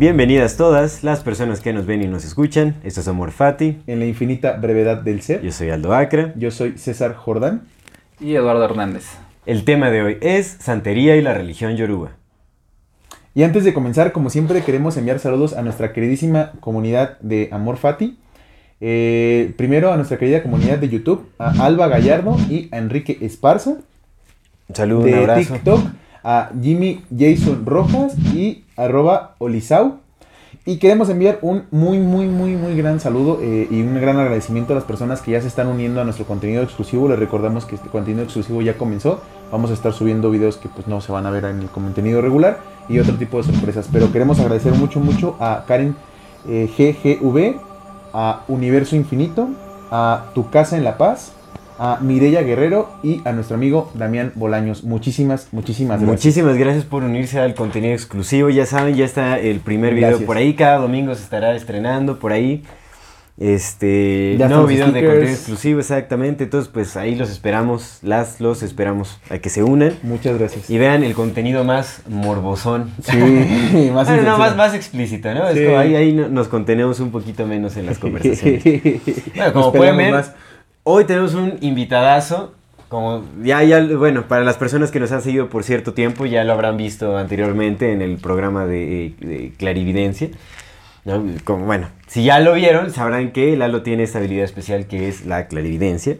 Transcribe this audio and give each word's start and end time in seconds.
Bienvenidas 0.00 0.56
todas 0.56 1.04
las 1.04 1.22
personas 1.22 1.60
que 1.60 1.74
nos 1.74 1.84
ven 1.84 2.02
y 2.02 2.06
nos 2.06 2.24
escuchan. 2.24 2.76
Esto 2.84 3.02
es 3.02 3.08
Amor 3.08 3.32
Fati. 3.32 3.82
En 3.86 3.98
la 3.98 4.06
infinita 4.06 4.52
brevedad 4.52 5.02
del 5.02 5.20
ser. 5.20 5.42
Yo 5.42 5.52
soy 5.52 5.68
Aldo 5.68 5.92
Acra. 5.92 6.32
Yo 6.36 6.50
soy 6.50 6.78
César 6.78 7.14
Jordán. 7.14 7.64
Y 8.18 8.34
Eduardo 8.34 8.64
Hernández. 8.64 9.04
El 9.44 9.66
tema 9.66 9.90
de 9.90 10.00
hoy 10.00 10.16
es 10.22 10.56
Santería 10.58 11.16
y 11.16 11.20
la 11.20 11.34
religión 11.34 11.76
yoruba. 11.76 12.12
Y 13.34 13.42
antes 13.42 13.62
de 13.62 13.74
comenzar, 13.74 14.12
como 14.12 14.30
siempre, 14.30 14.62
queremos 14.62 14.96
enviar 14.96 15.18
saludos 15.18 15.52
a 15.52 15.60
nuestra 15.60 15.92
queridísima 15.92 16.52
comunidad 16.60 17.18
de 17.20 17.50
Amor 17.52 17.76
Fati. 17.76 18.16
Eh, 18.80 19.52
primero 19.58 19.92
a 19.92 19.96
nuestra 19.96 20.16
querida 20.16 20.42
comunidad 20.42 20.78
de 20.78 20.88
YouTube, 20.88 21.28
a 21.38 21.66
Alba 21.66 21.88
Gallardo 21.88 22.38
y 22.48 22.70
a 22.72 22.78
Enrique 22.78 23.18
Esparza. 23.20 23.72
Un 24.66 24.74
saludo, 24.74 25.02
de 25.02 25.12
un 25.12 25.18
abrazo. 25.18 25.52
TikTok, 25.52 25.80
a 26.22 26.50
Jimmy 26.60 27.02
Jason 27.16 27.64
Rojas 27.66 28.16
y 28.34 28.64
arroba 28.76 29.34
Olisau. 29.38 29.98
Y 30.66 30.76
queremos 30.76 31.08
enviar 31.08 31.38
un 31.40 31.64
muy, 31.70 31.98
muy, 31.98 32.26
muy, 32.26 32.54
muy 32.54 32.76
gran 32.76 33.00
saludo 33.00 33.38
eh, 33.40 33.66
y 33.70 33.80
un 33.80 33.98
gran 33.98 34.18
agradecimiento 34.18 34.72
a 34.72 34.76
las 34.76 34.84
personas 34.84 35.22
que 35.22 35.30
ya 35.32 35.40
se 35.40 35.48
están 35.48 35.68
uniendo 35.68 36.00
a 36.00 36.04
nuestro 36.04 36.26
contenido 36.26 36.62
exclusivo. 36.62 37.08
Les 37.08 37.18
recordamos 37.18 37.64
que 37.64 37.76
este 37.76 37.88
contenido 37.88 38.24
exclusivo 38.24 38.60
ya 38.60 38.76
comenzó. 38.76 39.20
Vamos 39.50 39.70
a 39.70 39.74
estar 39.74 39.92
subiendo 39.94 40.30
videos 40.30 40.58
que 40.58 40.68
pues 40.68 40.86
no 40.86 41.00
se 41.00 41.12
van 41.12 41.24
a 41.24 41.30
ver 41.30 41.44
en 41.46 41.60
el 41.60 41.68
contenido 41.70 42.20
regular 42.20 42.58
y 42.88 42.98
otro 42.98 43.16
tipo 43.16 43.38
de 43.38 43.44
sorpresas. 43.44 43.88
Pero 43.90 44.12
queremos 44.12 44.38
agradecer 44.38 44.74
mucho, 44.74 45.00
mucho 45.00 45.36
a 45.40 45.64
Karen 45.66 45.96
eh, 46.46 46.68
GGV, 46.76 47.58
a 48.12 48.44
Universo 48.48 48.96
Infinito, 48.96 49.48
a 49.90 50.26
Tu 50.34 50.50
Casa 50.50 50.76
en 50.76 50.84
La 50.84 50.98
Paz, 50.98 51.32
a 51.82 51.98
Mireya 52.02 52.42
Guerrero 52.42 52.90
y 53.02 53.22
a 53.24 53.32
nuestro 53.32 53.56
amigo 53.56 53.90
Damián 53.94 54.32
Bolaños. 54.34 54.84
Muchísimas, 54.84 55.48
muchísimas 55.50 55.98
gracias. 56.00 56.10
Muchísimas 56.10 56.56
gracias 56.58 56.84
por 56.84 57.02
unirse 57.04 57.40
al 57.40 57.54
contenido 57.54 57.94
exclusivo. 57.94 58.50
Ya 58.50 58.66
saben, 58.66 58.94
ya 58.96 59.06
está 59.06 59.38
el 59.38 59.60
primer 59.60 59.94
video 59.94 60.10
Gracias. 60.10 60.26
por 60.26 60.36
ahí. 60.36 60.54
Cada 60.54 60.76
domingo 60.76 61.14
se 61.14 61.22
estará 61.22 61.56
estrenando 61.56 62.18
por 62.18 62.32
ahí. 62.32 62.62
Este, 63.38 64.36
Ya 64.38 64.48
no 64.50 64.66
videos 64.66 64.92
de 64.92 65.00
contenido 65.00 65.30
exclusivo, 65.30 65.80
exactamente. 65.80 66.44
Entonces, 66.44 66.70
pues 66.70 66.94
ahí 66.98 67.14
los 67.14 67.30
esperamos, 67.30 67.98
las, 68.02 68.38
los 68.42 68.62
esperamos 68.62 69.18
a 69.30 69.38
que 69.38 69.48
se 69.48 69.62
unan 69.62 69.94
Muchas 70.02 70.38
gracias. 70.38 70.68
y 70.68 70.76
vean 70.76 71.02
el 71.02 71.14
contenido 71.14 71.64
más 71.64 72.02
morbosón. 72.06 72.90
Sí, 73.02 73.16
más 73.94 74.06
Bueno, 74.08 74.22
no, 74.32 74.36
más, 74.38 74.54
más 74.56 74.74
explícito, 74.74 75.32
¿no? 75.32 75.50
Sí. 75.52 75.60
Es 75.60 75.64
como 75.66 75.78
ahí, 75.78 75.94
ahí 75.96 76.12
no- 76.12 76.28
nos 76.28 76.48
contenemos 76.48 77.00
un 77.00 77.10
poquito 77.10 77.46
menos 77.46 77.78
en 77.78 77.86
las 77.86 77.98
conversaciones. 78.04 78.62
Bueno, 79.34 79.52
como 79.54 79.72
pueden 79.72 79.96
ver, 79.96 80.12
más. 80.12 80.34
Hoy 80.84 81.04
tenemos 81.04 81.34
un 81.34 81.58
invitadazo. 81.60 82.54
Como 82.88 83.24
ya, 83.42 83.62
ya, 83.62 83.80
bueno, 83.80 84.26
para 84.26 84.42
las 84.42 84.56
personas 84.56 84.90
que 84.90 84.98
nos 84.98 85.12
han 85.12 85.22
seguido 85.22 85.48
por 85.48 85.62
cierto 85.62 85.94
tiempo, 85.94 86.26
ya 86.26 86.42
lo 86.42 86.52
habrán 86.52 86.76
visto 86.76 87.16
anteriormente 87.16 87.92
en 87.92 88.02
el 88.02 88.16
programa 88.16 88.66
de, 88.66 89.14
de 89.20 89.52
Clarividencia. 89.56 90.30
¿no? 91.04 91.24
Como, 91.44 91.66
bueno, 91.66 91.88
si 92.08 92.24
ya 92.24 92.40
lo 92.40 92.54
vieron, 92.54 92.90
sabrán 92.90 93.30
que 93.30 93.56
Lalo 93.56 93.82
tiene 93.82 94.02
esta 94.02 94.18
habilidad 94.18 94.44
especial 94.44 94.86
que 94.86 95.08
es 95.08 95.24
la 95.24 95.46
clarividencia. 95.46 96.16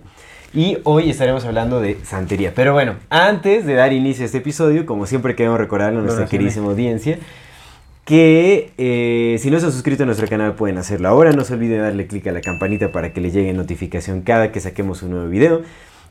Y 0.52 0.78
hoy 0.84 1.10
estaremos 1.10 1.44
hablando 1.44 1.80
de 1.80 1.98
santería. 2.04 2.52
Pero 2.54 2.72
bueno, 2.72 2.96
antes 3.08 3.66
de 3.66 3.74
dar 3.74 3.92
inicio 3.92 4.24
a 4.24 4.26
este 4.26 4.38
episodio, 4.38 4.84
como 4.84 5.06
siempre 5.06 5.36
queremos 5.36 5.58
recordarle 5.58 5.98
a 5.98 6.02
nuestra 6.02 6.26
queridísima 6.26 6.66
audiencia, 6.66 7.18
que 8.10 8.72
eh, 8.76 9.38
si 9.38 9.52
no 9.52 9.60
se 9.60 9.66
han 9.66 9.72
suscrito 9.72 10.02
a 10.02 10.06
nuestro 10.06 10.26
canal 10.26 10.56
pueden 10.56 10.78
hacerlo 10.78 11.06
ahora. 11.06 11.30
No 11.30 11.44
se 11.44 11.54
olviden 11.54 11.82
darle 11.82 12.08
clic 12.08 12.26
a 12.26 12.32
la 12.32 12.40
campanita 12.40 12.90
para 12.90 13.12
que 13.12 13.20
les 13.20 13.32
llegue 13.32 13.52
notificación 13.52 14.22
cada 14.22 14.50
que 14.50 14.58
saquemos 14.58 15.04
un 15.04 15.12
nuevo 15.12 15.28
video. 15.28 15.62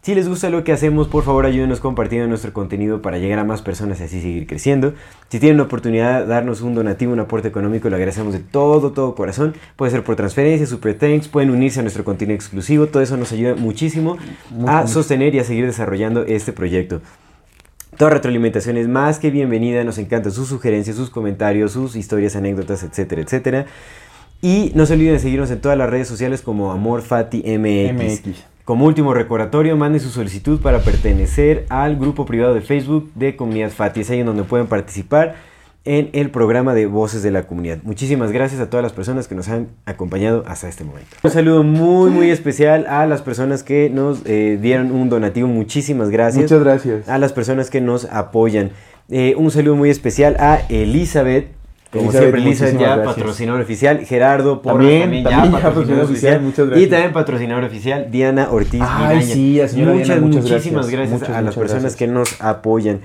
Si 0.01 0.15
les 0.15 0.29
gusta 0.29 0.49
lo 0.49 0.63
que 0.63 0.71
hacemos, 0.71 1.09
por 1.09 1.25
favor 1.25 1.45
ayúdenos 1.45 1.81
compartiendo 1.81 2.25
nuestro 2.29 2.53
contenido 2.53 3.01
para 3.01 3.17
llegar 3.17 3.37
a 3.39 3.43
más 3.43 3.61
personas 3.61 3.99
y 3.99 4.03
así 4.03 4.21
seguir 4.21 4.47
creciendo. 4.47 4.93
Si 5.27 5.41
tienen 5.41 5.57
la 5.57 5.63
oportunidad 5.63 6.21
de 6.21 6.27
darnos 6.27 6.61
un 6.61 6.73
donativo, 6.73 7.11
un 7.11 7.19
aporte 7.19 7.49
económico, 7.49 7.89
lo 7.89 7.97
agradecemos 7.97 8.31
de 8.31 8.39
todo, 8.39 8.93
todo 8.93 9.13
corazón. 9.13 9.55
Puede 9.75 9.91
ser 9.91 10.05
por 10.05 10.15
transferencia, 10.15 10.65
super 10.67 10.97
thanks, 10.97 11.27
pueden 11.27 11.49
unirse 11.49 11.81
a 11.81 11.83
nuestro 11.83 12.05
contenido 12.05 12.33
exclusivo. 12.33 12.87
Todo 12.87 13.03
eso 13.03 13.17
nos 13.17 13.33
ayuda 13.33 13.55
muchísimo 13.55 14.17
a 14.65 14.87
sostener 14.87 15.35
y 15.35 15.39
a 15.39 15.43
seguir 15.43 15.65
desarrollando 15.65 16.23
este 16.23 16.53
proyecto. 16.53 17.01
Toda 17.99 18.11
retroalimentación 18.11 18.77
es 18.77 18.87
más 18.87 19.19
que 19.19 19.29
bienvenida, 19.29 19.83
nos 19.83 19.97
encantan 19.97 20.31
sus 20.31 20.47
sugerencias, 20.47 20.95
sus 20.95 21.09
comentarios, 21.09 21.73
sus 21.73 21.97
historias, 21.97 22.37
anécdotas, 22.37 22.81
etcétera, 22.81 23.21
etcétera. 23.21 23.65
Y 24.41 24.71
no 24.73 24.85
se 24.85 24.93
olviden 24.93 25.15
de 25.15 25.19
seguirnos 25.19 25.51
en 25.51 25.59
todas 25.59 25.77
las 25.77 25.89
redes 25.89 26.07
sociales 26.07 26.41
como 26.41 26.71
AmorFatiMX. 26.71 28.25
MX. 28.25 28.45
Como 28.63 28.85
último 28.85 29.13
recordatorio, 29.13 29.75
manden 29.75 29.99
su 29.99 30.11
solicitud 30.11 30.61
para 30.61 30.79
pertenecer 30.79 31.65
al 31.67 31.97
grupo 31.97 32.25
privado 32.25 32.53
de 32.53 32.61
Facebook 32.61 33.11
de 33.15 33.35
Comunidad 33.35 33.69
Fati. 33.69 33.99
Es 33.99 34.09
ahí 34.09 34.21
en 34.21 34.27
donde 34.27 34.45
pueden 34.45 34.67
participar 34.67 35.35
en 35.85 36.09
el 36.13 36.29
programa 36.29 36.73
de 36.73 36.85
Voces 36.85 37.23
de 37.23 37.31
la 37.31 37.43
Comunidad. 37.47 37.79
Muchísimas 37.83 38.31
gracias 38.31 38.59
a 38.61 38.69
todas 38.69 38.83
las 38.83 38.93
personas 38.93 39.27
que 39.27 39.35
nos 39.35 39.47
han 39.47 39.69
acompañado 39.85 40.43
hasta 40.47 40.67
este 40.67 40.83
momento. 40.83 41.15
Un 41.23 41.31
saludo 41.31 41.63
muy, 41.63 42.11
muy 42.11 42.29
especial 42.29 42.85
a 42.87 43.05
las 43.05 43.21
personas 43.21 43.63
que 43.63 43.89
nos 43.89 44.19
eh, 44.25 44.57
dieron 44.61 44.91
un 44.91 45.09
donativo. 45.09 45.47
Muchísimas 45.47 46.09
gracias 46.09 46.43
Muchas 46.43 46.63
gracias. 46.63 47.07
a 47.09 47.17
las 47.17 47.33
personas 47.33 47.69
que 47.69 47.81
nos 47.81 48.05
apoyan. 48.05 48.71
Eh, 49.09 49.33
un 49.37 49.49
saludo 49.51 49.75
muy 49.75 49.89
especial 49.89 50.35
a 50.39 50.61
Elizabeth. 50.69 51.47
Como 51.91 52.03
Elizabeth, 52.11 52.29
siempre, 52.35 52.41
Elizabeth 52.43 52.73
ya 52.79 52.95
gracias. 52.97 53.15
patrocinador 53.15 53.61
oficial. 53.61 54.05
Gerardo 54.05 54.61
Porras 54.61 54.77
También, 54.87 55.23
ya 55.23 55.29
patrocinador 55.29 55.61
patrocinador 55.63 56.03
oficial. 56.05 56.35
oficial, 56.43 56.67
muchas 56.67 56.81
Y 56.83 56.87
también 56.87 57.13
patrocinador 57.13 57.63
oficial, 57.63 58.07
Diana 58.11 58.47
Ortiz 58.51 58.81
Ay, 58.85 58.99
Miraña. 59.17 59.21
sí, 59.33 59.51
muchas, 59.53 59.75
Diana, 59.75 60.21
muchas 60.21 60.45
gracias. 60.45 60.91
gracias, 60.91 61.09
Muchas, 61.19 61.29
a 61.35 61.41
las 61.41 61.55
personas 61.55 61.81
gracias. 61.83 61.95
que 61.95 62.07
nos 62.07 62.39
apoyan. 62.41 62.99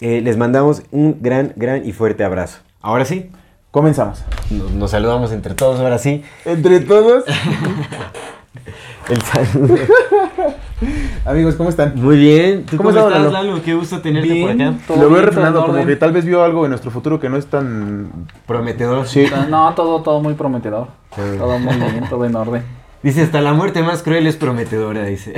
Eh, 0.00 0.20
les 0.22 0.36
mandamos 0.36 0.82
un 0.90 1.18
gran, 1.20 1.52
gran 1.56 1.86
y 1.86 1.92
fuerte 1.92 2.24
abrazo. 2.24 2.58
Ahora 2.80 3.04
sí, 3.04 3.30
Comenzamos. 3.70 4.24
nos, 4.50 4.70
nos 4.72 4.90
saludamos 4.90 5.32
entre 5.32 5.54
todos. 5.54 5.80
Ahora 5.80 5.98
sí, 5.98 6.22
Entre 6.44 6.80
todos, 6.80 7.24
el 9.08 9.22
saludo. 9.22 9.76
amigos, 11.24 11.54
¿cómo 11.56 11.68
están? 11.68 11.94
Muy 11.96 12.16
bien. 12.16 12.64
¿Tú 12.64 12.76
¿Cómo 12.76 12.90
cómo, 12.90 13.00
estás, 13.00 13.22
Lalo? 13.22 13.30
Lalo? 13.30 13.62
Qué 13.62 13.74
gusto 13.74 14.00
tenerte 14.00 14.28
por 14.40 14.54
Bien. 14.54 14.62
acá. 14.62 14.78
Todo 14.86 15.02
Lo 15.02 15.10
veo 15.10 15.22
refrenando 15.22 15.60
en 15.60 15.66
como 15.66 15.86
que 15.86 15.96
tal 15.96 16.12
vez 16.12 16.24
vio 16.24 16.42
algo 16.42 16.64
en 16.64 16.70
nuestro 16.70 16.90
futuro 16.90 17.20
que 17.20 17.28
no 17.28 17.36
es 17.36 17.46
tan... 17.46 18.10
Prometedor. 18.46 19.06
Sí. 19.06 19.26
No, 19.50 19.74
todo, 19.74 20.02
todo 20.02 20.22
muy 20.22 20.34
prometedor. 20.34 20.88
Sí. 21.14 21.22
Todo 21.38 21.58
muy 21.58 21.76
bien, 21.76 22.08
todo 22.08 22.24
en 22.24 22.34
orden. 22.36 22.62
Dice, 23.02 23.22
hasta 23.22 23.40
la 23.40 23.52
muerte 23.52 23.82
más 23.82 24.02
cruel 24.02 24.26
es 24.26 24.36
prometedora, 24.36 25.04
dice. 25.04 25.34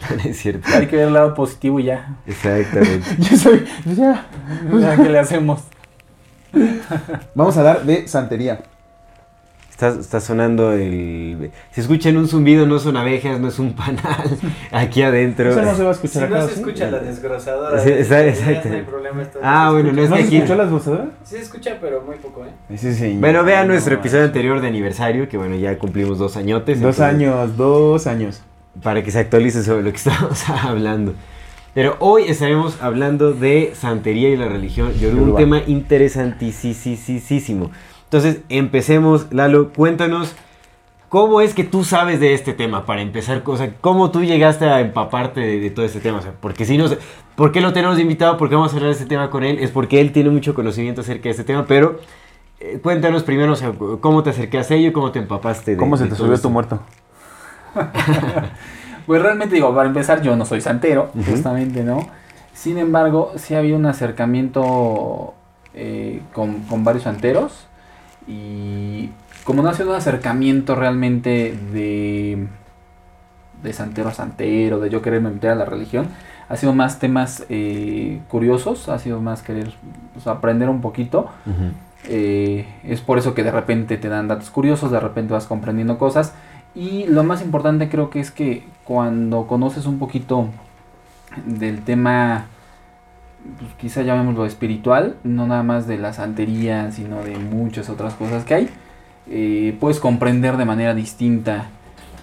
no, 0.16 0.30
es 0.30 0.38
cierto. 0.38 0.68
Hay 0.74 0.86
que 0.86 0.96
ver 0.96 1.08
el 1.08 1.14
lado 1.14 1.34
positivo 1.34 1.78
y 1.80 1.84
ya. 1.84 2.16
Exactamente. 2.26 3.06
Yo 3.18 3.36
soy... 3.36 3.64
Ya. 3.96 4.26
Ya, 4.80 4.96
¿Qué 4.96 5.08
le 5.08 5.18
hacemos? 5.18 5.60
Vamos 7.34 7.56
a 7.56 7.60
hablar 7.60 7.84
de 7.84 8.08
santería. 8.08 8.60
Está, 9.70 9.88
está 9.98 10.20
sonando 10.20 10.72
el... 10.72 11.50
Si 11.70 11.80
escuchan 11.80 12.16
un 12.18 12.28
zumbido, 12.28 12.66
no 12.66 12.78
son 12.78 12.98
abejas, 12.98 13.40
no 13.40 13.48
es 13.48 13.58
un 13.58 13.72
panal 13.72 14.36
aquí 14.72 15.00
adentro. 15.02 15.48
Eso 15.50 15.62
no 15.62 15.74
se 15.74 15.82
va 15.84 15.88
a 15.88 15.92
escuchar 15.92 16.28
Si 16.28 16.34
acá. 16.34 16.38
no 16.42 16.48
se 16.48 16.54
¿sí? 16.54 16.60
escucha 16.60 16.90
la 16.90 16.98
desgrosadora. 16.98 17.80
Sí, 17.82 17.88
exacto. 17.90 18.68
No 18.68 18.74
hay 18.74 18.82
problema. 18.82 19.22
esto 19.22 19.38
Ah, 19.42 19.70
bueno, 19.72 19.92
no 19.92 20.02
es 20.02 20.10
¿No 20.10 20.16
que 20.16 20.22
se 20.22 20.26
aquí- 20.28 20.36
escuchó 20.36 20.54
las 20.56 20.70
vocedoras? 20.70 21.06
Sí 21.24 21.36
se 21.36 21.42
escucha, 21.42 21.78
pero 21.80 22.02
muy 22.02 22.16
poco, 22.16 22.44
¿eh? 22.44 22.76
Sí, 22.76 22.92
sí. 22.92 23.16
Bueno, 23.18 23.42
vean 23.42 23.68
nuestro 23.68 23.94
No, 23.94 24.00
episodio 24.00 24.22
no. 24.24 24.26
anterior 24.26 24.60
de 24.60 24.68
aniversario, 24.68 25.28
que 25.30 25.38
bueno, 25.38 25.56
ya 25.56 25.78
cumplimos 25.78 26.18
dos 26.18 26.36
añotes. 26.36 26.78
Dos 26.80 26.98
entonces, 26.98 27.02
años, 27.14 27.56
dos 27.56 28.06
años. 28.06 28.42
Para 28.82 29.02
que 29.02 29.10
se 29.10 29.18
actualice 29.18 29.62
sobre 29.62 29.82
lo 29.82 29.90
que 29.90 29.96
estamos 29.96 30.48
hablando. 30.48 31.14
Pero 31.74 31.96
hoy 32.00 32.24
estaremos 32.24 32.80
hablando 32.82 33.32
de 33.32 33.72
santería 33.74 34.28
y 34.30 34.36
la 34.36 34.48
religión. 34.48 34.92
Yo 34.98 35.10
un 35.10 35.16
Yoruba. 35.18 35.38
tema 35.38 35.62
interesantísimo. 35.66 37.70
Entonces, 38.04 38.40
empecemos. 38.48 39.28
Lalo, 39.32 39.72
cuéntanos 39.72 40.34
cómo 41.08 41.40
es 41.40 41.54
que 41.54 41.64
tú 41.64 41.84
sabes 41.84 42.20
de 42.20 42.34
este 42.34 42.52
tema. 42.54 42.86
Para 42.86 43.02
empezar, 43.02 43.42
o 43.44 43.56
sea, 43.56 43.72
cómo 43.80 44.10
tú 44.10 44.24
llegaste 44.24 44.64
a 44.66 44.80
empaparte 44.80 45.40
de, 45.40 45.60
de 45.60 45.70
todo 45.70 45.84
este 45.86 46.00
tema. 46.00 46.18
O 46.18 46.22
sea, 46.22 46.32
porque 46.40 46.64
si 46.64 46.76
no, 46.76 46.88
sé- 46.88 46.98
¿por 47.36 47.52
qué 47.52 47.60
lo 47.60 47.72
tenemos 47.72 47.98
invitado? 47.98 48.36
¿Por 48.36 48.48
qué 48.48 48.56
vamos 48.56 48.72
a 48.72 48.76
hablar 48.76 48.88
de 48.90 48.94
este 48.96 49.06
tema 49.06 49.30
con 49.30 49.44
él? 49.44 49.58
Es 49.60 49.70
porque 49.70 50.00
él 50.00 50.12
tiene 50.12 50.30
mucho 50.30 50.54
conocimiento 50.54 51.02
acerca 51.02 51.24
de 51.24 51.30
este 51.30 51.44
tema. 51.44 51.66
Pero 51.66 52.00
eh, 52.58 52.80
cuéntanos 52.82 53.22
primero, 53.22 53.52
o 53.52 53.56
sea, 53.56 53.72
cómo 54.00 54.22
te 54.24 54.30
acercaste 54.30 54.74
a 54.74 54.76
ello, 54.76 54.92
cómo 54.92 55.12
te 55.12 55.20
empapaste 55.20 55.72
de 55.72 55.76
¿Cómo 55.76 55.96
se 55.96 56.04
de 56.04 56.10
te 56.10 56.16
todo 56.16 56.24
subió 56.26 56.34
esto? 56.34 56.48
tu 56.48 56.52
muerto? 56.52 56.80
Pues 59.06 59.22
realmente 59.22 59.56
digo, 59.56 59.74
para 59.74 59.88
empezar, 59.88 60.22
yo 60.22 60.36
no 60.36 60.44
soy 60.44 60.60
santero, 60.60 61.10
justamente, 61.26 61.82
¿no? 61.82 62.06
Sin 62.52 62.78
embargo, 62.78 63.32
sí 63.34 63.56
había 63.56 63.74
un 63.74 63.86
acercamiento 63.86 65.34
eh, 65.74 66.22
con, 66.32 66.60
con 66.60 66.84
varios 66.84 67.04
santeros. 67.04 67.66
Y 68.28 69.10
como 69.42 69.62
no 69.62 69.68
ha 69.70 69.74
sido 69.74 69.90
un 69.90 69.96
acercamiento 69.96 70.76
realmente 70.76 71.58
de 71.72 72.46
de 73.62 73.72
santero 73.72 74.08
a 74.08 74.12
santero, 74.12 74.80
de 74.80 74.90
yo 74.90 75.02
quererme 75.02 75.30
meter 75.30 75.50
a 75.50 75.54
la 75.54 75.64
religión. 75.64 76.08
Ha 76.48 76.56
sido 76.56 76.72
más 76.72 76.98
temas 76.98 77.44
eh, 77.48 78.20
curiosos, 78.28 78.88
ha 78.88 78.98
sido 78.98 79.20
más 79.20 79.42
querer 79.42 79.72
pues, 80.14 80.26
aprender 80.26 80.68
un 80.68 80.80
poquito. 80.80 81.28
Eh, 82.08 82.66
es 82.82 83.00
por 83.00 83.18
eso 83.18 83.34
que 83.34 83.44
de 83.44 83.50
repente 83.50 83.98
te 83.98 84.08
dan 84.08 84.26
datos 84.26 84.50
curiosos, 84.50 84.90
de 84.90 84.98
repente 84.98 85.32
vas 85.32 85.46
comprendiendo 85.46 85.98
cosas. 85.98 86.34
Y 86.74 87.06
lo 87.06 87.24
más 87.24 87.42
importante 87.42 87.88
creo 87.88 88.10
que 88.10 88.20
es 88.20 88.30
que 88.30 88.64
cuando 88.84 89.46
conoces 89.46 89.86
un 89.86 89.98
poquito 89.98 90.48
del 91.44 91.82
tema, 91.82 92.46
pues, 93.58 93.72
quizá 93.74 94.02
llamémoslo 94.02 94.46
espiritual, 94.46 95.16
no 95.24 95.46
nada 95.46 95.62
más 95.62 95.86
de 95.86 95.98
la 95.98 96.12
santería, 96.12 96.90
sino 96.92 97.22
de 97.22 97.38
muchas 97.38 97.88
otras 97.88 98.14
cosas 98.14 98.44
que 98.44 98.54
hay, 98.54 98.68
eh, 99.28 99.76
puedes 99.80 100.00
comprender 100.00 100.56
de 100.56 100.64
manera 100.64 100.94
distinta 100.94 101.66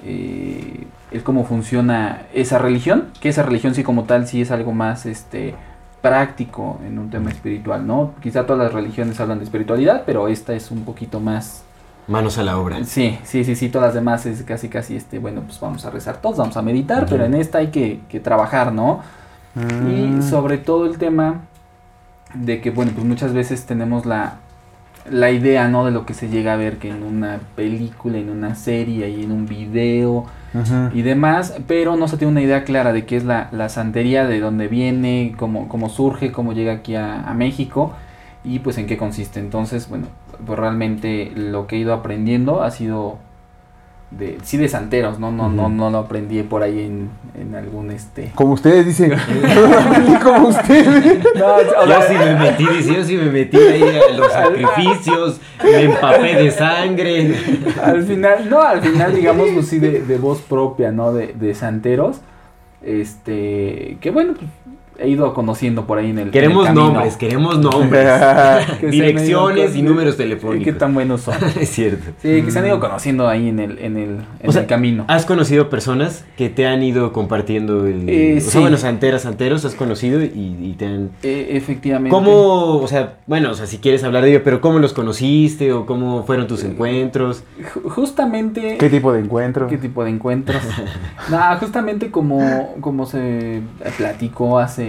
eh, 0.06 0.88
cómo 1.24 1.46
funciona 1.46 2.24
esa 2.34 2.58
religión, 2.58 3.10
que 3.20 3.30
esa 3.30 3.44
religión 3.44 3.74
sí 3.76 3.84
como 3.84 4.04
tal 4.04 4.28
sí 4.28 4.42
es 4.42 4.52
algo 4.52 4.72
más 4.72 5.06
este 5.06 5.56
práctico 6.02 6.80
en 6.86 7.00
un 7.00 7.10
tema 7.10 7.32
espiritual, 7.32 7.86
¿no? 7.88 8.14
Quizá 8.22 8.46
todas 8.46 8.64
las 8.64 8.74
religiones 8.74 9.20
hablan 9.20 9.40
de 9.40 9.46
espiritualidad, 9.46 10.04
pero 10.06 10.28
esta 10.28 10.54
es 10.54 10.70
un 10.72 10.86
poquito 10.86 11.20
más 11.20 11.64
Manos 12.08 12.38
a 12.38 12.44
la 12.44 12.58
obra. 12.58 12.84
Sí, 12.86 13.18
sí, 13.24 13.44
sí, 13.44 13.56
sí, 13.56 13.70
todas 13.70 13.90
las 13.90 13.96
demás 13.96 14.26
es 14.26 14.44
casi, 14.44 14.70
casi, 14.70 14.96
este, 14.96 15.20
bueno, 15.20 15.42
pues 15.42 15.60
vamos 15.60 15.86
a 15.86 15.90
rezar 15.90 16.22
todos, 16.22 16.38
vamos 16.38 16.56
a 16.56 16.62
meditar, 16.62 17.06
pero 17.10 17.26
en 17.26 17.34
esta 17.34 17.58
hay 17.58 17.68
que, 17.68 18.00
que 18.08 18.22
trabajar, 18.22 18.72
¿no? 18.72 19.02
Mm. 19.56 20.20
Y 20.20 20.22
sobre 20.22 20.58
todo 20.58 20.86
el 20.86 20.98
tema 20.98 21.42
de 22.34 22.62
que, 22.62 22.72
bueno, 22.72 22.94
pues 22.96 23.06
muchas 23.06 23.34
veces 23.34 23.66
tenemos 23.66 24.06
la, 24.06 24.38
la 25.10 25.32
idea, 25.32 25.68
¿no? 25.68 25.84
De 25.84 25.92
lo 25.92 26.06
que 26.06 26.14
se 26.14 26.30
llega 26.30 26.54
a 26.54 26.56
ver 26.56 26.78
que 26.78 26.90
en 26.90 27.04
una 27.04 27.40
película, 27.56 28.18
en 28.18 28.30
una 28.30 28.56
serie 28.56 29.10
y 29.10 29.24
en 29.24 29.32
un 29.32 29.46
video 29.46 30.26
y 30.94 31.02
demás, 31.04 31.54
pero 31.68 31.98
no 31.98 32.08
se 32.08 32.18
tiene 32.18 32.32
una 32.32 32.42
idea 32.42 32.64
clara 32.64 32.94
de 32.94 33.06
qué 33.06 33.18
es 33.18 33.26
la, 33.26 33.50
la 33.52 33.70
santería, 33.70 34.26
de 34.26 34.40
dónde 34.40 34.68
viene, 34.68 35.36
cómo, 35.38 35.68
cómo 35.68 35.90
surge, 35.90 36.32
cómo 36.32 36.54
llega 36.54 36.72
aquí 36.72 36.96
a, 36.96 37.30
a 37.30 37.34
México 37.34 37.94
y 38.44 38.60
pues 38.60 38.78
en 38.78 38.88
qué 38.88 38.98
consiste. 38.98 39.40
Entonces, 39.40 39.88
bueno, 39.88 40.08
pues 40.46 40.60
realmente 40.60 41.32
lo 41.36 41.68
que 41.68 41.76
he 41.78 41.80
ido 41.80 41.94
aprendiendo 41.94 42.62
ha 42.62 42.72
sido 42.72 43.18
de, 44.12 44.38
sí 44.44 44.58
de 44.58 44.70
santeros, 44.70 45.20
¿no? 45.20 45.32
No, 45.32 45.50
no, 45.50 45.68
no 45.68 45.90
lo 45.90 45.98
aprendí 45.98 46.42
por 46.44 46.64
ahí 46.64 46.80
en, 46.80 47.10
en 47.40 47.56
algún 47.56 47.92
este... 47.92 48.32
Como 48.36 48.54
ustedes 48.54 48.86
dicen. 48.86 49.12
como 50.24 50.48
ustedes. 50.48 51.24
No, 51.36 51.56
o 51.56 51.86
Yo 51.86 51.88
sea, 51.88 52.02
sí 52.04 52.14
me 52.14 52.36
metí, 52.36 52.66
dice, 52.66 52.94
yo 52.96 53.04
sí 53.04 53.18
me 53.18 53.30
metí 53.30 53.58
ahí 53.58 53.84
a 53.84 54.14
los 54.16 54.32
sacrificios, 54.32 55.42
me 55.62 55.82
empapé 55.84 56.36
de 56.36 56.52
sangre. 56.52 57.36
al 57.84 58.04
final, 58.04 58.50
no, 58.50 58.62
al 58.62 58.82
final, 58.82 59.14
digamos, 59.14 59.50
pues 59.54 59.68
sí, 59.68 59.80
de, 59.80 60.02
de 60.02 60.18
voz 60.18 60.42
propia, 60.42 60.92
¿no? 60.92 61.12
De, 61.12 61.34
de 61.34 61.54
santeros. 61.54 62.22
Este, 62.82 63.98
que 64.00 64.12
bueno, 64.12 64.36
pues 64.36 64.50
he 65.00 65.10
ido 65.10 65.34
conociendo 65.34 65.86
por 65.86 65.98
ahí 65.98 66.06
en 66.10 66.18
el. 66.18 66.22
en 66.22 66.28
el 66.28 66.32
Queremos 66.32 66.74
nombres, 66.74 67.18
queremos 67.18 67.60
nombres. 67.60 68.08
Direcciones 68.82 69.76
y 69.76 69.82
números 69.82 70.16
¿Qué 70.16 70.24
telefónicos. 70.24 70.78
tan 70.78 70.94
buenos 70.94 71.22
son? 71.22 71.36
Es 71.60 71.70
cierto. 71.70 72.12
Sí, 72.22 72.42
que 72.44 72.52
se 72.52 72.60
han 72.60 72.66
ido 72.68 72.80
conociendo 72.80 73.28
ahí 73.28 73.50
en 73.50 73.60
el, 73.60 73.80
en 73.80 73.98
el, 73.98 74.10
en 74.40 74.50
O 74.50 74.52
sea, 74.52 74.62
el 74.62 74.68
camino. 74.68 75.06
¿Has 75.08 75.26
conocido 75.26 75.70
personas 75.70 76.26
que 76.38 76.50
te 76.50 76.66
han 76.68 76.84
ido 76.84 77.14
compartiendo 77.14 77.86
el... 77.88 78.08
Eh, 78.10 78.36
o 78.38 78.42
sea, 78.42 78.52
sí. 78.52 78.60
bueno, 78.60 78.78
santeras, 78.78 79.24
santeros, 79.24 79.66
has 79.66 79.76
conocido 79.76 80.22
y, 80.22 80.28
y 80.62 80.76
te 80.78 80.86
han... 80.86 81.10
Eh, 81.24 81.50
efectivamente. 81.52 82.10
¿Cómo, 82.10 82.78
o 82.78 82.88
sea, 82.88 83.16
bueno, 83.28 83.52
o 83.52 83.54
sea, 83.56 83.66
si 83.66 83.78
quieres 83.78 84.04
hablar 84.04 84.24
de 84.24 84.30
ello, 84.32 84.42
pero 84.44 84.62
cómo 84.62 84.80
los 84.80 84.94
conociste 84.94 85.74
o 85.74 85.86
cómo 85.86 86.24
fueron 86.24 86.48
tus 86.48 86.64
encuentros? 86.64 87.44
Ju- 87.74 87.90
Justamente. 87.90 88.78
¿Qué 88.78 88.90
tipo 88.90 89.12
de 89.14 89.20
encuentro? 89.20 89.68
¿Qué 89.68 89.78
tipo 89.78 90.04
de 90.04 90.12
encuentros? 90.12 90.62
Nada, 91.30 91.58
justamente 91.58 92.12
como, 92.12 92.76
como 92.82 93.06
se 93.06 93.62
platicó 93.98 94.60
hace. 94.60 94.87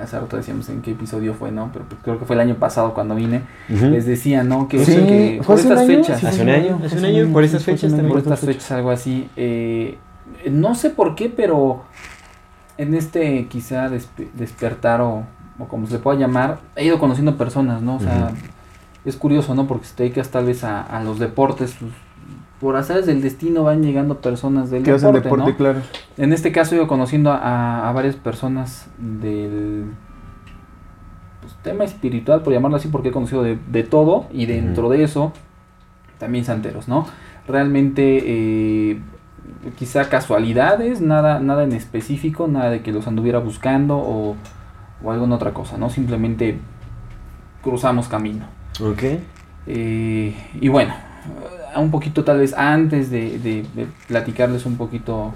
Hace 0.00 0.20
rato 0.20 0.36
decíamos 0.36 0.68
en 0.68 0.82
qué 0.82 0.90
episodio 0.92 1.32
fue, 1.34 1.50
¿no? 1.52 1.70
Pero 1.72 1.86
pues 1.86 2.00
creo 2.04 2.18
que 2.18 2.24
fue 2.26 2.36
el 2.36 2.40
año 2.40 2.56
pasado 2.56 2.92
cuando 2.92 3.14
vine. 3.14 3.42
Les 3.68 4.04
decía, 4.04 4.42
¿no? 4.44 4.68
Que, 4.68 4.84
Sí, 4.84 4.92
que 4.94 5.40
¿fue 5.42 5.56
por 5.56 5.58
estas 5.64 5.78
año? 5.80 5.86
fechas. 5.88 6.20
Sí, 6.20 6.26
¿Hace 6.26 6.42
un 6.42 6.48
año? 6.50 6.80
¿Hace 6.84 6.98
un 6.98 7.04
año? 7.04 7.32
¿Por 7.32 7.48
fue 7.48 7.58
fechas 7.60 7.90
también? 7.90 8.08
por 8.08 8.18
estas 8.18 8.40
fechas, 8.40 8.70
algo 8.72 8.90
así. 8.90 9.28
eh, 9.36 9.96
no 10.50 10.74
sé 10.74 10.90
por 10.90 11.14
qué, 11.14 11.28
pero 11.28 11.82
en 12.78 12.94
este 12.94 13.46
quizá 13.48 13.88
despe- 13.90 14.30
despertar 14.34 15.00
o, 15.00 15.24
o 15.58 15.64
como 15.66 15.86
se 15.86 15.94
le 15.94 15.98
pueda 15.98 16.18
llamar, 16.18 16.60
he 16.76 16.84
ido 16.84 16.98
conociendo 16.98 17.36
personas, 17.36 17.82
¿no? 17.82 17.96
O 17.96 18.00
sea, 18.00 18.30
es 19.04 19.16
curioso, 19.16 19.54
¿no? 19.54 19.66
Porque 19.66 19.86
si 19.86 19.94
te 19.94 20.02
dedicas 20.04 20.28
tal 20.30 20.44
vez 20.46 20.62
a, 20.64 20.82
a 20.82 21.02
los 21.02 21.18
deportes, 21.18 21.74
pues, 21.80 21.92
por 22.60 22.76
azares 22.76 23.06
del 23.06 23.22
destino 23.22 23.64
van 23.64 23.82
llegando 23.82 24.20
personas 24.20 24.70
del 24.70 24.82
¿Qué 24.82 24.92
hacen 24.92 25.12
deporte, 25.12 25.28
deporte, 25.28 25.50
¿no? 25.50 25.56
claro? 25.56 25.80
En 26.18 26.32
este 26.32 26.52
caso 26.52 26.74
he 26.74 26.78
ido 26.78 26.86
conociendo 26.86 27.32
a, 27.32 27.88
a 27.88 27.92
varias 27.92 28.16
personas 28.16 28.88
del 28.98 29.86
pues, 31.40 31.54
tema 31.62 31.84
espiritual, 31.84 32.42
por 32.42 32.52
llamarlo 32.52 32.76
así, 32.76 32.88
porque 32.88 33.08
he 33.08 33.12
conocido 33.12 33.42
de, 33.42 33.58
de 33.70 33.82
todo 33.82 34.26
y 34.30 34.44
dentro 34.44 34.90
de 34.90 35.02
eso 35.02 35.32
también 36.18 36.44
santeros, 36.44 36.86
¿no? 36.86 37.06
Realmente 37.48 38.20
eh, 38.24 39.00
quizá 39.78 40.10
casualidades, 40.10 41.00
nada, 41.00 41.40
nada 41.40 41.64
en 41.64 41.72
específico, 41.72 42.46
nada 42.46 42.70
de 42.70 42.82
que 42.82 42.92
los 42.92 43.06
anduviera 43.06 43.38
buscando 43.38 43.96
o, 43.96 44.36
o 45.02 45.10
alguna 45.10 45.36
otra 45.36 45.52
cosa, 45.54 45.78
¿no? 45.78 45.88
Simplemente 45.88 46.58
cruzamos 47.62 48.06
camino. 48.08 48.44
Ok. 48.82 49.02
Eh, 49.66 50.34
y 50.60 50.68
bueno, 50.68 50.92
un 51.76 51.90
poquito 51.90 52.24
tal 52.24 52.38
vez 52.38 52.52
antes 52.54 53.10
de, 53.10 53.38
de- 53.38 53.64
de 53.74 53.86
platicarles 54.08 54.66
un 54.66 54.76
poquito 54.76 55.32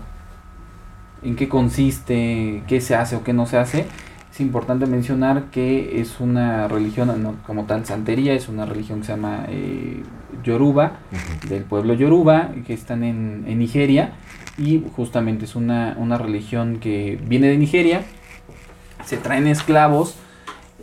en 1.22 1.36
qué 1.36 1.48
consiste, 1.48 2.62
qué 2.66 2.80
se 2.80 2.94
hace 2.94 3.16
o 3.16 3.24
qué 3.24 3.32
no 3.32 3.46
se 3.46 3.56
hace, 3.58 3.86
es 4.32 4.40
importante 4.40 4.86
mencionar 4.86 5.44
que 5.52 6.00
es 6.00 6.18
una 6.20 6.66
religión, 6.68 7.22
no 7.22 7.36
como 7.46 7.64
tal 7.64 7.86
santería, 7.86 8.34
es 8.34 8.48
una 8.48 8.66
religión 8.66 9.00
que 9.00 9.06
se 9.06 9.12
llama 9.12 9.46
eh, 9.48 10.02
Yoruba, 10.42 10.98
del 11.48 11.62
pueblo 11.62 11.94
Yoruba, 11.94 12.50
que 12.66 12.74
están 12.74 13.04
en, 13.04 13.44
en 13.46 13.58
Nigeria, 13.58 14.12
y 14.58 14.82
justamente 14.96 15.44
es 15.44 15.54
una, 15.54 15.94
una 15.98 16.18
religión 16.18 16.78
que 16.80 17.18
viene 17.26 17.46
de 17.46 17.56
Nigeria, 17.58 18.02
se 19.04 19.16
traen 19.18 19.46
esclavos, 19.46 20.16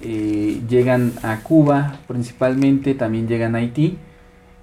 eh, 0.02 0.62
llegan 0.70 1.12
a 1.22 1.38
Cuba 1.44 1.98
principalmente, 2.08 2.96
también 2.96 3.28
llegan 3.28 3.56
a 3.56 3.60
Haití, 3.60 3.98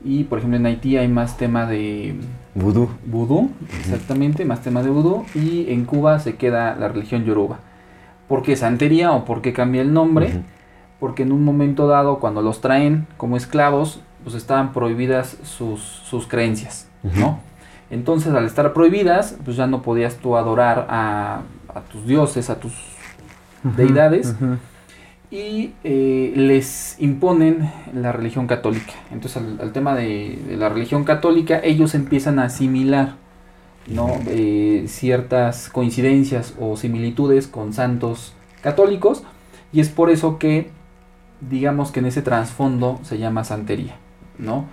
y 0.04 0.24
por 0.24 0.38
ejemplo 0.38 0.58
en 0.58 0.66
Haití 0.66 0.96
hay 0.96 1.08
más 1.08 1.36
tema 1.36 1.66
de 1.66 2.16
Vudú. 2.54 2.88
vudú, 3.06 3.50
exactamente, 3.80 4.44
más 4.44 4.62
tema 4.62 4.82
de 4.82 4.90
vudú, 4.90 5.24
y 5.34 5.70
en 5.70 5.84
Cuba 5.84 6.18
se 6.18 6.36
queda 6.36 6.74
la 6.76 6.88
religión 6.88 7.24
Yoruba. 7.24 7.60
¿Por 8.26 8.42
qué 8.42 8.56
santería 8.56 9.12
o 9.12 9.24
por 9.24 9.42
qué 9.42 9.52
cambia 9.52 9.80
el 9.80 9.92
nombre? 9.92 10.42
Porque 11.00 11.22
en 11.22 11.32
un 11.32 11.44
momento 11.44 11.86
dado, 11.86 12.18
cuando 12.18 12.42
los 12.42 12.60
traen 12.60 13.06
como 13.16 13.36
esclavos, 13.36 14.00
pues 14.24 14.34
estaban 14.34 14.72
prohibidas 14.72 15.38
sus, 15.44 15.80
sus 15.80 16.26
creencias. 16.26 16.88
¿no? 17.02 17.38
Entonces, 17.90 18.34
al 18.34 18.44
estar 18.44 18.72
prohibidas, 18.72 19.36
pues 19.44 19.56
ya 19.56 19.66
no 19.66 19.82
podías 19.82 20.16
tú 20.16 20.36
adorar 20.36 20.86
a, 20.90 21.42
a 21.74 21.80
tus 21.92 22.06
dioses, 22.06 22.50
a 22.50 22.60
tus 22.60 22.74
deidades. 23.62 24.34
Y 25.30 25.72
eh, 25.84 26.32
les 26.34 26.96
imponen 27.00 27.70
la 27.94 28.12
religión 28.12 28.46
católica. 28.46 28.94
Entonces, 29.10 29.42
al, 29.60 29.72
tema 29.72 29.94
de, 29.94 30.38
de 30.48 30.56
la 30.56 30.68
religión 30.68 31.04
católica, 31.04 31.60
ellos 31.62 31.94
empiezan 31.94 32.38
a 32.38 32.44
asimilar 32.44 33.16
¿no? 33.88 34.18
Eh, 34.26 34.84
ciertas 34.86 35.68
coincidencias 35.68 36.54
o 36.60 36.76
similitudes 36.76 37.46
con 37.46 37.72
santos 37.72 38.34
católicos, 38.62 39.22
y 39.72 39.80
es 39.80 39.88
por 39.88 40.10
eso 40.10 40.38
que, 40.38 40.70
digamos 41.40 41.90
que 41.90 42.00
en 42.00 42.06
ese 42.06 42.22
trasfondo 42.22 43.00
se 43.02 43.18
llama 43.18 43.44
santería, 43.44 43.96
¿no? 44.38 44.66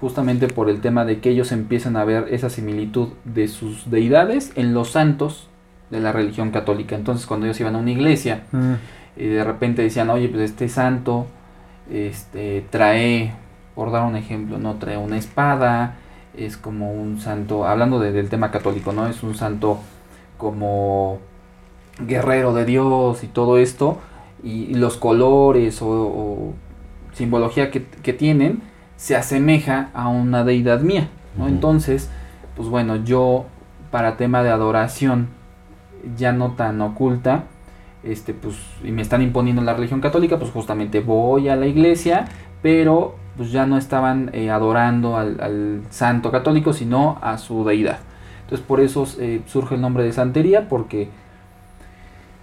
Justamente 0.00 0.48
por 0.48 0.70
el 0.70 0.80
tema 0.80 1.04
de 1.04 1.20
que 1.20 1.30
ellos 1.30 1.52
empiezan 1.52 1.96
a 1.96 2.04
ver 2.04 2.28
esa 2.30 2.48
similitud 2.48 3.08
de 3.24 3.48
sus 3.48 3.90
deidades 3.90 4.52
en 4.54 4.72
los 4.72 4.90
santos 4.90 5.48
de 5.90 6.00
la 6.00 6.12
religión 6.12 6.50
católica. 6.50 6.94
Entonces, 6.94 7.26
cuando 7.26 7.46
ellos 7.46 7.60
iban 7.60 7.74
a 7.74 7.78
una 7.78 7.90
iglesia, 7.90 8.44
Mm. 8.52 8.74
Y 9.20 9.26
de 9.28 9.44
repente 9.44 9.82
decían, 9.82 10.10
oye, 10.10 10.28
pues 10.28 10.42
este 10.50 10.68
santo 10.68 11.26
este, 11.90 12.64
trae, 12.70 13.32
por 13.74 13.90
dar 13.90 14.06
un 14.06 14.16
ejemplo, 14.16 14.58
no 14.58 14.76
trae 14.76 14.96
una 14.96 15.16
espada, 15.18 15.96
es 16.36 16.56
como 16.56 16.92
un 16.92 17.20
santo, 17.20 17.66
hablando 17.66 17.98
de- 18.00 18.12
del 18.12 18.28
tema 18.28 18.50
católico, 18.50 18.92
¿no? 18.92 19.06
Es 19.06 19.22
un 19.22 19.34
santo 19.34 19.78
como 20.38 21.18
guerrero 22.06 22.54
de 22.54 22.64
Dios 22.64 23.22
y 23.24 23.26
todo 23.26 23.58
esto, 23.58 23.98
y, 24.42 24.64
y 24.64 24.74
los 24.74 24.96
colores 24.96 25.82
o, 25.82 25.88
o 25.88 26.54
simbología 27.12 27.70
que, 27.70 27.84
que 27.84 28.12
tienen 28.12 28.62
se 28.96 29.16
asemeja 29.16 29.90
a 29.94 30.08
una 30.08 30.44
deidad 30.44 30.80
mía, 30.80 31.08
¿no? 31.36 31.48
Entonces, 31.48 32.10
pues 32.56 32.68
bueno, 32.68 32.96
yo 32.96 33.46
para 33.90 34.16
tema 34.16 34.42
de 34.42 34.50
adoración 34.50 35.28
ya 36.16 36.32
no 36.32 36.52
tan 36.52 36.80
oculta, 36.80 37.44
este 38.02 38.34
pues 38.34 38.56
y 38.82 38.92
me 38.92 39.02
están 39.02 39.22
imponiendo 39.22 39.62
la 39.62 39.74
religión 39.74 40.00
católica, 40.00 40.38
pues 40.38 40.50
justamente 40.50 41.00
voy 41.00 41.48
a 41.48 41.56
la 41.56 41.66
iglesia, 41.66 42.26
pero 42.62 43.16
pues 43.36 43.52
ya 43.52 43.66
no 43.66 43.76
estaban 43.78 44.30
eh, 44.32 44.50
adorando 44.50 45.16
al, 45.16 45.40
al 45.40 45.82
santo 45.90 46.30
católico, 46.30 46.72
sino 46.72 47.18
a 47.22 47.38
su 47.38 47.64
deidad. 47.64 47.98
Entonces 48.42 48.66
por 48.66 48.80
eso 48.80 49.06
eh, 49.18 49.42
surge 49.46 49.76
el 49.76 49.80
nombre 49.80 50.02
de 50.02 50.12
santería, 50.12 50.68
porque 50.68 51.08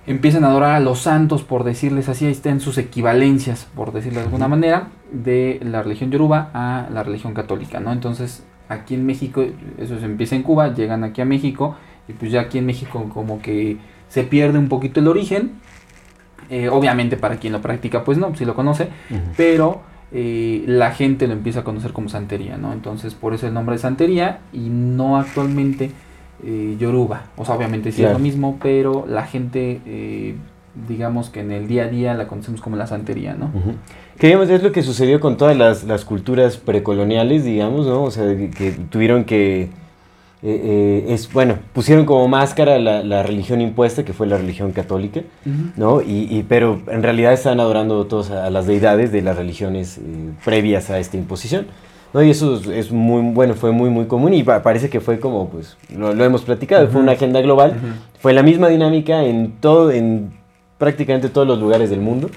empiezan 0.05 0.45
a 0.45 0.47
adorar 0.47 0.75
a 0.75 0.79
los 0.79 0.99
santos, 0.99 1.43
por 1.43 1.65
decirles 1.65 2.07
así, 2.07 2.25
ahí 2.25 2.31
están 2.31 2.61
sus 2.61 2.77
equivalencias, 2.77 3.67
por 3.75 3.91
decirlo 3.91 4.19
de 4.19 4.25
alguna 4.25 4.47
manera, 4.47 4.87
de 5.11 5.59
la 5.61 5.83
religión 5.83 6.11
yoruba 6.11 6.49
a 6.53 6.87
la 6.93 7.03
religión 7.03 7.33
católica, 7.33 7.81
¿no? 7.81 7.91
Entonces 7.91 8.45
aquí 8.69 8.95
en 8.95 9.05
México, 9.05 9.43
eso 9.77 9.99
se 9.99 10.05
empieza 10.05 10.35
en 10.35 10.43
Cuba, 10.43 10.73
llegan 10.73 11.03
aquí 11.03 11.21
a 11.21 11.25
México, 11.25 11.75
y 12.07 12.13
pues 12.13 12.31
ya 12.31 12.39
aquí 12.39 12.57
en 12.57 12.65
México 12.65 13.09
como 13.13 13.41
que 13.41 13.77
se 14.09 14.23
pierde 14.23 14.57
un 14.57 14.69
poquito 14.69 14.99
el 14.99 15.07
origen, 15.07 15.51
eh, 16.49 16.69
obviamente 16.69 17.17
para 17.17 17.37
quien 17.37 17.53
lo 17.53 17.61
practica, 17.61 18.03
pues 18.03 18.17
no, 18.17 18.33
si 18.35 18.45
lo 18.45 18.55
conoce, 18.55 18.89
pero 19.35 19.81
eh, 20.13 20.63
la 20.65 20.91
gente 20.91 21.27
lo 21.27 21.33
empieza 21.33 21.59
a 21.59 21.63
conocer 21.63 21.91
como 21.91 22.09
santería, 22.09 22.57
¿no? 22.57 22.73
Entonces 22.73 23.13
por 23.13 23.33
eso 23.33 23.47
el 23.47 23.53
nombre 23.53 23.75
de 23.75 23.79
santería 23.79 24.39
y 24.53 24.69
no 24.69 25.17
actualmente 25.17 25.91
eh, 26.45 26.75
yoruba. 26.79 27.25
O 27.35 27.43
sea, 27.43 27.55
obviamente 27.55 27.91
sí 27.91 28.03
es 28.03 28.11
lo 28.11 28.19
mismo, 28.19 28.57
pero 28.61 29.05
la 29.07 29.25
gente, 29.25 30.37
digamos 30.87 31.29
que 31.29 31.41
en 31.41 31.51
el 31.51 31.67
día 31.67 31.83
a 31.83 31.87
día 31.87 32.13
la 32.13 32.27
conocemos 32.27 32.61
como 32.61 32.77
la 32.77 32.87
santería, 32.87 33.33
¿no? 33.33 33.47
Ujú. 33.47 33.73
Que 34.17 34.27
digamos, 34.27 34.49
es 34.49 34.63
lo 34.63 34.71
que 34.71 34.81
sucedió 34.83 35.19
con 35.19 35.37
todas 35.37 35.55
las, 35.55 35.83
las 35.83 36.05
culturas 36.05 36.57
precoloniales, 36.57 37.43
digamos, 37.43 37.85
¿no? 37.85 38.03
O 38.03 38.11
sea, 38.11 38.25
que, 38.35 38.49
que 38.49 38.71
tuvieron 38.71 39.25
que... 39.25 39.69
eh, 40.43 41.03
eh, 41.07 41.13
es, 41.13 41.31
bueno, 41.33 41.55
pusieron 41.73 42.05
como 42.05 42.27
máscara 42.27 42.77
la, 42.79 43.03
la 43.03 43.23
religión 43.23 43.59
impuesta, 43.61 44.05
que 44.05 44.13
fue 44.13 44.27
la 44.27 44.37
religión 44.37 44.71
católica, 44.71 45.21
¿no? 45.75 46.01
Y, 46.01 46.27
y- 46.29 46.45
pero 46.47 46.79
en 46.87 47.01
realidad 47.03 47.33
están 47.33 47.59
adorando 47.59 48.05
todos 48.05 48.29
a, 48.31 48.45
a 48.45 48.49
las 48.49 48.67
deidades 48.67 49.11
de 49.11 49.21
las 49.23 49.35
religiones 49.35 49.97
eh, 49.97 50.01
previas 50.45 50.89
a 50.89 50.99
esta 50.99 51.17
imposición. 51.17 51.65
¿no? 52.13 52.23
Y 52.23 52.29
eso 52.29 52.55
es, 52.55 52.67
es 52.67 52.91
muy, 52.91 53.21
bueno, 53.33 53.53
fue 53.55 53.71
muy, 53.71 53.89
muy 53.89 54.05
común 54.05 54.33
y 54.33 54.43
pa- 54.43 54.61
parece 54.63 54.89
que 54.89 55.01
fue 55.01 55.19
como, 55.19 55.49
pues, 55.49 55.75
lo, 55.95 56.13
lo 56.13 56.23
hemos 56.23 56.43
platicado, 56.43 56.87
fue 56.87 57.01
una 57.01 57.11
agenda 57.13 57.41
global, 57.41 57.73
fue 58.19 58.31
la 58.33 58.43
misma 58.43 58.69
dinámica 58.69 59.23
en 59.23 59.53
todo, 59.59 59.91
en 59.91 60.31
prácticamente 60.77 61.29
todos 61.29 61.47
los 61.47 61.59
lugares 61.59 61.89
del 61.89 61.99
mundo. 62.01 62.29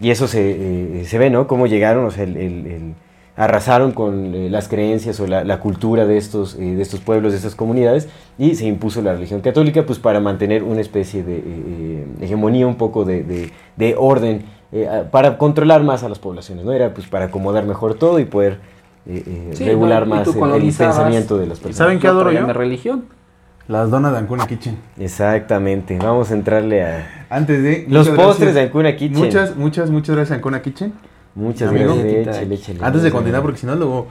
Y 0.00 0.10
eso 0.10 0.26
se, 0.28 1.00
eh, 1.00 1.04
se 1.04 1.18
ve, 1.18 1.28
¿no? 1.28 1.46
Cómo 1.46 1.66
llegaron, 1.66 2.06
o 2.06 2.10
sea, 2.10 2.24
el, 2.24 2.36
el- 2.38 2.66
el- 2.66 2.94
arrasaron 3.40 3.92
con 3.92 4.34
eh, 4.34 4.50
las 4.50 4.68
creencias 4.68 5.18
o 5.20 5.26
la, 5.26 5.44
la 5.44 5.60
cultura 5.60 6.04
de 6.04 6.18
estos, 6.18 6.56
eh, 6.56 6.74
de 6.76 6.82
estos 6.82 7.00
pueblos, 7.00 7.32
de 7.32 7.38
estas 7.38 7.54
comunidades, 7.54 8.08
y 8.38 8.54
se 8.54 8.66
impuso 8.66 9.00
la 9.00 9.12
religión 9.14 9.40
católica, 9.40 9.84
pues 9.86 9.98
para 9.98 10.20
mantener 10.20 10.62
una 10.62 10.80
especie 10.82 11.22
de 11.22 11.38
eh, 11.38 12.06
hegemonía, 12.20 12.66
un 12.66 12.76
poco 12.76 13.04
de, 13.04 13.22
de- 13.22 13.50
de 13.76 13.94
orden, 13.96 14.42
eh, 14.72 14.88
para 15.10 15.38
controlar 15.38 15.82
más 15.82 16.02
a 16.04 16.08
las 16.10 16.18
poblaciones, 16.18 16.64
¿no? 16.66 16.72
Era 16.72 16.92
pues 16.92 17.06
para 17.06 17.24
acomodar 17.26 17.64
mejor 17.64 17.94
todo 17.94 18.18
y 18.18 18.26
poder 18.26 18.58
eh, 19.06 19.22
eh, 19.26 19.50
Sí, 19.54 19.64
regular 19.64 20.06
bueno, 20.06 20.16
más 20.24 20.28
el- 20.28 20.74
pensamiento 20.76 21.38
de 21.38 21.46
las 21.46 21.58
personas. 21.58 21.76
¿Saben 21.78 21.98
qué 21.98 22.08
adoro 22.08 22.30
yo? 22.32 22.46
de 22.46 22.52
religión. 22.52 23.06
Las 23.68 23.88
donas 23.90 24.12
de 24.12 24.18
Ancuna 24.18 24.46
Kitchen. 24.48 24.76
Exactamente, 24.98 25.96
vamos 25.98 26.30
a 26.30 26.34
entrarle 26.34 26.82
a 26.84 27.26
Antes 27.30 27.62
de... 27.62 27.86
los 27.88 28.08
postres 28.10 28.54
de. 28.54 28.62
Ancuna 28.62 28.96
Kitchen. 28.96 29.18
Muchas, 29.18 29.56
muchas, 29.56 29.90
muchas 29.90 30.16
gracias 30.16 30.36
Ancuna 30.36 30.60
Kitchen. 30.60 30.92
Muchas 31.34 31.68
Amigo. 31.70 31.94
gracias, 31.94 32.26
échale, 32.38 32.54
échale. 32.54 32.78
Antes 32.82 33.02
de 33.02 33.10
continuar, 33.10 33.42
porque 33.42 33.58
si 33.58 33.66
no, 33.66 33.74
luego 33.74 34.08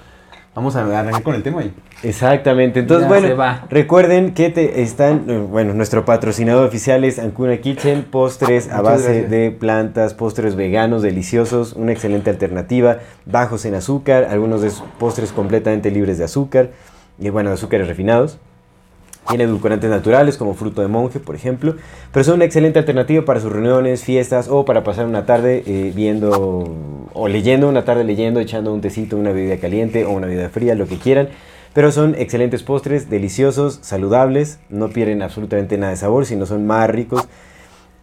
vamos 0.55 0.75
a 0.75 0.81
arrancar 0.81 1.23
con 1.23 1.35
el 1.35 1.43
tema 1.43 1.61
ahí. 1.61 1.73
Exactamente, 2.03 2.79
entonces 2.79 3.07
Ya 3.09 3.35
bueno, 3.35 3.59
recuerden 3.69 4.33
que 4.33 4.49
te 4.49 4.81
están, 4.81 5.25
eh, 5.29 5.37
bueno, 5.37 5.73
nuestro 5.73 6.05
patrocinador 6.05 6.65
oficial 6.67 7.03
es 7.03 7.19
Ancuna 7.19 7.57
Kitchen, 7.57 8.03
postres 8.03 8.69
a 8.71 8.81
base 8.81 9.03
gracias. 9.03 9.29
de 9.29 9.51
plantas, 9.51 10.13
postres 10.13 10.55
veganos 10.55 11.01
deliciosos, 11.01 11.73
una 11.73 11.91
excelente 11.91 12.29
alternativa, 12.29 12.99
bajos 13.25 13.65
en 13.65 13.75
azúcar, 13.75 14.25
algunos 14.29 14.61
de 14.61 14.69
esos 14.69 14.83
postres 14.97 15.31
completamente 15.31 15.91
libres 15.91 16.17
de 16.17 16.23
azúcar, 16.25 16.71
y 17.19 17.29
bueno, 17.29 17.49
de 17.49 17.55
azúcares 17.55 17.87
refinados. 17.87 18.39
Tiene 19.29 19.43
edulcorantes 19.43 19.91
naturales 19.91 20.37
como 20.37 20.55
fruto 20.55 20.81
de 20.81 20.87
monje, 20.87 21.19
por 21.19 21.35
ejemplo, 21.35 21.75
pero 22.11 22.23
son 22.23 22.35
una 22.35 22.45
excelente 22.45 22.79
alternativa 22.79 23.23
para 23.25 23.39
sus 23.39 23.51
reuniones, 23.51 24.03
fiestas 24.03 24.47
o 24.49 24.65
para 24.65 24.83
pasar 24.83 25.05
una 25.05 25.27
tarde 25.27 25.63
eh, 25.67 25.93
viendo 25.95 26.67
o 27.13 27.27
leyendo, 27.27 27.69
una 27.69 27.85
tarde 27.85 28.03
leyendo, 28.03 28.39
echando 28.39 28.73
un 28.73 28.81
tecito, 28.81 29.15
una 29.17 29.31
bebida 29.31 29.57
caliente 29.57 30.03
o 30.03 30.13
una 30.13 30.25
bebida 30.25 30.49
fría, 30.49 30.73
lo 30.73 30.87
que 30.87 30.97
quieran. 30.97 31.29
Pero 31.73 31.91
son 31.91 32.15
excelentes 32.17 32.63
postres, 32.63 33.11
deliciosos, 33.11 33.77
saludables, 33.83 34.57
no 34.69 34.89
pierden 34.89 35.21
absolutamente 35.21 35.77
nada 35.77 35.91
de 35.91 35.97
sabor, 35.97 36.25
sino 36.25 36.47
son 36.47 36.65
más 36.65 36.89
ricos. 36.89 37.27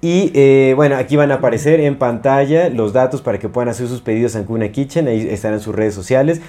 Y 0.01 0.31
eh, 0.33 0.75
bueno, 0.77 0.95
aquí 0.95 1.17
van 1.17 1.33
a 1.33 1.37
aparecer 1.37 1.81
en 1.81 1.97
pantalla 1.99 2.69
los 2.69 2.93
datos 2.93 3.21
para 3.21 3.41
que 3.41 3.49
puedan 3.49 3.69
hacer 3.69 3.89
sus 3.89 4.01
pedidos 4.01 4.37
a 4.37 4.39
Ancuna 4.39 4.69
Kitchen, 4.69 5.09
ahí 5.09 5.27
estarán 5.29 5.59
sus 5.59 5.75
redes 5.75 5.95
sociales. 5.95 6.41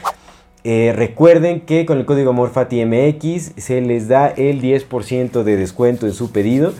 Eh, 0.69 0.91
recuerden 0.93 1.62
que 1.62 1.86
con 1.86 1.97
el 1.97 2.03
código 2.03 2.31
AMORFATIMX 2.31 3.53
se 3.55 3.79
les 3.79 4.09
da 4.09 4.27
el 4.27 4.62
10% 4.62 5.43
de 5.43 5.55
descuento 5.55 6.07
en 6.07 6.12
su 6.12 6.33
pedido. 6.33 6.74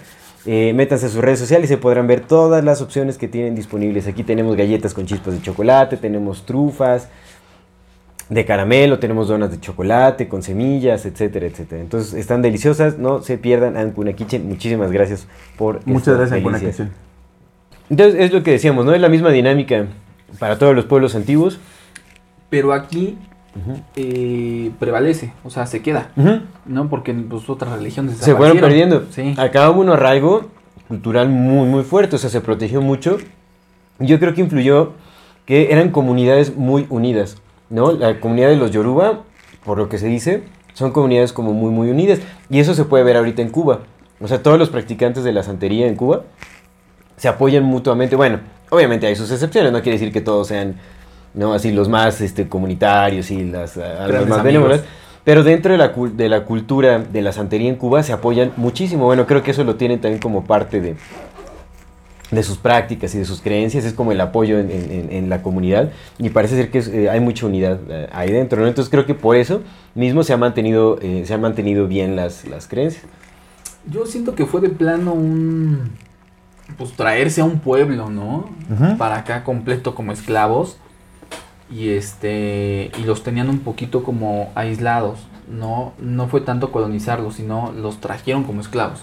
Eh, 0.46 0.74
métanse 0.76 1.06
a 1.06 1.10
sus 1.10 1.22
redes 1.22 1.40
sociales 1.40 1.70
y 1.70 1.74
se 1.76 1.78
podrán 1.78 2.06
ver 2.06 2.20
todas 2.20 2.66
las 2.66 2.82
opciones 2.82 3.18
que 3.18 3.30
tienen 3.30 3.56
disponibles. 3.56 4.06
Aquí 4.06 4.26
tenemos 4.26 4.58
galletas 4.58 4.94
con 4.94 5.06
chispas 5.06 5.36
de 5.36 5.42
chocolate, 5.42 5.96
tenemos 5.96 6.46
trufas 6.46 7.08
de 8.28 8.44
caramelo, 8.44 9.00
tenemos 9.00 9.30
donas 9.30 9.52
de 9.52 9.62
chocolate 9.62 10.28
con 10.28 10.44
semillas, 10.44 11.06
etcétera, 11.06 11.48
etcétera. 11.48 11.82
Entonces 11.82 12.14
están 12.14 12.42
deliciosas, 12.42 12.98
no 12.98 13.22
se 13.22 13.38
pierdan 13.38 13.78
Ancuna 13.78 14.12
Kitchen. 14.12 14.50
Muchísimas 14.50 14.92
gracias 14.92 15.30
por 15.58 15.80
Muchas 15.86 16.10
estas 16.10 16.18
gracias 16.18 16.40
Ancuna. 16.40 16.60
Kitchen. 16.60 16.92
Entonces 17.90 18.20
es 18.20 18.34
lo 18.34 18.44
que 18.44 18.52
decíamos, 18.52 18.86
¿no? 18.86 18.94
Es 18.94 19.00
la 19.00 19.08
misma 19.08 19.30
dinámica 19.30 19.86
para 20.40 20.60
todos 20.60 20.76
los 20.76 20.84
pueblos 20.84 21.16
antiguos. 21.16 21.58
Pero 22.50 22.74
aquí 22.74 23.18
eh, 23.96 24.72
prevalece, 24.80 25.34
o 25.44 25.50
sea, 25.50 25.66
se 25.66 25.82
queda, 25.82 26.12
¿no? 26.66 26.90
Porque 26.90 27.14
pues, 27.14 27.50
otras 27.50 27.72
religiones 27.74 28.18
Se 28.18 28.36
fueron 28.36 28.60
perdiendo. 28.60 29.06
Sí. 29.12 29.36
Acá 29.38 29.70
hubo 29.70 29.82
un 29.82 29.90
arraigo 29.90 30.50
cultural 30.88 31.30
muy, 31.30 31.68
muy 31.68 31.84
fuerte, 31.84 32.16
o 32.16 32.20
sea, 32.20 32.30
se 32.30 32.42
protegió 32.42 32.82
mucho. 32.82 33.18
Yo 34.00 34.20
creo 34.20 34.34
que 34.34 34.42
influyó 34.42 34.94
que 35.46 35.72
eran 35.72 35.92
comunidades 35.92 36.56
muy 36.56 36.86
unidas, 36.90 37.38
¿no? 37.70 37.92
La 37.92 38.20
comunidad 38.20 38.50
de 38.50 38.58
los 38.58 38.72
Yoruba, 38.72 39.24
por 39.64 39.78
lo 39.78 39.90
que 39.90 39.98
se 39.98 40.08
dice, 40.08 40.44
son 40.74 40.92
comunidades 40.92 41.34
como 41.34 41.54
muy, 41.54 41.72
muy 41.72 41.90
unidas. 41.90 42.20
Y 42.50 42.60
eso 42.60 42.74
se 42.74 42.86
puede 42.86 43.04
ver 43.04 43.18
ahorita 43.18 43.42
en 43.42 43.50
Cuba. 43.50 43.80
O 44.20 44.28
sea, 44.28 44.44
todos 44.44 44.60
los 44.60 44.70
practicantes 44.70 45.24
de 45.24 45.32
la 45.32 45.44
santería 45.44 45.88
en 45.88 45.96
Cuba 45.96 46.24
se 47.18 47.28
apoyan 47.28 47.64
mutuamente. 47.64 48.16
Bueno, 48.16 48.40
obviamente 48.70 49.08
hay 49.08 49.16
sus 49.16 49.32
excepciones, 49.32 49.72
no 49.72 49.82
quiere 49.82 49.98
decir 49.98 50.14
que 50.14 50.22
todos 50.22 50.48
sean, 50.48 50.76
¿no? 51.38 51.54
Así 51.54 51.72
los 51.72 51.88
más 51.88 52.20
este, 52.20 52.50
comunitarios 52.50 53.32
y 53.32 53.46
las 53.46 53.78
almas 53.78 54.28
más 54.28 54.44
benévolas. 54.44 54.82
Pero 55.24 55.44
dentro 55.44 55.72
de 55.74 55.78
la, 55.78 55.90
de 55.90 56.30
la 56.30 56.44
cultura 56.46 57.00
de 57.00 57.22
la 57.22 57.32
santería 57.32 57.70
en 57.70 57.76
Cuba 57.76 58.02
se 58.04 58.14
apoyan 58.14 58.52
muchísimo. 58.58 59.06
Bueno, 59.06 59.26
creo 59.28 59.44
que 59.44 59.52
eso 59.52 59.64
lo 59.64 59.76
tienen 59.76 60.00
también 60.00 60.22
como 60.22 60.46
parte 60.46 60.80
de, 60.80 60.96
de 62.32 62.44
sus 62.44 62.58
prácticas 62.58 63.14
y 63.14 63.18
de 63.20 63.26
sus 63.26 63.42
creencias. 63.42 63.84
Es 63.84 63.92
como 63.94 64.14
el 64.14 64.22
apoyo 64.22 64.58
en, 64.58 64.70
en- 65.12 65.30
la 65.30 65.42
comunidad. 65.42 65.92
Y 66.18 66.30
parece 66.30 66.56
ser 66.56 66.72
que 66.72 66.78
es, 66.78 66.88
eh, 66.88 67.10
hay 67.10 67.20
mucha 67.20 67.46
unidad 67.46 67.78
eh, 67.90 68.08
ahí 68.14 68.32
dentro. 68.32 68.62
¿no? 68.62 68.68
Entonces 68.68 68.90
creo 68.90 69.06
que 69.06 69.16
por 69.16 69.36
eso 69.36 69.62
mismo 69.96 70.24
se, 70.24 70.32
ha 70.32 70.38
mantenido, 70.38 70.98
eh, 71.02 71.24
se 71.26 71.34
han 71.34 71.42
mantenido 71.42 71.88
bien 71.88 72.16
las, 72.16 72.46
las 72.48 72.68
creencias. 72.68 73.04
Yo 73.86 74.06
siento 74.06 74.34
que 74.34 74.46
fue 74.46 74.62
de 74.62 74.70
plano 74.70 75.12
un. 75.14 75.92
Pues 76.78 76.94
traerse 76.94 77.40
a 77.42 77.46
un 77.46 77.60
pueblo, 77.60 78.10
¿no? 78.10 78.50
Para 78.98 79.18
acá 79.18 79.44
completo 79.46 79.94
como 79.96 80.12
esclavos. 80.12 80.78
Y 81.70 81.90
este. 81.90 82.92
Y 83.00 83.04
los 83.04 83.24
tenían 83.24 83.50
un 83.50 83.60
poquito 83.60 84.04
como 84.04 84.52
aislados. 84.56 85.20
No, 85.52 85.94
no 86.00 86.28
fue 86.28 86.42
tanto 86.42 86.72
colonizarlos, 86.72 87.36
sino 87.36 87.72
los 87.72 87.98
trajeron 88.00 88.44
como 88.44 88.62
esclavos. 88.62 89.02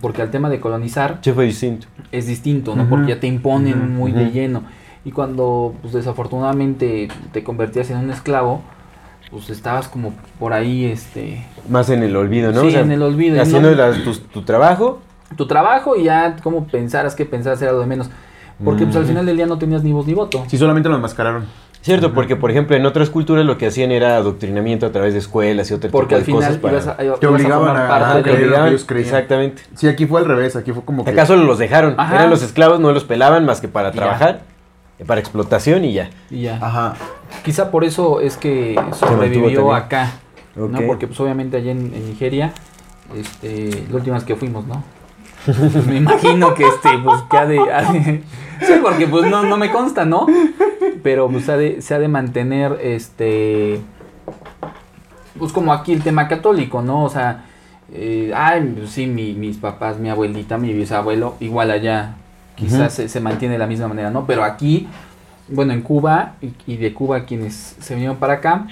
Porque 0.00 0.22
al 0.22 0.30
tema 0.30 0.48
de 0.48 0.60
colonizar 0.60 1.18
Sí, 1.22 1.32
fue 1.32 1.44
distinto. 1.46 1.88
es 2.12 2.26
distinto, 2.28 2.76
¿no? 2.76 2.88
Porque 2.88 3.08
ya 3.08 3.20
te 3.20 3.26
imponen 3.26 3.96
muy 3.96 4.12
de 4.12 4.30
lleno. 4.30 4.62
Y 5.04 5.10
cuando, 5.10 5.74
pues 5.82 5.92
desafortunadamente, 5.92 7.08
te 7.32 7.42
convertías 7.42 7.90
en 7.90 7.96
un 7.98 8.10
esclavo, 8.10 8.62
pues 9.30 9.50
estabas 9.50 9.88
como 9.88 10.12
por 10.38 10.52
ahí, 10.52 10.84
este, 10.84 11.44
Más 11.68 11.90
en 11.90 12.02
el 12.04 12.14
olvido, 12.16 12.52
¿no? 12.52 12.60
Sí, 12.60 12.68
O 12.68 12.70
sea, 12.70 12.80
en 12.82 12.92
el 12.92 13.02
olvido. 13.02 13.34
y 13.36 13.38
Haciendo 13.40 13.74
no- 13.74 13.92
tu, 14.04 14.14
tu 14.14 14.42
trabajo. 14.42 15.00
tu 15.36 15.46
trabajo 15.48 15.96
y 15.96 16.04
ya 16.04 16.36
como 16.42 16.66
pensaras 16.68 17.16
que 17.16 17.24
pensaras 17.24 17.60
era 17.60 17.72
lo 17.72 17.80
de 17.80 17.86
menos. 17.86 18.08
Porque 18.64 18.84
pues 18.84 18.96
al 18.96 19.04
final 19.04 19.26
del 19.26 19.36
día 19.36 19.46
no 19.46 19.58
tenías 19.58 19.82
ni 19.82 19.92
voz 19.92 20.06
ni 20.06 20.14
voto. 20.14 20.44
Sí, 20.46 20.56
solamente 20.56 20.88
lo 20.88 20.96
enmascararon. 20.96 21.44
Cierto, 21.86 22.12
porque 22.12 22.34
por 22.34 22.50
ejemplo 22.50 22.74
en 22.74 22.84
otras 22.84 23.10
culturas 23.10 23.44
lo 23.46 23.56
que 23.58 23.68
hacían 23.68 23.92
era 23.92 24.16
adoctrinamiento 24.16 24.86
a 24.86 24.90
través 24.90 25.12
de 25.12 25.20
escuelas 25.20 25.70
y 25.70 25.74
otro 25.74 25.88
Porque 25.92 26.16
al 26.16 26.24
tipo 26.24 26.40
de 26.40 26.46
final 26.48 26.60
cosas 26.60 26.82
ibas 26.82 26.84
para... 26.96 27.02
a, 27.02 27.04
ibas 27.04 27.20
Te 27.20 27.26
obligaban 27.28 27.76
a- 27.76 28.22
creer 28.24 28.48
lo 28.48 28.56
que 28.56 28.68
ellos 28.70 28.84
creían. 28.84 29.06
Exactamente. 29.06 29.62
Sí, 29.76 29.86
aquí 29.86 30.04
fue 30.04 30.18
al 30.20 30.26
revés. 30.26 30.56
Aquí 30.56 30.72
fue 30.72 30.84
como 30.84 31.04
que. 31.04 31.12
¿Acaso 31.12 31.36
los 31.36 31.58
dejaron? 31.60 31.94
Ajá. 31.96 32.16
Eran 32.16 32.30
los 32.30 32.42
esclavos, 32.42 32.80
no 32.80 32.90
los 32.90 33.04
pelaban 33.04 33.46
más 33.46 33.60
que 33.60 33.68
para 33.68 33.90
ya. 33.90 33.94
trabajar, 33.94 34.40
para 35.06 35.20
explotación 35.20 35.84
y 35.84 35.92
ya. 35.92 36.10
y 36.28 36.42
ya. 36.42 36.58
Ajá. 36.60 36.94
Quizá 37.44 37.70
por 37.70 37.84
eso 37.84 38.20
es 38.20 38.36
que 38.36 38.74
sobrevivió 38.92 39.72
acá. 39.72 40.10
¿no? 40.56 40.80
Porque 40.88 41.06
pues 41.06 41.20
obviamente 41.20 41.56
allá 41.56 41.70
en, 41.70 41.92
en 41.94 42.04
Nigeria, 42.08 42.52
este, 43.14 43.84
la 43.90 43.96
última 43.96 44.16
vez 44.16 44.24
que 44.24 44.34
fuimos, 44.34 44.66
¿no? 44.66 44.82
me 45.86 45.96
imagino 45.96 46.54
que 46.54 46.64
este, 46.66 46.98
pues 47.02 47.22
que 47.30 47.36
ha 47.36 47.46
de, 47.46 47.58
ha 47.60 47.92
de- 47.92 48.22
sí, 48.66 48.72
porque 48.82 49.06
pues 49.06 49.30
no, 49.30 49.42
no 49.44 49.56
me 49.56 49.70
consta, 49.70 50.04
¿no? 50.04 50.26
Pero 51.02 51.28
pues 51.28 51.48
ha 51.48 51.56
de- 51.56 51.80
se 51.82 51.94
ha 51.94 51.98
de 51.98 52.08
mantener 52.08 52.78
este 52.82 53.80
pues 55.38 55.52
como 55.52 55.72
aquí 55.72 55.92
el 55.92 56.02
tema 56.02 56.28
católico, 56.28 56.82
¿no? 56.82 57.04
O 57.04 57.08
sea, 57.10 57.44
Eh, 57.92 58.32
ay, 58.34 58.74
pues 58.76 58.90
sí, 58.90 59.06
mi- 59.06 59.34
mis 59.34 59.58
papás, 59.58 59.98
mi 59.98 60.10
abuelita, 60.10 60.58
mi 60.58 60.72
bisabuelo, 60.72 61.36
igual 61.38 61.70
allá 61.70 62.16
quizás 62.56 62.92
se, 62.94 63.08
se 63.08 63.20
mantiene 63.20 63.52
de 63.52 63.58
la 63.60 63.68
misma 63.68 63.86
manera, 63.86 64.10
¿no? 64.10 64.26
Pero 64.26 64.42
aquí, 64.42 64.88
bueno, 65.48 65.72
en 65.72 65.82
Cuba 65.82 66.32
y, 66.42 66.50
y 66.66 66.78
de 66.78 66.92
Cuba 66.92 67.24
quienes 67.26 67.76
se 67.78 67.94
vinieron 67.94 68.16
para 68.16 68.34
acá, 68.34 68.66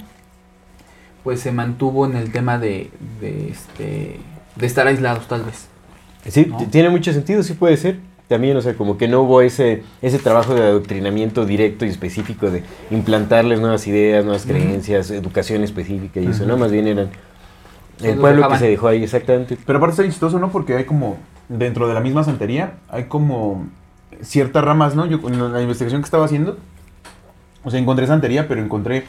pues 1.23 1.39
se 1.41 1.53
mantuvo 1.53 2.07
en 2.07 2.17
el 2.17 2.33
tema 2.33 2.59
de, 2.59 2.91
de, 3.21 3.51
este, 3.51 4.19
de 4.57 4.67
estar 4.67 4.89
aislados 4.89 5.29
tal 5.29 5.43
vez. 5.45 5.69
Sí, 6.29 6.51
tiene 6.71 6.89
mucho 6.89 7.13
sentido, 7.13 7.43
sí 7.43 7.55
puede 7.55 7.77
ser. 7.77 7.99
También, 8.29 8.57
o 8.57 8.63
sea, 8.63 8.75
como 8.75 8.97
que 8.97 9.07
no 9.07 9.21
hubo 9.21 9.43
ese, 9.43 9.83
ese 10.01 10.19
trabajo 10.19 10.55
de 10.55 10.63
adoctrinamiento 10.63 11.45
directo 11.45 11.85
y 11.85 11.91
específico 11.91 12.51
de 12.51 12.63
implantarles 12.91 13.61
nuevas 13.61 13.87
ideas, 13.87 14.25
nuevas 14.25 14.47
creencias, 14.47 15.11
educación 15.11 15.63
específica 15.63 16.21
y 16.21 16.29
eso. 16.29 16.47
¿no? 16.47 16.57
Más 16.57 16.73
bien 16.73 16.89
eran 16.89 17.11
el 18.03 18.19
pueblo 18.19 18.49
que 18.49 18.59
se 18.59 18.69
dejó 18.69 18.89
ahí, 18.89 19.05
exactamente. 19.05 19.59
Pero 19.65 19.79
aparte 19.79 19.93
está 19.93 20.05
chistoso, 20.05 20.39
¿no? 20.39 20.51
Porque 20.51 20.75
hay 20.75 20.85
como, 20.85 21.19
dentro 21.49 21.87
de 21.87 21.95
la 21.95 22.01
misma 22.01 22.25
santería, 22.25 22.75
hay 22.89 23.05
como 23.05 23.67
ciertas 24.23 24.65
ramas, 24.65 24.95
¿no? 24.95 25.07
Yo 25.07 25.21
en 25.29 25.53
la 25.53 25.61
investigación 25.61 26.01
que 26.01 26.07
estaba 26.07 26.25
haciendo, 26.25 26.57
o 27.63 27.71
sea, 27.71 27.79
encontré 27.79 28.07
santería, 28.07 28.49
pero 28.49 28.63
encontré 28.63 29.05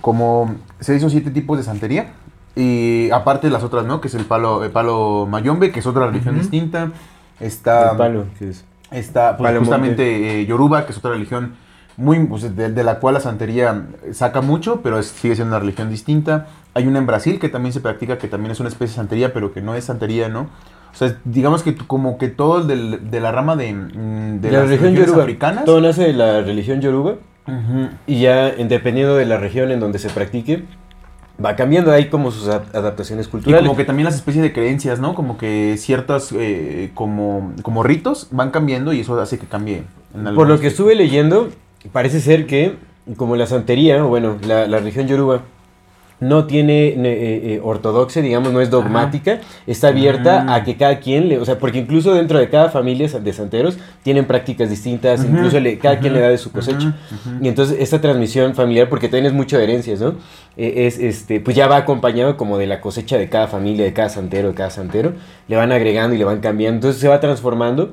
como 0.00 0.54
seis 0.80 1.02
o 1.04 1.10
siete 1.10 1.30
tipos 1.30 1.58
de 1.58 1.64
santería. 1.64 2.12
Y 2.56 3.10
aparte 3.10 3.50
las 3.50 3.62
otras, 3.62 3.84
¿no? 3.84 4.00
Que 4.00 4.08
es 4.08 4.14
el 4.14 4.24
palo, 4.24 4.64
el 4.64 4.70
palo 4.70 5.26
mayombe, 5.30 5.70
que 5.70 5.80
es 5.80 5.86
otra 5.86 6.06
religión 6.06 6.34
Ujú. 6.34 6.42
distinta. 6.42 6.90
Está, 7.38 7.90
el 7.92 7.96
palo, 7.98 8.24
que 8.38 8.48
es- 8.48 8.64
está 8.90 9.36
pues, 9.36 9.58
justamente 9.58 10.40
eh, 10.40 10.46
Yoruba, 10.46 10.86
que 10.86 10.92
es 10.92 10.98
otra 10.98 11.10
religión 11.10 11.54
muy, 11.98 12.18
pues, 12.24 12.56
de, 12.56 12.70
de 12.70 12.84
la 12.84 12.98
cual 12.98 13.14
la 13.14 13.20
santería 13.20 13.86
saca 14.12 14.40
mucho, 14.40 14.80
pero 14.82 14.98
es- 14.98 15.06
sigue 15.08 15.34
siendo 15.34 15.54
una 15.54 15.60
religión 15.60 15.90
distinta. 15.90 16.46
Hay 16.74 16.86
una 16.86 16.98
en 16.98 17.06
Brasil 17.06 17.38
que 17.38 17.48
también 17.50 17.72
se 17.74 17.80
practica, 17.80 18.16
que 18.18 18.28
también 18.28 18.52
es 18.52 18.60
una 18.60 18.68
especie 18.70 18.92
de 18.92 18.96
santería, 18.96 19.32
pero 19.34 19.52
que 19.52 19.60
no 19.60 19.74
es 19.74 19.84
santería, 19.84 20.28
¿no? 20.30 20.40
O 20.92 20.98
sea, 20.98 21.14
digamos 21.24 21.62
que 21.62 21.76
como 21.76 22.16
que 22.16 22.28
todo 22.28 22.62
el 22.62 22.66
del- 22.68 23.10
de 23.10 23.20
la 23.20 23.32
rama 23.32 23.54
de, 23.56 23.72
mm, 23.74 24.40
de 24.40 24.50
la 24.50 24.60
las 24.60 24.68
religión 24.70 24.94
yoruba. 24.94 25.22
africanas. 25.24 25.64
Todo 25.66 25.80
nace 25.82 26.04
de 26.04 26.12
la 26.14 26.40
religión 26.40 26.80
yoruba 26.80 27.16
Ujú. 27.46 27.88
y 28.06 28.20
ya 28.22 28.48
en- 28.48 28.68
dependiendo 28.68 29.14
de 29.16 29.26
la 29.26 29.36
región 29.36 29.70
en 29.72 29.80
donde 29.80 29.98
se 29.98 30.08
practique, 30.08 30.64
va 31.44 31.56
cambiando 31.56 31.92
ahí 31.92 32.08
como 32.08 32.30
sus 32.30 32.48
adaptaciones 32.48 33.26
Y 33.26 33.30
culturales. 33.30 33.66
como 33.66 33.76
que 33.76 33.84
también 33.84 34.04
las 34.04 34.14
especies 34.14 34.42
de 34.42 34.52
creencias, 34.52 35.00
¿no? 35.00 35.14
Como 35.14 35.36
que 35.38 35.76
ciertas, 35.78 36.32
eh, 36.32 36.90
como, 36.94 37.52
como 37.62 37.82
ritos 37.82 38.28
van 38.30 38.50
cambiando 38.50 38.92
y 38.92 39.00
eso 39.00 39.20
hace 39.20 39.38
que 39.38 39.46
cambie. 39.46 39.82
en 40.14 40.34
Por 40.34 40.48
lo 40.48 40.58
que 40.60 40.68
estuve 40.68 40.94
leyendo, 40.94 41.48
parece 41.92 42.20
ser 42.20 42.46
que, 42.46 42.76
como 43.16 43.36
la 43.36 43.46
santería, 43.46 44.04
o 44.04 44.08
bueno, 44.08 44.36
la, 44.46 44.66
la 44.66 44.78
religión 44.78 45.06
yoruba, 45.06 45.42
no 46.18 46.46
tiene 46.46 46.94
ne- 46.96 47.12
eh, 47.12 47.40
eh, 47.56 47.60
ortodoxia, 47.62 48.22
digamos, 48.22 48.50
no 48.52 48.62
es 48.62 48.70
dogmática, 48.70 49.40
está 49.66 49.88
abierta 49.88 50.44
Mm. 50.44 50.48
a 50.50 50.64
que 50.64 50.76
cada 50.76 50.98
quien, 50.98 51.28
le, 51.28 51.38
o 51.38 51.44
sea, 51.44 51.58
porque 51.58 51.78
incluso 51.78 52.14
dentro 52.14 52.38
de 52.38 52.48
cada 52.48 52.70
familia 52.70 53.06
de 53.08 53.32
santeros 53.34 53.76
tienen 54.02 54.24
prácticas 54.24 54.70
distintas, 54.70 55.22
incluso 55.24 55.60
le- 55.60 55.76
cada 55.78 55.98
quien 55.98 56.14
le 56.14 56.20
da 56.20 56.28
de 56.30 56.38
su 56.38 56.50
cosecha. 56.52 56.94
Y 57.42 57.48
entonces 57.48 57.76
esta 57.80 58.00
transmisión 58.00 58.54
familiar, 58.54 58.88
porque 58.88 59.08
también 59.08 59.26
es 59.26 59.32
mucho 59.34 59.58
de 59.58 59.64
herencias, 59.64 60.00
¿no? 60.00 60.14
Eh, 60.56 60.86
es, 60.86 60.98
este, 60.98 61.38
pues 61.40 61.54
ya 61.54 61.66
va 61.66 61.76
acompañado 61.76 62.38
como 62.38 62.56
de 62.56 62.66
la 62.66 62.80
cosecha 62.80 63.18
de 63.18 63.28
cada 63.28 63.46
familia, 63.46 63.84
de 63.84 63.92
cada 63.92 64.08
santero, 64.08 64.48
de 64.48 64.54
cada 64.54 64.70
santero. 64.70 65.12
Le 65.48 65.56
van 65.56 65.70
agregando 65.70 66.14
y 66.14 66.18
le 66.18 66.24
van 66.24 66.40
cambiando. 66.40 66.76
Entonces 66.76 66.98
se 66.98 67.08
va 67.08 67.20
transformando. 67.20 67.92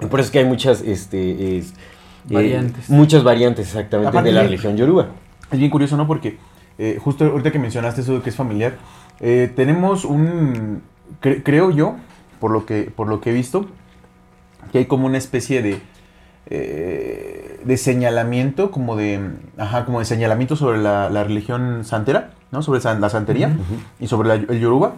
Y 0.00 0.06
por 0.06 0.20
eso 0.20 0.26
es 0.26 0.30
que 0.30 0.40
hay 0.40 0.44
muchas, 0.44 0.82
este, 0.82 1.56
es- 1.56 1.70
eh, 1.70 2.34
Variantes. 2.34 2.90
muchas 2.90 3.22
variantes 3.24 3.66
exactamente 3.68 4.10
Aparte 4.10 4.28
de 4.28 4.34
la 4.34 4.42
religión 4.42 4.76
yoruba. 4.76 5.06
Es 5.50 5.58
bien 5.58 5.70
curioso, 5.70 5.96
¿no? 5.96 6.06
Porque 6.06 6.36
eh, 6.78 6.98
justo 7.02 7.24
ahorita 7.24 7.50
que 7.52 7.58
mencionaste 7.58 8.00
eso 8.02 8.14
de 8.14 8.20
que 8.20 8.30
es 8.30 8.36
familiar, 8.36 8.74
eh, 9.20 9.52
tenemos 9.54 10.04
un, 10.04 10.82
cre- 11.22 11.42
creo 11.44 11.70
yo, 11.70 11.96
por 12.40 12.50
lo 12.50 12.66
que 12.66 12.90
por 12.94 13.08
lo 13.08 13.20
que 13.20 13.30
he 13.30 13.32
visto, 13.32 13.66
que 14.72 14.78
hay 14.78 14.86
como 14.86 15.06
una 15.06 15.18
especie 15.18 15.62
de 15.62 15.80
eh, 16.48 17.60
de 17.64 17.76
señalamiento, 17.76 18.70
como 18.70 18.94
de, 18.96 19.20
ajá, 19.58 19.84
como 19.84 19.98
de 19.98 20.04
señalamiento 20.04 20.54
sobre 20.56 20.78
la, 20.78 21.10
la 21.10 21.24
religión 21.24 21.84
santera, 21.84 22.30
¿no? 22.52 22.62
Sobre 22.62 22.80
san- 22.80 23.00
la 23.00 23.08
santería 23.08 23.48
y 23.98 24.06
sobre 24.06 24.28
la- 24.28 24.34
el 24.34 24.60
yoruba. 24.60 24.94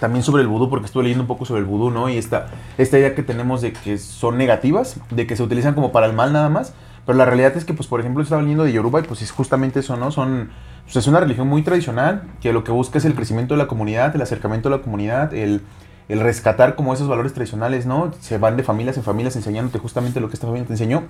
También 0.00 0.22
sobre 0.22 0.42
el 0.42 0.48
vudú, 0.48 0.68
porque 0.68 0.86
estuve 0.86 1.04
leyendo 1.04 1.22
un 1.22 1.28
poco 1.28 1.44
sobre 1.46 1.60
el 1.60 1.66
vudú, 1.66 1.90
¿no? 1.90 2.08
Y 2.08 2.18
esta, 2.18 2.48
esta 2.76 2.98
idea 2.98 3.14
que 3.14 3.22
tenemos 3.22 3.62
de 3.62 3.72
que 3.72 3.96
son 3.98 4.36
negativas, 4.36 4.98
de 5.10 5.26
que 5.26 5.36
se 5.36 5.42
utilizan 5.42 5.74
como 5.74 5.90
para 5.92 6.06
el 6.06 6.12
mal 6.12 6.32
nada 6.32 6.48
más. 6.50 6.74
Pero 7.06 7.16
la 7.18 7.24
realidad 7.24 7.56
es 7.56 7.64
que, 7.64 7.72
pues, 7.72 7.88
por 7.88 8.00
ejemplo, 8.00 8.22
estaba 8.22 8.42
leyendo 8.42 8.64
de 8.64 8.72
Yoruba 8.72 9.00
y 9.00 9.04
pues 9.04 9.22
es 9.22 9.30
justamente 9.30 9.80
eso, 9.80 9.96
¿no? 9.96 10.10
Son, 10.10 10.50
pues, 10.84 10.96
es 10.96 11.06
una 11.06 11.20
religión 11.20 11.46
muy 11.48 11.62
tradicional 11.62 12.24
que 12.40 12.52
lo 12.52 12.64
que 12.64 12.72
busca 12.72 12.98
es 12.98 13.04
el 13.04 13.14
crecimiento 13.14 13.54
de 13.54 13.58
la 13.58 13.68
comunidad, 13.68 14.14
el 14.16 14.22
acercamiento 14.22 14.68
a 14.68 14.72
la 14.72 14.78
comunidad, 14.82 15.32
el, 15.32 15.62
el 16.08 16.20
rescatar 16.20 16.74
como 16.74 16.92
esos 16.94 17.06
valores 17.08 17.32
tradicionales, 17.32 17.86
¿no? 17.86 18.12
Se 18.20 18.38
van 18.38 18.56
de 18.56 18.64
familias 18.64 18.96
en 18.96 19.04
familias 19.04 19.36
enseñándote 19.36 19.78
justamente 19.78 20.20
lo 20.20 20.28
que 20.28 20.34
esta 20.34 20.46
familia 20.48 20.66
te 20.66 20.72
enseñó. 20.72 21.04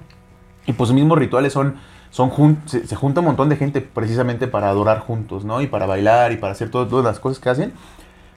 Y 0.67 0.73
pues 0.75 0.93
mismos 0.93 1.17
rituales 1.17 1.53
son, 1.55 1.77
son 2.11 2.29
jun- 2.31 2.59
se, 2.67 2.87
se 2.87 2.97
junta 2.97 3.21
un 3.21 3.27
montón 3.27 3.49
de 3.49 3.57
gente 3.57 3.81
precisamente 3.81 4.49
para 4.49 4.69
adorar 4.69 4.99
juntos, 5.01 5.45
¿no? 5.45 5.63
Y 5.63 5.67
para 5.67 5.87
bailar 5.87 6.33
y 6.33 6.37
para 6.37 6.53
hacer 6.53 6.71
todo- 6.71 6.89
todas 6.89 7.05
las 7.07 7.21
cosas 7.21 7.39
que 7.39 7.49
hacen. 7.49 7.73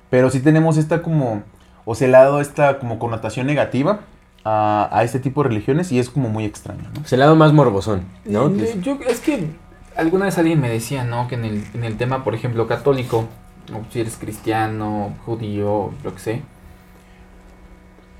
Pero 0.10 0.30
sí 0.30 0.40
tenemos 0.40 0.78
esta 0.78 1.02
como, 1.02 1.44
o 1.86 1.96
se 1.96 2.08
le 2.08 2.18
ha 2.18 2.22
dado 2.24 2.40
esta 2.42 2.80
como 2.80 3.00
connotación 3.00 3.48
negativa 3.48 4.00
a, 4.44 4.90
a 4.92 5.04
este 5.04 5.20
tipo 5.20 5.44
de 5.44 5.50
religiones 5.50 5.92
y 5.92 6.00
es 6.00 6.10
como 6.10 6.30
muy 6.30 6.46
extraño, 6.46 6.84
¿no? 6.96 7.02
Es 7.02 7.12
el 7.14 7.20
lado 7.20 7.36
más 7.36 7.54
morbosón, 7.54 8.04
¿no? 8.26 8.48
Eh, 8.48 8.64
es- 8.64 8.82
Yo, 8.82 8.98
es 9.08 9.20
que 9.20 9.48
alguna 9.96 10.26
vez 10.26 10.38
alguien 10.38 10.62
me 10.62 10.70
decía, 10.70 11.04
¿no? 11.04 11.28
Que 11.28 11.36
en 11.36 11.46
el, 11.46 11.64
en 11.74 11.84
el 11.84 11.98
tema, 11.98 12.24
por 12.24 12.36
ejemplo, 12.36 12.68
católico, 12.68 13.28
o 13.74 13.92
si 13.92 14.00
eres 14.02 14.18
cristiano, 14.18 15.14
judío, 15.26 15.92
lo 16.04 16.14
que 16.14 16.20
sé, 16.20 16.42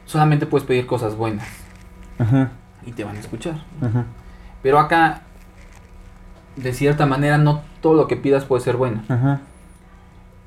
solamente 0.06 0.46
puedes 0.46 0.68
pedir 0.68 0.86
cosas 0.88 1.16
buenas 1.16 1.48
y 2.86 2.92
te 2.92 3.04
van 3.04 3.16
a 3.18 3.20
escuchar. 3.20 3.56
Pero 4.62 4.80
acá, 4.80 5.22
de 6.56 6.74
cierta 6.74 7.06
manera, 7.06 7.38
no 7.38 7.62
todo 7.82 7.94
lo 7.94 8.08
que 8.08 8.18
pidas 8.18 8.44
puede 8.46 8.62
ser 8.62 8.76
bueno. 8.76 9.02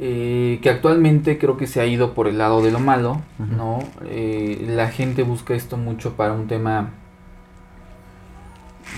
Eh, 0.05 0.59
que 0.63 0.69
actualmente 0.69 1.39
creo 1.39 1.57
que 1.57 1.69
se 1.69 1.81
ha 1.81 1.87
ido 1.87 2.13
por 2.13 2.27
el 2.27 2.37
lado 2.37 2.61
de 2.61 2.73
lo 2.73 2.81
malo. 2.81 3.21
¿no? 3.39 3.79
Eh, 4.07 4.65
la 4.69 4.89
gente 4.89 5.23
busca 5.23 5.55
esto 5.55 5.77
mucho 5.77 6.15
para 6.15 6.33
un 6.33 6.49
tema... 6.49 6.91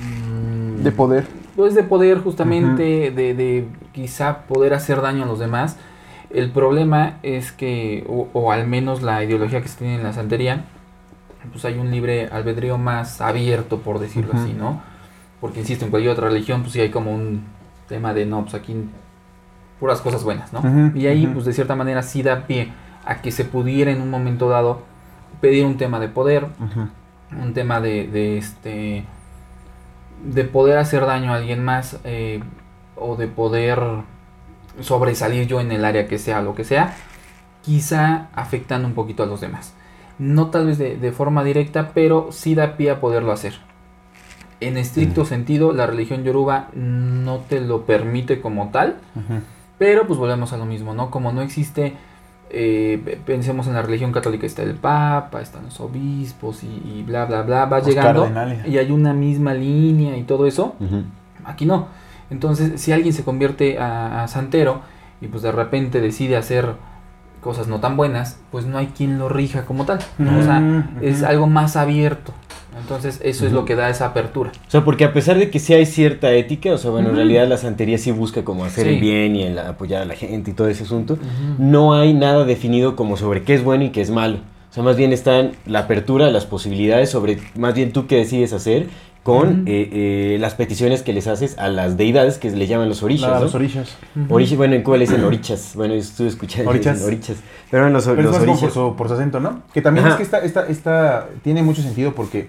mm, 0.00 0.82
De 0.82 0.92
poder. 0.92 1.26
pues 1.56 1.74
de 1.74 1.82
poder 1.82 2.20
justamente, 2.20 3.10
de, 3.10 3.34
de 3.34 3.68
quizá 3.92 4.46
poder 4.46 4.72
hacer 4.72 5.02
daño 5.02 5.24
a 5.24 5.26
los 5.26 5.38
demás. 5.38 5.76
El 6.30 6.50
problema 6.50 7.18
es 7.22 7.52
que, 7.52 8.04
o, 8.08 8.28
o 8.32 8.50
al 8.50 8.66
menos 8.66 9.02
la 9.02 9.22
ideología 9.22 9.60
que 9.60 9.68
se 9.68 9.78
tiene 9.78 9.96
en 9.96 10.02
la 10.02 10.12
santería, 10.14 10.64
pues 11.52 11.64
hay 11.66 11.78
un 11.78 11.90
libre 11.90 12.28
albedrío 12.32 12.78
más 12.78 13.20
abierto, 13.20 13.80
por 13.80 13.98
decirlo 14.00 14.32
así, 14.34 14.54
¿no? 14.54 14.80
Porque 15.40 15.60
insisto, 15.60 15.84
en 15.84 15.90
cualquier 15.90 16.12
otra 16.12 16.28
religión, 16.28 16.62
pues 16.62 16.72
sí 16.72 16.80
hay 16.80 16.88
como 16.90 17.14
un 17.14 17.44
tema 17.88 18.14
de, 18.14 18.24
no, 18.24 18.40
pues 18.42 18.54
aquí 18.54 18.74
puras 19.80 20.00
cosas 20.00 20.24
buenas, 20.24 20.52
¿no? 20.52 20.60
Y 20.94 21.06
ahí, 21.06 21.26
pues 21.26 21.44
de 21.44 21.52
cierta 21.52 21.74
manera 21.74 22.02
sí 22.02 22.22
da 22.22 22.46
pie 22.46 22.72
a 23.04 23.20
que 23.20 23.30
se 23.30 23.44
pudiera 23.44 23.90
en 23.90 24.00
un 24.00 24.10
momento 24.10 24.48
dado 24.48 24.82
pedir 25.40 25.66
un 25.66 25.76
tema 25.76 26.00
de 26.00 26.08
poder, 26.08 26.46
un 27.38 27.52
tema 27.54 27.80
de, 27.80 28.06
de 28.06 28.38
este 28.38 29.04
de 30.24 30.44
poder 30.44 30.78
hacer 30.78 31.04
daño 31.04 31.32
a 31.32 31.36
alguien 31.36 31.62
más 31.62 31.98
eh, 32.04 32.42
o 32.96 33.16
de 33.16 33.26
poder 33.28 33.78
sobresalir 34.80 35.46
yo 35.46 35.60
en 35.60 35.70
el 35.70 35.84
área 35.84 36.06
que 36.08 36.18
sea 36.18 36.40
lo 36.40 36.54
que 36.54 36.64
sea 36.64 36.94
quizá 37.62 38.28
afectando 38.34 38.88
un 38.88 38.94
poquito 38.94 39.22
a 39.22 39.26
los 39.26 39.40
demás. 39.40 39.74
No 40.18 40.48
tal 40.48 40.66
vez 40.66 40.78
de, 40.78 40.96
de 40.96 41.12
forma 41.12 41.44
directa 41.44 41.90
pero 41.92 42.28
sí 42.30 42.54
da 42.54 42.76
pie 42.76 42.90
a 42.90 43.00
poderlo 43.00 43.32
hacer. 43.32 43.54
En 44.60 44.76
estricto 44.78 45.24
sentido 45.24 45.72
la 45.72 45.86
religión 45.86 46.24
yoruba 46.24 46.68
no 46.74 47.40
te 47.40 47.60
lo 47.60 47.84
permite 47.84 48.40
como 48.40 48.70
tal 48.70 48.96
pero 49.84 50.06
pues 50.06 50.18
volvemos 50.18 50.50
a 50.54 50.56
lo 50.56 50.64
mismo, 50.64 50.94
¿no? 50.94 51.10
Como 51.10 51.30
no 51.30 51.42
existe, 51.42 51.92
eh, 52.48 53.02
pe- 53.04 53.18
pensemos 53.26 53.66
en 53.66 53.74
la 53.74 53.82
religión 53.82 54.12
católica, 54.12 54.46
está 54.46 54.62
el 54.62 54.76
Papa, 54.76 55.42
están 55.42 55.64
los 55.64 55.78
obispos 55.78 56.64
y, 56.64 56.68
y 56.98 57.02
bla, 57.02 57.26
bla, 57.26 57.42
bla, 57.42 57.66
va 57.66 57.80
Los 57.80 57.88
llegando 57.88 58.22
cardenales. 58.22 58.66
y 58.66 58.78
hay 58.78 58.90
una 58.90 59.12
misma 59.12 59.52
línea 59.52 60.16
y 60.16 60.22
todo 60.22 60.46
eso. 60.46 60.74
Aquí 61.44 61.66
no. 61.66 61.88
Entonces, 62.30 62.80
si 62.80 62.92
alguien 62.92 63.12
se 63.12 63.24
convierte 63.24 63.78
a, 63.78 64.22
a 64.22 64.28
santero 64.28 64.80
y 65.20 65.26
pues 65.26 65.42
de 65.42 65.52
repente 65.52 66.00
decide 66.00 66.38
hacer 66.38 66.72
cosas 67.42 67.68
no 67.68 67.80
tan 67.80 67.94
buenas, 67.98 68.38
pues 68.50 68.64
no 68.64 68.78
hay 68.78 68.86
quien 68.86 69.18
lo 69.18 69.28
rija 69.28 69.66
como 69.66 69.84
tal. 69.84 69.98
¿no? 70.16 70.38
O 70.38 70.42
sea, 70.42 70.62
es 71.02 71.22
algo 71.22 71.46
más 71.46 71.76
abierto. 71.76 72.32
Entonces, 72.80 73.20
eso 73.22 73.46
es 73.46 73.52
lo 73.52 73.64
que 73.64 73.74
da 73.76 73.88
esa 73.88 74.06
apertura. 74.06 74.50
O 74.66 74.70
sea, 74.70 74.84
porque 74.84 75.04
a 75.04 75.12
pesar 75.12 75.38
de 75.38 75.50
que 75.50 75.58
sí 75.58 75.72
hay 75.74 75.86
cierta 75.86 76.32
ética, 76.32 76.72
o 76.72 76.78
sea, 76.78 76.90
bueno, 76.90 77.10
en 77.10 77.16
realidad 77.16 77.46
la 77.48 77.56
santería 77.56 77.98
sí 77.98 78.10
busca 78.10 78.44
como 78.44 78.64
hacer 78.64 78.86
Sí. 78.86 78.94
el 78.94 79.00
bien 79.00 79.36
y 79.36 79.42
el 79.44 79.58
apoyar 79.58 80.02
a 80.02 80.04
la 80.04 80.14
gente 80.14 80.50
y 80.50 80.54
todo 80.54 80.68
ese 80.68 80.84
asunto, 80.84 81.18
no 81.58 81.94
hay 81.94 82.12
nada 82.14 82.44
definido 82.44 82.96
como 82.96 83.16
sobre 83.16 83.42
qué 83.42 83.54
es 83.54 83.64
bueno 83.64 83.84
y 83.84 83.90
qué 83.90 84.00
es 84.00 84.10
malo. 84.10 84.38
O 84.70 84.74
sea, 84.74 84.82
más 84.82 84.96
bien 84.96 85.12
está 85.12 85.50
la 85.66 85.80
apertura, 85.80 86.30
las 86.30 86.46
posibilidades 86.46 87.08
sobre, 87.10 87.38
más 87.56 87.74
bien 87.74 87.92
tú 87.92 88.06
qué 88.06 88.16
decides 88.16 88.52
hacer 88.52 88.88
con 89.22 89.62
eh, 89.66 89.88
eh, 89.92 90.36
las 90.38 90.54
peticiones 90.54 91.02
que 91.02 91.14
les 91.14 91.28
haces 91.28 91.56
a 91.56 91.68
las 91.68 91.96
deidades 91.96 92.36
que 92.36 92.50
le 92.50 92.66
llaman 92.66 92.90
los 92.90 93.02
orishas. 93.02 93.30
La- 93.30 93.36
¿no? 93.38 93.44
los 93.44 93.54
orillas. 93.54 93.96
Orishi- 94.28 94.56
bueno, 94.56 94.74
en 94.74 94.82
Cuba 94.82 94.98
le 94.98 95.06
dicen 95.06 95.24
orichas. 95.24 95.72
Bueno, 95.76 95.94
yo 95.94 96.00
estuve 96.00 96.28
escuchando. 96.28 96.68
Orichas. 96.70 97.00
Orichas. 97.02 97.36
Pero 97.70 97.86
en 97.86 97.94
los, 97.94 98.04
Pero 98.04 98.18
es 98.18 98.24
los 98.26 98.32
más 98.34 98.40
como 98.44 98.52
por 98.52 98.58
orishas. 98.64 98.74
su, 98.74 98.96
por 98.96 99.08
su 99.08 99.14
acento, 99.14 99.40
¿no? 99.40 99.62
Que 99.72 99.80
también 99.80 100.04
Ajá. 100.04 100.14
es 100.14 100.16
que 100.18 100.22
esta, 100.24 100.38
esta, 100.44 100.66
esta 100.68 101.28
tiene 101.42 101.62
mucho 101.62 101.80
sentido 101.80 102.14
porque, 102.14 102.48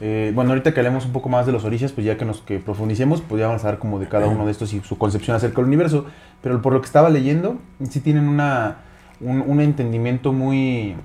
eh, 0.00 0.32
bueno, 0.34 0.50
ahorita 0.50 0.74
que 0.74 0.80
hablemos 0.80 1.06
un 1.06 1.12
poco 1.12 1.28
más 1.28 1.46
de 1.46 1.52
los 1.52 1.64
orillas, 1.64 1.92
pues 1.92 2.06
ya 2.06 2.16
que 2.16 2.24
nos 2.24 2.40
que 2.42 2.58
profundicemos, 2.58 3.22
pues 3.22 3.40
ya 3.40 3.46
vamos 3.46 3.64
a 3.64 3.68
hablar 3.68 3.78
como 3.78 3.98
de 3.98 4.08
cada 4.08 4.26
uno 4.26 4.44
de 4.44 4.52
estos 4.52 4.72
y 4.72 4.80
su 4.80 4.98
concepción 4.98 5.36
acerca 5.36 5.56
del 5.56 5.66
universo. 5.66 6.06
Pero 6.42 6.60
por 6.60 6.72
lo 6.72 6.80
que 6.80 6.86
estaba 6.86 7.08
leyendo, 7.08 7.58
sí 7.88 8.00
tienen 8.00 8.28
una, 8.28 8.78
un, 9.20 9.42
un 9.46 9.60
entendimiento 9.60 10.32
muy, 10.32 10.96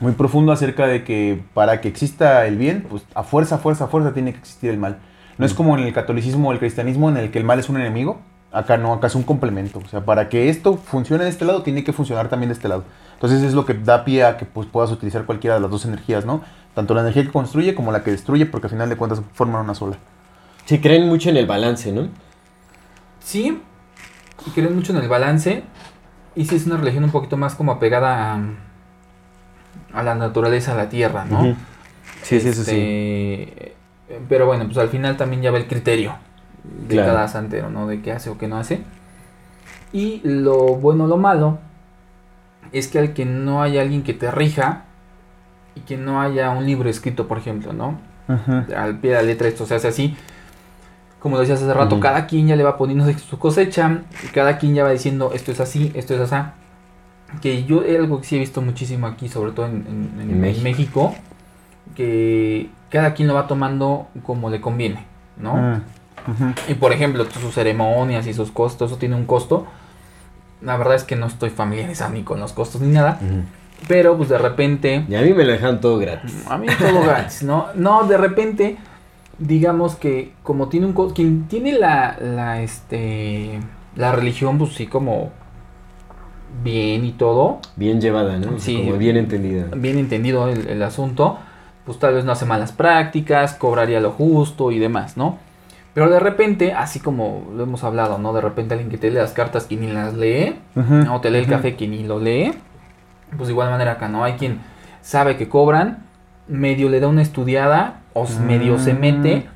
muy 0.00 0.12
profundo 0.12 0.52
acerca 0.52 0.86
de 0.86 1.04
que 1.04 1.42
para 1.54 1.80
que 1.80 1.88
exista 1.88 2.46
el 2.46 2.56
bien, 2.56 2.86
pues 2.88 3.04
a 3.14 3.22
fuerza, 3.22 3.56
a 3.56 3.58
fuerza, 3.58 3.84
a 3.84 3.88
fuerza 3.88 4.12
tiene 4.12 4.32
que 4.32 4.38
existir 4.38 4.70
el 4.70 4.78
mal. 4.78 4.98
No 5.38 5.46
es 5.46 5.54
como 5.54 5.78
en 5.78 5.84
el 5.84 5.92
catolicismo 5.92 6.48
o 6.48 6.52
el 6.52 6.58
cristianismo 6.58 7.08
en 7.08 7.16
el 7.16 7.30
que 7.30 7.38
el 7.38 7.44
mal 7.44 7.58
es 7.58 7.68
un 7.68 7.76
enemigo. 7.76 8.20
Acá 8.50 8.76
no, 8.76 8.92
acá 8.92 9.06
es 9.06 9.14
un 9.14 9.22
complemento. 9.22 9.80
O 9.84 9.88
sea, 9.88 10.04
para 10.04 10.28
que 10.28 10.48
esto 10.48 10.76
funcione 10.76 11.24
de 11.24 11.30
este 11.30 11.44
lado, 11.44 11.62
tiene 11.62 11.84
que 11.84 11.92
funcionar 11.92 12.28
también 12.28 12.48
de 12.48 12.54
este 12.54 12.66
lado. 12.66 12.84
Entonces 13.14 13.42
es 13.42 13.54
lo 13.54 13.64
que 13.64 13.74
da 13.74 14.04
pie 14.04 14.24
a 14.24 14.36
que 14.36 14.46
pues, 14.46 14.66
puedas 14.66 14.90
utilizar 14.90 15.26
cualquiera 15.26 15.54
de 15.56 15.60
las 15.60 15.70
dos 15.70 15.84
energías, 15.84 16.24
¿no? 16.24 16.42
Tanto 16.78 16.94
la 16.94 17.00
energía 17.00 17.24
que 17.24 17.32
construye 17.32 17.74
como 17.74 17.90
la 17.90 18.04
que 18.04 18.12
destruye, 18.12 18.46
porque 18.46 18.68
al 18.68 18.70
final 18.70 18.88
de 18.88 18.94
cuentas 18.96 19.20
forman 19.34 19.64
una 19.64 19.74
sola. 19.74 19.96
Sí, 20.64 20.80
creen 20.80 21.08
mucho 21.08 21.28
en 21.28 21.36
el 21.36 21.44
balance, 21.44 21.90
¿no? 21.90 22.06
Sí, 23.18 23.60
y 24.46 24.50
creen 24.50 24.76
mucho 24.76 24.92
en 24.92 24.98
el 25.02 25.08
balance. 25.08 25.64
Y 26.36 26.44
sí 26.44 26.54
es 26.54 26.66
una 26.66 26.76
religión 26.76 27.02
un 27.02 27.10
poquito 27.10 27.36
más 27.36 27.56
como 27.56 27.72
apegada 27.72 28.32
a, 28.32 28.40
a 29.92 30.02
la 30.04 30.14
naturaleza, 30.14 30.70
a 30.70 30.76
la 30.76 30.88
tierra, 30.88 31.24
¿no? 31.24 31.40
Ujú. 31.40 31.56
Sí, 32.22 32.38
sí, 32.38 32.48
eso 32.50 32.62
sí. 32.62 32.70
Este, 32.70 33.74
Pero 34.28 34.46
bueno, 34.46 34.66
pues 34.66 34.78
al 34.78 34.88
final 34.88 35.16
también 35.16 35.42
ya 35.42 35.50
va 35.50 35.58
el 35.58 35.66
criterio 35.66 36.14
de 36.62 36.94
Claro. 36.94 37.12
cada 37.12 37.26
santero, 37.26 37.70
¿no? 37.70 37.88
De 37.88 38.02
qué 38.02 38.12
hace 38.12 38.30
o 38.30 38.38
qué 38.38 38.46
no 38.46 38.56
hace. 38.56 38.82
Y 39.92 40.20
lo 40.22 40.76
bueno, 40.76 41.08
lo 41.08 41.16
malo, 41.16 41.58
es 42.70 42.86
que 42.86 43.00
al 43.00 43.14
que 43.14 43.24
no 43.24 43.62
haya 43.64 43.80
alguien 43.82 44.04
que 44.04 44.14
te 44.14 44.30
rija 44.30 44.84
y 45.74 45.80
que 45.80 45.96
no 45.96 46.20
haya 46.20 46.50
un 46.50 46.66
libro 46.66 46.88
escrito, 46.88 47.28
por 47.28 47.38
ejemplo, 47.38 47.72
¿no? 47.72 47.98
Al 48.76 48.98
pie 48.98 49.10
de 49.12 49.16
la 49.16 49.22
letra 49.22 49.48
esto 49.48 49.64
se 49.66 49.74
hace 49.74 49.88
así. 49.88 50.16
Como 51.20 51.34
lo 51.36 51.40
decías 51.40 51.62
hace 51.62 51.72
rato, 51.74 51.96
cada 52.00 52.26
quien 52.26 52.46
ya 52.46 52.56
le 52.56 52.62
va 52.62 52.76
poniendo 52.76 53.10
su 53.18 53.38
cosecha, 53.38 54.02
y 54.24 54.28
cada 54.28 54.58
quien 54.58 54.74
ya 54.74 54.84
va 54.84 54.90
diciendo 54.90 55.30
esto 55.34 55.50
es 55.50 55.60
así, 55.60 55.90
esto 55.94 56.14
es 56.14 56.20
así. 56.20 56.36
Que 57.40 57.64
yo 57.64 57.82
es 57.82 57.98
algo 57.98 58.20
que 58.20 58.26
sí 58.26 58.36
he 58.36 58.38
visto 58.38 58.62
muchísimo 58.62 59.06
aquí, 59.06 59.28
sobre 59.28 59.52
todo 59.52 59.66
en, 59.66 59.84
en- 59.88 60.20
en- 60.22 60.30
En 60.30 60.40
México. 60.40 60.62
México, 60.62 61.14
que 61.94 62.70
cada 62.90 63.14
quien 63.14 63.28
lo 63.28 63.34
va 63.34 63.46
tomando 63.46 64.08
como 64.22 64.50
le 64.50 64.60
conviene, 64.60 65.04
¿no? 65.36 65.52
Ujú. 66.26 66.52
Y 66.68 66.74
por 66.74 66.92
ejemplo, 66.92 67.24
sus 67.30 67.54
ceremonias 67.54 68.26
y 68.26 68.34
sus 68.34 68.50
costos, 68.50 68.90
eso 68.90 68.98
tiene 68.98 69.14
un 69.16 69.24
costo. 69.26 69.66
La 70.62 70.76
verdad 70.76 70.94
es 70.96 71.04
que 71.04 71.16
no 71.16 71.26
estoy 71.26 71.50
familiarizado 71.50 72.12
ni 72.12 72.22
con 72.22 72.40
los 72.40 72.52
costos 72.52 72.80
ni 72.80 72.88
nada. 72.92 73.18
Pero 73.86 74.16
pues 74.16 74.28
de 74.28 74.38
repente 74.38 75.04
Y 75.08 75.14
a 75.14 75.22
mí 75.22 75.32
me 75.32 75.44
lo 75.44 75.52
dejan 75.52 75.80
todo 75.80 75.98
gratis. 75.98 76.44
a 76.48 76.58
mí 76.58 76.66
todo 76.78 77.02
gratis, 77.02 77.42
¿no? 77.42 77.66
No, 77.74 78.04
de 78.04 78.16
repente, 78.16 78.76
digamos 79.38 79.94
que 79.96 80.32
como 80.42 80.68
tiene 80.68 80.86
un... 80.86 80.92
co- 80.92 81.12
Quien 81.14 81.46
tiene 81.48 81.72
la, 81.72 82.16
la, 82.20 82.60
este, 82.62 83.60
la 83.96 84.12
religión, 84.12 84.58
pues 84.58 84.72
sí, 84.74 84.86
como 84.86 85.30
bien 86.62 87.04
y 87.04 87.12
todo, 87.12 87.60
Bien 87.76 88.00
llevada, 88.00 88.38
¿no? 88.38 88.56
O 88.56 88.58
Sí. 88.58 88.76
Como 88.78 88.96
bien 88.98 89.16
entendida. 89.16 89.66
bien 89.76 89.98
entendido 89.98 90.48
el, 90.48 90.66
el 90.68 90.82
asunto, 90.82 91.38
pues 91.84 91.98
tal 91.98 92.14
vez 92.14 92.24
no 92.24 92.32
hace 92.32 92.46
malas 92.46 92.72
prácticas, 92.72 93.54
cobraría 93.54 94.00
lo 94.00 94.10
justo 94.10 94.70
y 94.72 94.78
demás, 94.78 95.16
¿no? 95.16 95.38
Pero 95.94 96.10
de 96.10 96.20
repente, 96.20 96.72
así 96.72 97.00
como 97.00 97.46
lo 97.56 97.62
hemos 97.64 97.82
hablado, 97.84 98.18
¿no? 98.18 98.32
De 98.32 98.40
repente 98.40 98.74
alguien 98.74 98.90
que 98.90 98.98
te 98.98 99.08
lee 99.10 99.16
las 99.16 99.32
cartas 99.32 99.64
que 99.66 99.76
ni 99.76 99.88
las 99.90 100.14
lee, 100.14 100.54
Ujú. 100.76 100.94
¿no? 100.94 101.20
Te 101.20 101.30
lee 101.30 101.38
el 101.38 101.46
café 101.46 101.76
que 101.76 101.88
ni 101.88 102.04
lo 102.04 102.18
lee. 102.20 102.52
Pues 103.36 103.48
de 103.48 103.52
igual 103.52 103.70
manera 103.70 103.92
acá, 103.92 104.08
¿no? 104.08 104.24
Hay 104.24 104.34
quien 104.34 104.60
sabe 105.00 105.36
que 105.36 105.48
cobran, 105.48 106.04
medio 106.48 106.88
le 106.88 107.00
da 107.00 107.08
una 107.08 107.22
estudiada, 107.22 108.00
o 108.14 108.26
medio 108.46 108.78
se 108.78 108.94
mete, 108.94 109.46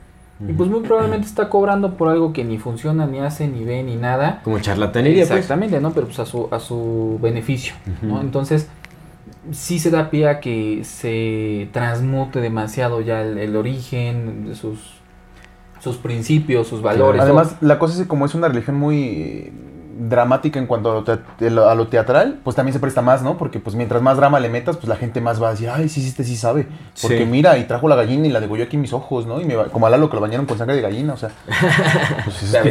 y 0.46 0.52
pues 0.54 0.68
muy 0.68 0.80
probablemente 0.80 1.26
está 1.26 1.48
cobrando 1.48 1.94
por 1.96 2.08
algo 2.08 2.32
que 2.32 2.44
ni 2.44 2.58
funciona, 2.58 3.06
ni 3.06 3.20
hace, 3.20 3.46
ni 3.48 3.64
ve, 3.64 3.82
ni 3.82 3.96
nada. 3.96 4.40
Como 4.42 4.58
charlatanería, 4.58 5.24
pues. 5.26 5.30
Exactamente, 5.30 5.80
¿no? 5.80 5.92
Pero 5.92 6.06
pues 6.06 6.18
a 6.18 6.26
su, 6.26 6.48
a 6.50 6.58
su 6.58 7.18
beneficio, 7.22 7.74
¿no? 8.02 8.20
Entonces, 8.20 8.68
sí 9.52 9.78
se 9.78 9.90
da 9.90 10.10
pie 10.10 10.28
a 10.28 10.40
que 10.40 10.84
se 10.84 11.68
transmute 11.72 12.40
demasiado 12.40 13.00
ya 13.00 13.22
el, 13.22 13.38
el 13.38 13.56
origen, 13.56 14.48
de 14.48 14.54
sus, 14.54 14.78
sus 15.80 15.96
principios, 15.96 16.66
sus 16.66 16.82
valores. 16.82 17.22
Además, 17.22 17.56
la 17.60 17.78
cosa 17.78 17.94
es 17.94 18.02
que 18.02 18.08
como 18.08 18.26
es 18.26 18.34
una 18.34 18.48
religión 18.48 18.76
muy 18.76 19.52
dramática 20.08 20.58
en 20.58 20.66
cuanto 20.66 20.90
a 20.90 20.94
lo, 20.94 21.04
te- 21.04 21.46
a 21.46 21.74
lo 21.74 21.86
teatral, 21.88 22.40
pues 22.42 22.56
también 22.56 22.72
se 22.72 22.80
presta 22.80 23.02
más, 23.02 23.22
¿no? 23.22 23.36
Porque 23.38 23.58
pues 23.60 23.76
mientras 23.76 24.02
más 24.02 24.16
drama 24.16 24.40
le 24.40 24.48
metas, 24.48 24.76
pues 24.76 24.88
la 24.88 24.96
gente 24.96 25.20
más 25.20 25.42
va 25.42 25.48
a 25.48 25.50
decir, 25.52 25.68
ay, 25.70 25.88
sí, 25.88 26.00
sí, 26.02 26.08
este 26.08 26.24
sí 26.24 26.36
sabe. 26.36 26.66
Porque 27.00 27.18
Sí. 27.18 27.24
mira, 27.26 27.56
y 27.58 27.64
trajo 27.64 27.88
la 27.88 27.96
gallina 27.96 28.26
y 28.26 28.30
la 28.30 28.40
degolló 28.40 28.64
aquí 28.64 28.76
en 28.76 28.82
mis 28.82 28.92
ojos, 28.92 29.26
¿no? 29.26 29.40
Y 29.40 29.44
me 29.44 29.54
va- 29.56 29.66
como 29.66 29.86
a 29.86 29.90
Lalo 29.90 30.08
que 30.08 30.16
lo 30.16 30.20
bañaron 30.22 30.46
con 30.46 30.58
sangre 30.58 30.76
de 30.76 30.82
gallina, 30.82 31.12
o 31.14 31.16
sea. 31.16 31.30
Pues 32.24 32.42
es. 32.42 32.62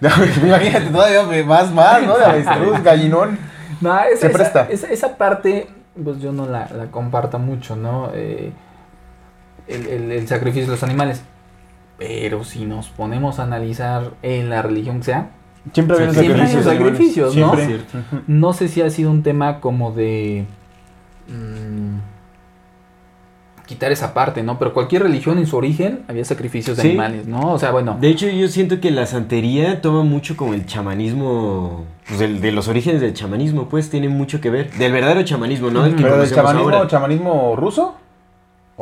Imagínate 0.42 0.86
todavía 0.90 1.22
me- 1.24 1.44
más, 1.44 1.70
más, 1.72 2.02
¿no? 2.06 2.16
De 2.18 2.24
avestruz, 2.24 2.80
gallinón. 2.84 3.38
No, 3.80 3.98
esa, 4.00 4.16
Se 4.20 4.26
esa- 4.28 4.38
presta. 4.38 4.66
Esa, 4.70 4.86
esa 4.88 5.16
parte, 5.16 5.68
pues 6.02 6.20
yo 6.20 6.32
no 6.32 6.46
la, 6.46 6.68
la 6.76 6.86
comparto 6.90 7.38
mucho, 7.38 7.76
¿no? 7.76 8.10
Eh, 8.14 8.52
el, 9.66 9.86
el- 9.86 10.12
el 10.12 10.28
sacrificio 10.28 10.66
de 10.66 10.72
los 10.72 10.82
animales. 10.82 11.22
Pero 11.98 12.42
si 12.44 12.64
nos 12.64 12.88
ponemos 12.88 13.38
a 13.38 13.44
analizar 13.44 14.10
en 14.22 14.50
la 14.50 14.62
religión 14.62 14.98
que 14.98 15.04
sea, 15.04 15.30
Siempre 15.72 15.96
siempre 15.96 16.06
hay 16.08 16.14
sacrificios. 16.14 16.66
animales. 16.66 16.96
sacrificios, 16.96 17.36
¿no? 17.36 17.54
Siempre. 17.56 17.80
No 18.26 18.52
sé 18.52 18.68
si 18.68 18.82
ha 18.82 18.90
sido 18.90 19.10
un 19.10 19.22
tema 19.22 19.60
como 19.60 19.92
de 19.92 20.44
mm, 21.28 21.98
quitar 23.66 23.92
esa 23.92 24.12
parte, 24.12 24.42
¿no? 24.42 24.58
Pero 24.58 24.74
cualquier 24.74 25.02
religión 25.04 25.38
en 25.38 25.46
su 25.46 25.56
origen 25.56 26.00
había 26.08 26.24
sacrificios 26.24 26.76
de 26.76 26.82
Sí. 26.82 26.88
animales, 26.90 27.26
¿no? 27.26 27.52
O 27.52 27.58
sea, 27.58 27.70
bueno, 27.70 27.96
De 28.00 28.08
hecho, 28.08 28.28
yo 28.28 28.48
siento 28.48 28.80
que 28.80 28.90
la 28.90 29.06
santería 29.06 29.80
toma 29.80 30.02
mucho 30.02 30.36
como 30.36 30.52
el 30.52 30.66
chamanismo, 30.66 31.84
pues 32.06 32.18
del- 32.18 32.40
de 32.40 32.52
los 32.52 32.66
orígenes 32.68 33.00
del 33.00 33.14
chamanismo, 33.14 33.68
pues 33.68 33.88
tiene 33.88 34.08
mucho 34.08 34.40
que 34.40 34.50
ver. 34.50 34.70
Del 34.72 34.92
verdadero 34.92 35.22
chamanismo, 35.22 35.70
¿no? 35.70 35.86
El 35.86 35.94
que 35.94 36.02
¿Pero 36.02 36.16
del 36.18 36.28
conocemos 36.28 36.44
chamanismo, 36.50 36.76
ahora. 36.76 36.88
chamanismo 36.90 37.56
ruso? 37.56 37.94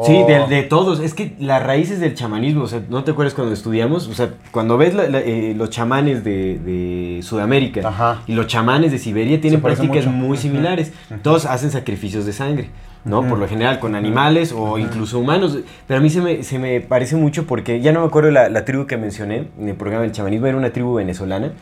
Sí, 0.04 0.14
¿O- 0.16 0.26
de, 0.26 0.46
de 0.56 0.62
todos. 0.62 1.00
Es 1.00 1.14
que 1.14 1.34
las 1.38 1.62
raíces 1.62 2.00
del 2.00 2.14
chamanismo, 2.14 2.64
o 2.64 2.68
sea, 2.68 2.80
¿no 2.88 3.04
te 3.04 3.10
acuerdas 3.10 3.34
cuando 3.34 3.52
estudiamos? 3.52 4.08
O 4.08 4.14
sea, 4.14 4.30
cuando 4.50 4.78
ves 4.78 4.94
la- 4.94 5.08
la- 5.08 5.20
eh, 5.20 5.54
los 5.56 5.70
chamanes 5.70 6.24
de, 6.24 6.58
de 6.58 7.22
Sudamérica 7.22 7.86
Ajá. 7.88 8.22
y 8.26 8.34
los 8.34 8.46
chamanes 8.46 8.92
de 8.92 8.98
Siberia 8.98 9.40
tienen 9.40 9.60
prácticas 9.60 10.06
mucho. 10.06 10.10
muy 10.10 10.36
similares. 10.36 10.92
Ujú. 11.10 11.20
Todos 11.22 11.46
hacen 11.46 11.70
sacrificios 11.70 12.24
de 12.26 12.32
sangre, 12.32 12.70
¿no? 13.04 13.20
Ujú. 13.20 13.28
Por 13.30 13.38
lo 13.38 13.48
general 13.48 13.78
con 13.80 13.94
animales 13.94 14.52
o 14.52 14.62
Ujú. 14.62 14.78
incluso 14.78 15.18
humanos. 15.18 15.58
Pero 15.86 15.98
a 15.98 16.02
mí 16.02 16.10
se 16.10 16.20
me, 16.20 16.42
se 16.42 16.58
me 16.58 16.80
parece 16.80 17.16
mucho 17.16 17.46
porque 17.46 17.80
ya 17.80 17.92
no 17.92 18.00
me 18.00 18.06
acuerdo 18.06 18.30
la, 18.30 18.48
la 18.48 18.64
tribu 18.64 18.86
que 18.86 18.96
mencioné 18.96 19.48
en 19.58 19.68
el 19.68 19.74
programa 19.76 20.02
del 20.04 20.12
chamanismo, 20.12 20.46
era 20.46 20.56
una 20.56 20.70
tribu 20.70 20.94
venezolana. 20.94 21.52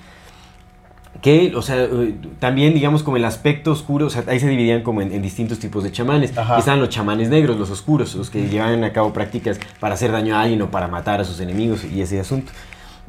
Que, 1.23 1.53
o 1.57 1.63
sea, 1.63 1.83
eh, 1.83 2.15
también 2.39 2.75
digamos 2.75 3.03
como 3.03 3.17
el 3.17 3.25
aspecto 3.25 3.73
oscuro, 3.73 4.07
o 4.07 4.11
sea, 4.11 4.23
ahí 4.29 4.39
se 4.39 4.49
dividían 4.49 4.83
como 4.83 5.03
en, 5.03 5.13
en 5.13 5.21
distintos 5.21 5.59
tipos 5.59 5.83
de 5.83 5.91
chamanes. 5.91 6.37
Ajá. 6.39 6.59
Estaban 6.59 6.79
los 6.79 6.91
chamanes 6.91 7.29
negros, 7.29 7.59
los 7.59 7.71
oscuros, 7.71 8.15
los 8.15 8.31
que 8.31 8.49
llevaban 8.49 8.85
a 8.85 8.93
cabo 8.93 9.13
prácticas 9.13 9.59
para 9.81 9.95
hacer 9.95 10.13
daño 10.13 10.37
a 10.37 10.43
alguien 10.43 10.63
o 10.63 10.71
para 10.71 10.87
matar 10.87 11.21
a 11.21 11.25
sus 11.25 11.41
enemigos 11.41 11.85
y 11.85 12.01
ese 12.03 12.21
asunto. 12.21 12.53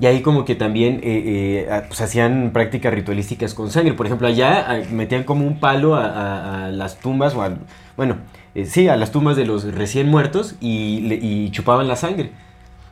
Y 0.01 0.05
ahí 0.07 0.21
como 0.21 0.43
que 0.45 0.55
también 0.55 0.95
eh, 1.03 1.67
eh, 1.69 1.81
pues 1.87 2.01
hacían 2.01 2.49
prácticas 2.51 2.93
ritualísticas 2.93 3.53
con 3.53 3.69
sangre. 3.69 3.93
Por 3.93 4.05
ejemplo, 4.07 4.27
allá 4.27 4.81
metían 4.91 5.23
como 5.23 5.45
un 5.45 5.59
palo 5.59 5.93
a, 5.95 6.05
a- 6.05 6.65
a 6.65 6.71
las 6.71 6.97
tumbas, 6.99 7.35
o 7.35 7.43
al- 7.43 7.59
bueno, 7.95 8.15
eh, 8.55 8.65
sí, 8.65 8.87
a 8.87 8.95
las 8.95 9.11
tumbas 9.11 9.35
de 9.37 9.45
los 9.45 9.65
recién 9.75 10.07
muertos 10.07 10.55
y 10.61 11.49
chupaban 11.51 11.87
la 11.87 11.95
sangre. 11.95 12.31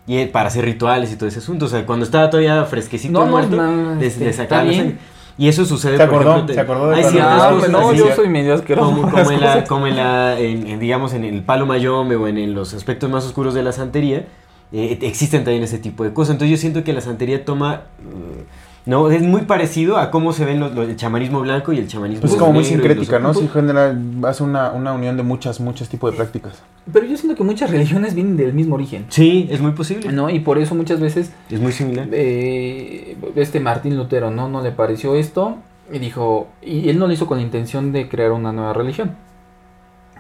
Y 0.08 0.18
eh, 0.18 0.28
para 0.28 0.48
hacer 0.48 0.64
rituales 0.66 1.12
y 1.12 1.18
todo 1.18 1.28
ese 1.30 1.40
asunto. 1.40 1.66
O 1.66 1.68
sea, 1.68 1.86
cuando 1.86 2.06
estaba 2.06 2.30
todavía 2.30 2.64
fresquecito 2.66 3.12
No, 3.14 3.26
no, 3.26 3.32
muerto, 3.32 3.56
no, 3.58 3.96
les, 3.96 4.14
este, 4.14 4.26
les 4.26 4.36
sacaban 4.38 4.74
sangre. 4.74 4.96
Y 5.40 5.48
eso 5.50 5.66
sucede, 5.66 5.98
Se 5.98 6.08
por 6.08 6.24
ejemplo, 6.26 6.54
se 6.54 6.60
acordó 6.60 6.90
de 6.90 6.96
hay 6.96 7.04
ciertas 7.04 7.42
Ah, 7.44 7.50
cosas 7.52 7.70
no, 7.70 7.94
yo 7.94 8.16
soy 8.16 8.28
medio 8.28 8.56
asqueroso. 8.56 8.90
como, 8.92 9.32
en 9.32 9.40
la, 9.42 9.54
cosas. 9.54 9.68
como 9.70 9.86
en 9.86 9.96
la 9.98 10.40
en, 10.40 10.66
en, 10.66 10.80
digamos 10.80 11.14
en 11.14 11.24
el 11.26 11.44
palo 11.44 11.68
mayombe 11.68 12.16
o 12.16 12.28
en, 12.28 12.40
en 12.40 12.56
los 12.56 12.74
aspectos 12.74 13.08
más 13.12 13.24
oscuros 13.26 13.54
de 13.54 13.62
la 13.62 13.72
santería 13.72 14.26
eh, 14.72 14.98
existen 15.04 15.44
también 15.44 15.64
ese 15.64 15.78
tipo 15.78 16.04
de 16.04 16.12
cosas 16.12 16.32
entonces 16.32 16.58
yo 16.58 16.60
siento 16.60 16.84
que 16.84 16.92
la 16.92 17.02
santería 17.02 17.46
toma 17.46 17.84
uh, 18.04 18.42
no 18.88 19.12
es 19.12 19.22
muy 19.22 19.42
parecido 19.44 19.98
a 19.98 20.10
cómo 20.10 20.34
se 20.34 20.46
ven 20.46 20.60
los- 20.60 20.74
los- 20.74 20.88
el 20.90 20.96
chamanismo 20.96 21.42
blanco 21.42 21.74
y 21.74 21.78
el 21.78 21.88
chamanismo 21.88 22.22
Pues 22.22 22.34
es 22.34 22.40
como 22.40 22.54
muy 22.54 22.64
sincrética, 22.64 23.20
¿no? 23.20 23.34
Sí, 23.34 23.48
general, 23.54 24.02
hace 24.24 24.44
una, 24.44 24.72
una 24.72 24.94
unión 24.94 25.16
de 25.18 25.24
muchas, 25.24 25.60
muchos 25.60 25.90
tipos 25.90 26.10
de 26.12 26.18
prácticas. 26.18 26.64
Pero 26.92 27.06
yo 27.06 27.16
siento 27.18 27.36
que 27.38 27.44
muchas 27.44 27.70
religiones 27.70 28.16
vienen 28.16 28.38
del 28.38 28.54
mismo 28.54 28.76
origen, 28.76 29.06
sí 29.10 29.48
es 29.52 29.60
muy 29.62 29.72
posible 29.74 30.12
¿no? 30.12 30.30
Y 30.30 30.40
por 30.40 30.58
eso 30.58 30.74
muchas 30.74 31.00
veces 31.00 31.32
es 31.50 31.60
muy 31.60 31.72
similar 31.72 32.08
eh, 32.12 33.18
este 33.36 33.60
Martín 33.60 33.96
Lutero, 33.98 34.32
¿no? 34.32 34.48
No 34.50 34.62
le 34.62 34.72
pareció 34.72 35.16
esto 35.16 35.58
y 35.92 36.00
dijo, 36.00 36.48
y 36.62 36.90
él 36.90 36.98
no 37.00 37.08
lo 37.08 37.14
hizo 37.14 37.28
con 37.28 37.38
la 37.38 37.44
intención 37.44 37.92
de 37.92 38.10
crear 38.10 38.32
una 38.32 38.52
nueva 38.52 38.74
religión. 38.74 39.12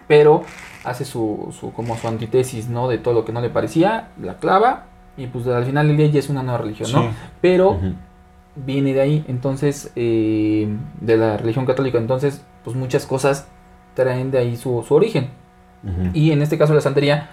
pero 0.07 0.43
hace 0.83 1.03
su, 1.03 1.53
su 1.59 1.73
como 1.73 1.97
su 1.97 2.07
antítesis, 2.07 2.69
¿no? 2.69 2.87
De 2.87 2.97
todo 2.97 3.13
lo 3.13 3.25
que 3.25 3.33
no 3.33 3.41
le 3.41 3.49
parecía, 3.49 4.09
la 4.21 4.35
clava 4.37 4.85
y 5.17 5.27
pues 5.27 5.45
al 5.47 5.65
final 5.65 5.89
el 5.89 5.97
día 5.97 6.07
ya 6.07 6.19
es 6.19 6.29
una 6.29 6.43
nueva 6.43 6.59
religión, 6.59 6.91
¿no? 6.93 7.01
Sí. 7.01 7.07
Pero. 7.41 7.77
Viene 8.65 8.93
de 8.93 9.01
ahí, 9.01 9.25
entonces, 9.27 9.91
eh, 9.95 10.67
de 11.01 11.17
la 11.17 11.37
religión 11.37 11.65
católica, 11.65 11.97
entonces, 11.97 12.41
pues 12.63 12.75
muchas 12.75 13.05
cosas 13.05 13.47
traen 13.93 14.31
de 14.31 14.37
ahí 14.39 14.57
su, 14.57 14.83
su 14.87 14.93
origen. 14.95 15.29
Y 16.13 16.31
en 16.31 16.41
este 16.41 16.57
caso 16.57 16.73
la 16.73 16.81
santería, 16.81 17.29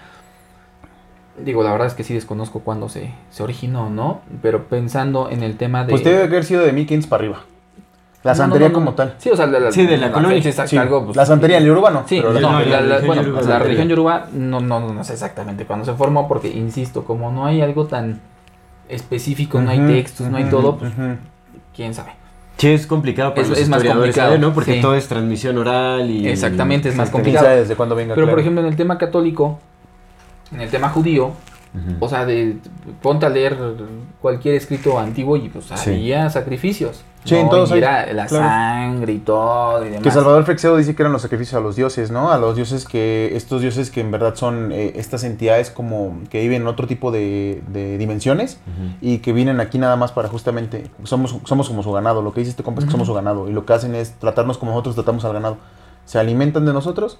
digo, 1.43 1.61
la 1.63 1.71
verdad 1.71 1.87
es 1.87 1.93
que 1.93 2.03
sí 2.03 2.13
desconozco 2.13 2.61
cuándo 2.61 2.87
se, 2.87 3.11
se 3.29 3.43
originó, 3.43 3.89
¿no? 3.89 4.21
Pero 4.41 4.65
pensando 4.69 5.29
en 5.29 5.43
el 5.43 5.57
tema 5.57 5.83
de... 5.83 5.89
Pues 5.89 6.03
debe 6.03 6.23
haber 6.23 6.45
sido 6.45 6.61
de 6.63 6.71
1500 6.71 7.09
para 7.09 7.21
arriba. 7.21 7.39
La 8.23 8.31
No, 8.31 8.35
santería 8.37 8.69
no, 8.69 8.73
no. 8.73 8.79
como 8.79 8.93
tal. 8.95 9.15
Sí, 9.17 9.29
o 9.29 9.35
sea, 9.35 9.45
de 9.47 9.59
la, 9.59 9.71
Sí, 9.71 9.85
de 9.85 9.97
la 9.97 10.11
colonia. 10.11 10.41
Sí, 10.41 10.77
algo, 10.77 11.05
pues, 11.05 11.17
la 11.17 11.25
santería, 11.25 11.57
el 11.57 11.65
yoruba 11.65 11.91
no. 11.91 12.07
Sí, 12.07 12.19
pero 12.21 12.33
no, 12.39 12.59
la- 12.59 12.65
la, 12.65 12.65
la 12.65 12.81
la- 12.81 12.81
religión 12.81 13.07
bueno, 13.07 13.21
yoruba 13.23 13.41
la 13.41 13.59
religión 13.59 13.87
yoruba 13.89 14.27
no, 14.33 14.59
no, 14.61 14.79
no 14.93 15.03
sé 15.03 15.13
exactamente 15.13 15.65
cuándo 15.65 15.85
se 15.85 15.93
formó, 15.93 16.27
porque 16.27 16.47
insisto, 16.47 17.03
como 17.03 17.31
no 17.31 17.45
hay 17.45 17.61
algo 17.61 17.85
tan 17.87 18.21
específico, 18.89 19.61
no 19.61 19.69
hay 19.69 19.79
textos, 19.79 20.27
no 20.27 20.37
hay 20.37 20.45
todo, 20.45 20.77
pues 20.77 20.91
quién 21.75 21.93
sabe. 21.93 22.11
Sí, 22.57 22.69
es 22.69 22.87
complicado 22.87 23.31
para 23.31 23.41
Es- 23.41 23.49
los 23.49 23.57
es 23.59 23.67
más 23.69 23.83
complicado, 23.83 24.27
saber, 24.29 24.39
¿no? 24.39 24.53
Porque 24.53 24.75
sí. 24.75 24.81
todo 24.81 24.95
es 24.95 25.07
transmisión 25.07 25.57
oral 25.57 26.09
y... 26.09 26.27
Exactamente, 26.27 26.87
es 26.89 26.95
más 26.95 27.07
Exactamente. 27.07 27.31
¿Quién 27.31 27.35
complicado. 27.41 27.61
desde 27.61 27.75
cuándo 27.75 27.95
venga? 27.95 28.15
Pero 28.15 28.29
por 28.29 28.39
ejemplo, 28.39 28.61
en 28.61 28.67
el 28.67 28.75
tema 28.77 28.97
católico, 28.97 29.59
en 30.53 30.61
el 30.61 30.69
tema 30.69 30.87
judío, 30.89 31.31
Ujú. 31.75 31.95
o 32.05 32.09
sea, 32.09 32.25
de 32.25 32.57
ponte 33.01 33.25
a 33.25 33.29
leer 33.29 33.57
cualquier 34.21 34.55
escrito 34.55 34.97
antiguo 34.99 35.35
y 35.37 35.49
pues 35.49 35.65
Sí. 35.75 35.89
había 35.91 36.29
sacrificios. 36.29 37.03
Sí, 37.25 37.33
¿no? 37.33 37.41
en 37.41 37.49
todos 37.49 37.71
y 37.71 37.79
era 37.79 38.05
la 38.13 38.27
claro. 38.27 38.45
sangre 38.45 39.13
y 39.13 39.17
todo 39.17 39.81
y 39.83 39.89
demás. 39.89 40.03
Que 40.03 40.11
Salvador 40.11 40.43
Frexedo 40.45 40.77
dice 40.77 40.95
que 40.95 41.01
eran 41.01 41.11
los 41.11 41.23
sacrificios 41.23 41.55
a 41.55 41.59
los 41.59 41.75
dioses, 41.75 42.11
¿no? 42.11 42.31
A 42.31 42.37
los 42.37 42.55
dioses 42.55 42.85
que, 42.85 43.31
estos 43.35 43.61
dioses 43.63 43.89
que 43.89 44.01
en 44.01 44.11
verdad 44.11 44.35
son 44.35 44.71
eh, 44.71 44.93
estas 44.95 45.23
entidades 45.23 45.71
como 45.71 46.19
que 46.29 46.39
viven 46.41 46.61
en 46.61 46.67
otro 46.67 46.85
tipo 46.85 47.09
de, 47.11 47.63
de 47.69 47.97
dimensiones 47.97 48.59
Ujú. 48.67 48.95
y 49.01 49.17
que 49.19 49.33
vienen 49.33 49.59
aquí 49.59 49.79
nada 49.79 49.95
más 49.95 50.11
para 50.11 50.27
justamente, 50.29 50.91
somos, 51.03 51.35
somos 51.45 51.67
como 51.67 51.81
su 51.81 51.91
ganado, 51.91 52.21
lo 52.21 52.31
que 52.31 52.41
dice 52.41 52.51
este 52.51 52.61
compa 52.61 52.81
es 52.81 52.85
que 52.85 52.91
somos 52.91 53.07
su 53.07 53.13
ganado 53.15 53.49
y 53.49 53.53
lo 53.53 53.65
que 53.65 53.73
hacen 53.73 53.95
es 53.95 54.11
tratarnos 54.19 54.59
como 54.59 54.71
nosotros 54.73 54.93
tratamos 54.93 55.25
al 55.25 55.33
ganado. 55.33 55.57
Se 56.05 56.19
alimentan 56.19 56.63
de 56.67 56.73
nosotros, 56.73 57.17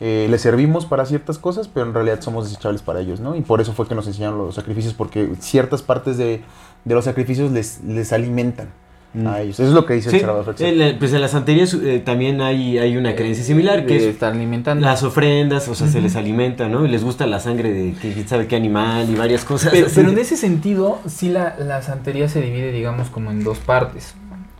eh, 0.00 0.26
les 0.30 0.40
servimos 0.40 0.86
para 0.86 1.06
ciertas 1.06 1.38
cosas, 1.38 1.68
pero 1.68 1.86
en 1.86 1.94
realidad 1.94 2.20
somos 2.20 2.44
desechables 2.48 2.82
para 2.82 3.00
ellos, 3.00 3.20
¿no? 3.20 3.36
Y 3.36 3.40
por 3.42 3.60
eso 3.60 3.72
fue 3.72 3.86
que 3.86 3.94
nos 3.94 4.06
enseñaron 4.06 4.38
los 4.38 4.54
sacrificios, 4.54 4.92
porque 4.94 5.30
ciertas 5.38 5.82
partes 5.82 6.16
de, 6.18 6.42
de 6.84 6.94
los 6.94 7.04
sacrificios 7.04 7.50
les, 7.52 7.82
les 7.84 8.12
alimentan 8.12 8.68
Mm. 9.16 9.26
a 9.28 9.40
ellos. 9.42 9.60
Eso 9.60 9.68
es 9.68 9.74
lo 9.74 9.86
que 9.86 9.94
dice 9.94 10.10
Sí, 10.10 10.18
Salvador 10.18 10.42
Frexedo. 10.44 10.68
en 10.70 10.78
la- 10.80 10.98
pues 10.98 11.12
en 11.12 11.20
la 11.20 11.28
santería 11.28 11.64
eh, 11.84 12.02
también 12.04 12.40
hay, 12.40 12.78
hay 12.78 12.96
una 12.96 13.14
creencia 13.14 13.44
similar, 13.44 13.86
que 13.86 14.08
es 14.08 14.20
alimentando. 14.24 14.84
las 14.84 15.04
ofrendas, 15.04 15.68
o 15.68 15.74
sea, 15.76 15.86
se 15.86 15.98
Ujú. 15.98 16.06
les 16.08 16.16
alimenta, 16.16 16.68
¿no? 16.68 16.84
Y 16.84 16.88
les 16.88 17.04
gusta 17.04 17.24
la 17.28 17.38
sangre 17.38 17.70
de 17.72 17.92
quién 17.92 18.26
sabe 18.26 18.48
qué 18.48 18.56
animal 18.56 19.08
y 19.08 19.14
varias 19.14 19.44
cosas 19.44 19.70
Pero, 19.70 19.86
así. 19.86 19.94
pero 19.94 20.10
en 20.10 20.18
ese 20.18 20.36
sentido, 20.36 20.98
sí 21.06 21.28
la, 21.28 21.54
la 21.60 21.80
santería 21.82 22.28
se 22.28 22.40
divide, 22.40 22.72
digamos, 22.72 23.08
como 23.08 23.30
en 23.30 23.44
dos 23.44 23.58
partes. 23.60 24.16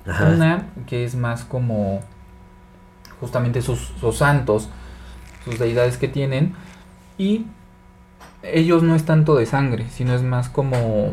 Ajá. 0.06 0.26
Una 0.32 0.68
que 0.86 1.04
es 1.04 1.16
más 1.16 1.42
como 1.42 1.98
justamente 3.20 3.62
sus, 3.62 3.92
sus 4.00 4.16
santos, 4.18 4.68
sus 5.44 5.58
deidades 5.58 5.96
que 5.98 6.08
tienen. 6.08 6.54
Y 7.18 7.46
ellos 8.42 8.82
no 8.82 8.94
es 8.94 9.04
tanto 9.04 9.34
de 9.36 9.46
sangre, 9.46 9.86
sino 9.90 10.14
es 10.14 10.22
más 10.22 10.48
como 10.48 11.12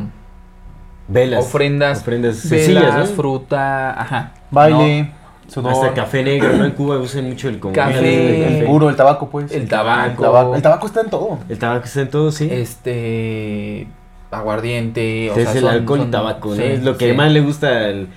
Velas. 1.08 1.44
ofrendas, 1.44 2.00
Ofrendas 2.00 2.36
sencillas, 2.36 2.94
velas, 2.94 3.10
¿no? 3.10 3.16
fruta, 3.16 4.00
ajá. 4.00 4.32
Baile, 4.50 5.10
sudor, 5.48 5.72
Hasta 5.72 5.94
café 5.94 6.22
negro, 6.22 6.56
¿no? 6.56 6.64
En 6.64 6.72
Cuba 6.72 6.98
usan 6.98 7.28
mucho 7.28 7.48
el 7.48 7.58
como 7.58 7.74
Café. 7.74 8.58
el 8.60 8.66
puro, 8.66 8.88
el 8.90 8.96
tabaco, 8.96 9.28
pues. 9.28 9.50
El 9.52 9.68
tabaco. 9.68 10.10
El 10.10 10.16
tabaco, 10.16 10.54
el 10.56 10.62
tabaco 10.62 10.86
está 10.86 11.00
en 11.02 11.10
todo. 11.10 11.38
El 11.48 11.58
tabaco 11.58 11.84
está 11.84 12.00
en 12.02 12.10
todo, 12.10 12.30
sí. 12.32 12.48
Este 12.50 13.86
aguardiente, 14.30 15.30
o 15.30 15.34
es 15.36 15.42
sea, 15.44 15.52
el 15.52 15.60
son- 15.60 15.70
alcohol 15.70 15.98
y 15.98 16.02
son- 16.02 16.10
tabaco, 16.10 16.48
¿no? 16.50 16.56
sí, 16.56 16.62
es 16.62 16.82
lo 16.82 16.96
que 16.96 17.10
sí. 17.10 17.16
más 17.16 17.30
le 17.32 17.40
gusta 17.42 17.68
al... 17.68 18.08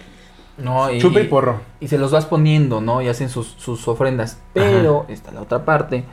No, 0.58 0.90
y, 0.92 1.02
y 1.22 1.28
porro. 1.28 1.62
y 1.80 1.88
se 1.90 1.98
los 1.98 2.12
vas 2.12 2.26
poniendo, 2.26 2.80
¿no? 2.82 3.02
Y 3.02 3.08
hacen 3.10 3.30
sus, 3.30 3.48
sus 3.58 3.88
ofrendas. 3.88 4.40
Pero 4.54 5.06
está 5.10 5.32
la 5.32 5.42
otra 5.42 5.66
parte. 5.66 6.06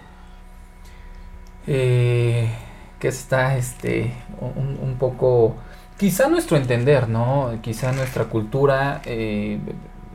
eh, 1.67 2.51
que 2.99 3.09
está 3.09 3.57
este 3.57 4.13
un, 4.41 4.79
un 4.83 4.95
poco. 4.99 5.57
Quizá 5.99 6.29
nuestro 6.29 6.57
entender, 6.57 7.09
¿no? 7.09 7.53
Quizá 7.63 7.93
nuestra 7.93 8.25
cultura. 8.25 9.01
eh, 9.05 9.59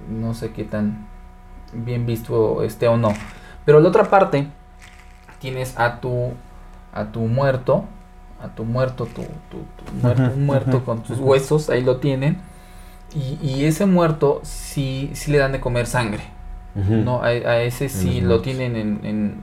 no 0.10 0.34
sé 0.34 0.52
qué 0.52 0.64
tan 0.64 1.06
bien 1.74 2.06
visto 2.06 2.64
esté 2.64 2.88
o 2.88 2.98
no. 2.98 3.14
Pero 3.66 3.80
la 3.80 3.90
otra 3.90 4.06
parte. 4.10 4.48
Tienes 5.40 5.78
a 5.78 6.00
tu. 6.00 6.34
a 6.94 7.06
tu 7.06 7.22
muerto. 7.22 7.86
A 8.42 8.50
tu 8.50 8.66
muerto, 8.66 9.06
tu, 9.06 9.24
tu- 9.24 9.66
tu 9.86 9.94
muerto, 10.02 10.22
un 10.22 10.46
muerto 10.46 10.86
con 10.86 11.02
tus 11.02 11.18
huesos, 11.20 11.70
ahí 11.72 11.82
lo 11.84 11.98
tienen. 11.98 12.40
Y, 13.16 13.38
y 13.42 13.66
ese 13.66 13.86
muerto 13.86 14.42
sí, 14.44 15.10
sí 15.14 15.32
le 15.32 15.38
dan 15.38 15.52
de 15.54 15.60
comer 15.60 15.86
sangre. 15.86 16.24
No, 16.76 17.24
a, 17.24 17.28
a 17.28 17.62
ese 17.62 17.90
sí 17.90 18.22
lo 18.22 18.28
muertos. 18.28 18.42
tienen 18.44 18.76
en, 18.76 19.00
en, 19.04 19.36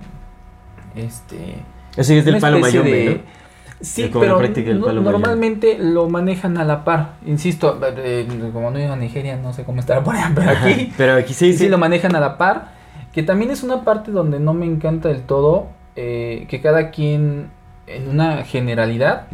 este 0.94 1.57
Ese 1.96 2.18
es 2.18 2.24
del 2.24 2.38
palo 2.38 2.59
de- 2.61 3.22
¿no? 3.24 3.44
Sí, 3.81 4.09
pero 4.12 4.38
no- 4.38 4.92
normalmente 5.03 5.77
lo 5.79 6.09
manejan 6.09 6.57
a 6.59 6.64
la 6.64 6.85
par. 6.85 7.14
Insisto, 7.27 7.79
eh, 7.98 8.27
como 8.53 8.70
no 8.70 8.79
iba 8.79 8.92
a 8.94 8.96
Nigeria, 8.96 9.37
no 9.37 9.53
sé 9.53 9.64
cómo 9.64 9.81
estará 9.81 10.03
por 10.03 10.14
allá, 10.14 10.31
pero 10.35 10.50
Ajá. 10.50 10.66
aquí 10.68 10.92
Pero 10.96 11.14
aquí 11.14 11.35
sí, 11.35 11.53
sí, 11.53 11.59
sí. 11.59 11.68
lo 11.68 11.77
manejan 11.77 12.14
a 12.16 12.20
la 12.20 12.38
par. 12.38 12.68
Que 13.12 13.22
también 13.22 13.50
es 13.50 13.62
una 13.62 13.83
parte 13.85 14.11
donde 14.11 14.40
no 14.40 14.55
me 14.55 14.64
encanta 14.66 15.09
del 15.09 15.22
todo. 15.22 15.66
eh, 15.96 16.46
que 16.48 16.61
cada 16.61 16.90
quien 16.90 17.50
en 17.87 18.09
una 18.09 18.44
generalidad 18.44 19.27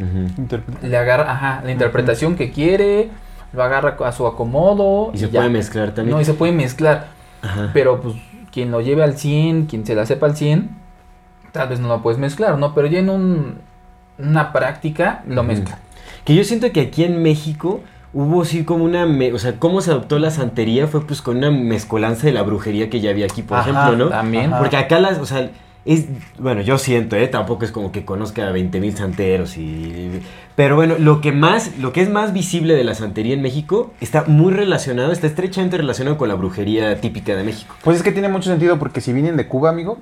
le 0.83 0.97
agarra 0.97 1.31
ajá, 1.31 1.61
la 1.63 1.71
interpretación 1.71 2.35
que 2.35 2.51
quiere, 2.51 3.09
lo 3.53 3.63
agarra 3.63 3.97
a 4.05 4.11
su 4.11 4.27
acomodo. 4.27 5.11
Y 5.13 5.17
se 5.17 5.29
ya. 5.29 5.39
puede 5.39 5.49
mezclar 5.49 5.93
también. 5.93 6.15
No, 6.15 6.21
y 6.21 6.25
se 6.25 6.33
puede 6.33 6.51
mezclar. 6.51 7.07
Ajá. 7.41 7.71
Pero 7.73 8.01
pues 8.01 8.15
quien 8.51 8.71
lo 8.71 8.81
lleve 8.81 9.03
al 9.03 9.17
100, 9.17 9.65
quien 9.65 9.85
se 9.85 9.95
la 9.95 10.05
sepa 10.05 10.27
al 10.27 10.35
100, 10.35 10.69
tal 11.51 11.69
vez 11.69 11.79
no 11.79 11.87
lo 11.87 12.01
puedes 12.01 12.19
mezclar, 12.19 12.57
¿no? 12.57 12.73
Pero 12.73 12.87
ya 12.87 12.99
en 12.99 13.09
un, 13.09 13.59
una 14.17 14.51
práctica 14.53 15.23
lo 15.27 15.43
mezcla. 15.43 15.79
Que 16.25 16.35
yo 16.35 16.43
siento 16.43 16.71
que 16.71 16.81
aquí 16.81 17.03
en 17.03 17.21
México 17.23 17.81
hubo 18.13 18.43
sí 18.45 18.65
como 18.65 18.83
una, 18.83 19.05
o 19.33 19.39
sea, 19.39 19.57
cómo 19.57 19.81
se 19.81 19.91
adoptó 19.91 20.19
la 20.19 20.31
santería 20.31 20.87
fue 20.87 21.05
pues 21.05 21.21
con 21.21 21.37
una 21.37 21.49
mezcolanza 21.49 22.27
de 22.27 22.33
la 22.33 22.43
brujería 22.43 22.89
que 22.89 22.99
ya 22.99 23.09
había 23.09 23.25
aquí, 23.25 23.41
por 23.41 23.57
Ajá, 23.57 23.69
ejemplo, 23.69 24.05
¿no? 24.05 24.11
También. 24.11 24.51
Ajá. 24.51 24.59
Porque 24.59 24.77
acá 24.77 24.99
las, 24.99 25.17
o 25.19 25.25
sea, 25.25 25.49
es, 25.85 26.05
bueno, 26.37 26.61
yo 26.61 26.77
siento, 26.77 27.15
¿eh? 27.15 27.27
Tampoco 27.27 27.65
es 27.65 27.71
como 27.71 27.91
que 27.91 28.05
conozca 28.05 28.47
a 28.47 28.51
20 28.51 28.79
mil 28.79 28.95
santeros 28.95 29.57
y... 29.57 30.21
Pero 30.55 30.75
bueno, 30.75 30.95
lo 30.99 31.21
que 31.21 31.31
más, 31.31 31.77
lo 31.79 31.91
que 31.93 32.01
es 32.01 32.09
más 32.09 32.33
visible 32.33 32.75
de 32.75 32.83
la 32.83 32.93
santería 32.93 33.33
en 33.33 33.41
México 33.41 33.91
está 34.01 34.25
muy 34.27 34.51
relacionado, 34.53 35.11
está 35.11 35.25
estrechamente 35.25 35.77
relacionado 35.77 36.17
con 36.17 36.27
la 36.27 36.35
brujería 36.35 36.99
típica 36.99 37.35
de 37.35 37.43
México. 37.43 37.73
Pues 37.83 37.97
es 37.97 38.03
que 38.03 38.11
tiene 38.11 38.27
mucho 38.27 38.49
sentido 38.49 38.77
porque 38.77 38.99
si 39.01 39.13
vienen 39.13 39.37
de 39.37 39.47
Cuba, 39.47 39.69
amigo, 39.69 39.97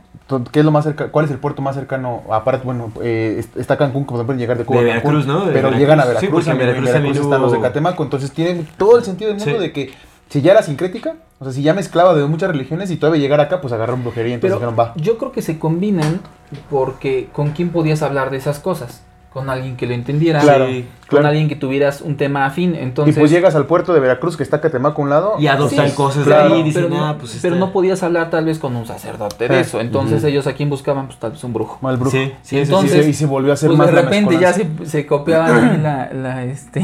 ¿qué 0.51 0.59
es 0.59 0.65
lo 0.65 0.71
más 0.71 0.83
cerca? 0.85 1.09
¿Cuál 1.11 1.25
es 1.25 1.31
el 1.31 1.37
puerto 1.37 1.61
más 1.61 1.75
cercano? 1.75 2.23
Aparte, 2.31 2.65
bueno, 2.65 2.91
eh, 3.01 3.35
est- 3.39 3.55
está 3.57 3.77
Cancún, 3.77 4.03
como 4.05 4.23
pueden 4.25 4.39
llegar 4.39 4.57
de 4.57 4.65
Cuba. 4.65 4.81
De 4.81 4.89
Cancún, 4.89 5.13
Veracruz, 5.13 5.27
¿no? 5.27 5.39
De 5.45 5.53
pero 5.53 5.69
Veracruz. 5.69 5.79
llegan 5.79 5.99
a 5.99 6.03
Sí, 6.03 6.07
Veracruz, 6.09 6.31
porque 6.31 6.49
en 6.51 6.57
Veracruz 6.57 6.85
Veracruz, 6.91 7.17
están 7.17 7.41
los 7.41 7.51
de 7.53 7.59
Catemaco, 7.61 8.03
entonces 8.03 8.31
tiene 8.31 8.65
todo 8.77 8.97
el 8.97 9.03
sentido 9.05 9.29
del 9.29 9.39
mundo 9.39 9.55
Sí. 9.55 9.61
de 9.61 9.71
que 9.71 9.91
si 10.29 10.41
ya 10.41 10.51
era 10.53 10.61
sincrética, 10.63 11.15
o 11.39 11.43
sea, 11.45 11.53
si 11.53 11.61
ya 11.61 11.73
mezclaba 11.73 12.13
de 12.13 12.25
muchas 12.25 12.49
religiones 12.51 12.91
y 12.91 12.97
todavía 12.97 13.21
llegar 13.21 13.39
acá, 13.41 13.61
pues 13.61 13.73
agarraron 13.73 14.03
brujería, 14.03 14.33
entonces 14.35 14.57
Pero 14.57 14.71
dijeron, 14.71 14.87
va. 14.87 14.93
yo 15.01 15.17
creo 15.17 15.31
que 15.31 15.41
se 15.41 15.57
combinan 15.59 16.21
porque 16.69 17.29
con 17.33 17.51
quién 17.51 17.69
podías 17.69 18.01
hablar 18.01 18.29
de 18.29 18.37
esas 18.37 18.59
cosas. 18.59 19.03
Con 19.31 19.47
alguien 19.51 19.77
que 19.77 19.85
lo 19.85 19.93
entendiera. 19.93 20.39
Claro, 20.39 20.65
Con 20.65 20.83
claro. 21.07 21.27
alguien 21.27 21.47
que 21.49 21.55
tuvieras 21.55 22.01
un 22.01 22.17
tema 22.17 22.47
afín. 22.47 22.73
Y 22.73 22.79
Entonces, 22.79 23.15
pues 23.15 23.29
llegas 23.29 23.53
al 23.53 23.67
puerto 23.67 23.93
de 23.93 23.99
Veracruz, 23.99 24.35
que 24.35 24.41
está 24.41 24.59
Catemaco 24.59 25.03
a 25.03 25.05
un 25.05 25.11
lado. 25.11 25.33
Y 25.37 25.45
adoptan 25.45 25.87
Sí, 25.87 25.95
cosas 25.95 26.23
claro, 26.25 26.49
de 26.49 26.55
ahí 26.55 26.59
y 26.61 26.63
dicen, 26.63 26.85
pero, 26.89 26.95
ah, 27.03 27.11
no, 27.11 27.17
pues 27.19 27.37
pero 27.39 27.53
está- 27.53 27.65
no 27.67 27.71
podías 27.71 28.01
hablar 28.01 28.31
tal 28.31 28.45
vez 28.45 28.57
con 28.57 28.75
un 28.75 28.87
sacerdote 28.87 29.47
de 29.47 29.55
Ah, 29.55 29.59
eso. 29.59 29.81
Entonces 29.81 30.23
ellos 30.23 30.47
a 30.47 30.53
quién 30.53 30.71
buscaban, 30.71 31.05
pues 31.05 31.19
tal 31.19 31.33
vez 31.33 31.43
un 31.43 31.53
brujo. 31.53 31.77
Mal 31.81 31.97
brujo. 31.97 32.09
Sí, 32.17 32.23
sí, 32.25 32.31
Y 32.31 32.31
sí, 32.31 32.65
sí, 32.65 32.73
entonces, 32.73 33.07
y 33.07 33.13
se 33.13 33.27
volvió 33.27 33.51
a 33.51 33.53
hacer 33.53 33.67
Pues 33.67 33.77
más 33.77 33.91
de 33.91 34.01
repente 34.01 34.39
ya 34.39 34.51
se, 34.51 34.67
se 34.85 35.05
copiaban 35.05 35.63
ahí 35.69 35.77
la, 35.79 36.09
la, 36.11 36.43
este, 36.45 36.83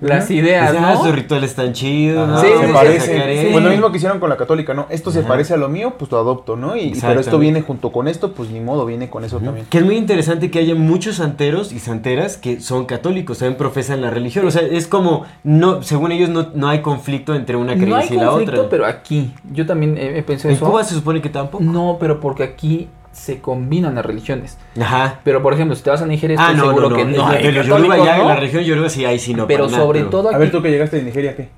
Las 0.00 0.30
ideas, 0.30 0.74
ah, 0.76 0.80
¿no? 0.80 0.92
estos 0.92 1.14
rituales 1.14 1.50
están 1.50 1.72
chidos, 1.72 2.26
¿no? 2.26 2.40
Sí, 2.40 2.46
se 2.58 2.66
sí, 2.66 2.72
parece. 2.72 3.00
sí, 3.00 3.40
sí. 3.46 3.48
Pues 3.52 3.64
lo 3.64 3.70
mismo 3.70 3.90
que 3.90 3.96
hicieron 3.98 4.18
con 4.18 4.30
la 4.30 4.36
católica, 4.36 4.72
¿no? 4.72 4.86
Esto 4.88 5.10
se 5.10 5.20
Ajá. 5.20 5.28
parece 5.28 5.54
a 5.54 5.56
lo 5.58 5.68
mío, 5.68 5.94
pues 5.98 6.10
lo 6.10 6.18
adopto, 6.18 6.56
¿no? 6.56 6.76
Y, 6.76 6.96
pero 7.00 7.20
esto 7.20 7.38
viene 7.38 7.62
junto 7.62 7.92
con 7.92 8.08
esto, 8.08 8.32
pues 8.32 8.50
ni 8.50 8.60
modo, 8.60 8.86
viene 8.86 9.10
con 9.10 9.24
eso 9.24 9.40
también. 9.40 9.66
Que 9.68 9.78
es 9.78 9.84
muy 9.84 9.96
interesante 9.96 10.50
que 10.50 10.58
haya 10.58 10.74
muchos 10.74 11.16
santeros 11.16 11.72
y 11.72 11.78
santeras 11.78 12.36
que 12.36 12.60
son 12.60 12.86
católicos, 12.86 13.38
también 13.38 13.58
profesan 13.58 14.00
la 14.00 14.10
religión. 14.10 14.46
O 14.46 14.50
sea, 14.50 14.62
es 14.62 14.86
como, 14.86 15.24
no, 15.44 15.82
según 15.82 16.12
ellos, 16.12 16.30
no, 16.30 16.48
no 16.54 16.68
hay 16.68 16.80
conflicto 16.80 17.34
entre 17.34 17.56
una 17.56 17.74
No 17.74 17.80
hay 17.96 18.06
creencia 18.08 18.16
y 18.16 18.18
la 18.18 18.26
conflicto, 18.28 18.54
otra. 18.60 18.70
pero 18.70 18.86
aquí, 18.86 19.34
yo 19.50 19.66
también 19.66 19.98
he, 19.98 20.18
he 20.18 20.22
pensado 20.22 20.50
en 20.50 20.56
eso. 20.56 20.64
Cuba 20.66 20.82
se 20.84 20.94
supone 20.94 21.20
que 21.20 21.28
tampoco. 21.28 21.62
No, 21.62 21.98
pero 22.00 22.20
porque 22.20 22.42
aquí 22.42 22.88
se 23.12 23.40
combinan 23.40 23.94
las 23.94 24.04
religiones. 24.06 24.58
Ajá. 24.80 25.20
Pero 25.24 25.42
por 25.42 25.52
ejemplo, 25.54 25.76
si 25.76 25.82
te 25.82 25.90
vas 25.90 26.02
a 26.02 26.06
Nigeria, 26.06 26.36
Ah, 26.40 26.50
estoy 26.52 26.56
no, 26.56 26.64
seguro 26.68 26.90
no, 26.90 26.96
no. 26.96 26.96
que 26.96 27.04
no 27.52 27.62
Yoruba 27.62 27.98
ya, 27.98 28.18
¿no? 28.18 28.28
la 28.28 28.36
región 28.36 28.64
Yoruba 28.64 28.88
sí 28.88 29.04
hay, 29.04 29.18
sí, 29.18 29.34
no. 29.34 29.46
Pero 29.46 29.64
para 29.64 29.72
nada, 29.72 29.84
sobre 29.84 29.98
pero- 30.00 30.10
todo 30.10 30.34
A 30.34 30.38
ver, 30.38 30.50
tú 30.50 30.62
que 30.62 30.70
llegaste 30.70 30.96
de 30.96 31.02
Nigeria, 31.02 31.36
¿qué? 31.36 31.48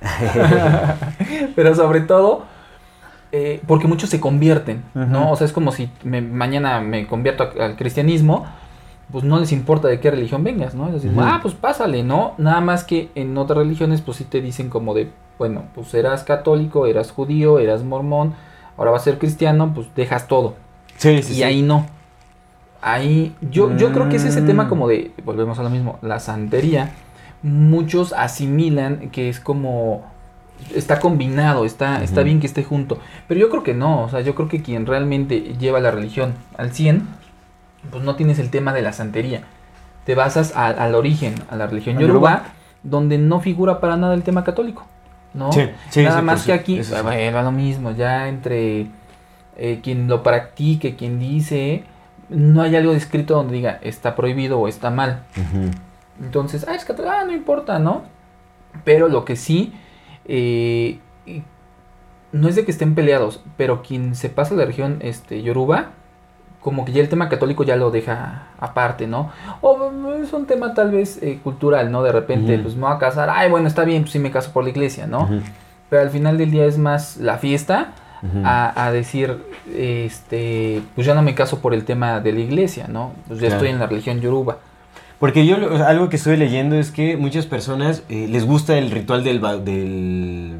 pero 1.56 1.74
sobre 1.74 2.00
todo 2.00 2.44
eh, 3.32 3.60
porque 3.66 3.88
muchos 3.88 4.08
se 4.10 4.20
convierten, 4.20 4.82
¿no? 4.94 5.32
O 5.32 5.36
sea, 5.36 5.46
es 5.46 5.52
como 5.52 5.72
si 5.72 5.90
me- 6.04 6.22
mañana 6.22 6.80
me 6.80 7.06
convierto 7.06 7.44
a- 7.58 7.64
al 7.64 7.76
cristianismo, 7.76 8.46
pues 9.10 9.24
no 9.24 9.38
les 9.38 9.52
importa 9.52 9.88
de 9.88 10.00
qué 10.00 10.10
religión 10.10 10.42
vengas, 10.44 10.74
¿no? 10.74 10.86
Es 10.88 10.94
decir, 10.94 11.10
Ujú. 11.10 11.20
ah, 11.22 11.38
pues 11.42 11.54
pásale, 11.54 12.02
¿no? 12.02 12.34
Nada 12.38 12.60
más 12.60 12.84
que 12.84 13.10
en 13.14 13.36
otras 13.36 13.58
religiones, 13.58 14.00
pues 14.00 14.18
sí 14.18 14.24
te 14.24 14.40
dicen 14.40 14.70
como 14.70 14.94
de, 14.94 15.10
bueno, 15.38 15.62
pues 15.74 15.92
eras 15.94 16.24
católico, 16.24 16.86
eras 16.86 17.10
judío, 17.12 17.58
eras 17.58 17.82
mormón, 17.84 18.34
ahora 18.76 18.90
vas 18.92 19.02
a 19.02 19.04
ser 19.04 19.18
cristiano, 19.18 19.72
pues 19.74 19.88
dejas 19.94 20.28
todo. 20.28 20.54
Sí, 20.96 21.22
sí, 21.22 21.32
y 21.32 21.36
sí. 21.36 21.42
ahí 21.42 21.62
no. 21.62 21.86
Ahí, 22.82 23.34
yo, 23.50 23.76
yo 23.76 23.92
creo 23.92 24.08
que 24.08 24.16
es 24.16 24.24
ese 24.24 24.42
tema 24.42 24.64
Mm. 24.64 24.68
como 24.68 24.88
de, 24.88 25.10
volvemos 25.24 25.58
a 25.58 25.62
lo 25.62 25.70
mismo, 25.70 25.98
la 26.02 26.20
santería. 26.20 26.90
Muchos 27.42 28.12
asimilan 28.12 29.10
que 29.10 29.28
es 29.28 29.40
como, 29.40 30.04
está 30.74 31.00
combinado, 31.00 31.64
está, 31.64 32.02
está 32.02 32.22
bien 32.22 32.38
que 32.40 32.46
esté 32.46 32.62
junto. 32.64 32.98
Pero 33.28 33.40
yo 33.40 33.50
creo 33.50 33.62
que 33.62 33.74
no, 33.74 34.04
o 34.04 34.08
sea, 34.08 34.20
yo 34.20 34.34
creo 34.34 34.48
que 34.48 34.62
quien 34.62 34.86
realmente 34.86 35.40
lleva 35.58 35.80
la 35.80 35.90
religión 35.90 36.34
al 36.56 36.72
100, 36.72 37.06
pues 37.90 38.02
no 38.04 38.14
tienes 38.16 38.38
el 38.38 38.50
tema 38.50 38.72
de 38.72 38.82
la 38.82 38.92
santería. 38.92 39.42
Te 40.04 40.14
basas 40.14 40.56
a- 40.56 40.68
al 40.68 40.94
origen, 40.94 41.34
a 41.50 41.56
la 41.56 41.66
religión 41.66 41.96
¿Al 41.96 42.02
yoruba, 42.02 42.44
donde 42.84 43.18
no 43.18 43.40
figura 43.40 43.80
para 43.80 43.96
nada 43.96 44.14
el 44.14 44.22
tema 44.22 44.44
católico. 44.44 44.86
¿no? 45.34 45.52
Sí, 45.52 45.68
sí, 45.90 46.02
Nada 46.02 46.20
sí, 46.20 46.24
más 46.24 46.44
que 46.44 46.52
aquí, 46.54 46.80
bueno, 47.02 47.42
lo 47.42 47.52
mismo, 47.52 47.90
ya 47.90 48.26
entre 48.28 48.86
eh, 49.56 49.80
quien 49.82 50.08
lo 50.08 50.22
practique, 50.22 50.96
quien 50.96 51.18
dice, 51.18 51.84
no 52.28 52.62
hay 52.62 52.76
algo 52.76 52.92
escrito 52.92 53.34
donde 53.34 53.54
diga 53.54 53.78
está 53.82 54.14
prohibido 54.14 54.58
o 54.58 54.68
está 54.68 54.90
mal. 54.90 55.22
Entonces, 56.20 56.66
ah, 56.68 56.74
es 56.74 56.84
católico, 56.84 57.14
ah, 57.14 57.24
no 57.24 57.32
importa, 57.32 57.78
¿no? 57.78 58.02
Pero 58.84 59.08
lo 59.08 59.24
que 59.24 59.36
sí, 59.36 59.72
eh, 60.26 60.98
no 62.32 62.48
es 62.48 62.56
de 62.56 62.64
que 62.64 62.70
estén 62.70 62.94
peleados, 62.94 63.42
pero 63.56 63.82
quien 63.82 64.14
se 64.14 64.28
pasa 64.28 64.54
a 64.54 64.58
la 64.58 64.64
región 64.64 64.98
este, 65.00 65.42
Yoruba, 65.42 65.90
como 66.60 66.84
que 66.84 66.92
ya 66.92 67.00
el 67.00 67.08
tema 67.08 67.28
católico 67.28 67.62
ya 67.62 67.76
lo 67.76 67.90
deja 67.90 68.48
aparte, 68.58 69.06
¿no? 69.06 69.30
O 69.60 69.90
es 70.20 70.32
un 70.32 70.46
tema 70.46 70.74
tal 70.74 70.90
vez 70.90 71.22
eh, 71.22 71.38
cultural, 71.42 71.92
¿no? 71.92 72.02
De 72.02 72.12
repente, 72.12 72.54
Ujú. 72.54 72.62
pues 72.64 72.74
me 72.74 72.82
voy 72.82 72.92
a 72.92 72.98
casar, 72.98 73.30
ay, 73.30 73.50
bueno, 73.50 73.68
está 73.68 73.84
bien, 73.84 74.02
pues 74.02 74.12
sí 74.12 74.18
me 74.18 74.30
caso 74.30 74.52
por 74.52 74.64
la 74.64 74.70
iglesia, 74.70 75.06
¿no? 75.06 75.28
Pero 75.88 76.02
al 76.02 76.10
final 76.10 76.36
del 76.36 76.50
día 76.50 76.66
es 76.66 76.76
más 76.76 77.18
la 77.18 77.38
fiesta 77.38 77.92
A, 78.44 78.86
a 78.86 78.92
decir, 78.92 79.36
este, 79.76 80.82
pues 80.94 81.06
ya 81.06 81.14
no 81.14 81.22
me 81.22 81.34
caso 81.34 81.60
por 81.60 81.74
el 81.74 81.84
tema 81.84 82.20
de 82.20 82.32
la 82.32 82.40
iglesia, 82.40 82.86
¿no? 82.88 83.12
Pues 83.28 83.40
ya 83.40 83.46
Claro. 83.48 83.56
estoy 83.62 83.70
en 83.74 83.78
la 83.80 83.86
religión 83.86 84.20
yoruba. 84.20 84.58
Porque 85.18 85.46
yo 85.46 85.56
lo- 85.56 85.72
o 85.74 85.76
sea, 85.78 85.88
algo 85.88 86.08
que 86.08 86.16
estoy 86.16 86.36
leyendo 86.36 86.76
es 86.76 86.90
que 86.90 87.16
muchas 87.16 87.46
personas 87.46 88.02
eh, 88.08 88.26
les 88.28 88.44
gusta 88.44 88.76
el 88.76 88.90
ritual 88.90 89.24
del, 89.24 89.40
ba- 89.40 89.56
del, 89.56 90.56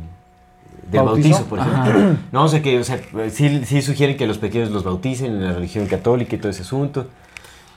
del 0.91 1.03
¿Bautizo? 1.03 1.29
bautizo, 1.31 1.45
por 1.47 1.61
Ajá. 1.61 1.89
ejemplo. 1.91 2.17
No, 2.33 2.45
o 2.45 2.49
sea 2.49 2.63
que 2.63 2.79
o 2.79 2.85
sea, 2.85 2.99
sí, 3.31 3.65
sí 3.65 3.83
sugieren 3.83 4.17
que 4.17 4.27
los 4.27 4.39
pequeños 4.39 4.71
los 4.71 4.83
bauticen 4.85 5.27
en 5.33 5.45
la 5.45 5.53
religión 5.53 5.87
católica 5.87 6.37
y 6.37 6.39
todo 6.39 6.51
ese 6.51 6.63
asunto. 6.63 7.07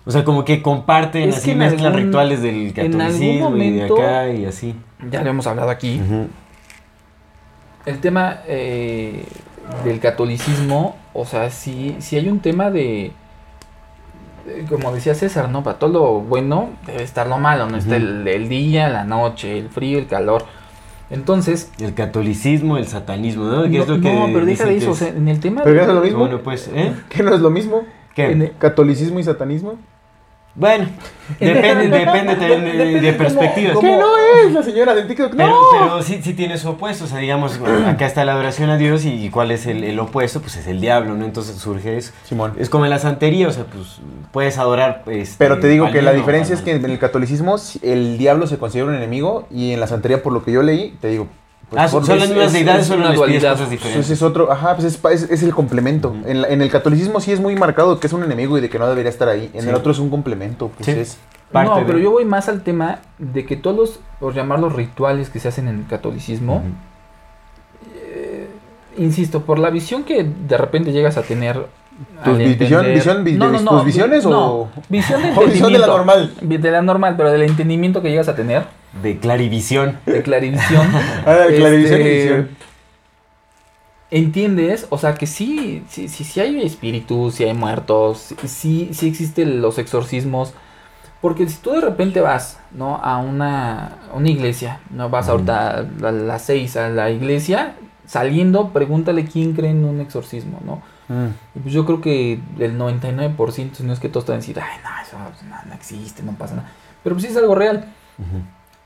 O 0.05 0.11
sea, 0.11 0.23
como 0.23 0.45
que 0.45 0.61
comparten, 0.61 1.29
Es 1.29 1.37
así 1.37 1.49
que 1.51 1.55
mezclan 1.55 1.87
algún- 1.93 2.05
rituales 2.07 2.41
del 2.41 2.73
catolicismo 2.73 3.55
y 3.57 3.71
de 3.71 3.83
acá 3.83 4.29
y 4.29 4.45
así. 4.45 4.73
Ya 5.11 5.21
lo 5.21 5.29
hemos 5.31 5.45
hablado 5.47 5.69
aquí. 5.69 5.99
El 7.85 7.99
tema 7.99 8.39
eh, 8.47 9.25
del 9.83 9.99
catolicismo, 9.99 10.95
o 11.13 11.25
sea, 11.25 11.49
sí, 11.49 11.95
sí 11.99 12.15
hay 12.17 12.27
un 12.29 12.39
tema 12.39 12.69
de, 12.71 13.11
de- 14.45 14.65
como 14.65 14.91
decía 14.93 15.15
César, 15.15 15.49
¿no? 15.49 15.63
Para 15.63 15.77
todo 15.79 15.89
lo 15.91 16.19
bueno 16.21 16.69
debe 16.85 17.03
estar 17.03 17.27
lo 17.27 17.37
malo, 17.37 17.67
¿no? 17.69 17.77
Está 17.77 17.95
el, 17.95 18.27
el 18.27 18.49
día, 18.49 18.89
la 18.89 19.03
noche, 19.03 19.57
el 19.57 19.69
frío, 19.69 19.99
el 19.99 20.07
calor. 20.07 20.45
Entonces, 21.11 21.71
El 21.79 21.95
catolicismo, 21.95 22.77
el 22.77 22.85
satanismo, 22.87 23.45
¿no? 23.45 23.65
No, 23.65 23.65
es 23.65 23.87
lo 23.87 23.99
que 23.99 24.13
no, 24.13 24.27
pero 24.31 24.45
deja 24.45 24.65
de 24.65 24.71
que 24.71 24.77
eso, 24.77 24.91
o 24.91 24.95
sea, 24.95 25.07
en 25.09 25.27
el 25.27 25.39
tema 25.39 25.61
Pero 25.63 25.75
de- 25.77 25.81
es 25.81 25.87
lo 25.87 26.01
mismo. 26.01 26.19
Bueno, 26.19 26.39
pues, 26.43 26.69
¿eh? 26.73 26.93
¿Qué 27.09 27.23
no 27.23 27.33
es 27.33 27.41
lo 27.41 27.49
mismo? 27.49 27.83
¿Qué? 28.13 28.31
En 28.31 28.41
el- 28.43 28.57
¿Catolicismo 28.57 29.19
y 29.19 29.23
satanismo? 29.23 29.75
Bueno, 30.55 30.89
depende, 31.39 31.87
depende 31.87 32.35
también 32.35 32.63
de, 32.77 32.99
de 33.01 33.13
perspectivas. 33.13 33.75
cómo- 33.75 33.87
¿Qué 33.87 33.97
no 33.97 34.17
es 34.47 34.51
la 34.53 34.63
señora 34.63 34.93
del 34.95 35.07
TikTok? 35.07 35.33
Pero, 35.37 35.47
¡No! 35.49 35.55
pero 35.71 36.03
sí, 36.03 36.19
sí 36.21 36.33
tiene 36.33 36.57
su 36.57 36.69
opuesto, 36.69 37.05
o 37.05 37.07
sea, 37.07 37.19
digamos, 37.19 37.59
acá 37.87 38.05
está 38.07 38.25
la 38.25 38.33
adoración 38.33 38.69
a 38.69 38.77
Dios 38.77 39.05
y, 39.05 39.13
y 39.25 39.29
cuál 39.29 39.51
es 39.51 39.65
el, 39.67 39.83
el 39.83 39.97
opuesto, 39.99 40.41
pues 40.41 40.57
es 40.57 40.67
el 40.67 40.81
diablo, 40.81 41.15
¿no? 41.15 41.23
Entonces 41.23 41.55
surge 41.57 41.97
eso. 41.97 42.11
Simón. 42.25 42.53
Es 42.57 42.69
como 42.69 42.83
en 42.85 42.89
la 42.89 42.99
santería, 42.99 43.47
o 43.47 43.51
sea, 43.51 43.65
pues 43.65 43.99
puedes 44.31 44.57
adorar. 44.57 45.03
Este, 45.07 45.35
Pero 45.37 45.59
te 45.59 45.67
digo 45.69 45.89
que 45.91 46.01
la 46.01 46.11
diferencia 46.13 46.55
es 46.55 46.61
que 46.61 46.71
en 46.71 46.83
el 46.85 46.99
catolicismo 46.99 47.55
el 47.81 48.17
diablo 48.17 48.47
se 48.47 48.57
considera 48.57 48.89
un 48.89 48.95
enemigo 48.95 49.47
y 49.51 49.71
en 49.73 49.79
la 49.79 49.87
santería, 49.87 50.21
por 50.23 50.33
lo 50.33 50.43
que 50.43 50.51
yo 50.51 50.61
leí, 50.63 50.97
te 50.99 51.07
digo... 51.09 51.27
pues, 51.69 51.81
Ah, 51.81 51.87
son, 51.87 52.05
son 52.05 52.19
las 52.19 52.29
mismas 52.29 52.47
es- 52.47 52.53
deidades, 52.53 52.81
es 52.83 52.87
solo 52.87 53.01
una 53.05 53.13
dualidad. 53.13 53.51
cosas 53.51 53.57
Pues 53.67 53.69
diferentes. 53.71 54.05
ese 54.05 54.13
es 54.13 54.21
otro, 54.21 54.51
ajá, 54.51 54.75
pues 54.75 54.85
es, 54.85 54.99
es- 55.23 55.29
es 55.31 55.43
el 55.43 55.53
complemento. 55.53 56.15
En, 56.25 56.41
la- 56.41 56.47
en 56.49 56.61
el 56.61 56.69
catolicismo 56.71 57.19
sí 57.21 57.31
es 57.31 57.39
muy 57.39 57.55
marcado 57.55 57.99
que 57.99 58.07
es 58.07 58.13
un 58.13 58.23
enemigo 58.23 58.57
y 58.57 58.61
de 58.61 58.69
que 58.69 58.79
no 58.79 58.87
debería 58.87 59.09
estar 59.09 59.29
ahí. 59.29 59.49
En 59.53 59.61
Sí. 59.63 59.69
el 59.69 59.75
otro 59.75 59.91
es 59.91 59.99
un 59.99 60.09
complemento, 60.09 60.69
pues 60.75 60.85
Sí. 60.85 60.91
es... 60.99 61.17
Parte 61.51 61.69
no, 61.71 61.75
de- 61.77 61.85
pero 61.85 61.97
yo 61.97 62.11
voy 62.11 62.25
más 62.25 62.47
al 62.47 62.61
tema 62.63 62.99
de 63.17 63.45
que 63.45 63.55
todos 63.55 63.75
los, 63.75 63.99
por 64.19 64.33
llamarlos 64.35 64.73
rituales 64.73 65.29
que 65.31 65.39
se 65.39 65.47
hacen 65.47 65.67
en 65.67 65.79
el 65.79 65.87
catolicismo, 65.87 66.61
eh, 67.95 68.47
insisto, 68.97 69.41
por 69.41 69.59
la 69.59 69.69
visión 69.69 70.03
que 70.03 70.23
de 70.23 70.57
repente 70.57 70.91
llegas 70.91 71.17
a 71.17 71.23
tener. 71.23 71.65
¿Tus 72.23 72.37
visión- 72.37 72.85
visiones 72.85 73.05
o- 73.65 73.83
visión 73.83 74.09
de 74.09 74.17
o 75.35 75.45
visión 75.45 75.73
de 75.73 75.79
la 75.79 75.87
normal? 75.87 76.33
De 76.41 76.71
la 76.71 76.81
normal, 76.81 77.15
pero 77.17 77.29
del 77.31 77.41
entendimiento 77.43 78.01
que 78.01 78.09
llegas 78.09 78.29
a 78.29 78.35
tener, 78.35 78.63
De 79.01 79.19
clarivisión. 79.19 79.99
de 80.05 80.21
clarivisión. 80.21 80.87
Ah, 81.25 81.45
clarivisión 81.47 82.01
y 82.01 82.05
este. 82.05 82.47
¿Entiendes? 84.11 84.87
O 84.89 84.97
sea 84.97 85.13
que 85.13 85.27
sí, 85.27 85.83
sí, 85.87 86.07
sí, 86.07 86.23
sí 86.23 86.39
hay 86.39 86.59
espíritus, 86.63 87.35
sí 87.35 87.43
hay 87.43 87.53
muertos, 87.53 88.33
sí, 88.45 88.89
sí 88.93 89.07
existen 89.07 89.61
los 89.61 89.77
exorcismos. 89.77 90.53
Porque 91.21 91.47
si 91.47 91.57
tú 91.57 91.71
de 91.71 91.81
repente 91.81 92.21
vas, 92.21 92.59
¿no? 92.71 92.95
A 92.95 93.17
una, 93.17 93.99
a 94.11 94.15
una 94.15 94.29
iglesia, 94.29 94.79
¿no? 94.89 95.09
Vas 95.09 95.27
ahorita 95.27 95.69
a, 95.69 96.07
a 96.07 96.11
las 96.11 96.43
seis 96.43 96.75
a 96.77 96.89
la 96.89 97.11
iglesia, 97.11 97.75
saliendo, 98.07 98.69
pregúntale 98.69 99.25
quién 99.25 99.53
cree 99.53 99.69
en 99.71 99.85
un 99.85 99.99
exorcismo, 99.99 100.59
¿no? 100.65 100.81
Mm. 101.09 101.27
Y 101.55 101.59
pues 101.59 101.73
yo 101.73 101.85
creo 101.85 102.01
que 102.01 102.39
el 102.57 102.79
99%, 102.79 103.73
si 103.73 103.83
no 103.83 103.93
es 103.93 103.99
que 103.99 104.09
todos 104.09 104.25
te 104.25 104.31
van 104.31 104.37
a 104.37 104.41
decir, 104.41 104.59
ay, 104.59 104.79
no, 104.83 104.89
eso 105.01 105.45
no, 105.47 105.55
no 105.67 105.73
existe, 105.75 106.23
no 106.23 106.31
pasa 106.33 106.55
nada. 106.55 106.69
Pero 107.03 107.15
pues 107.15 107.25
sí 107.25 107.31
es 107.31 107.37
algo 107.37 107.53
real. 107.53 107.85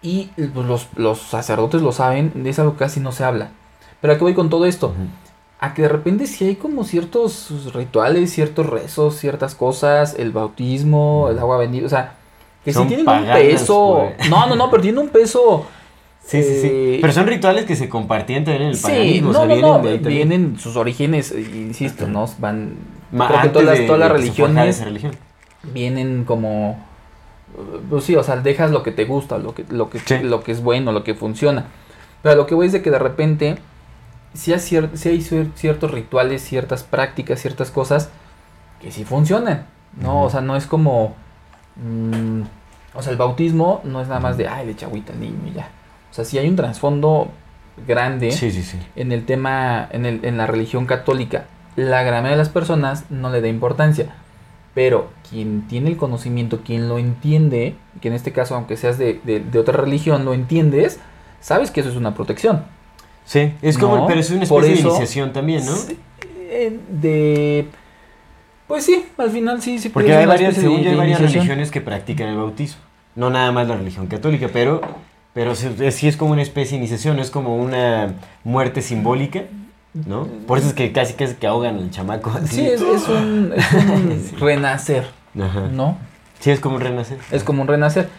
Y 0.03 0.25
pues, 0.53 0.65
los, 0.67 0.87
los 0.95 1.19
sacerdotes 1.19 1.81
lo 1.81 1.91
saben, 1.91 2.33
es 2.45 2.59
algo 2.59 2.73
que 2.73 2.79
casi 2.79 2.99
no 2.99 3.11
se 3.11 3.23
habla. 3.23 3.49
Pero 4.01 4.13
¿a 4.13 4.17
qué 4.17 4.23
voy 4.23 4.33
con 4.33 4.49
todo 4.49 4.65
esto? 4.65 4.93
A 5.59 5.73
que 5.73 5.83
de 5.83 5.87
repente 5.89 6.27
sí 6.27 6.43
hay 6.45 6.55
como 6.57 6.83
ciertos 6.83 7.73
rituales, 7.73 8.31
ciertos 8.33 8.65
rezos, 8.67 9.15
ciertas 9.17 9.55
cosas, 9.55 10.15
el 10.19 10.31
bautismo, 10.33 11.29
el 11.31 11.39
agua 11.39 11.57
bendita, 11.57 11.85
o 11.85 11.89
sea, 11.89 12.15
que 12.65 12.73
Son 12.73 12.83
sí 12.83 12.89
tienen 12.89 13.05
paganas, 13.05 13.37
un 13.37 13.49
peso. 13.49 14.09
No, 14.29 14.45
no, 14.47 14.55
no, 14.57 14.69
pero 14.69 14.81
tienen 14.83 14.99
un 15.03 15.09
peso. 15.09 15.65
Sí, 16.25 16.41
sí, 16.43 16.61
sí. 16.61 16.67
Eh, 16.71 16.97
Pero 17.01 17.13
son 17.13 17.27
rituales 17.27 17.65
que 17.65 17.75
se 17.75 17.87
compartían 17.89 18.43
también 18.43 18.63
en 18.63 18.69
el 18.69 18.75
Sí, 18.77 18.83
paganismo. 18.83 19.31
no, 19.33 19.39
o 19.39 19.45
sea, 19.45 19.45
no, 19.47 19.53
vienen 19.55 19.71
no, 19.71 19.79
de 19.83 19.97
vienen 19.97 20.59
sus 20.59 20.75
orígenes, 20.77 21.31
eh, 21.31 21.41
insisto, 21.41 22.07
¿no? 22.07 22.25
Van, 22.39 22.75
Ma- 23.11 23.27
creo 23.27 23.41
que 23.41 23.47
antes 23.47 23.53
todas 23.53 23.65
las, 23.67 23.79
de- 23.79 23.85
todas 23.85 23.99
las 23.99 24.09
de 24.09 24.13
religiones 24.17 24.83
religión. 24.83 25.15
vienen 25.73 26.23
como 26.25 26.77
pues 27.89 28.03
sí, 28.05 28.15
o 28.15 28.23
sea, 28.23 28.37
dejas 28.37 28.71
lo 28.71 28.83
que 28.83 28.91
te 28.91 29.05
gusta, 29.05 29.37
lo 29.37 29.53
que 29.53 29.65
lo 29.69 29.89
que 29.89 29.99
Sí. 29.99 30.19
lo 30.19 30.43
que 30.43 30.51
es 30.51 30.61
bueno, 30.63 30.91
lo 30.91 31.03
que 31.03 31.13
funciona. 31.15 31.65
Pero 32.21 32.35
lo 32.35 32.45
que 32.45 32.55
voy 32.55 32.67
es 32.67 32.71
de 32.73 32.81
que 32.81 32.89
de 32.91 32.99
repente 32.99 33.57
sí 34.33 34.53
hay, 34.53 34.59
cier- 34.59 34.95
sí 34.95 35.09
hay 35.09 35.19
cier- 35.19 35.51
ciertos 35.55 35.91
rituales, 35.91 36.41
ciertas 36.43 36.83
prácticas, 36.83 37.39
ciertas 37.39 37.69
cosas 37.71 38.09
que 38.81 38.91
sí 38.91 39.03
funcionan, 39.05 39.65
¿no? 39.99 40.23
O 40.23 40.29
sea, 40.29 40.41
no 40.41 40.55
es 40.55 40.65
como 40.65 41.15
mm, 41.75 42.41
o 42.95 43.01
sea, 43.01 43.11
el 43.11 43.17
bautismo 43.17 43.81
no 43.83 44.01
es 44.01 44.07
nada 44.07 44.19
más 44.19 44.37
de 44.37 44.47
ay, 44.47 44.65
le 44.67 44.71
echa 44.73 44.85
agüita 44.85 45.13
al 45.13 45.19
niño 45.19 45.37
y 45.47 45.53
ya. 45.53 45.69
O 46.11 46.13
sea, 46.13 46.25
sí 46.25 46.37
hay 46.37 46.47
un 46.47 46.55
trasfondo 46.55 47.31
grande 47.87 48.31
Sí, 48.31 48.51
sí, 48.51 48.61
sí. 48.61 48.77
en 48.95 49.11
el 49.11 49.25
tema, 49.25 49.87
en, 49.91 50.05
el, 50.05 50.23
en 50.23 50.37
la 50.37 50.45
religión 50.45 50.85
católica, 50.85 51.45
la 51.75 52.03
gran 52.03 52.21
mayoría 52.21 52.37
de 52.37 52.43
las 52.43 52.49
personas 52.49 53.05
no 53.09 53.31
le 53.31 53.41
da 53.41 53.47
importancia. 53.47 54.13
Pero 54.73 55.09
quien 55.29 55.67
tiene 55.67 55.89
el 55.89 55.97
conocimiento, 55.97 56.61
quien 56.65 56.89
lo 56.89 56.97
entiende, 56.97 57.75
que 58.01 58.07
en 58.07 58.15
este 58.15 58.31
caso, 58.31 58.55
aunque 58.55 58.75
seas 58.77 58.97
de, 58.97 59.19
de- 59.23 59.39
de 59.39 59.59
otra 59.59 59.77
religión, 59.77 60.25
lo 60.25 60.33
entiendes, 60.33 60.99
sabes 61.41 61.69
que 61.71 61.81
eso 61.81 61.89
es 61.89 61.95
una 61.95 62.15
protección. 62.15 62.63
Sí, 63.25 63.53
es 63.61 63.77
como, 63.77 63.97
No, 63.97 64.07
pero 64.07 64.19
es 64.19 64.29
una 64.31 64.43
especie 64.43 64.73
de 64.75 64.79
iniciación 64.81 65.31
también, 65.31 65.65
¿no? 65.65 65.73
Eh, 66.49 66.79
De. 66.89 67.67
Pues 68.67 68.85
sí, 68.85 69.05
al 69.17 69.29
final 69.29 69.61
sí, 69.61 69.77
sí. 69.77 69.89
Porque 69.89 70.15
hay 70.15 70.25
varias, 70.25 70.55
de- 70.55 70.61
según 70.61 70.77
yo, 70.81 70.85
hay 70.89 70.91
de 70.91 70.95
varias 70.97 71.21
religiones 71.21 71.69
que 71.69 71.79
practican 71.81 72.29
el 72.29 72.37
bautismo. 72.37 72.81
No 73.15 73.29
nada 73.29 73.51
más 73.51 73.67
la 73.67 73.75
religión 73.77 74.07
católica, 74.07 74.49
pero, 74.51 74.81
pero 75.33 75.53
sí 75.55 76.07
es 76.07 76.17
como 76.17 76.31
una 76.31 76.41
especie 76.41 76.71
de 76.71 76.77
iniciación, 76.83 77.19
es 77.19 77.29
como 77.29 77.55
una 77.57 78.15
muerte 78.43 78.81
simbólica, 78.81 79.43
¿no? 79.93 80.25
Por 80.47 80.57
eso 80.57 80.67
es 80.69 80.73
que 80.73 80.91
casi 80.91 81.13
casi 81.13 81.35
que 81.35 81.47
ahogan 81.47 81.77
al 81.77 81.91
chamaco. 81.91 82.31
así. 82.31 82.55
Sí, 82.55 82.65
es, 82.67 82.81
es 82.81 83.07
un, 83.07 83.53
es 83.55 83.73
un 84.33 84.33
renacer, 84.39 85.07
Ajá. 85.39 85.61
¿no? 85.71 85.97
Sí, 86.39 86.51
es 86.51 86.59
como 86.59 86.75
un 86.75 86.81
renacer. 86.81 87.19
Es 87.31 87.43
como 87.43 87.61
un 87.61 87.67
renacer. 87.67 88.09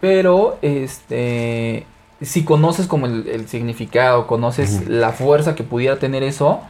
Pero, 0.00 0.58
este, 0.62 1.86
si 2.20 2.44
conoces 2.44 2.86
como 2.86 3.06
el, 3.06 3.26
el 3.28 3.48
significado, 3.48 4.26
conoces 4.26 4.88
la 4.88 5.12
fuerza 5.12 5.54
que 5.54 5.64
pudiera 5.64 5.98
tener 5.98 6.22
eso, 6.22 6.60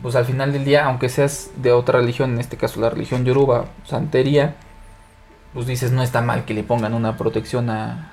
pues 0.00 0.14
al 0.14 0.24
final 0.24 0.52
del 0.52 0.64
día, 0.64 0.84
aunque 0.86 1.08
seas 1.08 1.50
de 1.56 1.72
otra 1.72 1.98
religión, 1.98 2.32
en 2.34 2.40
este 2.40 2.56
caso 2.56 2.80
la 2.80 2.90
religión 2.90 3.24
yoruba, 3.24 3.66
santería, 3.84 4.54
pues 5.52 5.66
dices, 5.66 5.92
no 5.92 6.02
está 6.02 6.22
mal 6.22 6.44
que 6.44 6.54
le 6.54 6.62
pongan 6.62 6.94
una 6.94 7.16
protección 7.18 7.68
a, 7.68 8.12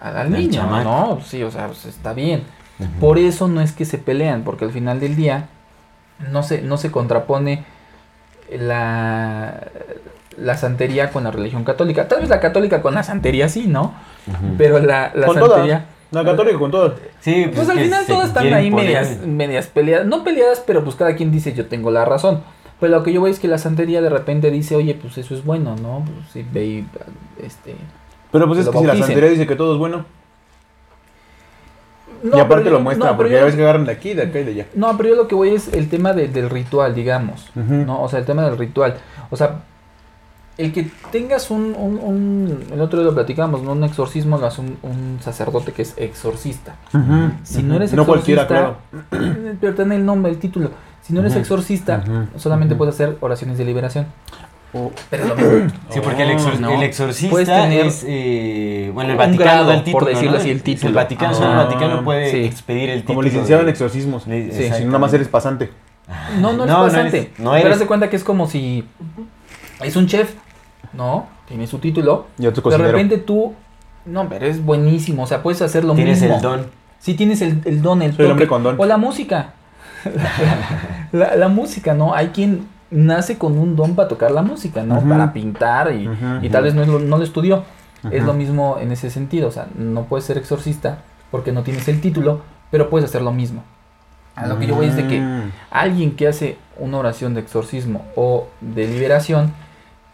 a- 0.00 0.20
al 0.20 0.30
niño. 0.30 0.62
¿no? 0.84 1.18
Sí, 1.26 1.42
o 1.42 1.50
sea, 1.50 1.66
pues 1.66 1.84
está 1.84 2.14
bien. 2.14 2.44
Por 3.00 3.18
eso 3.18 3.48
no 3.48 3.60
es 3.60 3.72
que 3.72 3.84
se 3.84 3.98
pelean, 3.98 4.42
porque 4.44 4.64
al 4.64 4.70
final 4.72 5.00
del 5.00 5.16
día 5.16 5.48
no 6.30 6.42
se, 6.42 6.62
no 6.62 6.76
se 6.76 6.90
contrapone 6.92 7.64
la, 8.56 9.62
la 10.36 10.56
santería 10.56 11.10
con 11.10 11.24
la 11.24 11.30
religión 11.30 11.64
católica. 11.64 12.08
Tal 12.08 12.20
vez 12.20 12.28
la 12.28 12.40
católica 12.40 12.80
con 12.82 12.94
la 12.94 13.02
santería 13.02 13.48
sí, 13.48 13.66
¿no? 13.66 13.94
Pero 14.56 14.78
la, 14.78 15.12
la 15.14 15.26
Con 15.26 15.36
santería... 15.36 15.78
todas. 15.78 15.98
La 16.10 16.24
católica 16.24 16.58
con 16.58 16.70
todo. 16.70 16.94
Sí, 17.20 17.50
Pues 17.54 17.64
es 17.64 17.68
al 17.68 17.80
final 17.80 18.06
todas 18.06 18.28
están 18.28 18.50
ahí 18.54 18.70
poner- 18.70 18.86
medias, 18.86 19.26
medias 19.26 19.66
peleadas. 19.66 20.06
No 20.06 20.24
peleadas, 20.24 20.62
pero 20.66 20.82
pues 20.82 20.96
cada 20.96 21.14
quien 21.16 21.30
dice 21.30 21.52
yo 21.52 21.66
tengo 21.66 21.90
la 21.90 22.06
razón. 22.06 22.40
Pero 22.80 22.92
lo 22.96 23.02
que 23.02 23.12
yo 23.12 23.20
veo 23.20 23.30
es 23.30 23.38
que 23.40 23.48
la 23.48 23.58
santería 23.58 24.00
de 24.00 24.08
repente 24.08 24.50
dice, 24.50 24.74
oye, 24.76 24.94
pues 24.94 25.18
eso 25.18 25.34
es 25.34 25.44
bueno, 25.44 25.76
¿no? 25.82 26.04
Pues 26.06 26.30
sí, 26.32 26.46
ve 26.50 26.64
y, 26.64 26.86
este... 27.42 27.74
Pero 28.32 28.46
pues 28.46 28.60
es 28.60 28.68
que 28.70 28.78
si 28.78 28.84
la 28.86 28.96
santería 28.96 29.28
dice 29.30 29.46
que 29.46 29.56
todo 29.56 29.72
es 29.74 29.78
bueno. 29.78 30.06
No, 32.22 32.36
y 32.36 32.40
aparte 32.40 32.64
pero 32.64 32.76
lo 32.78 32.82
muestra, 32.82 33.10
no, 33.10 33.16
porque 33.16 33.32
ya 33.34 33.44
ves 33.44 33.54
que 33.54 33.62
agarran 33.62 33.84
de 33.84 33.92
aquí, 33.92 34.14
de 34.14 34.22
acá 34.22 34.40
y 34.40 34.44
de 34.44 34.50
allá. 34.52 34.66
No, 34.74 34.96
pero 34.96 35.10
yo 35.10 35.14
lo 35.16 35.28
que 35.28 35.34
voy 35.34 35.50
es 35.50 35.72
el 35.72 35.88
tema 35.88 36.12
de- 36.12 36.28
del 36.28 36.50
ritual, 36.50 36.94
digamos. 36.94 37.50
¿no? 37.54 38.02
O 38.02 38.08
sea, 38.08 38.18
el 38.18 38.24
tema 38.24 38.42
del 38.44 38.58
ritual. 38.58 38.94
O 39.30 39.36
sea, 39.36 39.60
el 40.56 40.72
que 40.72 40.90
tengas 41.12 41.50
un, 41.52 41.74
un, 41.78 41.98
un- 42.02 42.64
el 42.72 42.80
otro 42.80 42.98
día 42.98 43.06
lo 43.08 43.14
platicamos, 43.14 43.62
¿no? 43.62 43.72
Un 43.72 43.84
exorcismo 43.84 44.38
lo 44.38 44.46
hace 44.46 44.60
un, 44.60 44.76
un 44.82 45.18
sacerdote 45.20 45.70
que 45.72 45.82
es 45.82 45.94
exorcista. 45.96 46.74
Si 47.44 47.62
no 47.62 47.76
eres 47.76 47.92
No 47.92 48.02
exorcista, 48.02 48.04
cualquiera, 48.04 48.46
claro. 48.48 48.76
pero 49.60 49.74
ten 49.74 49.92
el 49.92 50.04
nombre, 50.04 50.32
el 50.32 50.38
título. 50.38 50.70
Si 51.02 51.14
no 51.14 51.20
eres 51.20 51.36
exorcista, 51.36 52.02
solamente 52.36 52.74
puedes 52.74 52.94
hacer 52.96 53.16
oraciones 53.20 53.56
de 53.56 53.64
liberación. 53.64 54.06
Oh. 54.74 54.92
Pero 55.08 55.22
es 55.24 55.28
lo 55.30 55.36
mismo. 55.36 55.70
Sí, 55.90 56.00
porque 56.04 56.22
el, 56.24 56.30
exor- 56.30 56.58
No. 56.58 56.68
el 56.68 56.74
Puedes 56.76 56.88
exorcista 56.90 57.62
tener 57.62 57.86
es. 57.86 58.04
eh, 58.06 58.90
bueno, 58.92 59.12
el 59.12 59.16
Vaticano 59.16 59.44
grado, 59.44 59.66
da 59.66 59.74
el 59.74 59.78
por 59.80 59.84
título. 59.84 60.06
decirlo 60.06 60.32
¿no? 60.32 60.36
así, 60.38 60.50
el 60.50 60.62
título. 60.62 60.88
El 60.88 60.94
Vaticano, 60.94 61.34
solo 61.34 61.46
el 61.46 61.58
Ah, 61.58 61.64
Vaticano 61.64 62.04
puede 62.04 62.30
sí. 62.30 62.44
expedir 62.44 62.90
el 62.90 63.00
título. 63.00 63.14
Como 63.14 63.22
licenciado 63.22 63.62
en 63.62 63.68
exorcismos. 63.70 64.24
Sí, 64.24 64.50
Si 64.52 64.80
no 64.80 64.86
nada 64.86 64.98
más 64.98 65.14
eres 65.14 65.28
pasante. 65.28 65.70
No, 66.40 66.52
no 66.54 66.64
es 66.64 66.70
No, 66.70 66.78
no 66.78 66.84
pasante. 66.84 67.18
eres- 67.18 67.38
no 67.38 67.50
Pero 67.52 67.60
eres. 67.64 67.72
haz 67.74 67.78
de 67.80 67.86
cuenta 67.86 68.10
que 68.10 68.16
es 68.16 68.24
como 68.24 68.46
si 68.46 68.84
es 69.82 69.96
un 69.96 70.06
chef, 70.06 70.34
¿no? 70.92 71.26
Tiene 71.46 71.66
su 71.66 71.78
título. 71.78 72.26
Y 72.38 72.46
otro 72.46 72.68
De 72.70 72.76
repente 72.78 73.16
tú, 73.18 73.54
no, 74.04 74.28
pero 74.28 74.46
es 74.46 74.62
buenísimo. 74.64 75.22
O 75.22 75.26
sea, 75.26 75.42
puedes 75.42 75.60
hacer 75.62 75.84
lo 75.84 75.94
Tienes 75.94 76.20
mismo. 76.20 76.36
el 76.36 76.42
don. 76.42 76.66
Sí, 76.98 77.14
tienes 77.14 77.40
el, 77.42 77.60
el 77.64 77.80
don, 77.80 78.02
el 78.02 78.14
Soy 78.14 78.24
el 78.26 78.30
hombre 78.32 78.46
con 78.46 78.62
don. 78.62 78.74
O 78.78 78.84
la 78.86 78.96
música. 78.98 79.54
la, 81.12 81.36
la 81.36 81.48
música, 81.48 81.94
¿no? 81.94 82.14
Hay 82.14 82.28
quien 82.28 82.66
nace 82.90 83.38
con 83.38 83.58
un 83.58 83.76
don 83.76 83.94
para 83.94 84.08
tocar 84.08 84.30
la 84.30 84.42
música, 84.42 84.82
¿no? 84.82 85.00
Para 85.08 85.32
pintar 85.32 85.92
y, 85.92 86.08
y 86.42 86.48
tal 86.48 86.64
vez 86.64 86.74
no, 86.74 86.82
es 86.82 86.88
lo, 86.88 86.98
no 86.98 87.18
lo 87.18 87.24
estudió. 87.24 87.64
Es 88.12 88.22
lo 88.24 88.32
mismo 88.32 88.78
en 88.80 88.92
ese 88.92 89.10
sentido. 89.10 89.48
O 89.48 89.50
sea, 89.50 89.66
no 89.76 90.04
puedes 90.04 90.24
ser 90.24 90.38
exorcista 90.38 90.98
porque 91.30 91.52
no 91.52 91.62
tienes 91.62 91.88
el 91.88 92.00
título, 92.00 92.40
pero 92.70 92.88
puedes 92.90 93.08
hacer 93.08 93.22
lo 93.22 93.32
mismo. 93.32 93.62
A 94.36 94.46
lo 94.46 94.58
que 94.58 94.66
yo 94.68 94.76
voy 94.76 94.86
es 94.86 94.94
de 94.96 95.06
que 95.08 95.20
Mm. 95.20 95.50
alguien 95.70 96.14
que 96.14 96.28
hace 96.28 96.56
una 96.78 96.98
oración 96.98 97.34
de 97.34 97.40
exorcismo 97.40 98.04
o 98.14 98.46
de 98.60 98.86
liberación, 98.86 99.52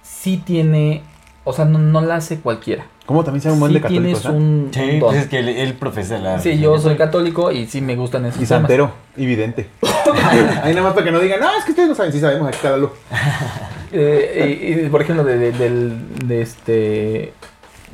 sí 0.03 0.39
tiene, 0.39 1.03
o 1.45 1.53
sea, 1.53 1.67
no, 1.67 1.79
no 1.79 2.01
la 2.01 2.17
hace 2.17 2.41
cualquiera. 2.41 2.87
¿Cómo 3.07 3.23
también 3.23 3.43
se 3.43 3.51
un 3.51 3.61
buen 3.61 3.71
Sí 3.73 3.75
de 3.79 3.83
católicos? 3.83 4.23
tienes 4.23 4.25
¿eh? 4.25 4.29
un, 4.31 4.71
Sí, 4.73 4.81
un 4.81 5.01
pues 5.01 5.13
don. 5.13 5.15
es 5.17 5.27
que 5.29 5.39
él, 5.41 5.49
él 5.51 5.75
profesa 5.75 6.19
la. 6.19 6.39
Sí, 6.39 6.59
yo 6.59 6.79
soy 6.79 6.97
católico 6.97 7.53
y 7.53 7.67
sí 7.67 7.81
me 7.83 7.97
gustan 7.97 8.25
esos 8.25 8.37
Y 8.43 8.47
temas. 8.47 8.61
santero, 8.63 8.93
y 9.17 9.27
vidente. 9.27 9.69
Ahí 10.63 10.71
nada 10.73 10.83
más 10.83 10.93
para 10.95 11.05
que 11.05 11.13
no 11.13 11.19
digan, 11.21 11.41
no, 11.41 11.47
es 11.59 11.65
que 11.65 11.73
ustedes 11.73 11.89
no 11.91 11.95
saben, 11.95 12.13
sí 12.13 12.21
sabemos, 12.21 12.49
aquí 12.49 12.57
está 12.57 12.71
la 12.71 12.77
luz. 12.79 12.91
Eh, 13.97 14.81
y, 14.83 14.87
y, 14.87 14.89
por 14.89 15.03
ejemplo, 15.03 15.23
de, 15.23 15.39
de- 15.39 15.53
del, 15.53 15.97
de 16.27 16.43
este, 16.43 17.33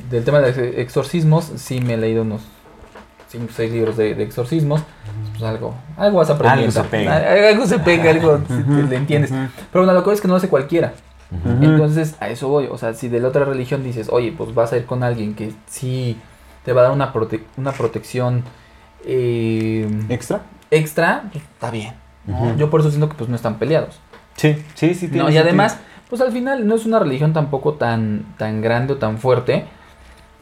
del 0.09 0.23
tema 0.23 0.39
de 0.39 0.81
exorcismos, 0.81 1.51
sí 1.57 1.79
me 1.79 1.93
he 1.93 1.97
leído 1.97 2.23
unos 2.23 2.41
5 3.29 3.45
o 3.47 3.53
6 3.55 3.71
libros 3.71 3.97
de, 3.97 4.15
de 4.15 4.23
exorcismos. 4.23 4.81
Pues 5.33 5.43
algo, 5.43 5.75
algo 5.97 6.17
vas 6.17 6.31
aprendiendo. 6.31 6.71
Algo 6.79 6.83
se 6.83 6.89
pega. 6.89 7.15
Al- 7.17 7.45
Algo 7.53 7.67
se 7.67 7.77
pega, 7.77 8.09
algo 8.09 8.41
le 8.89 8.95
entiendes. 8.95 9.29
Pero 9.71 9.85
bueno, 9.85 9.93
lo 9.93 10.03
que 10.03 10.11
es 10.11 10.21
que 10.21 10.27
no 10.27 10.33
lo 10.33 10.37
hace 10.39 10.49
cualquiera. 10.49 10.93
Entonces, 11.61 12.15
a 12.19 12.29
eso 12.29 12.49
voy. 12.49 12.67
O 12.69 12.77
sea, 12.77 12.93
si 12.93 13.07
de 13.07 13.19
la 13.19 13.29
otra 13.29 13.45
religión 13.45 13.83
dices, 13.83 14.09
oye, 14.11 14.33
pues 14.37 14.53
vas 14.53 14.73
a 14.73 14.77
ir 14.77 14.85
con 14.85 15.01
alguien 15.03 15.33
que 15.33 15.53
sí 15.67 16.17
te 16.65 16.73
va 16.73 16.81
a 16.81 16.83
dar 16.85 16.91
una, 16.93 17.13
prote- 17.13 17.43
una 17.57 17.71
protección 17.71 18.43
eh, 19.05 19.89
¿Extra? 20.09 20.41
extra, 20.69 21.23
pues 21.31 21.43
está 21.43 21.71
bien. 21.71 21.93
Yo 22.57 22.69
por 22.69 22.81
eso 22.81 22.89
siento 22.89 23.09
que 23.09 23.15
pues 23.15 23.29
no 23.29 23.35
están 23.35 23.55
peleados. 23.57 23.99
Sí, 24.35 24.55
sí, 24.75 24.93
sí. 24.93 25.09
No, 25.11 25.29
y 25.29 25.37
además, 25.37 25.77
pues 26.09 26.21
al 26.21 26.31
final 26.31 26.67
no 26.67 26.75
es 26.75 26.85
una 26.85 26.99
religión 26.99 27.33
tampoco 27.33 27.73
tan, 27.73 28.25
tan 28.37 28.61
grande 28.61 28.93
o 28.93 28.97
tan 28.97 29.17
fuerte. 29.17 29.65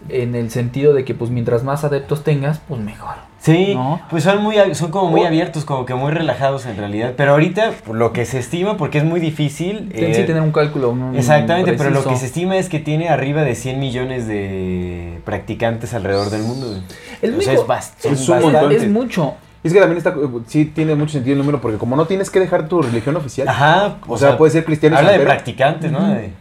En 0.07 0.33
el 0.33 0.49
sentido 0.49 0.93
de 0.93 1.03
que 1.03 1.13
pues 1.13 1.29
mientras 1.29 1.63
más 1.63 1.83
adeptos 1.83 2.23
tengas, 2.23 2.59
pues 2.67 2.81
mejor. 2.81 3.15
Sí, 3.39 3.73
¿no? 3.73 4.01
pues 4.09 4.23
son 4.23 4.43
muy 4.43 4.55
son 4.73 4.91
como 4.91 5.09
muy 5.09 5.23
abiertos, 5.23 5.63
como 5.63 5.85
que 5.85 5.93
muy 5.93 6.11
relajados 6.11 6.65
en 6.65 6.75
realidad. 6.75 7.13
Pero 7.15 7.31
ahorita 7.31 7.71
por 7.85 7.95
lo 7.95 8.11
que 8.11 8.25
se 8.25 8.39
estima, 8.39 8.75
porque 8.75 8.97
es 8.97 9.05
muy 9.05 9.19
difícil. 9.19 9.89
Tienes 9.93 10.17
eh, 10.17 10.21
que 10.21 10.27
tener 10.27 10.41
un 10.41 10.51
cálculo. 10.51 10.89
un- 10.89 11.15
Exactamente, 11.15 11.73
pero 11.73 11.89
lo 11.89 12.03
que 12.03 12.15
se 12.17 12.25
estima 12.25 12.57
es 12.57 12.67
que 12.69 12.79
tiene 12.79 13.09
arriba 13.09 13.43
de 13.43 13.55
100 13.55 13.79
millones 13.79 14.27
de 14.27 15.19
practicantes 15.25 15.93
alrededor 15.93 16.29
del 16.29 16.41
mundo. 16.41 16.67
güey. 16.67 16.81
El 17.21 17.35
o 17.35 17.41
sea, 17.41 17.53
único- 17.53 18.69
es, 18.71 18.89
mucho. 18.89 19.35
Es 19.63 19.73
que 19.73 19.79
también 19.79 19.97
está, 19.97 20.15
sí 20.47 20.65
tiene 20.65 20.95
mucho 20.95 21.13
sentido 21.13 21.33
el 21.33 21.39
número, 21.39 21.59
porque 21.59 21.77
como 21.77 21.95
no 21.95 22.05
tienes 22.05 22.29
que 22.29 22.39
dejar 22.39 22.67
tu 22.67 22.81
religión 22.81 23.15
oficial, 23.17 23.47
Ajá, 23.47 23.97
o, 24.07 24.17
sea, 24.17 24.37
puedes 24.37 24.53
ser 24.53 24.63
cristiano 24.63 24.95
y 24.95 24.99
Habla 24.99 25.11
de 25.11 25.19
practicantes, 25.19 25.91
¿no? 25.91 26.13
De- 26.13 26.31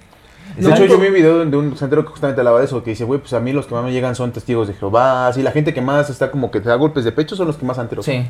De 0.59 0.71
hecho, 0.71 0.85
yo 0.87 0.99
vi 0.99 1.07
un 1.09 1.15
video 1.15 1.45
de 1.45 1.57
un 1.57 1.77
santero 1.77 2.03
que 2.05 2.11
justamente 2.11 2.41
hablaba 2.41 2.59
de 2.59 2.65
eso, 2.65 2.83
que 2.83 2.91
dice, 2.91 3.05
güey, 3.05 3.21
pues 3.21 3.33
a 3.33 3.41
mí 3.41 3.53
los 3.53 3.67
que 3.67 3.75
más 3.75 3.85
me 3.85 3.93
llegan 3.93 4.15
son 4.15 4.33
testigos 4.33 4.69
de 4.69 4.75
Jehová, 4.75 5.29
así 5.29 5.43
la 5.43 5.51
gente 5.53 5.73
que 5.73 5.81
más 5.81 6.11
está 6.11 6.31
como 6.31 6.51
que 6.51 6.61
te 6.61 6.69
da 6.69 6.75
golpes 6.75 7.05
de 7.05 7.13
pecho 7.13 7.37
son 7.37 7.47
los 7.47 7.57
que 7.57 7.65
más 7.67 7.77
santeros. 7.77 8.05
Sí. 8.05 8.27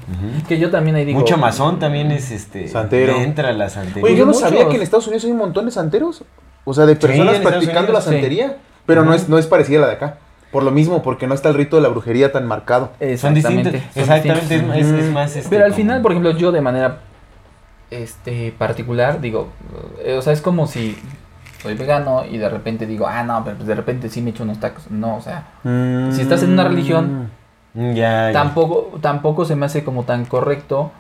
Que 0.47 0.59
yo 0.59 0.71
también 0.71 0.97
ahí 0.97 1.05
digo. 1.05 1.19
Mucho 1.21 1.37
masón 1.39 1.79
también 1.79 2.11
es 2.13 2.31
este. 2.31 2.69
Santero. 2.69 3.17
Entra 3.17 3.53
la 3.53 3.69
santería. 3.71 4.05
Oye, 4.05 4.17
yo 4.17 4.25
no 4.27 4.33
Muchos. 4.33 4.43
sabía 4.43 4.69
que 4.69 4.77
en 4.77 4.83
Estados 4.83 5.07
Unidos 5.07 5.25
hay 5.25 5.31
un 5.33 5.39
montón 5.39 5.65
de 5.65 5.71
santeros, 5.71 6.25
o 6.65 6.75
sea, 6.75 6.87
de 6.87 6.97
personas 6.97 7.39
practicando 7.41 7.93
la 7.93 8.01
sí. 8.01 8.11
santería, 8.11 8.57
pero 8.87 9.05
no 9.05 9.15
es, 9.15 9.29
no 9.29 9.39
es 9.39 9.47
parecida 9.47 9.79
a 9.79 9.81
la 9.83 9.87
de 9.89 9.93
acá. 9.95 10.19
Por 10.53 10.63
lo 10.63 10.71
mismo, 10.71 11.03
porque 11.03 11.27
no 11.27 11.35
está 11.35 11.51
el 11.51 11.55
rito 11.57 11.77
de 11.77 11.83
la 11.83 11.89
brujería 11.89 12.33
tan 12.33 12.47
marcado. 12.47 12.93
son 13.19 13.35
distintos. 13.35 13.75
Exactamente. 13.75 13.83
son 13.93 14.03
Exactamente, 14.03 14.55
es, 14.55 14.63
distintos. 14.63 14.99
es- 14.99 15.05
es 15.07 15.13
más. 15.13 15.37
este, 15.37 15.51
Pero 15.51 15.65
al 15.65 15.71
como- 15.73 15.77
final, 15.83 16.01
por 16.03 16.13
ejemplo, 16.13 16.31
yo 16.33 16.53
de 16.53 16.61
manera 16.63 16.99
este 17.91 18.53
particular 18.57 19.21
digo, 19.21 19.49
eh, 20.05 20.15
o 20.19 20.23
sea, 20.23 20.33
es 20.33 20.41
como 20.43 20.67
si 20.67 20.97
soy 21.63 21.75
vegano 21.75 22.25
y 22.31 22.39
de 22.39 22.49
repente 22.49 22.87
digo, 22.87 23.07
ah, 23.07 23.23
no, 23.25 23.43
pero 23.45 23.57
pues 23.57 23.67
de 23.69 23.75
repente 23.75 24.09
sí 24.09 24.21
me 24.23 24.31
echo 24.31 24.43
unos 24.45 24.61
tacos. 24.61 24.91
No, 24.91 25.17
o 25.17 25.21
sea, 25.21 25.45
Si 26.13 26.21
estás 26.23 26.43
en 26.43 26.53
una 26.53 26.65
religión, 26.65 27.31
Mm, 27.75 27.93
Ya, 27.95 28.29
ya. 28.29 28.33
tampoco, 28.33 28.99
tampoco 29.01 29.45
se 29.45 29.55
me 29.55 29.67
hace 29.67 29.85
como 29.85 30.05
tan 30.05 30.25
correcto 30.25 30.91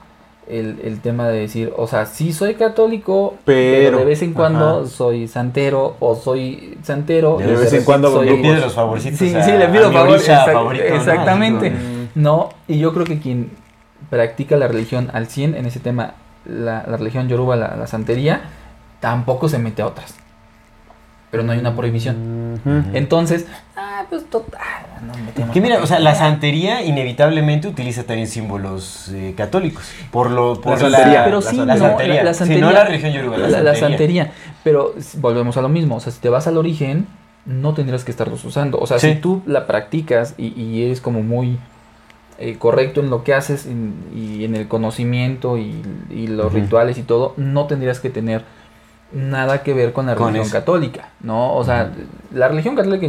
el, 0.48 0.78
el 0.84 1.00
tema 1.00 1.26
de 1.28 1.40
decir, 1.40 1.72
o 1.76 1.86
sea, 1.86 2.06
sí 2.06 2.32
soy 2.32 2.54
católico, 2.54 3.34
pero, 3.44 3.84
Pero, 3.86 3.98
de 3.98 4.04
vez 4.04 4.22
en 4.22 4.32
cuando 4.34 4.80
ajá. 4.80 4.86
soy 4.88 5.28
santero 5.28 5.96
o 5.98 6.14
soy 6.14 6.78
santero. 6.82 7.38
De 7.38 7.44
y 7.52 7.56
vez 7.56 7.72
en 7.72 7.84
cuando 7.84 8.10
soy- 8.10 8.26
Le 8.30 8.36
pides 8.36 8.60
los 8.62 8.74
favorcitos. 8.74 9.18
Sí, 9.18 9.34
a- 9.34 9.42
sí, 9.42 9.52
le 9.52 9.66
pido 9.68 9.90
favor. 9.92 10.16
exact- 10.18 10.52
favorito, 10.52 10.84
exactamente. 10.84 11.72
No, 12.14 12.50
y 12.68 12.78
yo 12.78 12.92
creo 12.94 13.04
que 13.06 13.18
quien 13.18 13.50
practica 14.10 14.56
la 14.56 14.68
religión 14.68 15.10
al 15.12 15.26
100 15.26 15.54
en 15.54 15.66
ese 15.66 15.80
tema, 15.80 16.12
la, 16.46 16.84
la 16.86 16.96
religión 16.96 17.28
yoruba, 17.28 17.56
la, 17.56 17.76
la 17.76 17.86
santería, 17.86 18.40
tampoco 19.00 19.48
se 19.48 19.58
mete 19.58 19.82
a 19.82 19.86
otras. 19.86 20.14
Pero 21.30 21.42
no 21.42 21.52
hay 21.52 21.58
una 21.58 21.76
prohibición. 21.76 22.60
Ujú. 22.64 22.82
Entonces, 22.96 23.46
ah, 23.76 24.04
pues 24.08 24.24
total, 24.30 24.60
no 25.06 25.52
Que 25.52 25.60
mira, 25.60 25.82
o 25.82 25.86
sea, 25.86 25.98
la 25.98 26.14
santería 26.14 26.82
inevitablemente 26.82 27.68
utiliza 27.68 28.04
también 28.04 28.26
símbolos 28.28 29.10
eh, 29.12 29.34
católicos. 29.36 29.84
Por 30.10 30.30
lo 30.30 30.60
por 30.60 30.80
La 30.80 30.90
santería. 30.90 31.24
Pero 31.24 31.40
La 31.40 31.50
sí, 31.50 31.56
la 31.56 31.64
no, 31.74 31.76
santería. 31.80 32.14
la, 32.16 32.22
la 32.24 32.32
Sí, 32.32 32.38
santería. 32.38 32.64
no 32.64 32.72
la 32.72 32.84
religión 32.84 33.12
yoruba, 33.12 33.36
la 33.38 33.48
la, 33.48 33.62
la 33.62 33.74
santería. 33.74 34.24
santería. 34.24 34.32
Pero 34.64 34.94
volvemos 35.18 35.56
a 35.58 35.62
lo 35.62 35.68
mismo. 35.68 35.96
O 35.96 36.00
sea, 36.00 36.12
si 36.12 36.20
te 36.20 36.30
vas 36.30 36.46
al 36.46 36.56
origen, 36.56 37.06
no 37.44 37.74
tendrías 37.74 38.04
que 38.04 38.10
estarlos 38.10 38.42
usando. 38.44 38.78
O 38.78 38.86
sea, 38.86 38.98
Sí. 38.98 39.10
si 39.12 39.16
tú 39.16 39.42
la 39.46 39.66
practicas 39.66 40.34
y, 40.38 40.58
y 40.60 40.84
eres 40.84 41.00
como 41.02 41.22
muy 41.22 41.58
eh, 42.38 42.56
correcto 42.58 43.00
en 43.00 43.10
lo 43.10 43.22
que 43.24 43.34
haces 43.34 43.66
en- 43.66 43.94
y 44.14 44.44
en 44.44 44.54
el 44.54 44.68
conocimiento 44.68 45.58
y, 45.58 45.82
y 46.10 46.28
los 46.28 46.52
rituales 46.52 46.96
y 46.96 47.02
todo, 47.02 47.34
no 47.36 47.66
tendrías 47.66 48.00
que 48.00 48.10
tener 48.10 48.44
nada 49.12 49.62
que 49.62 49.72
ver 49.74 49.92
con 49.92 50.06
la 50.06 50.14
Con 50.14 50.28
religión 50.28 50.46
eso. 50.46 50.52
católica, 50.58 51.10
¿no? 51.20 51.54
O 51.54 51.64
sea, 51.64 51.92
la 52.32 52.48
religión 52.48 52.74
católica, 52.76 53.06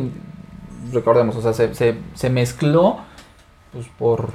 recordemos, 0.93 1.35
o 1.35 1.41
sea, 1.41 1.53
se, 1.53 1.73
se, 1.75 1.95
se 2.13 2.29
mezcló 2.29 2.97
pues 3.73 3.87
por... 3.97 4.29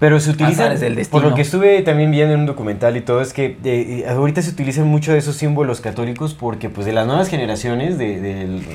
Pero 0.00 0.18
se 0.18 0.30
utilizan, 0.30 0.80
del 0.80 1.06
por 1.06 1.22
lo 1.22 1.32
que 1.36 1.42
estuve 1.42 1.80
también 1.82 2.10
viendo 2.10 2.34
en 2.34 2.40
un 2.40 2.46
documental 2.46 2.96
y 2.96 3.02
todo, 3.02 3.20
es 3.20 3.32
que 3.32 3.56
eh, 3.62 4.04
ahorita 4.08 4.42
se 4.42 4.50
utilizan 4.50 4.88
mucho 4.88 5.12
de 5.12 5.18
esos 5.18 5.36
símbolos 5.36 5.80
católicos 5.80 6.34
porque 6.34 6.68
pues 6.68 6.86
de 6.86 6.92
las 6.92 7.06
nuevas 7.06 7.28
generaciones, 7.28 7.98
de, 7.98 8.20
del- 8.20 8.66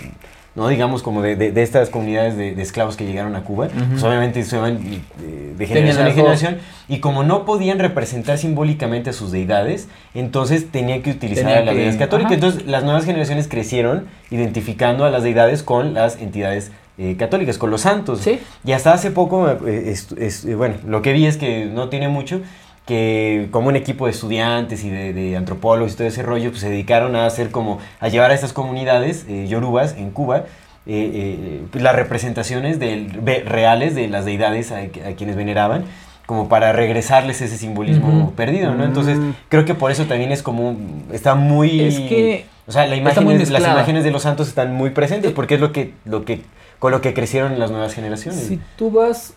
¿no? 0.57 0.67
Digamos, 0.67 1.03
como 1.03 1.21
de, 1.21 1.35
de- 1.37 1.51
de 1.53 1.63
estas 1.63 1.89
comunidades 1.89 2.35
de, 2.35 2.53
de 2.55 2.61
esclavos 2.63 2.97
que 2.97 3.05
llegaron 3.05 3.35
a 3.37 3.43
Cuba. 3.43 3.69
Pues 3.91 4.03
obviamente 4.03 4.43
se 4.43 4.57
van 4.57 4.77
eh, 5.21 5.53
de 5.57 5.65
generación 5.67 6.07
en 6.07 6.13
generación. 6.15 6.57
Y 6.89 6.99
como 6.99 7.23
no 7.23 7.45
podían 7.45 7.79
representar 7.79 8.37
simbólicamente 8.39 9.11
a 9.11 9.13
sus 9.13 9.31
deidades, 9.31 9.87
entonces 10.15 10.69
tenían 10.71 11.03
que 11.03 11.11
utilizar 11.11 11.45
a 11.47 11.61
las 11.61 11.69
que- 11.69 11.75
deidades 11.75 11.97
católicas. 11.97 12.31
ajá. 12.33 12.35
Entonces 12.35 12.65
las 12.65 12.83
nuevas 12.83 13.05
generaciones 13.05 13.47
crecieron 13.47 14.07
identificando 14.31 15.05
a 15.05 15.09
las 15.11 15.23
deidades 15.23 15.63
con 15.63 15.93
las 15.93 16.19
entidades 16.21 16.71
eh, 16.99 17.15
católicas, 17.15 17.59
con 17.59 17.69
los 17.69 17.81
santos. 17.81 18.21
Sí. 18.21 18.39
Y 18.65 18.71
hasta 18.71 18.91
hace 18.91 19.11
poco, 19.11 19.47
eh, 19.67 19.91
es- 19.91 20.11
es- 20.17 20.43
eh, 20.45 20.55
bueno, 20.55 20.75
lo 20.87 21.03
que 21.03 21.13
vi 21.13 21.27
es 21.27 21.37
que 21.37 21.65
no 21.65 21.89
tiene 21.89 22.07
mucho, 22.09 22.41
que 22.87 23.49
como 23.51 23.67
un 23.67 23.75
equipo 23.75 24.05
de 24.05 24.11
estudiantes 24.11 24.83
y 24.83 24.89
de, 24.89 25.13
de 25.13 25.37
antropólogos 25.37 25.93
y 25.93 25.97
todo 25.97 26.07
ese 26.07 26.23
rollo, 26.23 26.49
pues 26.49 26.61
se 26.61 26.69
dedicaron 26.69 27.15
a 27.15 27.25
hacer 27.25 27.51
como, 27.51 27.79
a 27.99 28.07
llevar 28.07 28.31
a 28.31 28.33
estas 28.33 28.53
comunidades 28.53 29.25
eh, 29.27 29.45
yorubas 29.47 29.95
en 29.97 30.09
Cuba, 30.11 30.37
eh, 30.37 31.11
eh, 31.13 31.61
pues, 31.69 31.83
las 31.83 31.95
representaciones 31.95 32.79
del- 32.79 33.11
reales 33.45 33.93
de 33.93 34.07
las 34.07 34.23
deidades 34.25 34.71
a, 34.71 34.77
a 34.77 35.13
quienes 35.17 35.35
veneraban, 35.35 35.83
como 36.25 36.49
para 36.49 36.71
regresarles 36.73 37.41
ese 37.41 37.57
simbolismo 37.57 38.31
perdido, 38.35 38.73
¿no? 38.73 38.83
Entonces, 38.83 39.17
Mm. 39.17 39.31
creo 39.49 39.63
que 39.65 39.75
por 39.75 39.91
eso 39.91 40.05
también 40.05 40.31
es 40.31 40.41
como, 40.43 40.75
está 41.13 41.35
muy... 41.35 41.79
Es 41.81 41.99
que 41.99 42.45
O 42.67 42.71
sea, 42.73 42.81
la 42.85 42.95
está 42.95 43.01
imagen 43.01 43.23
muy 43.25 43.35
es- 43.35 43.49
las 43.49 43.63
imágenes 43.63 44.03
de 44.03 44.11
los 44.11 44.23
santos 44.23 44.47
están 44.49 44.73
muy 44.73 44.89
presentes, 44.89 45.31
porque 45.31 45.55
es 45.55 45.61
lo 45.61 45.71
que, 45.71 45.93
lo 46.05 46.25
que, 46.25 46.41
con 46.79 46.91
lo 46.91 46.99
que 47.01 47.13
crecieron 47.13 47.59
las 47.59 47.71
nuevas 47.71 47.93
generaciones. 47.93 48.41
Si 48.41 48.59
tú 48.77 48.91
vas, 48.91 49.33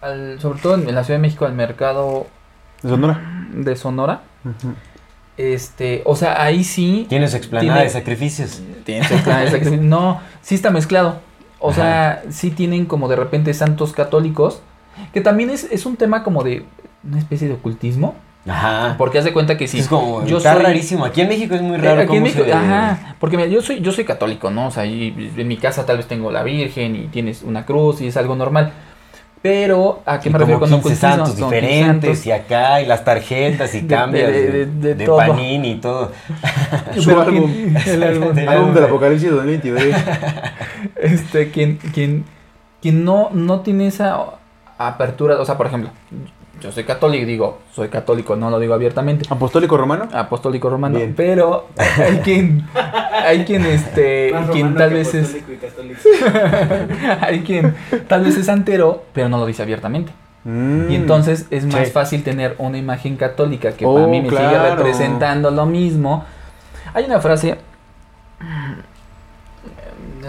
al, 0.00 0.40
sobre 0.40 0.58
todo 0.60 0.74
en 0.74 0.94
la 0.94 1.04
Ciudad 1.04 1.18
de 1.18 1.22
México, 1.22 1.44
al 1.44 1.52
mercado 1.54 2.26
¿De 2.82 2.88
Sonora? 2.90 3.20
de 3.54 3.76
Sonora, 3.76 4.22
este, 5.36 6.02
o 6.04 6.14
sea, 6.14 6.42
ahí 6.42 6.62
sí 6.64 7.06
Tiene 7.08 7.28
su 7.28 7.36
explanada 7.36 7.74
Tiene- 7.78 7.84
de 7.84 7.90
sacrificios. 7.90 8.60
tienen 8.84 9.04
su 9.08 9.16
plan 9.16 9.44
de 9.44 9.50
sacrificio. 9.50 9.82
No, 9.82 10.20
sí 10.42 10.54
está 10.54 10.70
mezclado. 10.70 11.20
O 11.58 11.70
Ajá. 11.70 11.76
sea, 11.80 12.22
sí 12.30 12.50
tienen 12.50 12.86
como 12.86 13.08
de 13.08 13.16
repente 13.16 13.54
santos 13.54 13.92
católicos, 13.92 14.60
que 15.12 15.20
también 15.20 15.50
es, 15.50 15.64
es 15.70 15.86
un 15.86 15.96
tema 15.96 16.22
como 16.24 16.42
de 16.42 16.64
una 17.04 17.18
especie 17.18 17.48
de 17.48 17.54
ocultismo, 17.54 18.14
Ajá. 18.48 18.96
porque 18.98 19.18
haz 19.18 19.24
de 19.24 19.32
cuenta 19.32 19.56
que 19.56 19.68
sí. 19.68 19.78
es 19.78 19.86
como, 19.88 20.24
yo 20.26 20.38
está 20.38 20.54
soy- 20.54 20.62
rarísimo. 20.64 21.04
Aquí 21.04 21.20
en 21.20 21.28
México 21.28 21.54
es 21.54 21.62
muy 21.62 21.76
Eh, 21.76 21.78
raro 21.78 21.94
Aquí 22.00 22.02
en 22.02 22.08
cómo 22.08 22.20
México, 22.22 22.44
se- 22.44 22.52
ajá, 22.52 23.14
porque 23.20 23.36
mira, 23.36 23.48
yo 23.48 23.62
soy, 23.62 23.80
yo 23.80 23.92
soy 23.92 24.04
católico, 24.04 24.50
¿no? 24.50 24.66
O 24.66 24.70
sea, 24.70 24.84
y 24.86 25.32
en 25.36 25.48
mi 25.48 25.56
casa 25.56 25.86
tal 25.86 25.98
vez 25.98 26.06
tengo 26.08 26.30
la 26.32 26.42
Virgen 26.42 26.96
y 26.96 27.06
tienes 27.06 27.42
una 27.42 27.64
cruz 27.64 28.00
y 28.00 28.08
es 28.08 28.16
algo 28.16 28.34
normal. 28.34 28.72
Pero, 29.42 30.02
¿a 30.06 30.20
qué 30.20 30.28
y 30.28 30.32
me 30.32 30.38
refiero 30.38 30.60
con 30.60 30.68
15 30.68 30.80
ocultismo? 30.80 31.08
santos 31.10 31.28
Son 31.30 31.50
15 31.50 31.54
diferentes 31.66 32.18
santos. 32.18 32.26
y 32.26 32.30
acá 32.30 32.80
y 32.80 32.86
las 32.86 33.04
tarjetas 33.04 33.74
y 33.74 33.80
De- 33.82 33.86
cambias 33.88 34.28
de- 34.28 34.32
de, 34.42 34.50
de- 34.52 34.66
de 34.66 34.94
de 34.94 35.04
todo. 35.04 35.16
Panini 35.16 35.72
y 35.72 35.74
todo. 35.80 36.12
Su 37.00 37.20
álbum. 37.20 37.52
el 37.86 38.02
álbum. 38.04 38.38
El 38.38 38.48
Álbum 38.48 38.72
del 38.74 38.84
Apocalipsis 38.84 39.30
2022. 39.30 39.82
Este, 40.96 41.50
quien, 41.50 41.76
quien, 41.76 42.24
quien 42.80 43.04
no, 43.04 43.30
no 43.32 43.60
tiene 43.62 43.88
esa 43.88 44.16
apertura, 44.78 45.40
o 45.40 45.44
sea, 45.44 45.56
por 45.56 45.66
ejemplo, 45.66 45.90
yo 46.62 46.70
soy 46.72 46.84
católico, 46.84 47.26
digo, 47.26 47.58
soy 47.74 47.88
católico, 47.88 48.36
no 48.36 48.48
lo 48.48 48.58
digo 48.60 48.72
abiertamente, 48.74 49.26
¿Apostólico 49.28 49.76
romano? 49.76 50.08
apostólico 50.12 50.70
romano, 50.70 50.96
Bien. 50.98 51.12
pero 51.16 51.66
hay 51.98 52.18
quien, 52.18 52.66
hay 52.74 53.44
quien, 53.44 53.66
este, 53.66 54.30
Más 54.32 54.48
quien 54.50 54.74
tal 54.74 54.88
que 54.90 54.94
vez 54.94 55.14
es, 55.14 55.36
hay 57.20 57.40
quien 57.40 57.74
tal 58.08 58.24
vez 58.24 58.36
es 58.36 58.46
santero, 58.46 59.02
pero 59.12 59.28
no 59.28 59.38
lo 59.38 59.46
dice 59.46 59.62
abiertamente. 59.62 60.12
Mm. 60.44 60.90
Y 60.90 60.94
entonces 60.96 61.46
es 61.50 61.64
más 61.66 61.86
Sí. 61.86 61.92
fácil 61.92 62.22
tener 62.24 62.54
una 62.58 62.76
imagen 62.78 63.16
católica 63.16 63.72
que 63.72 63.84
Oh, 63.86 63.94
para 63.94 64.06
mí 64.08 64.20
me 64.20 64.28
sigue 64.28 64.40
claro. 64.40 64.76
representando 64.76 65.50
lo 65.50 65.66
mismo. 65.66 66.24
Hay 66.94 67.04
una 67.04 67.20
frase. 67.20 67.58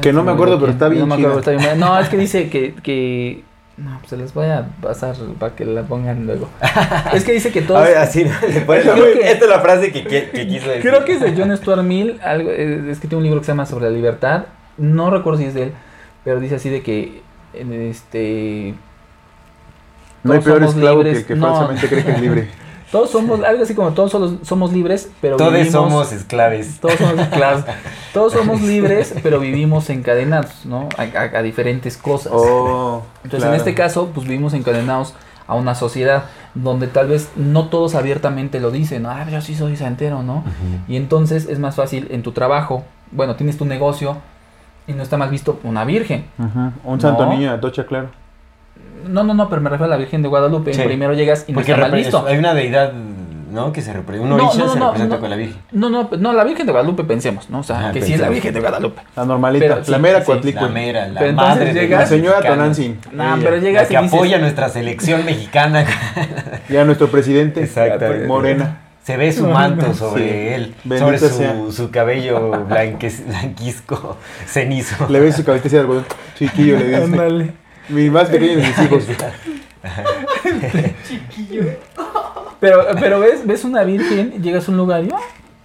Que 0.01 0.11
no 0.13 0.23
me 0.23 0.31
acuerdo, 0.31 0.59
pero 0.59 0.71
está 0.71 0.87
bien 0.87 1.01
No, 1.01 1.07
me 1.07 1.15
acuerdo, 1.15 1.39
está 1.39 1.51
bien- 1.51 1.79
no, 1.79 1.97
es 1.99 2.09
que 2.09 2.17
dice 2.17 2.49
que. 2.49 2.73
que 2.83 3.43
no, 3.77 3.97
pues 3.99 4.09
se 4.11 4.17
les 4.17 4.33
voy 4.33 4.45
a 4.47 4.67
pasar 4.81 5.15
para 5.39 5.55
que 5.55 5.65
la 5.65 5.81
pongan 5.83 6.25
luego. 6.27 6.47
Es 7.13 7.23
que 7.23 7.31
dice 7.31 7.51
que 7.51 7.61
A 7.61 7.67
todos. 7.67 7.83
ver, 7.83 7.97
así, 7.97 8.21
Esta 8.21 9.45
es 9.45 9.49
la 9.49 9.59
frase 9.61 9.91
que, 9.91 10.03
que- 10.03 10.29
que 10.29 10.47
quiso 10.47 10.67
decir. 10.69 10.89
Creo 10.89 11.03
que 11.05 11.13
es 11.13 11.21
de 11.21 11.33
John 11.35 11.55
Stuart 11.57 11.81
Mill. 11.83 12.19
Algo, 12.23 12.49
eh, 12.51 12.83
es 12.91 12.99
que 12.99 13.07
tiene 13.07 13.17
un 13.17 13.23
libro 13.23 13.39
que 13.39 13.45
se 13.45 13.51
llama 13.51 13.65
Sobre 13.65 13.85
la 13.85 13.91
libertad. 13.91 14.45
No 14.77 15.09
recuerdo 15.09 15.39
si 15.39 15.45
es 15.45 15.53
de 15.55 15.63
él, 15.63 15.71
pero 16.23 16.39
dice 16.39 16.55
así 16.55 16.69
de 16.69 16.81
que. 16.83 17.21
en 17.53 17.73
Este. 17.73 18.75
No 20.23 20.33
hay 20.33 20.39
peor 20.39 20.63
esclavo 20.63 20.99
que 20.99 21.03
libres. 21.05 21.17
el 21.17 21.25
que 21.25 21.35
No. 21.35 21.47
falsamente 21.55 21.87
cree 21.87 22.03
que 22.05 22.11
es 22.11 22.21
libre. 22.21 22.47
Todos 22.93 23.09
somos, 23.09 23.43
algo 23.43 23.63
así 23.63 23.73
como 23.75 23.91
todos 23.91 24.11
somos, 24.11 24.35
somos 24.43 24.71
libres, 24.71 25.09
pero 25.19 25.35
Todos 25.35 25.51
vivimos, 25.51 25.73
somos 25.73 26.13
esclaves. 26.13 26.79
todos 26.79 26.95
somos 26.95 27.19
esclavos. 27.19 27.65
Todos 28.13 28.31
somos 28.33 28.61
libres, 28.61 29.15
pero 29.23 29.39
vivimos 29.39 29.89
encadenados, 29.89 30.65
¿no? 30.65 30.87
A, 30.97 31.01
a- 31.01 31.39
a 31.39 31.41
diferentes 31.41 31.97
cosas. 31.97 32.31
Oh, 32.33 33.01
Entonces, 33.23 33.39
claro. 33.39 33.55
en 33.55 33.59
este 33.59 33.73
caso, 33.73 34.11
pues 34.13 34.27
vivimos 34.27 34.53
encadenados 34.53 35.15
a 35.47 35.55
una 35.55 35.73
sociedad 35.75 36.25
donde 36.53 36.85
tal 36.87 37.07
vez 37.07 37.29
no 37.35 37.69
todos 37.69 37.95
abiertamente 37.95 38.59
lo 38.59 38.69
dicen, 38.69 39.07
ah, 39.07 39.27
yo 39.29 39.41
sí 39.41 39.55
soy 39.55 39.75
santero, 39.75 40.21
¿no? 40.21 40.43
Y 40.87 40.95
entonces 40.95 41.47
es 41.49 41.57
más 41.57 41.75
fácil 41.75 42.07
en 42.11 42.21
tu 42.21 42.31
trabajo, 42.31 42.83
bueno, 43.11 43.35
tienes 43.35 43.57
tu 43.57 43.65
negocio 43.65 44.17
y 44.87 44.93
no 44.93 45.01
está 45.01 45.17
mal 45.17 45.29
visto 45.31 45.59
una 45.63 45.83
virgen. 45.83 46.25
Un 46.83 47.01
santo 47.01 47.25
No. 47.25 47.31
niño 47.33 47.49
de 47.49 47.57
Atocha, 47.57 47.85
claro. 47.87 48.09
No, 49.07 49.23
no, 49.23 49.33
no, 49.33 49.49
pero 49.49 49.61
me 49.61 49.69
refiero 49.69 49.85
a 49.85 49.95
la 49.95 49.97
Virgen 49.97 50.21
de 50.21 50.29
Guadalupe. 50.29 50.73
Sí. 50.73 50.81
Primero 50.81 51.13
llegas 51.13 51.45
y 51.47 51.51
no 51.51 51.55
Porque 51.57 51.71
está 51.71 51.81
mal 51.83 51.91
repre- 51.91 51.97
visto. 51.97 52.25
hay 52.27 52.37
una 52.37 52.53
deidad, 52.53 52.93
¿no? 52.93 53.71
Que 53.71 53.81
se 53.81 53.93
representa. 53.93 54.31
Un 54.33 54.37
No, 54.37 54.47
orisha 54.47 54.59
no, 54.59 54.65
no, 54.65 54.73
se 54.73 54.79
representa 54.79 55.15
no. 55.15 55.21
con 55.21 55.29
la 55.29 55.35
Virgen. 55.35 55.57
No, 55.71 55.89
no, 55.89 56.09
no, 56.17 56.33
la 56.33 56.43
Virgen 56.43 56.65
de 56.65 56.71
Guadalupe 56.71 57.03
pensemos, 57.03 57.49
¿no? 57.49 57.59
O 57.59 57.63
sea, 57.63 57.89
Ah, 57.89 57.91
que 57.91 58.01
sí 58.01 58.13
es 58.13 58.19
la. 58.19 58.29
Virgen 58.29 58.53
de 58.53 58.59
Guadalupe. 58.59 59.01
La 59.15 59.25
normalita. 59.25 59.65
Pero 59.67 59.85
sí, 59.85 59.91
la 59.91 59.99
mera 59.99 60.19
sí, 60.21 60.25
Coatlicue. 60.25 60.61
La 60.61 60.67
mera, 60.69 61.07
la 61.07 61.19
Pero 61.19 61.33
madre 61.33 61.87
La 61.89 62.05
señora. 62.05 62.41
Tonantzin. 62.41 62.99
No, 63.11 63.35
pero 63.39 63.57
La 63.57 63.61
llegas 63.61 63.87
que 63.87 63.93
y 63.93 63.97
dices, 63.97 64.13
apoya 64.13 64.37
nuestra 64.39 64.69
selección 64.69 65.25
mexicana. 65.25 65.85
Ya 66.69 66.85
nuestro 66.85 67.07
presidente. 67.09 67.61
Exactamente. 67.63 68.25
Morena. 68.27 68.79
Se 69.03 69.17
ve 69.17 69.33
su 69.33 69.45
manto 69.47 69.93
sobre 69.93 70.23
Sí. 70.23 70.53
él, 70.55 70.75
Bendito 70.85 71.27
sobre 71.27 71.53
su, 71.57 71.71
su 71.73 71.91
cabello 71.91 72.65
blanques- 72.69 73.21
blanquisco, 73.27 74.17
cenizo. 74.47 75.09
Le 75.09 75.19
ves 75.19 75.35
su 75.35 75.43
cabecita 75.43 75.75
de 75.75 75.81
algodón. 75.81 76.05
Chiquillo, 76.35 76.77
le 76.79 76.85
dice. 77.01 77.53
Mi 77.89 78.09
más 78.09 78.29
pequeño 78.29 78.57
de 78.57 78.67
mis 78.67 78.79
hijos. 78.85 79.03
Pero, 82.59 82.85
pero 82.99 83.19
ves, 83.19 83.45
ves 83.45 83.63
una 83.65 83.83
virgen, 83.83 84.41
llegas 84.41 84.67
a 84.67 84.71
un 84.71 84.77
lugar 84.77 85.03
y, 85.03 85.09
ah, 85.11 85.19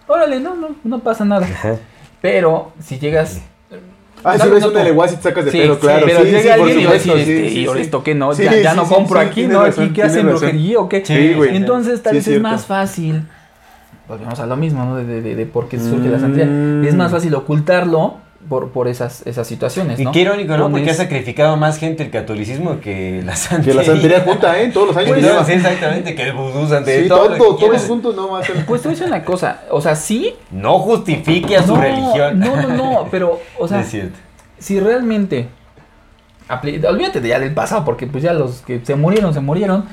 órale, 0.08 0.40
no, 0.40 0.54
no, 0.56 0.70
no 0.82 0.98
pasa 1.00 1.24
nada. 1.24 1.46
Ajá. 1.46 1.76
Pero 2.20 2.72
si 2.80 2.98
llegas... 2.98 3.40
Ah, 4.24 4.36
si 4.36 4.48
ves 4.48 4.60
no 4.62 4.66
un 4.68 4.72
tú. 4.72 4.78
eleguazi 4.80 5.16
te 5.16 5.22
sacas 5.22 5.44
de 5.44 5.52
Sí, 5.52 5.58
pelo, 5.58 5.74
sí, 5.74 5.80
claro. 5.80 6.06
pero 6.06 6.24
sí, 6.24 6.30
llega 6.32 6.54
alguien 6.54 6.80
y 6.80 6.84
va 6.84 6.90
a 6.90 6.94
decir, 6.94 7.12
supuesto, 7.12 7.30
este, 7.30 7.48
sí, 7.50 7.54
¿y 7.54 7.60
sí, 7.62 7.66
ahora 7.66 7.78
sí. 7.78 7.84
esto 7.84 8.02
qué 8.02 8.14
no? 8.16 8.34
Sí, 8.34 8.42
ya, 8.42 8.56
ya 8.56 8.70
sí, 8.72 8.76
no 8.76 8.84
compro 8.88 9.20
sí, 9.20 9.26
aquí, 9.28 9.46
¿no? 9.46 9.62
razón, 9.62 9.84
¿Aquí 9.84 9.92
qué 9.92 10.02
hacen 10.02 10.26
brujería 10.26 10.78
o 10.80 10.88
qué? 10.88 11.04
Sí, 11.06 11.34
güey. 11.34 11.54
Entonces 11.56 12.02
tal 12.02 12.10
Sí, 12.14 12.16
vez 12.18 12.26
es 12.28 12.34
es 12.34 12.42
más 12.42 12.66
fácil, 12.66 13.22
volvemos 14.08 14.40
a 14.40 14.46
lo 14.46 14.56
mismo, 14.56 14.84
¿no? 14.84 14.96
De, 14.96 15.04
de, 15.04 15.20
de, 15.22 15.36
de 15.36 15.46
por 15.46 15.68
qué 15.68 15.78
surge 15.78 16.08
la 16.08 16.18
Mm. 16.18 16.20
santería. 16.20 16.88
Es 16.88 16.96
más 16.96 17.12
fácil 17.12 17.32
ocultarlo 17.36 18.16
por, 18.48 18.70
por 18.70 18.88
esas, 18.88 19.26
esas 19.26 19.46
situaciones, 19.46 20.00
Y 20.00 20.06
qué 20.06 20.20
irónico, 20.20 20.56
¿no? 20.56 20.70
Porque 20.70 20.90
ha 20.90 20.94
sacrificado 20.94 21.56
más 21.56 21.78
gente 21.78 22.02
el 22.04 22.10
catolicismo 22.10 22.80
que 22.80 23.22
la 23.24 23.32
Que 23.32 23.38
santería. 23.38 23.74
la 23.74 23.84
santería 23.84 24.20
junta, 24.20 24.58
¿eh? 24.60 24.70
Todos 24.72 24.88
los 24.88 24.96
años. 24.96 25.10
Pues, 25.10 25.22
no, 25.22 25.44
sí, 25.44 25.52
exactamente, 25.52 26.14
que 26.14 26.22
el 26.22 26.32
vudú, 26.32 26.66
santería, 26.66 27.02
Sí, 27.02 27.08
todo, 27.08 27.36
todo, 27.36 27.56
que 27.56 27.66
todos 27.66 27.82
juntos 27.84 28.16
no 28.16 28.28
más. 28.28 28.46
Pues 28.66 28.82
te 28.82 28.88
voy 28.88 28.96
a 28.96 28.98
decir 28.98 29.06
una 29.06 29.24
cosa, 29.24 29.62
o 29.70 29.80
sea, 29.80 29.94
sí. 29.94 30.34
No 30.50 30.78
justifique 30.78 31.56
a 31.56 31.62
su 31.62 31.74
no, 31.76 31.82
religión. 31.82 32.38
No, 32.38 32.56
no, 32.56 32.68
no, 32.68 33.08
pero, 33.10 33.40
o 33.58 33.68
sea, 33.68 33.80
es 33.82 33.90
cierto. 33.90 34.18
si 34.58 34.80
realmente. 34.80 35.48
Olvídate 36.88 37.20
de 37.20 37.28
ya 37.28 37.38
del 37.38 37.52
pasado, 37.52 37.84
porque 37.84 38.06
pues 38.06 38.24
ya 38.24 38.32
los 38.32 38.62
que 38.62 38.80
se 38.82 38.96
murieron, 38.96 39.34
se 39.34 39.40
murieron. 39.40 39.84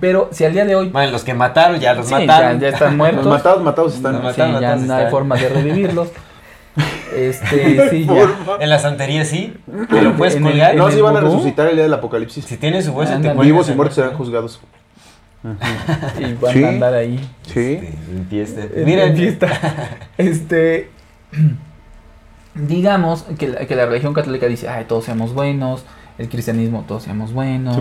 Pero 0.00 0.28
si 0.30 0.44
al 0.44 0.52
día 0.52 0.64
de 0.64 0.76
hoy. 0.76 0.88
Bueno, 0.88 1.10
los 1.10 1.24
que 1.24 1.34
mataron 1.34 1.78
ya 1.80 1.94
los 1.94 2.06
sí, 2.06 2.12
ya, 2.12 2.20
mataron. 2.20 2.60
ya 2.60 2.68
están 2.68 2.96
muertos. 2.96 3.24
Los 3.24 3.34
matados, 3.34 3.62
matados 3.62 3.94
están. 3.96 4.12
Los 4.22 4.34
Sí, 4.34 4.40
mataron, 4.40 4.52
ya 4.54 4.60
mataron, 4.68 4.86
no 4.86 4.94
hay 4.94 5.10
forma 5.10 5.36
de 5.36 5.48
revivirlos. 5.48 6.08
Este, 7.14 7.88
sí, 7.90 8.06
ya. 8.06 8.28
En 8.60 8.68
la 8.70 8.78
santería 8.78 9.24
sí, 9.24 9.54
te 9.88 10.02
lo 10.02 10.16
puedes 10.16 10.36
colgar. 10.36 10.74
No, 10.76 10.90
sí 10.90 11.00
van 11.00 11.16
a 11.16 11.20
resucitar 11.20 11.68
el 11.68 11.74
día 11.74 11.84
del 11.84 11.94
apocalipsis. 11.94 12.44
Si 12.44 12.56
tienes 12.56 12.84
su 12.86 12.92
hueso, 12.92 13.18
te 13.20 13.32
Vivos 13.34 13.68
y 13.68 13.74
muertos 13.74 13.96
serán 13.96 14.14
juzgados. 14.14 14.60
Y 16.18 16.34
van 16.34 16.52
Sí. 16.52 16.64
a 16.64 16.68
andar 16.68 16.94
ahí. 16.94 17.18
Sí. 17.46 17.78
En 18.12 18.26
fiesta. 18.28 18.60
en- 18.74 18.84
Mira, 18.84 19.04
en 19.04 19.16
fiesta. 19.16 19.48
Este. 20.18 20.90
Digamos 22.54 23.22
que 23.38 23.48
la, 23.48 23.66
que 23.66 23.76
la 23.76 23.86
religión 23.86 24.12
católica 24.12 24.46
dice, 24.46 24.68
ay, 24.68 24.84
todos 24.86 25.04
seamos 25.04 25.32
buenos. 25.32 25.84
El 26.18 26.28
cristianismo, 26.28 26.84
todos 26.86 27.04
seamos 27.04 27.32
buenos. 27.32 27.76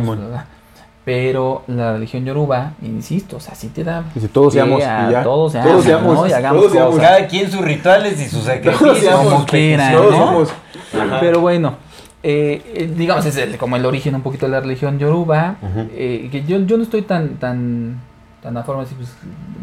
Pero 1.12 1.64
la 1.66 1.94
religión 1.94 2.24
yoruba, 2.24 2.74
insisto, 2.84 3.38
o 3.38 3.40
sea, 3.40 3.56
sí 3.56 3.70
te 3.70 3.84
da. 3.84 4.04
Dice, 4.14 4.28
todos 4.28 4.54
seamos. 4.54 4.80
a 4.84 5.10
y 5.10 5.12
ya. 5.12 5.24
Todos 5.24 5.52
seamos. 5.54 5.72
Todos 5.72 5.84
seamos. 5.86 6.16
¿no? 6.16 6.28
Y 6.28 6.32
hagamos 6.34 6.60
Todos 6.62 6.72
seamos. 6.74 6.96
cosas. 6.96 7.10
cada 7.10 7.28
quien 7.28 7.50
sus 7.52 7.62
rituales 7.62 8.22
y 8.22 8.26
sus 8.30 8.44
sacrificios. 8.52 9.00
Seamos. 9.00 9.34
sus 9.34 9.46
quieran. 9.46 9.94
Todos. 9.94 10.50
Pero 11.20 11.40
bueno, 11.42 11.78
eh, 12.22 12.62
eh, 12.76 12.94
digamos, 12.96 13.26
es 13.26 13.38
el- 13.38 13.58
como 13.58 13.76
el 13.76 13.86
origen 13.88 14.14
un 14.14 14.22
poquito 14.22 14.46
de 14.46 14.52
la 14.52 14.60
religión 14.60 15.00
yoruba. 15.00 15.56
Eh, 15.94 16.30
que 16.32 16.44
yo, 16.46 16.60
yo 16.60 16.78
no 16.78 16.84
estoy 16.84 17.02
tan 17.02 17.38
tan 17.38 18.02
tan 18.44 18.56
a 18.56 18.64
favor, 18.64 18.84
así, 18.86 18.94
pues, 18.96 19.10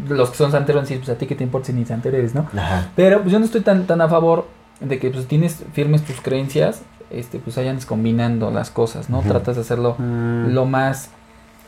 los 0.09 0.29
que 0.29 0.35
son 0.37 0.51
santeros, 0.51 0.85
sí, 0.87 0.95
pues 0.97 1.09
a 1.09 1.15
ti 1.15 1.25
que 1.27 1.33
te 1.35 1.43
importa 1.45 1.67
si 1.67 1.73
ni 1.73 1.85
santero 1.85 2.17
eres, 2.17 2.35
¿no? 2.35 2.45
Ajá. 2.57 2.89
Pero 2.95 3.21
pues 3.21 3.31
yo 3.31 3.39
no 3.39 3.45
estoy 3.45 3.61
tan, 3.61 3.87
tan 3.87 4.01
a 4.01 4.07
favor 4.09 4.47
de 4.81 4.99
que 4.99 5.09
pues 5.09 5.25
tienes 5.27 5.63
firmes 5.73 6.03
tus 6.03 6.19
creencias, 6.21 6.81
este, 7.09 7.39
pues 7.39 7.55
vayan 7.55 7.79
combinando 7.87 8.51
las 8.51 8.69
cosas, 8.69 9.09
¿no? 9.09 9.21
Tratas 9.21 9.55
de 9.55 9.61
hacerlo 9.61 9.95
Mm. 9.97 10.49
lo 10.53 10.65
más, 10.65 11.09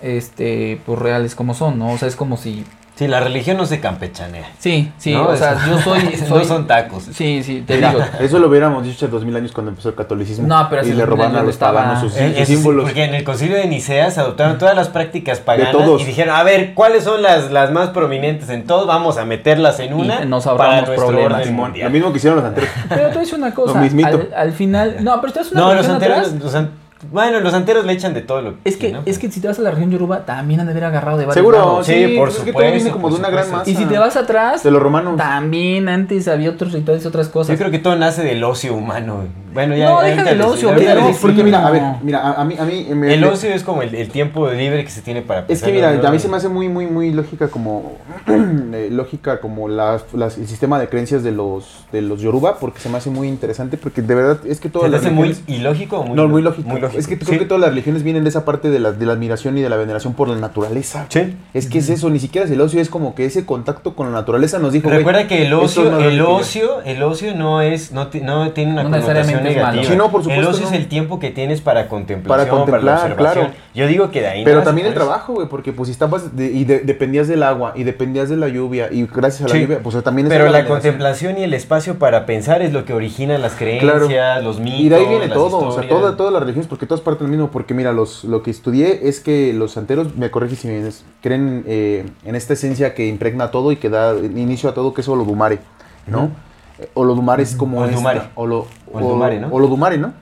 este, 0.01 0.81
pues 0.85 0.99
reales 0.99 1.35
como 1.35 1.53
son, 1.53 1.79
¿no? 1.79 1.91
O 1.91 1.97
sea, 1.97 2.07
es 2.07 2.15
como 2.15 2.37
si... 2.37 2.65
Sí, 2.95 3.07
la 3.07 3.21
religión 3.21 3.55
no 3.55 3.65
se 3.65 3.79
campechanea. 3.79 4.43
Sí, 4.59 4.91
sí, 4.97 5.13
No, 5.13 5.27
o 5.29 5.35
sea, 5.37 5.53
es- 5.53 5.65
yo 5.67 5.79
soy... 5.79 6.01
soy 6.27 6.39
No 6.39 6.43
son 6.43 6.67
tacos. 6.67 7.03
Sí, 7.13 7.41
sí, 7.43 7.63
te 7.65 7.75
Mira, 7.75 7.91
digo. 7.91 8.01
Eso 8.19 8.39
lo 8.39 8.49
hubiéramos 8.49 8.83
dicho 8.83 8.97
hace 9.05 9.07
dos 9.07 9.23
mil 9.23 9.33
años 9.37 9.53
cuando 9.53 9.69
empezó 9.69 9.87
el 9.87 9.95
catolicismo. 9.95 10.45
No, 10.45 10.67
pero 10.69 10.81
y 10.81 10.87
le 10.89 11.05
2000 11.05 11.07
robaron 11.07 11.35
a 11.37 11.43
los 11.43 11.51
estaba- 11.53 11.79
paganos 11.79 12.01
sus, 12.01 12.17
Eh, 12.17 12.35
sus 12.39 12.47
símbolos. 12.47 12.83
porque 12.83 13.05
en 13.05 13.15
el 13.15 13.23
concilio 13.23 13.55
de 13.55 13.67
Nicea 13.67 14.11
se 14.11 14.19
adoptaron 14.19 14.57
todas 14.57 14.75
las 14.75 14.89
prácticas 14.89 15.39
paganas 15.39 15.71
todos. 15.71 16.01
y 16.01 16.05
dijeron, 16.07 16.35
a 16.35 16.43
ver, 16.43 16.73
¿cuáles 16.73 17.05
son 17.05 17.21
las, 17.21 17.51
las 17.51 17.71
más 17.71 17.87
prominentes 17.91 18.49
en 18.49 18.65
todos? 18.67 18.85
Vamos 18.85 19.17
a 19.17 19.23
meterlas 19.23 19.79
en 19.79 19.93
una 19.93 20.25
nos 20.25 20.43
para 20.43 20.81
nuestro 20.81 21.07
problemas. 21.07 21.39
orden 21.39 21.55
Lo 21.55 21.63
mundial. 21.63 21.91
mismo 21.91 22.11
que 22.11 22.17
hicieron 22.17 22.39
los 22.39 22.45
anteriores. 22.49 22.77
Pero 22.89 23.05
a 23.05 23.09
decir 23.11 23.35
una 23.35 23.53
cosa. 23.53 23.75
Lo 23.75 23.79
mismito. 23.79 24.09
Al, 24.09 24.29
al 24.35 24.51
final... 24.51 24.97
No, 25.01 25.21
pero 25.21 25.31
te 25.31 25.39
das 25.39 25.53
una 25.53 25.61
No, 25.61 25.73
los 25.73 25.87
anteros, 25.87 26.17
atrás, 26.17 26.33
los 26.43 26.53
an- 26.53 26.71
bueno, 27.11 27.39
los 27.39 27.53
anteros 27.53 27.85
le 27.85 27.93
echan 27.93 28.13
de 28.13 28.21
todo 28.21 28.41
lo 28.41 28.53
Es 28.65 28.77
que, 28.77 28.91
¿no? 28.91 29.01
es 29.05 29.19
que 29.19 29.31
si 29.31 29.39
te 29.39 29.47
vas 29.47 29.57
a 29.59 29.61
la 29.61 29.71
región 29.71 29.89
yoruba, 29.91 30.25
también 30.25 30.59
han 30.59 30.65
de 30.65 30.71
haber 30.73 30.83
agarrado 30.85 31.17
de 31.17 31.25
varios 31.25 31.35
Seguro, 31.35 31.57
lados. 31.57 31.85
sí, 31.85 31.93
Sí, 31.93 32.15
por 32.17 32.27
pues 32.27 32.37
es 32.39 32.43
que 32.45 32.51
todo 32.51 32.61
viene 32.61 32.77
supuesto, 32.79 32.93
como 33.01 33.09
de 33.13 33.19
una 33.19 33.29
gran 33.29 33.45
supuesto. 33.45 33.69
masa. 33.69 33.71
Y 33.81 33.83
si 33.83 33.89
te 33.89 33.97
vas 33.97 34.15
atrás, 34.17 34.63
De 34.63 34.71
los 34.71 34.81
romanos. 34.81 35.17
también 35.17 35.87
antes 35.89 36.27
había 36.27 36.49
otros 36.49 36.73
rituales 36.73 37.03
y 37.03 37.07
otras 37.07 37.29
cosas. 37.29 37.53
Yo 37.53 37.57
creo 37.59 37.71
que 37.71 37.79
todo 37.79 37.95
nace 37.95 38.23
del 38.23 38.43
ocio 38.43 38.73
humano. 38.75 39.23
Bueno, 39.53 39.75
ya. 39.75 39.89
No, 39.89 40.01
deja 40.01 40.23
del 40.23 40.37
les- 40.37 40.45
ocio, 40.47 40.71
pero- 40.75 41.01
No, 41.01 41.11
porque 41.19 41.43
mira, 41.43 41.65
a 41.65 41.71
ver, 41.71 41.81
mira, 42.03 42.19
a, 42.19 42.41
a 42.41 42.45
mí, 42.45 42.55
a 42.59 42.65
mí 42.65 42.85
me- 42.93 43.13
El 43.13 43.21
me- 43.21 43.27
ocio 43.27 43.49
es 43.49 43.63
como 43.63 43.81
el, 43.81 43.95
el 43.95 44.09
tiempo 44.09 44.47
libre 44.51 44.83
que 44.83 44.91
se 44.91 45.01
tiene 45.01 45.21
para 45.23 45.39
Es 45.41 45.45
pensar 45.47 45.69
que 45.71 45.79
en 45.79 45.95
mira, 45.95 46.07
a 46.09 46.11
mí 46.11 46.19
se 46.19 46.27
me 46.27 46.37
hace 46.37 46.49
muy, 46.49 46.69
muy, 46.69 46.85
muy 46.85 47.11
lógica 47.11 47.47
como 47.47 47.93
eh, 48.27 48.89
lógica 48.91 49.39
como 49.39 49.67
las, 49.67 50.03
las- 50.13 50.37
el 50.37 50.47
sistema 50.47 50.79
de 50.79 50.87
creencias 50.89 51.23
de 51.23 51.31
los 51.31 51.85
de 51.91 52.01
los 52.03 52.21
Yoruba, 52.21 52.57
porque 52.59 52.79
se 52.79 52.89
me 52.89 52.97
hace 52.97 53.09
muy 53.09 53.27
interesante, 53.27 53.77
porque 53.77 54.03
de 54.03 54.13
verdad 54.13 54.37
es 54.45 54.59
que 54.59 54.67
¿Se 54.67 54.73
todas 54.73 54.91
te 54.91 54.97
hace 54.97 55.09
muy 55.09 55.35
ilógico 55.47 55.99
o 55.99 56.03
muy 56.05 56.15
no, 56.15 56.27
muy 56.27 56.41
lógico. 56.43 56.69
Muy 56.69 56.79
lógico. 56.79 56.88
Es 56.97 57.07
que 57.07 57.15
Sí. 57.15 57.25
creo 57.25 57.39
que 57.39 57.45
todas 57.45 57.61
las 57.61 57.69
religiones 57.71 58.03
vienen 58.03 58.23
de 58.23 58.29
esa 58.29 58.45
parte 58.45 58.69
de 58.69 58.79
la, 58.79 58.91
de 58.91 59.05
la 59.05 59.13
admiración 59.13 59.57
y 59.57 59.61
de 59.61 59.69
la 59.69 59.75
veneración 59.77 60.13
por 60.13 60.27
la 60.29 60.35
naturaleza. 60.35 61.05
Sí. 61.09 61.35
Es 61.53 61.67
que 61.67 61.79
es 61.79 61.89
eso, 61.89 62.09
ni 62.09 62.19
siquiera 62.19 62.45
es 62.45 62.51
el 62.51 62.61
ocio, 62.61 62.79
es 62.81 62.89
como 62.89 63.15
que 63.15 63.25
ese 63.25 63.45
contacto 63.45 63.95
con 63.95 64.07
la 64.07 64.13
naturaleza 64.19 64.59
nos 64.59 64.73
dijo. 64.73 64.89
Recuerda 64.89 65.27
que 65.27 65.45
el 65.45 65.53
ocio, 65.53 65.85
grande 65.85 66.07
el 66.09 66.21
ocio, 66.21 66.81
el 66.83 67.01
ocio 67.03 67.35
no 67.35 67.61
es, 67.61 67.91
no, 67.91 68.09
no 68.23 68.51
tiene 68.51 68.71
una 68.73 68.83
No 68.83 68.89
connotación 68.91 69.43
negativa. 69.43 69.83
Sí, 69.83 69.95
no, 69.95 70.11
por 70.11 70.21
supuesto, 70.21 70.41
El 70.41 70.47
ocio 70.47 70.63
no. 70.63 70.69
es 70.71 70.75
el 70.75 70.87
tiempo 70.87 71.19
que 71.19 71.31
tienes 71.31 71.61
para 71.61 71.87
contemplación, 71.87 72.27
Para 72.47 72.49
contemplar, 72.49 72.83
la 72.83 72.93
observación. 73.13 73.45
claro. 73.45 73.69
Yo 73.75 73.87
digo 73.87 74.11
que 74.11 74.21
de 74.21 74.27
ahí 74.27 74.43
Pero 74.43 74.63
también 74.63 74.87
el 74.87 74.93
pues. 74.93 75.05
trabajo, 75.05 75.33
güey, 75.33 75.47
porque 75.47 75.71
pues 75.71 75.87
si 75.87 75.91
estabas 75.93 76.35
de- 76.35 76.47
y 76.51 76.65
de- 76.65 76.79
dependías 76.79 77.27
del 77.27 77.43
agua 77.43 77.73
y 77.75 77.83
dependías 77.83 78.27
de 78.29 78.35
la 78.35 78.47
lluvia 78.49 78.89
y 78.91 79.05
gracias 79.05 79.41
a 79.41 79.47
la 79.47 79.53
Sí. 79.55 79.61
lluvia, 79.61 79.79
pues 79.81 80.01
también 80.03 80.27
es 80.27 80.33
Pero 80.33 80.49
la 80.49 80.65
contemplación 80.65 81.37
y 81.37 81.43
el 81.43 81.53
espacio 81.53 81.97
para 81.99 82.25
pensar 82.25 82.61
es 82.61 82.73
lo 82.73 82.83
que 82.85 82.93
origina 82.93 83.37
las 83.37 83.53
creencias, 83.53 84.43
los 84.43 84.59
mitos. 84.59 84.79
Y 84.79 84.89
de 84.89 84.95
ahí 84.95 85.05
viene 85.07 85.29
todo, 85.29 85.57
o 85.59 85.71
sea, 85.71 85.87
todas 85.87 86.33
las 86.33 86.41
religiones, 86.41 86.67
porque 86.79 86.87
todas 86.87 87.01
parten 87.01 87.27
lo 87.27 87.31
mismo, 87.31 87.51
porque 87.51 87.73
mira, 87.73 87.91
los, 87.91 88.23
lo 88.23 88.41
que 88.41 88.51
estudié 88.51 89.09
es 89.09 89.19
que 89.19 89.51
los 89.51 89.73
santeros, 89.73 90.15
me 90.15 90.31
corrige 90.31 90.55
si 90.55 90.65
me 90.67 90.75
vienes, 90.75 91.03
creen 91.21 91.65
eh, 91.67 92.09
en 92.23 92.35
esta 92.35 92.53
esencia 92.53 92.93
que 92.95 93.05
impregna 93.05 93.51
todo 93.51 93.73
y 93.73 93.75
que 93.75 93.89
da 93.89 94.17
inicio 94.17 94.69
a 94.69 94.73
todo, 94.73 94.93
que 94.93 95.01
es 95.01 95.07
Olodumare, 95.09 95.59
¿no? 96.07 96.19
Ujú. 96.25 96.31
Eh, 96.79 96.89
Olodumare 96.93 97.43
es 97.43 97.53
como 97.57 97.81
Oldumare. 97.81 98.19
esta- 98.19 98.31
Olo- 98.35 98.65
Oldumare, 98.93 99.41
¿no? 99.41 99.49
Olodumare, 99.49 99.97
¿no? 99.97 100.13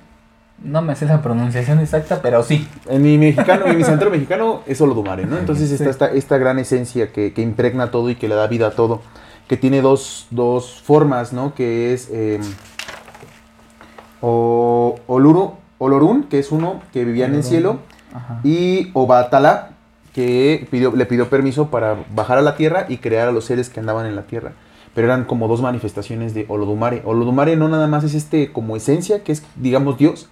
No 0.63 0.81
me 0.81 0.95
sé 0.95 1.05
la 1.05 1.21
pronunciación 1.21 1.79
exacta, 1.79 2.23
pero 2.23 2.41
sí. 2.41 2.67
En 2.89 3.03
mi 3.03 3.19
mexicano, 3.19 3.67
en 3.67 3.77
mi 3.77 3.83
santero 3.83 4.09
mexicano 4.09 4.61
es 4.65 4.81
Olodumare, 4.81 5.27
¿no? 5.27 5.37
Entonces 5.39 5.69
está 5.69 5.83
Sí. 5.83 5.89
esta, 5.91 6.07
esta 6.11 6.37
gran 6.39 6.57
esencia 6.57 7.11
que, 7.13 7.33
que 7.33 7.43
impregna 7.43 7.91
todo 7.91 8.09
y 8.09 8.15
que 8.15 8.27
le 8.27 8.33
da 8.33 8.47
vida 8.47 8.69
a 8.69 8.71
todo, 8.71 9.01
que 9.47 9.57
tiene 9.57 9.81
dos, 9.83 10.25
dos 10.31 10.81
formas, 10.83 11.33
¿no? 11.33 11.53
Que 11.53 11.93
es 11.93 12.09
eh, 12.11 12.39
o, 14.21 14.95
Oluru, 15.05 15.53
Olorun, 15.79 16.23
que 16.23 16.39
es 16.39 16.51
uno 16.51 16.81
que 16.93 17.05
vivía 17.05 17.25
en 17.25 17.35
el 17.35 17.43
cielo, 17.43 17.79
Ajá. 18.13 18.39
y 18.43 18.89
Obatala, 18.93 19.69
que 20.13 20.67
pidió, 20.71 20.95
le 20.95 21.05
pidió 21.05 21.29
permiso 21.29 21.67
para 21.67 21.97
bajar 22.15 22.37
a 22.37 22.41
la 22.41 22.55
tierra 22.55 22.85
y 22.89 22.97
crear 22.97 23.27
a 23.27 23.31
los 23.31 23.45
seres 23.45 23.69
que 23.69 23.79
andaban 23.79 24.05
en 24.07 24.15
la 24.15 24.23
tierra. 24.23 24.53
Pero 24.95 25.07
eran 25.07 25.25
como 25.25 25.47
dos 25.47 25.61
manifestaciones 25.61 26.33
de 26.33 26.45
Olodumare. 26.47 27.03
Olodumare 27.05 27.55
no 27.55 27.69
nada 27.69 27.85
más 27.85 28.03
es 28.03 28.15
este 28.15 28.51
como 28.51 28.75
esencia, 28.75 29.23
que 29.23 29.31
es, 29.31 29.43
digamos, 29.55 29.97
Dios, 29.99 30.29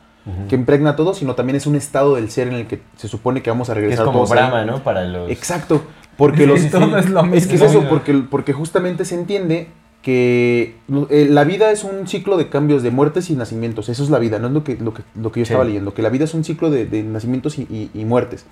que 0.49 0.55
impregna 0.55 0.95
todo, 0.95 1.13
sino 1.13 1.35
también 1.35 1.55
es 1.55 1.67
un 1.67 1.75
estado 1.75 2.15
del 2.15 2.31
ser 2.31 2.47
en 2.47 2.55
el 2.55 2.65
que 2.65 2.81
se 2.95 3.07
supone 3.07 3.43
que 3.43 3.51
vamos 3.51 3.69
a 3.69 3.73
Que 3.73 3.81
es 3.81 3.83
regresar 3.83 4.05
como 4.05 4.23
todos 4.25 4.31
ahí. 4.31 4.65
¿no? 4.65 4.83
Para 4.83 5.03
los... 5.05 5.29
Exacto, 5.29 5.83
porque 6.17 6.47
los 6.47 6.67
Todo 6.71 6.97
es 6.97 7.11
lo 7.11 7.21
mismo. 7.21 7.35
es 7.35 7.45
que 7.45 7.55
es 7.57 7.61
eso, 7.61 7.83
porque 8.31 8.53
justamente 8.53 9.05
se 9.05 9.13
entiende 9.13 9.69
que 10.05 10.75
eh, 11.09 11.27
la 11.31 11.43
vida 11.45 11.71
es 11.71 11.83
un 11.83 12.07
ciclo 12.07 12.37
de 12.37 12.47
cambios, 12.47 12.83
de 12.83 12.91
muertes 12.91 13.31
y 13.31 13.35
nacimientos. 13.35 13.89
Eso 13.89 14.03
es 14.03 14.11
la 14.11 14.19
vida, 14.19 14.37
no 14.37 14.45
es 14.47 14.53
lo 14.53 14.63
que, 14.63 14.75
lo 14.77 14.93
que, 14.93 15.01
lo 15.19 15.31
que 15.31 15.39
yo 15.39 15.45
Sí. 15.47 15.53
estaba 15.53 15.63
leyendo. 15.65 15.95
Que 15.95 16.03
la 16.03 16.09
vida 16.09 16.25
es 16.25 16.35
un 16.35 16.43
ciclo 16.43 16.69
de, 16.69 16.85
de 16.85 17.01
nacimientos 17.01 17.57
y, 17.57 17.63
y- 17.63 17.89
y 17.91 18.05
muertes. 18.05 18.45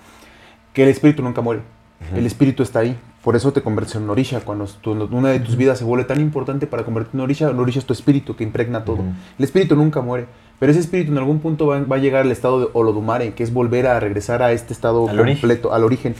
Que 0.72 0.82
el 0.82 0.88
espíritu 0.88 1.22
nunca 1.22 1.42
muere. 1.42 1.62
El 2.12 2.26
espíritu 2.26 2.64
está 2.64 2.80
ahí. 2.80 2.98
Por 3.22 3.36
eso 3.36 3.52
te 3.52 3.62
conviertes 3.62 3.94
en 3.94 4.02
un 4.02 4.10
orisha. 4.10 4.40
Cuando 4.40 4.66
tu- 4.66 4.90
una 5.12 5.28
de 5.28 5.38
tus 5.38 5.54
vidas 5.56 5.78
se 5.78 5.84
vuelve 5.84 6.04
tan 6.04 6.20
importante 6.20 6.66
para 6.66 6.82
convertirte 6.84 7.16
en 7.16 7.20
un 7.20 7.24
orisha, 7.26 7.50
un 7.50 7.60
orisha 7.60 7.78
es 7.78 7.86
tu 7.86 7.92
espíritu 7.92 8.34
que 8.34 8.42
impregna 8.42 8.84
todo. 8.84 8.96
Ujú. 8.96 9.12
El 9.38 9.44
espíritu 9.44 9.76
nunca 9.76 10.00
muere. 10.00 10.26
Pero 10.58 10.72
ese 10.72 10.80
espíritu 10.80 11.12
en 11.12 11.18
algún 11.18 11.38
punto 11.38 11.68
va, 11.68 11.78
va 11.84 11.94
a 11.94 11.98
llegar 12.00 12.22
al 12.22 12.32
estado 12.32 12.58
de 12.58 12.68
Olodumare, 12.72 13.32
que 13.34 13.44
es 13.44 13.52
volver 13.54 13.86
a 13.86 14.00
regresar 14.00 14.42
a 14.42 14.50
este 14.50 14.72
estado 14.72 15.08
Al 15.08 15.20
origen. 15.20 15.40
completo, 15.40 15.72
al 15.72 15.84
origen. 15.84 16.16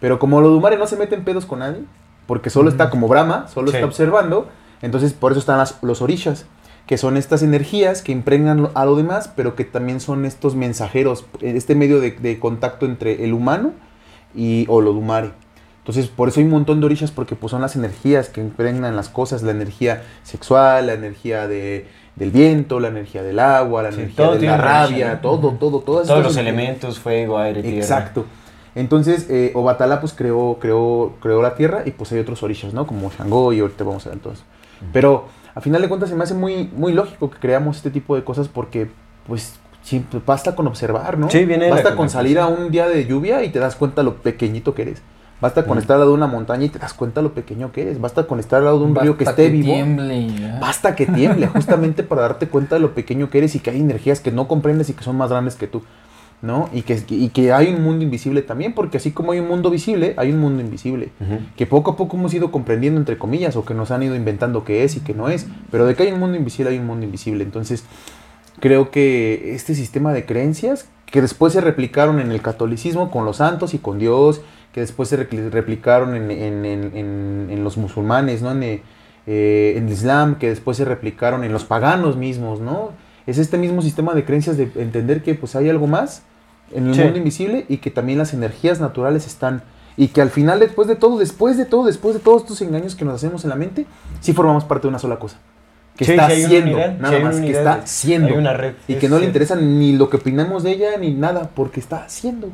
Pero 0.00 0.18
como 0.18 0.38
Olodumare 0.38 0.76
no 0.76 0.88
se 0.88 0.96
mete 0.96 1.14
en 1.14 1.22
pedos 1.22 1.46
con 1.46 1.60
nadie, 1.60 1.82
porque 2.26 2.50
solo 2.50 2.68
está 2.68 2.90
como 2.90 3.06
Brahma, 3.06 3.46
solo 3.46 3.68
Sí. 3.70 3.76
está 3.76 3.86
observando, 3.86 4.48
entonces 4.82 5.12
por 5.12 5.32
eso 5.32 5.38
están 5.40 5.58
las- 5.58 5.78
los 5.82 6.02
orishas, 6.02 6.44
que 6.86 6.98
son 6.98 7.16
estas 7.16 7.42
energías 7.42 8.02
que 8.02 8.12
impregnan 8.12 8.68
a 8.74 8.84
lo 8.84 8.96
demás, 8.96 9.30
pero 9.34 9.54
que 9.54 9.64
también 9.64 10.00
son 10.00 10.24
estos 10.24 10.54
mensajeros, 10.56 11.24
este 11.40 11.74
medio 11.74 12.00
de, 12.00 12.10
de 12.10 12.38
contacto 12.40 12.86
entre 12.86 13.24
el 13.24 13.32
humano 13.32 13.70
y 14.34 14.66
Olodumare. 14.68 15.30
Entonces, 15.78 16.06
por 16.08 16.28
eso 16.28 16.38
hay 16.40 16.44
un 16.46 16.52
montón 16.52 16.80
de 16.80 16.86
orishas, 16.86 17.10
porque 17.10 17.34
pues, 17.34 17.50
son 17.50 17.60
las 17.60 17.74
energías 17.76 18.28
que 18.28 18.40
impregnan 18.40 18.94
las 18.94 19.08
cosas, 19.08 19.42
la 19.42 19.50
energía 19.50 20.02
sexual, 20.22 20.86
la 20.86 20.92
energía 20.94 21.48
de, 21.48 21.86
del 22.14 22.30
viento, 22.30 22.78
la 22.78 22.88
energía 22.88 23.22
del 23.24 23.38
agua, 23.40 23.82
la 23.82 23.90
Sí, 23.90 23.98
energía 24.00 24.24
todo 24.26 24.34
de 24.38 24.46
la 24.46 24.56
rabia, 24.58 25.14
¿no? 25.14 25.20
todo, 25.20 25.50
todo, 25.52 25.80
todas 25.80 26.06
Todos 26.06 26.22
los 26.22 26.36
elementos, 26.36 26.98
fuego, 27.00 27.36
aire, 27.38 27.62
tierra. 27.62 27.78
Exacto. 27.78 28.26
Entonces, 28.74 29.26
eh, 29.28 29.50
Obatala 29.54 30.00
pues 30.00 30.12
creó, 30.14 30.58
creó, 30.60 31.14
creó 31.20 31.42
la 31.42 31.54
tierra 31.56 31.82
y 31.84 31.90
pues 31.90 32.10
hay 32.12 32.20
otros 32.20 32.42
orishas, 32.42 32.72
¿no? 32.72 32.86
Como 32.86 33.10
Shango 33.10 33.52
y 33.52 33.60
ahorita 33.60 33.84
vamos 33.84 34.06
a 34.06 34.10
ver 34.10 34.18
entonces. 34.18 34.44
Pero 34.92 35.28
a 35.54 35.60
final 35.60 35.82
de 35.82 35.88
cuentas 35.88 36.08
se 36.10 36.16
me 36.16 36.24
hace 36.24 36.34
muy, 36.34 36.70
muy 36.74 36.92
lógico 36.92 37.30
que 37.30 37.38
creamos 37.38 37.76
este 37.76 37.90
tipo 37.90 38.16
de 38.16 38.24
cosas 38.24 38.48
porque 38.48 38.90
pues 39.26 39.54
siempre 39.82 40.20
basta 40.24 40.54
con 40.54 40.66
observar, 40.66 41.18
¿no? 41.18 41.28
Sí, 41.30 41.44
viene 41.44 41.68
Basta 41.70 41.96
con 41.96 42.08
salir 42.08 42.38
a 42.38 42.46
un 42.46 42.70
día 42.70 42.88
de 42.88 43.04
lluvia 43.06 43.42
y 43.44 43.50
te 43.50 43.58
das 43.58 43.76
cuenta 43.76 44.02
lo 44.02 44.16
pequeñito 44.16 44.74
que 44.74 44.82
eres. 44.82 45.02
Basta 45.40 45.64
con 45.64 45.76
Mm. 45.76 45.80
estar 45.80 45.94
al 45.94 46.00
lado 46.02 46.12
de 46.12 46.16
una 46.18 46.28
montaña 46.28 46.64
y 46.66 46.68
te 46.68 46.78
das 46.78 46.94
cuenta 46.94 47.20
lo 47.20 47.34
pequeño 47.34 47.72
que 47.72 47.82
eres. 47.82 48.00
Basta 48.00 48.28
con 48.28 48.38
estar 48.38 48.60
al 48.60 48.66
lado 48.66 48.78
de 48.78 48.84
un 48.84 48.94
río 48.94 49.16
que 49.16 49.24
esté 49.24 49.48
vivo. 49.48 49.72
tiemble 49.72 50.16
y 50.16 50.38
ya. 50.38 50.58
Basta 50.60 50.94
que 50.94 51.04
tiemble, 51.06 51.48
justamente 51.48 52.04
para 52.04 52.22
darte 52.22 52.46
cuenta 52.46 52.76
de 52.76 52.80
lo 52.80 52.94
pequeño 52.94 53.28
que 53.28 53.38
eres 53.38 53.56
y 53.56 53.58
que 53.58 53.70
hay 53.70 53.80
energías 53.80 54.20
que 54.20 54.30
no 54.30 54.46
comprendes 54.46 54.88
y 54.90 54.92
que 54.94 55.02
son 55.02 55.16
más 55.16 55.30
grandes 55.30 55.56
que 55.56 55.66
tú, 55.66 55.82
¿no? 56.42 56.68
Y 56.72 56.82
que, 56.82 57.00
y 57.08 57.28
que 57.28 57.52
hay 57.52 57.72
un 57.72 57.82
mundo 57.82 58.04
invisible 58.04 58.42
también, 58.42 58.74
porque 58.74 58.96
así 58.98 59.12
como 59.12 59.32
hay 59.32 59.38
un 59.38 59.48
mundo 59.48 59.70
visible, 59.70 60.14
hay 60.16 60.32
un 60.32 60.40
mundo 60.40 60.60
invisible. 60.62 61.10
Que 61.56 61.66
poco 61.66 61.92
a 61.92 61.96
poco 61.96 62.16
hemos 62.16 62.34
ido 62.34 62.50
comprendiendo, 62.50 62.98
entre 63.00 63.16
comillas, 63.16 63.54
o 63.56 63.64
que 63.64 63.74
nos 63.74 63.90
han 63.92 64.02
ido 64.02 64.14
inventando 64.16 64.64
qué 64.64 64.82
es 64.84 64.96
y 64.96 65.00
qué 65.00 65.14
no 65.14 65.28
es. 65.28 65.46
Pero 65.70 65.86
de 65.86 65.94
que 65.94 66.02
hay 66.02 66.12
un 66.12 66.18
mundo 66.20 66.36
invisible, 66.36 66.70
hay 66.72 66.78
un 66.78 66.86
mundo 66.86 67.06
invisible. 67.06 67.44
Entonces, 67.44 67.84
creo 68.60 68.90
que 68.90 69.54
este 69.54 69.74
sistema 69.74 70.12
de 70.12 70.26
creencias, 70.26 70.88
que 71.06 71.20
después 71.22 71.52
se 71.52 71.60
replicaron 71.60 72.20
en 72.20 72.32
el 72.32 72.42
catolicismo 72.42 73.10
con 73.10 73.24
los 73.24 73.36
santos 73.36 73.72
y 73.74 73.78
con 73.78 73.98
Dios, 73.98 74.40
que 74.72 74.80
después 74.80 75.08
se 75.10 75.18
repli- 75.18 75.50
replicaron 75.50 76.16
en, 76.16 76.30
en- 76.30 76.64
en- 76.64 76.96
en- 76.96 77.46
en 77.50 77.64
los 77.64 77.76
musulmanes, 77.76 78.40
¿no? 78.42 78.50
En, 78.52 78.62
eh, 78.62 78.82
eh, 79.26 79.74
en 79.76 79.86
el 79.86 79.92
Islam, 79.92 80.36
que 80.36 80.48
después 80.48 80.76
se 80.78 80.84
replicaron 80.84 81.44
en 81.44 81.52
los 81.52 81.64
paganos 81.64 82.16
mismos, 82.16 82.60
¿no? 82.60 82.90
Es 83.26 83.38
este 83.38 83.58
mismo 83.58 83.82
sistema 83.82 84.14
de 84.14 84.24
creencias 84.24 84.56
de 84.56 84.68
entender 84.76 85.22
que 85.22 85.34
pues 85.36 85.54
hay 85.54 85.68
algo 85.68 85.86
más 85.86 86.22
en 86.74 86.88
el 86.88 86.94
Sí. 86.94 87.00
mundo 87.02 87.18
invisible 87.18 87.66
y 87.68 87.78
que 87.78 87.90
también 87.90 88.18
las 88.18 88.32
energías 88.34 88.80
naturales 88.80 89.26
están 89.26 89.62
y 89.96 90.08
que 90.08 90.22
al 90.22 90.30
final 90.30 90.58
después 90.60 90.88
de 90.88 90.96
todo, 90.96 91.18
después 91.18 91.56
de 91.58 91.64
todo, 91.66 91.84
después 91.84 92.14
de 92.14 92.20
todos 92.20 92.42
estos 92.42 92.60
engaños 92.62 92.94
que 92.94 93.04
nos 93.04 93.14
hacemos 93.14 93.44
en 93.44 93.50
la 93.50 93.56
mente, 93.56 93.86
sí 94.20 94.32
formamos 94.32 94.64
parte 94.64 94.82
de 94.82 94.88
una 94.88 94.98
sola 94.98 95.18
cosa. 95.18 95.36
Que 95.96 96.06
Sí, 96.06 96.12
está 96.12 96.24
una 96.26 96.34
siendo, 96.34 96.72
unidad, 96.76 96.98
nada 96.98 97.18
más, 97.20 97.36
que 97.40 97.50
está 97.50 97.86
siendo. 97.86 98.28
Hay 98.28 98.34
una 98.34 98.54
red. 98.54 98.74
Y 98.88 98.94
es 98.94 98.98
que 98.98 99.08
no 99.10 99.18
le 99.18 99.26
interesa 99.26 99.56
ni 99.56 99.92
lo 99.94 100.08
que 100.08 100.16
opinamos 100.16 100.62
de 100.62 100.72
ella 100.72 100.96
ni 100.98 101.12
nada, 101.12 101.50
porque 101.54 101.80
está 101.80 102.04
haciendo. 102.04 102.48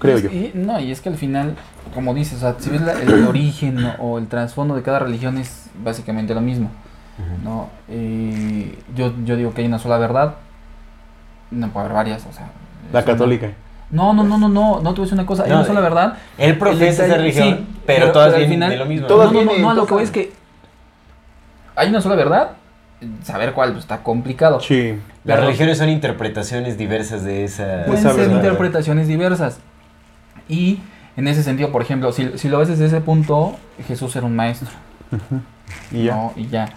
Creo 0.00 0.18
yo. 0.18 0.30
y- 0.30 0.50
no, 0.54 0.80
y 0.80 0.90
es 0.90 1.00
que 1.02 1.10
al 1.10 1.16
final, 1.16 1.56
como 1.94 2.14
dices, 2.14 2.38
o 2.38 2.40
sea, 2.40 2.56
si 2.58 2.70
ves 2.70 2.80
la- 2.80 2.94
el 2.94 3.24
origen 3.28 3.78
o 4.00 4.18
el 4.18 4.26
trasfondo 4.26 4.74
de 4.74 4.82
cada 4.82 4.98
religión 4.98 5.36
es 5.38 5.66
básicamente 5.84 6.34
lo 6.34 6.40
mismo. 6.40 6.70
¿no? 7.44 7.68
Eh, 7.88 8.78
yo, 8.96 9.12
yo 9.26 9.36
digo 9.36 9.52
que 9.52 9.60
hay 9.60 9.66
una 9.68 9.78
sola 9.78 9.98
verdad. 9.98 10.36
No 11.50 11.68
puede 11.70 11.84
haber 11.84 11.94
varias, 11.96 12.26
o 12.26 12.32
sea. 12.32 12.50
La 12.92 13.04
católica. 13.04 13.50
No, 13.90 14.12
no, 14.12 14.22
no, 14.22 14.38
no, 14.38 14.48
no, 14.48 14.80
no 14.80 14.94
te 14.94 15.00
voy 15.00 15.00
a 15.00 15.02
decir 15.02 15.14
una 15.14 15.26
cosa, 15.26 15.42
hay 15.44 15.50
No, 15.50 15.56
una 15.56 15.64
sola 15.66 15.80
verdad. 15.80 16.14
Él 16.38 16.56
profesa 16.58 17.04
El 17.04 17.10
esa 17.10 17.18
religión, 17.20 17.48
sí, 17.48 17.66
pero, 17.86 18.00
pero- 18.00 18.12
todas 18.12 18.28
pero 18.28 18.36
al 18.36 18.48
vienen 18.48 18.56
final- 18.56 18.70
de 18.70 18.76
lo 18.76 18.86
mismo. 18.86 19.06
todas 19.08 19.32
no, 19.32 19.42
no, 19.44 19.52
no, 19.52 19.58
no, 19.58 19.70
a 19.70 19.74
lo 19.74 19.86
que 19.86 19.94
voy 19.94 20.04
es 20.04 20.10
que 20.10 20.32
hay 21.74 21.88
una 21.88 22.00
sola 22.00 22.14
verdad, 22.14 22.50
saber 23.24 23.52
cuál 23.52 23.72
pues, 23.72 23.84
está 23.84 24.02
complicado. 24.02 24.60
Sí. 24.60 24.94
Las 25.24 25.36
Pero- 25.36 25.46
religiones 25.46 25.78
son 25.78 25.88
interpretaciones 25.88 26.76
diversas 26.78 27.24
de 27.24 27.44
esa... 27.44 27.84
Pueden 27.86 27.94
Esa 28.00 28.10
ser 28.12 28.20
verdad. 28.20 28.36
interpretaciones 28.36 29.08
diversas. 29.08 29.58
Y 30.48 30.80
en 31.16 31.28
ese 31.28 31.42
sentido, 31.42 31.70
por 31.72 31.82
ejemplo, 31.82 32.12
si, 32.12 32.38
si 32.38 32.48
lo 32.48 32.58
ves 32.58 32.68
desde 32.68 32.86
ese 32.86 33.00
punto, 33.00 33.56
Jesús 33.88 34.14
era 34.16 34.26
un 34.26 34.36
maestro. 34.36 34.68
Y 35.92 36.04
ya. 36.04 36.14
¿no? 36.14 36.32
Y 36.36 36.46
ya. 36.48 36.68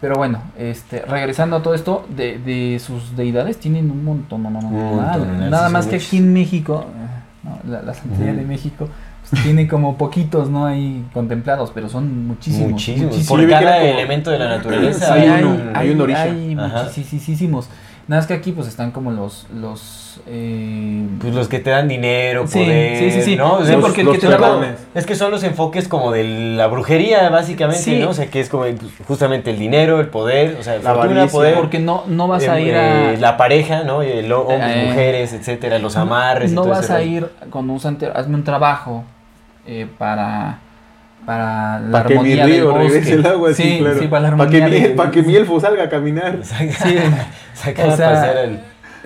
Pero 0.00 0.14
bueno, 0.14 0.40
este, 0.56 1.02
regresando 1.02 1.56
a 1.56 1.62
todo 1.62 1.74
esto, 1.74 2.06
de, 2.14 2.38
de 2.38 2.78
sus 2.78 3.16
deidades 3.16 3.58
tienen 3.58 3.90
un 3.90 4.04
montón, 4.04 4.44
no, 4.44 4.50
no, 4.50 4.60
no, 4.60 4.68
Un 4.68 4.96
nada, 4.98 5.18
montón, 5.18 5.72
más 5.72 5.86
que 5.88 5.96
aquí 5.96 6.18
en 6.18 6.32
México, 6.32 6.86
eh, 6.86 7.42
no, 7.42 7.58
la, 7.72 7.82
la 7.82 7.94
santería 7.94 8.32
de 8.32 8.42
México, 8.42 8.88
pues, 9.28 9.42
tiene 9.42 9.66
como 9.66 9.96
poquitos, 9.96 10.48
¿no? 10.50 10.66
Ahí 10.66 11.04
contemplados, 11.12 11.72
pero 11.74 11.88
son 11.88 12.28
muchísimos. 12.28 12.70
Muchísimos. 12.70 13.12
muchísimos. 13.12 13.40
Por 13.40 13.50
cada 13.50 13.78
como- 13.80 13.90
elemento 13.90 14.30
de 14.30 14.38
la 14.38 14.48
naturaleza. 14.48 15.06
Sí, 15.06 15.12
hay, 15.12 15.20
hay 15.22 15.28
hay, 15.30 15.42
uno, 15.42 15.58
hay 15.74 15.90
un 15.90 16.00
orisha. 16.00 16.22
hay 16.22 16.56
Ajá. 16.58 16.84
muchísimos. 16.84 17.68
Nada 18.08 18.20
más 18.22 18.26
que 18.26 18.32
aquí 18.32 18.52
pues 18.52 18.66
están 18.66 18.90
como 18.90 19.10
los, 19.10 19.46
los, 19.54 20.20
eh, 20.26 21.06
Pues 21.20 21.34
los 21.34 21.46
que 21.46 21.58
te 21.58 21.68
dan 21.68 21.88
dinero, 21.88 22.46
Sí, 22.46 22.58
poder, 22.60 22.98
sí, 22.98 23.10
sí, 23.10 23.22
sí. 23.22 23.36
¿no? 23.36 23.62
Sí, 23.62 23.74
porque 23.80 24.00
el 24.00 24.12
que 24.12 24.18
te 24.18 24.28
da. 24.28 24.76
Es 24.94 25.04
que 25.04 25.14
son 25.14 25.30
los 25.30 25.44
enfoques 25.44 25.88
como 25.88 26.10
de 26.10 26.24
la 26.24 26.68
brujería, 26.68 27.28
básicamente, 27.28 27.82
Sí. 27.82 27.98
¿no? 27.98 28.08
O 28.08 28.14
sea, 28.14 28.26
que 28.30 28.40
es 28.40 28.48
como 28.48 28.62
pues, 28.62 28.78
justamente 29.06 29.50
el 29.50 29.58
dinero, 29.58 30.00
el 30.00 30.08
poder, 30.08 30.56
o 30.58 30.62
sea, 30.62 30.78
La 30.78 30.94
fortuna, 30.94 31.26
poder. 31.26 31.54
porque 31.56 31.80
no, 31.80 32.04
no 32.06 32.28
vas 32.28 32.48
a 32.48 32.58
eh, 32.58 32.62
ir 32.62 32.74
a... 32.74 33.12
eh, 33.12 33.16
la 33.18 33.36
pareja, 33.36 33.82
¿no? 33.84 34.00
El, 34.00 34.32
hombres, 34.32 34.58
Eh, 34.74 34.86
mujeres, 34.88 35.32
etcétera, 35.34 35.78
los 35.78 35.94
amarres. 35.96 36.50
y 36.50 36.54
No 36.54 36.62
todo 36.62 36.70
vas 36.70 36.84
ese 36.84 36.92
a 36.94 37.02
ir 37.02 37.28
con 37.50 37.68
un 37.68 37.76
hazme 37.78 38.34
un 38.34 38.44
trabajo 38.44 39.04
eh, 39.66 39.86
para, 39.98 40.60
para 41.28 41.78
la 41.80 42.04
que 42.04 42.14
mi 42.14 42.32
armonía 42.32 42.46
del 42.46 42.54
río 42.54 42.70
bosque. 42.72 42.88
regrese 42.88 43.12
el 43.12 43.26
agua, 43.26 43.52
sí, 43.52 43.62
sí, 43.62 43.78
claro. 43.80 43.98
sí, 43.98 44.08
para 44.08 44.48
que, 44.48 44.60
del- 44.62 44.94
pa' 44.94 45.10
que 45.10 45.22
mi 45.22 45.36
elfo 45.36 45.60
salga 45.60 45.84
a 45.84 45.88
caminar. 45.90 46.38
Sí, 46.42 46.70
O 47.76 47.90
a 47.90 47.96
pasear 47.96 48.48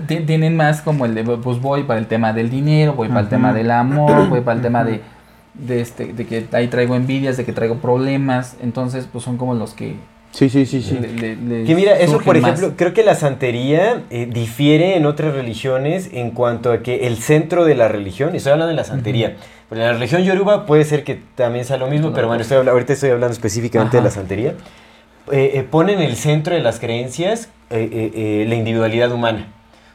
tienen 0.06 0.56
más 0.56 0.82
como 0.82 1.04
el 1.04 1.16
de, 1.16 1.24
pues 1.24 1.60
voy 1.60 1.82
para 1.82 1.98
el 1.98 2.06
tema 2.06 2.32
del 2.32 2.48
dinero, 2.48 2.92
voy 2.92 3.08
para 3.08 3.20
el 3.22 3.28
tema 3.28 3.52
del 3.52 3.72
amor, 3.72 4.28
voy 4.28 4.40
para 4.40 4.56
el 4.56 4.62
tema 4.68 4.84
de, 4.84 5.00
de, 5.54 5.80
este, 5.80 6.12
de 6.12 6.24
que 6.24 6.46
ahí 6.52 6.68
traigo 6.68 6.94
envidias, 6.94 7.36
de 7.36 7.44
que 7.44 7.52
traigo 7.52 7.78
problemas, 7.78 8.56
entonces 8.62 9.08
pues 9.10 9.24
son 9.24 9.36
como 9.36 9.54
los 9.54 9.74
que... 9.74 9.96
Sí, 10.32 10.48
sí, 10.48 10.64
sí, 10.64 10.80
sí. 10.82 10.98
le- 10.98 11.36
le- 11.36 11.64
Que 11.64 11.74
mira, 11.74 11.92
eso 11.98 12.18
por 12.18 12.40
más. 12.40 12.52
ejemplo, 12.52 12.74
creo 12.76 12.94
que 12.94 13.02
la 13.02 13.14
santería 13.14 14.02
eh, 14.10 14.26
difiere 14.32 14.96
en 14.96 15.04
otras 15.04 15.34
religiones 15.34 16.08
en 16.12 16.30
cuanto 16.30 16.72
a 16.72 16.82
que 16.82 17.06
el 17.06 17.18
centro 17.18 17.66
de 17.66 17.74
la 17.74 17.88
religión, 17.88 18.30
y 18.32 18.38
estoy 18.38 18.52
hablando 18.52 18.70
de 18.70 18.76
la 18.76 18.84
santería, 18.84 19.36
pero 19.68 19.82
en 19.82 19.86
la 19.88 19.92
religión 19.92 20.22
yoruba 20.24 20.64
puede 20.64 20.84
ser 20.84 21.04
que 21.04 21.20
también 21.34 21.66
sea 21.66 21.76
lo 21.76 21.86
mismo, 21.86 22.06
Otra 22.08 22.16
pero 22.16 22.28
bueno, 22.28 22.40
estoy, 22.42 22.56
habla- 22.56 22.72
ahorita 22.72 22.94
estoy 22.94 23.10
hablando 23.10 23.32
específicamente 23.34 23.92
de 23.96 23.98
Ajá. 23.98 24.08
la 24.08 24.10
santería. 24.10 24.54
Eh, 25.30 25.52
eh, 25.54 25.66
pone 25.70 25.92
en 25.92 26.00
el 26.00 26.16
centro 26.16 26.54
de 26.54 26.62
las 26.62 26.80
creencias 26.80 27.50
eh, 27.70 27.88
eh, 27.92 28.12
eh, 28.14 28.44
la 28.48 28.54
individualidad 28.54 29.12
humana. 29.12 29.48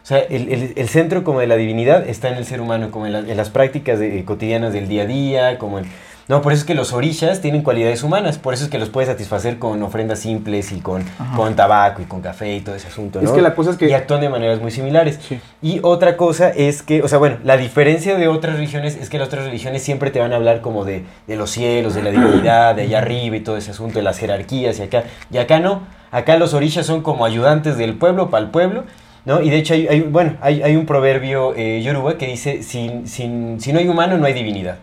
O 0.04 0.06
sea, 0.08 0.20
el, 0.20 0.52
el- 0.54 0.74
el 0.76 0.88
centro 0.88 1.24
como 1.24 1.40
de 1.42 1.48
la 1.48 1.58
divinidad 1.58 2.08
está 2.08 2.30
en 2.30 2.36
el 2.36 2.46
ser 2.46 2.62
humano, 2.62 2.92
como 2.92 3.08
en, 3.08 3.14
la- 3.14 3.20
en 3.20 3.36
las 3.36 3.50
prácticas 3.50 4.00
de- 4.00 4.24
cotidianas 4.24 4.72
del 4.72 4.88
día 4.88 5.02
a 5.02 5.06
día, 5.08 5.58
como 5.58 5.80
en... 5.80 5.86
No, 6.28 6.42
por 6.42 6.52
eso 6.52 6.60
es 6.62 6.66
que 6.66 6.76
los 6.76 6.92
orishas 6.92 7.40
tienen 7.40 7.62
cualidades 7.62 8.04
humanas, 8.04 8.38
por 8.38 8.54
eso 8.54 8.66
es 8.66 8.70
que 8.70 8.78
los 8.78 8.90
puedes 8.90 9.10
satisfacer 9.10 9.60
con 9.60 9.82
ofrendas 9.82 10.20
simples 10.20 10.74
y 10.74 10.82
con, 10.82 11.04
con 11.38 11.56
tabaco 11.56 12.02
y 12.02 12.06
con 12.06 12.22
café 12.22 12.56
y 12.56 12.60
todo 12.62 12.76
ese 12.76 12.88
asunto, 12.90 13.20
Es 13.20 13.26
¿no? 13.30 13.34
que 13.34 13.42
la 13.42 13.56
cosa 13.56 13.72
es 13.72 13.78
que- 13.78 13.88
Y 13.88 13.94
actúan 13.94 14.20
de 14.20 14.28
maneras 14.28 14.60
muy 14.60 14.72
similares. 14.72 15.20
Sí. 15.26 15.40
Y 15.62 15.80
otra 15.84 16.18
cosa 16.18 16.50
es 16.50 16.84
que, 16.84 17.02
o 17.02 17.08
sea, 17.08 17.18
bueno, 17.18 17.38
la 17.46 17.56
diferencia 17.56 18.18
de 18.18 18.28
otras 18.28 18.56
religiones 18.58 18.98
es 18.98 19.10
que 19.10 19.20
las 19.20 19.28
otras 19.30 19.46
religiones 19.46 19.84
siempre 19.84 20.12
te 20.12 20.20
van 20.20 20.34
a 20.34 20.36
hablar 20.36 20.60
como 20.60 20.84
de, 20.84 21.06
de 21.28 21.36
los 21.38 21.50
cielos, 21.50 21.94
de 21.96 22.04
la 22.04 22.12
divinidad, 22.12 22.76
de 22.76 22.82
allá 22.82 22.98
arriba 22.98 23.38
y 23.38 23.40
todo 23.40 23.56
ese 23.56 23.72
asunto, 23.72 24.00
de 24.00 24.04
las 24.04 24.20
jerarquías 24.20 24.80
y 24.80 24.84
acá. 24.84 25.06
Y 25.32 25.38
acá 25.38 25.60
no, 25.62 25.84
acá 26.12 26.36
los 26.38 26.54
orishas 26.54 26.86
son 26.86 27.04
como 27.04 27.24
ayudantes 27.24 27.78
del 27.78 27.94
pueblo 27.96 28.30
para 28.30 28.44
el 28.44 28.52
pueblo, 28.52 28.84
¿no? 29.24 29.42
Y 29.42 29.50
de 29.50 29.56
hecho 29.58 29.74
hay, 29.76 29.88
hay- 29.88 30.02
bueno, 30.02 30.34
hay, 30.42 30.62
hay 30.62 30.76
un 30.76 30.86
proverbio 30.86 31.54
eh, 31.56 31.82
yoruba 31.82 32.18
que 32.18 32.28
dice, 32.28 32.64
sin, 32.64 33.08
sin, 33.08 33.62
si 33.62 33.72
no 33.72 33.80
hay 33.80 33.88
humano, 33.88 34.18
no 34.18 34.26
hay 34.26 34.34
divinidad. 34.34 34.80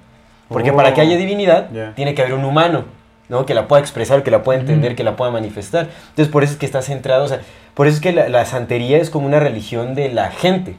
Porque 0.55 0.71
Oh. 0.71 0.77
para 0.77 0.95
que 0.95 1.03
haya 1.03 1.17
divinidad, 1.19 1.71
Ya. 1.73 1.93
tiene 1.95 2.15
que 2.15 2.23
haber 2.23 2.33
un 2.35 2.45
humano, 2.47 2.85
¿no? 3.29 3.45
Que 3.45 3.53
la 3.53 3.69
pueda 3.69 3.81
expresar, 3.83 4.23
que 4.23 4.31
la 4.31 4.43
pueda 4.43 4.59
entender, 4.61 4.97
que 4.97 5.05
la 5.05 5.17
pueda 5.17 5.31
manifestar. 5.31 5.89
Entonces, 6.11 6.29
por 6.33 6.43
eso 6.45 6.55
es 6.55 6.59
que 6.59 6.65
está 6.67 6.81
centrado, 6.81 7.25
o 7.25 7.29
sea, 7.29 7.41
por 7.75 7.87
eso 7.87 7.97
es 7.97 8.01
que 8.01 8.13
la, 8.13 8.29
la 8.31 8.47
santería 8.47 8.97
es 8.99 9.11
como 9.11 9.27
una 9.27 9.41
religión 9.41 9.95
de 9.95 10.09
la 10.11 10.31
gente, 10.31 10.77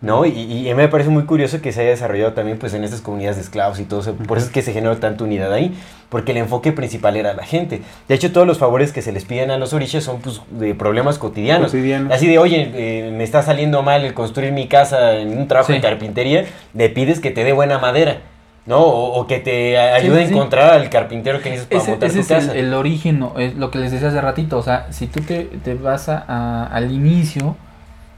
¿no? 0.00 0.26
Y, 0.26 0.30
y 0.30 0.68
a 0.68 0.74
mí 0.74 0.82
me 0.82 0.88
parece 0.88 1.08
muy 1.08 1.24
curioso 1.24 1.62
que 1.62 1.72
se 1.72 1.80
haya 1.80 1.90
desarrollado 1.90 2.32
también, 2.34 2.58
pues, 2.58 2.74
en 2.74 2.84
estas 2.84 3.00
comunidades 3.00 3.36
de 3.36 3.42
esclavos 3.42 3.80
y 3.80 3.84
todo 3.84 4.00
eso. 4.00 4.14
Por 4.14 4.36
eso 4.36 4.48
es 4.48 4.52
que 4.52 4.60
se 4.60 4.72
generó 4.72 4.96
tanta 4.98 5.24
unidad 5.24 5.50
ahí, 5.52 5.74
porque 6.10 6.32
el 6.32 6.38
enfoque 6.38 6.72
principal 6.72 7.16
era 7.16 7.32
la 7.32 7.44
gente. 7.44 7.80
De 8.08 8.14
hecho, 8.14 8.30
todos 8.32 8.46
los 8.46 8.58
favores 8.58 8.92
que 8.92 9.00
se 9.00 9.12
les 9.12 9.24
piden 9.24 9.50
a 9.50 9.56
los 9.58 9.72
orishas 9.72 10.04
son, 10.04 10.20
pues, 10.20 10.42
de 10.50 10.74
problemas 10.74 11.18
cotidianos. 11.18 11.70
Cotidianos. 11.70 12.12
Así 12.12 12.26
de, 12.26 12.38
oye, 12.38 12.70
eh, 12.74 13.10
me 13.16 13.24
está 13.24 13.42
saliendo 13.42 13.82
mal 13.82 14.04
el 14.04 14.12
construir 14.12 14.52
mi 14.52 14.66
casa 14.68 15.16
en 15.16 15.38
un 15.38 15.48
trabajo 15.48 15.68
Sí. 15.68 15.74
de 15.74 15.80
carpintería, 15.80 16.44
le 16.74 16.88
pides 16.90 17.20
que 17.20 17.30
te 17.30 17.42
dé 17.44 17.52
buena 17.52 17.78
madera, 17.78 18.18
¿no? 18.66 18.78
O, 18.78 19.20
o 19.20 19.26
que 19.26 19.38
te 19.40 19.70
Sí, 19.72 19.76
ayude 19.76 20.26
sí, 20.26 20.32
a 20.32 20.36
encontrar 20.36 20.70
al 20.72 20.88
carpintero 20.90 21.40
que 21.40 21.50
necesitas 21.50 21.68
para 21.70 21.82
Ese, 21.82 21.90
montar 21.92 22.08
ese 22.08 22.16
tu 22.18 22.22
es 22.22 22.28
casa. 22.28 22.54
el 22.58 22.74
origen, 22.74 23.18
¿no? 23.20 23.38
es 23.38 23.54
lo 23.56 23.70
que 23.70 23.78
les 23.78 23.92
decía 23.92 24.08
hace 24.08 24.20
ratito. 24.20 24.58
O 24.58 24.62
sea, 24.62 24.86
si 24.90 25.06
tú 25.06 25.20
te, 25.20 25.44
te 25.44 25.74
vas 25.74 26.08
a- 26.08 26.24
a- 26.26 26.66
al 26.66 26.90
inicio, 26.90 27.56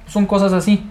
son 0.07 0.27
cosas 0.27 0.53
así. 0.53 0.89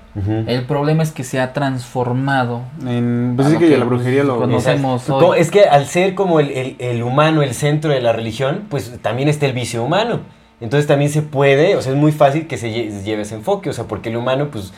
El 0.48 0.64
problema 0.66 1.04
es 1.04 1.12
que 1.12 1.24
se 1.24 1.40
ha 1.40 1.54
transformado. 1.54 2.62
En, 2.86 3.34
pues 3.38 3.48
es 3.50 3.58
que, 3.58 3.70
que 3.70 3.78
la 3.78 3.86
brujería 3.86 4.24
lo... 4.26 4.38
conocemos. 4.40 5.10
Hoy. 5.10 5.40
Es 5.40 5.52
que 5.52 5.64
al 5.64 5.86
ser 5.86 6.16
como 6.16 6.40
el, 6.42 6.52
el- 6.52 6.76
el 6.80 7.02
humano 7.04 7.42
el 7.42 7.54
centro 7.54 7.92
de 7.92 8.02
la 8.02 8.12
religión, 8.12 8.64
pues 8.70 9.00
también 9.02 9.30
está 9.30 9.46
el 9.46 9.54
vicio 9.54 9.84
humano. 9.84 10.20
Entonces 10.62 10.88
también 10.88 11.10
se 11.12 11.22
puede, 11.22 11.76
o 11.76 11.82
sea, 11.82 11.92
es 11.94 11.98
muy 11.98 12.12
fácil 12.12 12.48
que 12.48 12.58
se 12.58 12.70
lle- 12.70 13.04
lleve 13.04 13.22
ese 13.24 13.36
enfoque, 13.36 13.70
o 13.70 13.74
sea, 13.74 13.86
porque 13.86 14.10
el 14.10 14.18
humano, 14.18 14.48
pues, 14.52 14.74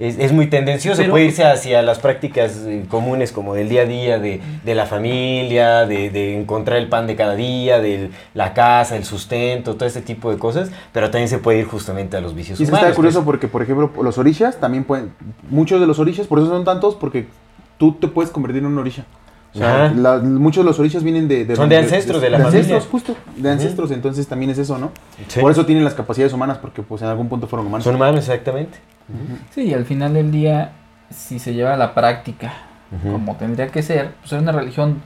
es, 0.00 0.18
es 0.18 0.32
muy 0.32 0.46
tendencioso, 0.46 0.98
Pero- 1.02 1.10
puede 1.12 1.24
irse 1.26 1.44
hacia 1.44 1.82
las 1.82 1.98
prácticas 1.98 2.58
eh, 2.66 2.84
comunes 2.88 3.32
como 3.32 3.54
del 3.54 3.68
día 3.68 3.82
a 3.82 3.84
día, 3.86 4.18
de, 4.18 4.40
de 4.64 4.74
la 4.74 4.86
familia, 4.86 5.86
de, 5.86 6.10
de 6.10 6.38
encontrar 6.40 6.78
el 6.78 6.88
pan 6.88 7.06
de 7.06 7.16
cada 7.16 7.34
día, 7.34 7.80
de 7.80 8.10
la 8.34 8.54
casa, 8.54 8.96
el 8.96 9.04
sustento, 9.04 9.74
todo 9.76 9.86
ese 9.88 10.00
tipo 10.02 10.30
de 10.30 10.38
cosas, 10.38 10.70
pero 10.92 11.10
también 11.10 11.28
se 11.28 11.38
puede 11.38 11.58
ir 11.58 11.66
justamente 11.66 12.16
a 12.16 12.20
los 12.20 12.34
vicios 12.34 12.60
Y 12.60 12.64
humanos. 12.64 12.82
está 12.82 12.94
curioso 12.94 13.18
pues. 13.20 13.24
porque, 13.26 13.48
por 13.48 13.62
ejemplo, 13.62 13.90
los 14.02 14.18
orishas 14.18 14.58
también 14.60 14.84
pueden... 14.84 15.12
Muchos 15.50 15.80
de 15.80 15.86
los 15.86 15.98
orishas, 15.98 16.26
por 16.26 16.38
eso 16.38 16.48
son 16.48 16.64
tantos, 16.64 16.94
porque 16.94 17.26
tú 17.78 17.92
te 17.92 18.08
puedes 18.08 18.30
convertir 18.30 18.60
en 18.62 18.66
un 18.66 18.78
orisha. 18.78 19.04
O 19.54 19.58
sea, 19.58 19.90
la- 19.96 20.18
muchos 20.18 20.62
de 20.62 20.70
los 20.70 20.78
orishas 20.78 21.02
vienen 21.02 21.26
de... 21.26 21.56
Son 21.56 21.68
de 21.68 21.76
ancestros 21.78 22.20
de 22.20 22.30
la 22.30 22.38
familia. 22.38 22.60
ancestros, 22.60 22.86
justo. 22.86 23.16
De 23.36 23.50
ancestros, 23.50 23.90
entonces 23.90 24.28
también 24.28 24.50
es 24.50 24.58
eso, 24.58 24.78
¿no? 24.78 24.90
Sí. 25.26 25.40
Por 25.40 25.50
eso 25.50 25.64
tienen 25.66 25.82
las 25.84 25.94
capacidades 25.94 26.32
humanas, 26.34 26.58
porque 26.58 26.82
pues 26.82 27.02
en 27.02 27.08
algún 27.08 27.28
punto 27.28 27.46
fueron 27.48 27.66
humanos. 27.66 27.82
Son 27.84 27.94
humanos, 27.94 28.20
exactamente. 28.20 28.78
Sí, 29.50 29.62
y 29.62 29.74
al 29.74 29.84
final 29.84 30.14
del 30.14 30.30
día, 30.30 30.72
si 31.10 31.38
se 31.38 31.54
lleva 31.54 31.74
a 31.74 31.76
la 31.76 31.94
práctica 31.94 32.52
como 33.12 33.36
tendría 33.36 33.68
que 33.68 33.82
ser, 33.82 34.12
pues 34.20 34.32
es 34.32 34.40
una 34.40 34.52
religión, 34.52 35.02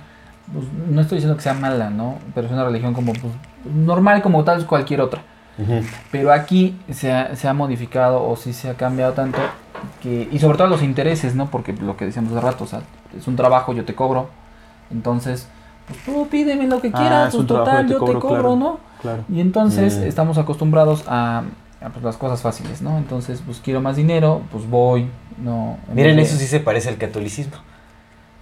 pues, 0.52 0.64
no 0.88 1.00
estoy 1.00 1.16
diciendo 1.16 1.36
que 1.36 1.42
sea 1.42 1.54
mala, 1.54 1.90
¿no? 1.90 2.18
Pero 2.34 2.46
es 2.46 2.52
una 2.52 2.64
religión 2.64 2.94
como 2.94 3.12
pues, 3.12 3.32
normal 3.74 4.22
como 4.22 4.44
tal 4.44 4.58
vez 4.58 4.66
cualquier 4.66 5.00
otra. 5.00 5.22
Pero 6.10 6.32
aquí 6.32 6.76
se 6.90 7.12
ha, 7.12 7.36
se 7.36 7.46
ha 7.48 7.52
modificado 7.54 8.22
o 8.28 8.36
sí 8.36 8.52
se 8.52 8.70
ha 8.70 8.74
cambiado 8.74 9.12
tanto 9.12 9.38
que, 10.02 10.28
y 10.30 10.38
sobre 10.38 10.58
todo 10.58 10.68
los 10.68 10.82
intereses, 10.82 11.34
¿no? 11.34 11.46
Porque 11.50 11.72
lo 11.72 11.96
que 11.96 12.04
decíamos 12.06 12.32
hace 12.32 12.40
rato, 12.40 12.64
o 12.64 12.66
sea, 12.66 12.82
es 13.16 13.26
un 13.26 13.36
trabajo, 13.36 13.72
yo 13.72 13.84
te 13.84 13.94
cobro, 13.94 14.30
entonces, 14.90 15.48
pues 15.86 15.98
tú 16.04 16.26
pídeme 16.30 16.66
lo 16.68 16.80
que 16.80 16.90
Ah, 16.94 16.98
quieras, 16.98 17.28
es 17.28 17.34
pues 17.36 17.46
trabajo, 17.48 17.70
total, 17.70 17.86
yo 17.88 17.98
yo 17.98 18.06
te 18.06 18.18
cobro, 18.20 18.28
claro. 18.28 18.56
¿no? 18.56 18.80
Claro. 19.00 19.24
Y 19.28 19.40
entonces 19.40 19.98
Mm. 19.98 20.02
estamos 20.04 20.38
acostumbrados 20.38 21.04
a, 21.08 21.42
pues, 21.90 22.04
las 22.04 22.16
cosas 22.16 22.40
fáciles, 22.42 22.82
¿no? 22.82 22.98
Entonces, 22.98 23.42
pues 23.44 23.60
quiero 23.62 23.80
más 23.80 23.96
dinero, 23.96 24.42
pues 24.52 24.68
voy, 24.68 25.08
¿no? 25.38 25.78
En 25.88 25.94
Miren, 25.94 26.16
de- 26.16 26.22
eso 26.22 26.36
sí 26.36 26.46
se 26.46 26.60
parece 26.60 26.88
al 26.88 26.96
catolicismo. 26.96 27.56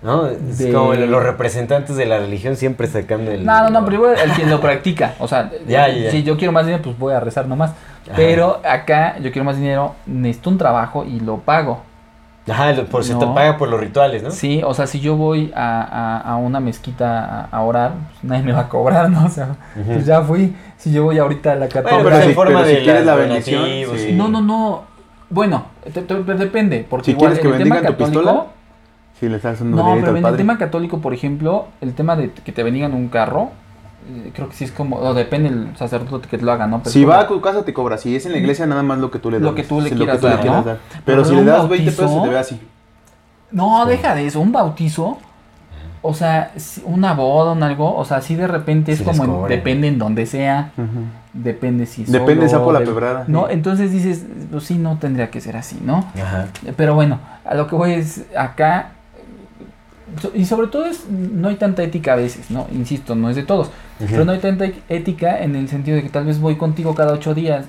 ¿No? 0.02 0.26
Es 0.28 0.56
De- 0.56 0.72
como 0.72 0.94
los 0.94 1.22
representantes 1.22 1.94
de 1.94 2.06
la 2.06 2.18
religión 2.18 2.56
siempre 2.56 2.86
sacando 2.86 3.30
el. 3.30 3.44
No, 3.44 3.64
no, 3.64 3.68
no, 3.70 3.84
pero 3.84 3.96
igual 3.96 4.16
el 4.18 4.30
quien 4.32 4.48
lo 4.48 4.58
practica. 4.58 5.14
O 5.18 5.28
sea, 5.28 5.50
Ya, 5.68 5.88
ya, 5.88 5.94
ya. 6.04 6.10
si 6.10 6.22
yo 6.22 6.38
quiero 6.38 6.52
más 6.52 6.64
dinero, 6.64 6.82
pues 6.82 6.98
voy 6.98 7.12
a 7.12 7.20
rezar 7.20 7.46
nomás. 7.46 7.72
Ajá. 8.06 8.14
Pero 8.16 8.62
acá 8.64 9.18
yo 9.18 9.30
quiero 9.30 9.44
más 9.44 9.56
dinero, 9.56 9.94
necesito 10.06 10.48
un 10.48 10.56
trabajo 10.56 11.04
y 11.04 11.20
lo 11.20 11.36
pago. 11.40 11.82
Ajá, 12.50 12.74
por 12.90 13.04
se 13.04 13.14
te 13.14 13.24
No. 13.26 13.34
paga 13.34 13.56
por 13.56 13.68
los 13.68 13.78
rituales, 13.80 14.22
¿no? 14.22 14.30
Sí, 14.30 14.60
o 14.64 14.74
sea, 14.74 14.86
si 14.86 15.00
yo 15.00 15.16
voy 15.16 15.52
a, 15.54 15.80
a- 15.82 16.18
a 16.32 16.36
una 16.36 16.60
mezquita 16.60 17.24
a, 17.24 17.44
a 17.50 17.62
orar, 17.62 17.92
pues 18.10 18.24
nadie 18.24 18.42
me 18.42 18.52
va 18.52 18.60
a 18.60 18.68
cobrar, 18.68 19.10
¿no? 19.10 19.24
O 19.26 19.28
sea, 19.28 19.56
Ujú. 19.76 19.92
pues 19.92 20.06
ya 20.06 20.20
fui. 20.22 20.54
Si 20.76 20.92
yo 20.92 21.04
voy 21.04 21.18
ahorita 21.18 21.52
a 21.52 21.54
la 21.56 21.66
Bueno, 21.66 21.72
católica. 21.74 21.96
pero, 21.98 22.04
pero 22.10 22.22
en 22.22 22.28
si- 22.28 22.34
forma 22.34 22.54
pero 22.60 22.68
si 22.68 22.74
de 22.76 22.82
quieres 22.82 23.06
la 23.06 23.14
bendición, 23.14 23.64
sí. 23.96 24.12
No, 24.12 24.28
no, 24.28 24.40
no. 24.40 24.82
Bueno, 25.28 25.66
te- 25.84 26.02
te- 26.02 26.14
te- 26.14 26.34
depende. 26.34 26.86
Porque 26.88 27.06
Si 27.06 27.10
igual 27.12 27.32
quieres 27.34 27.38
que 27.40 27.48
el 27.48 27.62
tema 27.62 27.74
bendigan 27.76 27.96
tu 27.96 27.98
católico. 28.04 28.20
pistola, 28.22 28.46
Si 29.20 29.28
le 29.28 29.36
estás 29.36 29.54
haciendo 29.54 29.76
No, 29.76 29.94
pero 29.96 30.10
al 30.12 30.16
en 30.16 30.24
el 30.26 30.36
tema 30.36 30.56
católico, 30.58 30.98
por 31.00 31.12
ejemplo, 31.12 31.66
el 31.82 31.92
tema 31.94 32.16
de 32.16 32.30
que 32.32 32.52
te 32.52 32.62
bendigan 32.62 32.94
un 32.94 33.08
carro, 33.08 33.50
creo 34.34 34.48
que 34.48 34.56
sí 34.56 34.64
es 34.64 34.72
como, 34.72 34.96
o 34.96 35.14
depende 35.14 35.48
el 35.48 35.76
sacerdote 35.76 36.28
que 36.28 36.38
lo 36.38 36.50
haga, 36.52 36.66
¿no? 36.66 36.78
Pero 36.78 36.90
Si 36.90 37.04
va 37.04 37.14
como- 37.14 37.24
a 37.24 37.28
tu 37.28 37.40
casa 37.40 37.64
te 37.64 37.72
cobra, 37.74 37.98
si 37.98 38.16
es 38.16 38.26
en 38.26 38.32
la 38.32 38.38
iglesia 38.38 38.66
nada 38.66 38.82
más 38.82 38.98
lo 38.98 39.10
que 39.10 39.18
tú 39.18 39.30
le 39.30 39.38
das. 39.38 39.44
Lo 39.44 39.54
que 39.54 39.62
tú 39.64 39.80
le 39.80 39.90
quieras 39.90 40.20
dar, 40.20 40.44
¿no? 40.44 40.62
Pero 40.64 40.78
Pero 41.04 41.24
si 41.24 41.34
le 41.34 41.44
das 41.44 41.68
20 41.68 41.90
bautizo- 41.90 42.02
pesos 42.02 42.22
te 42.22 42.28
ve 42.28 42.38
así. 42.38 42.60
No, 43.52 43.84
deja 43.86 44.14
de 44.14 44.26
eso, 44.26 44.40
un 44.40 44.52
bautizo 44.52 45.18
O 46.02 46.14
sea, 46.14 46.52
una 46.84 47.12
boda, 47.12 47.52
un 47.52 47.62
algo, 47.62 47.94
o 47.94 48.06
sea, 48.06 48.22
sí 48.22 48.34
de 48.34 48.46
repente 48.46 48.90
es 48.92 49.00
Sí 49.00 49.04
como, 49.04 49.42
en- 49.44 49.48
depende 49.50 49.86
en 49.86 49.98
donde 49.98 50.24
sea, 50.24 50.70
depende 51.34 51.84
si 51.84 52.04
es 52.04 52.10
Depende 52.12 52.48
solo, 52.48 52.60
sapo 52.60 52.72
la 52.72 52.78
pebrada. 52.80 53.24
No, 53.28 53.48
sí. 53.48 53.52
entonces 53.52 53.92
dices, 53.92 54.24
pues 54.50 54.64
sí, 54.64 54.78
no 54.78 54.96
tendría 54.96 55.30
que 55.30 55.42
ser 55.42 55.58
así, 55.58 55.78
¿no? 55.84 56.06
Ajá. 56.16 56.46
Pero 56.74 56.94
bueno, 56.94 57.18
a 57.44 57.54
lo 57.54 57.66
que 57.66 57.76
voy 57.76 57.92
es 57.92 58.24
acá, 58.34 58.92
y 60.34 60.46
sobre 60.46 60.68
todo 60.68 60.86
es, 60.86 61.04
no 61.10 61.48
hay 61.48 61.56
tanta 61.56 61.82
ética 61.82 62.14
a 62.14 62.16
veces, 62.16 62.50
¿no? 62.50 62.66
Insisto, 62.72 63.14
no 63.14 63.28
es 63.28 63.36
de 63.36 63.42
todos, 63.42 63.70
pero 64.08 64.24
no 64.24 64.32
hay 64.32 64.38
tanta 64.38 64.66
ética 64.88 65.42
en 65.42 65.56
el 65.56 65.68
sentido 65.68 65.96
de 65.96 66.02
que 66.02 66.08
tal 66.08 66.24
vez 66.24 66.38
voy 66.40 66.56
contigo 66.56 66.94
cada 66.94 67.12
ocho 67.12 67.34
días. 67.34 67.66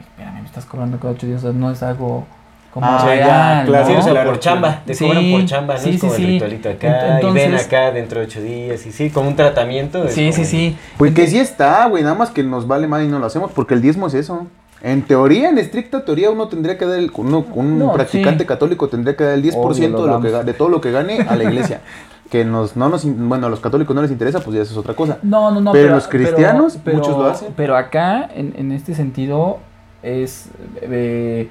Espérame, 0.00 0.40
me 0.40 0.46
estás 0.46 0.64
cobrando 0.64 0.98
cada 0.98 1.14
ocho 1.14 1.26
días, 1.26 1.40
o 1.44 1.50
sea, 1.50 1.52
no 1.52 1.70
es 1.70 1.82
algo 1.82 2.26
como 2.72 2.86
Ah, 2.86 2.98
ya, 3.06 3.06
real, 3.14 3.66
claro, 3.66 3.86
Sí, 3.86 3.92
¿no? 3.94 3.98
o 3.98 4.02
sea, 4.02 4.12
Claro, 4.12 4.30
por 4.30 4.40
chamba, 4.40 4.68
claro. 4.68 4.82
te 4.86 4.94
Sí, 4.94 5.06
cobran 5.06 5.30
por 5.30 5.44
chamba, 5.46 5.74
¿no? 5.74 5.80
sí, 5.80 5.90
es 5.90 6.00
como 6.00 6.12
sí, 6.12 6.22
el 6.22 6.26
sí. 6.28 6.32
ritualito 6.34 6.68
acá, 6.68 6.88
Ent- 6.88 7.20
y 7.22 7.32
ven 7.32 7.36
entonces- 7.44 7.66
acá 7.66 7.90
dentro 7.92 8.20
de 8.20 8.26
ocho 8.26 8.40
días, 8.42 8.86
y 8.86 8.92
sí, 8.92 9.10
como 9.10 9.28
un 9.28 9.36
tratamiento. 9.36 10.08
Sí, 10.08 10.30
sí, 10.32 10.32
como- 10.32 10.44
sí. 10.44 10.76
Pues 10.98 11.14
que 11.14 11.26
sí 11.26 11.38
está, 11.38 11.86
güey, 11.86 12.02
nada 12.02 12.14
más 12.14 12.30
que 12.30 12.42
nos 12.42 12.66
vale 12.66 12.86
más 12.86 13.02
y 13.02 13.06
no 13.08 13.18
lo 13.18 13.26
hacemos, 13.26 13.50
porque 13.52 13.72
el 13.74 13.80
diezmo 13.82 14.06
es 14.08 14.14
eso. 14.14 14.46
En 14.86 15.02
teoría, 15.02 15.48
en 15.48 15.58
estricta 15.58 16.04
teoría, 16.04 16.30
uno 16.30 16.46
tendría 16.48 16.78
que 16.78 16.84
dar, 16.86 16.98
el, 16.98 17.10
uno- 17.16 17.44
un 17.54 17.78
No, 17.78 17.92
practicante 17.92 18.44
sí. 18.44 18.46
católico 18.46 18.88
tendría 18.88 19.16
que 19.16 19.24
dar 19.24 19.34
el 19.34 19.42
10% 19.42 19.54
Obvio, 19.56 19.88
lo 19.88 20.20
de, 20.20 20.30
lo 20.30 20.38
que, 20.40 20.44
de 20.44 20.54
todo 20.54 20.68
lo 20.68 20.80
que 20.80 20.92
gane 20.92 21.20
a 21.22 21.34
la 21.34 21.42
iglesia. 21.44 21.80
que 22.30 22.44
nos, 22.44 22.76
no 22.76 22.88
nos, 22.88 23.04
bueno, 23.04 23.46
a 23.46 23.50
los 23.50 23.60
católicos 23.60 23.94
no 23.96 24.02
les 24.02 24.10
interesa, 24.10 24.40
pues 24.40 24.56
ya 24.56 24.62
eso 24.62 24.72
es 24.72 24.78
otra 24.78 24.94
cosa. 24.94 25.18
No, 25.22 25.50
no, 25.50 25.60
no. 25.60 25.72
Pero 25.72 25.92
los 25.94 26.06
cristianos, 26.06 26.78
muchos 26.84 27.16
lo 27.18 27.26
hacen. 27.26 27.52
Pero 27.56 27.76
acá, 27.76 28.28
en, 28.34 28.54
en 28.56 28.70
este 28.72 28.94
sentido, 28.94 29.58
es. 30.02 30.48
eh, 30.82 31.48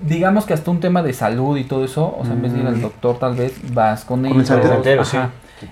digamos 0.00 0.44
que 0.44 0.52
hasta 0.52 0.70
un 0.70 0.80
tema 0.80 1.02
de 1.02 1.12
salud 1.14 1.56
y 1.56 1.64
todo 1.64 1.84
eso. 1.84 2.14
O 2.18 2.24
sea, 2.24 2.34
en 2.34 2.42
vez 2.42 2.52
de 2.52 2.60
ir 2.60 2.66
al 2.66 2.76
Mm. 2.76 2.82
doctor, 2.82 3.18
tal 3.18 3.34
vez 3.36 3.54
vas 3.72 4.04
con 4.04 4.26
el 4.26 4.32
ellos. 4.32 4.48
santero? 4.48 4.74
Santero, 4.74 5.04
sí. 5.04 5.16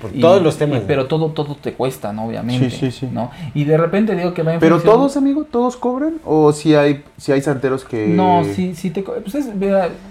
Por 0.01 0.17
Y- 0.17 0.21
todos 0.21 0.41
los 0.43 0.57
temas. 0.57 0.79
y- 0.81 0.85
pero 0.87 1.07
todo, 1.07 1.29
todo 1.33 1.57
te 1.57 1.75
cuesta, 1.75 2.13
¿no? 2.13 2.27
Obviamente. 2.27 2.71
Sí, 2.71 2.91
sí, 2.91 2.91
sí. 2.91 3.09
¿no? 3.13 3.31
Y 3.55 3.65
de 3.65 3.77
repente 3.77 4.17
digo 4.17 4.33
que 4.33 4.43
va 4.43 4.55
en 4.55 4.61
Pero 4.61 4.77
función- 4.77 4.95
todos, 4.95 5.17
amigo, 5.19 5.45
todos 5.45 5.77
cobran 5.77 6.15
o 6.25 6.53
si 6.53 6.75
hay 6.75 7.05
si 7.19 7.33
hay 7.33 7.43
santeros 7.43 7.85
que 7.85 8.07
No, 8.07 8.43
sí, 8.45 8.75
sí 8.75 8.91
te. 8.91 9.03
Pues 9.03 9.35
es, 9.35 9.49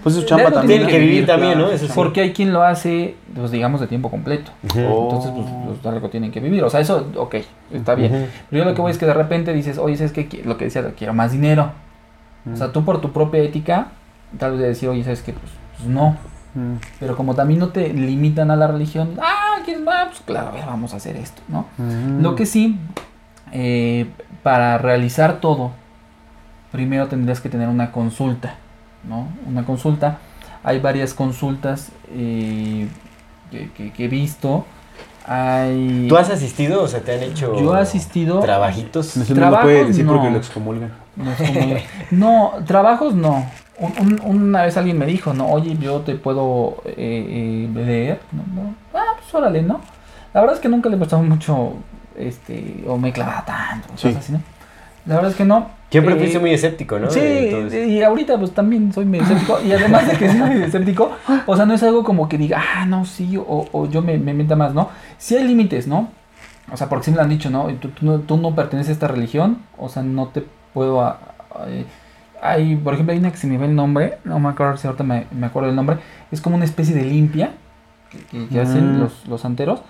Pues 0.02 0.16
es 0.16 0.26
chamba 0.26 0.50
también. 0.52 0.80
Tienen 0.82 0.88
que 0.88 0.98
vivir 1.00 1.26
también, 1.26 1.58
¿no? 1.58 1.70
Eso. 1.70 1.92
Porque 1.94 2.20
hay 2.20 2.32
quien 2.32 2.52
lo 2.52 2.62
hace, 2.62 3.16
pues 3.34 3.50
digamos, 3.50 3.80
de 3.80 3.86
tiempo 3.88 4.10
completo. 4.10 4.52
Oh. 4.76 5.08
Entonces, 5.10 5.32
pues, 5.34 5.46
pues, 5.82 5.86
algo 5.94 6.08
tienen 6.08 6.30
que 6.30 6.40
vivir. 6.40 6.62
O 6.62 6.70
sea, 6.70 6.80
eso, 6.80 7.06
ok, 7.16 7.36
está 7.72 7.94
bien. 7.96 8.28
Pero 8.50 8.62
yo 8.64 8.68
lo 8.70 8.74
que 8.76 8.80
voy 8.80 8.92
es 8.92 8.98
que 8.98 9.06
de 9.06 9.14
repente 9.14 9.52
dices, 9.52 9.78
oye, 9.78 9.96
¿sabes 9.96 10.12
qué? 10.12 10.28
Qui- 10.28 10.44
Lo 10.44 10.56
que 10.56 10.66
decía, 10.66 10.84
quiero 10.96 11.14
más 11.14 11.32
dinero. 11.32 11.72
O 12.52 12.56
sea, 12.56 12.70
tú 12.72 12.84
por 12.84 13.00
tu 13.00 13.10
propia 13.10 13.40
ética, 13.42 13.88
tal 14.38 14.52
vez 14.52 14.60
de 14.60 14.66
decir, 14.68 14.88
oye, 14.88 15.02
¿sabes 15.02 15.22
qué? 15.22 15.32
Pues, 15.32 15.50
pues 15.78 15.88
no. 15.88 16.16
Mm, 16.54 16.74
Pero 17.00 17.16
como 17.16 17.34
también 17.34 17.58
no 17.60 17.68
te 17.70 17.92
limitan 17.92 18.50
a 18.50 18.56
la 18.56 18.66
religión, 18.68 19.14
ah, 19.20 19.56
¿quieres 19.64 19.82
más? 19.82 20.08
Pues 20.08 20.20
claro, 20.24 20.48
a 20.48 20.52
ver, 20.52 20.64
vamos 20.66 20.94
a 20.94 20.98
hacer 20.98 21.16
esto, 21.16 21.42
¿no? 21.48 21.66
mm. 21.78 22.20
Lo 22.22 22.34
que 22.36 22.46
sí, 22.46 22.78
eh, 23.52 24.06
para 24.42 24.78
realizar 24.78 25.40
todo, 25.40 25.72
primero 26.72 27.08
tendrías 27.08 27.40
que 27.40 27.48
tener 27.48 27.68
una 27.68 27.90
consulta, 27.92 28.54
¿no? 29.08 29.28
Una 29.46 29.64
consulta. 29.64 30.18
Hay 30.62 30.80
varias 30.80 31.12
consultas 31.14 31.90
eh, 32.10 32.88
que, 33.50 33.70
que- 33.72 33.92
que 33.92 34.04
he 34.04 34.08
visto. 34.08 34.64
Hay... 35.26 36.06
¿Tú 36.08 36.16
has 36.16 36.30
asistido? 36.30 36.82
O 36.82 36.88
sea, 36.88 37.00
¿te 37.00 37.14
han 37.14 37.22
hecho 37.22 37.58
Yo 37.58 37.76
he 37.76 37.80
asistido... 37.80 38.40
trabajitos? 38.40 39.16
No 39.16 39.24
lo 39.24 39.34
Trabajos, 39.34 39.62
puede 39.64 39.84
decir 39.86 40.06
porque 40.06 40.24
no. 40.26 40.30
lo 40.32 40.36
excomulgan. 40.38 40.92
No, 41.16 41.32
es 41.32 41.36
como- 41.50 41.76
no, 42.10 42.52
trabajos 42.66 43.14
no. 43.14 43.46
Un- 43.78 44.20
un- 44.22 44.36
una 44.36 44.62
vez 44.62 44.76
alguien 44.76 44.98
me 44.98 45.06
dijo, 45.06 45.34
no, 45.34 45.48
oye, 45.48 45.76
yo 45.80 46.00
te 46.00 46.14
puedo 46.14 46.76
eh, 46.84 46.94
eh, 46.96 47.70
leer. 47.74 48.20
No, 48.32 48.42
no. 48.62 48.74
Ah, 48.94 49.14
pues 49.18 49.34
órale, 49.34 49.62
¿no? 49.62 49.80
La 50.32 50.40
verdad 50.40 50.56
es 50.56 50.60
que 50.62 50.68
nunca 50.68 50.88
le 50.88 50.94
he 50.96 50.98
prestado 50.98 51.22
mucho, 51.22 51.74
este, 52.16 52.84
o 52.86 52.96
me 52.98 53.08
he 53.08 53.12
clavado 53.12 53.42
tanto, 53.46 53.88
Sí. 53.96 54.08
cosas 54.08 54.22
así, 54.24 54.32
¿no? 54.32 54.40
La 55.06 55.16
verdad 55.16 55.32
es 55.32 55.36
que 55.36 55.44
no. 55.44 55.68
Siempre 55.90 56.14
Eh, 56.14 56.18
fuiste 56.18 56.38
muy 56.38 56.52
escéptico, 56.52 56.98
¿no? 56.98 57.10
Sí, 57.10 57.20
Entonces- 57.22 57.88
y 57.88 58.02
ahorita 58.02 58.38
pues 58.38 58.52
también 58.52 58.92
soy 58.92 59.04
medio 59.04 59.24
escéptico. 59.24 59.60
Y 59.64 59.72
además 59.72 60.08
de 60.08 60.16
que 60.16 60.28
soy 60.30 60.38
medio 60.40 60.64
escéptico, 60.64 61.10
o 61.46 61.56
sea, 61.56 61.66
no 61.66 61.74
es 61.74 61.82
algo 61.82 62.02
como 62.04 62.28
que 62.28 62.38
diga, 62.38 62.62
ah, 62.76 62.86
no, 62.86 63.04
sí, 63.04 63.36
o, 63.36 63.68
o 63.70 63.88
yo 63.88 64.02
me, 64.02 64.16
me 64.18 64.32
meta 64.34 64.56
más, 64.56 64.72
¿no? 64.74 64.88
Sí 65.18 65.36
hay 65.36 65.44
límites, 65.44 65.86
¿no? 65.86 66.08
O 66.72 66.76
sea, 66.76 66.88
porque 66.88 67.04
sí 67.04 67.10
me 67.10 67.18
lo 67.18 67.22
han 67.24 67.28
dicho, 67.28 67.50
¿no? 67.50 67.66
Tú, 67.74 67.88
tú 67.90 68.06
no, 68.06 68.18
tú 68.20 68.36
no 68.38 68.54
perteneces 68.54 68.90
a 68.90 68.92
esta 68.92 69.08
religión, 69.08 69.58
o 69.78 69.88
sea, 69.88 70.02
no 70.02 70.28
te 70.28 70.44
puedo... 70.72 71.00
a- 71.02 71.18
a- 71.54 71.68
eh, 71.68 71.84
hay, 72.44 72.76
por 72.76 72.92
ejemplo, 72.92 73.12
hay 73.12 73.18
una 73.18 73.30
que 73.30 73.38
se 73.38 73.46
me 73.46 73.56
ve 73.56 73.64
el 73.64 73.74
nombre, 73.74 74.18
no 74.24 74.38
me 74.38 74.50
acuerdo 74.50 74.76
si 74.76 74.86
ahorita 74.86 75.02
me, 75.02 75.26
me 75.30 75.46
acuerdo 75.46 75.68
del 75.68 75.76
nombre, 75.76 75.96
es 76.30 76.42
como 76.42 76.56
una 76.56 76.66
especie 76.66 76.94
de 76.94 77.02
limpia 77.02 77.54
que, 78.30 78.60
hacen 78.60 79.00
los, 79.00 79.26
los 79.26 79.40
santeros. 79.40 79.80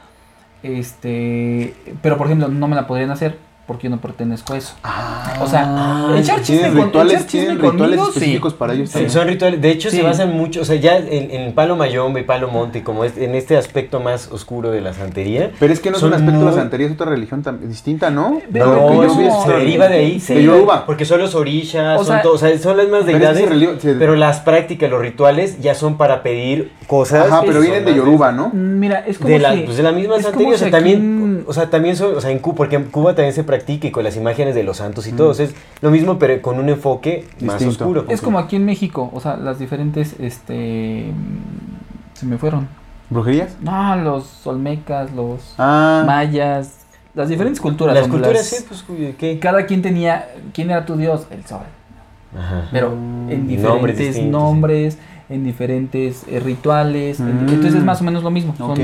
Este, 0.63 1.75
pero 2.01 2.17
por 2.17 2.29
ejemplo, 2.29 2.49
no 2.49 2.69
me 2.69 2.77
la 2.77 2.87
podrían 2.87 3.11
hacer 3.11 3.39
porque 3.67 3.85
yo 3.85 3.91
no 3.91 4.01
pertenezco 4.01 4.53
a 4.53 4.57
eso. 4.59 4.75
O 5.41 5.47
sea, 5.47 5.65
Ah, 5.67 6.15
echar 6.19 6.41
chisme, 6.43 6.57
Tienen 6.59 6.77
con, 6.77 6.87
rituales, 6.87 7.15
echar 7.15 7.27
chisme 7.27 7.55
rituales 7.55 7.79
conmigo, 7.81 8.05
sí. 8.07 8.11
específicos 8.11 8.55
para 8.55 8.73
ellos 8.75 8.91
Sí, 8.91 9.09
son 9.09 9.27
rituales. 9.27 9.61
De 9.61 9.71
hecho, 9.71 9.91
Sí. 9.91 9.97
se 9.97 10.03
basan 10.03 10.33
mucho, 10.37 10.61
o 10.61 10.65
sea, 10.65 10.77
ya 10.77 10.97
en, 10.99 11.31
en 11.31 11.41
el 11.43 11.53
palo 11.55 11.77
mayombe 11.77 12.21
y 12.21 12.25
palo 12.25 12.49
monte, 12.49 12.83
como 12.83 13.05
es, 13.05 13.17
en 13.17 13.35
este 13.35 13.57
aspecto 13.57 14.01
más 14.01 14.31
oscuro 14.31 14.71
de 14.71 14.81
la 14.81 14.93
santería. 14.93 15.51
Pero 15.59 15.73
es 15.73 15.81
que 15.81 15.91
no 15.91 15.97
es 15.97 16.01
Son 16.01 16.11
un 16.11 16.15
aspecto 16.15 16.41
de 16.41 16.47
la 16.47 16.53
santería, 16.53 16.87
es 16.87 16.93
otra 16.93 17.07
religión 17.07 17.43
distinta, 17.63 18.11
¿no? 18.11 18.41
Pero 18.53 18.67
No, 18.67 19.03
yo 19.05 19.43
se 19.45 19.53
deriva 19.53 19.89
de 19.89 19.97
ahí. 19.99 20.21
se 20.21 20.35
De 20.35 20.41
deriva- 20.41 20.55
Yoruba. 20.57 20.87
Porque 20.87 21.05
son 21.05 21.21
los 21.21 21.35
orishas, 21.35 22.01
O 22.01 22.05
son, 22.05 22.15
sea- 22.15 22.23
to- 22.23 22.33
o 22.33 22.39
sea, 22.39 22.57
son 22.59 22.77
las 22.77 22.87
mismas 22.87 23.05
Pero 23.07 23.17
es 23.19 23.23
que 23.39 23.47
deidades. 23.47 23.83
se- 23.83 23.95
Pero 23.95 24.17
las 24.17 24.41
prácticas, 24.41 24.91
los 24.91 25.01
rituales 25.01 25.61
ya 25.61 25.75
son 25.75 25.97
para 25.97 26.23
pedir 26.23 26.73
cosas. 26.87 27.27
Ajá, 27.29 27.41
pero 27.41 27.55
son 27.55 27.63
vienen 27.63 27.85
de 27.85 27.93
más 27.93 27.97
Yoruba, 27.97 28.33
¿no? 28.33 28.49
Mm, 28.53 28.75
Mira, 28.79 29.05
es 29.07 29.17
como 29.19 29.31
De 29.31 29.39
la, 29.39 29.55
si- 29.55 29.61
pues 29.63 29.77
de 29.79 29.83
la 29.83 29.93
misma 29.93 30.21
santería, 30.21 30.55
o 30.55 30.59
sea, 30.59 30.71
también, 30.71 31.45
o 31.47 31.53
sea, 31.55 31.71
también 31.71 31.97
son, 31.97 32.15
o 32.17 32.21
sea, 32.21 32.31
en 32.31 32.39
Cuba, 32.41 32.55
porque 32.57 32.77
en 32.77 32.85
Cuba 32.85 33.15
también 33.15 33.33
se 33.33 33.43
practica 33.43 33.54
y 33.69 33.91
con 33.91 34.05
las 34.05 34.17
imágenes 34.17 34.55
de 34.55 34.63
los 34.65 34.79
santos 34.79 35.07
y 35.07 35.13
todo, 35.13 35.31
o 35.31 35.35
sea, 35.35 35.47
es 35.47 35.55
lo 35.81 35.91
mismo, 35.91 36.19
pero 36.19 36.41
con 36.43 36.59
un 36.59 36.69
enfoque 36.69 37.27
más 37.41 37.63
oscuro. 37.63 38.05
Es 38.09 38.21
como 38.21 38.39
aquí 38.39 38.57
en 38.57 38.65
México, 38.65 39.11
o 39.13 39.21
sea, 39.21 39.37
las 39.37 39.59
diferentes, 39.59 40.15
este, 40.19 41.13
mm, 41.13 42.17
se 42.17 42.27
me 42.27 42.39
fueron. 42.39 42.69
¿Brujerías? 43.11 43.57
No, 43.61 43.97
los 43.97 44.47
olmecas, 44.47 45.13
los 45.13 45.55
Ah, 45.59 46.03
mayas, 46.07 46.79
las 47.15 47.29
diferentes 47.29 47.61
culturas. 47.61 47.95
Las 47.95 48.09
culturas, 48.09 48.33
las- 48.37 48.47
sí, 48.47 48.65
pues, 48.67 48.85
¿qué? 49.19 49.39
Cada 49.39 49.67
quien 49.67 49.83
tenía, 49.83 50.29
¿quién 50.53 50.71
era 50.71 50.85
tu 50.87 50.97
dios? 50.97 51.27
El 51.31 51.45
sol. 51.45 51.61
Ajá. 52.37 52.69
Pero 52.73 52.91
Mm, 52.91 53.31
en 53.31 53.47
diferentes 53.47 54.21
nombres, 54.25 54.99
en 55.29 55.45
diferentes 55.45 56.25
eh, 56.29 56.41
rituales. 56.41 57.21
en- 57.21 57.47
Mm. 57.47 57.49
entonces 57.51 57.75
es 57.77 57.85
más 57.85 58.01
o 58.01 58.05
menos 58.05 58.23
lo 58.25 58.31
mismo. 58.31 58.55
Son 58.57 58.77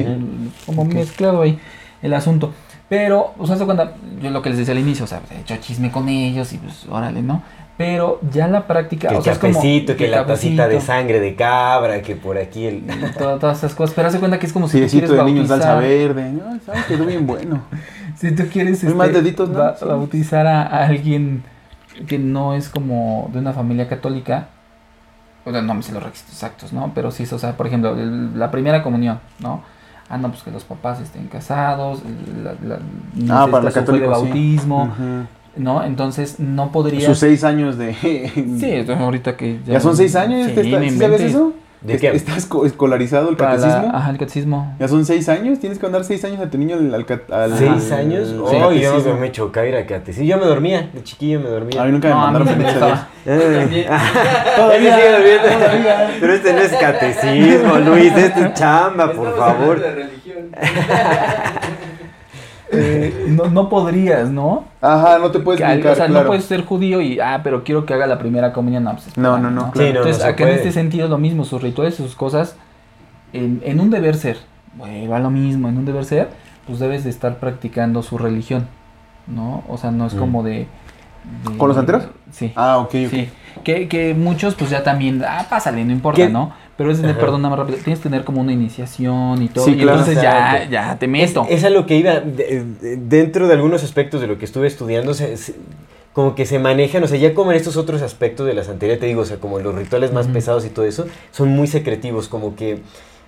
como 0.67 0.85
mezclado 0.85 1.43
ahí 1.43 1.59
el 2.03 2.15
asunto. 2.15 2.53
Pero, 2.91 3.33
o 3.39 3.47
sea, 3.47 3.57
se 3.57 3.65
cuenta, 3.65 3.95
yo 4.21 4.31
lo 4.31 4.43
que 4.43 4.51
les 4.51 4.59
decía 4.59 4.73
al 4.73 4.81
inicio, 4.81 5.05
o 5.05 5.09
sea, 5.09 5.23
he 5.31 5.41
hecho 5.41 5.57
chisme 5.57 5.91
con 5.91 6.09
ellos 6.11 6.53
y 6.53 6.59
pues 6.59 6.87
órale, 6.91 7.23
¿no? 7.23 7.43
Pero 7.79 8.21
ya 8.31 8.47
la 8.47 8.67
práctica, 8.67 9.09
Que 9.09 9.15
o 9.15 9.19
el 9.19 9.25
sea, 9.25 9.33
es 9.33 9.39
como 9.39 9.55
cafecito, 9.55 9.97
que, 9.97 10.09
la 10.09 10.27
tacita 10.27 10.65
de 10.69 10.75
cafecito, 10.75 10.93
sangre 10.93 11.21
de 11.21 11.35
cabra, 11.35 12.03
que 12.03 12.15
por 12.17 12.37
aquí 12.37 12.67
el... 12.67 12.83
todas, 13.17 13.39
todas 13.41 13.57
esas 13.59 13.75
cosas. 13.75 13.95
Pero 13.97 14.09
hace 14.09 14.19
cuenta 14.19 14.39
que 14.39 14.45
es 14.45 14.53
como 14.53 14.69
si 14.69 14.83
tú 14.83 14.87
quieres 14.91 15.09
de 15.09 15.25
niños 15.25 15.49
salsa 15.49 15.75
bautizar. 15.77 15.99
verde. 16.15 16.31
No, 16.33 16.61
¿sabes? 16.67 16.85
Quedó 16.85 17.07
bien 17.07 17.27
bueno. 17.27 17.63
Si 18.19 18.33
tú 18.33 18.43
quieres 18.53 18.83
este, 18.85 18.95
más 18.95 19.11
deditos, 19.15 19.49
¿no? 19.49 19.59
ba- 19.61 19.77
Sí. 19.79 19.85
bautizar 19.87 20.47
a, 20.47 20.63
a 20.67 20.85
alguien 20.89 21.43
que 22.07 22.19
no 22.19 22.53
es 22.55 22.69
como 22.69 23.31
de 23.33 23.39
una 23.39 23.55
familia 23.55 23.89
católica, 23.89 24.49
o 25.47 25.51
sea, 25.53 25.63
no 25.63 25.73
me 25.73 25.83
sé 25.83 25.93
los 25.93 26.03
requisitos 26.03 26.35
exactos, 26.35 26.73
¿no? 26.75 26.93
Pero 26.95 27.13
sí, 27.13 27.23
es, 27.23 27.33
o 27.33 27.39
sea, 27.39 27.57
por 27.57 27.67
ejemplo, 27.67 27.95
el- 27.99 28.39
la 28.39 28.51
primera 28.51 28.83
comunión, 28.83 29.21
¿no? 29.39 29.63
Ah, 30.11 30.19
no, 30.19 30.29
pues 30.31 30.43
que 30.43 30.51
los 30.51 30.65
papás 30.65 31.01
estén 31.01 31.29
casados, 31.29 32.03
la, 32.43 32.55
la, 32.67 32.79
Ah, 33.33 33.47
para 33.49 33.63
la 33.65 33.71
fe 33.71 33.81
de 33.81 33.87
católica, 33.87 34.07
sí. 34.07 34.11
bautismo, 34.11 34.83
Ujú. 34.85 35.27
¿no? 35.57 35.85
Entonces 35.85 36.41
no 36.41 36.73
podría... 36.73 37.07
Sus 37.07 37.19
seis 37.19 37.45
años 37.45 37.79
de... 37.79 37.95
Sí, 38.59 38.93
ahorita 38.93 39.37
que 39.37 39.61
¿Ya 39.65 39.79
son 39.81 39.97
seis 39.97 40.17
años? 40.17 40.49
Sí, 40.49 40.55
¿Te 40.55 40.61
está- 40.63 40.81
¿sí 40.81 40.99
¿Sabes 40.99 41.21
eso? 41.23 41.53
¿De 41.83 41.97
qué? 41.97 42.09
¿Está 42.11 42.33
esco- 42.37 42.67
escolarizado 42.67 43.31
el 43.31 43.37
Para 43.37 43.57
la- 43.57 43.67
catecismo? 43.67 43.97
ajá, 43.97 44.11
el 44.11 44.19
catecismo. 44.19 44.77
¿Ya 44.79 44.87
son 44.89 45.05
seis 45.07 45.29
años? 45.31 45.59
¿Tienes 45.61 45.79
que 45.79 45.87
mandar 45.87 46.05
seis 46.05 46.23
años 46.27 46.39
a 46.41 46.51
tu 46.51 46.59
niño 46.59 46.77
al, 46.77 46.95
al, 46.95 47.59
¿Seis 47.59 47.91
al- 47.91 47.99
años? 48.01 48.35
Oh, 48.39 48.53
yo 48.73 48.91
catecismo? 48.93 49.17
me 49.19 49.33
chocaba 49.33 49.67
ir 49.67 49.77
a 49.77 49.87
catecismo. 49.87 50.29
Yo 50.29 50.37
me 50.37 50.45
dormía, 50.45 50.91
de 50.93 51.03
chiquillo 51.03 51.41
me 51.41 51.49
dormía. 51.49 51.81
A 51.81 51.87
mí 51.87 51.93
nunca 51.93 52.09
me 52.09 52.15
No, 52.15 52.21
a 52.21 52.27
mí 52.33 52.39
mandaron 52.39 52.49
sí 52.49 52.65
me 52.65 52.73
todavía. 54.57 56.11
Pero 56.21 56.33
este 56.35 56.53
no 56.53 56.59
es 56.61 56.73
catecismo, 56.73 57.77
Luis, 57.79 58.13
este 58.17 58.41
es 58.43 58.55
chamba, 58.55 59.13
por 59.13 59.37
favor. 59.37 59.81
De 59.81 59.91
religión. 59.91 60.51
Eh, 62.73 63.27
no, 63.29 63.47
no 63.47 63.69
podrías, 63.69 64.31
¿no? 64.31 64.65
Ajá, 64.81 65.19
no 65.19 65.31
te 65.31 65.41
puedes 65.41 65.61
brincar, 65.61 65.93
o 65.93 65.97
sea, 65.97 66.07
claro. 66.07 66.23
no 66.23 66.27
puedes 66.29 66.45
ser 66.45 66.65
judío 66.65 67.01
y, 67.01 67.19
ah, 67.19 67.41
pero 67.43 67.65
quiero 67.65 67.85
que 67.85 67.95
haga 67.95 68.07
la 68.07 68.19
primera 68.19 68.53
comunión. 68.53 68.85
No, 68.85 68.93
pues, 68.93 69.17
No, 69.17 69.39
no, 69.39 69.51
no, 69.51 69.67
Sí, 69.67 69.71
claro. 69.73 69.93
no, 69.93 69.99
Entonces, 70.01 70.25
acá 70.25 70.45
en 70.45 70.51
este 70.57 70.73
sentido 70.73 71.05
es 71.05 71.11
lo 71.11 71.19
mismo, 71.19 71.45
sus 71.45 71.61
rituales, 71.63 71.97
sus 71.97 72.15
cosas, 72.15 72.57
en, 73.33 73.61
en 73.65 73.81
un 73.81 73.91
deber 73.91 74.15
ser, 74.17 74.39
bueno, 74.77 75.11
va 75.11 75.19
lo 75.19 75.31
mismo, 75.31 75.69
en 75.69 75.79
un 75.79 75.85
deber 75.85 76.05
ser, 76.05 76.29
pues 76.67 76.79
debes 76.79 77.03
de 77.05 77.11
estar 77.11 77.39
practicando 77.39 78.03
su 78.05 78.19
religión, 78.19 78.69
¿no? 79.27 79.65
O 79.69 79.77
sea, 79.77 79.91
no 79.91 80.07
es 80.07 80.15
Mm. 80.15 80.19
como 80.19 80.43
de, 80.45 80.67
de- 81.51 81.59
¿Con 81.59 81.69
los 81.69 81.77
santeros? 81.77 82.05
Sí. 82.31 82.53
Ah, 82.55 82.79
ok, 82.79 82.87
ok. 83.07 83.11
Sí, 83.11 83.29
que, 83.65 83.89
que 83.89 84.15
muchos 84.15 84.55
pues 84.55 84.71
ya 84.71 84.83
también, 84.85 85.25
ah, 85.27 85.47
pásale, 85.51 85.85
no 85.85 85.93
importa, 85.93 86.23
¿Qué? 86.23 86.29
¿no? 86.29 86.53
Pero 86.81 86.93
es 86.93 87.03
de, 87.03 87.11
Ajá. 87.11 87.19
perdón, 87.21 87.43
nada 87.43 87.51
más 87.51 87.59
rápido, 87.59 87.77
tienes 87.85 87.99
que 88.01 88.05
tener 88.09 88.25
como 88.25 88.41
una 88.41 88.55
iniciación 88.55 89.43
y 89.43 89.49
todo, 89.49 89.67
Sí, 89.67 89.73
y 89.73 89.83
claro. 89.83 89.99
entonces 89.99 90.23
ya, 90.23 90.67
ya 90.71 90.99
te 90.99 91.05
Es, 91.05 91.13
meto. 91.13 91.47
es 91.51 91.63
a 91.63 91.69
lo 91.69 91.85
que 91.85 91.97
iba. 91.99 92.21
de- 92.21 92.65
de- 92.81 92.97
dentro 92.97 93.49
de 93.49 93.53
algunos 93.53 93.85
aspectos 93.85 94.23
de 94.23 94.27
lo 94.27 94.39
que 94.39 94.47
estuve 94.47 94.67
estudiando, 94.67 95.13
se- 95.13 95.37
se- 95.37 95.57
como 96.15 96.35
que 96.35 96.47
se 96.47 96.59
manejan, 96.59 97.05
o 97.05 97.07
sea, 97.07 97.19
ya 97.19 97.35
como 97.35 97.51
en 97.51 97.59
estos 97.59 97.77
otros 97.77 98.01
aspectos 98.01 98.47
de 98.47 98.55
la 98.55 98.65
santería, 98.65 98.99
te 98.99 99.05
digo, 99.05 99.21
o 99.21 99.25
sea, 99.27 99.37
como 99.37 99.59
los 99.59 99.75
rituales 99.75 100.15
más 100.15 100.27
pesados 100.29 100.65
y 100.65 100.71
todo 100.71 100.87
eso, 100.87 101.05
son 101.33 101.51
muy 101.51 101.67
secretivos, 101.67 102.29
como 102.29 102.57
que 102.57 102.79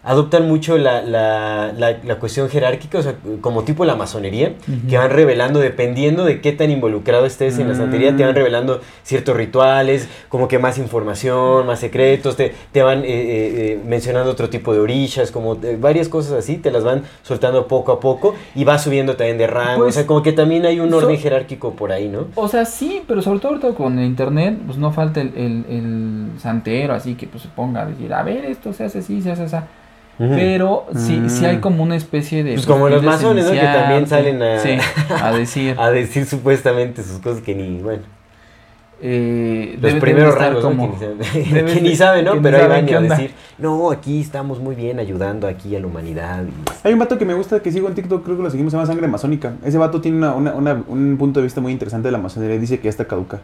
adoptan 0.04 0.48
mucho 0.48 0.78
la, 0.78 1.00
la, 1.02 1.72
la, 1.78 1.98
la 2.02 2.14
cuestión 2.16 2.48
jerárquica, 2.48 2.98
o 2.98 3.02
sea, 3.02 3.14
como 3.40 3.62
tipo 3.62 3.84
la 3.84 3.94
masonería, 3.94 4.54
que 4.88 4.98
van 4.98 5.10
revelando, 5.10 5.60
dependiendo 5.60 6.24
de 6.24 6.40
qué 6.40 6.50
tan 6.52 6.70
involucrado 6.72 7.24
estés 7.24 7.58
en 7.60 7.68
la 7.68 7.74
santería, 7.76 8.16
te 8.16 8.24
van 8.24 8.32
Mm. 8.32 8.36
revelando 8.36 8.80
ciertos 9.04 9.36
rituales, 9.36 10.08
como 10.28 10.48
que 10.48 10.58
más 10.58 10.78
información, 10.78 11.66
más 11.66 11.78
secretos, 11.78 12.34
te, 12.36 12.52
te 12.72 12.82
van 12.82 13.04
eh, 13.04 13.04
eh, 13.06 13.52
eh, 13.74 13.80
mencionando 13.86 14.30
otro 14.32 14.48
tipo 14.50 14.72
de 14.74 14.80
orillas, 14.80 15.30
como 15.30 15.54
eh, 15.62 15.76
varias 15.80 16.08
cosas 16.08 16.32
así, 16.32 16.56
te 16.56 16.70
las 16.72 16.82
van 16.82 17.02
soltando 17.22 17.68
poco 17.68 17.92
a 17.92 18.00
poco 18.00 18.34
y 18.56 18.64
va 18.64 18.78
subiendo 18.78 19.14
también 19.16 19.38
de 19.38 19.46
rango, 19.46 19.82
Pues, 19.84 19.94
o 19.94 19.98
sea, 20.00 20.06
como 20.08 20.22
que 20.22 20.32
también 20.32 20.66
hay 20.66 20.80
un 20.80 20.90
so- 20.90 20.96
orden 20.96 21.16
jerárquico 21.18 21.74
por 21.74 21.92
ahí, 21.92 22.08
¿no? 22.08 22.26
O 22.34 22.48
sea, 22.48 22.64
sí, 22.64 23.02
pero 23.06 23.22
sobre 23.22 23.38
todo 23.38 23.52
ahorita 23.52 23.74
con 23.74 23.98
el 24.00 24.06
internet, 24.06 24.58
pues 24.66 24.78
no 24.78 24.90
falta 24.92 25.20
el, 25.20 25.28
el, 25.36 25.64
el 25.68 26.40
santero, 26.40 26.94
así 26.94 27.14
que 27.14 27.26
pues 27.28 27.44
se 27.44 27.48
ponga 27.50 27.82
a 27.82 27.86
decir, 27.86 28.12
a 28.12 28.22
ver, 28.24 28.44
esto 28.46 28.72
se 28.72 28.82
hace 28.84 28.98
así, 28.98 29.22
se 29.22 29.30
hace 29.30 29.42
así. 29.44 29.56
Pero 30.18 30.86
sí, 30.94 31.22
sí 31.28 31.44
hay 31.46 31.56
Mm. 31.56 31.60
como 31.60 31.82
una 31.82 31.96
especie 31.96 32.44
de... 32.44 32.54
Pues 32.54 32.66
como 32.66 32.88
los 32.88 33.02
masones, 33.02 33.44
¿no? 33.46 33.50
Que 33.52 33.58
también 33.58 34.06
salen 34.06 34.40
a- 34.42 34.58
Sí, 34.60 34.76
a 35.10 35.32
decir... 35.32 35.74
A 35.78 35.90
decir 35.90 36.26
supuestamente 36.26 37.02
sus 37.02 37.18
cosas 37.18 37.42
que 37.42 37.54
ni, 37.54 37.80
bueno, 37.80 38.02
eh, 39.04 39.70
los 39.74 39.82
debe- 39.82 39.88
debe 39.94 40.00
primeros 40.00 40.34
estar 40.34 40.48
rangos, 40.54 40.62
¿no? 40.62 40.68
como- 40.70 40.98
que, 40.98 41.06
ni 41.08 41.16
saben, 41.18 41.52
debe 41.54 41.72
que 41.72 41.80
ni 41.80 41.96
saben, 41.96 42.24
¿no? 42.24 42.32
que 42.34 42.40
Pero 42.40 42.56
ahí 42.58 42.68
van 42.68 42.94
a 42.94 43.00
decir, 43.16 43.32
no, 43.58 43.90
aquí 43.90 44.20
estamos 44.20 44.60
muy 44.60 44.76
bien 44.76 45.00
ayudando 45.00 45.48
aquí 45.48 45.74
a 45.74 45.80
la 45.80 45.86
humanidad. 45.88 46.44
y- 46.44 46.86
Hay 46.86 46.92
un 46.92 47.00
vato 47.00 47.18
que 47.18 47.24
me 47.24 47.34
gusta 47.34 47.58
que 47.60 47.72
sigo 47.72 47.88
en 47.88 47.94
TikTok, 47.94 48.22
creo 48.24 48.36
que 48.36 48.42
lo 48.44 48.50
seguimos, 48.50 48.70
se 48.70 48.76
llama 48.76 48.86
Sangre 48.86 49.08
Masónica. 49.08 49.54
Ese 49.64 49.76
vato 49.78 50.00
tiene 50.00 50.18
una- 50.18 50.34
una- 50.34 50.52
una- 50.54 50.82
un 50.86 51.16
punto 51.18 51.40
de 51.40 51.44
vista 51.44 51.60
muy 51.60 51.72
interesante 51.72 52.08
de 52.08 52.12
la 52.12 52.18
masonería. 52.18 52.58
Dice 52.58 52.76
que 52.78 52.84
ya 52.84 52.90
está 52.90 53.06
caduca. 53.06 53.40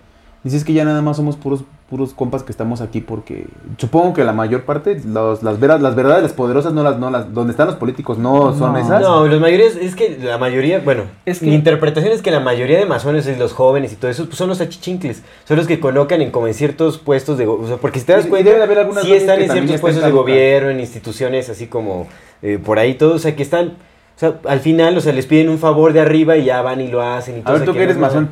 Dice 0.48 0.56
es 0.58 0.64
que 0.64 0.72
ya 0.72 0.84
nada 0.84 1.02
más 1.02 1.16
somos 1.18 1.36
puros 1.36 1.64
puros 1.90 2.12
compas 2.12 2.42
que 2.42 2.52
estamos 2.52 2.82
aquí 2.82 3.00
porque 3.00 3.46
supongo 3.78 4.12
que 4.12 4.22
la 4.22 4.34
mayor 4.34 4.64
parte, 4.64 5.00
los- 5.06 5.42
las, 5.42 5.58
veras, 5.58 5.80
las 5.80 5.94
verdades, 5.94 6.22
las 6.22 6.32
poderosas, 6.34 6.74
no 6.74 6.82
las, 6.82 6.98
no 6.98 7.10
las, 7.10 7.32
donde 7.32 7.50
están 7.52 7.66
los 7.66 7.76
políticos 7.76 8.18
no 8.18 8.54
son 8.54 8.76
esas. 8.76 9.00
No, 9.00 9.26
los 9.26 9.40
mayores, 9.40 9.74
es 9.76 9.94
que 9.96 10.18
la 10.22 10.36
mayoría, 10.36 10.80
bueno, 10.80 11.04
Es 11.24 11.38
que- 11.40 11.46
mi 11.46 11.54
interpretación 11.54 12.12
es 12.12 12.20
que 12.20 12.30
la 12.30 12.40
mayoría 12.40 12.78
de 12.78 12.84
masones 12.84 13.26
y 13.26 13.34
los 13.36 13.54
jóvenes 13.54 13.92
y 13.94 13.96
todo 13.96 14.10
eso 14.10 14.26
pues, 14.26 14.36
son 14.36 14.48
los 14.50 14.60
achichincles, 14.60 15.22
son 15.46 15.56
los 15.56 15.66
que 15.66 15.80
colocan 15.80 16.20
en 16.20 16.30
como 16.30 16.46
en 16.46 16.52
ciertos 16.52 16.98
puestos 16.98 17.38
de, 17.38 17.46
o 17.46 17.66
sea, 17.66 17.76
porque 17.78 18.00
si 18.00 18.04
te 18.06 18.12
das 18.12 18.24
Y- 18.24 18.26
y 18.26 18.30
cuenta, 18.30 18.48
debe 18.50 18.58
de 18.58 18.64
haber 18.64 18.78
algunas 18.80 19.04
sí 19.04 19.14
están 19.14 19.40
en 19.40 19.50
ciertos 19.50 19.80
puestos 19.80 20.04
de 20.04 20.10
gobierno, 20.10 20.68
en 20.70 20.80
instituciones 20.80 21.48
así 21.48 21.68
como 21.68 22.06
eh, 22.42 22.58
por 22.62 22.78
ahí 22.78 22.94
todo, 22.94 23.14
o 23.14 23.18
sea, 23.18 23.34
que 23.34 23.42
están, 23.42 23.68
o 23.68 24.18
sea, 24.20 24.34
al 24.46 24.60
final, 24.60 24.94
o 24.98 25.00
sea, 25.00 25.14
les 25.14 25.24
piden 25.24 25.48
un 25.48 25.58
favor 25.58 25.94
de 25.94 26.00
arriba 26.00 26.36
y 26.36 26.44
ya 26.44 26.60
van 26.60 26.82
y 26.82 26.88
lo 26.88 27.00
hacen 27.00 27.38
y 27.38 27.40
A 27.40 27.44
todo. 27.44 27.52
ver, 27.54 27.62
o 27.62 27.64
sea, 27.64 27.72
tú 27.72 27.78
que 27.78 27.82
eres 27.84 27.96
masón, 27.96 28.28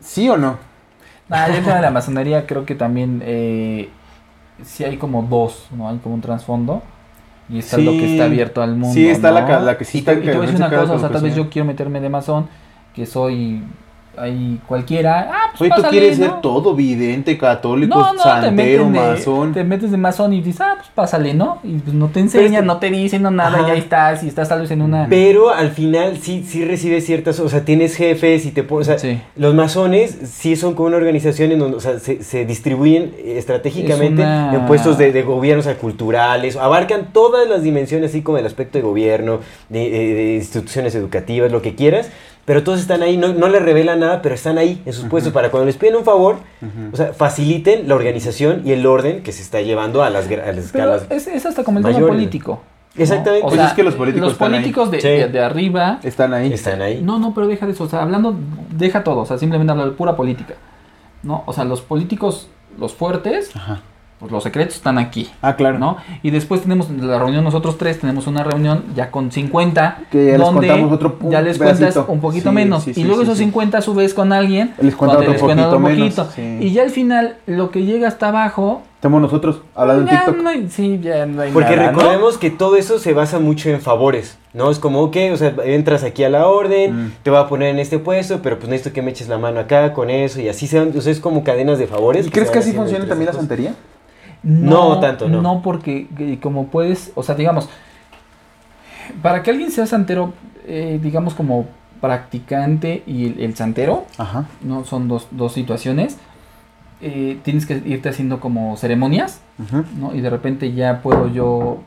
¿sí 0.00 0.30
o 0.30 0.38
no? 0.38 0.69
Nah, 1.30 1.46
el 1.46 1.62
tema 1.64 1.76
de 1.76 1.82
la 1.82 1.90
masonería 1.90 2.46
creo 2.46 2.66
que 2.66 2.74
también 2.74 3.22
eh, 3.24 3.88
sí 4.64 4.84
hay 4.84 4.96
como 4.96 5.22
dos, 5.22 5.68
¿no? 5.76 5.88
Hay 5.88 5.96
como 5.98 6.16
un 6.16 6.20
trasfondo. 6.20 6.82
Y 7.48 7.58
está 7.58 7.78
lo 7.78 7.92
que 7.92 8.00
Sí. 8.00 8.12
está 8.12 8.24
abierto 8.26 8.62
al 8.62 8.72
mundo. 8.76 8.94
Sí, 8.94 9.08
está 9.08 9.30
la 9.32 9.40
¿no? 9.42 9.46
ca- 9.48 9.60
la 9.60 9.78
que 9.78 9.84
sí 9.84 9.98
está 9.98 10.12
y 10.12 10.20
te 10.20 10.26
voy 10.32 10.36
a 10.36 10.40
decir 10.42 10.56
una 10.56 10.70
cosa, 10.70 10.92
o 10.92 10.98
sea, 10.98 11.08
tal 11.08 11.22
vez 11.22 11.34
yo 11.34 11.48
quiero 11.50 11.66
meterme 11.66 12.00
de 12.00 12.08
masón, 12.08 12.48
que 12.94 13.06
soy 13.06 13.62
ahí 14.16 14.60
cualquiera. 14.66 15.30
Ah, 15.32 15.38
pues 15.52 15.60
Oye, 15.62 15.70
tú 15.70 15.76
pásale, 15.82 15.98
quieres 15.98 16.18
¿no? 16.18 16.24
ser 16.26 16.40
todo, 16.40 16.74
vidente, 16.74 17.38
católico, 17.38 17.98
No, 17.98 18.12
no, 18.12 18.22
te 18.22 18.28
santero, 18.28 18.88
masón. 18.88 19.52
te 19.52 19.64
metes 19.64 19.90
de 19.90 19.96
masón 19.96 20.32
y 20.32 20.42
dices, 20.42 20.60
ah, 20.60 20.74
pues 20.76 20.88
pásale, 20.94 21.32
¿no? 21.34 21.58
Y 21.64 21.74
pues 21.78 21.94
no 21.94 22.08
te 22.08 22.20
enseñan, 22.20 22.44
Pero 22.46 22.54
es 22.56 22.60
que- 22.60 22.66
no 22.66 22.76
te 22.78 22.90
dicen, 22.90 23.22
no 23.22 23.30
nada, 23.30 23.58
Ajá. 23.60 23.68
y 23.68 23.70
ahí 23.72 23.78
estás, 23.78 24.22
y 24.22 24.28
estás 24.28 24.48
tal 24.48 24.60
vez 24.62 24.70
en 24.70 24.82
una... 24.82 25.06
Pero 25.08 25.50
al 25.50 25.70
final 25.70 26.18
sí, 26.18 26.44
sí 26.46 26.64
recibes 26.64 27.06
ciertas, 27.06 27.40
o 27.40 27.48
sea, 27.48 27.64
tienes 27.64 27.96
jefes 27.96 28.44
y 28.46 28.50
te 28.50 28.62
pones, 28.62 28.88
o 28.88 28.90
sea, 28.90 28.98
Sí. 28.98 29.20
los 29.36 29.54
masones 29.54 30.16
sí 30.24 30.56
son 30.56 30.74
como 30.74 30.88
una 30.88 30.96
organización 30.98 31.52
en 31.52 31.58
donde, 31.60 31.76
o 31.76 31.80
sea, 31.80 31.98
se, 31.98 32.22
se 32.22 32.44
distribuyen 32.44 33.14
estratégicamente 33.24 34.22
Es 34.22 34.28
una- 34.28 34.54
en 34.54 34.66
puestos 34.66 34.98
de, 34.98 35.12
de 35.12 35.22
gobierno, 35.22 35.60
o 35.60 35.64
sea, 35.64 35.76
culturales, 35.76 36.56
abarcan 36.56 37.12
todas 37.12 37.48
las 37.48 37.62
dimensiones, 37.62 38.10
así 38.10 38.22
como 38.22 38.38
el 38.38 38.46
aspecto 38.46 38.78
de 38.78 38.82
gobierno, 38.82 39.40
de, 39.68 39.90
de- 39.90 40.14
de 40.14 40.34
instituciones 40.36 40.94
educativas, 40.94 41.50
lo 41.50 41.62
que 41.62 41.74
quieras, 41.74 42.10
pero 42.50 42.64
todos 42.64 42.80
están 42.80 43.00
ahí, 43.04 43.16
no, 43.16 43.28
no 43.32 43.46
les 43.46 43.62
revelan 43.62 44.00
nada, 44.00 44.22
pero 44.22 44.34
están 44.34 44.58
ahí 44.58 44.82
en 44.84 44.92
sus 44.92 45.04
puestos 45.04 45.32
para 45.32 45.52
cuando 45.52 45.66
les 45.66 45.76
piden 45.76 45.94
un 45.94 46.02
favor, 46.04 46.38
o 46.92 46.96
sea, 46.96 47.12
faciliten 47.12 47.86
la 47.86 47.94
organización 47.94 48.62
y 48.64 48.72
el 48.72 48.84
orden 48.86 49.22
que 49.22 49.30
se 49.30 49.40
está 49.40 49.60
llevando 49.60 50.02
a 50.02 50.10
las, 50.10 50.26
a 50.26 50.30
las 50.30 50.70
Pero 50.72 50.96
escalas. 50.96 51.06
es, 51.10 51.28
es 51.28 51.46
hasta 51.46 51.62
como 51.62 51.78
el 51.78 51.84
tema 51.84 52.04
político. 52.08 52.60
¿no? 52.96 53.02
Exactamente. 53.04 53.46
O 53.46 53.50
Pues 53.50 53.60
sea, 53.60 53.68
es 53.68 53.74
que 53.74 53.84
los 53.84 53.94
políticos 53.94 54.32
están 54.32 54.48
ahí. 54.52 54.58
políticos 54.62 54.90
de, 54.90 55.00
Sí. 55.00 55.06
de- 55.06 55.28
de 55.28 55.40
arriba 55.44 56.00
Están 56.02 56.34
ahí. 56.34 56.52
Están 56.52 56.82
ahí. 56.82 57.00
No, 57.00 57.20
no, 57.20 57.32
pero 57.34 57.46
deja 57.46 57.66
de 57.66 57.70
eso. 57.72 57.84
O 57.84 57.88
sea, 57.88 58.02
hablando, 58.02 58.34
deja 58.72 59.04
todo. 59.04 59.20
O 59.20 59.26
sea, 59.26 59.38
simplemente 59.38 59.70
hablar 59.70 59.86
de 59.90 59.92
pura 59.92 60.16
política. 60.16 60.54
¿No? 61.22 61.44
O 61.46 61.52
sea, 61.52 61.62
los 61.64 61.82
políticos, 61.82 62.48
los 62.80 62.92
fuertes, 62.94 63.54
Ajá. 63.54 63.80
Pues 64.20 64.30
los 64.30 64.42
secretos 64.44 64.74
están 64.76 64.98
aquí. 64.98 65.30
Ah, 65.42 65.56
claro. 65.56 65.78
¿No? 65.78 65.96
Y 66.22 66.30
después 66.30 66.60
tenemos 66.62 66.90
la 66.90 67.18
reunión, 67.18 67.42
nosotros 67.42 67.78
tres 67.78 67.98
tenemos 67.98 68.26
una 68.26 68.44
reunión 68.44 68.84
ya 68.94 69.10
con 69.10 69.32
50. 69.32 70.02
Que 70.10 70.26
ya 70.26 70.32
les 70.32 70.40
donde 70.40 70.68
contamos 70.68 70.92
otro 70.92 71.18
Ya 71.30 71.40
les 71.42 71.58
pedacito. 71.58 71.84
cuentas 71.86 72.04
un 72.08 72.20
poquito 72.20 72.50
Sí, 72.50 72.54
menos. 72.54 72.82
sí, 72.84 72.92
y 72.94 73.04
luego 73.04 73.20
sí, 73.22 73.24
esos 73.24 73.38
sí. 73.38 73.44
50 73.44 73.78
a 73.78 73.80
su 73.80 73.94
vez 73.94 74.12
con 74.14 74.32
alguien. 74.32 74.74
Les 74.80 74.94
cuenta 74.94 75.16
donde 75.16 75.30
otro 75.30 75.32
les 75.32 75.42
cuentan 75.42 75.70
poquito 75.70 75.80
menos, 75.80 76.14
sí. 76.36 76.58
Y 76.60 76.72
ya 76.72 76.82
al 76.82 76.90
final, 76.90 77.36
lo 77.46 77.70
que 77.70 77.84
llega 77.84 78.06
hasta 78.08 78.28
abajo. 78.28 78.82
Estamos 78.96 79.22
nosotros 79.22 79.62
hablando 79.74 80.02
en 80.02 80.08
ya 80.08 80.24
TikTok. 80.26 80.42
no 80.42 80.48
hay- 80.50 80.68
sí, 80.68 81.00
ya 81.02 81.24
no 81.24 81.40
hay 81.40 81.50
Porque 81.52 81.74
nada, 81.74 81.90
¿no? 81.92 81.98
recordemos 82.00 82.36
que 82.36 82.50
todo 82.50 82.76
eso 82.76 82.98
se 82.98 83.14
basa 83.14 83.38
mucho 83.38 83.70
en 83.70 83.80
favores, 83.80 84.36
¿no? 84.52 84.70
Es 84.70 84.78
como, 84.78 85.00
ok, 85.00 85.16
o 85.32 85.36
sea, 85.38 85.54
entras 85.64 86.04
aquí 86.04 86.22
a 86.22 86.28
la 86.28 86.46
orden, 86.46 87.06
Mm. 87.06 87.12
te 87.22 87.30
voy 87.30 87.38
a 87.38 87.46
poner 87.46 87.68
en 87.70 87.78
este 87.78 87.98
puesto, 87.98 88.40
pero 88.42 88.58
pues 88.58 88.68
necesito 88.68 88.92
que 88.94 89.00
me 89.00 89.12
eches 89.12 89.28
la 89.28 89.38
mano 89.38 89.58
acá 89.60 89.94
con 89.94 90.10
eso 90.10 90.38
y 90.42 90.50
así 90.50 90.66
se 90.66 90.78
van, 90.78 90.92
o 90.94 91.00
sea, 91.00 91.12
es 91.12 91.18
como 91.20 91.42
cadenas 91.42 91.78
de 91.78 91.86
favores. 91.86 92.26
¿Y 92.26 92.30
crees 92.30 92.50
que 92.50 92.58
así 92.58 92.72
funciona 92.74 93.06
también 93.06 93.28
la 93.28 93.32
santería? 93.32 93.74
No 94.42 95.00
tanto, 95.00 95.28
no. 95.28 95.42
No, 95.42 95.62
porque 95.62 96.08
eh, 96.18 96.38
como 96.42 96.68
puedes, 96.68 97.12
o 97.14 97.22
sea, 97.22 97.34
digamos, 97.34 97.68
para 99.22 99.42
que 99.42 99.50
alguien 99.50 99.70
sea 99.70 99.86
santero, 99.86 100.32
eh, 100.66 100.98
digamos 101.02 101.34
como 101.34 101.66
practicante 102.00 103.02
y 103.06 103.26
el, 103.26 103.40
el 103.40 103.56
santero, 103.56 104.06
Ajá. 104.16 104.46
no 104.62 104.84
son 104.84 105.08
dos, 105.08 105.28
dos 105.30 105.52
situaciones, 105.52 106.16
eh, 107.02 107.38
tienes 107.42 107.66
que 107.66 107.82
irte 107.84 108.08
haciendo 108.08 108.40
como 108.40 108.76
ceremonias. 108.76 109.40
¿no? 109.98 110.14
Y 110.14 110.20
de 110.20 110.30
repente 110.30 110.72
ya 110.72 111.02
puedo 111.02 111.28
yo, 111.28 111.80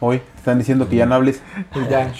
Hoy 0.00 0.20
están 0.36 0.58
diciendo 0.58 0.88
que 0.88 0.96
ya 0.96 1.06
no 1.06 1.14
hables. 1.16 1.42
ya, 1.90 2.12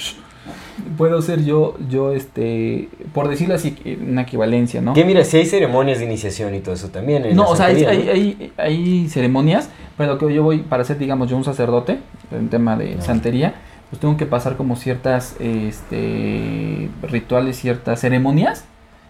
puedo 0.96 1.20
ser 1.22 1.44
yo, 1.44 1.76
yo, 1.88 2.12
este, 2.12 2.88
por 3.12 3.28
decirlo 3.28 3.54
así, 3.54 3.76
una 4.06 4.22
equivalencia, 4.22 4.80
¿no? 4.80 4.94
Que 4.94 5.04
mira, 5.04 5.24
si 5.24 5.36
hay 5.38 5.46
ceremonias 5.46 5.98
de 5.98 6.04
iniciación 6.04 6.54
y 6.54 6.60
todo 6.60 6.74
eso 6.74 6.88
también. 6.88 7.24
en 7.24 7.36
No, 7.36 7.44
o 7.50 7.56
sea, 7.56 7.66
hay, 7.66 7.80
santería, 7.84 8.12
hay, 8.12 8.36
¿no? 8.56 8.62
hay- 8.62 8.72
hay 8.74 9.08
ceremonias, 9.08 9.68
pero 9.96 10.14
lo 10.14 10.18
que 10.18 10.32
yo 10.34 10.42
voy 10.42 10.58
para 10.58 10.84
ser, 10.84 10.98
digamos, 10.98 11.28
yo 11.30 11.36
un 11.36 11.44
sacerdote, 11.44 11.98
en 12.30 12.48
tema 12.48 12.76
de 12.76 13.00
santería, 13.02 13.54
pues 13.90 14.00
tengo 14.00 14.16
que 14.16 14.26
pasar 14.26 14.56
como 14.56 14.76
ciertas 14.76 15.36
este, 15.40 16.90
rituales, 17.02 17.56
ciertas 17.58 18.00
ceremonias, 18.00 18.64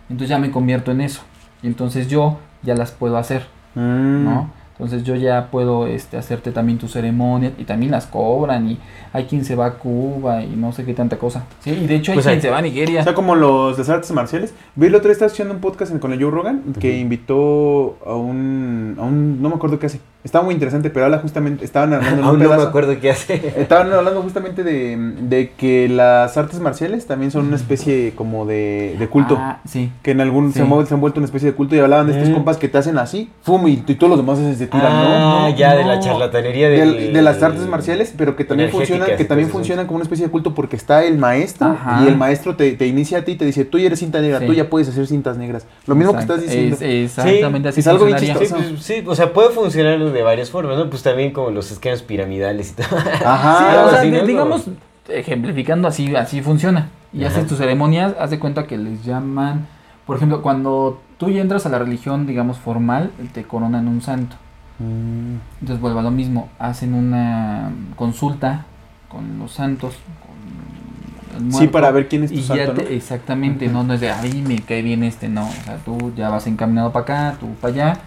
entonces 0.09 0.31
ya 0.31 0.39
me 0.39 0.51
convierto 0.51 0.91
en 0.93 1.01
eso. 1.01 1.23
Y 1.63 1.67
entonces 1.67 2.09
yo 2.09 2.39
ya 2.63 2.75
las 2.75 2.91
puedo 2.93 3.17
hacer, 3.17 3.47
Mm. 3.75 4.25
¿no? 4.25 4.51
Entonces 4.79 5.03
yo 5.03 5.17
ya 5.17 5.49
puedo 5.51 5.87
este, 5.89 6.17
hacerte 6.17 6.53
también 6.53 6.79
tus 6.79 6.93
ceremonias 6.93 7.53
y 7.59 7.65
también 7.65 7.91
las 7.91 8.07
cobran 8.07 8.69
y 8.71 8.79
hay 9.13 9.25
quien 9.25 9.45
se 9.45 9.57
va 9.57 9.67
a 9.67 9.71
Cuba 9.73 10.43
y 10.45 10.55
no 10.55 10.71
sé 10.73 10.85
qué 10.85 10.95
tanta 10.95 11.17
cosa. 11.19 11.45
Sí, 11.61 11.71
y 11.71 11.87
de 11.87 11.97
hecho 11.97 12.13
hay 12.13 12.17
Pues 12.17 12.27
quien 12.27 12.37
hay- 12.37 12.43
se 12.43 12.51
va 12.51 12.59
a 12.59 12.63
Nigeria. 12.63 13.01
O 13.01 13.05
sea, 13.05 13.15
como 13.15 13.35
los 13.35 13.77
de 13.77 13.83
las 13.83 13.91
artes 13.91 14.11
marciales. 14.13 14.55
Vi 14.77 14.87
el 14.87 14.95
otro 14.95 15.09
día 15.09 15.13
estaba 15.13 15.27
escuchando 15.27 15.55
un 15.55 15.61
podcast 15.61 15.91
en- 15.93 15.99
con 15.99 16.13
el 16.13 16.23
Joe 16.23 16.31
Rogan 16.31 16.63
que 16.79 16.99
invitó 16.99 17.99
a 18.07 18.15
un, 18.15 18.97
a 18.99 19.03
un. 19.03 19.43
No 19.43 19.49
me 19.49 19.57
acuerdo 19.57 19.79
qué 19.79 19.87
hace. 19.87 20.01
Estaba 20.25 20.45
muy 20.45 20.53
interesante, 20.55 20.91
pero 20.91 21.07
habla 21.07 21.19
justamente. 21.19 21.65
Estaban 21.65 21.93
hablando 21.95 22.17
en 22.17 22.23
un 22.23 22.25
Aún 22.29 22.39
no 22.43 22.57
me 22.57 22.63
acuerdo 22.63 22.99
qué 23.01 23.11
hace. 23.11 23.53
Estaban 23.57 23.93
hablando 23.93 24.23
justamente 24.23 24.63
de, 24.63 24.97
de 25.23 25.51
que 25.57 25.89
las 25.89 26.37
artes 26.37 26.61
marciales 26.61 27.07
también 27.07 27.31
son 27.31 27.47
una 27.47 27.57
especie 27.57 28.13
como 28.15 28.45
de, 28.47 28.97
de 28.99 29.09
culto. 29.09 29.37
Ah, 29.39 29.61
sí. 29.67 29.91
que 30.03 30.11
en 30.13 30.21
algún 30.21 30.49
Sí. 30.53 30.55
se, 30.59 30.63
han 30.63 30.71
vuelto, 30.71 30.89
se 30.89 30.95
han 30.95 31.01
vuelto 31.01 31.21
una 31.21 31.25
especie 31.27 31.51
de 31.51 31.57
culto 31.57 31.75
y 31.77 31.79
hablaban 31.79 32.07
de 32.07 32.17
estos 32.19 32.31
compas 32.35 32.57
que 32.59 32.69
te 32.69 32.79
hacen 32.79 32.99
así, 32.99 33.31
fum, 33.43 33.67
y, 33.69 33.83
y 33.87 33.95
todos 33.95 34.11
los 34.11 34.19
demás 34.19 34.39
se 34.57 34.68
tiran, 34.69 34.87
ah, 34.93 35.49
¿no? 35.51 35.57
ya, 35.57 35.75
de 35.75 35.85
la 35.85 35.99
charlatanería 36.01 36.69
De, 36.69 37.23
las 37.23 37.43
artes 37.43 37.67
marciales, 37.67 38.15
pero 38.17 38.37
que 38.37 38.45
también 38.45 38.71
funcionan, 38.71 39.17
que 39.17 39.25
también 39.25 39.49
funcionan 39.51 39.87
como 39.87 39.97
una 39.97 40.05
especie 40.05 40.27
de 40.27 40.31
culto 40.31 40.55
porque 40.55 40.77
está 40.77 41.05
el 41.05 41.19
maestro 41.19 41.69
Ajá. 41.69 42.03
y 42.05 42.09
el 42.09 42.17
maestro 42.17 42.57
te, 42.57 42.73
te 42.73 42.87
inicia 42.87 43.19
a 43.19 43.23
ti 43.25 43.33
y 43.33 43.37
te 43.37 43.45
dice, 43.45 43.65
tú 43.65 43.79
ya 43.79 43.87
eres 43.87 43.99
cinta 43.99 44.21
negra, 44.21 44.39
Sí. 44.41 44.47
tú 44.47 44.53
ya 44.55 44.69
puedes 44.71 44.89
hacer 44.89 45.07
cintas 45.07 45.37
negras. 45.37 45.67
Lo 45.87 45.95
mismo 45.95 46.13
que 46.15 46.21
estás 46.21 46.43
diciendo. 46.43 46.77
Es- 46.77 46.83
exactamente 46.83 47.69
así 47.71 47.81
es 47.81 47.87
algo 47.87 48.05
bien. 48.05 48.19
Sí, 48.19 48.27
chistoso. 48.27 48.57
pues, 48.57 48.83
sí, 48.83 49.05
o 49.07 49.15
sea, 49.15 49.33
puede 49.33 49.51
funcionar 49.51 49.99
de 49.99 50.23
varias 50.23 50.51
formas, 50.51 50.77
¿no? 50.79 50.89
Pues 50.91 51.03
también 51.03 51.33
como 51.33 51.51
los 51.51 51.71
esquemas 51.71 52.03
piramidales 52.03 52.71
y 52.73 52.75
todo. 52.83 52.99
Ajá. 53.25 53.85
O 53.87 53.91
sea, 53.91 54.01
así, 54.01 54.11
de- 54.11 54.19
¿no? 54.21 54.27
digamos, 54.27 54.65
ejemplificando 55.09 55.89
así, 55.89 56.15
así 56.17 56.41
funciona. 56.43 56.91
Y 57.13 57.25
Ajá. 57.25 57.35
haces 57.35 57.47
tus 57.47 57.59
ceremonias, 57.59 58.15
haz 58.19 58.31
de 58.31 58.39
cuenta 58.39 58.67
que 58.67 58.77
les 58.77 59.05
llaman, 59.05 59.67
por 60.07 60.17
ejemplo, 60.17 60.43
cuando 60.43 61.01
tú 61.17 61.31
ya 61.31 61.41
entras 61.41 61.65
a 61.67 61.69
la 61.71 61.79
religión, 61.79 62.27
digamos, 62.27 62.59
formal, 62.59 63.11
te 63.33 63.45
coronan 63.45 63.89
un 63.89 64.03
santo. 64.03 64.37
Mm. 64.79 65.37
Entonces 65.61 65.81
vuelvo 65.81 65.99
a 66.01 66.03
lo 66.03 66.11
mismo, 66.11 66.49
hacen 66.59 66.95
una 66.95 67.71
consulta 67.97 68.67
con 69.09 69.39
los 69.39 69.53
santos, 69.53 69.95
con 70.21 71.37
el 71.45 71.51
Sí, 71.53 71.57
muerto, 71.59 71.73
para 71.73 71.91
ver 71.91 72.09
quién 72.09 72.25
es 72.25 72.31
tu 72.31 72.37
y 72.39 72.43
ya 72.43 72.67
santo, 72.67 72.75
te- 72.75 72.83
¿no? 72.85 72.89
exactamente, 72.91 73.69
no, 73.69 73.83
no 73.85 73.95
es 73.95 74.01
de, 74.01 74.11
ay, 74.11 74.43
me 74.47 74.61
cae 74.61 74.83
bien 74.83 75.03
este, 75.03 75.29
no, 75.29 75.49
o 75.49 75.53
sea, 75.65 75.77
tú 75.79 76.13
ya 76.17 76.29
vas 76.29 76.47
encaminado 76.47 76.93
para 76.93 77.03
acá, 77.03 77.37
tú 77.41 77.49
para 77.61 77.73
allá, 77.75 78.01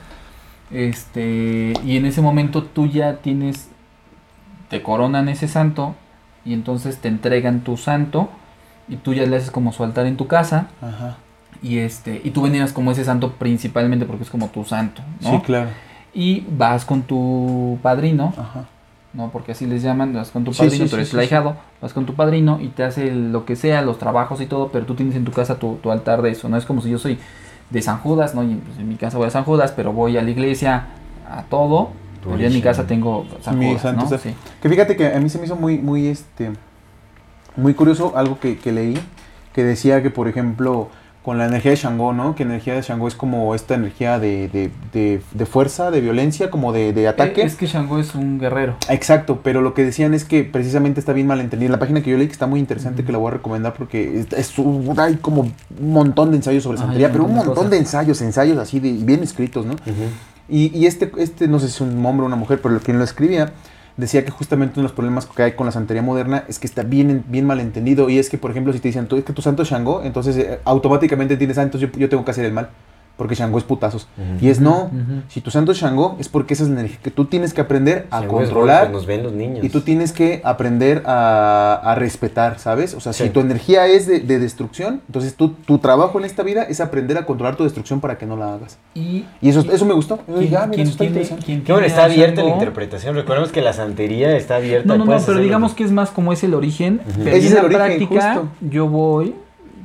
este, 0.71 1.73
y 1.83 1.97
en 1.97 2.05
ese 2.05 2.21
momento 2.21 2.63
tú 2.63 2.87
ya 2.87 3.17
tienes, 3.17 3.69
te 4.69 4.81
coronan 4.81 5.27
ese 5.29 5.47
santo, 5.47 5.95
y 6.45 6.53
entonces 6.53 6.97
te 6.99 7.07
entregan 7.07 7.61
tu 7.61 7.77
santo, 7.77 8.29
y 8.87 8.95
tú 8.95 9.13
ya 9.13 9.25
le 9.25 9.35
haces 9.37 9.51
como 9.51 9.71
su 9.73 9.83
altar 9.83 10.05
en 10.05 10.17
tu 10.17 10.27
casa, 10.27 10.67
Ajá. 10.81 11.17
y 11.61 11.79
este, 11.79 12.21
y 12.23 12.31
tú 12.31 12.41
veneras 12.43 12.73
como 12.73 12.91
ese 12.91 13.03
santo 13.05 13.33
principalmente 13.33 14.05
porque 14.05 14.23
es 14.23 14.29
como 14.29 14.47
tu 14.47 14.63
santo, 14.65 15.01
¿no? 15.21 15.31
Sí, 15.31 15.39
claro. 15.39 15.69
Y 16.13 16.45
vas 16.49 16.85
con 16.85 17.03
tu 17.03 17.79
padrino, 17.81 18.33
Ajá. 18.37 18.65
¿no? 19.13 19.29
Porque 19.29 19.53
así 19.53 19.65
les 19.65 19.81
llaman, 19.81 20.13
vas 20.13 20.31
con 20.31 20.43
tu 20.43 20.51
padrino, 20.51 20.85
sí, 20.85 20.89
tú 20.89 20.95
eres 20.95 21.09
sí, 21.09 21.15
el 21.15 21.21
ahijado, 21.21 21.55
vas 21.81 21.93
con 21.93 22.05
tu 22.05 22.15
padrino 22.15 22.59
y 22.61 22.67
te 22.67 22.83
hace 22.83 23.11
lo 23.11 23.45
que 23.45 23.55
sea, 23.55 23.81
los 23.81 23.97
trabajos 23.97 24.41
y 24.41 24.45
todo, 24.45 24.69
pero 24.69 24.85
tú 24.85 24.95
tienes 24.95 25.15
en 25.15 25.25
tu 25.25 25.31
casa 25.31 25.55
tu, 25.55 25.75
tu 25.75 25.91
altar 25.91 26.21
de 26.21 26.31
eso, 26.31 26.49
¿no? 26.49 26.57
Es 26.57 26.65
como 26.65 26.81
si 26.81 26.89
yo 26.89 26.97
soy 26.97 27.17
de 27.69 27.81
San 27.81 27.99
Judas, 27.99 28.35
¿no? 28.35 28.43
Y 28.43 28.55
pues, 28.55 28.77
en 28.77 28.89
mi 28.89 28.95
casa 28.95 29.17
voy 29.17 29.27
a 29.27 29.31
San 29.31 29.43
Judas, 29.43 29.73
pero 29.75 29.93
voy 29.93 30.17
a 30.17 30.21
la 30.21 30.29
iglesia 30.29 30.87
a 31.29 31.43
todo, 31.43 31.91
pero 32.23 32.37
yo 32.37 32.47
en 32.47 32.53
mi 32.53 32.61
casa 32.61 32.85
tengo 32.85 33.25
San 33.41 33.57
Mi 33.57 33.67
Judas, 33.67 33.81
santo 33.81 34.05
¿no? 34.05 34.33
Que 34.61 34.69
fíjate 34.69 34.95
que 34.95 35.07
a 35.07 35.19
mí 35.19 35.29
se 35.29 35.39
me 35.39 35.45
hizo 35.45 35.55
muy, 35.55 35.77
muy, 35.77 36.07
este, 36.07 36.51
muy 37.55 37.73
curioso 37.73 38.13
algo 38.15 38.39
que, 38.39 38.57
que 38.57 38.71
leí, 38.71 38.97
que 39.53 39.63
decía 39.63 40.03
que, 40.03 40.09
por 40.09 40.27
ejemplo, 40.27 40.89
con 41.23 41.37
la 41.37 41.45
energía 41.45 41.69
de 41.71 41.77
Shango, 41.77 42.13
¿no? 42.13 42.33
Que 42.33 42.45
la 42.45 42.51
energía 42.51 42.73
de 42.73 42.81
Shango 42.81 43.07
es 43.07 43.13
como 43.13 43.53
esta 43.53 43.75
energía 43.75 44.17
de, 44.17 44.47
de, 44.47 44.71
de, 44.91 45.21
de 45.33 45.45
fuerza, 45.45 45.91
de 45.91 46.01
violencia, 46.01 46.49
como 46.49 46.73
de, 46.73 46.93
de 46.93 47.07
ataque. 47.07 47.41
Eh, 47.41 47.45
Es 47.45 47.55
que 47.55 47.67
Shango 47.67 47.99
es 47.99 48.15
un 48.15 48.39
guerrero. 48.39 48.75
Exacto, 48.89 49.41
pero 49.43 49.61
lo 49.61 49.75
que 49.75 49.83
decían 49.85 50.15
es 50.15 50.25
que 50.25 50.43
precisamente 50.43 50.99
está 50.99 51.13
bien 51.13 51.27
malentendido. 51.27 51.71
La 51.71 51.77
página 51.77 52.01
que 52.01 52.09
yo 52.09 52.17
leí 52.17 52.25
que 52.25 52.33
está 52.33 52.47
muy 52.47 52.59
interesante, 52.59 53.03
que 53.03 53.11
la 53.11 53.19
voy 53.19 53.27
a 53.27 53.31
recomendar 53.35 53.73
porque 53.75 54.19
es, 54.21 54.33
es 54.33 54.53
hay 54.97 55.17
como 55.17 55.41
un 55.41 55.93
montón 55.93 56.31
de 56.31 56.37
ensayos 56.37 56.63
sobre 56.63 56.79
santería, 56.79 57.11
pero 57.11 57.25
un 57.25 57.35
montón 57.35 57.43
de 57.43 57.47
montón 57.49 57.65
cosas. 57.65 57.71
de 57.71 57.77
ensayos, 57.77 58.21
ensayos 58.21 58.57
así 58.57 58.79
de 58.79 58.91
bien 58.93 59.21
escritos, 59.21 59.65
¿no? 59.65 59.75
Y, 60.49 60.75
y 60.77 60.85
este, 60.87 61.11
este, 61.17 61.47
no 61.47 61.59
sé 61.59 61.67
si 61.67 61.75
es 61.75 61.81
un 61.81 62.03
hombre 62.05 62.23
o 62.23 62.25
una 62.27 62.35
mujer, 62.35 62.59
pero 62.63 62.79
quien 62.79 62.97
lo 62.97 63.03
escribía, 63.03 63.53
decía 63.97 64.25
que 64.25 64.31
justamente 64.31 64.73
uno 64.79 64.83
de 64.83 64.89
los 64.89 64.95
problemas 64.95 65.25
que 65.25 65.43
hay 65.43 65.51
con 65.53 65.65
la 65.65 65.71
santería 65.71 66.01
moderna 66.01 66.43
es 66.47 66.59
que 66.59 66.67
está 66.67 66.83
bien, 66.83 67.23
bien 67.27 67.45
malentendido. 67.45 68.09
Y 68.09 68.19
es 68.19 68.29
que, 68.29 68.37
por 68.37 68.51
ejemplo, 68.51 68.73
si 68.73 68.79
te 68.79 68.87
dicen, 68.87 69.07
tú 69.07 69.17
es 69.17 69.23
que 69.23 69.33
tu 69.33 69.41
santo 69.41 69.63
es 69.63 69.69
Shango, 69.69 70.03
entonces 70.03 70.37
eh, 70.37 70.59
automáticamente 70.65 71.37
tienes, 71.37 71.57
ah, 71.57 71.63
entonces 71.63 71.89
yo, 71.91 71.99
yo 71.99 72.09
tengo 72.09 72.25
que 72.25 72.31
hacer 72.31 72.45
el 72.45 72.53
mal. 72.53 72.69
Porque 73.21 73.35
Shango 73.35 73.59
es 73.59 73.63
putazos. 73.63 74.07
Y 74.41 74.49
es 74.49 74.59
no. 74.59 74.89
Si 75.27 75.41
tu 75.41 75.51
santo 75.51 75.71
es 75.73 75.77
Shango, 75.77 76.15
es 76.19 76.27
porque 76.27 76.55
esa 76.55 76.63
es 76.63 76.69
la 76.69 76.79
energía 76.79 76.97
que 77.03 77.11
tú 77.11 77.25
tienes 77.25 77.53
que 77.53 77.61
aprender 77.61 78.07
a 78.09 78.21
Shango 78.21 78.37
controlar. 78.37 78.89
nos 78.89 79.05
ven 79.05 79.21
los 79.21 79.31
niños. 79.33 79.63
Y 79.63 79.69
tú 79.69 79.81
tienes 79.81 80.11
que 80.11 80.41
aprender 80.43 81.03
a, 81.05 81.79
a 81.83 81.93
respetar, 81.93 82.57
¿sabes? 82.57 82.95
O 82.95 82.99
sea, 82.99 83.13
si 83.13 83.29
tu 83.29 83.39
energía 83.39 83.85
es 83.85 84.07
de, 84.07 84.21
de 84.21 84.39
destrucción, 84.39 85.01
entonces 85.05 85.35
tú, 85.35 85.49
tu 85.49 85.77
trabajo 85.77 86.17
en 86.17 86.25
esta 86.25 86.41
vida 86.41 86.63
es 86.63 86.81
aprender 86.81 87.15
a 87.19 87.27
controlar 87.27 87.55
tu 87.57 87.63
destrucción 87.63 88.01
para 88.01 88.17
que 88.17 88.25
no 88.25 88.35
la 88.37 88.55
hagas. 88.55 88.79
Y, 88.95 89.25
Y 89.39 89.49
eso, 89.49 89.59
eso 89.71 89.85
me 89.85 89.93
gustó. 89.93 90.17
¿quién- 90.25 90.39
dije, 90.39 90.57
ah, 90.57 90.61
mira, 90.65 90.71
quién 90.83 90.87
eso 90.87 90.91
está 91.03 91.03
tiene- 91.37 91.63
quién 91.63 91.83
está 91.83 92.05
abierta 92.05 92.41
la 92.43 92.49
interpretación. 92.49 93.13
Recordemos 93.13 93.51
que 93.51 93.61
la 93.61 93.73
santería 93.73 94.35
está 94.35 94.55
abierta. 94.55 94.87
No, 94.87 94.97
no, 94.97 95.05
no, 95.05 95.21
pero 95.23 95.37
digamos 95.37 95.75
que 95.75 95.83
es 95.83 95.91
más 95.91 96.09
como 96.09 96.33
es 96.33 96.43
el 96.43 96.55
origen. 96.55 97.01
Ese 97.07 97.21
en 97.21 97.27
es 97.37 97.51
la 97.53 97.59
el 97.59 97.65
origen, 97.67 97.85
práctica, 97.85 98.33
justo. 98.33 98.49
yo 98.61 98.87
voy 98.87 99.35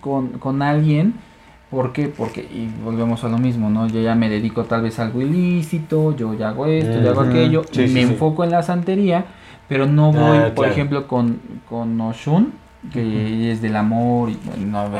con, 0.01 0.29
con 0.39 0.63
alguien. 0.63 1.15
¿Por 1.77 1.93
qué? 1.93 2.09
Porque, 2.09 2.41
y 2.41 2.71
volvemos 2.83 3.23
a 3.23 3.29
lo 3.29 3.37
mismo, 3.37 3.69
¿no? 3.69 3.87
Yo 3.87 4.01
ya 4.01 4.15
me 4.15 4.31
dedico 4.31 4.65
tal 4.65 4.81
vez 4.81 4.99
a 4.99 5.03
algo 5.03 5.21
ilícito, 5.21 6.17
yo 6.17 6.33
ya 6.33 6.49
hago 6.49 6.65
esto, 6.65 7.03
yo 7.03 7.11
hago 7.11 7.21
aquello, 7.21 7.65
Sí, 7.71 7.83
y 7.83 7.89
sí, 7.89 7.93
me 7.95 8.03
sí. 8.07 8.13
enfoco 8.13 8.45
en 8.45 8.51
la 8.51 8.63
santería, 8.63 9.27
pero 9.69 9.85
no 9.85 10.11
voy, 10.11 10.39
Ah, 10.39 10.45
por 10.55 10.55
claro. 10.65 10.73
ejemplo, 10.73 11.07
con, 11.07 11.39
con 11.69 12.01
Oshun, 12.01 12.53
que 12.91 13.53
es 13.53 13.61
del 13.61 13.77
amor, 13.77 14.31
y 14.31 14.39
bueno, 14.47 14.89
no, 14.89 14.99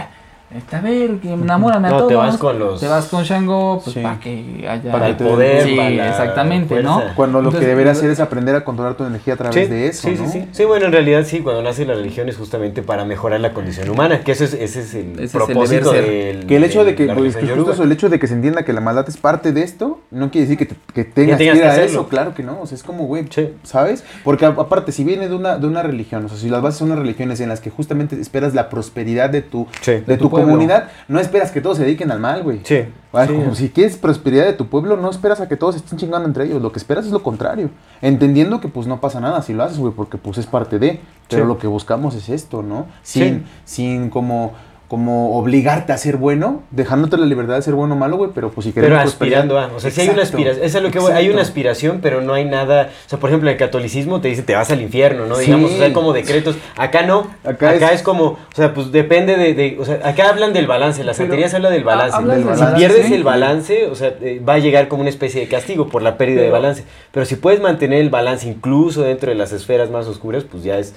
está 0.55 0.79
a 0.79 0.81
ver, 0.81 1.17
que 1.19 1.33
enamórame 1.33 1.89
a 1.89 1.91
No, 1.91 1.97
todos. 1.99 2.09
te 2.09 2.15
vas 2.15 2.37
con 2.39 2.59
los. 2.59 2.81
Te 2.81 2.89
vas 2.89 3.07
con 3.07 3.25
Shango, 3.25 3.81
pues 3.83 3.95
Sí. 3.95 4.01
para 4.01 4.21
que 4.21 4.67
haya... 4.69 4.93
Para 4.93 5.09
el 5.09 5.17
poder, 5.17 5.65
Sí, 5.65 5.75
para 5.77 6.09
exactamente, 6.09 6.83
¿no? 6.83 7.03
Cuando 7.15 7.39
lo 7.41 7.49
Entonces, 7.49 7.61
que 7.61 7.67
debería 7.67 7.93
hacer 7.93 8.11
es 8.11 8.21
aprender 8.21 8.55
a 8.55 8.65
controlar 8.65 8.95
tu 8.95 9.05
energía 9.05 9.35
a 9.35 9.37
través 9.37 9.55
Sí, 9.55 9.67
de 9.73 9.87
eso, 9.89 10.09
sí, 10.09 10.15
¿no? 10.19 10.27
sí, 10.31 10.41
sí. 10.41 10.49
Sí, 10.53 10.65
bueno, 10.65 10.87
en 10.87 10.93
realidad 10.93 11.25
sí, 11.27 11.41
cuando 11.41 11.63
nace 11.63 11.85
la 11.85 11.95
religión 11.95 12.29
es 12.29 12.37
justamente 12.37 12.83
para 12.83 13.05
mejorar 13.05 13.41
la 13.41 13.53
condición 13.53 13.89
humana, 13.91 14.21
que 14.21 14.33
ese 14.33 14.45
es, 14.45 14.55
ese 14.55 14.81
es 14.83 14.95
el 14.95 15.13
Ese 15.15 15.25
es 15.25 15.35
el 15.35 15.41
propósito 15.43 15.91
ser. 15.91 16.05
del... 16.07 16.47
Que 16.47 16.57
el 16.57 16.65
hecho 16.65 16.85
de 16.85 16.95
que, 16.95 17.07
pues, 17.07 17.37
eso, 17.37 17.83
el 17.83 17.93
hecho 17.93 18.09
de 18.09 18.19
que 18.19 18.27
se 18.27 18.35
entienda 18.35 18.63
que 18.65 18.73
la 18.73 18.81
maldad 18.81 19.05
es 19.09 19.17
parte 19.17 19.53
de 19.53 19.63
esto, 19.63 20.01
no 20.11 20.31
quiere 20.31 20.47
decir 20.49 20.59
que, 20.59 20.67
te- 20.67 20.77
que 20.95 21.05
tengas 21.05 21.39
que 21.39 21.45
ir 21.45 21.65
a 21.65 21.71
hacerlo. 21.73 21.87
eso, 21.91 22.09
claro 22.09 22.35
que 22.35 22.43
no, 22.43 22.61
o 22.61 22.67
sea, 22.67 22.77
es 22.77 22.83
como, 22.83 23.07
güey, 23.07 23.27
Sí. 23.31 23.51
¿sabes? 23.65 24.05
Porque 24.25 24.45
a- 24.47 24.51
aparte, 24.51 24.93
si 24.93 25.05
viene 25.05 25.29
de 25.29 25.35
una, 25.35 25.59
de 25.59 25.67
una 25.67 25.83
religión, 25.83 26.25
o 26.25 26.29
sea, 26.29 26.39
si 26.39 26.49
las 26.49 26.63
bases 26.63 26.79
son 26.79 26.89
unas 26.93 27.01
religiones 27.01 27.41
en 27.41 27.49
las 27.49 27.61
que 27.61 27.71
justamente 27.71 28.19
esperas 28.21 28.55
la 28.55 28.69
prosperidad 28.69 29.29
de 29.31 29.43
tu, 29.43 29.67
Sí. 29.81 29.93
de, 30.07 30.17
tu 30.17 30.31
pueblo. 30.37 30.53
comunidad, 30.53 30.89
no 31.09 31.21
esperas 31.21 31.51
que 31.51 31.61
todos 31.61 31.77
se 31.79 31.85
dediquen 31.85 32.11
al 32.11 32.21
mal, 32.21 32.43
güey. 32.43 32.61
Sí. 32.65 32.85
Sí. 33.27 33.33
como 33.33 33.55
si 33.55 33.71
quieres 33.71 33.97
prosperidad 33.97 34.45
de 34.45 34.53
tu 34.53 34.67
pueblo, 34.69 34.97
no 34.99 35.09
esperas 35.11 35.41
a 35.41 35.49
que 35.49 35.57
todos 35.57 35.75
estén 35.75 35.99
chingando 35.99 36.29
entre 36.29 36.45
ellos. 36.45 36.61
Lo 36.61 36.71
que 36.73 36.79
esperas 36.79 37.07
es 37.07 37.13
lo 37.13 37.23
contrario. 37.23 37.71
Entendiendo 38.03 38.61
que 38.61 38.69
pues 38.69 38.87
no 38.87 39.01
pasa 39.01 39.21
nada 39.21 39.41
si 39.43 39.55
lo 39.55 39.63
haces, 39.65 39.79
güey, 39.79 39.93
porque 39.95 40.19
pues 40.19 40.37
es 40.39 40.47
parte 40.47 40.79
de. 40.79 41.01
Pero 41.29 41.43
Sí. 41.43 41.49
lo 41.49 41.59
que 41.59 41.67
buscamos 41.67 42.15
es 42.15 42.29
esto, 42.29 42.63
¿no? 42.63 42.87
Sí. 43.03 43.21
Sin, 43.21 43.45
sin 43.65 44.11
como, 44.11 44.53
como 44.89 45.37
obligarte 45.39 45.93
a 45.93 45.99
ser 45.99 46.17
bueno, 46.17 46.63
dejándote 46.71 47.17
la 47.17 47.27
libertad 47.27 47.55
de 47.57 47.63
ser 47.63 47.75
bueno 47.75 47.95
o 47.95 47.99
malo, 47.99 48.17
güey, 48.19 48.31
pero 48.35 48.51
pues 48.51 48.67
si 48.67 48.73
Pero 48.73 48.87
queremos 48.87 49.05
prosperidad- 49.15 49.41
aspirando 49.41 49.59
a, 49.59 49.77
o 49.77 49.81
sea, 49.81 49.91
si 49.91 50.01
hay 50.03 50.09
una 50.11 50.19
Exacto, 50.19 50.37
aspiración, 50.39 50.65
es 50.67 50.83
lo 50.83 50.91
que 50.93 50.99
voy, 51.01 51.11
hay 51.13 51.25
una 51.25 51.41
exacto. 51.41 51.41
aspiración, 51.49 51.99
pero 52.01 52.21
no 52.21 52.33
hay 52.35 52.45
nada, 52.45 52.91
o 53.05 53.09
sea, 53.09 53.19
por 53.19 53.31
ejemplo, 53.31 53.51
el 53.51 53.57
catolicismo 53.57 54.21
te 54.21 54.29
dice 54.29 54.43
te 54.43 54.55
vas 54.55 54.71
al 54.71 54.81
infierno, 54.81 55.27
¿no? 55.27 55.35
Sí. 55.35 55.47
Digamos, 55.47 55.73
o 55.73 55.77
sea, 55.77 55.93
como 55.93 56.13
decretos, 56.13 56.57
acá 56.77 57.03
no, 57.03 57.27
Acá 57.45 57.71
acá, 57.71 57.87
es- 57.89 57.95
es... 57.97 58.03
como, 58.03 58.25
o 58.25 58.39
sea, 58.55 58.73
pues 58.75 58.93
depende 58.93 59.37
de, 59.37 59.55
de- 59.55 59.77
o 59.81 59.85
sea, 59.85 60.01
acá 60.05 60.29
hablan 60.29 60.53
del 60.53 60.69
balance, 60.69 61.03
la 61.03 61.13
Pero, 61.13 61.25
santería 61.25 61.49
se 61.49 61.57
habla 61.57 61.71
del 61.71 61.83
balance, 61.83 62.23
del 62.23 62.39
si 62.43 62.45
balance. 62.45 62.77
pierdes 62.77 63.11
el 63.11 63.25
balance, 63.25 63.87
o 63.87 63.95
sea, 63.97 64.15
eh, 64.21 64.41
va 64.49 64.55
a 64.55 64.59
llegar 64.59 64.87
como 64.87 65.01
una 65.01 65.11
especie 65.11 65.41
de 65.41 65.49
castigo 65.49 65.89
por 65.89 66.03
la 66.03 66.17
pérdida 66.17 66.43
de 66.43 66.47
Pero- 66.49 66.53
balance, 66.53 66.85
pero 67.11 67.27
si 67.27 67.35
puedes 67.37 67.61
mantener 67.61 68.01
el 68.01 68.11
balance 68.11 68.47
incluso 68.47 69.03
dentro 69.03 69.31
de 69.31 69.35
las 69.37 69.51
esferas 69.53 69.91
más 69.91 70.07
oscuras, 70.07 70.45
pues 70.45 70.63
ya 70.63 70.79
es, 70.79 70.95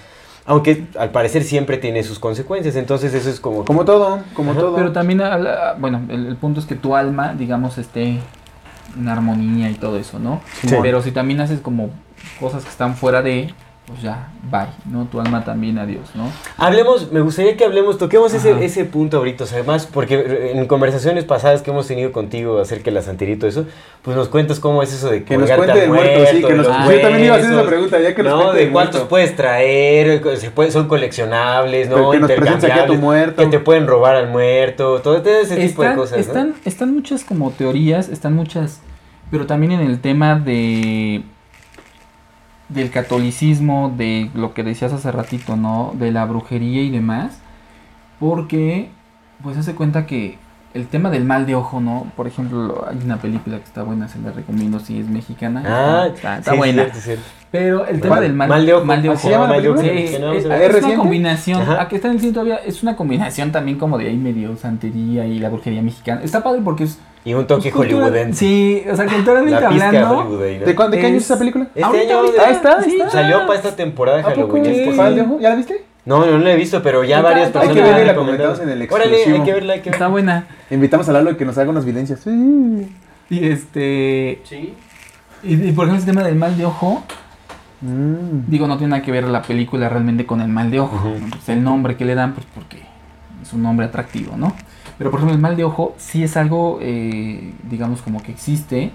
aunque 0.50 0.88
al 0.98 1.12
parecer 1.12 1.44
siempre 1.44 1.78
tiene 1.78 2.02
sus 2.02 2.18
consecuencias, 2.18 2.76
entonces 2.76 3.14
eso 3.14 3.30
es 3.30 3.40
como... 3.40 3.66
Como 3.66 3.86
todo, 3.86 4.20
como 4.34 4.52
Ajá, 4.52 4.62
todo. 4.62 4.76
Pero 4.76 4.92
también, 4.92 5.22
bueno, 5.78 6.02
el, 6.10 6.26
el 6.26 6.36
punto 6.38 6.60
es 6.60 6.66
que 6.66 6.74
tu 6.74 6.96
alma, 6.96 7.36
digamos, 7.36 7.78
esté 7.78 8.20
en 8.98 9.08
armonía 9.08 9.70
y 9.70 9.76
todo 9.76 10.00
eso, 10.00 10.18
¿no? 10.18 10.42
Sí. 10.66 10.76
Pero 10.82 11.04
si 11.04 11.12
también 11.12 11.40
haces 11.40 11.60
como 11.60 11.92
cosas 12.40 12.64
que 12.64 12.70
están 12.72 12.96
fuera 12.96 13.22
de, 13.22 13.54
pues 13.90 14.04
ya, 14.04 14.28
bye, 14.52 14.68
¿no? 14.86 15.06
Tu 15.06 15.20
alma 15.20 15.44
también, 15.44 15.80
adiós, 15.80 16.10
¿no? 16.14 16.32
Hablemos, 16.58 17.12
me 17.12 17.22
gustaría 17.22 17.58
que 17.58 17.66
hablemos, 17.66 17.98
toquemos 17.98 18.32
ese, 18.34 18.64
ese 18.64 18.86
punto 18.86 19.18
ahorita, 19.18 19.46
o 19.46 19.48
sea, 19.48 19.64
más 19.64 19.88
porque 19.88 20.52
en 20.54 20.68
conversaciones 20.68 21.26
pasadas 21.26 21.64
que 21.64 21.72
hemos 21.72 21.88
tenido 21.88 22.12
contigo 22.12 22.60
acerca 22.60 22.86
de 22.86 22.92
la 22.92 23.02
santería 23.02 23.34
y 23.36 23.38
todo 23.40 23.50
eso, 23.50 23.66
pues 24.04 24.16
nos 24.16 24.28
cuentas 24.30 24.60
cómo 24.60 24.84
es 24.84 24.94
eso 24.94 25.10
de 25.10 25.24
Que 25.24 25.38
nos 25.38 25.50
colgarte 25.50 25.66
cuente 25.66 25.80
del 25.82 25.90
muerto, 25.90 26.26
sí, 26.32 26.42
que 26.42 26.48
de 26.52 26.56
nos- 26.58 26.68
yo 26.68 27.02
también 27.02 27.24
iba 27.26 27.36
a 27.36 27.38
hacer 27.40 27.52
esa 27.52 27.66
pregunta, 27.66 28.00
ya 28.00 28.16
que 28.16 28.24
nos 28.24 28.32
no, 28.44 28.54
de 28.54 28.70
cuántos 28.72 28.96
muerto. 28.96 29.10
puedes 29.10 29.36
traer, 29.36 30.38
se 30.38 30.52
puede, 30.52 30.72
son 30.72 30.88
coleccionables, 30.88 31.90
¿no? 31.90 32.12
que 32.12 32.20
nos 32.20 32.64
a 32.64 32.86
tu 32.86 32.96
muerto. 32.96 33.42
Que 33.42 33.48
te 33.50 33.60
pueden 33.60 33.88
robar 33.88 34.16
al 34.16 34.30
muerto, 34.30 35.00
todo 35.02 35.18
ese 35.18 35.56
tipo 35.56 35.84
de 35.84 35.96
cosas, 35.96 36.18
¿no? 36.18 36.22
están, 36.22 36.54
están 36.66 36.94
muchas 36.94 37.24
como 37.24 37.52
teorías, 37.52 38.10
están 38.10 38.34
muchas, 38.36 38.82
pero 39.32 39.46
también 39.48 39.72
en 39.72 39.82
el 39.82 40.00
tema 40.00 40.36
de 40.36 41.24
del 42.70 42.92
catolicismo, 42.92 43.94
de 43.98 44.30
lo 44.34 44.54
que 44.54 44.64
decías 44.64 44.94
hace 44.94 45.12
ratito, 45.12 45.56
¿no? 45.56 45.94
De 45.98 46.12
la 46.12 46.26
brujería 46.26 46.82
y 46.84 46.90
demás, 46.90 47.40
porque 48.20 48.90
pues 49.44 49.58
hace 49.58 49.74
cuenta 49.76 50.06
que 50.06 50.38
el 50.76 50.86
tema 50.88 51.10
del 51.10 51.26
mal 51.26 51.48
de 51.48 51.56
ojo, 51.56 51.82
¿no? 51.82 52.06
Por 52.16 52.28
ejemplo, 52.28 52.86
hay 52.88 53.00
una 53.04 53.18
película 53.18 53.58
que 53.58 53.64
está 53.64 53.82
buena, 53.82 54.08
se 54.08 54.20
la 54.20 54.32
recomiendo 54.32 54.80
si 54.80 55.00
es 55.00 55.08
mexicana. 55.08 55.64
Ah, 55.66 56.04
está, 56.08 56.16
está- 56.16 56.38
está 56.38 56.52
sí, 56.52 56.58
buena. 56.58 56.84
cierto, 56.84 57.00
cierto. 57.00 57.24
Pero 57.52 57.86
el 57.88 58.00
tema 58.02 58.22
del 58.22 58.34
mal, 58.34 58.48
mal 58.50 58.66
de 58.66 58.74
ojo. 58.76 58.86
Mal 58.86 59.02
de 59.02 59.10
¿Así 59.10 59.18
ojo. 59.18 59.28
se 59.28 59.32
llama 59.32 59.46
la 59.48 59.54
Mal 59.54 59.64
de 59.64 59.70
ojo, 59.70 59.80
película? 59.82 60.06
Sí, 60.08 60.14
que 60.14 60.20
no 60.20 60.34
es, 60.34 60.44
vamos 60.44 60.52
a 60.52 60.64
es 60.64 60.72
ver. 60.74 60.76
¿Es 60.80 60.84
una 60.86 60.96
combinación. 60.98 61.62
Ajá. 61.64 61.82
¿A 61.82 61.88
qué 61.88 61.96
está 61.96 62.08
en 62.10 62.14
el 62.14 62.20
cine 62.20 62.34
todavía? 62.34 62.56
Es 62.58 62.84
una 62.84 62.96
combinación 62.96 63.52
también 63.52 63.80
como 63.80 63.98
de 63.98 64.10
ahí 64.10 64.18
medio 64.18 64.56
santería 64.58 65.26
y 65.26 65.40
la 65.40 65.50
brujería 65.50 65.82
mexicana. 65.82 66.22
Está 66.24 66.44
padre 66.44 66.62
porque 66.64 66.84
es. 66.84 67.00
Y 67.26 67.34
un 67.34 67.46
toque 67.48 67.64
pues, 67.72 67.74
cultura- 67.74 68.06
hollywoodense. 68.06 68.40
Sí, 68.40 68.84
o 68.90 68.96
sea, 68.96 69.06
culturalmente 69.06 69.66
hablando. 69.66 70.38
¿De, 70.40 70.76
cuándo- 70.76 70.96
de 70.96 71.02
qué 71.02 71.08
año 71.08 71.18
es 71.18 71.24
es- 71.24 71.30
esa 71.32 71.40
película? 71.40 71.66
Este 71.66 71.84
Ahorita, 71.84 72.04
año 72.06 72.18
ahorita. 72.18 72.42
de- 72.42 72.48
Ah, 72.48 72.52
está, 72.52 72.84
Sí, 72.84 72.92
está. 72.92 73.10
Salió 73.10 73.46
para 73.46 73.60
esta 73.60 73.76
temporada 73.76 74.18
de. 74.20 74.24
Halloween. 74.24 74.66
¿Es 74.66 74.78
este 74.78 74.92
de? 75.04 75.26
¿Ya 75.42 75.50
la 75.50 75.56
viste? 75.56 75.84
No, 76.06 76.26
no, 76.26 76.38
la 76.40 76.52
he 76.52 76.56
visto, 76.56 76.82
pero 76.82 77.04
ya 77.04 77.22
varias 77.22 77.50
personas 77.52 77.70
hay 77.78 77.84
que 77.84 77.90
verla 77.90 78.14
la 78.14 78.16
comentamos 78.16 78.60
en 78.62 78.70
el 78.70 78.88
Órale, 78.90 79.18
hay 79.26 79.42
que 79.44 79.54
verla, 79.54 79.74
hay 79.74 79.80
que 79.82 79.90
Está 79.90 80.08
buena. 80.08 80.48
Invitamos 80.72 81.08
a 81.10 81.12
Lalo 81.12 81.32
a 81.32 81.38
que 81.38 81.46
nos 81.46 81.58
haga 81.58 81.70
unas 81.70 81.86
videncias. 81.86 82.22
Sí. 82.22 82.90
Y 83.30 83.46
este. 83.48 84.42
Sí. 84.46 84.74
Y, 85.44 85.54
y 85.54 85.72
por 85.74 85.86
ejemplo, 85.86 85.96
el 86.00 86.06
tema 86.06 86.24
del 86.24 86.36
mal 86.36 86.58
de 86.58 86.66
ojo. 86.66 87.04
Mm. 87.82 88.50
Digo, 88.50 88.68
no 88.68 88.78
tiene 88.78 88.92
nada 88.92 89.02
que 89.04 89.12
ver 89.12 89.26
la 89.26 89.42
película 89.42 89.88
realmente 89.90 90.26
con 90.26 90.42
el 90.42 90.48
mal 90.50 90.72
de 90.72 90.80
ojo. 90.80 91.00
Pues 91.30 91.48
el 91.50 91.64
nombre 91.64 91.96
que 91.96 92.06
le 92.06 92.16
dan, 92.16 92.34
pues 92.34 92.46
porque 92.56 92.82
es 93.42 93.54
un 93.54 93.62
nombre 93.64 93.86
atractivo, 93.86 94.36
¿no? 94.36 94.54
Pero 95.00 95.10
por 95.10 95.20
ejemplo, 95.20 95.34
el 95.36 95.42
mal 95.42 95.56
de 95.58 95.64
ojo 95.64 95.96
sí 95.98 96.24
es 96.24 96.38
algo, 96.38 96.78
eh, 96.82 97.54
digamos, 97.70 98.04
como 98.04 98.22
que 98.22 98.32
existe. 98.32 98.92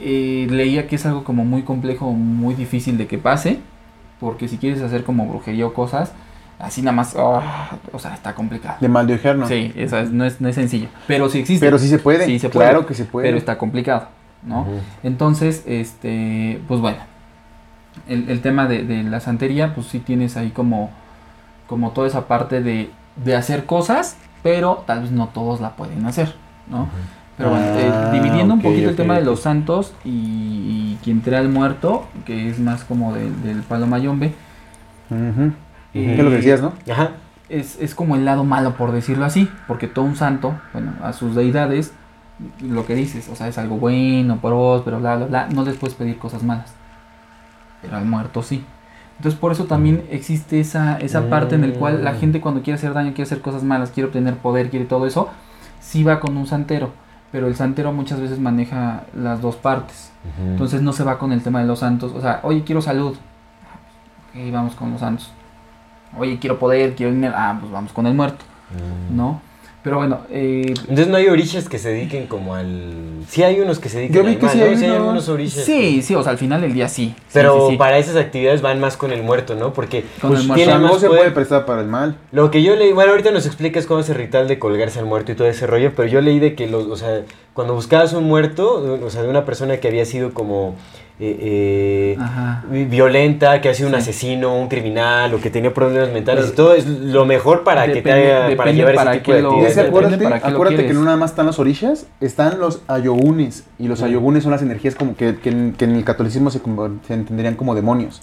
Eh, 0.00 0.46
leía 0.50 0.86
que 0.86 0.96
es 0.96 1.04
algo 1.04 1.24
como 1.24 1.44
muy 1.44 1.62
complejo, 1.62 2.10
muy 2.12 2.54
difícil 2.54 2.96
de 2.96 3.06
que 3.06 3.18
pase. 3.18 3.58
Porque 4.18 4.48
si 4.48 4.56
quieres 4.56 4.80
hacer 4.82 5.04
como 5.04 5.26
brujería 5.26 5.66
o 5.66 5.72
cosas, 5.74 6.12
así 6.58 6.80
nada 6.82 6.94
más, 6.96 7.14
ah, 7.18 7.76
o 7.92 7.98
sea, 7.98 8.14
está 8.14 8.34
complicado. 8.34 8.76
De 8.80 8.88
mal 8.88 9.06
de 9.06 9.14
ojear, 9.14 9.36
¿no? 9.36 9.46
Sí, 9.48 9.72
eso 9.76 9.98
es- 9.98 10.10
no, 10.12 10.24
es, 10.24 10.40
no 10.40 10.48
es 10.48 10.54
sencillo. 10.54 10.88
Pero 11.06 11.28
sí 11.28 11.38
existe. 11.40 11.64
Pero 11.66 11.78
sí 11.78 11.88
se 11.88 11.98
puede. 11.98 12.26
Sí 12.26 12.38
se 12.38 12.48
puede. 12.50 12.68
Claro 12.68 12.86
que 12.86 12.94
se 12.94 13.04
puede. 13.04 13.26
Pero 13.28 13.38
está 13.38 13.58
complicado, 13.58 14.08
¿no? 14.46 14.66
Entonces, 15.02 15.64
este, 15.66 16.60
pues 16.68 16.80
bueno, 16.80 16.98
el, 18.08 18.28
el 18.30 18.40
tema 18.42 18.66
de, 18.66 18.84
de 18.84 19.02
la 19.02 19.20
santería, 19.20 19.74
pues 19.74 19.86
sí 19.88 19.98
tienes 19.98 20.36
ahí 20.36 20.50
como, 20.50 20.90
como 21.66 21.90
toda 21.90 22.06
esa 22.06 22.26
parte 22.28 22.62
de, 22.62 22.90
de 23.24 23.36
hacer 23.36 23.64
cosas, 23.64 24.16
pero 24.42 24.84
tal 24.86 25.02
vez 25.02 25.10
no 25.10 25.28
todos 25.28 25.60
la 25.60 25.70
pueden 25.76 26.04
hacer, 26.06 26.34
¿no? 26.68 26.88
Pero 27.36 27.50
bueno, 27.50 27.66
eh, 27.74 27.92
Ah, 27.94 28.08
dividiendo 28.12 28.52
un 28.54 28.60
poquito 28.60 28.90
el 28.90 28.96
tema 28.96 29.14
de 29.14 29.22
los 29.24 29.40
santos 29.40 29.94
y, 30.04 30.10
y 30.10 30.98
quien 31.02 31.22
trae 31.22 31.38
al 31.40 31.48
muerto, 31.48 32.06
que 32.26 32.48
es 32.50 32.58
más 32.58 32.84
como 32.84 33.14
de- 33.14 33.30
del 33.30 33.62
palo 33.62 33.86
mayombe, 33.86 34.34
Ujú. 35.10 35.52
eh, 35.94 36.14
Es 36.18 36.24
lo 36.24 36.30
que 36.30 36.36
decías, 36.36 36.60
¿no? 36.60 36.72
Ajá. 36.90 37.12
es, 37.48 37.78
es 37.80 37.94
como 37.94 38.14
el 38.16 38.24
lado 38.24 38.44
malo, 38.44 38.74
por 38.76 38.92
decirlo 38.92 39.24
así, 39.24 39.50
porque 39.66 39.86
todo 39.88 40.04
un 40.04 40.16
santo, 40.16 40.54
bueno, 40.72 40.92
a 41.02 41.12
sus 41.12 41.34
deidades, 41.34 41.92
lo 42.62 42.86
que 42.86 42.94
dices, 42.94 43.28
o 43.28 43.34
sea, 43.36 43.48
es 43.48 43.58
algo 43.58 43.76
bueno, 43.76 44.38
próspero, 44.40 45.00
bla, 45.00 45.16
bla, 45.16 45.26
bla, 45.26 45.48
no 45.52 45.64
les 45.64 45.76
puedes 45.76 45.96
pedir 45.96 46.18
cosas 46.18 46.42
malas, 46.42 46.72
pero 47.82 47.96
al 47.96 48.04
muerto 48.04 48.42
sí. 48.42 48.64
Entonces 49.20 49.38
por 49.38 49.52
eso 49.52 49.64
también 49.64 50.02
existe 50.10 50.60
esa, 50.60 50.96
esa 50.96 51.28
parte 51.28 51.54
en 51.56 51.70
la 51.72 51.78
cual 51.78 52.02
la 52.04 52.12
Mm. 52.12 52.16
gente 52.20 52.40
cuando 52.40 52.62
quiere 52.62 52.78
hacer 52.78 52.94
daño, 52.94 53.10
quiere 53.10 53.24
hacer 53.24 53.42
cosas 53.42 53.62
malas, 53.62 53.90
quiere 53.90 54.06
obtener 54.06 54.34
poder, 54.36 54.70
quiere 54.70 54.86
todo 54.86 55.06
eso, 55.06 55.28
sí 55.78 56.02
va 56.04 56.20
con 56.20 56.38
un 56.38 56.46
santero, 56.46 56.90
pero 57.30 57.46
el 57.46 57.54
santero 57.54 57.92
muchas 57.92 58.18
veces 58.18 58.38
maneja 58.38 59.02
las 59.14 59.42
dos 59.42 59.56
partes. 59.56 60.10
Entonces 60.42 60.80
no 60.80 60.94
se 60.94 61.04
va 61.04 61.18
con 61.18 61.32
el 61.32 61.42
tema 61.42 61.60
de 61.60 61.66
los 61.66 61.80
santos. 61.80 62.12
O 62.16 62.20
sea, 62.22 62.40
oye, 62.44 62.64
quiero 62.64 62.80
salud. 62.80 63.12
Ok, 64.30 64.52
vamos 64.52 64.74
con 64.74 64.90
los 64.92 65.00
santos. 65.00 65.30
Oye, 66.18 66.38
quiero 66.38 66.58
poder, 66.58 66.94
quiero 66.94 67.12
dinero. 67.12 67.34
Ah, 67.36 67.56
pues 67.60 67.70
vamos 67.70 67.92
con 67.92 68.06
el 68.06 68.14
muerto, 68.14 68.42
Mm. 69.10 69.16
¿no? 69.16 69.42
Pero 69.82 69.96
bueno, 69.96 70.20
eh, 70.30 70.64
Entonces 70.66 71.08
no 71.08 71.16
hay 71.16 71.28
orishas 71.28 71.66
que 71.68 71.78
se 71.78 71.88
dediquen 71.88 72.26
como 72.26 72.54
al... 72.54 72.92
Sí 73.28 73.42
hay 73.42 73.60
unos 73.60 73.78
que 73.78 73.88
se 73.88 73.96
dediquen 73.98 74.16
Yo 74.16 74.22
vi 74.24 74.34
al 74.34 74.38
que 74.38 74.44
mal, 74.46 74.52
sí 74.52 74.58
¿no? 74.58 74.64
hay 74.66 74.76
Sí 74.76 74.84
algunos 74.84 75.28
orishas. 75.30 75.64
sí, 75.64 76.02
sí, 76.02 76.14
o 76.14 76.22
sea, 76.22 76.32
al 76.32 76.38
final 76.38 76.60
del 76.60 76.74
día 76.74 76.86
sí. 76.88 77.14
Sí, 77.16 77.22
Pero 77.32 77.66
sí, 77.66 77.72
sí. 77.72 77.76
para 77.78 77.96
esas 77.96 78.16
actividades 78.16 78.60
van 78.60 78.78
más 78.78 78.98
con 78.98 79.10
el 79.10 79.22
muerto, 79.22 79.54
¿no? 79.54 79.72
Porque 79.72 80.04
Con 80.20 80.30
pues, 80.32 80.42
el 80.42 80.46
muerto. 80.48 80.64
tiene 80.64 80.78
más 80.78 81.00
se 81.00 81.06
poder. 81.06 81.20
puede 81.22 81.30
prestar 81.32 81.64
para 81.64 81.80
el 81.80 81.86
mal. 81.88 82.16
Lo 82.30 82.50
que 82.50 82.62
yo 82.62 82.76
leí, 82.76 82.92
bueno, 82.92 83.12
ahorita 83.12 83.30
nos 83.30 83.46
explicas 83.46 83.86
cómo 83.86 84.00
es 84.00 84.08
el 84.10 84.16
ritual 84.16 84.48
de 84.48 84.58
colgarse 84.58 84.98
al 84.98 85.06
muerto 85.06 85.32
y 85.32 85.34
todo 85.34 85.48
ese 85.48 85.66
rollo, 85.66 85.92
pero 85.96 86.08
yo 86.08 86.20
leí 86.20 86.38
de 86.40 86.54
que, 86.54 86.66
los, 86.66 86.84
o 86.86 86.96
sea, 86.96 87.22
cuando 87.54 87.72
buscabas 87.74 88.12
un 88.12 88.24
muerto, 88.24 88.98
o 89.02 89.08
sea, 89.10 89.22
de 89.22 89.28
una 89.28 89.46
persona 89.46 89.78
que 89.78 89.88
había 89.88 90.04
sido 90.04 90.34
como 90.34 90.74
eh, 91.22 92.16
eh, 92.70 92.86
violenta, 92.88 93.60
que 93.60 93.68
ha 93.68 93.74
sido 93.74 93.90
un 93.90 93.94
asesino, 93.94 94.56
un 94.56 94.68
criminal, 94.68 95.34
o 95.34 95.40
que 95.40 95.50
tenía 95.50 95.72
problemas 95.74 96.10
mentales 96.10 96.48
y 96.50 96.52
todo, 96.52 96.74
es 96.74 96.86
lo 96.86 97.26
mejor 97.26 97.62
para 97.62 97.86
que 97.92 98.00
te 98.00 98.10
haga, 98.10 98.56
para 98.56 98.72
llevar 98.72 98.94
para 98.94 99.12
ese 99.12 99.20
tipo 99.20 99.32
de 99.32 99.38
actividades. 99.40 99.78
Acuérdate 100.42 100.86
que 100.86 100.94
no 100.94 101.04
nada 101.04 101.18
más 101.18 101.32
están 101.32 101.44
los 101.46 101.58
orishas, 101.58 102.06
están 102.20 102.58
los 102.58 102.82
ayogunes. 102.88 103.64
Y 103.78 103.88
los 103.88 104.02
ayogunes 104.02 104.42
son 104.42 104.52
las 104.52 104.62
energías 104.62 104.94
como 104.94 105.14
que, 105.14 105.36
que 105.36 105.50
en, 105.50 105.74
que 105.76 105.84
en 105.84 105.96
el 105.96 106.04
catolicismo 106.04 106.50
se, 106.50 106.60
se 107.06 107.14
entenderían 107.14 107.54
como 107.54 107.74
demonios. 107.74 108.22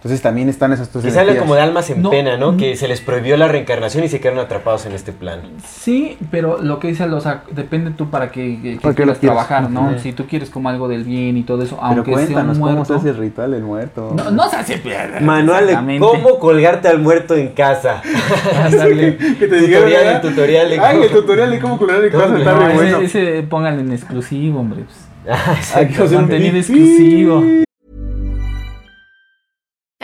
Entonces 0.00 0.22
también 0.22 0.48
están 0.48 0.72
esas 0.72 0.90
dos 0.90 1.04
Quizá 1.04 1.20
energías. 1.20 1.42
como 1.42 1.54
de 1.56 1.60
almas 1.60 1.90
en 1.90 2.00
No, 2.00 2.08
pena, 2.08 2.38
¿no? 2.38 2.52
mm. 2.52 2.56
Que 2.56 2.74
se 2.74 2.88
les 2.88 3.02
prohibió 3.02 3.36
la 3.36 3.48
reencarnación 3.48 4.02
y 4.02 4.08
se 4.08 4.18
quedaron 4.18 4.40
atrapados 4.42 4.86
en 4.86 4.92
este 4.92 5.12
plano. 5.12 5.42
Sí, 5.68 6.16
pero 6.30 6.56
lo 6.62 6.78
que 6.78 6.88
dice, 6.88 7.04
o 7.04 7.20
sea, 7.20 7.42
depende 7.50 7.90
tú 7.90 8.08
para 8.08 8.30
que, 8.32 8.62
que, 8.62 8.72
que 8.76 8.80
¿Para 8.80 8.94
qué 8.94 9.04
lo 9.04 9.12
quieras 9.12 9.18
quieres? 9.18 9.46
trabajar, 9.46 9.70
¿no? 9.70 9.98
Si 9.98 10.14
tú 10.14 10.26
quieres 10.26 10.48
como 10.48 10.70
algo 10.70 10.88
del 10.88 11.04
bien 11.04 11.36
y 11.36 11.42
todo 11.42 11.62
eso, 11.62 11.76
Pero 11.76 11.86
aunque 11.86 12.12
sea 12.12 12.18
un 12.20 12.24
cuéntanos 12.24 12.58
cómo 12.58 12.70
muerto. 12.72 12.94
se 12.94 12.98
hace 12.98 13.08
el 13.10 13.16
ritual 13.18 13.50
del 13.50 13.62
muerto. 13.62 14.12
No, 14.16 14.30
no 14.30 14.48
se 14.48 14.56
hace 14.56 14.78
piedra. 14.78 15.20
Manual 15.20 15.66
de 15.66 15.98
cómo 15.98 16.38
colgarte 16.38 16.88
al 16.88 16.98
muerto 17.00 17.34
en 17.36 17.48
casa. 17.48 18.00
Ándale. 18.64 19.16
que 19.38 19.46
te 19.48 19.60
Tutorial 19.60 19.84
en 19.84 19.90
¿verdad? 19.90 20.22
tutorial 20.22 20.70
de 20.70 20.80
Ay, 20.80 20.92
cómo- 20.94 21.04
el 21.04 21.10
tutorial 21.10 21.50
de 21.50 21.58
cómo 21.60 21.78
de 22.02 22.10
¿Cómo 22.10 22.22
casa 22.24 22.38
está 22.38 22.52
no? 22.54 22.68
No, 22.68 22.74
bueno. 22.74 22.98
ese, 23.00 23.42
en 23.80 23.92
exclusivo, 23.92 24.60
hombre. 24.60 24.84
pues. 24.84 24.96
Ah, 25.28 25.56
Hay 25.74 25.88
que 25.88 26.02
hacer 26.02 26.16
un 26.16 26.22
Contenido 26.24 26.56
exclusivo. 26.56 27.44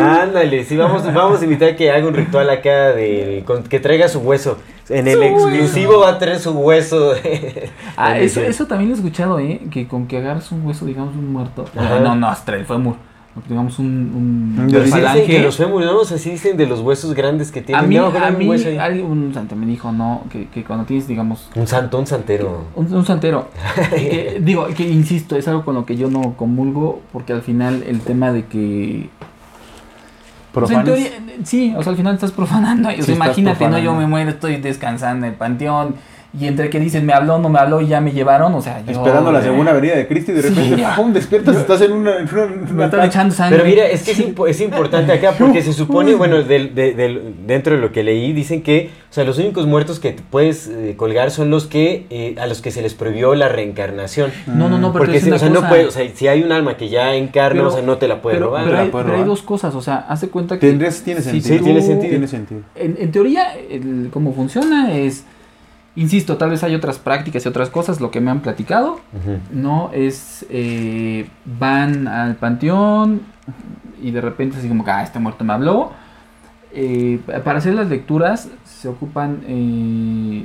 Ándale, 0.00 0.64
sí, 0.64 0.76
vamos, 0.76 1.04
vamos 1.12 1.40
a 1.40 1.44
invitar 1.44 1.76
que 1.76 1.90
haga 1.90 2.06
un 2.06 2.14
ritual 2.14 2.48
acá 2.50 2.92
de 2.92 3.42
con- 3.46 3.62
que 3.64 3.80
traiga 3.80 4.08
su 4.08 4.20
hueso. 4.20 4.58
En 4.88 5.06
el 5.06 5.22
exclusivo 5.22 6.00
va 6.00 6.10
a 6.10 6.18
traer 6.18 6.38
su 6.40 6.50
hueso. 6.52 7.14
de- 7.14 7.70
Ah, 7.96 8.14
de 8.14 8.24
eso, 8.24 8.40
eso 8.40 8.66
también 8.66 8.90
lo 8.90 8.96
he 8.96 8.98
escuchado, 8.98 9.38
¿eh? 9.38 9.60
Que 9.70 9.86
con 9.86 10.06
que 10.06 10.18
agarras 10.18 10.50
un 10.52 10.66
hueso, 10.66 10.84
digamos, 10.86 11.14
un 11.14 11.32
muerto. 11.32 11.64
Ajá. 11.76 12.00
No, 12.00 12.14
no, 12.16 12.26
hasta 12.28 12.56
el 12.56 12.64
fémur. 12.66 12.96
Digamos, 13.48 13.78
un. 13.78 13.86
un 13.86 14.54
Pero 14.56 14.68
Pero 14.70 14.80
sí 14.80 14.86
dicen 14.86 15.02
falange. 15.04 15.26
que 15.26 15.38
los 15.40 15.56
fémures, 15.56 15.86
¿no? 15.88 15.98
O 16.00 16.04
sea, 16.04 16.18
sí 16.18 16.30
dicen 16.30 16.56
de 16.56 16.66
los 16.66 16.80
huesos 16.80 17.14
grandes 17.14 17.52
que 17.52 17.60
A 17.60 17.64
tienen. 17.64 17.88
mí, 17.88 17.94
Ya 17.94 18.02
me 18.02 18.08
acuerdo 18.08 18.26
a 18.26 18.30
mí 18.32 18.48
hueso 18.48 18.68
ahí. 18.68 18.76
alguien- 18.78 19.06
un 19.06 19.32
santo 19.32 19.54
me 19.54 19.66
dijo, 19.66 19.92
no, 19.92 20.24
que, 20.30 20.48
que 20.48 20.64
cuando 20.64 20.84
tienes, 20.84 21.06
digamos, 21.06 21.48
Un 21.54 21.66
santo, 21.68 22.00
un 22.00 22.06
santero. 22.08 22.64
un, 22.74 22.92
un 22.92 23.06
santero, 23.06 23.48
que- 23.90 24.40
digo, 24.42 24.66
que 24.76 24.82
insisto, 24.88 25.36
es 25.36 25.46
algo 25.46 25.64
con 25.64 25.76
lo 25.76 25.86
que 25.86 25.96
yo 25.96 26.10
no 26.10 26.34
comulgo, 26.36 27.00
porque 27.12 27.32
al 27.32 27.42
final 27.42 27.84
el 27.86 28.00
tema 28.00 28.32
de 28.32 28.46
que... 28.46 29.08
o 30.52 30.66
sea, 30.66 30.78
en 30.80 30.84
teoría, 30.84 31.10
sí, 31.44 31.74
o 31.76 31.82
sea, 31.82 31.90
al 31.90 31.96
final 31.96 32.14
estás 32.14 32.32
profanando. 32.32 32.88
O 32.90 32.92
sea, 32.92 33.02
Sí, 33.04 33.12
estás 33.12 33.16
imagínate, 33.16 33.68
no, 33.68 33.78
yo 33.78 33.94
me 33.94 34.06
muero, 34.06 34.30
estoy 34.30 34.56
descansando 34.56 35.26
en 35.26 35.32
el 35.32 35.38
panteón, 35.38 35.94
y 36.38 36.46
entre 36.46 36.70
que 36.70 36.78
dicen, 36.78 37.04
me 37.04 37.12
habló, 37.12 37.38
no 37.38 37.48
me 37.48 37.58
habló, 37.58 37.80
y 37.80 37.88
ya 37.88 38.00
me 38.00 38.12
llevaron, 38.12 38.54
o 38.54 38.60
sea, 38.60 38.84
yo... 38.84 38.92
Esperando 38.92 39.32
la 39.32 39.42
segunda 39.42 39.72
venida 39.72 39.96
de 39.96 40.06
Cristo 40.06 40.30
y 40.30 40.34
de 40.36 40.42
Sí. 40.42 40.48
repente, 40.50 40.84
¡pum! 40.96 41.12
despiertas, 41.12 41.56
estás 41.56 41.80
en 41.80 41.92
una. 41.92 42.18
En 42.18 42.28
una, 42.32 42.46
Me 42.46 42.72
una 42.72 42.84
están 42.84 43.04
echando 43.06 43.34
sangre. 43.34 43.58
Pero 43.58 43.68
mira, 43.68 43.86
es 43.88 44.02
que 44.04 44.12
es, 44.12 44.20
impo- 44.20 44.48
es 44.48 44.60
importante 44.60 45.12
acá 45.12 45.32
porque 45.38 45.60
se 45.62 45.72
supone, 45.72 46.14
bueno, 46.14 46.42
del- 46.42 46.74
de- 46.74 46.94
del- 46.94 47.34
dentro 47.46 47.74
de 47.74 47.80
lo 47.80 47.90
que 47.92 48.04
leí, 48.04 48.32
dicen 48.32 48.62
que, 48.62 48.90
o 49.10 49.12
sea, 49.12 49.24
los 49.24 49.38
únicos 49.38 49.66
muertos 49.66 49.98
que 49.98 50.12
te 50.12 50.22
puedes 50.22 50.68
eh, 50.68 50.94
colgar 50.96 51.32
son 51.32 51.50
los 51.50 51.66
que, 51.66 52.06
eh, 52.10 52.36
a 52.40 52.46
los 52.46 52.62
que 52.62 52.70
se 52.70 52.80
les 52.80 52.94
prohibió 52.94 53.34
la 53.34 53.48
reencarnación. 53.48 54.30
No, 54.46 54.68
no, 54.68 54.78
no, 54.78 54.92
pero 54.92 55.04
Porque, 55.06 55.20
si, 55.20 55.30
o 55.32 55.38
sea, 55.38 55.48
no 55.50 55.68
puede, 55.68 55.86
o 55.86 55.90
sea, 55.90 56.08
si 56.14 56.28
hay 56.28 56.42
un 56.44 56.52
alma 56.52 56.76
que 56.76 56.88
ya 56.88 57.14
encarna, 57.16 57.60
Pero- 57.62 57.68
o 57.70 57.72
sea, 57.72 57.82
no 57.82 57.98
te 57.98 58.06
la 58.06 58.22
puede 58.22 58.36
pero, 58.36 58.46
robar. 58.46 58.64
pero 58.64 58.76
la 58.76 58.82
hay, 58.82 58.90
pero 58.92 59.14
hay 59.16 59.24
dos 59.24 59.42
cosas, 59.42 59.74
o 59.74 59.80
sea, 59.82 60.06
hace 60.08 60.28
cuenta 60.28 60.58
que... 60.58 60.66
Tendrías, 60.68 61.02
tiene 61.02 61.22
si 61.22 61.30
sentido. 61.40 61.58
Sí, 61.58 61.64
tiene 61.64 61.82
sentido. 61.82 62.10
Tiene 62.10 62.28
sentido. 62.28 62.60
En, 62.76 62.96
en 63.00 63.10
teoría, 63.10 63.54
el- 63.68 64.10
cómo 64.12 64.32
funciona 64.32 64.92
es, 64.94 65.24
insisto, 65.96 66.36
tal 66.36 66.50
vez 66.50 66.62
hay 66.64 66.74
otras 66.74 66.98
prácticas 66.98 67.44
y 67.44 67.48
otras 67.48 67.68
cosas, 67.70 68.00
lo 68.00 68.10
que 68.10 68.20
me 68.20 68.30
han 68.30 68.40
platicado. 68.40 69.00
¿no? 69.52 69.90
Es, 69.92 70.46
eh, 70.50 71.28
van 71.58 72.06
al 72.08 72.36
panteón 72.36 73.22
y 74.02 74.10
de 74.12 74.20
repente 74.20 74.58
así 74.58 74.68
como 74.68 74.84
que, 74.84 74.90
ah, 74.90 75.02
este 75.02 75.18
muerto 75.18 75.44
me 75.44 75.52
habló. 75.52 75.92
Eh, 76.72 77.20
para 77.44 77.58
hacer 77.58 77.74
las 77.74 77.88
lecturas 77.88 78.48
se 78.64 78.88
ocupan 78.88 79.40
eh, 79.46 80.44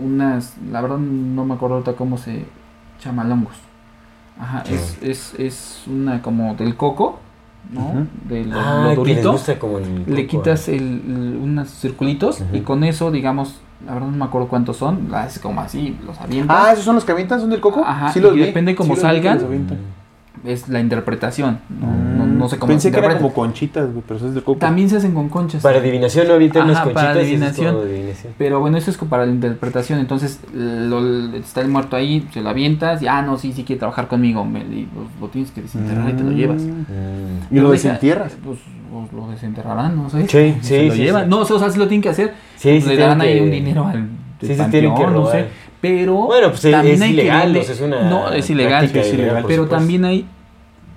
unas, 0.00 0.54
la 0.70 0.80
verdad 0.80 0.98
no 0.98 1.44
me 1.44 1.54
acuerdo 1.54 1.76
ahorita 1.76 1.94
cómo 1.94 2.18
se 2.18 2.44
chamalongos. 3.00 3.54
Ajá, 4.38 4.62
es, 4.70 4.98
es, 5.02 5.34
es 5.38 5.82
una 5.86 6.20
como 6.22 6.54
del 6.54 6.76
coco, 6.76 7.18
¿no? 7.72 7.80
Ujú. 7.88 8.06
De 8.28 8.44
lo, 8.44 8.60
Ah, 8.60 8.82
lo 8.90 8.94
durito. 8.96 9.36
como 9.58 9.78
el 9.78 10.04
Le 10.06 10.26
quitas 10.26 10.68
el, 10.68 10.76
el- 10.76 11.38
unos 11.42 11.68
circulitos 11.70 12.42
y 12.52 12.60
con 12.60 12.84
eso, 12.84 13.10
digamos, 13.10 13.60
la 13.84 13.94
verdad 13.94 14.08
no 14.08 14.16
me 14.16 14.24
acuerdo 14.24 14.48
cuántos 14.48 14.76
son, 14.76 15.14
haces 15.14 15.38
como 15.40 15.60
así, 15.60 15.98
los 16.06 16.18
avientas. 16.20 16.56
Ah, 16.58 16.72
¿esos 16.72 16.84
son 16.84 16.94
los 16.94 17.04
que 17.04 17.12
avientan? 17.12 17.40
¿Son 17.40 17.50
del 17.50 17.60
coco? 17.60 17.84
Ajá, 17.84 18.12
sí 18.12 18.20
los 18.20 18.32
y 18.34 18.36
vi. 18.38 18.44
depende 18.46 18.74
cómo 18.74 18.94
Sí 18.96 19.02
los 19.02 19.10
vi 19.10 19.16
que 19.18 19.22
salgan. 19.22 19.36
los 19.38 19.44
avientan. 19.46 19.78
Es 20.44 20.68
la 20.68 20.80
interpretación, 20.80 21.58
no, 21.80 21.86
no, 22.18 22.26
no 22.26 22.48
sé 22.48 22.58
cómo 22.58 22.70
Pensé 22.70 22.90
que 22.90 22.98
eran 22.98 23.10
interpreta. 23.12 23.34
como 23.34 23.46
conchitas, 23.46 23.88
pero 24.06 24.16
eso 24.18 24.28
es 24.28 24.34
del 24.34 24.44
coco. 24.44 24.58
También 24.60 24.88
se 24.88 24.96
hacen 24.98 25.12
con 25.12 25.28
conchas. 25.28 25.62
Para 25.62 25.78
adivinación 25.78 26.28
no 26.28 26.34
avientan 26.34 26.64
unas 26.64 26.80
para 26.80 26.92
conchitas 26.92 27.16
y 27.28 27.34
eso 27.34 27.44
es 27.46 27.58
adivinación. 27.58 28.34
Pero 28.38 28.60
bueno, 28.60 28.76
eso 28.76 28.90
es 28.90 28.96
como 28.96 29.08
para 29.10 29.26
la 29.26 29.32
interpretación. 29.32 29.98
Entonces, 29.98 30.38
lo- 30.54 31.34
está 31.36 31.62
el 31.62 31.68
muerto 31.68 31.96
ahí, 31.96 32.28
se 32.32 32.42
lo 32.42 32.50
avientas 32.50 33.02
y, 33.02 33.08
ah, 33.08 33.22
no, 33.22 33.38
sí, 33.38 33.52
sí 33.52 33.64
quiere 33.64 33.78
trabajar 33.80 34.06
conmigo. 34.08 34.44
Me, 34.44 34.60
y, 34.60 34.88
pues, 34.94 35.06
lo 35.20 35.28
tienes 35.28 35.50
que 35.50 35.62
desenterrar 35.62 36.10
y 36.10 36.12
te 36.12 36.22
lo 36.22 36.30
llevas. 36.32 36.62
Mm. 36.62 36.68
Mm. 36.70 37.56
¿Y 37.56 37.58
lo 37.60 37.70
desentierras? 37.70 38.36
Pues, 38.44 38.58
pues, 38.92 39.12
lo 39.12 39.28
desenterrarán, 39.30 39.96
no 39.96 40.10
sé. 40.10 40.22
Sí, 40.28 40.54
Se 40.60 40.80
sí, 40.80 40.86
lo 40.88 40.94
sí, 40.94 41.02
llevan. 41.02 41.24
sí. 41.24 41.30
No, 41.30 41.38
o 41.40 41.44
sea, 41.44 41.56
o 41.56 41.58
sea, 41.58 41.70
sí 41.70 41.78
lo 41.78 41.88
tienen 41.88 42.02
que 42.02 42.10
hacer. 42.10 42.34
Sí, 42.56 42.68
Pues 42.70 42.84
sí 42.84 42.90
le 42.90 42.96
darán 42.98 43.18
tienen 43.20 43.34
ahí 43.34 43.38
que- 43.40 43.44
un 43.44 43.50
dinero 43.64 43.86
al 43.86 44.08
Sí, 44.38 44.48
sí 44.48 44.54
tienen 44.54 44.70
que 44.70 44.78
panteón, 44.82 45.12
no 45.14 45.18
robar. 45.20 45.32
sé. 45.32 45.46
Pero 45.80 46.14
Bueno, 46.26 46.48
pues, 46.50 46.64
es- 46.64 46.72
también 46.72 46.94
es 46.96 47.02
hay 47.02 47.10
ilegal, 47.10 47.52
pues, 47.52 47.70
es 47.70 47.80
una 47.80 48.02
No, 48.08 48.32
es 48.32 48.48
ilegal, 48.50 48.88
sí, 48.88 48.98
es 48.98 49.12
ilegal, 49.12 49.44
Pero 49.46 49.64
supuesto. 49.64 49.76
también 49.76 50.04
hay 50.04 50.26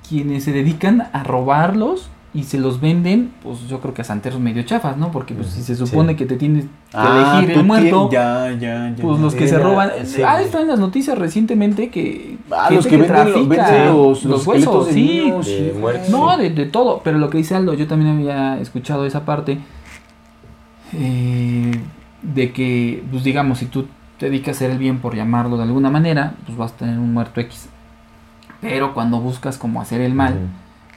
quienes 0.07 0.43
se 0.43 0.51
dedican 0.51 1.07
a 1.13 1.23
robarlos 1.23 2.09
y 2.31 2.43
se 2.43 2.59
los 2.59 2.79
venden, 2.79 3.31
pues 3.41 3.67
yo 3.67 3.79
creo 3.81 3.93
que 3.95 4.01
a 4.03 4.05
santeros 4.05 4.39
medio 4.39 4.61
chafas, 4.63 4.97
¿no? 4.97 5.11
Porque 5.11 5.33
pues 5.33 5.49
si 5.49 5.63
se 5.63 5.75
supone 5.75 6.11
Sí. 6.13 6.17
que 6.19 6.25
te 6.27 6.35
tienes 6.37 6.65
que 6.65 6.69
Ah, 6.93 7.39
elegir 7.41 7.57
el 7.57 7.63
muerto, 7.65 8.07
Ya, 8.11 8.51
ya, 8.51 8.93
ya. 8.95 9.01
pues 9.01 9.19
los 9.19 9.33
que 9.33 9.45
Sí, 9.45 9.49
se 9.49 9.57
roban. 9.59 9.89
sí, 10.05 10.21
ah, 10.23 10.37
sí. 10.37 10.45
está 10.45 10.61
en 10.61 10.67
las 10.67 10.79
noticias 10.79 11.17
recientemente 11.17 11.89
que. 11.89 12.37
Ah, 12.51 12.69
los 12.71 12.85
que 12.85 12.97
venden, 12.97 13.15
trafica 13.15 13.39
venden 13.69 13.85
los, 13.87 14.23
los, 14.23 14.25
los 14.25 14.41
esqueletos 14.41 14.47
huesos, 14.75 14.87
de 14.87 14.93
sí. 14.93 15.01
niños. 15.03 15.45
De 15.47 15.71
sí, 15.73 15.77
muertos. 15.79 16.09
No, 16.09 16.37
de, 16.37 16.49
de 16.51 16.65
todo. 16.67 17.01
Pero 17.03 17.17
lo 17.17 17.29
que 17.31 17.39
dice 17.39 17.55
Aldo, 17.55 17.73
yo 17.73 17.87
también 17.87 18.11
había 18.15 18.59
escuchado 18.61 19.05
esa 19.07 19.25
parte. 19.25 19.57
eh, 20.93 21.71
de 22.21 22.51
que, 22.51 23.03
pues 23.11 23.23
digamos, 23.23 23.59
si 23.59 23.65
tú 23.67 23.85
te 24.19 24.25
dedicas 24.27 24.49
a 24.49 24.51
hacer 24.57 24.71
el 24.71 24.77
bien 24.77 24.99
por 24.99 25.15
llamarlo 25.15 25.57
de 25.57 25.63
alguna 25.63 25.89
manera, 25.89 26.33
pues 26.45 26.57
vas 26.57 26.73
a 26.73 26.75
tener 26.75 26.99
un 26.99 27.13
muerto 27.13 27.39
X. 27.41 27.69
Pero 28.61 28.93
cuando 28.93 29.19
buscas 29.19 29.57
como 29.57 29.81
hacer 29.81 30.01
el 30.01 30.13
mal, 30.13 30.35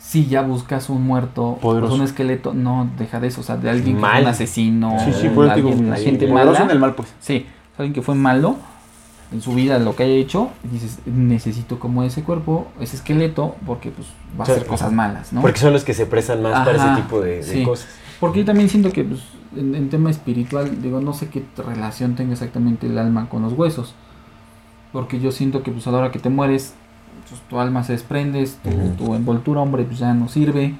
si 0.01 0.27
ya 0.27 0.43
buscas 0.43 0.91
un 0.91 1.07
muerto, 1.07 1.59
pues 1.63 1.91
un 1.93 2.03
esqueleto, 2.03 2.53
no 2.55 2.91
deja 2.99 3.21
de 3.21 3.29
eso, 3.29 3.41
o 3.41 3.45
sea, 3.45 3.57
de 3.57 3.71
alguien 3.71 3.95
que 3.97 4.01
Mal. 4.03 4.13
fue 4.15 4.23
un 4.23 4.29
asesino, 4.29 4.97
Sí, 5.05 5.13
sí, 5.13 5.29
digo, 5.29 5.43
alguien- 5.43 5.89
la 5.91 5.97
sí, 5.97 6.05
gente 6.05 6.27
mala. 6.27 6.59
en 6.59 6.71
el 6.71 6.79
mal, 6.81 6.95
pues. 6.95 7.15
Sí, 7.21 7.47
alguien 7.79 7.93
que 7.95 8.03
fue 8.03 8.17
malo 8.17 8.57
en 9.33 9.41
su 9.41 9.55
vida, 9.55 9.79
lo 9.79 9.95
que 9.95 10.03
haya 10.03 10.15
hecho, 10.15 10.51
y 10.65 10.69
dices, 10.75 10.99
necesito 11.07 11.79
como 11.79 12.03
ese 12.03 12.23
cuerpo, 12.25 12.67
ese 12.81 12.97
esqueleto, 12.97 13.55
porque 13.65 13.91
pues 13.91 14.09
va 14.39 14.45
a 14.45 14.49
hacer 14.49 14.67
cosas 14.67 14.91
malas, 14.93 15.33
¿no? 15.33 15.41
Porque 15.41 15.61
son 15.61 15.73
los 15.73 15.85
que 15.85 15.95
se 15.95 16.05
prestan 16.07 16.43
más 16.43 16.67
para 16.67 16.77
ese 16.77 17.01
tipo 17.01 17.21
de, 17.21 17.37
de 17.37 17.43
sí. 17.45 17.63
cosas. 17.63 17.87
Porque 18.19 18.41
yo 18.41 18.45
también 18.45 18.69
siento 18.69 18.91
que 18.93 19.05
pues, 19.05 19.21
en, 19.57 19.75
en 19.75 19.89
tema 19.91 20.11
espiritual, 20.11 20.83
digo, 20.83 21.01
no 21.01 21.13
sé 21.13 21.29
qué 21.29 21.43
relación 21.57 22.15
tenga 22.15 22.33
exactamente 22.33 22.87
el 22.87 22.99
alma 22.99 23.29
con 23.29 23.43
los 23.43 23.53
huesos. 23.53 23.95
Porque 24.93 25.21
yo 25.21 25.33
siento 25.33 25.63
que 25.63 25.71
pues 25.71 25.87
a 25.87 25.91
la 25.91 25.99
hora 25.99 26.11
que 26.11 26.19
te 26.19 26.29
mueres, 26.29 26.75
pues, 27.29 27.41
tu 27.49 27.59
alma 27.59 27.83
se 27.83 27.93
desprende, 27.93 28.47
tu, 28.99 29.15
envoltura, 29.15 29.61
hombre, 29.61 29.85
pues 29.85 29.99
ya 29.99 30.13
no 30.15 30.29
sirve. 30.29 30.75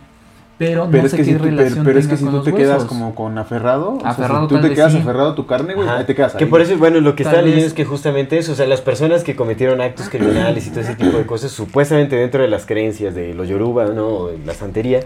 Pero, 0.59 0.87
Pero 0.91 1.03
no 1.03 1.07
es 1.07 1.11
sé 1.11 1.17
que 1.17 1.23
qué 1.25 1.31
si 1.31 1.37
tú, 1.37 1.45
pero, 1.45 1.57
relación 1.57 1.85
pero 1.85 1.99
es 1.99 2.07
que 2.07 2.17
si 2.17 2.25
tú 2.25 2.43
te 2.43 2.55
quedas 2.55 2.85
como 2.85 3.15
con 3.15 3.37
aferrado, 3.39 3.95
o 3.95 4.01
sea, 4.01 4.11
Aferrado 4.11 4.49
si 4.49 4.55
tú 4.55 4.61
te 4.61 4.75
quedas 4.75 4.93
sí. 4.93 4.99
aferrado 4.99 5.31
a 5.31 5.35
tu 5.35 5.47
carne, 5.47 5.75
güey, 5.75 5.89
ahí 5.89 6.05
te 6.05 6.15
quedas 6.15 6.35
Que 6.35 6.45
ahí. 6.45 6.51
por 6.51 6.61
eso, 6.61 6.77
bueno, 6.79 7.01
lo 7.01 7.17
que 7.17 7.25
Tal 7.25 7.33
está 7.33 7.43
leyendo 7.43 7.67
es 7.67 7.75
que 7.75 7.85
justamente 7.85 8.39
eso, 8.39 8.53
o 8.53 8.55
sea, 8.55 8.67
las 8.67 8.81
personas 8.81 9.25
que 9.25 9.35
cometieron 9.35 9.81
actos 9.81 10.09
criminales 10.09 10.67
y 10.67 10.71
todo 10.71 10.81
ese 10.81 10.95
tipo 10.95 11.17
de 11.17 11.27
cosas, 11.27 11.51
supuestamente 11.51 12.15
dentro 12.17 12.43
de 12.43 12.49
las 12.49 12.67
creencias 12.67 13.15
de 13.15 13.35
los 13.35 13.49
yoruba, 13.49 13.87
¿no? 13.87 14.07
O 14.07 14.29
de 14.29 14.39
la 14.45 14.55
santería, 14.55 15.01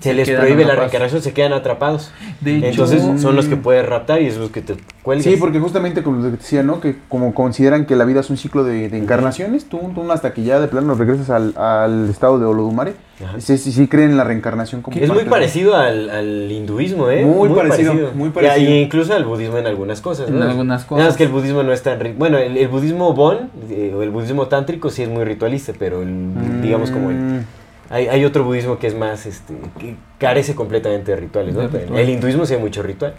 se, 0.00 0.08
Se 0.10 0.14
les 0.14 0.30
prohíbe 0.30 0.64
la 0.64 0.74
reencarnación, 0.76 1.20
se 1.22 1.32
quedan 1.32 1.52
atrapados. 1.52 2.10
De 2.40 2.56
hecho, 2.56 2.66
Entonces 2.86 3.02
son 3.20 3.36
los 3.36 3.46
que 3.46 3.56
Mm. 3.56 3.62
puedes 3.62 3.86
raptar 3.86 4.20
y 4.22 4.26
es 4.26 4.36
los 4.38 4.50
que 4.50 4.62
te 4.62 4.74
cuelgas. 5.02 5.24
Sí, 5.24 5.36
porque 5.38 5.60
justamente 5.60 6.02
como 6.02 6.22
te 6.22 6.30
decía, 6.30 6.62
¿no? 6.62 6.80
Que 6.80 6.96
como 7.08 7.34
consideran 7.34 7.84
que 7.84 7.96
la 7.96 8.04
vida 8.06 8.20
es 8.20 8.30
un 8.30 8.36
ciclo 8.38 8.64
de, 8.64 8.88
de 8.88 8.96
encarnaciones, 8.98 9.66
tú, 9.66 9.78
tú 9.94 10.10
hasta 10.10 10.32
que 10.32 10.42
ya 10.42 10.58
de 10.58 10.68
plano 10.68 10.94
regresas 10.94 11.28
al, 11.30 11.54
al 11.58 12.08
estado 12.08 12.38
de 12.38 12.46
Olodumare, 12.46 12.94
sí, 13.38 13.58
sí, 13.58 13.72
sí 13.72 13.86
creen 13.88 14.12
en 14.12 14.16
la 14.16 14.24
reencarnación 14.24 14.80
como 14.80 14.96
Es 14.98 15.08
muy 15.10 15.24
de- 15.24 15.30
parecido 15.30 15.76
al, 15.76 16.08
al 16.08 16.50
hinduismo, 16.50 17.10
¿eh? 17.10 17.22
Muy 17.22 17.50
parecido, 17.50 17.92
muy 18.14 18.30
parecido. 18.30 18.70
Y 18.70 18.78
incluso 18.78 19.12
al 19.14 19.24
budismo 19.26 19.58
en 19.58 19.66
algunas 19.66 20.00
cosas, 20.00 20.28
En 20.30 20.38
¿no? 20.38 20.44
algunas 20.46 20.56
Nada 20.66 20.74
más 20.78 20.84
cosas. 20.86 21.16
que 21.18 21.24
el 21.24 21.28
budismo 21.30 21.62
no 21.62 21.72
es 21.74 21.82
tan... 21.82 22.00
ri- 22.00 22.14
Bueno, 22.16 22.38
el, 22.38 22.56
el 22.56 22.68
budismo 22.68 23.12
Bon, 23.12 23.50
eh, 23.68 23.92
o 23.94 24.02
el 24.02 24.08
budismo 24.08 24.46
tántrico 24.48 24.88
sí 24.88 25.02
es 25.02 25.10
muy 25.10 25.24
ritualista, 25.24 25.74
pero 25.78 26.00
el, 26.00 26.62
digamos 26.62 26.90
como 26.90 27.10
el... 27.10 27.42
Hay, 27.90 28.06
hay 28.06 28.24
otro 28.24 28.44
budismo 28.44 28.78
que 28.78 28.86
es 28.86 28.94
más, 28.94 29.26
este, 29.26 29.54
que 29.78 29.96
carece 30.18 30.54
completamente 30.54 31.10
de 31.10 31.16
rituales, 31.16 31.54
¿no? 31.54 31.68
Pero. 31.68 31.98
El 31.98 32.08
hinduismo 32.08 32.46
sí 32.46 32.54
hay 32.54 32.60
mucho 32.60 32.82
ritual. 32.82 33.14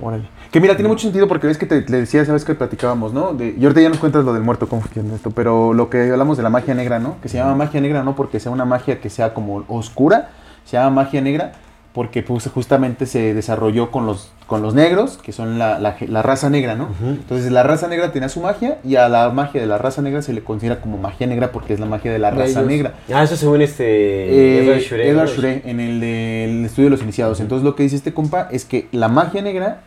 Órale. 0.00 0.28
Que 0.50 0.60
mira, 0.60 0.76
tiene 0.76 0.88
mucho 0.88 1.02
sentido 1.02 1.28
porque 1.28 1.48
ves 1.48 1.58
que 1.58 1.66
te, 1.66 1.82
le 1.82 1.98
decía, 1.98 2.24
sabes 2.24 2.44
que 2.44 2.54
platicábamos, 2.54 3.12
¿no? 3.12 3.34
De, 3.34 3.54
y 3.58 3.62
ahorita 3.62 3.80
ya 3.80 3.88
nos 3.88 3.98
cuentas 3.98 4.24
lo 4.24 4.32
del 4.32 4.42
muerto, 4.42 4.66
funciona 4.66 5.14
esto, 5.14 5.30
pero 5.30 5.74
lo 5.74 5.90
que 5.90 6.10
hablamos 6.10 6.36
de 6.36 6.42
la 6.44 6.50
magia 6.50 6.74
negra, 6.74 6.98
¿no? 7.00 7.20
Que 7.20 7.28
se 7.28 7.36
llama 7.36 7.54
magia 7.56 7.80
negra 7.80 8.02
no 8.02 8.14
porque 8.14 8.40
sea 8.40 8.52
una 8.52 8.64
magia 8.64 9.00
que 9.00 9.10
sea 9.10 9.34
como 9.34 9.64
oscura, 9.68 10.30
se 10.64 10.76
llama 10.76 11.02
magia 11.02 11.20
negra 11.20 11.52
porque 11.92 12.22
pues, 12.22 12.46
justamente 12.48 13.04
se 13.06 13.34
desarrolló 13.34 13.90
con 13.90 14.06
los, 14.06 14.30
con 14.46 14.62
los 14.62 14.74
negros, 14.74 15.18
que 15.18 15.32
son 15.32 15.58
la, 15.58 15.80
la, 15.80 15.96
la 16.06 16.22
raza 16.22 16.48
negra, 16.48 16.76
¿no? 16.76 16.88
Entonces 17.02 17.50
la 17.50 17.64
raza 17.64 17.88
negra 17.88 18.12
tenía 18.12 18.28
su 18.28 18.40
magia 18.40 18.78
y 18.84 18.94
a 18.94 19.08
la 19.08 19.30
magia 19.30 19.60
de 19.60 19.66
la 19.66 19.76
raza 19.76 20.00
negra 20.00 20.22
se 20.22 20.32
le 20.32 20.42
considera 20.44 20.80
como 20.80 20.98
magia 20.98 21.26
negra 21.26 21.50
porque 21.50 21.74
es 21.74 21.80
la 21.80 21.86
magia 21.86 22.12
de 22.12 22.20
la 22.20 22.30
De 22.30 22.36
raza 22.38 22.60
ellos. 22.60 22.66
negra. 22.66 22.94
Ah, 23.12 23.24
eso 23.24 23.34
según 23.36 23.60
este... 23.60 23.84
Eh, 23.84 24.64
Edward 24.64 24.78
Shurey, 24.82 25.06
¿no? 25.06 25.12
Edward 25.12 25.28
Shurey, 25.30 25.62
en 25.64 25.80
el 25.80 26.00
del 26.00 26.64
estudio 26.64 26.86
de 26.86 26.90
los 26.90 27.02
iniciados. 27.02 27.40
Entonces 27.40 27.64
lo 27.64 27.74
que 27.74 27.82
dice 27.82 27.96
este 27.96 28.14
compa 28.14 28.46
es 28.52 28.64
que 28.64 28.86
la 28.92 29.08
magia 29.08 29.42
negra, 29.42 29.82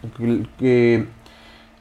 que, 0.59 1.05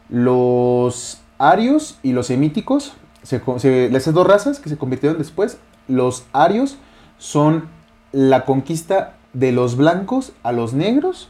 los 0.09 1.21
arios 1.39 1.99
y 2.05 2.13
los 2.13 2.29
semíticos, 2.29 2.93
se, 3.25 3.41
se- 3.57 3.87
esas 3.97 4.15
dos 4.15 4.27
razas 4.27 4.61
que 4.61 4.69
se 4.69 4.77
convirtieron 4.77 5.19
después, 5.19 5.59
los 5.89 6.25
arios 6.33 6.77
son 7.19 7.65
la 8.13 8.45
conquista 8.45 9.15
de 9.33 9.53
los 9.53 9.77
blancos 9.77 10.33
a 10.43 10.53
los 10.53 10.75
negros 10.75 11.29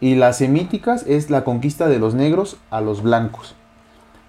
y 0.00 0.14
las 0.14 0.38
semíticas 0.38 1.04
es 1.06 1.30
la 1.30 1.44
conquista 1.44 1.88
de 1.88 1.98
los 1.98 2.14
negros 2.14 2.56
a 2.70 2.80
los 2.80 3.02
blancos. 3.02 3.54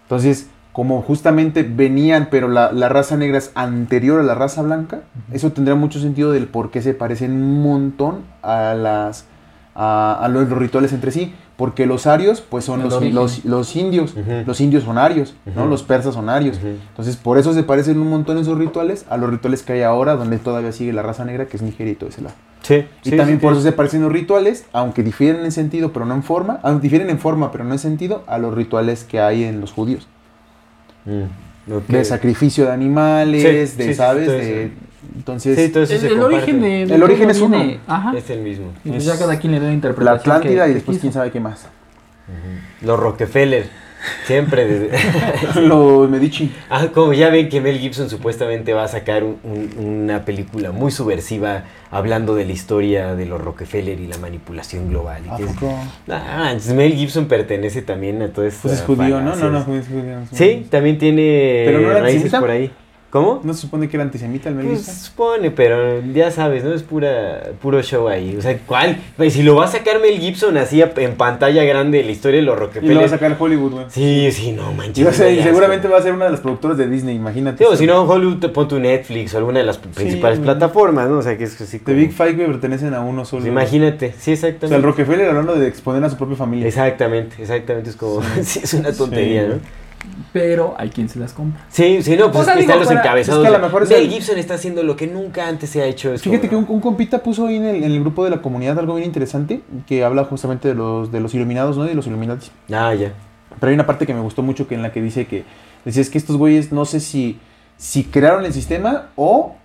Entonces, 0.03 0.49
como 0.73 1.01
justamente 1.01 1.63
venían, 1.63 2.29
pero 2.31 2.47
la, 2.47 2.71
la 2.71 2.89
raza 2.89 3.17
negra 3.17 3.37
es 3.37 3.51
anterior 3.55 4.19
a 4.19 4.23
la 4.23 4.35
raza 4.35 4.61
blanca, 4.61 5.01
eso 5.31 5.51
tendría 5.51 5.75
mucho 5.75 5.99
sentido 5.99 6.31
del 6.31 6.47
por 6.47 6.71
qué 6.71 6.81
se 6.81 6.93
parecen 6.93 7.31
un 7.33 7.61
montón 7.61 8.23
a 8.41 8.73
las 8.73 9.25
a, 9.73 10.17
a 10.21 10.27
los, 10.27 10.49
los 10.49 10.57
rituales 10.57 10.91
entre 10.93 11.11
sí, 11.11 11.33
porque 11.55 11.85
los 11.85 12.07
arios 12.07 12.41
pues 12.41 12.65
son 12.65 12.83
los, 12.83 13.01
los, 13.13 13.45
los 13.45 13.75
indios, 13.75 14.15
los 14.45 14.59
indios 14.59 14.83
son 14.83 14.97
arios, 14.97 15.35
¿no? 15.55 15.65
Los 15.65 15.83
persas 15.83 16.13
son 16.15 16.29
arios. 16.29 16.59
Entonces, 16.61 17.15
por 17.15 17.37
eso 17.37 17.53
se 17.53 17.63
parecen 17.63 17.99
un 17.99 18.09
montón 18.09 18.37
esos 18.37 18.57
rituales 18.57 19.05
a 19.09 19.17
los 19.17 19.29
rituales 19.29 19.63
que 19.63 19.73
hay 19.73 19.81
ahora, 19.83 20.15
donde 20.15 20.39
todavía 20.39 20.71
sigue 20.71 20.91
la 20.91 21.03
raza 21.03 21.23
negra, 21.23 21.45
que 21.45 21.57
es 21.57 21.63
Nigeria 21.63 21.93
y 21.93 21.95
todo 21.95 22.09
ese 22.09 22.21
lado. 22.21 22.35
Sí, 22.63 22.85
Y 23.03 23.09
sí, 23.09 23.17
también 23.17 23.39
sí, 23.39 23.41
por 23.41 23.53
sí. 23.53 23.59
eso 23.59 23.67
se 23.67 23.71
parecen 23.71 24.01
los 24.03 24.11
rituales, 24.11 24.65
aunque 24.71 25.01
difieren 25.03 25.43
en 25.45 25.51
sentido, 25.51 25.91
pero 25.91 26.05
no 26.05 26.13
en 26.13 26.21
forma, 26.23 26.59
aunque 26.63 26.83
difieren 26.83 27.09
en 27.09 27.17
forma, 27.19 27.51
pero 27.51 27.63
no 27.63 27.73
en 27.73 27.79
sentido, 27.79 28.23
a 28.27 28.37
los 28.37 28.53
rituales 28.53 29.03
que 29.03 29.19
hay 29.19 29.43
en 29.43 29.59
los 29.61 29.71
judíos. 29.71 30.07
Mm. 31.05 31.23
De 31.87 32.03
sacrificio 32.05 32.65
de 32.65 32.71
animales, 32.71 33.41
Sí, 33.41 33.47
de, 33.47 33.67
sí, 33.67 33.83
sí, 33.89 33.93
¿sabes? 33.95 34.27
de, 34.27 34.71
entonces, 35.15 35.57
Sí, 35.57 35.69
todo 35.69 35.83
eso 35.83 35.93
el, 35.93 35.99
se 35.99 36.07
el 36.07 36.13
comparte. 36.13 36.35
origen 36.37 36.61
de, 36.61 36.85
de 36.85 36.95
El 36.95 37.03
origen 37.03 37.23
todo 37.23 37.31
es 37.31 37.41
uno. 37.41 37.57
viene- 37.57 37.79
Ajá. 37.87 38.13
Es 38.17 38.29
el 38.29 38.41
mismo. 38.41 38.67
Y 38.83 38.89
pues 38.91 39.05
ya 39.05 39.17
cada 39.17 39.37
quien 39.39 39.53
le 39.53 39.59
da 39.59 39.63
la 39.65 39.69
la 39.69 39.75
interpretación. 39.75 40.19
Atlántida 40.35 40.65
que- 40.65 40.71
y 40.71 40.73
después 40.75 40.97
quién 40.99 41.13
sabe 41.13 41.31
qué 41.31 41.39
más. 41.39 41.67
Los 42.81 42.99
Rockefeller. 42.99 43.69
Siempre. 44.25 44.65
desde- 44.67 45.61
los 45.61 46.09
Medici. 46.09 46.51
Ah, 46.69 46.87
como 46.93 47.13
ya 47.13 47.29
ven 47.29 47.49
que 47.49 47.61
Mel 47.61 47.77
Gibson 47.79 48.09
supuestamente 48.09 48.73
va 48.73 48.83
a 48.83 48.87
sacar 48.87 49.23
un- 49.23 49.37
un- 49.43 50.01
una 50.03 50.25
película 50.25 50.71
muy 50.71 50.91
subversiva 50.91 51.63
hablando 51.91 52.35
de 52.35 52.45
la 52.45 52.51
historia 52.53 53.15
de 53.15 53.25
los 53.25 53.41
Rockefeller 53.41 53.99
y 53.99 54.07
la 54.07 54.17
manipulación 54.17 54.89
global. 54.89 55.21
y 55.25 55.29
¿A 55.29 55.35
que 55.37 55.43
es-? 55.43 55.55
Ah, 56.09 56.47
entonces 56.51 56.73
Mel 56.73 56.93
Gibson 56.93 57.25
pertenece 57.25 57.81
también 57.81 58.21
a 58.21 58.29
todo 58.29 58.45
esto. 58.45 58.61
Pues 58.63 58.75
es 58.75 58.81
judío, 58.81 59.21
¿no? 59.21 59.35
No, 59.35 59.49
no, 59.49 59.59
es 59.59 59.65
judío. 59.87 60.17
Sí, 60.31 60.67
también 60.69 60.97
tiene 60.97 61.63
¿Pero 61.65 61.79
no 61.81 61.91
era 61.91 61.99
raíces 62.01 62.33
antisemita? 62.33 62.39
por 62.39 62.49
ahí. 62.49 62.71
¿Cómo? 63.11 63.41
¿No 63.43 63.53
se 63.53 63.59
supone 63.61 63.89
que 63.89 63.97
era 63.97 64.05
antisemita 64.05 64.47
el 64.47 64.55
Mel 64.55 64.67
Pues 64.67 64.79
Gibson? 64.79 64.95
supone, 64.95 65.51
pero 65.51 66.01
ya 66.13 66.31
sabes, 66.31 66.63
¿no? 66.63 66.73
Es 66.73 66.81
pura, 66.81 67.43
puro 67.61 67.81
show 67.83 68.07
ahí. 68.07 68.37
O 68.37 68.41
sea, 68.41 68.57
¿cuál? 68.65 68.97
Pues, 69.17 69.33
si 69.33 69.43
lo 69.43 69.55
va 69.57 69.65
a 69.65 69.67
sacar 69.67 69.99
Mel 69.99 70.17
Gibson 70.17 70.55
así 70.57 70.81
en 70.81 71.15
pantalla 71.15 71.63
grande 71.65 72.03
la 72.03 72.11
historia 72.11 72.39
de 72.39 72.45
los 72.45 72.53
Y 72.53 72.55
lo 72.55 72.61
va 72.61 72.63
a 72.63 72.73
Rockefeller. 72.73 73.09
sacar 73.09 73.35
Hollywood, 73.37 73.71
güey. 73.73 73.85
Sí, 73.89 74.29
sí, 74.31 74.53
no 74.53 74.71
manches. 74.71 74.97
Y, 74.99 75.03
va 75.03 75.09
a 75.09 75.13
ser- 75.13 75.25
no 75.27 75.33
y 75.33 75.35
me 75.37 75.43
seguramente 75.43 75.87
va 75.89 75.97
a 75.97 76.01
ser 76.01 76.13
una 76.13 76.23
de 76.25 76.31
las 76.31 76.39
productoras 76.39 76.77
de 76.77 76.87
Disney, 76.87 77.13
imagínate. 77.17 77.57
Sí, 77.65 77.69
o 77.69 77.75
si 77.75 77.85
no, 77.85 78.03
Hollywood 78.03 78.37
te 78.39 78.47
pon 78.47 78.69
tu 78.69 78.79
Netflix 78.79 79.33
o 79.33 79.39
alguna 79.39 79.59
de 79.59 79.65
las 79.65 79.77
principales 79.77 80.39
plataformas, 80.39 81.09
¿no? 81.09 81.17
O 81.17 81.21
sea, 81.21 81.37
que 81.37 81.43
es 81.43 81.59
así 81.59 81.79
The 81.79 81.83
como... 81.83 81.97
Big 81.97 82.13
Five, 82.13 82.31
güey, 82.33 82.47
pertenecen 82.47 82.93
a 82.93 83.01
uno 83.01 83.25
solo. 83.25 83.41
Pues 83.41 83.51
imagínate, 83.51 84.13
sí, 84.17 84.31
O 84.31 84.37
sea, 84.37 84.47
el 84.49 84.55
exactamente. 84.55 84.87
Rockefeller 84.87 85.27
hablando 85.27 85.55
de 85.55 85.67
exponer 85.67 86.01
a 86.05 86.09
su 86.09 86.15
propia 86.15 86.37
familia. 86.37 86.65
Exactamente, 86.65 87.35
exactamente. 87.41 87.89
Es 87.89 87.97
como... 87.97 88.21
Sí, 88.41 88.59
es 88.63 88.73
una 88.73 88.93
tontería, 88.93 89.41
Sí. 89.43 89.47
¿no? 89.49 89.80
Pero 90.33 90.75
hay 90.77 90.89
quien 90.89 91.09
se 91.09 91.19
las 91.19 91.33
compra. 91.33 91.65
Sí, 91.69 92.01
sí, 92.03 92.15
no, 92.15 92.31
pues 92.31 92.41
O 92.41 92.43
sea, 92.45 92.53
es 92.53 92.59
que 92.59 92.61
digo, 92.61 92.71
están 92.73 92.79
los 92.79 92.87
para- 92.87 92.99
encabezados. 93.01 93.39
es 93.39 93.41
que 93.43 93.47
a 93.47 93.51
de, 93.51 93.57
lo 93.57 93.65
mejor 93.67 93.83
es 93.83 93.89
Mel 93.89 94.01
el- 94.03 94.09
Gibson 94.09 94.37
está 94.37 94.53
haciendo 94.53 94.81
lo 94.83 94.95
que 94.95 95.07
nunca 95.07 95.47
antes 95.47 95.69
se 95.69 95.81
ha 95.81 95.85
hecho. 95.85 96.17
Fíjate 96.17 96.47
que 96.49 96.55
un, 96.55 96.65
un 96.69 96.79
compita 96.79 97.21
puso 97.21 97.47
ahí 97.47 97.57
en 97.57 97.65
el, 97.65 97.75
en 97.83 97.91
el 97.91 97.99
grupo 97.99 98.23
de 98.23 98.29
la 98.29 98.41
comunidad 98.41 98.79
algo 98.79 98.95
bien 98.95 99.07
interesante 99.07 99.61
que 99.87 100.03
habla 100.03 100.23
justamente 100.25 100.67
de 100.69 100.75
los, 100.75 101.11
de 101.11 101.19
los 101.19 101.33
iluminados, 101.35 101.77
¿no? 101.77 101.85
Y 101.85 101.89
de 101.89 101.95
los 101.95 102.07
Illuminati. 102.07 102.47
Ah, 102.73 102.93
ya. 102.93 103.11
Pero 103.59 103.69
hay 103.69 103.73
una 103.73 103.85
parte 103.85 104.05
que 104.07 104.13
me 104.13 104.21
gustó 104.21 104.41
mucho 104.41 104.67
que 104.67 104.75
en 104.75 104.81
la 104.81 104.91
que 104.91 105.01
dice 105.01 105.27
que 105.27 105.43
decía 105.85 106.01
es 106.01 106.09
que 106.09 106.17
estos 106.17 106.37
güeyes 106.37 106.71
no 106.71 106.85
sé 106.85 106.99
si, 107.01 107.37
si 107.77 108.05
crearon 108.05 108.45
el 108.45 108.53
sistema 108.53 109.09
o 109.17 109.55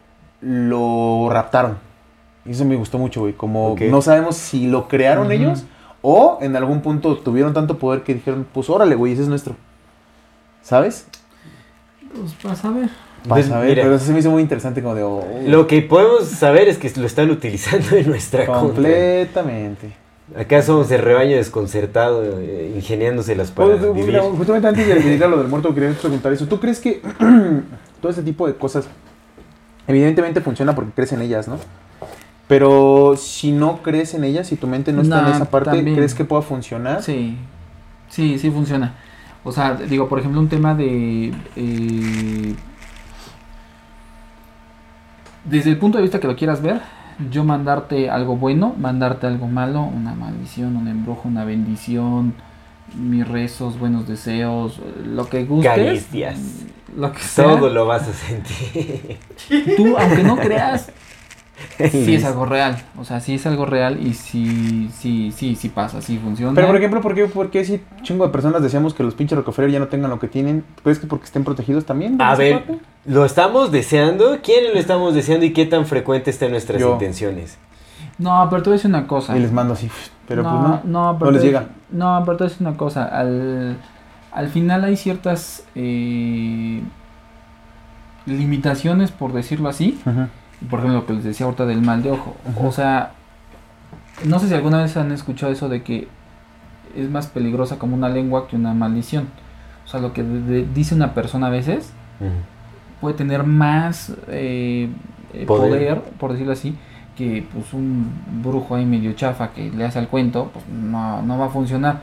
lo 0.41 1.29
raptaron. 1.31 1.79
Y 2.45 2.51
eso 2.53 2.65
me 2.65 2.77
gustó 2.77 2.99
mucho, 2.99 3.21
güey. 3.21 3.33
Como 3.33 3.77
no 3.91 4.03
sabemos 4.03 4.37
si 4.37 4.67
lo 4.67 4.89
crearon 4.89 5.33
ellos 5.33 5.65
o 6.03 6.39
en 6.41 6.55
algún 6.55 6.81
punto 6.83 7.17
tuvieron 7.17 7.53
tanto 7.55 7.79
poder 7.79 8.03
que 8.03 8.15
dijeron, 8.15 8.47
pues 8.53 8.71
órale, 8.71 8.95
güey, 8.95 9.13
ese 9.13 9.23
es 9.23 9.29
nuestro. 9.29 9.57
¿Sabes? 10.67 11.07
Pues 12.13 12.43
vas 12.43 12.65
a 12.65 12.71
ver. 12.73 12.89
Vas 13.29 13.49
a 13.53 13.61
ver, 13.61 13.69
mira. 13.69 13.83
pero 13.85 13.95
eso 13.95 14.07
se 14.07 14.13
me 14.13 14.19
hizo 14.19 14.33
muy 14.33 14.43
interesante 14.43 14.83
como 14.83 14.97
de... 14.97 15.05
oh, 15.05 15.25
Lo 15.47 15.69
que 15.69 15.81
podemos 15.81 16.25
saber 16.25 16.67
es 16.67 16.77
que 16.77 16.91
lo 16.99 17.07
están 17.07 17.31
utilizando 17.31 17.95
en 17.97 18.09
nuestra 18.09 18.47
contra. 18.47 18.63
completamente. 18.63 19.93
Acá 20.37 20.63
somos 20.63 20.91
el 20.91 21.03
rebaño 21.03 21.37
desconcertado, 21.37 22.25
eh, 22.25 22.73
Oye, 23.85 23.93
vivir. 23.93 24.07
mira, 24.07 24.23
justamente 24.23 24.67
antes 24.67 25.19
de 25.19 25.25
a 25.25 25.29
lo 25.29 25.39
del 25.39 25.47
muerto, 25.47 25.73
quería 25.73 25.93
preguntar 25.93 26.33
eso. 26.33 26.49
¿Tú 26.49 26.59
crees 26.59 26.81
que 26.81 27.01
todo 28.03 28.11
ese 28.11 28.25
tipo 28.25 28.49
de 28.49 28.57
cosas, 28.57 28.89
evidentemente 29.87 30.41
funciona 30.41 30.75
porque 30.75 30.91
crees 30.91 31.13
en 31.13 31.23
ellas, 31.23 31.47
¿no? 31.47 31.61
Pero 32.49 33.15
si 33.17 33.53
no 33.53 33.85
crees 33.85 34.15
en 34.15 34.25
ellas, 34.25 34.49
si 34.49 34.57
tu 34.57 34.67
mente 34.67 34.93
no 34.93 35.03
está 35.03 35.29
en 35.29 35.35
esa 35.35 35.45
parte, 35.45 35.71
también. 35.71 35.97
¿crees 35.97 36.13
que 36.17 36.25
pueda 36.25 36.43
funcionar? 36.43 37.05
Sí, 37.05 37.39
sí, 38.09 38.41
sí 38.41 38.51
funciona. 38.51 38.97
O 39.47 39.53
sea, 39.53 39.75
digo, 39.75 40.09
por 40.09 40.19
ejemplo, 40.19 40.41
un 40.41 40.49
tema 40.49 40.75
de... 40.75 41.33
eh, 41.55 42.57
desde 45.45 45.71
el 45.71 45.79
punto 45.79 45.99
de 45.99 46.03
vista 46.03 46.19
que 46.19 46.27
lo 46.27 46.35
quieras 46.35 46.61
ver, 46.61 46.81
yo 47.31 47.45
mandarte 47.45 48.11
algo 48.11 48.37
bueno, 48.37 48.75
mandarte 48.77 49.29
algo 49.29 49.47
malo, 49.47 49.83
una 49.83 50.17
maldición, 50.17 50.77
un 50.77 50.89
embrujo, 50.89 51.29
una 51.29 51.45
bendición, 51.45 52.35
mis 52.99 53.27
rezos, 53.29 53.79
buenos 53.79 54.09
deseos, 54.09 54.81
lo 55.05 55.29
que 55.29 55.45
gustes. 55.45 55.71
Caricias. 55.73 56.41
Lo 56.97 57.13
que 57.13 57.21
sea. 57.21 57.45
Todo 57.45 57.71
lo 57.71 57.87
vas 57.87 58.09
a 58.09 58.13
sentir. 58.13 59.19
Tú, 59.77 59.97
aunque 59.97 60.25
no 60.25 60.37
creas, 60.39 60.91
sí 61.91 62.15
es 62.15 62.25
algo 62.25 62.45
real. 62.47 62.77
O 62.99 63.05
sea, 63.05 63.21
sí 63.21 63.35
es 63.35 63.47
algo 63.47 63.65
real 63.67 64.05
y 64.05 64.15
sí, 64.15 64.91
sí, 64.95 65.33
sí, 65.35 65.57
sí 65.57 65.69
pasa, 65.69 66.03
sí 66.03 66.19
funciona. 66.19 66.55
Pero 66.55 66.67
por 66.67 66.77
ejemplo, 66.77 67.01
¿por 67.01 67.15
qué, 67.15 67.27
por 67.27 67.51
qué 67.51 67.65
si 67.65 67.81
chingo 68.03 68.27
de 68.27 68.33
personas 68.33 68.63
deseamos 68.63 68.95
que 68.95 69.03
los 69.03 69.15
pinches 69.15 69.39
Rockefeller 69.39 69.71
ya 69.71 69.79
no 69.79 69.89
tengan 69.89 70.11
lo 70.11 70.19
que 70.19 70.29
tienen? 70.29 70.65
¿Crees 70.83 70.99
que 70.99 71.07
porque 71.07 71.25
estén 71.25 71.45
protegidos 71.45 71.85
también? 71.87 72.21
A 72.21 72.35
ver, 72.35 72.65
parte? 72.65 72.79
¿lo 73.07 73.25
estamos 73.25 73.73
deseando? 73.73 74.39
¿Quién 74.43 74.73
lo 74.73 74.79
estamos 74.79 75.15
deseando 75.15 75.47
y 75.47 75.53
qué 75.53 75.65
tan 75.67 75.87
frecuente 75.87 76.31
está 76.31 76.45
en 76.47 76.53
nuestras 76.53 76.81
Yo. 76.81 76.93
intenciones? 76.93 77.59
No, 78.19 78.47
pero 78.51 78.63
te 78.63 78.71
voy 78.71 78.75
a 78.75 78.79
decir 78.79 78.91
una 78.91 79.07
cosa. 79.07 79.37
Y 79.37 79.41
les 79.41 79.53
mando 79.53 79.75
así, 79.75 79.91
pero 80.27 80.43
no, 80.43 80.51
pues 80.51 80.85
no. 80.85 81.13
no, 81.13 81.19
pero 81.19 81.31
les 81.31 81.41
te- 81.43 81.47
llega. 81.49 81.67
No, 81.91 82.23
pero 82.25 82.37
te 82.39 82.45
voy 82.45 82.49
a 82.49 82.51
decir 82.51 82.67
una 82.67 82.77
cosa. 82.77 83.05
Al, 83.07 83.77
al 84.33 84.49
final 84.49 84.85
hay 84.85 84.97
ciertas 84.97 85.65
eh, 85.75 86.83
limitaciones, 88.27 89.11
por 89.11 89.33
decirlo 89.33 89.69
así. 89.69 89.99
Ujú. 90.05 90.27
Por 90.71 90.79
ejemplo, 90.81 91.01
lo 91.01 91.07
que 91.07 91.13
les 91.15 91.25
decía 91.25 91.47
ahorita 91.47 91.67
del 91.67 91.83
mal 91.83 92.03
de 92.03 92.13
ojo. 92.13 92.37
O 92.63 92.73
sea, 92.73 93.13
no 94.25 94.39
sé 94.39 94.49
si 94.49 94.55
alguna 94.55 94.79
vez 94.83 94.97
han 94.97 95.13
escuchado 95.13 95.53
eso 95.53 95.69
de 95.69 95.83
que 95.83 96.09
es 96.97 97.11
más 97.11 97.27
peligrosa 97.27 97.79
como 97.79 97.95
una 97.95 98.09
lengua 98.09 98.49
que 98.49 98.57
una 98.57 98.73
maldición. 98.75 99.29
O 99.85 99.89
sea, 99.89 100.01
lo 100.01 100.13
que 100.13 100.23
dice 100.23 100.95
una 100.95 101.13
persona 101.15 101.49
a 101.49 101.51
veces 101.51 101.93
puede 103.01 103.15
tener 103.15 103.45
más 103.45 104.13
eh, 104.29 104.89
eh, 105.35 105.45
Poder. 105.47 105.71
poder. 105.71 106.01
por 106.19 106.33
decirlo 106.33 106.53
así, 106.55 106.75
que 107.17 107.47
pues 107.53 107.73
un 107.75 108.11
brujo 108.43 108.75
ahí 108.75 108.87
medio 108.87 109.13
chafa 109.13 109.51
que 109.53 109.71
le 109.71 109.85
hace 109.85 109.99
al 109.99 110.09
cuento, 110.09 110.51
pues 110.53 110.65
no, 110.69 111.21
no 111.23 111.39
va 111.39 111.47
a 111.47 111.51
funcionar. 111.51 112.01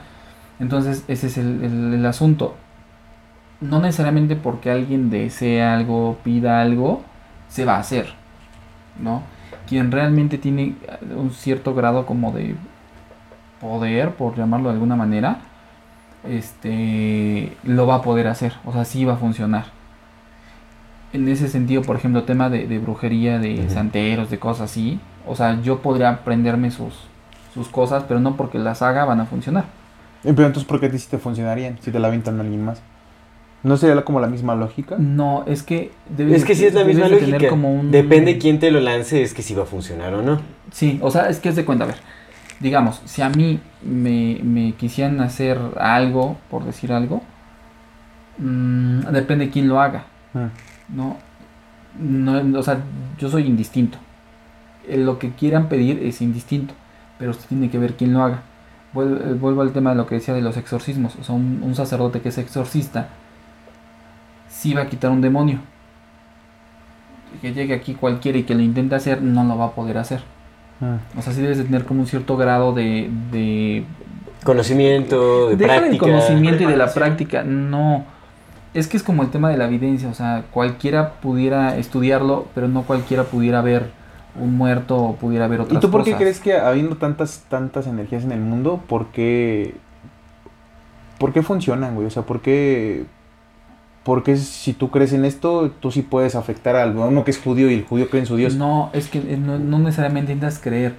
Entonces 0.59 1.03
ese 1.07 1.27
es 1.27 1.37
el, 1.39 1.63
el- 1.63 1.93
el 1.95 2.05
asunto. 2.05 2.55
No 3.59 3.79
necesariamente 3.79 4.35
porque 4.35 4.69
alguien 4.69 5.09
desea 5.09 5.73
algo, 5.73 6.17
pida 6.23 6.61
algo, 6.61 7.01
se 7.49 7.65
va 7.65 7.77
a 7.77 7.79
hacer. 7.79 8.13
¿No? 8.99 9.23
Quien 9.67 9.91
realmente 9.91 10.37
tiene 10.37 10.75
un 11.15 11.31
cierto 11.31 11.73
grado 11.73 12.05
como 12.05 12.31
de 12.31 12.55
poder, 13.59 14.11
por 14.15 14.35
llamarlo 14.35 14.69
de 14.69 14.73
alguna 14.73 14.95
manera, 14.95 15.39
este 16.27 17.55
lo 17.63 17.87
va 17.87 17.95
a 17.95 18.01
poder 18.01 18.27
hacer. 18.27 18.53
O 18.65 18.73
sea, 18.73 18.85
sí 18.85 19.05
va 19.05 19.13
a 19.13 19.17
funcionar 19.17 19.65
en 21.13 21.27
ese 21.27 21.47
sentido, 21.47 21.83
por 21.83 21.95
ejemplo, 21.95 22.23
tema 22.23 22.49
de, 22.49 22.67
de 22.67 22.79
brujería, 22.79 23.37
de 23.37 23.69
santeros, 23.69 24.31
de 24.31 24.39
cosas 24.39 24.71
así, 24.71 24.99
o 25.27 25.35
sea, 25.35 25.61
yo 25.61 25.79
podría 25.79 26.09
aprenderme 26.09 26.71
sus, 26.71 26.95
sus 27.53 27.67
cosas, 27.69 28.03
pero 28.07 28.19
no 28.19 28.35
porque 28.35 28.57
las 28.57 28.81
haga 28.81 29.05
van 29.05 29.21
a 29.21 29.25
funcionar. 29.25 29.65
Pero 30.23 30.45
entonces, 30.45 30.65
¿por 30.65 30.79
qué 30.79 30.87
a 30.87 30.91
ti 30.91 30.97
sí 30.97 31.07
te 31.09 31.19
funcionarían 31.19 31.77
si 31.81 31.91
te 31.91 31.99
la 31.99 32.07
avientan 32.07 32.39
a 32.39 32.41
alguien 32.41 32.65
más? 32.65 32.81
¿No 33.63 33.77
sería 33.77 34.03
como 34.03 34.19
la 34.19 34.27
misma 34.27 34.55
lógica? 34.55 34.97
No, 34.99 35.43
es 35.47 35.63
que 35.63 35.91
debes 36.09 36.35
Es 36.41 36.45
que 36.45 36.53
sí 36.55 36.65
es 36.65 36.73
la 36.73 36.83
misma 36.83 37.07
de 37.07 37.15
tener 37.17 37.29
lógica. 37.31 37.49
como 37.49 37.73
un- 37.73 37.91
Depende 37.91 38.37
quién 38.37 38.59
te 38.59 38.71
lo 38.71 38.79
lance, 38.81 39.21
es 39.23 39.33
que 39.33 39.41
si 39.41 39.53
va 39.55 39.63
a 39.63 39.65
funcionar 39.65 40.13
o 40.13 40.21
no. 40.21 40.41
Sí, 40.71 40.99
o 41.01 41.09
sea, 41.09 41.29
es 41.29 41.39
que 41.39 41.47
es 41.49 41.55
de 41.55 41.63
cuenta, 41.63 41.85
a 41.85 41.87
ver, 41.87 41.97
digamos, 42.59 43.01
si 43.05 43.21
a 43.21 43.29
mí 43.29 43.59
me, 43.83 44.39
me 44.43 44.73
quisieran 44.73 45.21
hacer 45.21 45.57
algo, 45.79 46.35
por 46.49 46.65
decir 46.65 46.91
algo, 46.91 47.21
mm, 48.37 49.01
depende 49.11 49.49
quién 49.49 49.67
lo 49.67 49.79
haga. 49.79 50.05
Ah. 50.33 50.49
No, 50.89 51.17
no, 51.99 52.59
o 52.59 52.63
sea, 52.63 52.79
yo 53.17 53.29
soy 53.29 53.45
indistinto. 53.45 53.97
Eh, 54.87 54.97
Lo 54.97 55.19
que 55.19 55.31
quieran 55.31 55.69
pedir 55.69 55.99
es 56.03 56.21
indistinto, 56.21 56.73
pero 57.17 57.31
usted 57.31 57.47
tiene 57.47 57.69
que 57.69 57.77
ver 57.77 57.93
quién 57.95 58.13
lo 58.13 58.23
haga. 58.23 58.41
Vuel- 58.93 59.21
eh, 59.31 59.33
Vuelvo, 59.33 59.61
al 59.61 59.71
tema 59.71 59.91
de 59.91 59.95
lo 59.95 60.05
que 60.07 60.15
decía 60.15 60.33
de 60.33 60.41
los 60.41 60.57
exorcismos. 60.57 61.15
O 61.19 61.23
sea, 61.23 61.33
un, 61.35 61.61
un 61.63 61.75
sacerdote 61.75 62.19
que 62.21 62.29
es 62.29 62.37
exorcista, 62.37 63.09
sí 64.53 64.73
va 64.73 64.83
a 64.83 64.87
quitar 64.87 65.11
un 65.11 65.21
demonio. 65.21 65.59
Que 67.41 67.53
llegue 67.53 67.73
aquí 67.73 67.95
cualquiera 67.95 68.37
y 68.37 68.43
que 68.43 68.53
lo 68.53 68.61
intente 68.61 68.95
hacer, 68.95 69.21
no 69.21 69.43
lo 69.43 69.57
va 69.57 69.65
a 69.65 69.71
poder 69.71 69.97
hacer. 69.97 70.21
Ah. 70.81 70.97
O 71.17 71.21
sea, 71.21 71.33
sí 71.33 71.41
debes 71.41 71.57
de 71.57 71.63
tener 71.63 71.83
como 71.85 72.01
un 72.01 72.07
cierto 72.07 72.37
grado 72.37 72.73
de, 72.73 73.09
de 73.31 73.83
Conocimiento, 74.43 75.49
de 75.49 75.55
Deja 75.55 75.73
del 75.73 75.81
práctica. 75.81 76.05
conocimiento 76.05 76.63
y 76.63 76.65
de 76.67 76.77
la 76.77 76.93
práctica, 76.93 77.43
no. 77.43 78.05
Es 78.73 78.87
que 78.87 78.97
es 78.97 79.03
como 79.03 79.23
el 79.23 79.29
tema 79.29 79.49
de 79.49 79.57
la 79.57 79.65
evidencia, 79.65 80.09
o 80.09 80.13
sea, 80.13 80.45
cualquiera 80.51 81.13
pudiera 81.21 81.77
estudiarlo, 81.77 82.47
pero 82.53 82.67
no 82.67 82.83
cualquiera 82.83 83.23
pudiera 83.23 83.61
ver 83.61 83.89
un 84.39 84.57
muerto 84.57 84.97
o 84.97 85.15
pudiera 85.15 85.47
ver 85.47 85.61
otras 85.61 85.77
¿Y 85.77 85.79
tú 85.79 85.91
por 85.91 86.03
qué 86.03 86.11
cosas. 86.11 86.21
crees 86.21 86.39
que 86.39 86.57
habiendo 86.57 86.97
tantas, 86.97 87.45
tantas 87.49 87.85
energías 87.87 88.23
en 88.23 88.31
el 88.31 88.39
mundo, 88.39 88.81
por 88.87 89.07
qué, 89.07 89.75
por 91.19 91.33
qué 91.33 91.41
funcionan, 91.43 91.93
güey? 91.95 92.07
O 92.07 92.09
sea, 92.09 92.23
¿por 92.23 92.41
qué, 92.41 93.05
por 94.03 94.23
qué 94.23 94.35
si 94.37 94.73
tú 94.73 94.89
crees 94.91 95.13
en 95.13 95.23
esto, 95.25 95.71
tú 95.79 95.91
sí 95.91 96.01
puedes 96.01 96.35
afectar 96.35 96.75
al- 96.75 96.97
a 97.01 97.05
uno 97.05 97.23
que 97.23 97.31
es 97.31 97.39
judío 97.39 97.69
y 97.71 97.75
el 97.75 97.85
judío 97.85 98.09
cree 98.09 98.21
en 98.21 98.27
su 98.27 98.35
Dios? 98.35 98.55
No, 98.55 98.89
es 98.93 99.07
que 99.07 99.19
eh, 99.19 99.37
no, 99.37 99.57
no 99.59 99.79
necesariamente 99.79 100.31
intentas 100.33 100.59
creer. 100.59 100.95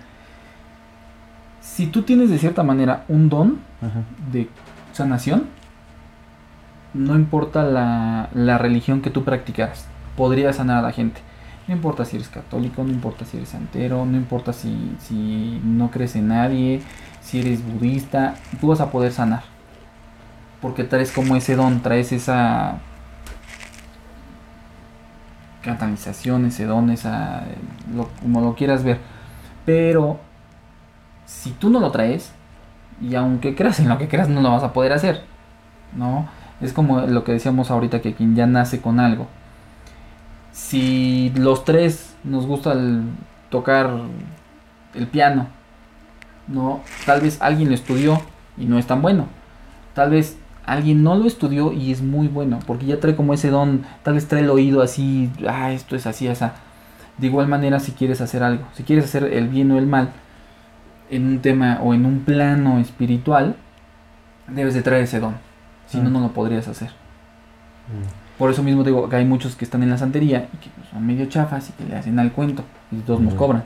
Si 1.60 1.86
tú 1.86 2.02
tienes 2.02 2.30
de 2.30 2.38
cierta 2.38 2.62
manera 2.62 3.04
un 3.08 3.28
don 3.28 3.58
Ajá. 3.82 4.02
de 4.32 4.48
sanación, 4.92 5.44
no 6.94 7.14
importa 7.16 7.62
la, 7.64 8.28
la 8.34 8.58
religión 8.58 9.00
que 9.02 9.10
tú 9.10 9.24
practicaras, 9.24 9.86
podría 10.16 10.52
sanar 10.52 10.78
a 10.78 10.82
la 10.82 10.92
gente. 10.92 11.20
No 11.66 11.74
importa 11.74 12.04
si 12.04 12.16
eres 12.16 12.28
católico, 12.28 12.84
no 12.84 12.90
importa 12.90 13.24
si 13.24 13.38
eres 13.38 13.48
santero, 13.48 14.04
no 14.06 14.16
importa 14.16 14.52
si, 14.52 14.94
si 15.00 15.60
no 15.64 15.90
crees 15.90 16.14
en 16.14 16.28
nadie, 16.28 16.82
si 17.22 17.40
eres 17.40 17.60
budista, 17.66 18.34
tú 18.60 18.68
vas 18.68 18.80
a 18.80 18.90
poder 18.90 19.12
sanar. 19.12 19.42
Porque 20.60 20.84
traes 20.84 21.10
como 21.10 21.36
ese 21.36 21.56
don, 21.56 21.80
traes 21.80 22.12
esa 22.12 22.78
canalización, 25.64 26.46
ese 26.46 26.66
don, 26.66 26.90
esa, 26.90 27.44
lo- 27.94 28.08
como 28.20 28.40
lo 28.40 28.54
quieras 28.54 28.84
ver. 28.84 28.98
Pero 29.64 30.18
si 31.26 31.50
tú 31.52 31.70
no 31.70 31.80
lo 31.80 31.90
traes, 31.90 32.32
y 33.00 33.14
aunque 33.16 33.54
creas 33.54 33.80
en 33.80 33.88
lo 33.88 33.98
que 33.98 34.08
creas, 34.08 34.28
no 34.28 34.40
lo 34.40 34.50
vas 34.52 34.62
a 34.62 34.72
poder 34.72 34.92
hacer. 34.92 35.22
¿No? 35.96 36.28
Es 36.60 36.72
como 36.72 37.00
lo 37.02 37.24
que 37.24 37.32
decíamos 37.32 37.70
ahorita, 37.70 38.00
que 38.02 38.14
quien 38.14 38.34
ya 38.36 38.46
nace 38.46 38.80
con 38.80 39.00
algo. 39.00 39.26
Si 40.52 41.32
los 41.36 41.64
tres 41.64 42.14
nos 42.22 42.46
gusta 42.46 42.74
tocar 43.50 43.90
el 44.94 45.06
piano, 45.08 45.48
¿no? 46.46 46.80
Tal 47.06 47.20
vez 47.20 47.40
alguien 47.42 47.68
lo 47.68 47.74
estudió 47.74 48.20
y 48.56 48.66
no 48.66 48.78
es 48.78 48.86
tan 48.86 49.02
bueno. 49.02 49.26
Tal 49.94 50.10
vez 50.10 50.36
alguien 50.66 51.02
no 51.02 51.14
lo 51.16 51.26
estudió 51.26 51.72
y 51.72 51.92
es 51.92 52.02
muy 52.02 52.28
bueno, 52.28 52.58
porque 52.66 52.86
ya 52.86 53.00
trae 53.00 53.16
como 53.16 53.34
ese 53.34 53.50
don, 53.50 53.82
tal 54.02 54.14
vez 54.14 54.26
trae 54.28 54.42
el 54.42 54.50
oído 54.50 54.82
así, 54.82 55.30
ah, 55.48 55.72
esto 55.72 55.94
es 55.96 56.06
así, 56.06 56.26
así. 56.28 56.44
De 57.18 57.26
igual 57.28 57.46
manera, 57.48 57.78
si 57.80 57.92
quieres 57.92 58.20
hacer 58.20 58.42
algo, 58.42 58.64
si 58.74 58.82
quieres 58.82 59.04
hacer 59.04 59.24
el 59.24 59.48
bien 59.48 59.70
o 59.70 59.78
el 59.78 59.86
mal, 59.86 60.10
en 61.10 61.26
un 61.26 61.38
tema 61.40 61.78
o 61.82 61.94
en 61.94 62.06
un 62.06 62.20
plano 62.20 62.78
espiritual, 62.78 63.56
debes 64.48 64.74
de 64.74 64.82
traer 64.82 65.04
ese 65.04 65.20
don. 65.20 65.34
Si 65.86 65.98
no, 65.98 66.08
Mm. 66.08 66.12
no 66.14 66.20
lo 66.20 66.28
podrías 66.32 66.66
hacer. 66.66 66.90
Por 68.38 68.50
eso 68.50 68.62
mismo 68.62 68.82
digo 68.82 69.08
que 69.08 69.16
hay 69.16 69.24
muchos 69.24 69.54
que 69.54 69.64
están 69.64 69.82
en 69.82 69.90
la 69.90 69.98
santería 69.98 70.48
y 70.52 70.56
que 70.56 70.70
son 70.90 71.06
medio 71.06 71.26
chafas 71.26 71.70
y 71.70 71.72
que 71.74 71.84
le 71.88 71.96
hacen 71.96 72.18
al 72.18 72.32
cuento 72.32 72.64
y 72.90 72.96
todos 72.96 73.20
nos 73.20 73.34
Ujú. 73.34 73.38
cobran. 73.44 73.64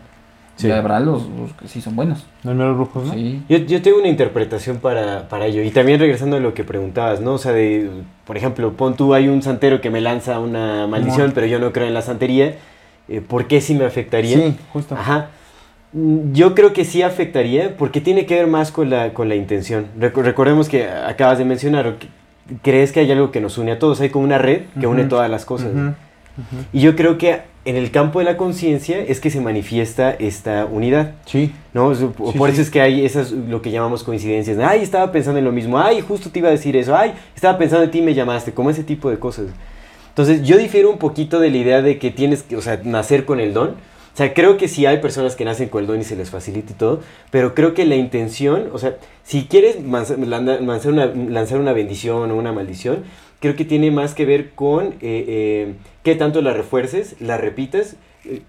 Sí. 0.59 0.67
Y 0.69 0.71
habrá 0.73 0.99
los, 1.01 1.23
los 1.29 1.53
que 1.53 1.69
sí 1.69 1.81
son 1.81 1.95
buenos. 1.97 2.27
No 2.43 2.51
hay 2.51 2.57
meros 2.57 2.77
brujos, 2.77 3.07
¿no? 3.07 3.13
Sí. 3.15 3.43
Yo, 3.49 3.59
yo 3.59 3.81
tengo 3.81 3.99
una 3.99 4.09
interpretación 4.09 4.79
para, 4.79 5.29
para 5.29 5.47
ello. 5.47 5.63
Y 5.63 5.71
también 5.71 6.01
regresando 6.01 6.37
a 6.37 6.41
lo 6.41 6.53
que 6.53 6.65
preguntabas, 6.65 7.21
¿no? 7.21 7.35
O 7.35 7.39
sea, 7.39 7.53
de, 7.53 7.89
por 8.27 8.37
ejemplo, 8.37 8.73
pon 8.73 8.97
tú, 8.97 9.15
hay 9.15 9.29
un 9.29 9.41
santero 9.41 9.81
que 9.81 9.89
me 9.89 10.01
lanza 10.01 10.41
una 10.41 10.87
maldición, 10.89 11.23
Amor. 11.23 11.35
pero 11.35 11.47
yo 11.47 11.59
no 11.61 11.73
creo 11.73 11.87
en 11.87 11.95
la 11.95 12.03
santería. 12.03 12.57
eh, 13.09 13.21
¿Por 13.21 13.47
qué 13.47 13.61
sí 13.61 13.75
me 13.75 13.85
afectaría? 13.85 14.37
Sí, 14.37 14.57
justo. 14.73 14.97
Ajá. 14.97 15.29
Mm, 15.93 16.33
Yo 16.33 16.55
creo 16.57 16.73
que 16.73 16.85
sí 16.85 17.03
afectaría 17.03 17.77
porque 17.77 18.01
tiene 18.01 18.27
que 18.27 18.35
ver 18.35 18.49
más 18.49 18.73
con 18.73 18.91
la, 18.91 19.15
con 19.15 19.29
la 19.29 19.37
intención. 19.37 19.87
Reco- 19.99 20.23
recordemos 20.23 20.69
que 20.69 20.89
acabas 20.89 21.39
de 21.39 21.45
mencionar, 21.45 21.95
crees 22.63 22.91
que 22.93 23.01
hay 23.01 23.11
algo 23.13 23.31
que 23.31 23.41
nos 23.41 23.59
une 23.59 23.73
a 23.73 23.79
todos, 23.79 24.01
hay 24.01 24.11
como 24.11 24.25
una 24.25 24.39
red 24.39 24.63
que 24.81 24.87
une 24.89 25.03
Ujú. 25.03 25.09
todas 25.11 25.31
las 25.31 25.45
cosas. 25.45 25.69
Ujú. 25.73 25.95
Y 26.73 26.81
yo 26.81 26.97
creo 26.97 27.17
que 27.17 27.43
en 27.69 27.77
el 27.77 27.90
campo 27.90 28.19
de 28.19 28.24
la 28.24 28.39
conciencia 28.39 28.99
es 28.99 29.20
que 29.20 29.28
se 29.28 29.43
manifiesta 29.43 30.12
esta 30.12 30.65
unidad. 30.65 31.12
Sí. 31.27 31.53
¿no? 31.74 31.95
Sí, 31.95 32.07
por 32.16 32.32
sí. 32.32 32.53
eso 32.55 32.62
es 32.62 32.70
que 32.70 32.81
hay 32.81 33.05
esas, 33.05 33.31
lo 33.31 33.61
que 33.61 33.70
llamamos 33.70 34.05
coincidencias. 34.05 34.57
Ay, 34.59 34.81
estaba 34.81 35.12
pensando 35.12 35.39
en 35.39 35.45
lo 35.45 35.53
mismo. 35.53 35.78
Ay, 35.78 36.01
justo 36.01 36.31
te 36.31 36.39
iba 36.39 36.49
a 36.49 36.53
decir 36.53 36.78
eso. 36.78 36.97
Ay, 36.97 37.12
estaba 37.36 37.59
pensando 37.59 37.85
en 37.85 37.90
ti 37.90 37.99
y 37.99 38.03
me 38.03 38.15
llamaste. 38.15 38.55
Como 38.55 38.70
ese 38.70 38.85
tipo 38.85 39.11
de 39.11 39.19
cosas. 39.19 39.49
Entonces, 40.09 40.43
yo 40.45 40.57
difiero 40.57 40.90
un 40.90 40.97
poquito 40.97 41.40
de 41.40 41.51
la 41.51 41.59
idea 41.59 41.82
de 41.82 41.99
que 41.99 42.11
tienes 42.11 42.43
que, 42.43 42.57
o 42.57 42.62
sea, 42.62 42.81
nacer 42.85 43.27
con 43.27 43.39
el 43.39 43.53
don. 43.53 43.69
O 43.69 44.16
sea, 44.16 44.32
creo 44.32 44.57
que 44.57 44.66
sí 44.66 44.86
hay 44.86 44.99
personas 44.99 45.36
que 45.36 45.45
nacen 45.45 45.69
con 45.69 45.82
el 45.82 45.86
don 45.86 46.01
y 46.01 46.05
se 46.05 46.16
les 46.16 46.31
facilita 46.31 46.73
y 46.73 46.74
todo, 46.74 47.03
pero 47.31 47.55
creo 47.55 47.73
que 47.74 47.85
la 47.85 47.95
intención, 47.95 48.70
o 48.73 48.78
sea, 48.78 48.97
si 49.23 49.45
quieres 49.45 49.77
lanzar 49.85 50.19
una, 50.19 51.07
lanzar 51.07 51.61
una 51.61 51.73
bendición 51.73 52.28
o 52.28 52.35
una 52.35 52.53
maldición, 52.53 53.05
creo 53.40 53.56
que 53.56 53.65
tiene 53.65 53.90
más 53.90 54.15
que 54.15 54.24
ver 54.24 54.51
con 54.51 54.86
eh, 54.86 54.97
eh, 55.01 55.74
qué 56.02 56.15
tanto 56.15 56.43
la 56.43 56.52
refuerces, 56.52 57.16
la 57.20 57.39
repitas. 57.39 57.97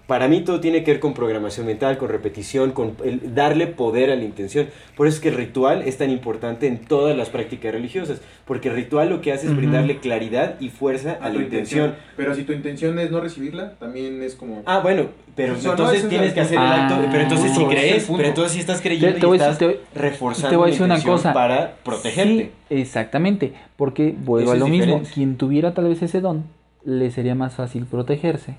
Para 0.06 0.28
mí 0.28 0.42
todo 0.42 0.60
tiene 0.60 0.82
que 0.84 0.90
ver 0.90 1.00
con 1.00 1.14
programación 1.14 1.64
mental, 1.66 1.96
con 1.96 2.08
repetición, 2.08 2.72
con 2.72 2.96
el 3.04 3.34
darle 3.34 3.66
poder 3.68 4.10
a 4.10 4.16
la 4.16 4.24
intención. 4.24 4.66
Por 4.96 5.06
eso 5.06 5.16
es 5.16 5.20
que 5.22 5.28
el 5.28 5.36
ritual 5.36 5.82
es 5.82 5.96
tan 5.96 6.10
importante 6.10 6.66
en 6.66 6.84
todas 6.84 7.16
las 7.16 7.30
prácticas 7.30 7.72
religiosas, 7.72 8.20
porque 8.44 8.68
el 8.68 8.74
ritual 8.74 9.08
lo 9.10 9.20
que 9.20 9.32
hace 9.32 9.46
es 9.46 9.56
brindarle 9.56 9.98
claridad 9.98 10.56
y 10.60 10.68
fuerza 10.70 11.18
a, 11.20 11.26
A 11.26 11.28
la 11.30 11.40
intención. 11.42 11.94
Pero 12.16 12.34
si 12.34 12.42
tu 12.42 12.52
intención 12.52 12.98
es 12.98 13.10
no 13.10 13.20
recibirla, 13.20 13.74
también 13.78 14.22
es 14.22 14.34
como... 14.34 14.62
Ah, 14.66 14.80
bueno, 14.80 15.06
pero 15.36 15.54
Eso 15.54 15.70
entonces 15.70 16.08
tienes 16.08 16.34
que 16.34 16.40
hacer 16.40 16.58
el 16.58 16.64
Ah, 16.64 16.86
acto. 16.88 17.08
Pero 17.10 17.22
entonces 17.22 17.54
si 17.54 17.64
crees, 17.64 18.08
pero 18.14 18.28
entonces 18.28 18.52
si 18.52 18.60
estás 18.60 18.80
creyendo 18.82 19.14
Te- 19.14 19.20
te 19.20 19.26
voy 19.26 19.38
y 19.38 19.40
a 19.40 19.50
estás 19.50 19.68
reforzando 19.94 20.50
te 20.50 20.56
voy 20.56 20.68
a 20.68 20.70
decir 20.72 20.84
una 20.84 21.02
cosa. 21.02 21.32
para 21.32 21.76
protegerte. 21.84 22.50
Sí, 22.68 22.74
exactamente. 22.80 23.54
Porque 23.76 24.14
vuelvo 24.18 24.52
Eso 24.52 24.56
a 24.56 24.58
lo 24.58 24.66
mismo. 24.68 24.84
diferente. 24.86 25.10
Quien 25.14 25.36
tuviera 25.36 25.72
tal 25.74 25.88
vez 25.88 26.02
ese 26.02 26.20
don, 26.20 26.44
le 26.84 27.10
sería 27.12 27.34
más 27.34 27.54
fácil 27.54 27.86
protegerse. 27.86 28.56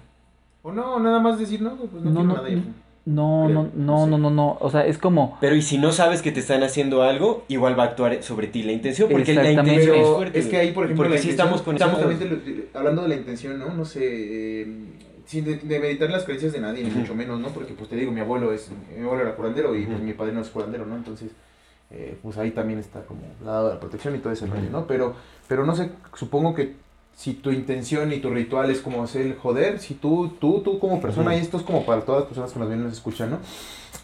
O 0.63 0.71
no, 0.71 0.99
nada 0.99 1.19
más 1.19 1.39
decir, 1.39 1.61
no, 1.61 1.75
pues 1.75 2.03
no, 2.03 2.11
No, 2.11 2.19
quiero 2.19 2.23
no, 2.27 2.33
nada. 2.35 2.49
y- 2.49 2.73
No, 3.03 3.43
Creo, 3.47 3.63
no, 3.63 3.69
no 3.73 4.05
no, 4.05 4.05
no, 4.05 4.17
no, 4.17 4.29
no. 4.29 4.57
O 4.59 4.69
sea, 4.69 4.85
es 4.85 4.99
como. 4.99 5.38
Pero 5.41 5.55
y 5.55 5.63
si 5.63 5.79
no 5.79 5.91
sabes 5.91 6.21
que 6.21 6.31
te 6.31 6.39
están 6.39 6.61
haciendo 6.61 7.01
algo, 7.01 7.43
igual 7.47 7.77
va 7.77 7.83
a 7.83 7.88
actuar 7.88 8.21
sobre 8.21 8.45
ti 8.45 8.61
la 8.61 8.73
intención, 8.73 9.09
porque 9.09 9.33
la 9.33 9.51
intención 9.51 9.95
es 9.95 10.07
fuerte. 10.07 10.39
es 10.39 10.45
que 10.47 10.57
ahí, 10.57 10.71
por 10.71 10.85
ejemplo, 10.85 11.05
porque 11.05 11.17
sí 11.19 11.29
estamos 11.31 11.63
con 11.63 11.75
estamos 11.75 11.95
justamente 11.95 12.25
lo- 12.29 12.79
hablando 12.79 13.01
de 13.01 13.07
la 13.09 13.15
intención, 13.15 13.57
¿no? 13.57 13.73
No 13.73 13.85
sé, 13.85 14.01
eh, 14.03 14.67
sin 15.25 15.45
de, 15.45 15.55
de 15.57 15.79
meditar 15.79 16.11
las 16.11 16.25
creencias 16.25 16.53
de 16.53 16.59
nadie, 16.59 16.83
ni 16.83 16.91
mucho 16.91 17.15
menos, 17.15 17.39
¿no? 17.39 17.47
Porque, 17.47 17.73
pues 17.73 17.89
te 17.89 17.95
digo, 17.95 18.11
mi 18.11 18.19
abuelo 18.19 18.53
es, 18.53 18.69
mi 18.95 19.03
abuelo 19.03 19.23
era 19.23 19.35
curandero 19.35 19.75
y 19.75 19.85
pues 19.88 19.99
mi 19.99 20.13
padre 20.13 20.33
no 20.33 20.41
es 20.41 20.49
curandero, 20.49 20.85
¿no? 20.85 20.95
Entonces, 20.95 21.31
eh, 21.89 22.17
pues 22.21 22.38
ahí 22.38 22.51
también 22.51 22.77
está 22.77 23.01
como 23.05 23.21
la 23.43 23.51
dado 23.51 23.67
de 23.69 23.73
la 23.73 23.79
protección 23.79 24.15
y 24.15 24.19
todo 24.19 24.31
ese 24.31 24.45
rollo, 24.45 24.69
¿no? 24.71 24.85
Pero, 24.85 25.15
pero 25.47 25.65
no 25.65 25.75
sé, 25.75 25.89
supongo 26.13 26.53
que 26.53 26.75
si 27.15 27.33
tu 27.33 27.51
intención 27.51 28.11
y 28.13 28.19
tu 28.19 28.29
ritual 28.29 28.71
es 28.71 28.79
como 28.79 29.03
hacer 29.03 29.21
el 29.21 29.35
joder, 29.35 29.79
si 29.79 29.93
tú, 29.93 30.33
tú, 30.39 30.61
tú 30.63 30.79
como 30.79 30.99
persona, 30.99 31.35
y 31.35 31.39
esto 31.39 31.57
es 31.57 31.63
como 31.63 31.85
para 31.85 32.01
todas 32.01 32.21
las 32.21 32.27
personas 32.27 32.51
que 32.51 32.59
nos 32.59 32.69
ven 32.69 32.79
y 32.79 32.83
nos 32.83 32.93
escuchan, 32.93 33.29
¿no? 33.29 33.39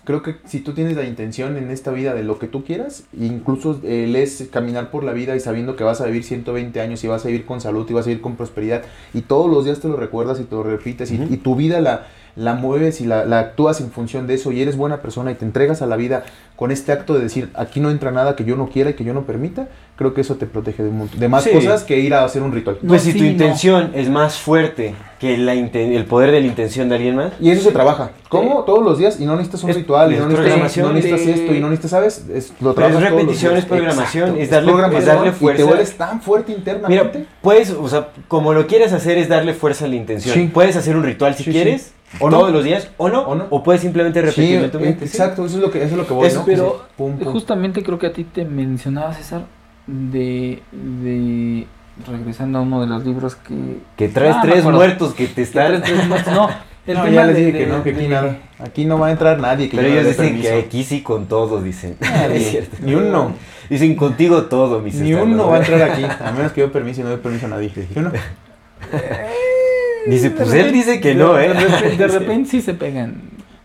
Creo 0.03 0.21
que 0.21 0.35
si 0.45 0.61
tú 0.61 0.73
tienes 0.73 0.95
la 0.95 1.03
intención 1.03 1.57
en 1.57 1.69
esta 1.71 1.91
vida 1.91 2.13
de 2.13 2.23
lo 2.23 2.39
que 2.39 2.47
tú 2.47 2.63
quieras, 2.63 3.03
incluso 3.19 3.79
el 3.83 4.15
es 4.15 4.47
caminar 4.51 4.91
por 4.91 5.03
la 5.03 5.13
vida 5.13 5.35
y 5.35 5.39
sabiendo 5.39 5.75
que 5.75 5.83
vas 5.83 5.99
a 5.99 6.05
vivir 6.05 6.23
120 6.23 6.79
años 6.79 7.03
y 7.03 7.07
vas 7.07 7.25
a 7.25 7.27
vivir 7.27 7.45
con 7.45 7.59
salud 7.59 7.85
y 7.89 7.93
vas 7.93 8.05
a 8.05 8.09
vivir 8.09 8.21
con 8.21 8.35
prosperidad 8.35 8.83
y 9.13 9.21
todos 9.21 9.49
los 9.49 9.65
días 9.65 9.79
te 9.79 9.87
lo 9.87 9.97
recuerdas 9.97 10.39
y 10.39 10.43
te 10.43 10.55
lo 10.55 10.63
repites 10.63 11.11
y 11.11 11.37
tu 11.37 11.55
vida 11.55 11.81
la, 11.81 12.07
la 12.37 12.53
mueves 12.53 13.01
y 13.01 13.05
la, 13.05 13.25
la 13.25 13.39
actúas 13.39 13.81
en 13.81 13.91
función 13.91 14.27
de 14.27 14.35
eso 14.35 14.51
y 14.51 14.61
eres 14.61 14.77
buena 14.77 15.01
persona 15.01 15.31
y 15.31 15.35
te 15.35 15.43
entregas 15.43 15.81
a 15.81 15.87
la 15.87 15.95
vida 15.97 16.23
con 16.55 16.71
este 16.71 16.91
acto 16.91 17.13
de 17.13 17.21
decir 17.21 17.49
aquí 17.55 17.79
no 17.79 17.89
entra 17.91 18.11
nada 18.11 18.35
que 18.35 18.43
yo 18.45 18.55
no 18.55 18.69
quiera 18.69 18.91
y 18.91 18.93
que 18.93 19.03
yo 19.03 19.13
no 19.13 19.23
permita, 19.23 19.67
creo 19.95 20.13
que 20.13 20.21
eso 20.21 20.35
te 20.35 20.45
protege 20.47 20.83
de, 20.83 20.89
un 20.89 21.09
de 21.15 21.27
más 21.27 21.43
Sí. 21.43 21.51
cosas 21.51 21.83
que 21.83 21.99
ir 21.99 22.13
a 22.13 22.23
hacer 22.23 22.41
un 22.43 22.51
ritual. 22.51 22.77
Pues 22.87 23.01
si 23.03 23.11
sí, 23.11 23.17
tu 23.17 23.23
no. 23.25 23.29
intención 23.31 23.91
es 23.95 24.09
más 24.09 24.37
fuerte 24.37 24.93
que 25.19 25.35
la 25.37 25.53
el 25.53 26.05
poder 26.05 26.31
de 26.31 26.41
la 26.41 26.45
intención 26.47 26.89
de 26.89 26.95
alguien 26.95 27.15
más, 27.15 27.33
Y 27.39 27.49
eso 27.49 27.63
se 27.63 27.71
trabaja. 27.71 28.11
¿Cómo? 28.29 28.63
Todos 28.65 28.83
los 28.83 28.99
días. 28.99 29.19
Y 29.19 29.25
no 29.25 29.33
necesitas 29.35 29.63
un 29.63 29.69
Es- 29.71 29.75
ritual. 29.77 30.13
Y 30.13 30.17
no 30.17 30.27
necesitas, 30.27 30.77
no 30.85 30.93
necesitas 30.93 31.25
de- 31.25 31.31
esto. 31.33 31.55
Y 31.55 31.59
no 31.59 31.69
necesitas, 31.69 31.91
¿sabes? 31.91 32.25
Es, 32.31 32.53
lo 32.61 32.73
Pero 32.75 32.87
es 32.87 32.93
trabajas 32.93 32.99
todos 32.99 33.01
los 33.03 33.11
repetición, 33.21 33.51
días. 33.53 33.63
es 33.63 33.69
programación, 33.69 34.23
Exacto. 34.29 34.43
es 34.43 34.49
darle- 34.51 34.71
programación, 34.71 35.01
es 35.01 35.05
darle 35.07 35.29
Y 35.29 35.31
fuerza. 35.33 35.57
te 35.57 35.63
vuelves 35.63 35.97
tan 35.97 36.21
fuerte 36.21 36.51
internamente. 36.51 37.17
Mira, 37.19 37.27
puedes, 37.41 37.71
o 37.71 37.87
sea, 37.87 38.09
como 38.27 38.53
lo 38.53 38.67
quieres 38.67 38.93
hacer 38.93 39.17
es 39.17 39.27
darle 39.27 39.53
fuerza 39.55 39.85
a 39.85 39.87
la 39.87 39.95
intención. 39.95 40.35
Sí. 40.35 40.51
Puedes 40.53 40.75
hacer 40.75 40.95
un 40.95 41.03
ritual 41.03 41.33
si 41.35 41.43
Sí, 41.45 41.51
quieres, 41.51 41.93
O 42.21 42.29
no. 42.29 42.37
todos 42.39 42.51
los 42.53 42.63
días, 42.63 42.89
o 42.97 43.09
no, 43.09 43.21
O 43.23 43.35
no. 43.35 43.47
o 43.49 43.61
puedes 43.63 43.81
simplemente 43.81 44.19
sí, 44.21 44.25
repetirlo 44.25 44.65
en 44.65 44.71
tu 44.71 44.77
eh, 44.77 44.81
mente. 44.81 45.07
sí. 45.07 45.17
exacto. 45.17 45.45
Eso 45.45 45.55
es 45.57 45.61
lo 45.61 45.69
que, 45.71 45.79
eso 45.79 45.91
es 45.91 45.97
lo 45.97 46.07
que 46.07 46.13
voy, 46.13 46.27
Eso, 46.27 46.39
¿no? 46.39 46.45
pero 46.45 46.85
Pum, 46.95 47.17
pum. 47.17 47.31
Justamente 47.33 47.83
creo 47.83 47.99
que 47.99 48.07
a 48.07 48.13
ti 48.13 48.23
te 48.23 48.45
mencionaba 48.45 49.13
César 49.13 49.41
de, 49.85 50.61
de 50.71 51.67
regresando 52.09 52.59
a 52.59 52.61
uno 52.61 52.81
de 52.81 52.87
los 52.87 53.03
libros 53.05 53.35
que 53.35 53.79
Que 53.97 54.07
traes 54.07 54.35
Ah, 54.37 54.41
tres 54.43 54.63
muertos 54.63 55.13
que 55.13 55.27
te 55.27 55.41
están... 55.41 55.67
traes 55.81 55.83
tres 55.83 56.07
muertos. 56.07 56.33
no, 56.33 56.49
el 56.87 56.97
No, 56.97 57.07
ya 57.09 57.25
les 57.25 57.35
dije 57.35 57.51
de- 57.51 57.57
que 57.59 57.65
no, 57.67 57.83
que 57.83 57.89
aquí 57.89 58.01
de- 58.03 58.07
nada. 58.07 58.37
Aquí 58.59 58.85
no 58.85 58.97
va 58.99 59.07
a 59.07 59.11
entrar 59.11 59.39
nadie. 59.39 59.69
Que 59.69 59.75
Pero 59.77 59.89
no 59.89 59.93
ellos 59.95 60.05
dé 60.17 60.23
dicen 60.23 60.41
que 60.41 60.53
aquí 60.53 60.83
sí 60.85 61.01
con 61.03 61.27
todos, 61.27 61.63
dicen. 61.63 61.97
Nadie. 61.99 62.37
Es 62.37 62.49
cierto. 62.51 62.77
Ni 62.81 62.95
uno. 62.95 63.33
Dicen 63.69 63.95
contigo 63.95 64.43
todo, 64.43 64.79
mis 64.79 64.95
Ni 64.95 65.13
uno 65.13 65.49
va 65.49 65.57
a 65.57 65.59
entrar 65.59 65.81
aquí. 65.91 66.03
A 66.05 66.31
menos 66.31 66.53
que 66.53 66.61
yo 66.61 66.71
permiso 66.71 67.01
y 67.01 67.03
no 67.03 67.09
doy 67.09 67.19
permiso 67.19 67.47
a 67.47 67.49
nadie. 67.49 67.69
¿Sí 67.69 67.85
o 67.97 68.01
no? 68.01 68.11
Dice, 70.09 70.31
pues 70.31 70.53
él 70.53 70.71
dice 70.71 70.99
que 70.99 71.09
de- 71.09 71.15
no, 71.15 71.37
¿eh? 71.39 71.49
De 71.49 71.53
repente, 71.53 71.97
de 71.97 72.07
repente 72.19 72.49
sí 72.49 72.61
se 72.61 72.73
pegan. 72.73 73.15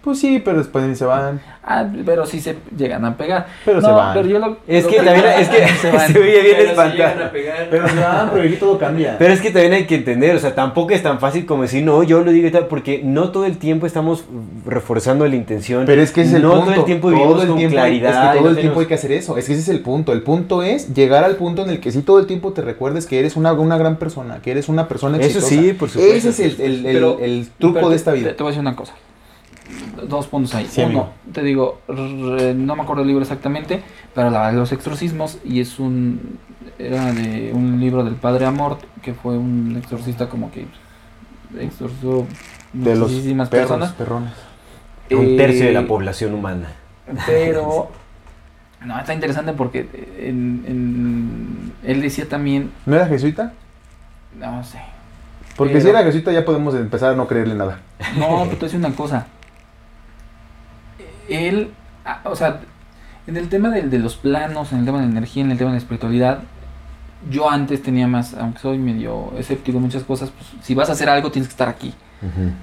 Pues 0.03 0.19
sí, 0.19 0.43
pero 0.45 0.59
después 0.59 0.99
se 0.99 1.05
van. 1.05 1.41
Ah, 1.65 1.87
pero 2.05 2.27
sí 2.27 2.41
se 2.41 2.57
llegan 2.77 3.05
a 3.05 3.17
pegar. 3.17 3.47
Pero 3.65 3.81
no, 3.81 3.87
se 3.87 3.93
van. 3.95 4.15
pero 4.15 4.27
yo 4.29 4.39
lo, 4.41 4.57
Es 4.67 4.83
lo 4.83 4.91
que 4.91 4.97
también, 4.97 5.25
es 5.39 5.49
que 5.49 5.69
se 5.81 5.91
van. 5.93 6.13
se 6.13 6.19
oye 6.19 6.41
bien 6.43 6.57
espantado. 6.57 6.93
llegan 6.93 7.23
a 7.23 7.31
pegar. 7.31 7.69
Pero 7.71 7.89
se 7.89 8.01
van, 8.01 8.31
pero 8.33 8.43
aquí 8.45 8.57
todo 8.57 8.79
cambia. 8.79 9.17
Pero 9.21 9.33
es 9.33 9.41
que 9.41 9.51
también 9.53 9.73
hay 9.75 9.87
que 9.87 9.95
entender, 9.95 10.35
o 10.35 10.41
sea, 10.41 10.57
tampoco 10.57 10.91
es 10.93 11.05
tan 11.05 11.21
fácil 11.21 11.47
como 11.47 11.63
decir, 11.63 11.85
no, 11.85 12.03
yo 12.03 12.23
lo 12.25 12.33
digo 12.33 12.49
y 12.49 12.51
tal, 12.51 12.67
porque 12.67 13.01
no 13.05 13.31
todo 13.31 13.47
el 13.47 13.59
tiempo 13.59 13.87
estamos 13.87 14.25
reforzando 14.67 15.27
la 15.29 15.37
intención. 15.37 15.85
Pero 15.87 16.03
es 16.03 16.11
que 16.11 16.23
ese 16.23 16.31
es 16.31 16.37
el 16.37 16.43
no 16.43 16.51
punto. 16.51 16.67
todo 16.67 16.75
el 16.81 16.85
tiempo 16.85 17.09
vivimos 17.09 17.33
Todo 17.35 17.43
el 17.43 17.49
con 17.51 17.59
tiempo- 17.59 17.75
claridad. 17.77 18.11
Es 18.25 18.33
que 18.33 18.39
todo 18.41 18.51
el 18.51 18.57
tiempo 18.57 18.81
hay 18.81 18.87
que 18.87 18.95
hacer 18.95 19.13
eso. 19.13 19.39
Es 19.39 19.47
que 19.47 19.53
ese 19.53 19.63
es 19.63 19.69
el 19.69 19.81
punto. 19.81 20.13
El 20.13 20.23
punto 20.23 20.65
es 20.65 20.93
llegar 20.95 21.23
al 21.23 21.37
punto 21.37 21.63
en 21.63 21.71
el 21.71 21.79
que 21.79 21.93
sí 21.93 22.03
todo 22.03 22.19
el 22.19 22.27
tiempo 22.27 22.53
te 22.53 22.63
recuerdes 22.63 23.07
que 23.07 23.21
eres 23.21 23.37
una, 23.37 23.53
una 23.53 23.79
gran 23.79 23.97
persona, 23.97 24.41
que 24.43 24.51
eres 24.51 24.69
una 24.69 24.89
persona 24.89 25.19
Eso 25.19 25.39
exitosa. 25.39 25.49
sí, 25.63 25.73
por 25.75 25.91
supuesto. 25.91 26.13
Ese 26.29 26.29
es 26.31 26.41
el, 26.41 26.61
el- 26.61 26.87
el- 26.87 26.93
Pero- 26.97 27.19
el 27.21 27.49
truco 27.57 27.75
pero 27.75 27.91
de 27.91 27.97
esta 27.97 28.11
vida. 28.11 28.31
Te, 28.31 28.35
te 28.35 28.43
voy 28.43 28.51
a 28.51 28.53
decir 28.53 28.61
una 28.63 28.75
cosa. 28.75 28.95
Dos 30.09 30.27
puntos 30.27 30.55
ahí. 30.55 30.67
Sí, 30.67 30.81
Uno, 30.81 30.87
amigo. 30.89 31.09
te 31.33 31.43
digo, 31.43 31.81
no 31.89 32.77
me 32.77 32.83
acuerdo 32.83 33.03
el 33.03 33.09
libro 33.09 33.23
exactamente, 33.23 33.83
pero 34.15 34.31
la 34.31 34.51
de 34.51 34.57
los 34.57 34.73
exorcismos 34.73 35.39
y 35.45 35.61
es 35.61 35.79
un 35.79 36.39
era 36.79 37.13
de 37.13 37.53
un 37.55 37.79
libro 37.79 38.03
del 38.03 38.15
padre 38.15 38.47
Amort 38.47 38.81
que 39.03 39.13
fue 39.15 39.37
un 39.37 39.77
exorcista 39.77 40.29
como 40.29 40.51
que 40.51 40.67
exorcizó 41.61 42.27
De 42.73 42.97
los 42.97 43.11
muchísimas 43.11 43.49
perros, 43.49 43.69
personas. 43.69 43.93
perrones. 43.93 44.33
Un 45.11 45.37
tercio 45.37 45.65
de 45.65 45.71
Eh, 45.71 45.75
la 45.75 45.87
población 45.87 46.33
humana. 46.35 46.69
Pero 47.27 47.91
no 48.85 48.99
está 48.99 49.13
interesante 49.13 49.53
porque 49.53 49.81
en, 50.19 50.65
en- 50.67 51.73
él 51.85 52.01
decía 52.01 52.29
también, 52.29 52.71
¿No 52.87 52.97
era 52.97 53.07
jesuita? 53.07 53.53
no 54.39 54.65
sé, 54.65 54.79
Porque 55.57 55.75
Pero- 55.75 55.85
si 55.85 55.91
era 55.91 56.03
jesuita 56.03 56.33
ya 56.33 56.45
podemos 56.45 56.75
empezar 56.75 57.13
a 57.13 57.17
no 57.17 57.27
creerle 57.29 57.55
nada. 57.55 57.81
No, 58.17 58.45
pero 58.47 58.57
te 58.57 58.67
voy 58.69 58.77
una 58.77 58.95
cosa. 58.95 59.27
Él, 61.29 61.71
ah, 62.05 62.21
o 62.25 62.37
sea, 62.37 62.61
en 63.27 63.37
el 63.37 63.49
tema 63.49 63.71
del- 63.71 63.91
de, 63.91 63.99
los 63.99 64.17
planos, 64.17 64.73
en 64.73 64.81
el 64.81 64.85
tema 64.85 64.99
de 64.99 65.05
la 65.07 65.11
energía, 65.13 65.45
en 65.45 65.51
el 65.53 65.59
tema 65.59 65.71
de 65.71 65.75
la 65.77 65.79
espiritualidad, 65.83 66.41
yo 67.31 67.49
antes 67.51 67.83
tenía 67.83 68.09
más, 68.09 68.35
aunque 68.35 68.59
soy 68.61 68.79
medio 68.79 69.33
escéptico 69.39 69.79
en 69.79 69.85
muchas 69.85 70.03
cosas, 70.03 70.31
pues 70.31 70.51
si 70.65 70.75
vas 70.75 70.89
a 70.89 70.93
hacer 70.93 71.09
algo 71.09 71.31
tienes 71.31 71.49
que 71.49 71.53
estar 71.53 71.69
aquí, 71.69 71.95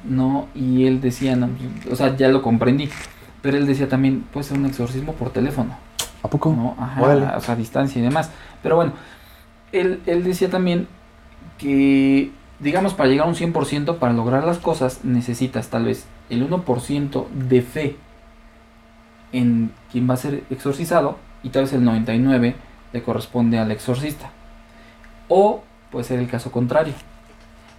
¿no? 0.03 0.47
Y 0.53 0.85
él 0.85 0.99
decía, 0.99 1.35
no, 1.37 1.49
o 1.89 1.95
sea, 1.95 2.15
ya 2.17 2.27
lo 2.27 2.41
comprendí, 2.41 2.89
pero 3.41 3.55
él 3.57 3.65
decía 3.65 3.87
también, 3.87 4.21
puede 4.33 4.43
ser 4.45 4.57
un 4.57 4.65
exorcismo 4.65 5.13
por 5.13 5.29
teléfono. 5.31 5.77
¿A 6.21 6.27
poco? 6.27 6.53
¿no? 6.53 6.75
Ajá, 6.77 7.01
Órale. 7.01 7.25
o 7.37 7.39
sea, 7.39 7.53
a 7.53 7.57
distancia 7.57 7.99
y 7.99 8.03
demás. 8.03 8.29
Pero 8.61 8.75
bueno, 8.75 8.91
él, 9.71 10.01
él 10.05 10.25
decía 10.25 10.49
también 10.49 10.87
que, 11.57 12.31
digamos, 12.59 12.93
para 12.93 13.07
llegar 13.09 13.25
a 13.27 13.29
un 13.29 13.35
100%, 13.35 13.97
para 13.97 14.11
lograr 14.11 14.43
las 14.43 14.57
cosas, 14.57 15.05
necesitas 15.05 15.69
tal 15.69 15.85
vez 15.85 16.05
el 16.29 16.43
1% 16.49 17.27
de 17.29 17.61
fe 17.61 17.95
en 19.33 19.71
quien 19.91 20.09
va 20.09 20.13
a 20.15 20.17
ser 20.17 20.43
exorcizado 20.49 21.17
y 21.43 21.49
tal 21.49 21.63
vez 21.63 21.73
el 21.73 21.81
99% 21.81 22.53
le 22.93 23.03
corresponde 23.03 23.59
al 23.59 23.71
exorcista. 23.71 24.31
O 25.27 25.63
puede 25.91 26.05
ser 26.05 26.19
el 26.19 26.27
caso 26.27 26.51
contrario. 26.51 26.93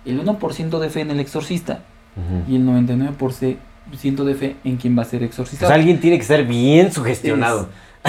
El 0.04 0.24
1% 0.24 0.78
de 0.78 0.88
fe 0.90 1.00
en 1.00 1.10
el 1.10 1.20
exorcista 1.20 1.80
Ujú. 2.16 2.50
y 2.52 2.56
el 2.56 2.64
99% 2.66 4.24
de 4.24 4.34
fe 4.34 4.56
en 4.64 4.76
quien 4.76 4.96
va 4.96 5.02
a 5.02 5.04
ser 5.04 5.20
Pues 5.20 5.30
exorcizado. 5.30 5.72
alguien 5.72 6.00
tiene 6.00 6.16
que 6.16 6.22
estar 6.22 6.44
bien 6.44 6.92
sugestionado. 6.92 7.68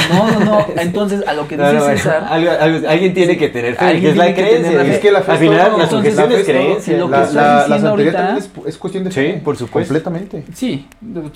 No, 0.09 0.31
no, 0.31 0.39
no. 0.45 0.65
Entonces, 0.77 1.27
a 1.27 1.33
lo 1.33 1.47
que 1.49 1.57
No, 1.57 1.63
dice 1.65 1.75
no, 1.77 1.81
bueno, 1.83 1.97
César, 1.97 2.25
algo- 2.29 2.51
algo- 2.51 2.87
alguien 2.87 3.13
tiene 3.13 3.35
que 3.37 3.49
tener 3.49 3.75
fe, 3.75 3.83
Alguien 3.85 4.11
es 4.11 4.17
la 4.17 4.33
creencia. 4.33 4.81
Es 4.83 4.99
que 4.99 5.11
la 5.11 5.21
fe 5.21 5.31
Al 5.31 5.37
final 5.37 5.55
final, 5.65 5.79
la 5.79 5.89
sugestión 5.89 6.29
la 6.29 6.33
es 6.35 6.39
es 6.41 6.45
creencia. 6.47 6.97
Lo 6.97 7.05
que 7.07 7.11
La, 7.11 7.23
estoy 7.23 7.35
la, 7.35 7.43
la 7.43 7.57
diciendo 7.57 7.87
santería 7.89 8.11
ahorita- 8.11 8.17
también 8.17 8.37
es, 8.37 8.67
es 8.73 8.77
cuestión 8.77 9.03
de 9.03 9.11
Sí, 9.11 9.15
fe. 9.19 9.41
por 9.43 9.57
supuesto. 9.57 9.93
Completamente. 9.93 10.43
sí, 10.53 10.87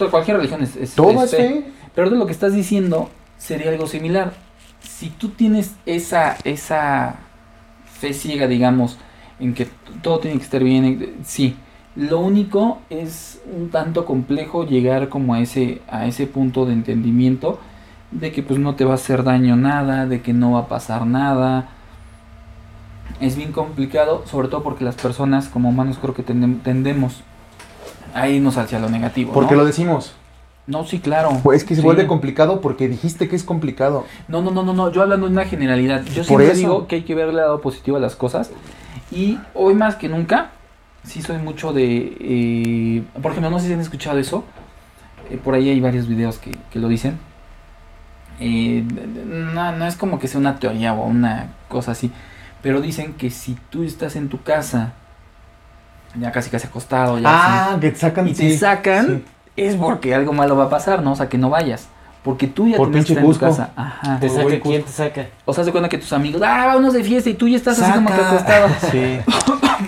cualquier 0.10 0.38
religión 0.38 0.64
es, 0.64 0.76
es, 0.78 0.96
Todo 0.96 1.24
es 1.24 1.34
es 1.34 1.38
fe. 1.38 1.66
Pero 1.96 2.10
de 2.10 2.18
lo 2.18 2.26
que 2.26 2.32
estás 2.34 2.54
diciendo 2.54 3.10
sería 3.38 3.70
algo 3.72 3.88
similar. 3.88 4.34
Si 4.82 5.10
tú 5.10 5.30
tienes 5.30 5.76
esa, 5.86 6.38
esa 6.44 7.16
fe 8.00 8.14
ciega, 8.14 8.48
digamos, 8.48 8.98
en 9.40 9.54
que 9.54 9.68
todo 10.02 10.20
tiene 10.20 10.38
que 10.38 10.44
estar 10.44 10.64
bien, 10.64 10.86
eh, 10.86 11.14
sí. 11.24 11.56
Lo 11.96 12.20
único 12.20 12.80
es 12.90 13.42
un 13.56 13.70
tanto 13.70 14.06
complejo 14.06 14.66
llegar 14.66 15.08
como 15.08 15.34
a 15.34 15.40
ese, 15.40 15.82
a 15.88 16.06
ese 16.06 16.28
punto 16.28 16.66
de 16.66 16.74
entendimiento 16.74 17.58
de 18.12 18.32
que 18.34 18.44
pues 18.44 18.60
no 18.60 18.76
te 18.76 18.84
va 18.84 18.92
a 18.92 18.96
hacer 18.96 19.24
daño 19.24 19.56
nada, 19.56 20.06
de 20.06 20.22
que 20.22 20.34
no 20.34 20.52
va 20.52 20.60
a 20.62 20.68
pasar 20.68 21.06
nada. 21.08 21.70
Es 23.22 23.38
bien 23.38 23.54
complicado, 23.54 24.24
sobre 24.30 24.50
todo 24.50 24.62
porque 24.62 24.84
las 24.84 24.96
personas 24.96 25.48
como 25.48 25.70
humanos 25.70 25.98
creo 26.02 26.14
que 26.14 26.26
tendem- 26.26 26.62
tendemos 26.62 27.22
a 28.14 28.28
irnos 28.28 28.58
hacia 28.58 28.80
lo 28.80 28.90
negativo. 28.90 29.32
Porque 29.32 29.54
¿no? 29.56 29.62
lo 29.62 29.66
decimos. 29.66 30.14
No, 30.68 30.84
sí, 30.86 31.00
claro. 31.00 31.40
Pues 31.44 31.62
es 31.62 31.68
que 31.68 31.76
se 31.76 31.82
Sí. 31.82 31.86
vuelve 31.86 32.08
complicado 32.08 32.60
porque 32.60 32.88
dijiste 32.88 33.28
que 33.30 33.36
es 33.36 33.44
complicado. 33.44 34.06
No, 34.28 34.42
no, 34.42 34.50
no, 34.52 34.64
no, 34.64 34.74
no. 34.74 34.92
Yo 34.92 35.04
hablando 35.04 35.28
de 35.28 35.32
una 35.34 35.46
generalidad. 35.46 36.04
Yo 36.06 36.16
Por 36.16 36.26
siempre 36.26 36.48
eso. 36.48 36.56
digo 36.58 36.88
que 36.88 36.96
hay 36.96 37.04
que 37.04 37.14
verle 37.14 37.34
lado 37.34 37.62
positivo 37.62 37.98
a 37.98 38.00
las 38.00 38.16
cosas. 38.16 38.50
Y 39.12 39.38
hoy 39.54 39.76
más 39.76 39.96
que 39.96 40.10
nunca, 40.10 40.50
sí 41.04 41.22
soy 41.22 41.38
mucho 41.38 41.72
de. 41.72 42.18
eh, 42.20 43.04
por 43.22 43.32
ejemplo, 43.32 43.52
no 43.52 43.60
sé 43.60 43.68
si 43.68 43.74
han 43.74 43.80
escuchado 43.82 44.18
eso. 44.18 44.44
eh, 45.30 45.38
por 45.44 45.54
ahí 45.56 45.70
hay 45.70 45.80
varios 45.80 46.08
videos 46.08 46.38
que, 46.40 46.52
que 46.72 46.80
lo 46.80 46.88
dicen. 46.88 47.18
Eh, 48.40 48.84
no, 49.54 49.72
no 49.72 49.86
es 49.88 49.96
como 49.96 50.20
que 50.20 50.28
sea 50.28 50.40
una 50.40 50.60
teoría 50.60 50.94
o 50.94 51.06
una 51.06 51.50
cosa 51.70 51.92
así. 51.92 52.12
Pero 52.62 52.82
dicen 52.82 53.14
que 53.14 53.30
si 53.30 53.56
tú 53.70 53.84
estás 53.84 54.16
en 54.16 54.30
tu 54.30 54.42
casa, 54.42 54.94
ya 56.20 56.32
casi 56.32 56.50
casi 56.50 56.68
acostado, 56.68 57.20
ya 57.20 57.30
así, 57.30 57.74
Ah, 57.76 57.78
que 57.80 57.92
te 57.92 57.98
sacan. 57.98 58.28
y 58.28 58.34
te 58.34 58.52
sí, 58.52 58.58
sacan, 58.58 59.06
sí. 59.08 59.26
Es 59.56 59.76
porque 59.76 60.14
algo 60.14 60.34
malo 60.34 60.56
va 60.56 60.66
a 60.66 60.70
pasar, 60.70 61.02
¿no? 61.04 61.14
O 61.14 61.16
sea, 61.16 61.30
que 61.30 61.38
no 61.38 61.50
vayas. 61.50 61.88
Porque 62.24 62.48
tú 62.48 62.68
ya 62.68 62.78
Por 62.78 62.96
en 62.96 63.04
tu 63.06 63.38
casa. 63.38 63.70
Ajá. 63.76 64.20
¿Te 64.20 64.30
saca? 64.30 64.60
¿Quién 64.60 64.82
te 64.82 64.92
saca? 64.92 65.28
O 65.46 65.54
sea, 65.54 65.64
se 65.64 65.72
cuenta 65.72 65.90
que 65.90 66.00
tus 66.00 66.12
amigos, 66.12 66.42
ah, 66.44 66.66
vámonos 66.66 66.94
de 66.94 67.04
fiesta 67.04 67.30
y 67.30 67.36
tú 67.36 67.48
ya 67.48 67.56
estás 67.58 67.80
así 67.80 67.92
como 67.92 68.08
que 68.10 68.16
acostado. 68.16 68.68
Sí. 68.92 69.20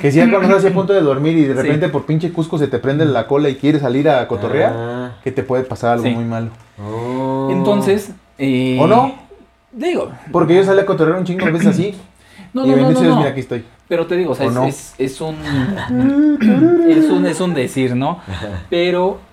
que 0.01 0.11
si 0.11 0.17
ya 0.19 0.29
cuando 0.29 0.55
estás 0.55 0.69
a 0.71 0.73
punto 0.73 0.93
de 0.93 1.01
dormir 1.01 1.35
y 1.35 1.45
de 1.45 1.55
Sí. 1.55 1.61
repente 1.61 1.89
por 1.89 2.05
pinche 2.05 2.31
Cusco 2.31 2.59
se 2.59 2.67
te 2.67 2.77
prende 2.77 3.05
la 3.05 3.25
cola 3.25 3.49
y 3.49 3.55
quieres 3.55 3.81
salir 3.81 4.07
a 4.07 4.27
cotorrear, 4.27 4.73
Ah. 4.75 5.11
que 5.23 5.31
te 5.31 5.41
puede 5.41 5.63
pasar 5.63 5.93
algo 5.93 6.03
Sí. 6.03 6.11
muy 6.11 6.25
malo. 6.25 6.49
Oh. 6.79 7.47
Entonces, 7.51 8.11
eh, 8.37 8.77
¿O 8.79 8.85
no? 8.85 9.15
Digo, 9.71 10.11
Porque 10.31 10.55
yo 10.55 10.63
salí 10.63 10.81
a 10.81 10.85
cotorrear 10.85 11.17
un 11.17 11.25
chingo 11.25 11.43
de 11.45 11.51
veces 11.53 11.67
así. 11.69 11.95
no, 12.53 12.65
y 12.65 12.69
no, 12.69 12.75
no, 12.75 12.83
bendito 12.83 12.99
no, 12.99 13.01
Dios, 13.01 13.13
no. 13.15 13.17
mira, 13.17 13.31
aquí 13.31 13.39
estoy. 13.39 13.65
Pero 13.87 14.05
te 14.05 14.15
digo, 14.15 14.33
o 14.33 14.35
sea, 14.35 14.45
¿O 14.45 14.49
es, 14.49 14.55
no? 14.55 14.65
es, 14.65 14.93
es 14.99 15.21
un, 15.21 15.35
es 16.87 17.09
un 17.09 17.25
es 17.25 17.41
un 17.41 17.53
decir, 17.55 17.95
¿no? 17.95 18.19
Pero 18.69 19.19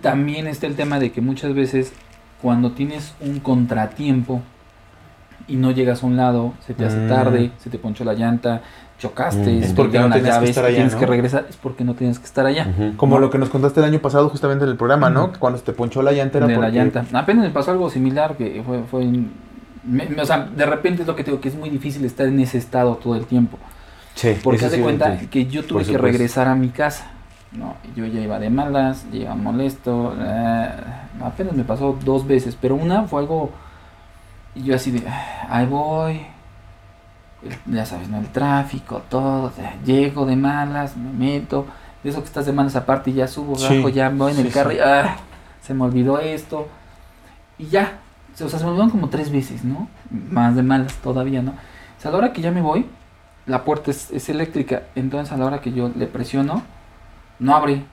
también 0.00 0.46
está 0.46 0.66
el 0.66 0.74
tema 0.76 0.98
de 0.98 1.12
que 1.12 1.20
muchas 1.20 1.54
veces 1.54 1.92
cuando 2.40 2.72
tienes 2.72 3.14
un 3.20 3.40
contratiempo 3.40 4.42
y 5.48 5.56
no 5.56 5.70
llegas 5.72 6.02
a 6.02 6.06
un 6.06 6.16
lado, 6.16 6.54
se 6.66 6.72
te 6.74 6.84
hace 6.84 6.98
Mm. 6.98 7.08
tarde, 7.08 7.50
se 7.58 7.68
te 7.70 7.78
ponchó 7.78 8.04
la 8.04 8.14
llanta, 8.14 8.62
chocaste, 8.98 9.40
Mm. 9.40 9.58
se 9.60 9.64
Es 9.66 9.72
porque 9.72 9.98
no 9.98 10.10
tenías 10.10 10.38
que 10.38 10.44
estar 10.50 10.64
allá, 10.64 10.74
tienes 10.76 10.92
¿no? 10.94 11.00
que 11.00 11.06
regresar, 11.06 11.46
es 11.48 11.56
porque 11.56 11.82
no 11.84 11.94
tienes 11.94 12.18
que 12.20 12.26
estar 12.26 12.46
allá. 12.46 12.68
Como 12.96 13.16
No. 13.16 13.20
lo 13.22 13.30
que 13.30 13.38
nos 13.38 13.48
contaste 13.48 13.80
el 13.80 13.86
año 13.86 13.98
pasado 13.98 14.28
justamente 14.28 14.64
en 14.64 14.70
el 14.70 14.76
programa, 14.76 15.10
¿no? 15.10 15.32
Que 15.32 15.38
cuando 15.40 15.58
se 15.58 15.64
te 15.64 15.72
ponchó 15.72 16.00
la 16.02 16.12
llanta 16.12 16.38
era 16.38 16.46
de 16.46 16.54
porque... 16.54 16.70
la 16.70 16.74
llanta. 16.74 17.04
Apenas 17.12 17.44
me 17.44 17.50
pasó 17.50 17.72
algo 17.72 17.90
similar 17.90 18.36
que 18.36 18.62
fue, 18.64 18.82
fue 18.88 19.02
en- 19.02 19.32
me- 19.84 20.06
me- 20.06 20.22
o 20.22 20.26
sea, 20.26 20.44
de 20.46 20.64
repente 20.64 21.02
es 21.02 21.08
lo 21.08 21.16
que 21.16 21.24
te 21.24 21.32
digo, 21.32 21.40
que 21.40 21.48
es 21.48 21.56
muy 21.56 21.70
difícil 21.70 22.04
estar 22.04 22.26
en 22.26 22.38
ese 22.38 22.58
estado 22.58 22.94
todo 22.96 23.16
el 23.16 23.24
tiempo. 23.26 23.58
Sí, 24.14 24.36
Porque 24.44 24.68
lo 24.68 24.82
cuenta 24.84 25.18
que 25.18 25.46
yo 25.46 25.64
tuve 25.64 25.84
que 25.84 25.98
regresar 25.98 26.46
a 26.46 26.54
mi 26.54 26.68
casa. 26.68 27.10
No, 27.52 27.76
yo 27.94 28.06
ya 28.06 28.20
iba 28.20 28.38
de 28.38 28.48
malas, 28.50 29.04
ya 29.12 29.18
iba 29.18 29.34
molesto. 29.34 30.14
eh, 30.18 30.68
apenas 31.22 31.52
me 31.54 31.64
pasó 31.64 31.98
dos 32.04 32.26
veces, 32.26 32.56
pero 32.60 32.74
una 32.76 33.02
fue 33.04 33.20
algo. 33.20 33.50
Y 34.54 34.62
yo 34.64 34.74
así 34.76 34.90
de, 34.90 35.06
"Ah, 35.08 35.46
ahí 35.50 35.66
voy. 35.66 36.22
el- 37.42 37.74
ya 37.74 37.84
sabes, 37.84 38.08
¿no? 38.08 38.18
El 38.18 38.28
tráfico, 38.28 39.02
todo. 39.08 39.44
o 39.46 39.50
sea, 39.50 39.74
llego 39.84 40.24
de 40.26 40.36
malas, 40.36 40.96
me 40.96 41.12
meto. 41.12 41.66
De 42.02 42.10
eso 42.10 42.20
que 42.20 42.26
estás 42.26 42.46
de 42.46 42.52
malas 42.52 42.76
aparte, 42.76 43.10
y 43.10 43.14
ya 43.14 43.26
subo, 43.28 43.56
Sí, 43.56 43.76
bajo, 43.78 43.88
ya 43.88 44.08
voy 44.10 44.32
en 44.32 44.38
el 44.38 44.46
sí, 44.48 44.52
carro 44.52 44.70
sí. 44.70 44.76
y 44.76 44.80
ah, 44.80 45.16
se 45.60 45.74
me 45.74 45.84
olvidó 45.84 46.18
esto. 46.20 46.68
Y 47.58 47.66
ya. 47.66 47.98
O 48.34 48.36
sea, 48.48 48.48
se 48.48 48.64
me 48.64 48.70
olvidaron 48.70 48.90
como 48.90 49.08
tres 49.08 49.30
veces, 49.30 49.64
¿no? 49.64 49.88
Más 50.30 50.54
de 50.56 50.62
malas 50.62 50.94
todavía, 50.96 51.42
¿no? 51.42 51.50
O 51.52 52.00
sea, 52.00 52.08
a 52.10 52.12
la 52.12 52.18
hora 52.18 52.32
que 52.32 52.40
ya 52.42 52.50
me 52.50 52.62
voy, 52.62 52.86
la 53.46 53.64
puerta 53.64 53.90
es, 53.90 54.10
es 54.12 54.28
eléctrica. 54.28 54.82
Entonces 54.94 55.32
a 55.32 55.36
la 55.36 55.44
hora 55.46 55.60
que 55.60 55.72
yo 55.72 55.90
le 55.94 56.06
presiono, 56.06 56.62
no 57.42 57.54
abre. 57.54 57.84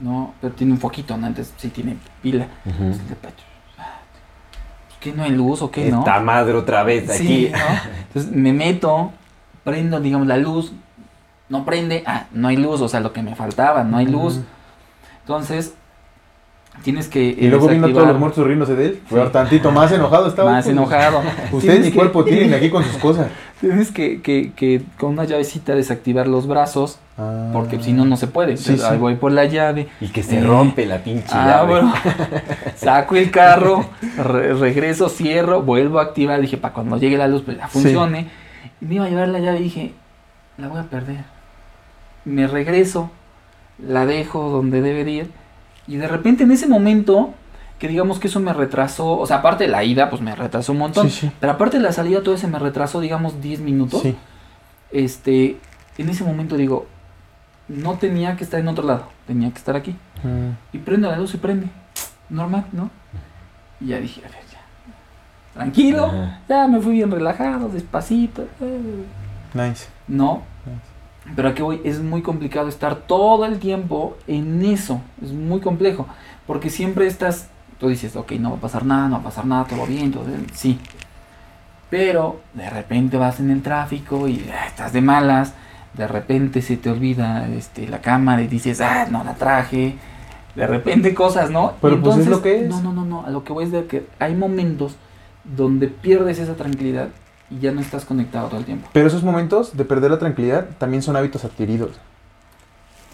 No, 0.00 0.34
pero 0.40 0.52
tiene 0.54 0.72
un 0.72 0.78
foquito, 0.78 1.16
¿no? 1.16 1.26
Antes 1.26 1.54
sí 1.56 1.68
tiene 1.68 1.96
pila. 2.20 2.48
Entonces, 2.64 3.00
ah, 3.78 4.00
¿Qué 5.00 5.12
no 5.12 5.22
hay 5.22 5.30
luz 5.30 5.62
o 5.62 5.70
qué 5.70 5.90
no? 5.90 6.00
Esta 6.00 6.18
madre 6.20 6.54
otra 6.54 6.82
vez 6.82 7.10
Sí, 7.12 7.46
aquí. 7.46 7.52
¿no? 7.52 7.58
Entonces 8.08 8.32
me 8.32 8.52
meto, 8.52 9.12
prendo, 9.62 10.00
digamos, 10.00 10.26
la 10.26 10.36
luz. 10.36 10.72
No 11.48 11.64
prende, 11.64 12.02
ah, 12.06 12.24
no 12.32 12.48
hay 12.48 12.56
luz, 12.56 12.80
o 12.80 12.88
sea, 12.88 13.00
lo 13.00 13.12
que 13.12 13.22
me 13.22 13.36
faltaba, 13.36 13.84
no 13.84 13.98
hay 13.98 14.06
luz. 14.06 14.40
Entonces, 15.20 15.74
tienes 16.82 17.08
que. 17.08 17.22
Y 17.22 17.48
luego 17.48 17.68
vino 17.68 17.88
todos 17.88 18.08
los 18.08 18.18
muertos 18.18 18.46
riéndose 18.46 18.74
de 18.74 18.86
él. 18.86 18.92
Sí. 18.94 19.00
Fue 19.08 19.26
tantito 19.30 19.70
más 19.70 19.90
enojado 19.92 20.26
estaba. 20.28 20.50
Más 20.52 20.64
pues. 20.64 20.72
enojado. 20.76 21.22
Usted 21.52 21.58
Tienes 21.60 21.80
ni 21.80 21.90
que- 21.90 21.96
cuerpo 21.96 22.24
tienen 22.24 22.52
aquí 22.54 22.70
con 22.70 22.82
sus 22.84 22.96
cosas. 22.98 23.28
Tienes 23.60 23.90
que, 23.92 24.20
que, 24.20 24.52
que 24.54 24.82
con 24.98 25.10
una 25.12 25.24
llavecita 25.24 25.74
desactivar 25.74 26.26
los 26.28 26.46
brazos, 26.46 26.98
Ah. 27.16 27.50
porque 27.52 27.80
si 27.80 27.92
no, 27.92 28.04
no 28.04 28.16
se 28.16 28.26
puede. 28.26 28.56
Sí, 28.56 28.76
sí. 28.76 28.96
voy 28.98 29.14
por 29.14 29.30
la 29.32 29.44
llave. 29.44 29.86
Y 30.00 30.08
que 30.08 30.22
se 30.24 30.38
Eh, 30.40 30.44
rompe 30.44 30.84
la 30.84 30.98
pinche 30.98 31.28
Ah, 31.30 31.46
llave. 31.46 31.70
bueno. 31.70 31.94
Saco 32.76 33.14
el 33.16 33.30
carro, 33.30 33.86
re- 34.18 34.52
regreso, 34.54 35.08
cierro, 35.08 35.62
vuelvo 35.62 36.00
a 36.00 36.02
activar. 36.02 36.40
Dije, 36.40 36.56
para 36.56 36.74
cuando 36.74 36.96
llegue 36.98 37.16
la 37.16 37.28
luz, 37.28 37.42
pues 37.44 37.56
ya 37.56 37.68
funcione. 37.68 38.28
Y 38.80 38.84
me 38.86 38.94
iba 38.96 39.04
a 39.04 39.08
llevar 39.08 39.28
la 39.28 39.38
llave 39.38 39.60
y 39.60 39.62
dije, 39.62 39.92
la 40.58 40.66
voy 40.68 40.80
a 40.80 40.82
perder. 40.84 41.18
Me 42.24 42.46
regreso, 42.48 43.10
la 43.78 44.06
dejo 44.06 44.50
donde 44.50 44.82
debe 44.82 45.04
de 45.04 45.10
ir. 45.12 45.30
Y 45.86 45.96
de 45.96 46.08
repente 46.08 46.44
en 46.44 46.50
ese 46.52 46.66
momento, 46.66 47.34
que 47.78 47.88
digamos 47.88 48.18
que 48.18 48.28
eso 48.28 48.40
me 48.40 48.52
retrasó, 48.52 49.18
o 49.18 49.26
sea, 49.26 49.36
aparte 49.38 49.64
de 49.64 49.70
la 49.70 49.84
ida, 49.84 50.08
pues 50.10 50.22
me 50.22 50.34
retrasó 50.34 50.72
un 50.72 50.78
montón. 50.78 51.10
Sí, 51.10 51.20
sí. 51.22 51.32
Pero 51.40 51.52
aparte 51.52 51.76
de 51.78 51.82
la 51.82 51.92
salida, 51.92 52.22
todo 52.22 52.36
se 52.36 52.46
me 52.46 52.58
retrasó, 52.58 53.00
digamos, 53.00 53.40
10 53.42 53.60
minutos. 53.60 54.02
Sí. 54.02 54.16
Este, 54.92 55.58
en 55.98 56.08
ese 56.08 56.24
momento 56.24 56.56
digo, 56.56 56.86
no 57.68 57.94
tenía 57.94 58.36
que 58.36 58.44
estar 58.44 58.60
en 58.60 58.68
otro 58.68 58.84
lado, 58.86 59.06
tenía 59.26 59.50
que 59.50 59.58
estar 59.58 59.76
aquí. 59.76 59.92
Mm. 60.22 60.50
Y 60.76 60.78
prende 60.78 61.08
la 61.08 61.16
luz 61.18 61.34
y 61.34 61.38
prende. 61.38 61.66
Normal, 62.30 62.64
¿no? 62.72 62.90
Y 63.80 63.88
ya 63.88 63.98
dije, 63.98 64.20
a 64.24 64.28
ver, 64.28 64.38
ya. 64.52 64.60
Tranquilo, 65.54 66.06
Ajá. 66.06 66.40
ya 66.48 66.66
me 66.66 66.80
fui 66.80 66.92
bien 66.94 67.10
relajado, 67.10 67.68
despacito. 67.68 68.42
eh. 68.60 69.04
Nice. 69.52 69.86
No. 70.08 70.42
Pero 71.36 71.48
a 71.48 71.54
qué 71.54 71.62
voy, 71.62 71.80
es 71.84 72.00
muy 72.00 72.22
complicado 72.22 72.68
estar 72.68 72.96
todo 72.96 73.44
el 73.46 73.58
tiempo 73.58 74.16
en 74.26 74.64
eso. 74.64 75.00
Es 75.22 75.32
muy 75.32 75.60
complejo. 75.60 76.06
Porque 76.46 76.70
siempre 76.70 77.06
estás, 77.06 77.48
tú 77.78 77.88
dices, 77.88 78.14
ok, 78.14 78.32
no 78.32 78.50
va 78.50 78.56
a 78.56 78.60
pasar 78.60 78.84
nada, 78.84 79.08
no 79.08 79.16
va 79.16 79.20
a 79.20 79.24
pasar 79.24 79.46
nada, 79.46 79.64
todo 79.64 79.86
bien, 79.86 80.12
todo 80.12 80.24
bien. 80.24 80.46
Sí. 80.52 80.78
Pero 81.88 82.40
de 82.52 82.68
repente 82.68 83.16
vas 83.16 83.40
en 83.40 83.50
el 83.50 83.62
tráfico 83.62 84.28
y 84.28 84.44
ah, 84.52 84.66
estás 84.66 84.92
de 84.92 85.00
malas. 85.00 85.54
De 85.94 86.06
repente 86.06 86.60
se 86.60 86.76
te 86.76 86.90
olvida 86.90 87.48
este, 87.48 87.88
la 87.88 88.00
cámara 88.00 88.42
y 88.42 88.46
dices, 88.46 88.80
ah, 88.80 89.06
no 89.10 89.24
la 89.24 89.34
traje. 89.34 89.96
De 90.54 90.66
repente 90.66 91.14
cosas, 91.14 91.50
¿no? 91.50 91.72
Pero, 91.80 92.00
pues, 92.00 92.18
es 92.18 92.26
lo 92.26 92.42
que 92.42 92.64
es. 92.64 92.68
No, 92.68 92.82
no, 92.82 92.92
no, 92.92 93.04
no. 93.04 93.24
A 93.24 93.30
lo 93.30 93.44
que 93.44 93.52
voy 93.52 93.64
es 93.64 93.72
de 93.72 93.86
que 93.86 94.06
hay 94.18 94.34
momentos 94.34 94.96
donde 95.44 95.88
pierdes 95.88 96.38
esa 96.38 96.54
tranquilidad 96.54 97.08
y 97.54 97.60
ya 97.60 97.72
no 97.72 97.80
estás 97.80 98.04
conectado 98.04 98.48
todo 98.48 98.58
el 98.60 98.66
tiempo. 98.66 98.88
Pero 98.92 99.06
esos 99.06 99.22
momentos 99.22 99.76
de 99.76 99.84
perder 99.84 100.10
la 100.10 100.18
tranquilidad 100.18 100.66
también 100.78 101.02
son 101.02 101.16
hábitos 101.16 101.44
adquiridos. 101.44 101.90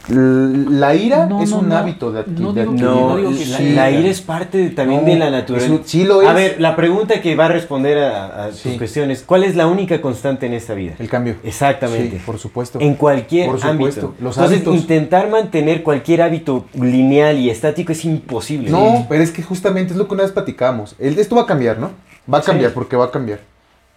La 0.08 0.94
ira 0.94 1.26
No, 1.26 1.42
es 1.42 1.50
no, 1.50 1.58
un 1.58 1.68
no. 1.68 1.76
hábito 1.76 2.10
de, 2.10 2.24
adqui- 2.24 2.38
No 2.38 2.52
digo 2.54 2.74
que- 2.74 3.46
la, 3.46 3.56
sí. 3.58 3.72
la 3.74 3.90
ira 3.90 4.08
es 4.08 4.22
parte 4.22 4.56
de- 4.58 4.70
también 4.70 5.04
de 5.04 5.14
la 5.16 5.30
naturaleza. 5.30 5.70
un- 5.72 5.82
sí 5.84 6.04
lo 6.04 6.22
es. 6.22 6.28
A 6.28 6.32
ver, 6.32 6.56
la 6.58 6.74
pregunta 6.74 7.20
que 7.20 7.36
va 7.36 7.44
a 7.44 7.48
responder 7.48 7.98
a, 7.98 8.46
a 8.46 8.52
Sí. 8.52 8.70
tus 8.70 8.78
cuestiones, 8.78 9.22
¿cuál 9.24 9.44
es 9.44 9.54
la 9.56 9.66
única 9.66 10.00
constante 10.00 10.46
en 10.46 10.54
esta 10.54 10.72
vida? 10.74 10.94
El 10.98 11.08
cambio. 11.10 11.36
Exactamente. 11.44 12.16
Sí, 12.16 12.22
por 12.24 12.38
supuesto. 12.38 12.80
En 12.80 12.94
cualquier 12.94 13.46
Por 13.50 13.60
supuesto. 13.60 14.06
ámbito. 14.06 14.14
Los 14.24 14.36
Entonces, 14.38 14.56
hábitos. 14.56 14.74
intentar 14.76 15.28
mantener 15.28 15.82
cualquier 15.82 16.22
hábito 16.22 16.64
lineal 16.74 17.38
y 17.38 17.50
estático 17.50 17.92
es 17.92 18.02
imposible. 18.06 18.70
No, 18.70 19.06
pero 19.08 19.22
es 19.22 19.30
que 19.30 19.42
justamente 19.42 19.92
es 19.92 19.98
lo 19.98 20.08
que 20.08 20.14
una 20.14 20.22
vez 20.22 20.32
platicamos. 20.32 20.96
Esto 20.98 21.36
va 21.36 21.42
a 21.42 21.46
cambiar, 21.46 21.78
¿no? 21.78 21.90
Va 22.32 22.38
a 22.38 22.40
Sí. 22.42 22.46
cambiar 22.46 22.72
porque 22.72 22.96
va 22.96 23.04
a 23.04 23.10
cambiar. 23.10 23.40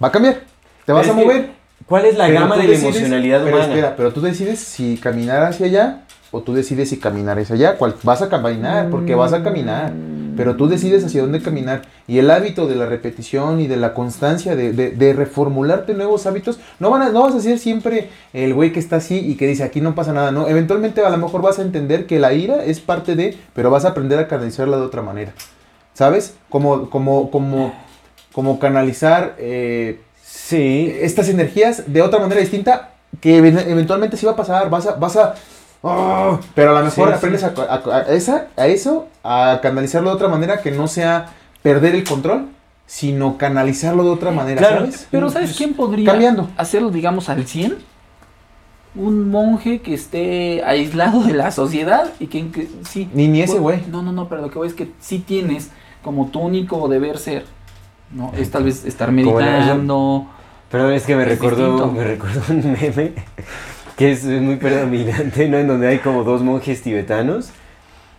Va 0.04 0.08
a 0.10 0.12
cambiar. 0.12 0.42
Te 0.86 0.92
vas 0.92 1.08
a 1.08 1.14
mover. 1.14 1.52
¿Cuál 1.86 2.06
es 2.06 2.18
la 2.18 2.28
Pero 2.28 2.40
gama 2.42 2.58
de 2.58 2.64
la 2.64 2.70
decides- 2.70 2.84
emocionalidad 2.96 3.44
pero 3.44 3.56
humana? 3.58 3.74
espera, 3.74 3.96
pero 3.96 4.14
tú 4.14 4.22
decides 4.22 4.60
si 4.60 4.98
caminar 4.98 5.44
hacia 5.44 5.66
allá 5.66 6.02
o 6.32 6.42
tú 6.42 6.54
decides 6.54 6.90
si 6.90 6.98
caminar 6.98 7.38
hacia 7.40 7.56
allá. 7.56 7.78
¿Cuál? 7.78 7.96
Vas 8.04 8.22
a 8.22 8.30
caminar, 8.30 8.90
porque 8.90 9.16
vas 9.16 9.34
a 9.34 9.44
caminar. 9.44 9.92
Pero 10.36 10.56
tú 10.56 10.68
decides 10.68 11.04
hacia 11.06 11.22
dónde 11.22 11.42
caminar. 11.42 11.84
Y 12.08 12.18
el 12.18 12.32
hábito 12.32 12.66
de 12.68 12.76
la 12.76 12.88
repetición 12.88 13.62
y 13.62 13.68
de 13.68 13.78
la 13.78 13.94
constancia 13.94 14.56
de, 14.56 14.72
de- 14.74 14.90
de 14.92 15.14
reformularte 15.14 15.94
nuevos 15.94 16.26
hábitos, 16.26 16.58
no, 16.80 16.90
van 16.90 17.04
a, 17.04 17.10
no 17.10 17.22
vas 17.22 17.36
a 17.36 17.40
ser 17.40 17.60
siempre 17.60 18.10
el 18.34 18.54
güey 18.56 18.72
que 18.74 18.80
está 18.80 18.96
así 18.96 19.20
y 19.20 19.36
que 19.36 19.46
dice 19.46 19.64
aquí 19.64 19.80
no 19.80 19.94
pasa 19.94 20.12
nada. 20.12 20.32
No, 20.32 20.48
eventualmente 20.48 21.02
a 21.06 21.10
lo 21.12 21.18
mejor 21.18 21.42
vas 21.44 21.60
a 21.60 21.62
entender 21.62 22.08
que 22.08 22.18
la 22.20 22.34
ira 22.34 22.64
es 22.66 22.80
parte 22.80 23.16
de, 23.16 23.38
pero 23.54 23.70
vas 23.70 23.86
a 23.86 23.90
aprender 23.90 24.18
a 24.18 24.28
canalizarla 24.28 24.78
de 24.78 24.84
otra 24.84 25.02
manera. 25.04 25.34
¿Sabes? 25.94 26.34
Como, 26.50 26.90
como, 26.90 27.30
como, 27.30 27.74
como 28.34 28.60
canalizar 28.60 29.36
eh, 29.38 30.02
Sí. 30.26 30.94
estas 31.00 31.30
energías 31.30 31.84
de 31.94 32.02
otra 32.02 32.20
manera 32.20 32.42
distinta 32.42 32.90
que 33.22 33.38
even- 33.38 33.58
eventualmente 33.70 34.18
sí 34.18 34.26
va 34.26 34.34
a 34.34 34.36
pasar, 34.36 34.70
vas 34.70 34.86
a, 34.88 34.96
vas 34.96 35.16
a, 35.16 35.36
¡ah! 35.84 36.40
pero 36.56 36.76
a 36.76 36.80
lo 36.80 36.86
mejor 36.86 37.10
Sí, 37.10 37.14
aprendes 37.14 37.44
A, 37.44 37.48
a- 37.58 37.98
a 37.98 38.14
esa, 38.14 38.48
a 38.58 38.68
eso, 38.68 39.08
a 39.24 39.60
canalizarlo 39.62 40.10
de 40.10 40.16
otra 40.16 40.28
manera 40.28 40.62
que 40.62 40.72
no 40.72 40.88
sea 40.88 41.28
perder 41.62 41.96
el 41.96 42.04
control, 42.04 42.48
sino 42.88 43.38
canalizarlo 43.38 44.04
de 44.04 44.10
otra 44.10 44.32
manera, 44.32 44.58
Claro, 44.60 44.78
¿sabes? 44.80 45.08
Pero 45.12 45.30
¿sabes 45.30 45.54
quién 45.56 45.74
podría 45.74 46.06
Cambiando. 46.12 46.50
hacerlo, 46.58 46.90
digamos, 46.90 47.30
al 47.30 47.46
100? 47.48 47.78
Un 48.96 49.32
monje 49.32 49.82
que 49.82 49.94
esté 49.94 50.64
aislado 50.66 51.24
de 51.24 51.34
la 51.34 51.52
sociedad 51.52 52.12
y 52.20 52.28
que, 52.28 52.52
que 52.52 52.68
sí. 52.88 53.10
Ni- 53.14 53.28
ni 53.28 53.42
ese 53.42 53.54
Pues, 53.54 53.62
güey. 53.62 53.84
No, 53.90 54.02
no, 54.04 54.12
no, 54.12 54.28
pero 54.30 54.42
lo 54.42 54.50
que 54.52 54.60
voy 54.60 54.68
es 54.68 54.74
que 54.76 54.92
sí 55.00 55.20
tienes 55.20 55.70
como 56.04 56.28
tu 56.28 56.40
único 56.40 56.88
deber 56.90 57.18
ser. 57.18 57.46
¿No? 58.14 58.32
Es 58.36 58.52
tal 58.52 58.64
vez 58.66 58.86
estar 58.86 59.12
meditando. 59.12 60.28
Pero 60.70 60.90
es 60.92 61.06
que 61.06 61.16
me 61.16 61.26
recordó, 61.26 61.92
me 61.92 62.04
recordó 62.04 62.42
un 62.50 62.72
meme 62.74 63.14
que 63.98 64.12
es 64.12 64.24
muy 64.26 64.56
predominante, 64.58 65.48
¿no? 65.50 65.58
En 65.60 65.68
donde 65.68 65.88
hay 65.88 66.00
como 66.00 66.24
dos 66.24 66.42
monjes 66.44 66.82
tibetanos. 66.82 67.52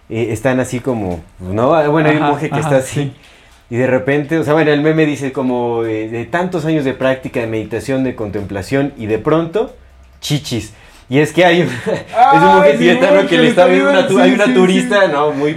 eh, 0.08 0.28
están 0.32 0.60
así 0.60 0.80
como, 0.80 1.24
¿no? 1.40 1.74
Ah, 1.74 1.88
Bueno, 1.88 2.08
hay 2.10 2.16
un 2.16 2.22
Ajá, 2.22 2.30
monje 2.30 2.50
que 2.50 2.60
ajá, 2.60 2.60
está 2.60 2.76
así. 2.78 3.14
Y 3.70 3.76
de 3.76 3.86
repente, 3.86 4.38
o 4.38 4.44
sea, 4.44 4.52
bueno, 4.54 4.70
el 4.72 4.82
meme 4.82 5.06
dice 5.06 5.32
como 5.32 5.84
eh, 5.84 6.08
de 6.08 6.26
tantos 6.26 6.64
años 6.66 6.84
de 6.84 6.94
práctica, 6.94 7.40
de 7.40 7.46
meditación, 7.46 8.04
de 8.04 8.14
contemplación, 8.14 8.92
y 8.96 9.06
de 9.06 9.18
pronto, 9.18 9.74
chichis. 10.20 10.74
Y 11.08 11.18
es 11.18 11.32
que 11.32 11.44
hay 11.44 11.60
un, 11.62 11.68
es 11.86 12.32
un 12.34 12.40
monje 12.46 12.72
tibetano 12.78 13.28
que 13.28 13.36
le 13.38 13.48
está 13.48 13.66
viendo 13.66 13.90
una, 13.90 14.08
sí, 14.08 14.16
hay 14.18 14.32
una 14.32 14.46
sí, 14.46 14.54
turista, 14.54 15.02
sí. 15.06 15.12
¿no? 15.12 15.32
Muy, 15.32 15.54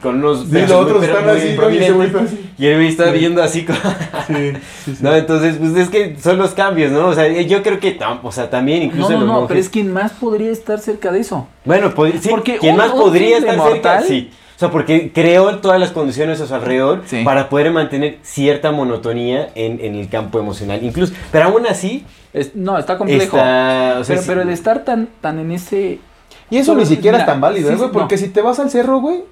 con 0.00 0.16
unos 0.16 0.46
los 0.48 0.48
muy- 0.48 0.62
otros 0.72 0.98
pero 1.04 1.12
están 1.18 1.24
muy 1.26 1.38
así, 1.38 1.54
¿no? 1.56 1.70
Y 1.70 1.78
así. 2.24 2.50
Y 2.58 2.66
el 2.66 2.74
güey 2.76 2.88
está 2.88 3.12
Sí. 3.12 3.18
viendo 3.18 3.42
así 3.42 3.64
como... 3.66 3.78
Sí, 4.26 4.52
sí, 4.84 4.94
sí. 4.94 4.98
No, 5.02 5.14
entonces, 5.14 5.56
pues 5.58 5.76
es 5.76 5.90
que 5.90 6.16
son 6.18 6.38
los 6.38 6.52
cambios, 6.52 6.90
¿no? 6.92 7.08
O 7.08 7.14
sea, 7.14 7.28
yo 7.28 7.62
creo 7.62 7.78
que, 7.78 7.98
o 8.22 8.32
sea, 8.32 8.48
también 8.48 8.82
incluso 8.84 9.10
no, 9.10 9.18
los 9.18 9.26
no, 9.26 9.32
monjes... 9.34 9.48
pero 9.48 9.60
es 9.60 9.68
quien 9.68 9.92
más 9.92 10.12
podría 10.12 10.50
estar 10.50 10.78
cerca 10.80 11.12
de 11.12 11.20
eso. 11.20 11.46
Bueno, 11.66 11.92
sí, 12.20 12.28
Porque 12.30 12.56
quien 12.56 12.72
un- 12.72 12.78
más 12.78 12.92
podría 12.92 13.36
estar 13.38 13.50
cerca, 13.54 13.68
mortal- 13.98 14.04
sí. 14.08 14.30
O 14.56 14.58
sea, 14.58 14.70
porque 14.70 15.12
creó 15.12 15.58
todas 15.58 15.78
las 15.78 15.90
condiciones 15.90 16.40
a 16.40 16.46
su 16.46 16.54
alrededor 16.54 17.02
Sí. 17.04 17.22
para 17.24 17.50
poder 17.50 17.70
mantener 17.72 18.18
cierta 18.22 18.72
monotonía 18.72 19.50
en, 19.54 19.78
en 19.84 19.94
el 19.94 20.08
campo 20.08 20.38
emocional. 20.40 20.82
Incluso, 20.82 21.12
pero 21.30 21.46
aún 21.46 21.66
así, 21.66 22.06
Es- 22.32 22.56
no, 22.56 22.78
está 22.78 22.96
complejo. 22.96 23.36
está... 23.36 23.96
o 24.00 24.04
sea, 24.04 24.14
pero, 24.14 24.22
sí- 24.22 24.26
pero 24.28 24.40
el 24.42 24.48
estar 24.48 24.82
tan, 24.84 25.08
tan 25.20 25.38
en 25.38 25.52
ese... 25.52 25.98
Y 26.48 26.56
eso 26.56 26.74
ni 26.74 26.86
siquiera 26.86 27.18
mira, 27.18 27.24
es 27.24 27.26
tan 27.32 27.40
válido, 27.40 27.70
¿eh, 27.70 27.76
güey, 27.76 27.88
sí, 27.88 27.92
porque 27.92 28.14
no. 28.14 28.20
si 28.22 28.28
te 28.28 28.40
vas 28.40 28.58
al 28.58 28.70
cerro, 28.70 29.00
güey, 29.00 29.24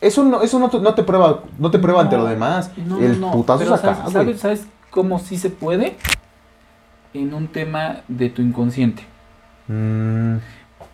eso 0.00 0.24
no, 0.24 0.40
eso 0.42 0.58
no, 0.58 0.70
te, 0.70 0.78
no 0.78 0.94
te 0.94 1.02
prueba, 1.02 1.42
no 1.58 1.70
te 1.70 1.78
prueba 1.78 2.00
ante 2.00 2.16
lo 2.16 2.24
demás. 2.26 2.70
No, 2.76 2.98
el 2.98 3.20
no, 3.20 3.32
putazo 3.32 3.58
pero 3.58 3.74
es 3.74 3.80
acá, 3.84 3.94
¿sabes, 3.96 4.12
güey. 4.12 4.24
sabes, 4.38 4.40
sabes 4.40 4.66
cómo 4.90 5.18
sí 5.18 5.36
se 5.36 5.50
puede? 5.50 5.96
En 7.12 7.34
un 7.34 7.48
tema 7.48 8.02
de 8.08 8.28
tu 8.30 8.40
inconsciente. 8.42 9.04
Mm, 9.68 10.36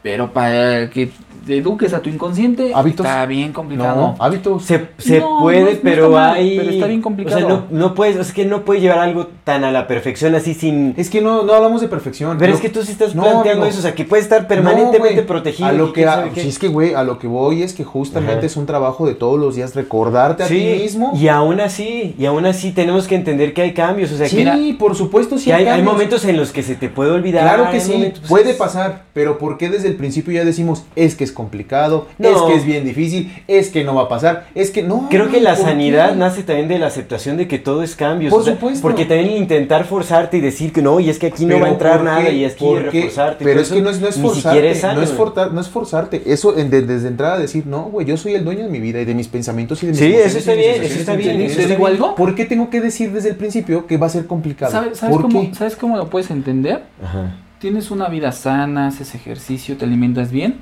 Pero 0.02 0.32
para 0.32 0.90
que 0.90 1.10
te 1.46 1.58
eduques 1.58 1.92
a 1.92 1.98
tu 2.00 2.08
inconsciente 2.08 2.70
Hábitos. 2.72 3.04
está 3.04 3.26
bien 3.26 3.52
complicado. 3.52 3.96
no, 3.96 4.14
hábitos. 4.20 4.64
Se, 4.64 4.88
se 4.98 5.18
No, 5.18 5.38
puede, 5.40 5.60
no 5.62 5.68
es- 5.68 5.74
no 5.76 5.80
pero 5.82 6.10
mal, 6.10 6.34
hay... 6.34 6.56
pero 6.56 6.70
está 6.70 6.86
bien 6.86 7.02
complicado. 7.02 7.36
O 7.36 7.40
sea, 7.40 7.48
no, 7.48 7.64
no 7.70 7.94
puedes, 7.94 8.14
es 8.16 8.32
que 8.32 8.44
no 8.44 8.64
puedes 8.64 8.80
llevar 8.80 9.00
algo 9.00 9.26
tan 9.42 9.64
a 9.64 9.72
la 9.72 9.88
perfección 9.88 10.36
así 10.36 10.54
sin... 10.54 10.94
Es 10.96 11.10
que 11.10 11.20
no, 11.20 11.42
no 11.42 11.52
hablamos 11.52 11.80
de 11.80 11.88
perfección. 11.88 12.36
Pero 12.38 12.52
es 12.54 12.60
que 12.60 12.68
tú 12.68 12.84
sí 12.84 12.92
estás 12.92 13.16
No, 13.16 13.22
planteando 13.24 13.66
eso, 13.66 13.80
o 13.80 13.82
sea, 13.82 13.92
que 13.92 14.04
puedes 14.04 14.24
estar 14.26 14.46
permanentemente 14.46 15.22
protegido. 15.22 15.68
A 15.68 15.72
lo 15.72 15.92
que, 15.92 16.06
a- 16.06 16.30
si 16.32 16.46
es 16.48 16.60
que, 16.60 16.68
güey, 16.68 16.94
a 16.94 17.02
lo 17.02 17.18
que 17.18 17.26
voy 17.26 17.64
es 17.64 17.74
que 17.74 17.82
justamente 17.82 18.38
Ajá. 18.38 18.46
es 18.46 18.56
un 18.56 18.66
trabajo 18.66 19.04
de 19.08 19.14
todos 19.14 19.40
los 19.40 19.56
días 19.56 19.74
recordarte 19.74 20.44
a 20.44 20.46
Sí, 20.46 20.54
ti 20.76 20.82
mismo. 20.82 21.12
y 21.16 21.26
aún 21.26 21.60
así, 21.60 22.14
y 22.18 22.24
aún 22.26 22.46
así 22.46 22.70
tenemos 22.70 23.08
que 23.08 23.16
entender 23.16 23.52
que 23.52 23.62
hay 23.62 23.74
cambios, 23.74 24.12
o 24.12 24.16
sea, 24.16 24.28
sí, 24.28 24.36
que, 24.36 24.44
mira, 24.44 24.78
por 24.78 24.94
supuesto, 24.94 25.38
sí 25.38 25.46
que 25.46 25.54
hay, 25.54 25.66
hay 25.66 25.82
momentos 25.82 26.24
en 26.24 26.36
los 26.36 26.52
que 26.52 26.62
se 26.62 26.76
te 26.76 26.88
puede 26.88 27.10
olvidar. 27.10 27.42
Claro 27.42 27.70
que 27.72 27.80
sí, 27.80 27.92
momentos, 27.94 28.20
pues, 28.28 28.42
puede 28.42 28.54
pasar, 28.54 29.02
pero 29.12 29.38
¿por 29.38 29.58
qué 29.58 29.68
desde 29.68 29.91
el 29.92 29.96
principio 29.96 30.32
ya 30.34 30.44
decimos 30.44 30.84
es 30.96 31.14
que 31.14 31.24
es 31.24 31.32
complicado, 31.32 32.08
No. 32.18 32.28
es 32.28 32.42
que 32.42 32.54
es 32.54 32.64
bien 32.66 32.84
difícil, 32.84 33.32
es 33.48 33.70
que 33.70 33.84
no 33.84 33.94
va 33.94 34.02
a 34.02 34.08
pasar, 34.08 34.46
es 34.54 34.70
que 34.70 34.82
no? 34.82 35.06
Creo 35.10 35.30
que 35.30 35.40
la 35.40 35.54
¿por 35.54 35.64
sanidad 35.66 36.10
qué? 36.12 36.16
nace 36.18 36.42
también 36.42 36.68
de 36.68 36.78
la 36.78 36.88
aceptación 36.88 37.36
de 37.36 37.46
que 37.48 37.58
todo 37.58 37.82
es 37.82 37.94
cambio. 37.96 38.30
Por 38.30 38.44
supuesto. 38.44 38.82
Porque 38.82 39.04
también 39.04 39.30
intentar 39.30 39.84
forzarte 39.84 40.38
y 40.38 40.40
decir 40.40 40.72
que 40.72 40.82
no, 40.82 40.98
y 41.00 41.08
es 41.10 41.18
que 41.18 41.28
aquí 41.28 41.46
no 41.46 41.60
va 41.60 41.66
a 41.66 41.70
entrar 41.70 41.96
¿por 41.98 42.04
nada 42.04 42.28
y 42.30 42.44
es 42.44 42.54
que 42.54 42.78
reforzarte. 42.80 43.44
Pero 43.44 43.60
es 43.60 43.68
que 43.70 43.80
no 43.80 43.90
es, 43.90 44.00
no 44.00 44.08
es 44.08 44.16
forzarte, 44.16 44.48
siquiera 44.50 44.68
es 44.70 44.80
sano, 44.80 44.94
no, 44.96 45.02
es 45.02 45.08
güey. 45.10 45.18
fortar- 45.18 45.52
no 45.52 45.60
es 45.60 45.68
forzarte. 45.68 46.22
Eso 46.26 46.56
en- 46.58 46.70
de- 46.70 46.82
desde 46.82 47.08
entrada 47.08 47.38
decir, 47.38 47.66
no, 47.66 47.82
güey, 47.84 48.06
yo 48.06 48.16
soy 48.16 48.34
el 48.34 48.44
dueño 48.44 48.64
de 48.64 48.70
mi 48.70 48.80
vida 48.80 49.00
y 49.00 49.04
de 49.04 49.14
mis 49.14 49.28
pensamientos 49.28 49.82
y 49.82 49.86
de 49.86 49.92
mis 49.92 49.98
Sí, 50.00 50.14
eso 50.14 50.38
está 50.38 50.54
bien, 50.54 50.82
eso 50.82 50.98
está 50.98 51.14
bien, 51.16 51.46
¿Te 51.54 51.66
digo 51.66 51.86
algo? 51.86 52.14
¿Por 52.14 52.34
qué 52.34 52.44
tengo 52.44 52.70
que 52.70 52.80
decir 52.80 53.12
desde 53.12 53.28
el 53.30 53.36
principio 53.36 53.86
que 53.86 53.96
va 53.96 54.06
a 54.06 54.10
ser 54.10 54.26
complicado? 54.26 54.72
¿Sabes, 54.72 54.98
sabes 54.98 55.14
¿Por 55.14 55.22
cómo, 55.22 55.40
qué? 55.42 55.54
¿Sabes 55.54 55.76
cómo 55.76 55.96
lo 55.96 56.08
puedes 56.10 56.30
entender? 56.30 56.82
Ajá. 57.02 57.36
Tienes 57.62 57.92
una 57.92 58.08
vida 58.08 58.32
sana, 58.32 58.88
haces 58.88 59.14
ejercicio, 59.14 59.76
te 59.76 59.84
alimentas 59.84 60.32
bien. 60.32 60.56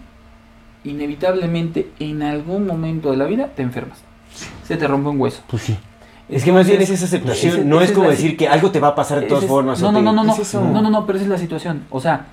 Inevitablemente 0.84 1.90
en 1.98 2.22
algún 2.22 2.66
momento 2.66 3.10
de 3.10 3.16
la 3.16 3.24
vida 3.24 3.48
te 3.56 3.62
enfermas. 3.62 4.00
Se 4.64 4.76
te 4.76 4.86
rompe 4.86 5.08
un 5.08 5.18
hueso. 5.18 5.40
Pues 5.48 5.62
sí. 5.62 5.78
Es 6.28 6.44
que 6.44 6.52
más 6.52 6.66
bien 6.68 6.82
es 6.82 6.90
esa 6.90 7.06
aceptación, 7.06 7.54
ese- 7.54 7.64
no 7.64 7.80
es 7.80 7.90
como 7.92 8.10
decir 8.10 8.36
que 8.36 8.48
algo 8.48 8.70
te 8.70 8.80
va 8.80 8.88
a 8.88 8.94
pasar 8.94 9.20
de 9.20 9.28
todas 9.28 9.44
es- 9.44 9.48
formas. 9.48 9.80
No, 9.80 9.90
no, 9.92 10.02
no, 10.02 10.12
no, 10.12 10.24
no, 10.24 10.36
es 10.36 10.54
no, 10.54 10.82
no, 10.82 10.90
no, 10.90 11.06
pero 11.06 11.16
esa 11.16 11.24
es 11.24 11.30
la 11.30 11.38
situación. 11.38 11.84
O 11.88 12.00
sea, 12.02 12.26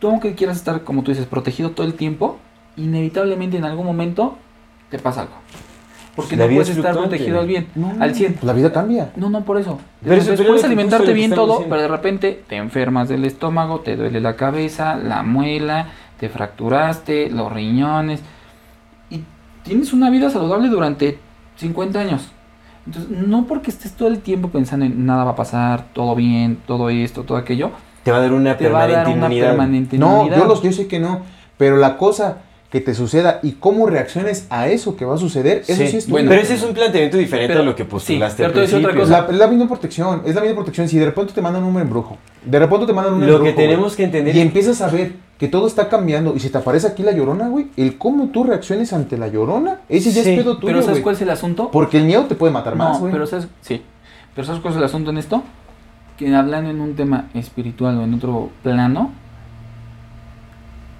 tú 0.00 0.08
aunque 0.08 0.34
quieras 0.34 0.58
estar, 0.58 0.82
como 0.84 1.02
tú 1.02 1.10
dices, 1.10 1.24
protegido 1.26 1.70
todo 1.70 1.86
el 1.86 1.94
tiempo, 1.94 2.38
inevitablemente 2.76 3.56
en 3.56 3.64
algún 3.64 3.86
momento 3.86 4.36
te 4.90 4.98
pasa 4.98 5.22
algo. 5.22 5.32
Porque 6.16 6.36
La 6.36 6.44
no 6.44 6.48
vida 6.50 6.58
puedes 6.58 6.68
es 6.70 6.76
estar 6.76 6.92
protegido 6.96 7.40
al 7.40 7.46
bien, 7.48 7.66
No, 7.74 7.92
al 7.98 8.14
100. 8.14 8.38
La 8.42 8.52
vida 8.52 8.72
cambia. 8.72 9.10
No, 9.16 9.30
no, 9.30 9.44
por 9.44 9.58
eso. 9.58 9.80
Pero 10.02 10.14
eso- 10.14 10.20
Entonces, 10.22 10.38
pero 10.38 10.48
puedes 10.50 10.64
alimentarte 10.64 11.12
bien 11.12 11.32
todo, 11.34 11.46
diciendo. 11.46 11.68
pero 11.70 11.82
de 11.82 11.88
repente 11.88 12.42
te 12.48 12.56
enfermas 12.56 13.08
del 13.08 13.24
estómago, 13.24 13.80
te 13.80 13.96
duele 13.96 14.20
la 14.20 14.36
cabeza, 14.36 14.94
la 14.96 15.22
muela, 15.24 15.88
te 16.20 16.28
fracturaste, 16.28 17.30
los 17.30 17.52
riñones. 17.52 18.20
Y 19.10 19.22
tienes 19.64 19.92
una 19.92 20.08
vida 20.10 20.30
saludable 20.30 20.68
durante 20.68 21.18
50 21.56 21.98
años. 22.00 22.28
Entonces, 22.86 23.10
no 23.10 23.46
porque 23.46 23.70
estés 23.70 23.92
todo 23.94 24.08
el 24.08 24.18
tiempo 24.20 24.50
pensando 24.50 24.84
en 24.86 25.06
nada 25.06 25.24
va 25.24 25.30
a 25.32 25.36
pasar, 25.36 25.86
todo 25.94 26.14
bien, 26.14 26.58
todo 26.66 26.90
esto, 26.90 27.22
todo 27.24 27.38
aquello, 27.38 27.70
Te 28.04 28.10
va 28.12 28.18
a 28.18 28.20
dar 28.20 28.32
una 28.34 28.56
te 28.56 28.68
va 28.68 28.82
a 28.84 28.86
dar 28.86 29.04
permanente 29.04 29.10
una 29.18 29.26
inmunidad. 29.26 29.48
permanente 29.48 29.98
No, 29.98 30.28
yo, 30.28 30.44
los, 30.44 30.62
yo 30.62 30.70
sé 30.70 30.86
que 30.86 31.00
no. 31.00 31.22
Pero 31.56 31.76
la 31.78 31.96
cosa 31.96 32.38
que 32.74 32.80
te 32.80 32.92
suceda 32.92 33.38
y 33.44 33.52
cómo 33.52 33.86
reacciones 33.86 34.48
a 34.50 34.66
eso 34.66 34.96
que 34.96 35.04
va 35.04 35.14
a 35.14 35.16
suceder, 35.16 35.58
eso 35.68 35.74
sí, 35.80 35.86
Sí, 35.86 35.96
es 35.98 36.06
tu 36.06 36.10
bueno, 36.10 36.28
pero 36.28 36.42
ese 36.42 36.54
es 36.54 36.62
un 36.64 36.74
planteamiento 36.74 37.16
diferente 37.18 37.52
Pero- 37.52 37.60
a 37.60 37.64
lo 37.64 37.76
que 37.76 37.84
sí, 37.84 37.88
postulaste 37.88 38.42
pero 38.42 38.48
al 38.48 38.60
decir 38.62 38.78
otra 38.78 38.90
principio. 38.90 39.14
cosa. 39.16 39.26
La, 39.28 39.32
es 39.32 39.38
la 39.38 39.46
misma 39.46 39.68
protección, 39.68 40.22
es 40.26 40.34
la 40.34 40.40
misma 40.40 40.56
protección. 40.56 40.88
Si 40.88 40.98
de 40.98 41.04
repente 41.04 41.32
te 41.32 41.40
mandan 41.40 41.62
un 41.62 41.80
embrujo, 41.80 42.18
de 42.44 42.58
repente 42.58 42.86
te 42.86 42.92
mandan 42.92 43.14
un 43.14 43.20
Lo 43.20 43.26
embrujo. 43.26 43.44
que 43.44 43.52
tenemos 43.52 43.94
que 43.94 44.02
entender 44.02 44.34
Y 44.34 44.40
empiezas 44.40 44.80
a 44.80 44.88
ver 44.88 45.12
que 45.38 45.46
todo 45.46 45.68
está 45.68 45.88
cambiando 45.88 46.34
y 46.34 46.40
se 46.40 46.50
te 46.50 46.58
aparece 46.58 46.88
aquí 46.88 47.04
la 47.04 47.12
llorona, 47.12 47.46
güey. 47.48 47.68
El 47.76 47.96
cómo 47.96 48.30
tú 48.30 48.42
reacciones 48.42 48.92
ante 48.92 49.16
la 49.18 49.28
llorona, 49.28 49.82
ese 49.88 50.10
ya 50.10 50.24
Sí, 50.24 50.30
es 50.32 50.40
pedo 50.42 50.56
tuyo, 50.56 50.66
pero 50.72 50.82
¿sabes 50.82 51.00
cuál 51.00 51.14
es 51.14 51.22
el 51.22 51.30
asunto? 51.30 51.70
Porque 51.70 51.98
el 51.98 52.04
miedo 52.06 52.24
te 52.24 52.34
puede 52.34 52.52
matar 52.52 52.74
más, 52.74 52.94
no, 52.94 52.98
güey. 53.02 53.12
pero 53.12 53.24
¿sabes? 53.28 53.46
Sí. 53.60 53.82
Pero 54.34 54.44
¿sabes 54.48 54.60
cuál 54.60 54.74
es 54.74 54.78
el 54.78 54.84
asunto 54.84 55.10
en 55.10 55.18
esto? 55.18 55.44
Que 56.16 56.34
hablando 56.34 56.70
en 56.70 56.80
un 56.80 56.96
tema 56.96 57.28
espiritual 57.34 57.98
o 57.98 58.02
en 58.02 58.14
otro 58.14 58.50
plano, 58.64 59.12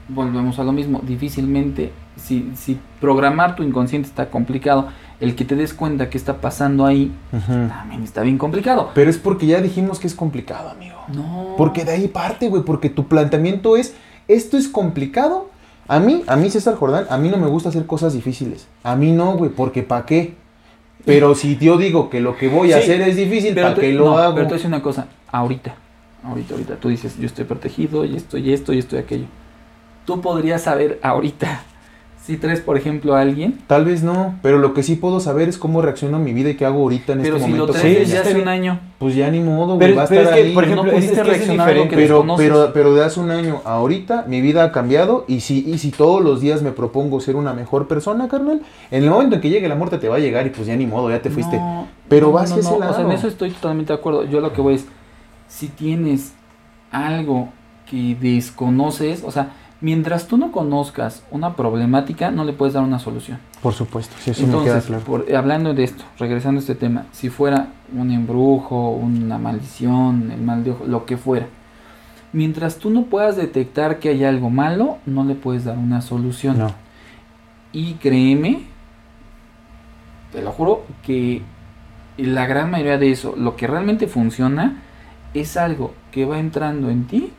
volvemos 0.08 0.58
a 0.58 0.64
lo 0.64 0.72
mismo. 0.72 1.00
Difícilmente, 1.02 1.92
si, 2.16 2.50
si 2.54 2.78
programar 3.00 3.56
tu 3.56 3.62
inconsciente 3.62 4.08
está 4.08 4.30
complicado, 4.30 4.88
el 5.20 5.34
que 5.34 5.44
te 5.44 5.56
des 5.56 5.72
cuenta 5.74 6.10
que 6.10 6.18
está 6.18 6.40
pasando 6.40 6.86
ahí, 6.86 7.12
también 7.46 8.02
está 8.02 8.22
bien 8.22 8.38
complicado. 8.38 8.90
Pero 8.94 9.10
es 9.10 9.18
porque 9.18 9.46
ya 9.46 9.60
dijimos 9.60 9.98
que 9.98 10.06
es 10.06 10.14
complicado, 10.14 10.70
amigo. 10.70 10.96
No. 11.12 11.54
Porque 11.56 11.84
de 11.84 11.92
ahí 11.92 12.08
parte, 12.08 12.48
güey, 12.48 12.62
porque 12.62 12.90
tu 12.90 13.06
planteamiento 13.06 13.76
es, 13.76 13.94
esto 14.28 14.56
es 14.56 14.68
complicado. 14.68 15.50
A 15.86 16.00
mí, 16.00 16.22
a 16.26 16.36
mí 16.36 16.50
César 16.50 16.76
Jordán, 16.76 17.06
a 17.10 17.18
mí 17.18 17.28
no 17.28 17.36
me 17.36 17.46
gusta 17.46 17.68
hacer 17.68 17.86
cosas 17.86 18.14
difíciles. 18.14 18.66
A 18.82 18.96
mí 18.96 19.12
no, 19.12 19.36
güey, 19.36 19.50
porque 19.50 19.82
¿para 19.82 20.06
qué? 20.06 20.34
Pero 21.04 21.34
si 21.34 21.58
yo 21.58 21.76
digo 21.76 22.08
que 22.08 22.20
lo 22.20 22.36
que 22.36 22.48
voy 22.48 22.72
a 22.72 22.78
Sí, 22.78 22.84
hacer 22.84 23.02
es 23.02 23.16
difícil, 23.16 23.54
¿para 23.54 23.74
qué 23.74 23.92
lo 23.92 24.06
no, 24.06 24.18
hago? 24.18 24.34
Pero 24.34 24.46
te 24.46 24.52
voy 24.52 24.54
a 24.54 24.56
decir 24.56 24.68
una 24.68 24.82
cosa, 24.82 25.06
ahorita, 25.30 25.74
ahorita, 26.24 26.54
ahorita, 26.54 26.76
tú 26.76 26.88
dices, 26.88 27.18
yo 27.18 27.26
estoy 27.26 27.44
protegido, 27.44 28.06
y 28.06 28.16
esto, 28.16 28.38
y 28.38 28.52
esto, 28.52 28.72
y 28.72 28.78
esto, 28.78 28.96
y 28.96 29.00
aquello. 29.00 29.26
Tú 30.04 30.20
podrías 30.20 30.62
saber 30.62 30.98
ahorita 31.02 31.62
si 32.24 32.38
traes, 32.38 32.60
por 32.60 32.78
ejemplo, 32.78 33.14
a 33.14 33.20
alguien, 33.20 33.58
Tal 33.66 33.84
vez 33.84 34.02
no, 34.02 34.38
pero 34.42 34.58
lo 34.58 34.72
que 34.72 34.82
sí 34.82 34.96
puedo 34.96 35.20
saber 35.20 35.46
es 35.48 35.58
cómo 35.58 35.82
reacciono 35.82 36.16
a 36.16 36.20
mi 36.20 36.32
vida 36.32 36.48
y 36.50 36.54
qué 36.56 36.64
hago 36.64 36.80
ahorita 36.80 37.12
en 37.12 37.20
pero 37.20 37.36
este 37.36 37.48
si 37.48 37.52
lo 37.52 37.58
momento. 37.66 37.78
traes 37.78 37.98
desde 37.98 38.12
ella. 38.12 38.20
hace 38.22 38.40
un 38.40 38.48
año, 38.48 38.80
Pues 38.98 39.14
ya 39.14 39.30
ni 39.30 39.40
modo, 39.40 39.74
güey, 39.76 39.78
Pero, 39.80 39.96
va 39.96 40.02
a 40.04 40.06
pero 40.06 40.20
estar 40.22 40.38
es 40.38 40.40
que, 40.42 40.48
ahí. 40.48 40.54
por 40.54 40.66
no 40.66 40.72
ejemplo, 40.72 40.92
pudiste 40.92 41.12
es 41.12 41.20
que 41.20 41.20
es 41.20 41.26
reaccionar 41.36 41.68
a 41.68 41.70
algo 41.72 41.82
diferente. 41.84 41.96
que 41.96 42.02
pero, 42.02 42.36
pero, 42.38 42.72
pero 42.72 42.94
de 42.94 43.04
hace 43.04 43.20
un 43.20 43.30
año 43.30 43.60
a 43.66 43.74
ahorita 43.74 44.24
mi 44.26 44.40
vida 44.40 44.64
ha 44.64 44.72
cambiado 44.72 45.26
y 45.28 45.40
si, 45.40 45.68
y 45.68 45.76
si 45.76 45.90
todos 45.90 46.22
los 46.24 46.40
días 46.40 46.62
me 46.62 46.72
propongo 46.72 47.20
ser 47.20 47.36
una 47.36 47.52
mejor 47.52 47.88
persona, 47.88 48.26
carnal, 48.28 48.62
en 48.90 49.04
el 49.04 49.10
momento 49.10 49.36
en 49.36 49.42
que 49.42 49.50
llegue 49.50 49.68
la 49.68 49.74
muerte 49.74 49.98
te 49.98 50.08
va 50.08 50.16
a 50.16 50.20
llegar 50.20 50.46
y 50.46 50.50
pues 50.50 50.66
ya 50.66 50.76
ni 50.76 50.86
modo, 50.86 51.10
ya 51.10 51.20
te 51.20 51.28
fuiste. 51.28 51.56
No, 51.58 51.86
Pero 52.08 52.28
no, 52.28 52.32
vas 52.32 52.48
no, 52.50 52.56
hacia 52.56 52.60
ese 52.70 52.70
no, 52.70 52.76
O 52.86 52.92
sea, 52.92 53.00
en 53.02 53.08
lado. 53.08 53.18
eso 53.18 53.28
estoy 53.28 53.50
totalmente 53.50 53.92
de 53.92 53.98
acuerdo. 53.98 54.24
Yo 54.24 54.40
lo 54.40 54.52
que 54.54 54.62
voy 54.62 54.76
es, 54.76 54.86
si 55.48 55.68
tienes 55.68 56.32
algo 56.90 57.50
que 57.90 58.16
desconoces, 58.18 59.22
o 59.26 59.30
sea, 59.30 59.52
mientras 59.84 60.26
tú 60.28 60.38
no 60.38 60.50
conozcas 60.50 61.22
una 61.30 61.56
problemática, 61.56 62.30
no 62.30 62.44
le 62.44 62.54
puedes 62.54 62.72
dar 62.72 62.82
una 62.82 62.98
solución. 62.98 63.38
Por 63.62 63.74
supuesto, 63.74 64.16
sí, 64.18 64.30
eso 64.30 64.40
me 64.46 64.48
queda 64.48 64.58
Entonces, 64.62 64.84
claro. 64.86 65.04
por- 65.04 65.34
hablando 65.36 65.74
de 65.74 65.84
esto, 65.84 66.04
regresando 66.18 66.58
a 66.58 66.62
este 66.62 66.74
tema, 66.74 67.04
si 67.12 67.28
fuera 67.28 67.68
un 67.94 68.10
embrujo, 68.10 68.92
una 68.92 69.36
maldición, 69.36 70.30
el 70.30 70.40
mal 70.40 70.64
de 70.64 70.70
ojo, 70.70 70.84
lo 70.86 71.04
que 71.04 71.18
fuera, 71.18 71.48
mientras 72.32 72.76
tú 72.78 72.88
no 72.88 73.02
puedas 73.04 73.36
detectar 73.36 73.98
que 73.98 74.08
hay 74.08 74.24
algo 74.24 74.48
malo, 74.48 74.96
no 75.04 75.22
le 75.22 75.34
puedes 75.34 75.64
dar 75.66 75.76
una 75.76 76.00
solución. 76.00 76.58
No. 76.58 76.72
Y 77.72 77.94
créeme, 77.94 78.62
te 80.32 80.40
lo 80.40 80.50
juro, 80.50 80.84
que 81.04 81.42
la 82.16 82.46
gran 82.46 82.70
mayoría 82.70 82.96
de 82.96 83.10
eso, 83.10 83.34
lo 83.36 83.54
que 83.56 83.66
realmente 83.66 84.06
funciona, 84.06 84.80
es 85.34 85.58
algo 85.58 85.92
que 86.10 86.24
va 86.24 86.38
entrando 86.38 86.88
en 86.88 87.04
ti 87.06 87.32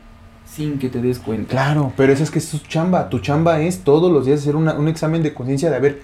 sin 0.46 0.80
que 0.80 0.90
te 0.90 1.02
des 1.02 1.20
cuenta. 1.20 1.50
Claro, 1.50 1.92
pero 1.98 2.14
eso 2.14 2.24
es 2.24 2.32
que 2.32 2.40
es 2.40 2.50
tu 2.50 2.58
chamba. 2.60 3.10
Tu 3.10 3.20
chamba 3.20 3.60
es 3.62 3.80
todos 3.84 4.12
los 4.12 4.26
días 4.26 4.40
hacer 4.42 4.56
una- 4.56 4.74
un 4.76 4.88
examen 4.88 5.22
de 5.24 5.34
conciencia 5.34 5.70
de 5.70 5.76
a 5.76 5.80
ver 5.80 6.02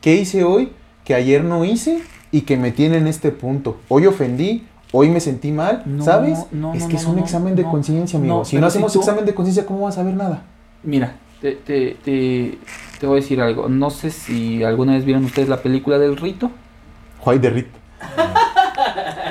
qué 0.00 0.14
hice 0.16 0.44
hoy 0.44 0.70
que 1.04 1.14
ayer 1.14 1.44
no 1.44 1.64
hice 1.64 2.02
y 2.32 2.42
que 2.42 2.56
me 2.56 2.70
tiene 2.72 2.98
en 2.98 3.06
este 3.06 3.30
punto. 3.32 3.78
Hoy 3.88 4.06
ofendí, 4.06 4.66
hoy 4.92 5.08
me 5.10 5.20
sentí 5.20 5.50
mal, 5.52 5.82
No, 5.86 6.04
¿sabes? 6.04 6.38
no, 6.52 6.72
es 6.74 6.82
no, 6.82 6.88
que 6.88 6.94
no, 6.94 7.00
es 7.00 7.06
un 7.06 7.18
examen 7.18 7.56
de 7.56 7.64
conciencia, 7.64 8.18
amigo. 8.18 8.44
si 8.44 8.56
no 8.56 8.62
si 8.62 8.66
hacemos 8.68 8.92
tú- 8.92 9.00
examen 9.00 9.24
de 9.26 9.34
conciencia, 9.34 9.66
¿cómo 9.66 9.80
vas 9.82 9.98
a 9.98 10.02
ver 10.02 10.14
nada? 10.14 10.42
Mira, 10.82 11.16
te, 11.40 11.52
te, 11.52 11.96
te, 12.04 12.58
te 13.00 13.06
voy 13.06 13.18
a 13.18 13.20
decir 13.20 13.40
algo. 13.40 13.68
No 13.68 13.90
sé 13.90 14.10
si 14.10 14.62
alguna 14.62 14.92
vez 14.94 15.04
vieron 15.04 15.24
ustedes 15.24 15.48
la 15.48 15.62
película 15.62 15.98
del 15.98 16.16
rito. 16.16 16.50
Juay 17.18 17.38
de 17.38 17.50
Rito. 17.50 17.78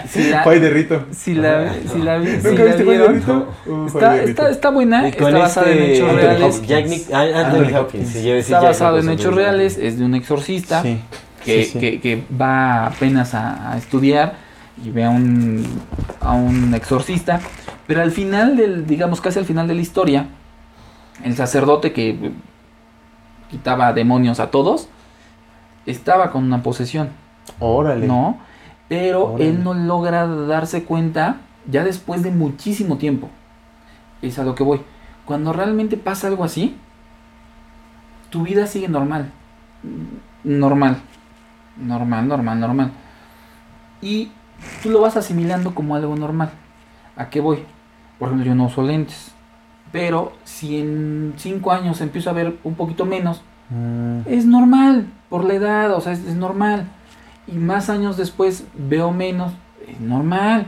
Si 0.08 0.30
la, 0.30 0.44
de 0.44 0.70
Rito. 0.70 1.06
si 1.12 1.34
la, 1.36 1.74
si 1.74 1.98
la, 2.00 2.18
vi- 2.18 2.28
si 2.42 2.48
¿Nunca 2.48 2.64
la 2.64 2.66
viste 2.66 2.84
Juay 2.84 2.98
de 2.98 3.08
vieron, 3.08 3.16
Rito? 3.16 3.48
Uh, 3.66 3.86
Está, 3.88 4.12
de 4.14 4.20
Rito. 4.22 4.30
está, 4.30 4.50
está 4.50 4.70
buena, 4.70 5.08
está 5.08 5.30
basada 5.32 5.72
en 5.72 5.78
este 5.80 5.94
hechos 5.96 6.10
Anthony 6.10 6.22
reales. 6.22 6.44
Hopkins, 6.56 6.68
Jack 6.68 6.86
Nic- 6.88 7.14
ah, 7.14 7.40
Anthony 7.46 7.78
Hopkins. 7.78 8.16
Está 8.16 8.60
basado 8.62 9.00
en 9.00 9.10
hechos 9.10 9.34
reales, 9.36 9.78
es 9.78 10.00
de 10.00 10.06
un 10.06 10.16
exorcista 10.16 10.82
Sí. 10.84 11.00
que, 11.44 11.64
sí, 11.64 11.72
sí. 11.74 11.80
Que, 11.80 12.00
que 12.00 12.24
va 12.40 12.88
apenas 12.88 13.34
a, 13.34 13.74
a 13.74 13.78
estudiar 13.78 14.34
y 14.84 14.92
ve 14.92 15.04
a 15.06 15.10
un, 15.10 15.66
a 16.22 16.34
un 16.34 16.74
exorcista. 16.74 17.40
Pero 17.88 18.02
al 18.02 18.12
final 18.12 18.56
del, 18.56 18.86
digamos 18.86 19.20
casi 19.22 19.40
al 19.40 19.46
final 19.46 19.68
de 19.68 19.76
la 19.76 19.82
historia, 19.82 20.28
el 21.24 21.36
sacerdote 21.36 21.92
que 21.92 22.32
quitaba 23.50 23.94
demonios 23.94 24.40
a 24.40 24.52
todos, 24.52 24.88
estaba 25.86 26.32
con 26.32 26.44
una 26.44 26.62
posesión. 26.62 27.10
Órale. 27.60 28.06
¿no? 28.08 28.38
Pero 28.90 29.28
Órale. 29.34 29.50
él 29.50 29.64
no 29.64 29.74
logra 29.74 30.28
darse 30.28 30.84
cuenta 30.84 31.38
ya 31.70 31.84
después 31.84 32.24
de 32.24 32.32
muchísimo 32.32 32.98
tiempo. 32.98 33.30
Es 34.22 34.38
a 34.40 34.44
lo 34.44 34.56
que 34.56 34.64
voy. 34.64 34.82
Cuando 35.26 35.54
realmente 35.54 35.96
pasa 35.96 36.28
algo 36.28 36.44
así, 36.44 36.76
tu 38.30 38.44
vida 38.44 38.68
sigue 38.68 38.90
normal. 38.90 39.32
Normal. 40.44 40.98
Normal, 41.78 42.28
normal, 42.28 42.60
normal. 42.60 42.92
Y 44.02 44.32
tú 44.84 44.90
lo 44.90 45.02
vas 45.02 45.16
asimilando 45.16 45.74
como 45.74 45.96
algo 45.96 46.16
normal. 46.16 46.50
¿A 47.16 47.30
qué 47.30 47.40
voy? 47.40 47.64
Por 48.18 48.28
ejemplo, 48.30 48.46
yo 48.46 48.56
no 48.56 48.66
uso 48.66 48.82
lentes. 48.82 49.32
Pero 49.92 50.34
si 50.44 50.80
en 50.80 51.34
cinco 51.38 51.72
años 51.72 52.02
empiezo 52.02 52.30
a 52.30 52.34
ver 52.34 52.58
un 52.64 52.76
poquito 52.76 53.06
menos, 53.06 53.42
Mm, 53.70 54.22
es 54.26 54.46
normal, 54.46 55.06
por 55.30 55.44
la 55.46 55.54
edad, 55.54 55.94
o 55.94 56.02
sea, 56.02 56.14
es, 56.14 56.26
es 56.26 56.36
normal. 56.36 56.88
Y 57.52 57.56
más 57.58 57.90
años 57.90 58.18
después 58.18 58.64
veo 58.76 59.12
menos, 59.12 59.52
es 59.88 60.00
normal. 60.00 60.68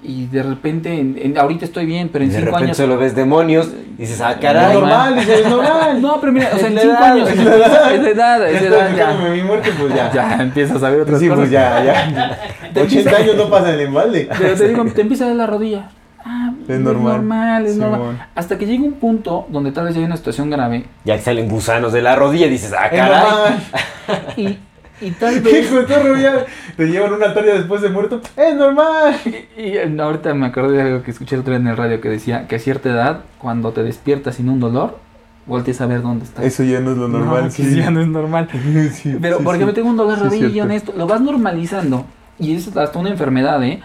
Y 0.00 0.26
de 0.26 0.44
repente, 0.44 0.98
en- 1.00 1.18
en- 1.20 1.36
ahorita 1.36 1.64
estoy 1.64 1.84
bien, 1.84 2.08
pero 2.12 2.22
en 2.24 2.30
De 2.30 2.36
cinco 2.36 2.46
repente 2.52 2.64
años... 2.66 2.76
solo 2.76 2.96
ves 2.98 3.16
demonios 3.16 3.68
y 3.98 4.02
dices, 4.02 4.20
ah, 4.20 4.32
es 4.32 4.36
caray. 4.38 4.74
normal, 4.74 5.16
dice, 5.16 5.40
es 5.40 5.48
normal. 5.48 6.00
No, 6.02 6.20
pero 6.20 6.32
mira, 6.32 6.50
o 6.54 6.58
sea, 6.58 6.68
en 6.68 6.76
Es 6.78 6.82
cinco 6.84 6.94
edad, 6.96 7.12
años... 7.12 7.28
es 7.30 7.38
Es 7.38 7.44
la 7.44 7.54
edad, 7.56 7.92
es 7.94 8.02
la 8.02 8.08
edad, 8.10 8.48
es 8.48 8.62
la 8.62 8.68
edad, 8.68 8.96
ya. 8.96 9.28
mi 9.30 9.42
muerte, 9.42 9.70
pues 9.78 9.92
ya. 9.94 10.12
Ya 10.14 10.36
empiezas 10.40 10.80
a 10.82 10.90
ver 10.90 11.00
otras 11.00 11.18
Sí, 11.18 11.26
cosas. 11.28 11.40
pues 11.40 11.50
ya, 11.50 11.84
ya. 11.84 12.38
80 12.80 13.16
años 13.16 13.36
no 13.36 13.50
pasa 13.50 13.74
el 13.74 13.80
embalde. 13.80 14.28
Pero 14.38 14.54
te 14.54 14.68
digo, 14.68 14.84
te 14.84 15.00
empieza 15.00 15.24
a 15.24 15.28
dar 15.28 15.36
la 15.36 15.46
rodilla. 15.46 15.88
Ah, 16.24 16.52
Es 16.68 16.78
normal. 16.78 17.66
es 17.66 17.76
normal. 17.76 17.98
Simón. 17.98 18.18
Hasta 18.36 18.56
que 18.56 18.66
llega 18.66 18.84
un 18.84 18.92
punto 18.92 19.46
donde 19.48 19.72
tal 19.72 19.86
vez 19.86 19.96
hay 19.96 20.04
una 20.04 20.16
situación 20.18 20.50
grave 20.50 20.84
Ya 21.04 21.18
salen 21.18 21.48
gusanos 21.48 21.92
de 21.92 22.02
la 22.02 22.14
rodilla 22.14 22.46
y 22.46 22.50
dices, 22.50 22.72
ah, 22.78 22.86
Es 22.86 23.00
caray. 23.00 23.20
normal. 23.20 23.62
y, 24.36 24.58
y 25.00 25.10
tal 25.12 25.42
¿Qué 25.42 25.52
vez... 25.52 25.70
cotorro 25.70 26.16
ya? 26.16 26.44
Te 26.76 26.86
llevan 26.86 27.12
una 27.12 27.34
ya 27.34 27.42
después 27.42 27.82
de 27.82 27.88
muerto. 27.88 28.20
Es 28.36 28.54
normal. 28.54 29.16
Y, 29.56 29.62
y 29.62 29.78
ahorita 29.78 30.34
me 30.34 30.46
acordé 30.46 30.76
de 30.76 30.82
algo 30.82 31.02
que 31.02 31.10
escuché 31.10 31.36
el 31.36 31.40
otro 31.42 31.52
día 31.52 31.60
en 31.60 31.68
el 31.68 31.76
radio 31.76 32.00
que 32.00 32.08
decía 32.08 32.46
que 32.48 32.56
a 32.56 32.58
cierta 32.58 32.90
edad, 32.90 33.20
cuando 33.38 33.72
te 33.72 33.82
despiertas 33.82 34.36
sin 34.36 34.48
un 34.48 34.60
dolor, 34.60 34.98
voltees 35.46 35.80
a 35.80 35.86
ver 35.86 36.02
dónde 36.02 36.24
estás. 36.24 36.44
Eso 36.44 36.62
ya 36.62 36.80
no 36.80 36.92
es 36.92 36.98
lo 36.98 37.08
normal. 37.08 37.44
No, 37.44 37.50
sí. 37.50 37.76
ya 37.76 37.90
no 37.90 38.00
es 38.00 38.08
normal. 38.08 38.48
Sí, 38.92 39.16
Pero 39.20 39.38
sí, 39.38 39.44
porque 39.44 39.60
sí. 39.60 39.66
me 39.66 39.72
tengo 39.72 39.88
un 39.88 39.96
dolor 39.96 40.18
de 40.18 40.24
rodilla 40.24 40.48
cierto. 40.50 40.64
honesto, 40.64 40.92
lo 40.96 41.06
vas 41.06 41.20
normalizando. 41.20 42.06
Y 42.38 42.54
es 42.54 42.74
hasta 42.76 42.98
una 42.98 43.10
enfermedad, 43.10 43.62
¿eh? 43.62 43.82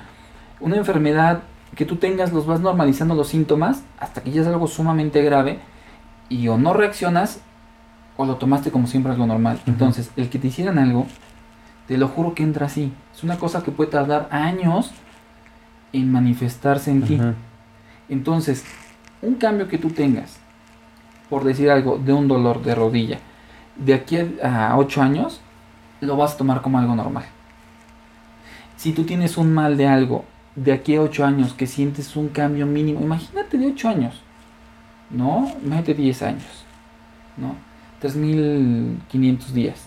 Una 0.59 0.77
enfermedad 0.77 1.43
que 1.75 1.85
tú 1.85 1.97
tengas, 1.97 2.31
los 2.31 2.45
vas 2.45 2.61
normalizando 2.61 3.15
los 3.15 3.27
síntomas 3.27 3.83
hasta 3.99 4.21
que 4.21 4.31
ya 4.31 4.41
es 4.41 4.47
algo 4.47 4.67
sumamente 4.67 5.21
grave 5.21 5.59
y 6.29 6.47
o 6.47 6.57
no 6.57 6.73
reaccionas 6.73 7.41
o 8.17 8.25
lo 8.25 8.35
tomaste 8.35 8.71
como 8.71 8.87
siempre 8.87 9.11
algo 9.11 9.25
normal. 9.25 9.59
Entonces, 9.65 10.11
el 10.15 10.29
que 10.29 10.39
te 10.39 10.47
hicieran 10.47 10.79
algo, 10.79 11.05
te 11.87 11.97
lo 11.97 12.07
juro 12.07 12.33
que 12.33 12.43
entra 12.43 12.65
así. 12.67 12.91
Es 13.13 13.23
una 13.23 13.37
cosa 13.37 13.63
que 13.63 13.71
puede 13.71 13.91
tardar 13.91 14.27
años 14.31 14.91
en 15.93 16.11
manifestarse 16.11 16.91
en 16.91 17.01
ti. 17.03 17.19
Entonces, 18.09 18.63
un 19.21 19.35
cambio 19.35 19.67
que 19.67 19.77
tú 19.77 19.89
tengas, 19.89 20.37
por 21.29 21.43
decir 21.43 21.69
algo, 21.69 21.97
de 21.97 22.13
un 22.13 22.27
dolor 22.27 22.61
de 22.63 22.75
rodilla, 22.75 23.19
de 23.75 23.93
aquí 23.93 24.17
a 24.17 24.71
a 24.71 24.77
8 24.77 25.01
años, 25.01 25.41
lo 26.01 26.15
vas 26.17 26.33
a 26.33 26.37
tomar 26.37 26.61
como 26.61 26.79
algo 26.79 26.95
normal. 26.95 27.25
Si 28.77 28.91
tú 28.91 29.03
tienes 29.03 29.37
un 29.37 29.53
mal 29.53 29.77
de 29.77 29.87
algo, 29.87 30.25
de 30.55 30.71
aquí 30.71 30.95
a 30.95 31.01
8 31.01 31.25
años, 31.25 31.53
que 31.53 31.67
sientes 31.67 32.15
un 32.15 32.29
cambio 32.29 32.65
mínimo, 32.65 33.01
imagínate 33.01 33.57
de 33.57 33.67
8 33.67 33.89
años, 33.89 34.21
¿no? 35.09 35.51
Imagínate 35.63 35.93
10 35.93 36.21
años, 36.21 36.65
¿no? 37.37 37.55
3.500 38.01 39.53
días. 39.53 39.79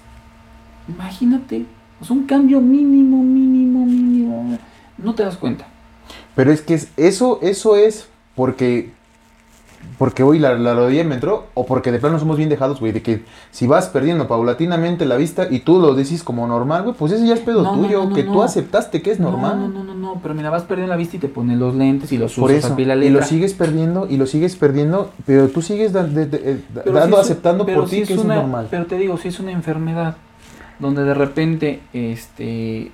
Imagínate, 0.88 1.66
sea, 2.04 2.16
un 2.16 2.24
cambio 2.26 2.60
mínimo, 2.60 3.22
mínimo, 3.22 3.84
mínimo. 3.84 4.58
No 4.96 5.14
te 5.14 5.22
das 5.22 5.36
cuenta. 5.36 5.66
Pero 6.34 6.52
es 6.52 6.62
que 6.62 6.74
es- 6.74 6.88
eso, 6.96 7.38
eso 7.42 7.76
es 7.76 8.08
porque. 8.34 8.92
Porque 9.96 10.22
hoy 10.22 10.38
la, 10.38 10.54
la 10.54 10.74
rodilla 10.74 11.02
me 11.04 11.14
entró, 11.14 11.46
o 11.54 11.66
porque 11.66 11.90
de 11.90 11.98
plano 11.98 12.18
somos 12.18 12.36
bien 12.36 12.48
dejados, 12.48 12.78
güey, 12.80 12.92
de 12.92 13.02
que 13.02 13.24
si 13.50 13.66
vas 13.66 13.88
perdiendo 13.88 14.28
paulatinamente 14.28 15.06
la 15.06 15.16
vista 15.16 15.48
y 15.50 15.60
tú 15.60 15.80
lo 15.80 15.94
decís 15.94 16.22
como 16.22 16.46
normal, 16.46 16.82
güey, 16.84 16.94
pues 16.94 17.12
eso 17.12 17.24
ya 17.24 17.34
es 17.34 17.40
pedo 17.40 17.62
No, 17.62 17.72
tuyo, 17.74 18.04
no, 18.04 18.10
no, 18.10 18.14
que 18.14 18.22
tú 18.22 18.42
aceptaste 18.42 19.02
que 19.02 19.10
es 19.10 19.18
normal. 19.18 19.58
No, 19.58 19.68
no, 19.68 19.82
no, 19.82 19.94
no, 19.94 19.94
no, 19.94 20.20
pero 20.22 20.34
mira, 20.34 20.50
vas 20.50 20.62
perdiendo 20.64 20.90
la 20.92 20.96
vista 20.96 21.16
y 21.16 21.18
te 21.18 21.28
pones 21.28 21.58
los 21.58 21.74
lentes 21.74 22.12
y 22.12 22.18
los 22.18 22.34
Por 22.34 22.50
usas 22.50 22.64
eso, 22.66 22.76
la 22.78 22.94
y 22.96 23.10
lo 23.10 23.22
sigues 23.22 23.54
perdiendo, 23.54 24.06
y 24.08 24.16
lo 24.18 24.26
sigues 24.26 24.54
perdiendo, 24.56 25.10
pero 25.26 25.48
tú 25.48 25.62
sigues 25.62 25.92
da- 25.92 26.04
de- 26.04 26.26
de- 26.26 26.52
eh, 26.52 26.60
Pero 26.84 26.92
dando, 26.92 27.16
es 27.18 27.24
aceptando 27.24 27.66
pero 27.66 27.80
por 27.80 27.90
ti 27.90 28.00
es 28.02 28.08
que 28.08 28.14
una- 28.14 28.36
es 28.36 28.40
normal. 28.42 28.68
Pero 28.70 28.86
te 28.86 28.96
digo, 28.98 29.16
si 29.16 29.28
es 29.28 29.40
una 29.40 29.50
enfermedad 29.50 30.16
donde 30.78 31.02
de 31.02 31.14
repente 31.14 31.80
este 31.92 32.92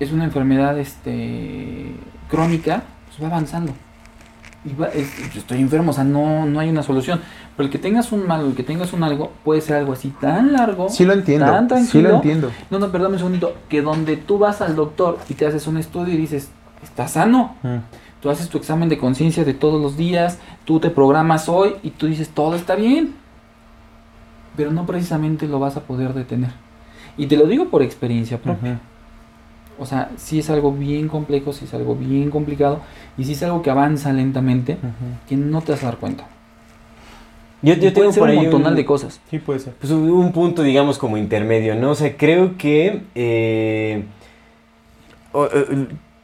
es 0.00 0.12
una 0.12 0.24
enfermedad 0.24 0.78
este 0.78 1.92
crónica, 2.30 2.84
pues 3.08 3.22
va 3.22 3.26
avanzando. 3.34 3.72
Va- 4.74 4.88
es- 4.88 5.32
yo 5.32 5.40
estoy 5.40 5.60
enfermo, 5.60 5.90
o 5.90 5.94
sea, 5.94 6.04
no, 6.04 6.46
no 6.46 6.60
hay 6.60 6.68
una 6.70 6.82
solución. 6.82 7.20
Pero 7.56 7.66
el 7.66 7.72
que 7.72 7.78
tengas 7.78 8.12
un 8.12 8.26
mal, 8.26 8.46
el 8.46 8.54
que 8.54 8.62
tengas 8.62 8.92
un 8.92 9.02
algo, 9.02 9.32
puede 9.44 9.60
ser 9.60 9.76
algo 9.76 9.92
así 9.92 10.08
tan 10.20 10.52
largo, 10.52 10.88
Sí 10.88 11.04
lo 11.04 11.12
entiendo, 11.12 11.46
tan 11.46 11.64
sí 11.64 11.68
tranquilo. 11.68 12.08
lo 12.10 12.14
entiendo. 12.16 12.50
No, 12.70 12.78
no, 12.78 12.90
perdón 12.92 13.12
un 13.12 13.18
segundito, 13.18 13.54
que 13.68 13.82
donde 13.82 14.16
tú 14.16 14.38
vas 14.38 14.60
al 14.60 14.76
doctor 14.76 15.18
y 15.28 15.34
te 15.34 15.46
haces 15.46 15.66
un 15.66 15.76
estudio 15.76 16.14
y 16.14 16.16
dices, 16.16 16.50
estás 16.82 17.12
sano. 17.12 17.56
Mm. 17.62 17.76
Tú 18.20 18.30
haces 18.30 18.48
tu 18.48 18.58
examen 18.58 18.88
de 18.88 18.98
conciencia 18.98 19.44
de 19.44 19.54
todos 19.54 19.80
los 19.80 19.96
días, 19.96 20.38
tú 20.64 20.80
te 20.80 20.90
programas 20.90 21.48
hoy 21.48 21.74
y 21.82 21.90
tú 21.90 22.06
dices, 22.06 22.28
todo 22.30 22.56
está 22.56 22.74
bien. 22.74 23.14
Pero 24.56 24.72
no 24.72 24.86
precisamente 24.86 25.46
lo 25.46 25.58
vas 25.60 25.76
a 25.76 25.80
poder 25.82 26.14
detener. 26.14 26.50
Y 27.16 27.26
te 27.26 27.36
lo 27.36 27.46
digo 27.46 27.66
por 27.66 27.82
experiencia 27.82 28.38
propia. 28.38 28.80
O 29.78 29.86
sea, 29.86 30.10
si 30.16 30.38
es 30.40 30.50
algo 30.50 30.72
bien 30.72 31.08
complejo, 31.08 31.52
si 31.52 31.64
es 31.64 31.74
algo 31.74 31.94
bien 31.94 32.30
complicado 32.30 32.80
y 33.16 33.24
si 33.24 33.32
es 33.32 33.42
algo 33.42 33.62
que 33.62 33.70
avanza 33.70 34.12
lentamente, 34.12 34.76
que 35.28 35.36
no 35.36 35.60
te 35.62 35.72
vas 35.72 35.82
a 35.82 35.86
dar 35.86 35.96
cuenta. 35.98 36.26
Yo, 37.62 37.74
yo 37.74 37.92
tengo 37.92 38.12
por 38.12 38.22
un 38.24 38.28
ahí 38.30 38.36
montonal 38.36 38.72
un, 38.72 38.76
de 38.76 38.84
cosas. 38.84 39.20
Sí, 39.30 39.38
puede 39.40 39.58
ser. 39.58 39.72
pues, 39.74 39.90
un- 39.92 40.08
un 40.10 40.32
punto, 40.32 40.62
digamos, 40.62 40.96
como 40.98 41.16
intermedio, 41.16 41.74
¿no? 41.74 41.90
O 41.90 41.94
sea, 41.94 42.16
creo 42.16 42.56
que... 42.56 43.02
eh, 43.14 44.04
o- 45.32 45.48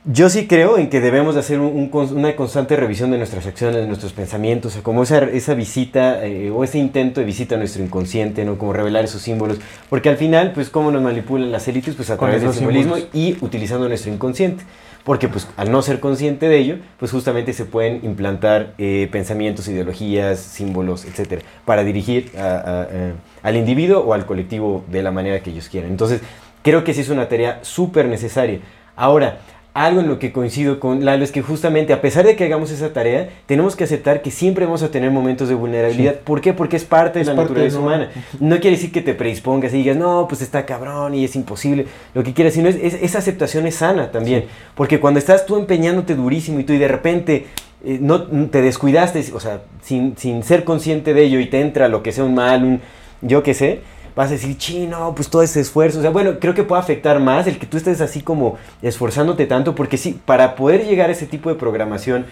yo 0.07 0.29
sí 0.29 0.47
creo 0.47 0.77
en 0.77 0.91
que 0.91 1.01
debemos 1.01 1.35
de 1.35 1.41
hacer 1.41 1.61
un- 1.61 1.75
un 1.75 1.91
cons- 1.91 2.13
una 2.13 2.37
constante 2.37 2.77
revisión 2.77 3.11
de 3.11 3.17
nuestras 3.17 3.47
acciones, 3.47 3.77
de 3.77 3.87
nuestros 3.87 4.13
pensamientos, 4.13 4.73
o 4.73 4.75
sea, 4.75 4.83
como 4.83 5.03
esa, 5.03 5.25
esa 5.25 5.55
visita 5.55 6.27
eh, 6.27 6.51
o 6.51 6.63
ese 6.63 6.79
intento 6.79 7.21
de 7.21 7.27
visita 7.27 7.55
a 7.55 7.59
nuestro 7.59 7.83
inconsciente, 7.83 8.45
¿no? 8.45 8.59
Como 8.59 8.75
revelar 8.75 9.05
esos 9.05 9.23
símbolos, 9.23 9.59
porque 9.89 10.11
al 10.11 10.19
final, 10.19 10.53
pues, 10.53 10.69
¿cómo 10.69 10.91
nos 10.91 11.01
manipulan 11.03 11.51
las 11.51 11.67
élites? 11.69 11.95
Pues 11.95 12.11
a 12.11 12.19
través 12.19 12.43
del 12.43 12.53
simbolismo 12.53 12.97
símbolos. 12.97 13.15
y 13.41 13.45
utilizando 13.45 13.89
nuestro 13.89 14.13
inconsciente. 14.13 14.65
Porque 15.05 15.29
pues 15.29 15.47
al 15.59 15.71
no 15.71 15.83
ser 15.83 16.01
consciente 16.01 16.49
de 16.49 16.57
ello, 16.57 16.77
pues 16.99 17.11
justamente 17.13 17.53
se 17.53 17.67
pueden 17.67 18.01
implantar 18.07 18.73
eh, 18.79 19.07
pensamientos, 19.13 19.69
ideologías, 19.69 20.39
símbolos, 20.41 21.05
etcétera, 21.05 21.43
para 21.67 21.85
dirigir 21.85 22.31
a- 22.39 22.41
a, 22.83 22.89
eh, 22.91 23.13
al 23.43 23.57
individuo 23.57 24.01
o 24.01 24.15
al 24.15 24.25
colectivo 24.25 24.83
de 24.91 25.03
la 25.03 25.11
manera 25.11 25.41
que 25.41 25.51
ellos 25.51 25.69
quieran. 25.69 25.91
Entonces, 25.91 26.23
creo 26.63 26.85
que 26.85 26.95
sí 26.95 27.03
es 27.03 27.11
una 27.11 27.29
tarea 27.29 27.59
súper 27.61 28.07
necesaria. 28.07 28.61
Ahora, 28.97 29.41
algo 29.75 30.01
en 30.01 30.07
lo 30.09 30.21
que 30.21 30.31
coincido 30.31 30.79
con 30.79 31.05
Lalo 31.05 31.25
es 31.25 31.33
que 31.33 31.43
justamente 31.43 31.93
a 31.93 32.01
pesar 32.01 32.25
de 32.25 32.37
que 32.37 32.45
hagamos 32.45 32.71
esa 32.71 32.93
tarea, 32.93 33.29
tenemos 33.47 33.75
que 33.75 33.83
aceptar 33.85 34.23
que 34.23 34.31
siempre 34.31 34.65
vamos 34.67 34.85
a 34.85 34.91
tener 34.93 35.11
momentos 35.11 35.49
de 35.49 35.57
vulnerabilidad. 35.57 36.15
¿Por 36.21 36.41
qué? 36.41 36.53
Porque 36.53 36.77
es 36.77 36.85
parte 36.85 37.19
de 37.19 37.25
la 37.25 37.35
parte, 37.35 37.51
naturaleza 37.51 37.79
¿no? 37.79 37.83
humana. 37.85 38.11
No 38.39 38.61
quiere 38.61 38.77
decir 38.77 38.93
que 38.93 39.01
te 39.01 39.15
predispongas 39.15 39.75
y 39.75 39.79
digas, 39.79 39.97
no, 39.97 40.27
pues 40.29 40.43
está 40.43 40.65
cabrón 40.65 41.15
y 41.15 41.25
es 41.25 41.35
imposible, 41.35 41.87
lo 42.15 42.23
que 42.23 42.33
quieras, 42.33 42.55
sino 42.55 42.69
es, 42.69 42.77
es- 42.77 42.95
esa 43.03 43.19
aceptación 43.19 43.67
es 43.67 43.75
sana 43.75 44.13
también. 44.13 44.45
Porque 44.77 45.01
cuando 45.01 45.19
estás 45.19 45.45
tú 45.45 45.57
empeñándote 45.57 46.15
durísimo 46.15 46.61
y 46.61 46.65
tú 46.65 46.73
y 46.73 46.79
de 46.79 46.87
repente 46.89 47.47
eh, 47.85 47.99
no 48.01 48.23
te 48.23 48.63
descuidaste, 48.63 49.25
o 49.35 49.41
sea, 49.41 49.63
sin, 49.83 50.17
sin 50.17 50.45
ser 50.45 50.63
consciente 50.65 51.15
de 51.15 51.25
ello 51.25 51.41
y 51.41 51.47
te 51.47 51.61
entra 51.61 51.89
lo 51.89 52.03
que 52.03 52.13
sea 52.13 52.23
un 52.25 52.35
mal, 52.37 52.63
un 52.63 52.81
yo 53.23 53.43
qué 53.43 53.55
sé, 53.55 53.81
vas 54.17 54.29
a 54.29 54.33
decir, 54.35 54.57
chino, 54.59 55.13
pues 55.17 55.29
todo 55.29 55.43
ese 55.43 55.61
esfuerzo. 55.61 55.99
O 55.99 56.03
sea, 56.03 56.11
bueno, 56.11 56.39
creo 56.41 56.55
que 56.55 56.63
puede 56.63 56.81
afectar 56.81 57.19
más 57.21 57.47
el 57.47 57.59
que 57.59 57.67
tú 57.67 57.77
estés 57.77 58.01
así 58.01 58.21
como 58.21 58.57
esforzándote 58.83 59.47
tanto, 59.47 59.75
porque 59.75 59.97
sí, 59.97 60.19
para 60.25 60.55
poder 60.57 60.85
llegar 60.87 61.09
a 61.09 61.13
ese 61.13 61.27
tipo 61.27 61.49
de 61.49 61.57
programación 61.57 62.27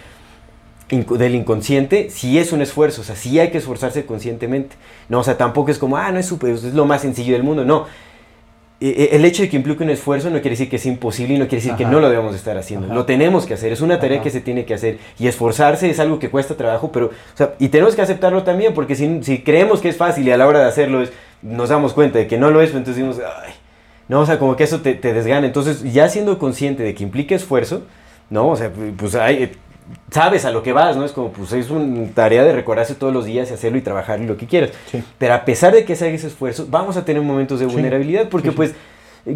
del 0.91 1.35
inconsciente, 1.35 2.11
sí 2.11 2.39
es 2.39 2.53
un 2.53 2.61
esfuerzo, 2.61 3.01
o 3.01 3.05
sea, 3.05 3.17
sí 3.17 3.39
hay 3.39 3.51
que 3.51 3.59
esforzarse 3.59 4.05
conscientemente. 4.05 4.77
No, 5.09 5.21
o 5.21 5.25
sea, 5.25 5.39
tampoco 5.39 5.71
es 5.71 5.79
como, 5.79 5.97
ah, 5.97 6.13
no 6.13 6.19
es 6.19 6.27
súper, 6.27 6.51
es 6.51 6.65
lo 6.75 6.85
más 6.85 7.01
sencillo 7.01 7.33
del 7.33 7.43
mundo, 7.43 7.65
no. 7.65 7.87
E- 8.79 9.09
e- 9.13 9.17
El 9.17 9.25
hecho 9.25 9.43
de 9.43 9.49
que 9.49 9.57
implique 9.57 9.83
un 9.83 9.91
esfuerzo 9.91 10.29
no 10.29 10.35
quiere 10.41 10.51
decir 10.51 10.69
que 10.69 10.77
es 10.77 10.85
imposible 10.85 11.35
y 11.35 11.39
no 11.39 11.47
quiere 11.47 11.63
decir 11.63 11.77
que 11.77 11.85
no 11.87 11.99
lo 12.01 12.11
debemos 12.11 12.33
de 12.33 12.37
estar 12.39 12.59
haciendo. 12.59 12.87
Ajá. 12.87 12.95
Lo 12.95 13.07
tenemos 13.07 13.47
que 13.47 13.55
hacer, 13.55 13.73
es 13.73 13.81
una 13.81 14.01
tarea 14.01 14.19
Ajá. 14.19 14.25
que 14.25 14.31
se 14.31 14.41
tiene 14.41 14.65
que 14.67 14.75
hacer. 14.75 14.99
Y 15.19 15.29
esforzarse 15.29 15.89
es 15.89 15.99
algo 15.99 16.19
que 16.19 16.29
cuesta 16.29 16.57
trabajo, 16.57 16.91
pero, 16.93 17.07
o 17.07 17.37
sea, 17.37 17.55
y 17.59 17.69
tenemos 17.69 17.95
que 17.95 18.03
aceptarlo 18.03 18.43
también, 18.43 18.75
porque 18.75 18.95
si, 18.95 19.23
si 19.23 19.39
creemos 19.43 19.81
que 19.81 19.89
es 19.89 19.97
fácil 19.97 20.27
y 20.29 20.33
a 20.33 20.37
la 20.37 20.47
hora 20.47 20.59
de 20.59 20.67
hacerlo 20.67 21.01
es- 21.01 21.13
nos 21.43 21.69
damos 21.69 21.93
cuenta 21.93 22.19
de 22.19 22.27
que 22.27 22.39
no 22.39 22.51
lo 22.51 22.61
es, 22.61 22.71
entonces 22.71 22.97
decimos, 22.97 23.19
ay, 23.45 23.53
no, 24.09 24.21
o 24.21 24.27
sea, 24.27 24.39
como 24.39 24.57
que 24.57 24.65
eso 24.65 24.81
te, 24.81 24.95
te 24.95 25.13
desgana. 25.13 25.47
Entonces, 25.47 25.83
ya 25.93 26.09
siendo 26.09 26.39
consciente 26.39 26.83
de 26.83 26.95
que 26.95 27.03
implica 27.03 27.35
esfuerzo, 27.35 27.83
¿no? 28.31 28.49
O 28.49 28.57
sea, 28.57 28.71
pues 28.97 29.15
hay, 29.15 29.45
eh, 29.45 29.53
sabes 30.11 30.45
a 30.45 30.51
lo 30.51 30.63
que 30.63 30.73
vas, 30.73 30.97
¿no? 30.97 31.05
Es 31.05 31.13
como, 31.13 31.33
pues 31.33 31.53
es 31.53 31.71
una 31.71 32.09
tarea 32.13 32.45
de 32.45 32.53
recordarse 32.53 32.95
todos 32.95 33.13
los 33.13 33.25
días 33.25 33.51
y 33.51 33.55
hacerlo 33.55 33.79
y 33.79 33.83
trabajar 33.83 34.21
y 34.21 34.27
lo 34.27 34.37
que 34.37 34.47
quieras. 34.47 34.71
Sí. 34.91 35.03
Pero 35.19 35.35
a 35.35 35.45
pesar 35.45 35.73
de 35.75 35.85
que 35.85 35.97
se 35.97 36.07
haga 36.07 36.15
ese 36.15 36.27
esfuerzo, 36.27 36.67
vamos 36.69 36.97
a 36.97 37.05
tener 37.05 37.23
momentos 37.23 37.61
de 37.61 37.67
vulnerabilidad, 37.67 38.29
porque 38.29 38.49
Sí, 38.49 38.53
sí. 38.53 38.57
pues, 38.57 38.75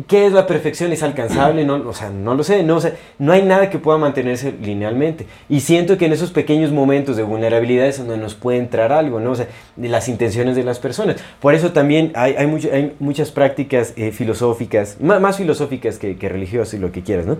¿qué 0.08 0.26
es 0.26 0.32
la 0.32 0.46
perfección? 0.46 0.92
¿Es 0.92 1.02
alcanzable? 1.02 1.64
No, 1.64 1.74
o 1.88 1.92
sea, 1.92 2.10
no 2.10 2.34
lo 2.34 2.42
sé, 2.42 2.62
no, 2.62 2.76
o 2.76 2.80
sea, 2.80 2.94
no 3.18 3.32
hay 3.32 3.42
nada 3.42 3.70
que 3.70 3.78
pueda 3.78 3.98
mantenerse 3.98 4.52
linealmente. 4.62 5.26
Y 5.48 5.60
siento 5.60 5.96
que 5.98 6.06
en 6.06 6.12
esos 6.12 6.30
pequeños 6.30 6.72
momentos 6.72 7.16
de 7.16 7.22
vulnerabilidad 7.22 7.86
es 7.86 7.98
donde 7.98 8.16
nos 8.18 8.34
puede 8.34 8.58
entrar 8.58 8.92
algo, 8.92 9.20
¿no? 9.20 9.32
O 9.32 9.34
sea, 9.36 9.46
de 9.76 9.88
las 9.88 10.08
intenciones 10.08 10.56
de 10.56 10.64
las 10.64 10.78
personas. 10.78 11.16
Por 11.40 11.54
eso 11.54 11.72
también 11.72 12.12
hay, 12.14 12.34
hay, 12.34 12.46
mucho- 12.46 12.68
hay 12.72 12.94
muchas 12.98 13.30
prácticas 13.30 13.92
eh, 13.96 14.10
filosóficas, 14.12 14.96
más, 15.00 15.36
filosóficas 15.36 15.98
que, 15.98 16.16
que 16.16 16.28
religiosas 16.28 16.74
y 16.74 16.78
lo 16.78 16.90
que 16.92 17.02
quieras, 17.02 17.26
¿no? 17.26 17.36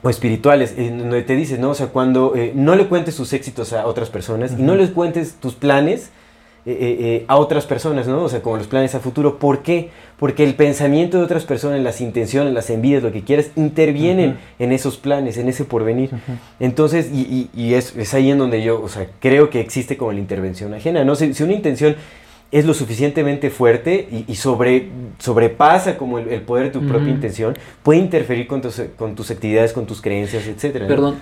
o 0.00 0.08
espirituales, 0.10 0.74
en 0.78 0.98
donde 0.98 1.22
te 1.22 1.34
dices, 1.34 1.58
¿no? 1.58 1.70
O 1.70 1.74
sea, 1.74 1.88
cuando 1.88 2.36
eh, 2.36 2.52
no 2.54 2.76
le 2.76 2.86
cuentes 2.86 3.16
tus 3.16 3.32
éxitos 3.32 3.72
a 3.72 3.84
otras 3.84 4.10
personas 4.10 4.52
y 4.56 4.62
no 4.62 4.76
les 4.76 4.90
cuentes 4.90 5.34
tus 5.40 5.56
planes 5.56 6.10
eh, 6.70 6.76
eh, 6.80 6.96
eh, 7.00 7.24
a 7.28 7.36
otras 7.38 7.64
personas, 7.64 8.06
¿no? 8.06 8.22
O 8.22 8.28
sea, 8.28 8.42
como 8.42 8.58
los 8.58 8.66
planes 8.66 8.94
a 8.94 9.00
futuro. 9.00 9.38
¿Por 9.38 9.62
qué? 9.62 9.88
Porque 10.18 10.44
el 10.44 10.54
pensamiento 10.54 11.16
de 11.18 11.24
otras 11.24 11.44
personas, 11.44 11.80
las 11.80 12.00
intenciones, 12.02 12.52
las 12.52 12.68
envidias, 12.68 13.02
lo 13.02 13.10
que 13.10 13.22
quieras, 13.22 13.50
intervienen 13.56 14.30
Ujú. 14.30 14.38
en 14.58 14.72
esos 14.72 14.98
planes, 14.98 15.38
en 15.38 15.48
ese 15.48 15.64
porvenir. 15.64 16.10
Entonces, 16.60 17.10
y, 17.12 17.20
y- 17.20 17.50
y 17.54 17.74
es, 17.74 17.96
es 17.96 18.12
ahí 18.14 18.30
en 18.30 18.38
donde 18.38 18.62
yo, 18.62 18.82
o 18.82 18.88
sea, 18.88 19.06
creo 19.20 19.48
que 19.48 19.60
existe 19.60 19.96
como 19.96 20.12
la 20.12 20.18
intervención 20.18 20.74
ajena, 20.74 21.04
¿no? 21.04 21.14
Si, 21.14 21.32
si 21.32 21.42
una 21.42 21.54
intención 21.54 21.96
es 22.50 22.64
lo 22.64 22.74
suficientemente 22.74 23.50
fuerte 23.50 24.08
y, 24.10 24.24
y 24.30 24.34
sobre, 24.34 24.88
sobrepasa 25.18 25.96
como 25.96 26.18
el, 26.18 26.28
el 26.28 26.40
poder 26.42 26.64
de 26.66 26.70
tu 26.70 26.80
propia 26.80 27.04
Ujú. 27.08 27.14
intención, 27.14 27.54
puede 27.82 27.98
interferir 28.00 28.46
con 28.46 28.60
tus, 28.60 28.82
con 28.96 29.14
tus 29.14 29.30
actividades, 29.30 29.72
con 29.72 29.86
tus 29.86 30.00
creencias. 30.02 30.44
¿no? 30.46 30.86
Perdón, 30.86 31.16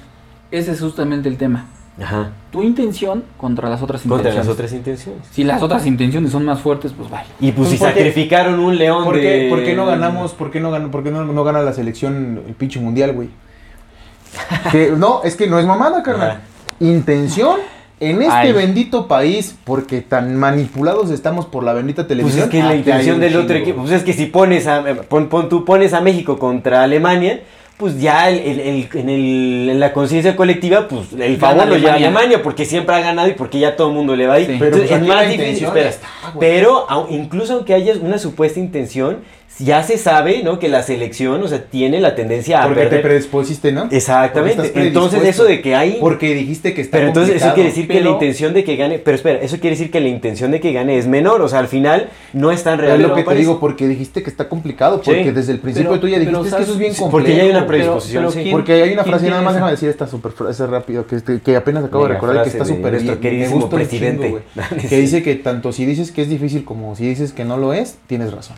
ese 0.50 0.72
es 0.72 0.80
justamente 0.80 1.28
el 1.28 1.36
tema. 1.36 1.66
Ajá. 2.00 2.30
Tu 2.52 2.62
intención 2.62 3.24
contra 3.38 3.70
las 3.70 3.80
otras 3.82 4.02
Contra 4.02 4.16
intenciones. 4.18 4.46
las 4.46 4.54
otras 4.54 4.72
intenciones. 4.72 5.22
Si 5.30 5.44
las 5.44 5.62
otras 5.62 5.86
intenciones 5.86 6.30
son 6.30 6.44
más 6.44 6.60
fuertes, 6.60 6.92
pues 6.96 7.08
vaya. 7.08 7.26
Y 7.40 7.52
pues, 7.52 7.68
Pues, 7.68 7.70
si 7.70 7.76
sacrificaron 7.78 8.60
un 8.60 8.76
león 8.76 9.04
¿Por 9.04 9.16
de... 9.16 9.22
qué, 9.22 9.46
por 9.48 9.64
qué 9.64 9.74
no 9.74 9.86
ganamos? 9.86 10.32
¿Por 10.34 10.50
qué 10.50 10.60
no, 10.60 10.70
gan- 10.70 10.90
por 10.90 11.02
qué 11.02 11.10
no, 11.10 11.24
no 11.24 11.44
gana 11.44 11.62
la 11.62 11.72
selección 11.72 12.42
el 12.46 12.54
pinche 12.54 12.80
mundial, 12.80 13.12
güey? 13.14 13.28
Que- 14.72 14.90
no, 14.96 15.22
es 15.24 15.36
que 15.36 15.46
no 15.46 15.58
es 15.58 15.66
mamada, 15.66 16.02
carnal. 16.02 16.30
Ajá. 16.30 16.40
Intención 16.80 17.60
en 17.98 18.20
este 18.20 18.34
Ay. 18.34 18.52
bendito 18.52 19.08
país, 19.08 19.56
porque 19.64 20.02
tan 20.02 20.36
manipulados 20.36 21.10
estamos 21.10 21.46
por 21.46 21.64
la 21.64 21.72
bendita 21.72 22.02
Pues 22.02 22.08
televisión. 22.08 22.44
es 22.44 22.50
que 22.50 22.62
la 22.62 22.74
intención 22.76 23.18
del 23.20 23.36
otro 23.38 23.56
equipo, 23.56 23.80
pues 23.80 23.92
es 23.92 24.02
que 24.02 24.12
si 24.12 24.26
pones 24.26 24.66
a, 24.66 24.84
pon, 25.08 25.28
pon- 25.28 25.48
tú 25.48 25.64
pones 25.64 25.94
a 25.94 26.02
México 26.02 26.38
contra 26.38 26.82
Alemania, 26.82 27.40
pues 27.76 28.00
ya 28.00 28.30
el, 28.30 28.38
el- 28.38 28.60
el- 28.60 28.88
en, 28.94 29.08
el- 29.10 29.68
en 29.70 29.80
la 29.80 29.92
conciencia 29.92 30.34
colectiva, 30.34 30.88
pues 30.88 31.12
el 31.12 31.36
favor 31.36 31.66
lo 31.66 31.76
lleva 31.76 31.94
Alemania. 31.94 32.08
Alemania 32.08 32.42
porque 32.42 32.64
siempre 32.64 32.94
ha 32.94 33.00
ganado 33.00 33.28
y 33.28 33.32
porque 33.32 33.58
ya 33.58 33.76
todo 33.76 33.88
el 33.88 33.94
mundo 33.94 34.16
le 34.16 34.26
va 34.26 34.34
a 34.34 34.40
ir. 34.40 34.46
Sí. 34.46 34.56
Pero, 34.58 34.76
Entonces, 34.76 34.88
pues, 34.90 35.02
es 35.02 35.08
más 35.08 35.28
difícil, 35.28 35.68
está, 35.76 36.08
pero 36.40 36.86
incluso 37.10 37.52
aunque 37.54 37.74
haya 37.74 37.94
una 38.00 38.18
supuesta 38.18 38.58
intención, 38.60 39.18
ya 39.58 39.82
se 39.82 39.96
sabe, 39.98 40.42
¿no? 40.42 40.58
Que 40.58 40.68
la 40.68 40.82
selección, 40.82 41.42
o 41.42 41.48
sea, 41.48 41.64
tiene 41.64 42.00
la 42.00 42.14
tendencia 42.14 42.62
a 42.62 42.66
Porque 42.66 42.82
te 42.82 42.86
perder. 42.88 43.02
predispusiste, 43.02 43.72
¿no? 43.72 43.88
Exactamente. 43.90 44.72
Entonces 44.74 45.24
eso 45.24 45.44
de 45.44 45.60
que 45.62 45.74
hay 45.74 45.96
Porque 46.00 46.34
dijiste 46.34 46.74
que 46.74 46.82
está 46.82 46.98
pero 46.98 47.08
entonces 47.08 47.36
eso 47.36 47.54
quiere 47.54 47.70
decir 47.70 47.88
que 47.88 48.00
la 48.00 48.10
intención 48.10 48.52
de 48.54 48.64
que 48.64 48.76
gane, 48.76 48.98
pero 48.98 49.14
espera, 49.16 49.38
eso 49.40 49.56
quiere 49.58 49.76
decir 49.76 49.90
que 49.90 50.00
la 50.00 50.08
intención 50.08 50.50
de 50.50 50.60
que 50.60 50.72
gane 50.72 50.98
es 50.98 51.06
menor, 51.06 51.40
o 51.42 51.48
sea, 51.48 51.58
al 51.60 51.68
final 51.68 52.10
no 52.32 52.50
es 52.52 52.62
tan 52.62 52.74
Es 52.74 52.80
real. 52.86 52.98
lo 53.02 53.04
como 53.08 53.16
que 53.16 53.22
te 53.22 53.26
parece. 53.26 53.40
digo, 53.42 53.60
porque 53.60 53.88
dijiste 53.88 54.22
que 54.22 54.30
está 54.30 54.48
complicado, 54.48 55.00
porque 55.02 55.24
Sí. 55.24 55.30
desde 55.30 55.52
el 55.52 55.58
principio 55.58 55.90
Pero- 55.90 56.00
tú 56.00 56.08
ya 56.08 56.18
dijiste 56.18 56.32
pero, 56.36 56.46
"Es 56.48 56.54
que 56.54 56.62
eso 56.62 56.72
es 56.72 56.78
bien 56.78 56.90
complejo. 56.94 57.10
porque 57.10 57.36
ya 57.36 57.42
hay 57.42 57.50
una 57.50 57.58
güey". 57.60 57.68
predisposición, 57.68 58.22
pero 58.24 58.32
sí. 58.32 58.42
¿quién- 58.42 58.52
Porque 58.52 58.72
hay 58.82 58.92
una 58.92 59.04
frase, 59.04 59.28
nada 59.30 59.42
más 59.42 59.50
esa? 59.52 59.54
déjame 59.58 59.70
decir 59.72 59.88
esta 59.88 60.06
super 60.06 60.32
frase 60.32 60.66
rápido, 60.66 61.06
que, 61.06 61.40
que, 61.42 61.56
apenas 61.56 61.84
acabo 61.84 62.06
de 62.06 62.14
recordar 62.14 62.42
que 62.44 62.50
está 62.50 62.64
súper 62.64 63.00
bien, 63.00 63.16
queridísimo 63.18 63.68
presidente. 63.70 64.36
Que 64.88 64.98
dice 65.00 65.22
que 65.22 65.34
tanto 65.36 65.72
si 65.72 65.86
dices 65.86 66.12
que 66.12 66.22
es 66.22 66.28
difícil 66.28 66.64
como 66.64 66.94
si 66.96 67.08
dices 67.08 67.32
que 67.32 67.44
no 67.44 67.56
lo 67.56 67.72
es, 67.72 67.96
tienes 68.06 68.32
razón. 68.32 68.56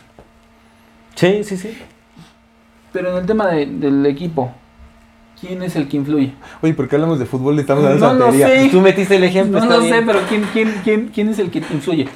Sí, 1.15 1.43
sí, 1.43 1.57
sí. 1.57 1.77
Pero 2.91 3.11
en 3.11 3.17
el 3.17 3.25
tema 3.25 3.47
de- 3.47 3.65
del 3.65 4.05
equipo, 4.05 4.51
¿quién 5.39 5.61
es 5.61 5.75
el 5.75 5.87
que 5.87 5.97
influye? 5.97 6.33
Oye, 6.61 6.73
¿por 6.73 6.87
qué 6.87 6.95
hablamos 6.95 7.19
de 7.19 7.25
fútbol 7.25 7.55
y 7.57 7.61
estamos 7.61 7.83
No 7.83 7.89
dando 7.89 8.25
lo 8.25 8.31
santería? 8.31 8.47
sé. 8.63 8.69
Tú 8.69 8.81
metiste 8.81 9.15
el 9.15 9.23
ejemplo, 9.23 9.59
No 9.59 9.65
está 9.65 9.77
lo 9.77 9.83
bien. 9.83 9.95
sé, 9.95 10.01
pero 10.05 10.19
¿quién, 10.27 10.43
quién, 10.53 10.81
quién, 10.83 11.07
quién 11.13 11.29
es 11.29 11.39
el 11.39 11.51
que 11.51 11.59
influye? 11.59 12.07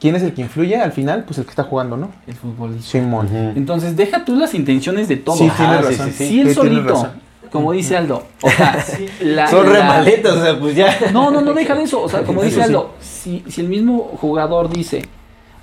¿Quién 0.00 0.14
es 0.14 0.22
el 0.22 0.34
que 0.34 0.42
influye 0.42 0.76
al 0.76 0.92
final? 0.92 1.24
Pues 1.24 1.38
el 1.38 1.44
que 1.44 1.50
está 1.50 1.62
jugando, 1.64 1.96
¿no? 1.96 2.10
El 2.26 2.34
futbolista. 2.34 2.90
Simón. 2.90 3.26
Ujú. 3.26 3.52
Entonces, 3.56 3.96
deja 3.96 4.24
tú 4.24 4.36
las 4.36 4.52
intenciones 4.54 5.08
de 5.08 5.16
todo. 5.16 5.36
Sí, 5.36 5.46
Ajá, 5.46 5.56
tienes 5.78 5.86
sí, 5.86 5.92
razón. 5.92 6.06
sí, 6.12 6.18
sí. 6.18 6.28
Si 6.28 6.40
él 6.40 6.54
solito, 6.54 6.88
razón. 6.94 7.10
como 7.50 7.72
dice 7.72 7.96
Aldo, 7.96 8.26
o 8.42 8.50
sea, 8.50 8.84
la- 9.22 9.46
Son 9.46 9.66
re 9.66 9.78
la- 9.78 9.84
maletas, 9.86 10.32
o 10.36 10.42
sea, 10.42 10.58
pues 10.58 10.76
ya. 10.76 10.94
No, 11.12 11.30
no, 11.30 11.40
no 11.40 11.54
deja 11.54 11.74
de 11.74 11.84
eso. 11.84 12.02
O 12.02 12.08
sea, 12.08 12.22
como 12.24 12.42
dice. 12.42 12.62
Aldo, 12.62 12.94
si, 13.00 13.42
si 13.48 13.60
el 13.62 13.68
mismo 13.68 14.00
jugador 14.20 14.68
dice, 14.70 15.06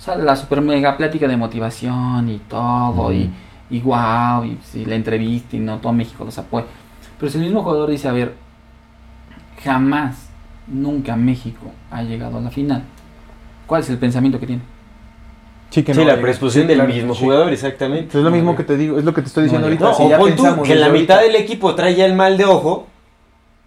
o 0.03 0.05
sea, 0.05 0.17
la 0.17 0.35
super 0.35 0.59
mega 0.59 0.97
plática 0.97 1.29
de 1.29 1.37
motivación 1.37 2.27
y 2.27 2.39
todo, 2.39 3.13
y, 3.13 3.29
y 3.69 3.79
wow, 3.79 4.43
y 4.43 4.57
si 4.61 4.83
la 4.83 4.95
entrevista 4.95 5.55
y 5.55 5.59
no 5.59 5.77
todo 5.77 5.93
México 5.93 6.25
los 6.25 6.37
apoya. 6.37 6.65
Pero 7.17 7.31
si 7.31 7.37
el 7.37 7.45
mismo 7.45 7.63
jugador 7.63 7.89
dice, 7.89 8.09
a 8.09 8.11
ver, 8.11 8.35
jamás, 9.63 10.27
nunca 10.67 11.15
México 11.15 11.71
ha 11.89 12.03
llegado 12.03 12.37
a 12.37 12.41
la 12.41 12.51
final, 12.51 12.83
¿cuál 13.65 13.81
es 13.81 13.89
el 13.89 13.97
pensamiento 13.97 14.41
que 14.41 14.47
tiene? 14.47 14.61
Sí, 15.69 15.83
que 15.83 15.93
Sí, 15.93 16.01
no 16.01 16.05
la 16.05 16.11
llega. 16.11 16.21
predisposición 16.21 16.63
Sí, 16.63 16.67
del 16.67 16.77
claro, 16.79 16.93
mismo 16.93 17.15
sí. 17.15 17.21
jugador, 17.21 17.53
exactamente. 17.53 18.17
Es 18.17 18.23
lo 18.23 18.29
mismo 18.29 18.55
que 18.57 18.63
te 18.65 18.75
digo, 18.75 18.97
es 18.99 19.05
lo 19.05 19.13
que 19.13 19.21
te 19.21 19.27
estoy 19.27 19.45
diciendo 19.45 19.67
No, 19.69 19.71
ahorita. 19.71 19.85
No, 19.85 19.93
si 19.93 20.03
o 20.03 20.09
ya 20.09 20.17
pon 20.17 20.35
tú 20.35 20.43
que 20.63 20.75
la 20.75 20.89
desde 20.89 20.99
mitad 20.99 21.21
del 21.21 21.35
equipo 21.35 21.75
trae 21.75 21.95
ya 21.95 22.05
el 22.05 22.13
mal 22.13 22.37
de 22.37 22.43
ojo, 22.45 22.87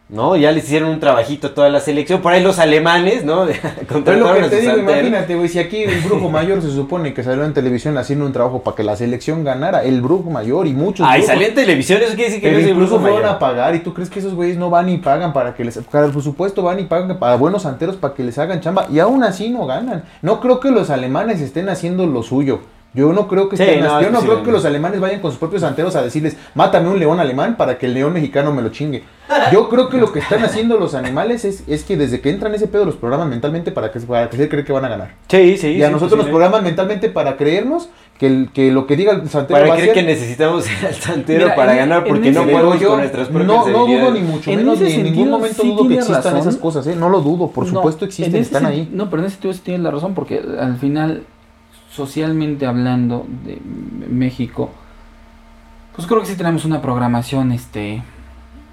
¿no? 0.08 0.36
Ya 0.36 0.52
les 0.52 0.64
hicieron 0.64 0.90
un 0.90 1.00
trabajito 1.00 1.48
a 1.48 1.54
toda 1.54 1.68
la 1.68 1.80
selección. 1.80 2.22
Por 2.22 2.32
ahí 2.32 2.42
los 2.42 2.58
alemanes, 2.58 3.24
¿no? 3.24 3.46
Pero 4.04 4.16
lo 4.16 4.34
que 4.34 4.48
te 4.48 4.60
digo, 4.60 4.78
imagínate, 4.78 5.34
güey, 5.34 5.48
si 5.48 5.58
aquí 5.58 5.82
el 5.82 6.00
brujo 6.00 6.28
mayor 6.28 6.62
se 6.62 6.70
supone 6.70 7.12
que 7.12 7.24
salió 7.24 7.44
en 7.44 7.52
televisión 7.52 7.98
haciendo 7.98 8.24
un 8.24 8.32
trabajo 8.32 8.62
para 8.62 8.76
que 8.76 8.82
la 8.84 8.96
selección 8.96 9.42
ganara, 9.44 9.82
el 9.82 10.00
brujo 10.00 10.30
mayor 10.30 10.66
y 10.66 10.72
muchos 10.72 11.06
Ay, 11.08 11.22
salió 11.22 11.48
en 11.48 11.54
televisión, 11.54 12.00
eso 12.02 12.14
quiere 12.14 12.30
decir 12.30 12.40
que 12.40 12.48
pero 12.48 12.58
no 12.58 12.64
es 12.64 12.70
el 12.70 12.76
brujo 12.76 12.98
mayor. 12.98 13.26
a 13.26 13.38
pagar 13.38 13.74
y 13.74 13.80
tú 13.80 13.92
crees 13.94 14.10
que 14.10 14.20
esos 14.20 14.34
güeyes 14.34 14.56
no 14.56 14.70
van 14.70 14.88
y 14.88 14.98
pagan 14.98 15.32
para 15.32 15.54
que 15.54 15.64
les, 15.64 15.78
por 15.78 16.22
supuesto 16.22 16.62
van 16.62 16.78
y 16.80 16.84
pagan 16.84 17.18
para 17.18 17.36
buenos 17.36 17.62
santeros 17.62 17.96
para 17.96 18.14
que 18.14 18.22
les 18.22 18.38
hagan 18.38 18.60
chamba 18.60 18.86
y 18.90 18.98
aún 19.00 19.24
así 19.24 19.50
no 19.50 19.66
ganan. 19.66 20.04
No 20.22 20.40
creo 20.40 20.60
que 20.60 20.70
los 20.70 20.90
alemanes 20.90 21.40
estén 21.40 21.68
haciendo 21.68 22.06
lo 22.06 22.22
suyo. 22.22 22.60
Yo 22.96 23.12
no 23.12 23.28
creo 23.28 23.48
que 23.48 23.56
Sí, 23.56 23.62
estén, 23.62 23.84
no, 23.84 24.00
yo 24.00 24.10
no 24.10 24.20
sí, 24.20 24.26
creo 24.26 24.38
sí. 24.38 24.44
que 24.46 24.50
los 24.52 24.64
alemanes 24.64 24.98
vayan 25.00 25.20
con 25.20 25.30
sus 25.30 25.38
propios 25.38 25.60
santeros 25.62 25.94
a 25.96 26.02
decirles, 26.02 26.36
mátame 26.54 26.88
un 26.88 26.98
león 26.98 27.20
alemán 27.20 27.56
para 27.56 27.76
que 27.78 27.86
el 27.86 27.94
león 27.94 28.12
mexicano 28.14 28.52
me 28.52 28.62
lo 28.62 28.70
chingue. 28.70 29.04
Yo 29.52 29.68
creo 29.68 29.88
que 29.88 29.98
lo 29.98 30.12
que 30.12 30.20
están 30.20 30.42
haciendo 30.44 30.78
los 30.78 30.94
animales 30.94 31.44
es, 31.44 31.62
es 31.68 31.84
que 31.84 31.96
desde 31.96 32.20
que 32.20 32.30
entran 32.30 32.54
ese 32.54 32.68
pedo 32.68 32.84
los 32.84 32.94
programan 32.96 33.28
mentalmente 33.28 33.70
para 33.72 33.90
que, 33.92 34.00
para 34.00 34.30
que 34.30 34.36
se 34.36 34.48
cree 34.48 34.64
que 34.64 34.72
van 34.72 34.84
a 34.84 34.88
ganar. 34.88 35.14
Sí, 35.28 35.56
sí. 35.58 35.72
Y 35.72 35.82
a 35.82 35.88
sí, 35.88 35.92
nosotros 35.92 36.18
nos 36.18 36.28
programan 36.28 36.62
mentalmente 36.64 37.08
para 37.10 37.36
creernos 37.36 37.88
que, 38.18 38.28
el, 38.28 38.50
que 38.54 38.70
lo 38.72 38.86
que 38.86 38.96
diga 38.96 39.12
el 39.12 39.28
santero 39.28 39.58
Para 39.58 39.68
va 39.68 39.74
a 39.74 39.76
creer 39.76 39.92
que 39.92 40.00
ser. 40.00 40.08
necesitamos 40.08 40.64
al 40.86 40.94
santero 40.94 41.44
Mira, 41.44 41.54
para 41.56 41.72
en- 41.72 41.78
ganar 41.78 42.06
en 42.06 42.14
porque 42.14 42.30
no 42.30 42.44
podemos 42.44 42.80
yo 42.80 42.88
con 42.90 42.98
nuestras 43.00 43.28
propias 43.28 43.46
no, 43.48 43.66
no 43.66 43.86
dudo 43.86 44.10
ni 44.12 44.20
mucho 44.20 44.50
En 44.50 44.56
menos, 44.58 44.80
ni 44.80 44.92
en 44.92 45.02
ningún 45.02 45.28
momento 45.30 45.60
sí 45.62 45.68
dudo 45.68 45.88
que 45.88 45.94
existan 45.96 46.22
razón. 46.22 46.38
esas 46.38 46.56
cosas, 46.56 46.86
¿eh? 46.86 46.96
No 46.96 47.08
lo 47.10 47.20
dudo, 47.20 47.48
por 47.50 47.66
No, 47.66 47.72
supuesto 47.74 48.04
en 48.04 48.08
existen, 48.08 48.36
están 48.36 48.64
ahí. 48.64 48.88
No, 48.92 49.10
pero 49.10 49.20
en 49.22 49.26
ese 49.26 49.34
sentido 49.34 49.52
sí 49.54 49.60
tienes 49.64 49.82
la 49.82 49.90
razón, 49.90 50.14
porque 50.14 50.40
al 50.58 50.78
final, 50.78 51.24
socialmente 51.96 52.66
hablando 52.66 53.26
de 53.44 53.58
México, 54.08 54.70
pues 55.94 56.06
creo 56.06 56.20
que 56.20 56.26
sí 56.26 56.36
tenemos 56.36 56.66
una 56.66 56.82
programación 56.82 57.52
este 57.52 58.02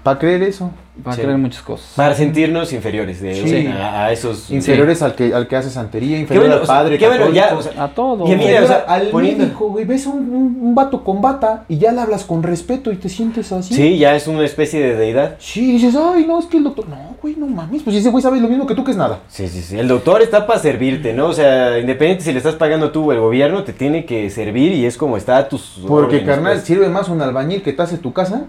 Para 0.04 0.18
creer 0.20 0.42
eso. 0.44 0.70
para 1.02 1.16
Sí. 1.16 1.22
creer 1.22 1.38
muchas 1.38 1.60
cosas. 1.62 1.92
Para 1.96 2.14
sentirnos 2.14 2.72
inferiores 2.72 3.20
de, 3.20 3.34
Sí. 3.34 3.66
a, 3.66 4.04
a 4.04 4.12
esos... 4.12 4.48
Inferiores 4.52 5.02
al 5.02 5.16
que 5.16 5.34
al 5.34 5.48
que 5.48 5.56
hace 5.56 5.68
santería, 5.68 6.16
inferior 6.20 6.46
bueno, 6.46 6.60
al 6.60 6.66
padre, 6.68 6.98
qué 6.98 7.08
bueno, 7.08 7.30
ya, 7.32 7.48
católico. 7.48 7.68
o 7.68 7.72
sea, 7.72 7.82
A 7.84 7.88
todo. 7.88 8.32
Y 8.32 8.36
mira, 8.36 8.62
o 8.62 8.66
sea, 8.68 8.84
al 8.86 9.08
poniendo- 9.08 9.42
médico, 9.42 9.70
güey, 9.70 9.84
ves 9.84 10.06
a 10.06 10.10
un, 10.10 10.32
un- 10.32 10.58
un 10.62 10.74
vato 10.76 11.02
con 11.02 11.20
bata 11.20 11.64
y 11.68 11.78
ya 11.78 11.90
le 11.90 12.00
hablas 12.00 12.22
con 12.22 12.44
respeto 12.44 12.92
y 12.92 12.96
te 12.96 13.08
sientes 13.08 13.50
así. 13.50 13.74
Sí, 13.74 13.98
ya 13.98 14.14
es 14.14 14.28
una 14.28 14.44
especie 14.44 14.80
de 14.80 14.94
deidad. 14.94 15.34
Sí, 15.40 15.72
dices, 15.72 15.96
ay, 15.96 16.26
no, 16.28 16.38
es 16.38 16.46
que 16.46 16.58
el 16.58 16.62
doctor. 16.62 16.88
No, 16.88 17.16
güey, 17.20 17.34
no 17.34 17.48
mames. 17.48 17.82
Pues 17.82 17.96
ese 17.96 18.10
güey 18.10 18.22
sabe 18.22 18.38
lo 18.38 18.46
mismo 18.48 18.64
que 18.64 18.76
tú, 18.76 18.84
que 18.84 18.92
es 18.92 18.96
nada. 18.96 19.18
Sí, 19.26 19.48
sí, 19.48 19.62
sí. 19.62 19.76
El 19.76 19.88
doctor 19.88 20.22
está 20.22 20.46
para 20.46 20.60
servirte, 20.60 21.12
¿no? 21.12 21.26
O 21.26 21.32
sea, 21.32 21.76
independiente 21.80 22.22
si 22.22 22.30
le 22.30 22.38
estás 22.38 22.54
pagando 22.54 22.92
tú 22.92 23.06
o 23.08 23.12
el 23.12 23.18
gobierno, 23.18 23.64
te 23.64 23.72
tiene 23.72 24.04
que 24.04 24.30
servir 24.30 24.70
y 24.70 24.86
es 24.86 24.96
como 24.96 25.16
está 25.16 25.38
a 25.38 25.48
tus 25.48 25.80
Porque, 25.88 26.18
órdenes, 26.18 26.26
carnal, 26.28 26.52
pues. 26.54 26.64
sirve 26.66 26.88
más 26.88 27.08
un 27.08 27.20
albañil 27.20 27.62
que 27.62 27.72
te 27.72 27.82
hace 27.82 27.98
tu 27.98 28.12
casa 28.12 28.44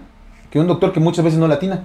que 0.50 0.58
un 0.58 0.66
doctor 0.66 0.92
que 0.92 1.00
muchas 1.00 1.24
veces 1.24 1.38
no 1.38 1.48
latina. 1.48 1.82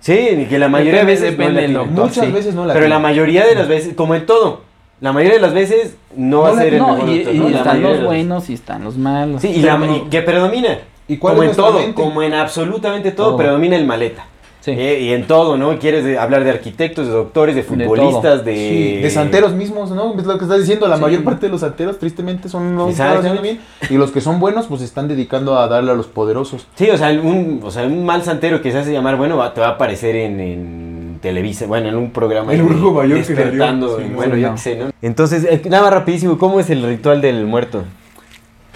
Sí, 0.00 0.12
y 0.12 0.44
que 0.46 0.58
la 0.58 0.68
mayoría 0.68 1.00
Depende- 1.02 1.06
de 1.06 1.12
veces 1.12 1.30
depende 1.38 1.52
no 1.54 1.60
del 1.60 1.72
doctor. 1.74 2.04
Muchas 2.06 2.26
sí. 2.26 2.32
veces 2.32 2.54
no 2.54 2.60
latina. 2.66 2.74
Pero 2.74 2.88
la 2.88 2.98
mayoría 2.98 3.46
de 3.46 3.54
las 3.54 3.66
veces, 3.68 3.94
como 3.94 4.14
en 4.14 4.26
todo, 4.26 4.60
la 5.00 5.12
mayoría 5.12 5.34
de 5.36 5.40
las 5.42 5.54
veces 5.54 5.96
no, 6.16 6.42
va 6.42 6.50
No 6.52 6.56
a 6.56 6.58
ser 6.62 6.74
el 6.74 6.78
no, 6.80 6.92
mejor 6.94 7.08
y, 7.08 7.16
doctor, 7.18 7.34
y 7.34 7.38
¿no? 7.38 7.48
La 7.48 7.56
están 7.58 7.82
los 7.82 8.04
buenos 8.04 8.50
y 8.50 8.54
están 8.54 8.84
los 8.84 8.96
malos. 8.96 9.42
Sí, 9.42 9.48
y, 9.48 9.62
la, 9.62 9.78
y 9.84 10.08
que 10.10 10.22
predomina. 10.22 10.78
¿Y 11.08 11.16
cuál 11.18 11.34
como 11.34 11.42
es 11.44 11.50
en 11.50 11.56
todo, 11.56 11.78
mente? 11.78 11.94
como 11.94 12.22
en 12.22 12.34
absolutamente 12.34 13.10
todo, 13.12 13.28
Todo. 13.28 13.36
predomina 13.38 13.76
el 13.76 13.86
maleta. 13.86 14.26
Sí. 14.66 14.72
Eh, 14.76 15.00
y 15.00 15.12
en 15.12 15.28
todo, 15.28 15.56
¿no? 15.56 15.78
Quieres 15.78 16.04
de- 16.04 16.18
hablar 16.18 16.42
de 16.42 16.50
arquitectos, 16.50 17.06
de 17.06 17.12
doctores, 17.12 17.54
de 17.54 17.62
futbolistas, 17.62 18.44
de... 18.44 18.54
Sí, 18.56 18.96
de 19.00 19.10
santeros 19.10 19.52
mismos, 19.52 19.92
¿no? 19.92 20.12
Es 20.18 20.26
lo 20.26 20.36
que 20.38 20.44
estás 20.44 20.58
diciendo, 20.58 20.88
la 20.88 20.96
Sí. 20.96 21.02
mayor 21.02 21.22
parte 21.22 21.46
de 21.46 21.52
los 21.52 21.60
santeros 21.60 21.98
tristemente 22.00 22.48
son 22.48 22.74
los 22.74 22.86
que 22.86 22.90
Exacto. 22.92 23.14
están 23.20 23.26
haciendo 23.38 23.42
bien 23.42 23.60
y 23.88 23.94
los 23.96 24.10
que 24.10 24.20
son 24.20 24.40
buenos 24.40 24.66
pues 24.66 24.80
se 24.80 24.86
están 24.86 25.06
dedicando 25.06 25.56
a 25.56 25.68
darle 25.68 25.92
a 25.92 25.94
los 25.94 26.08
poderosos. 26.08 26.66
Sí, 26.74 26.90
o 26.90 26.98
sea, 26.98 27.10
un, 27.12 27.60
o 27.62 27.70
sea, 27.70 27.84
un 27.84 28.04
mal 28.04 28.22
santero 28.24 28.60
que 28.60 28.72
se 28.72 28.78
hace 28.78 28.92
llamar, 28.92 29.16
bueno, 29.16 29.36
va- 29.36 29.54
te 29.54 29.60
va 29.60 29.68
a 29.68 29.70
aparecer 29.70 30.16
en, 30.16 30.40
en 30.40 31.18
Televisa, 31.22 31.66
bueno, 31.66 31.88
en 31.88 31.94
un 31.94 32.10
programa. 32.10 32.52
El 32.52 32.62
brujo 32.62 32.90
mayor 32.92 33.18
que 33.18 33.24
salió, 33.36 33.96
sí, 33.98 34.04
bueno, 34.16 34.34
no. 34.34 34.40
yo 34.40 34.52
qué 34.52 34.58
sé, 34.58 34.76
¿no? 34.76 34.90
Entonces, 35.00 35.44
eh, 35.48 35.62
nada 35.70 35.84
más 35.84 35.92
rapidísimo, 35.94 36.36
¿cómo 36.38 36.58
es 36.58 36.68
el 36.70 36.82
ritual 36.82 37.20
del 37.20 37.46
muerto? 37.46 37.84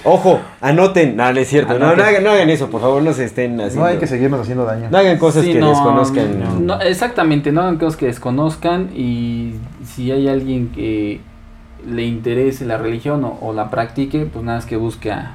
Ojo, 0.04 0.40
anoten, 0.60 1.16
no, 1.16 1.32
no 1.32 1.38
es 1.40 1.48
cierto, 1.48 1.78
no, 1.78 1.94
no, 1.94 2.02
hagan, 2.02 2.24
no 2.24 2.30
hagan 2.30 2.48
eso, 2.48 2.70
por 2.70 2.80
favor, 2.80 3.02
no 3.02 3.12
se 3.12 3.24
estén 3.24 3.60
haciendo. 3.60 3.80
No 3.80 3.86
hay 3.86 3.98
que 3.98 4.06
seguirnos 4.06 4.40
haciendo 4.40 4.64
daño. 4.64 4.88
no 4.90 4.96
hagan 4.98 5.18
cosas 5.18 5.44
Sí, 5.44 5.52
que 5.52 5.58
no, 5.58 5.70
desconozcan. 5.70 6.66
no, 6.66 6.80
exactamente, 6.80 7.52
no 7.52 7.60
hagan 7.62 7.76
cosas 7.76 7.96
que 7.96 8.06
desconozcan 8.06 8.90
y 8.96 9.54
si 9.84 10.10
hay 10.10 10.28
alguien 10.28 10.68
que 10.70 11.20
le 11.86 12.04
interese 12.04 12.64
la 12.66 12.78
religión 12.78 13.24
o, 13.24 13.38
o 13.40 13.52
la 13.52 13.70
practique, 13.70 14.26
pues 14.26 14.44
nada 14.44 14.58
es 14.58 14.66
que 14.66 14.76
busque 14.76 15.10
a, 15.12 15.34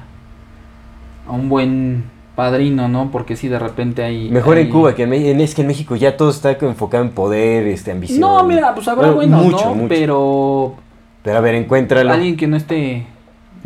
a 1.28 1.32
un 1.32 1.48
buen 1.48 2.04
padrino, 2.34 2.88
¿no? 2.88 3.10
Porque 3.10 3.34
si 3.34 3.48
de 3.48 3.58
repente 3.58 4.02
hay... 4.04 4.28
Mejor 4.30 4.58
en 4.58 4.68
Cuba 4.68 4.94
que 4.94 5.04
en, 5.04 5.12
en- 5.12 5.40
es 5.40 5.54
que 5.54 5.62
en 5.62 5.68
México 5.68 5.96
ya 5.96 6.16
todo 6.16 6.30
está 6.30 6.50
enfocado 6.60 7.02
en 7.02 7.10
poder, 7.10 7.66
este, 7.66 7.92
ambición. 7.92 8.20
No, 8.20 8.44
mira, 8.44 8.74
pues 8.74 8.86
habrá 8.88 9.10
Bueno, 9.10 9.38
buenos, 9.38 9.44
mucho, 9.52 9.64
¿no? 9.70 9.74
mucho. 9.74 9.88
Pero 9.88 10.74
Pero 11.22 11.38
a 11.38 11.40
ver, 11.40 11.54
encuéntralo. 11.54 12.12
alguien 12.12 12.36
que 12.36 12.46
no 12.46 12.56
esté... 12.56 13.06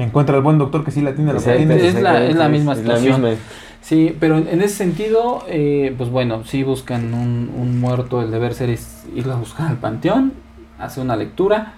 Encuentra 0.05 0.37
al 0.37 0.43
buen 0.43 0.59
doctor 0.59 0.85
que 0.85 0.91
sí 0.91 1.01
la 1.03 1.15
tiene, 1.15 1.33
lo 1.33 1.41
que 1.43 1.53
tiene. 1.57 1.87
es 1.87 2.01
la- 2.01 2.25
es 2.25 2.37
la 2.37 2.49
misma 2.49 2.73
es 2.73 2.79
situación. 2.79 3.23
misma. 3.23 3.37
Sí, 3.83 4.15
pero 4.21 4.37
en, 4.39 4.61
ese 4.63 4.75
sentido, 4.77 5.43
eh, 5.49 5.95
pues 5.97 6.11
bueno, 6.11 6.45
si 6.45 6.63
buscan 6.63 7.15
un, 7.15 7.51
un 7.57 7.81
muerto, 7.81 8.21
el 8.21 8.31
deber 8.31 8.53
ser 8.55 8.69
es 8.71 9.05
irlo 9.15 9.33
a 9.33 9.37
buscar 9.37 9.69
al 9.69 9.79
panteón, 9.79 10.33
hacer 10.79 11.03
una 11.03 11.17
lectura 11.17 11.75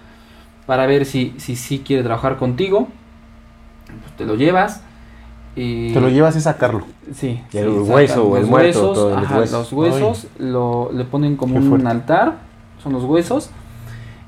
para 0.65 0.85
ver 0.85 1.05
si 1.05 1.33
si, 1.37 1.55
si 1.55 1.79
quiere 1.79 2.03
trabajar 2.03 2.37
contigo, 2.37 2.87
pues 4.01 4.15
te 4.17 4.25
lo 4.25 4.35
llevas. 4.35 4.81
y- 5.55 5.93
Te 5.93 6.01
lo 6.01 6.09
llevas 6.09 6.35
es 6.35 6.43
sacarlo. 6.43 6.83
Sí, 7.13 7.41
Y 7.53 7.57
el 7.57 7.69
sí, 7.71 7.77
hueso 7.91 8.25
o 8.27 8.35
el 8.35 8.41
los 8.41 8.49
muerto, 8.49 8.89
huesos, 8.89 9.13
ajá, 9.17 9.37
huesos. 9.39 9.59
los 9.59 9.73
huesos, 9.73 10.27
lo, 10.39 10.91
le 10.93 11.05
ponen 11.05 11.35
como 11.37 11.55
un 11.57 11.87
altar, 11.87 12.35
son 12.81 12.93
los 12.93 13.03
huesos. 13.05 13.49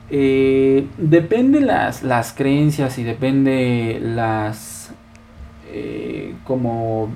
Eh, 0.09 0.87
depende 0.97 1.61
las, 1.61 2.03
las 2.03 2.33
creencias 2.33 2.97
y 2.99 3.03
depende 3.03 3.99
las 4.01 4.91
eh, 5.71 6.35
como 6.43 7.09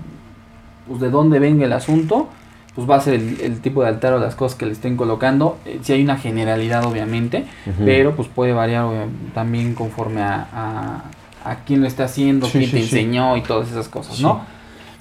pues 0.87 0.99
de 0.99 1.09
dónde 1.11 1.37
venga 1.37 1.65
el 1.65 1.73
asunto, 1.73 2.29
pues 2.73 2.89
va 2.89 2.95
a 2.95 3.01
ser 3.01 3.13
el, 3.15 3.39
el 3.41 3.59
tipo 3.61 3.83
de 3.83 3.89
altar 3.89 4.13
o 4.13 4.19
las 4.19 4.33
cosas 4.35 4.57
que 4.57 4.65
le 4.65 4.71
estén 4.71 4.97
colocando. 4.97 5.57
Eh, 5.65 5.79
si 5.83 5.93
hay 5.93 6.01
una 6.03 6.17
generalidad 6.17 6.83
obviamente, 6.85 7.45
pero 7.85 8.15
pues 8.15 8.27
puede 8.27 8.53
variar 8.53 8.87
también 9.35 9.75
conforme 9.75 10.21
a, 10.21 10.47
a, 10.51 11.49
a 11.51 11.55
quién 11.65 11.81
lo 11.81 11.87
está 11.87 12.05
haciendo, 12.05 12.47
Sí, 12.47 12.57
quién 12.59 12.65
sí, 12.65 12.71
te 12.71 12.77
sí. 12.83 12.83
enseñó 12.97 13.37
y 13.37 13.41
todas 13.43 13.69
esas 13.69 13.87
cosas. 13.87 14.19
¿no? 14.19 14.41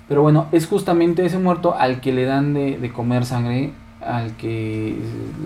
Pero 0.08 0.22
bueno, 0.22 0.46
es 0.52 0.66
justamente 0.66 1.24
ese 1.24 1.38
muerto 1.38 1.74
al 1.74 2.00
que 2.00 2.12
le 2.12 2.24
dan 2.24 2.52
de, 2.52 2.76
de 2.78 2.92
comer 2.92 3.24
sangre, 3.24 3.72
al 4.08 4.36
que 4.36 4.96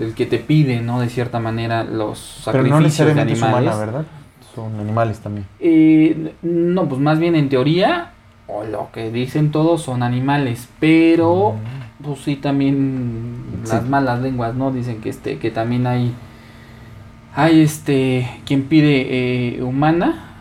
el 0.00 0.14
que 0.14 0.26
te 0.26 0.38
pide, 0.38 0.80
¿no? 0.80 1.00
De 1.00 1.08
cierta 1.08 1.40
manera 1.40 1.84
los 1.84 2.42
Pero 2.44 2.62
no 2.62 2.80
sacrificios 2.80 3.08
de 3.08 3.14
necesariamente 3.14 3.32
es 3.34 3.42
animales. 3.42 3.74
humana, 3.74 3.84
¿verdad? 3.84 4.04
Son 4.54 4.80
animales 4.80 5.18
también. 5.20 5.46
Eh, 5.60 6.34
no, 6.42 6.88
pues 6.88 7.00
más 7.00 7.18
bien 7.18 7.34
en 7.34 7.48
teoría, 7.48 8.12
o 8.46 8.64
lo 8.64 8.90
que 8.92 9.10
dicen 9.10 9.50
todos 9.50 9.82
son 9.82 10.02
animales, 10.02 10.68
pero 10.78 11.54
pues 12.02 12.20
sí 12.20 12.36
también 12.36 13.62
las 13.66 13.88
malas 13.88 14.20
lenguas, 14.20 14.54
¿no? 14.54 14.70
Dicen 14.70 15.00
que 15.00 15.08
este, 15.08 15.38
que 15.38 15.50
también 15.50 15.86
hay, 15.86 16.12
hay 17.34 17.60
este, 17.60 18.28
quien 18.44 18.64
pide 18.64 19.56
eh, 19.56 19.62
humana, 19.62 20.36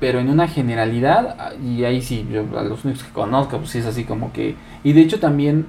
pero 0.00 0.18
en 0.18 0.28
una 0.28 0.48
generalidad, 0.48 1.54
y 1.62 1.84
ahí 1.84 2.02
sí, 2.02 2.26
yo 2.30 2.44
a 2.58 2.62
los 2.62 2.84
únicos 2.84 3.04
que 3.04 3.12
conozco, 3.12 3.58
pues 3.58 3.70
sí 3.70 3.78
es 3.78 3.86
así 3.86 4.04
como 4.04 4.32
que, 4.32 4.56
y 4.82 4.92
de 4.92 5.00
hecho 5.00 5.20
también, 5.20 5.66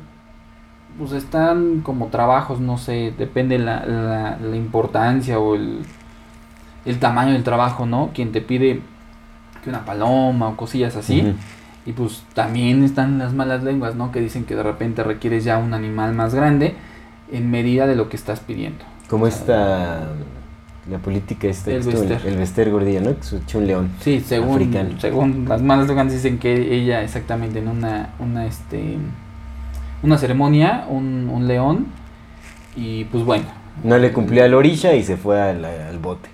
pues 0.98 1.12
están 1.12 1.82
como 1.82 2.08
trabajos, 2.08 2.60
no 2.60 2.78
sé, 2.78 3.14
depende 3.18 3.60
la, 3.60 3.86
la, 3.86 4.38
la 4.38 4.56
importancia 4.56 5.40
o 5.40 5.56
el, 5.56 5.80
el 6.86 7.00
tamaño 7.00 7.34
del 7.34 7.44
trabajo, 7.44 7.86
¿no? 7.86 8.12
Quien 8.14 8.32
te 8.32 8.42
pide 8.42 8.82
que 9.64 9.70
una 9.70 9.84
paloma 9.84 10.48
o 10.48 10.56
cosillas 10.56 10.96
así. 10.96 11.36
Y 11.86 11.92
pues 11.92 12.24
también 12.34 12.84
están 12.84 13.20
las 13.20 13.34
malas 13.34 13.64
lenguas, 13.64 13.96
¿no? 13.96 14.12
Que 14.12 14.20
dicen 14.20 14.46
que 14.46 14.56
de 14.56 14.64
repente 14.64 15.04
requieres 15.04 15.44
ya 15.44 15.58
un 15.58 15.74
animal 15.74 16.14
más 16.14 16.34
grande 16.34 16.76
en 17.32 17.52
medida 17.52 17.86
de 17.88 17.96
lo 17.96 18.10
que 18.10 18.16
estás 18.16 18.40
pidiendo. 18.40 18.86
Como 19.10 19.28
esta, 19.28 20.10
la 20.90 20.98
política 21.00 21.48
esta, 21.48 21.72
El 21.72 22.38
Bester 22.38 22.72
Gordillo, 22.72 23.02
¿no? 23.02 23.16
Que 23.16 23.38
echó 23.38 23.60
un 23.60 23.68
león. 23.68 23.90
Sí, 24.00 24.20
según, 24.20 24.56
Africano. 24.56 25.00
según 25.00 25.46
las 25.48 25.62
malas 25.62 25.88
lenguas 25.88 26.12
dicen 26.12 26.40
que 26.40 26.76
ella 26.76 27.04
exactamente 27.04 27.60
en 27.60 27.68
una, 27.68 28.10
una, 28.20 28.46
este, 28.46 28.98
una 30.04 30.18
ceremonia, 30.18 30.86
un, 30.90 31.30
un 31.32 31.48
león, 31.48 31.88
y 32.76 33.06
pues 33.06 33.24
bueno. 33.24 33.46
No 33.84 33.98
le 33.98 34.12
cumplió 34.14 34.44
a 34.44 34.48
la 34.48 34.58
orilla 34.58 34.94
y 34.94 35.04
se 35.04 35.18
fue 35.18 35.42
al, 35.42 35.64
al 35.66 36.00
bote. 36.00 36.30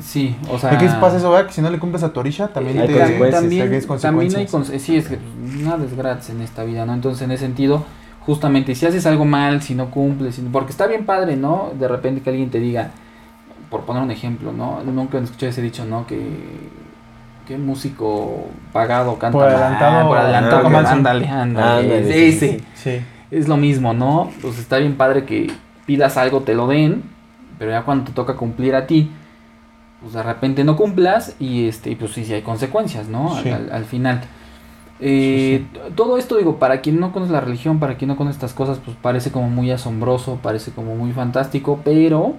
Sí, 0.00 0.36
o 0.50 0.58
sea... 0.58 0.74
¿Y 0.74 0.78
qué 0.78 0.86
pasa 1.00 1.16
eso, 1.16 1.30
verdad? 1.30 1.46
Que 1.46 1.54
si 1.54 1.62
no 1.62 1.70
le 1.70 1.78
cumples 1.78 2.02
a 2.02 2.12
tu 2.12 2.20
orilla, 2.20 2.48
también 2.48 2.78
Hay 2.78 2.86
te... 2.88 2.92
consecuencias, 2.92 3.40
también, 3.42 3.62
hay 3.62 3.68
también 3.68 4.36
hay 4.36 4.46
consecuencias. 4.46 4.52
conse- 4.52 4.78
sí 4.78 4.96
es 4.96 5.08
que 5.08 5.16
pues, 5.16 5.62
nada 5.62 5.82
es 5.84 5.96
gratis 5.96 6.30
en 6.30 6.42
esta 6.42 6.64
vida 6.64 6.84
no 6.84 6.92
entonces 6.92 7.22
en 7.22 7.30
ese 7.30 7.46
sentido 7.46 7.84
justamente 8.20 8.74
si 8.74 8.84
haces 8.84 9.06
algo 9.06 9.24
mal 9.24 9.62
si 9.62 9.74
no 9.74 9.90
cumples 9.90 10.34
si- 10.34 10.42
porque 10.42 10.72
está 10.72 10.86
bien 10.86 11.06
padre 11.06 11.36
no 11.36 11.72
de 11.78 11.88
repente 11.88 12.20
que 12.20 12.28
alguien 12.28 12.50
te 12.50 12.60
diga 12.60 12.90
por 13.70 13.82
poner 13.82 14.02
un 14.02 14.10
ejemplo 14.10 14.52
no 14.52 14.82
nunca 14.84 15.18
escuché 15.18 15.48
ese 15.48 15.62
dicho 15.62 15.86
no 15.86 16.06
que 16.06 16.18
que 17.48 17.56
músico 17.56 18.46
pagado 18.72 19.18
canta 19.18 19.38
Por 19.38 19.48
adelantado, 19.48 20.08
por 20.08 20.18
adelantado 20.18 20.68
ándale 20.68 21.26
ándale 21.26 21.66
Ándale, 22.02 22.12
sí, 22.12 22.32
sí, 22.38 22.64
Sí. 22.74 23.00
es 23.30 23.48
lo 23.48 23.56
mismo, 23.56 23.94
¿no? 23.94 24.30
Pues 24.42 24.58
está 24.58 24.76
bien 24.76 24.96
padre 24.96 25.24
que 25.24 25.50
pidas 25.86 26.16
algo, 26.18 26.42
te 26.42 26.54
lo 26.54 26.66
den, 26.68 27.02
pero 27.58 27.70
ya 27.70 27.82
cuando 27.82 28.04
te 28.04 28.12
toca 28.12 28.34
cumplir 28.36 28.74
a 28.74 28.86
ti, 28.86 29.10
pues 30.02 30.12
de 30.12 30.22
repente 30.22 30.62
no 30.62 30.76
cumplas 30.76 31.34
y 31.40 31.66
este, 31.68 31.90
y 31.90 31.94
pues 31.96 32.12
sí, 32.12 32.24
sí 32.24 32.34
hay 32.34 32.42
consecuencias, 32.42 33.08
¿no? 33.08 33.34
Al- 33.34 33.42
Sí. 33.42 33.48
Al, 33.50 33.72
al 33.72 33.84
final. 33.86 34.20
Eh, 35.00 35.64
Todo 35.94 36.18
esto, 36.18 36.36
digo, 36.36 36.58
para 36.58 36.80
quien 36.82 37.00
no 37.00 37.12
conoce 37.12 37.32
la 37.32 37.40
religión, 37.40 37.78
para 37.80 37.96
quien 37.96 38.08
no 38.08 38.16
conoce 38.16 38.34
estas 38.36 38.52
cosas, 38.52 38.78
pues 38.84 38.96
parece 39.00 39.30
como 39.32 39.48
muy 39.48 39.70
asombroso, 39.70 40.38
parece 40.42 40.70
como 40.72 40.94
muy 40.96 41.12
fantástico, 41.12 41.80
pero 41.84 42.34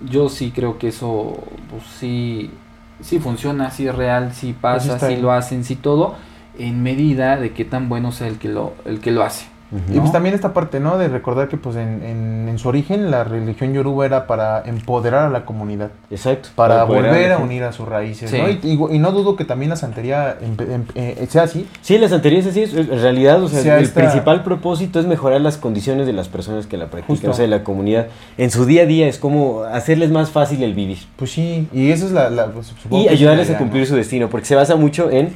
yo 0.00 0.28
sí 0.28 0.52
creo 0.54 0.78
que 0.78 0.88
eso, 0.88 1.36
pues 1.70 1.82
sí, 1.98 2.50
sí 3.00 3.18
funciona, 3.18 3.70
sí 3.70 3.86
es 3.86 3.94
real, 3.94 4.32
sí 4.32 4.54
pasa, 4.58 4.98
sí 4.98 5.06
ahí. 5.06 5.20
lo 5.20 5.32
hacen, 5.32 5.64
sí 5.64 5.76
todo, 5.76 6.16
en 6.58 6.82
medida 6.82 7.36
de 7.36 7.52
qué 7.52 7.64
tan 7.64 7.88
bueno 7.88 8.12
sea 8.12 8.28
el 8.28 8.38
que 8.38 8.48
lo, 8.48 8.74
el 8.84 9.00
que 9.00 9.10
lo 9.10 9.22
hace. 9.22 9.46
Y 9.92 9.98
pues 9.98 10.12
también 10.12 10.34
esta 10.34 10.52
parte, 10.52 10.78
¿no? 10.80 10.98
De 10.98 11.08
recordar 11.08 11.48
que 11.48 11.56
pues 11.56 11.76
en, 11.76 12.02
en- 12.02 12.48
en 12.48 12.58
su 12.58 12.68
origen 12.68 13.10
la 13.10 13.24
religión 13.24 13.72
yoruba 13.72 14.06
era 14.06 14.26
para 14.26 14.62
empoderar 14.64 15.26
a 15.26 15.30
la 15.30 15.44
comunidad. 15.44 15.90
Exacto. 16.10 16.50
Para 16.54 16.84
volver 16.84 17.32
a 17.32 17.38
unir 17.38 17.64
a 17.64 17.72
sus 17.72 17.88
raíces, 17.88 18.30
Sí. 18.30 18.38
¿no? 18.38 18.48
Y, 18.48 18.58
y- 18.62 18.96
y 18.96 18.98
no 18.98 19.10
dudo 19.12 19.34
que 19.36 19.44
también 19.44 19.70
la 19.70 19.76
santería 19.76 20.36
em- 20.40 20.84
eh, 20.94 21.26
sea 21.28 21.42
así. 21.44 21.66
Sí, 21.82 21.98
la 21.98 22.08
santería 22.08 22.38
es 22.40 22.46
así, 22.46 22.62
en 22.62 23.00
realidad, 23.00 23.42
o 23.42 23.48
sea, 23.48 23.60
Sea 23.60 23.78
el 23.78 23.84
esta- 23.84 24.00
principal 24.00 24.42
propósito 24.44 25.00
es 25.00 25.06
mejorar 25.06 25.40
las 25.40 25.56
condiciones 25.56 26.06
de 26.06 26.12
las 26.12 26.28
personas 26.28 26.66
que 26.66 26.76
la 26.76 26.86
practican, 26.86 27.16
Justo. 27.16 27.30
o 27.30 27.34
sea, 27.34 27.42
de 27.44 27.48
la 27.50 27.64
comunidad. 27.64 28.06
En 28.38 28.50
su 28.50 28.64
día 28.66 28.82
a 28.82 28.86
día 28.86 29.08
es 29.08 29.18
como 29.18 29.62
hacerles 29.64 30.10
más 30.10 30.30
fácil 30.30 30.62
el 30.62 30.74
vivir. 30.74 30.98
Pues 31.16 31.32
sí, 31.32 31.68
y 31.72 31.90
esa 31.90 32.04
es 32.06 32.12
la... 32.12 32.30
la- 32.30 32.46
pues, 32.46 32.72
Y 32.90 33.08
ayudarles 33.08 33.50
a 33.50 33.58
cumplir 33.58 33.82
¿no? 33.82 33.88
su 33.88 33.96
destino, 33.96 34.28
porque 34.28 34.46
se 34.46 34.54
basa 34.54 34.76
mucho 34.76 35.10
en, 35.10 35.34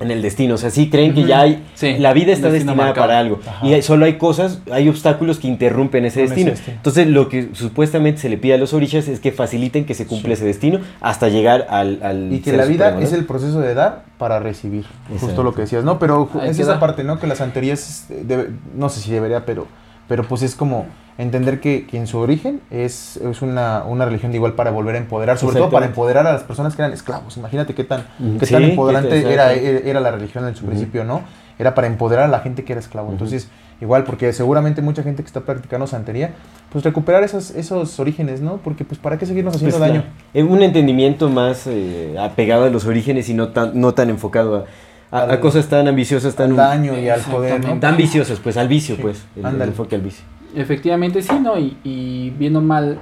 en 0.00 0.10
el 0.10 0.22
destino. 0.22 0.54
O 0.54 0.58
sea, 0.58 0.70
sí 0.70 0.88
creen 0.90 1.14
que 1.14 1.24
ya 1.24 1.40
hay... 1.42 1.62
Sí, 1.74 1.96
la 1.98 2.12
vida 2.12 2.32
está 2.32 2.50
destinada 2.50 2.76
marcado. 2.88 3.06
para 3.06 3.18
algo. 3.18 3.40
Ajá. 3.46 3.66
Y 3.66 3.74
hay- 3.74 3.82
solo 3.82 4.06
hay 4.06 4.14
cosas, 4.14 4.60
hay 4.72 4.88
obstáculos 4.88 5.38
que 5.38 5.46
interrumpen 5.48 6.04
ese 6.06 6.22
destino. 6.22 6.52
Entonces, 6.66 7.06
lo 7.06 7.28
que 7.28 7.50
supuestamente 7.52 8.20
se 8.20 8.28
le 8.28 8.36
pide 8.38 8.54
a 8.54 8.58
los 8.58 8.72
orishas 8.72 9.06
es 9.08 9.20
que 9.20 9.30
faciliten 9.32 9.84
que 9.84 9.94
se 9.94 10.06
cumpla 10.06 10.28
Sí. 10.30 10.32
ese 10.34 10.44
destino 10.46 10.80
hasta 11.00 11.28
llegar 11.28 11.66
al... 11.70 12.02
al 12.02 12.32
Y 12.32 12.38
que 12.40 12.50
ser 12.50 12.58
la 12.58 12.64
vida 12.64 12.84
supremo, 12.86 13.00
¿no? 13.00 13.06
es 13.06 13.12
el 13.12 13.24
proceso 13.26 13.60
de 13.60 13.74
dar 13.74 14.04
para 14.18 14.40
recibir. 14.40 14.84
Justo 15.20 15.42
lo 15.42 15.54
que 15.54 15.62
decías, 15.62 15.84
¿no? 15.84 15.98
Pero 15.98 16.28
es 16.44 16.58
esa 16.58 16.80
parte, 16.80 17.04
¿no? 17.04 17.18
Que 17.20 17.26
la 17.26 17.36
santería 17.36 17.74
es... 17.74 18.06
eh, 18.10 18.22
debe- 18.26 18.48
no 18.76 18.88
sé 18.88 19.00
si 19.00 19.10
debería, 19.12 19.44
pero... 19.44 19.66
Pero 20.08 20.24
pues 20.24 20.42
es 20.42 20.56
como 20.56 20.86
entender 21.22 21.60
que, 21.60 21.86
que 21.86 21.96
en 21.98 22.06
su 22.06 22.18
origen 22.18 22.60
es, 22.70 23.16
es 23.18 23.42
una, 23.42 23.84
una 23.84 24.04
religión 24.04 24.30
de 24.32 24.36
igual 24.38 24.54
para 24.54 24.70
volver 24.70 24.94
a 24.94 24.98
empoderar, 24.98 25.38
sobre 25.38 25.56
todo 25.56 25.70
para 25.70 25.86
empoderar 25.86 26.26
a 26.26 26.32
las 26.32 26.42
personas 26.42 26.74
que 26.74 26.82
eran 26.82 26.92
esclavos. 26.92 27.36
Imagínate 27.36 27.74
qué 27.74 27.84
tan, 27.84 28.04
qué 28.38 28.46
Sí, 28.46 28.52
tan 28.54 28.64
empoderante 28.64 29.32
era, 29.32 29.52
era, 29.52 29.78
era 29.90 30.00
la 30.00 30.10
religión 30.10 30.46
en 30.48 30.56
su 30.56 30.64
principio, 30.66 31.04
¿no? 31.04 31.22
Era 31.58 31.74
para 31.74 31.86
empoderar 31.88 32.24
a 32.24 32.28
la 32.28 32.40
gente 32.40 32.64
que 32.64 32.72
era 32.72 32.80
esclavo. 32.80 33.10
Entonces, 33.12 33.48
igual, 33.82 34.04
porque 34.04 34.32
seguramente 34.32 34.80
mucha 34.80 35.02
gente 35.02 35.22
que 35.22 35.26
está 35.26 35.40
practicando 35.42 35.86
santería, 35.86 36.30
pues 36.72 36.84
recuperar 36.84 37.22
esos, 37.22 37.50
esos 37.50 38.00
orígenes, 38.00 38.40
¿no? 38.40 38.56
Porque 38.58 38.84
pues 38.86 38.98
para 38.98 39.18
qué 39.18 39.26
seguirnos 39.26 39.54
haciendo 39.56 39.76
Pues, 39.76 39.90
daño. 39.90 40.02
claro. 40.02 40.16
Eh, 40.32 40.42
Un 40.42 40.62
entendimiento 40.62 41.28
más 41.28 41.66
eh, 41.66 42.16
apegado 42.18 42.64
a 42.64 42.70
los 42.70 42.86
orígenes 42.86 43.28
y 43.28 43.34
no 43.34 43.48
tan, 43.48 43.78
no 43.78 43.92
tan 43.92 44.08
enfocado 44.08 44.64
a, 45.10 45.22
a- 45.32 45.40
cosas 45.40 45.66
tan 45.66 45.86
ambiciosas, 45.86 46.34
tan, 46.34 46.52
Al 46.52 46.56
daño 46.56 46.98
y 46.98 47.08
al 47.10 47.20
poder, 47.20 47.60
tan 47.80 47.96
viciosas, 47.98 48.38
pues 48.38 48.56
al 48.56 48.68
vicio, 48.68 48.96
Sí, 48.96 49.02
pues. 49.02 49.22
El, 49.36 49.44
el 49.44 49.60
enfoque 49.62 49.96
al 49.96 50.00
vicio. 50.02 50.24
Efectivamente, 50.54 51.22
sí, 51.22 51.34
¿no? 51.40 51.58
Y, 51.58 51.76
y 51.84 52.30
bien 52.30 52.56
o 52.56 52.60
mal, 52.60 52.98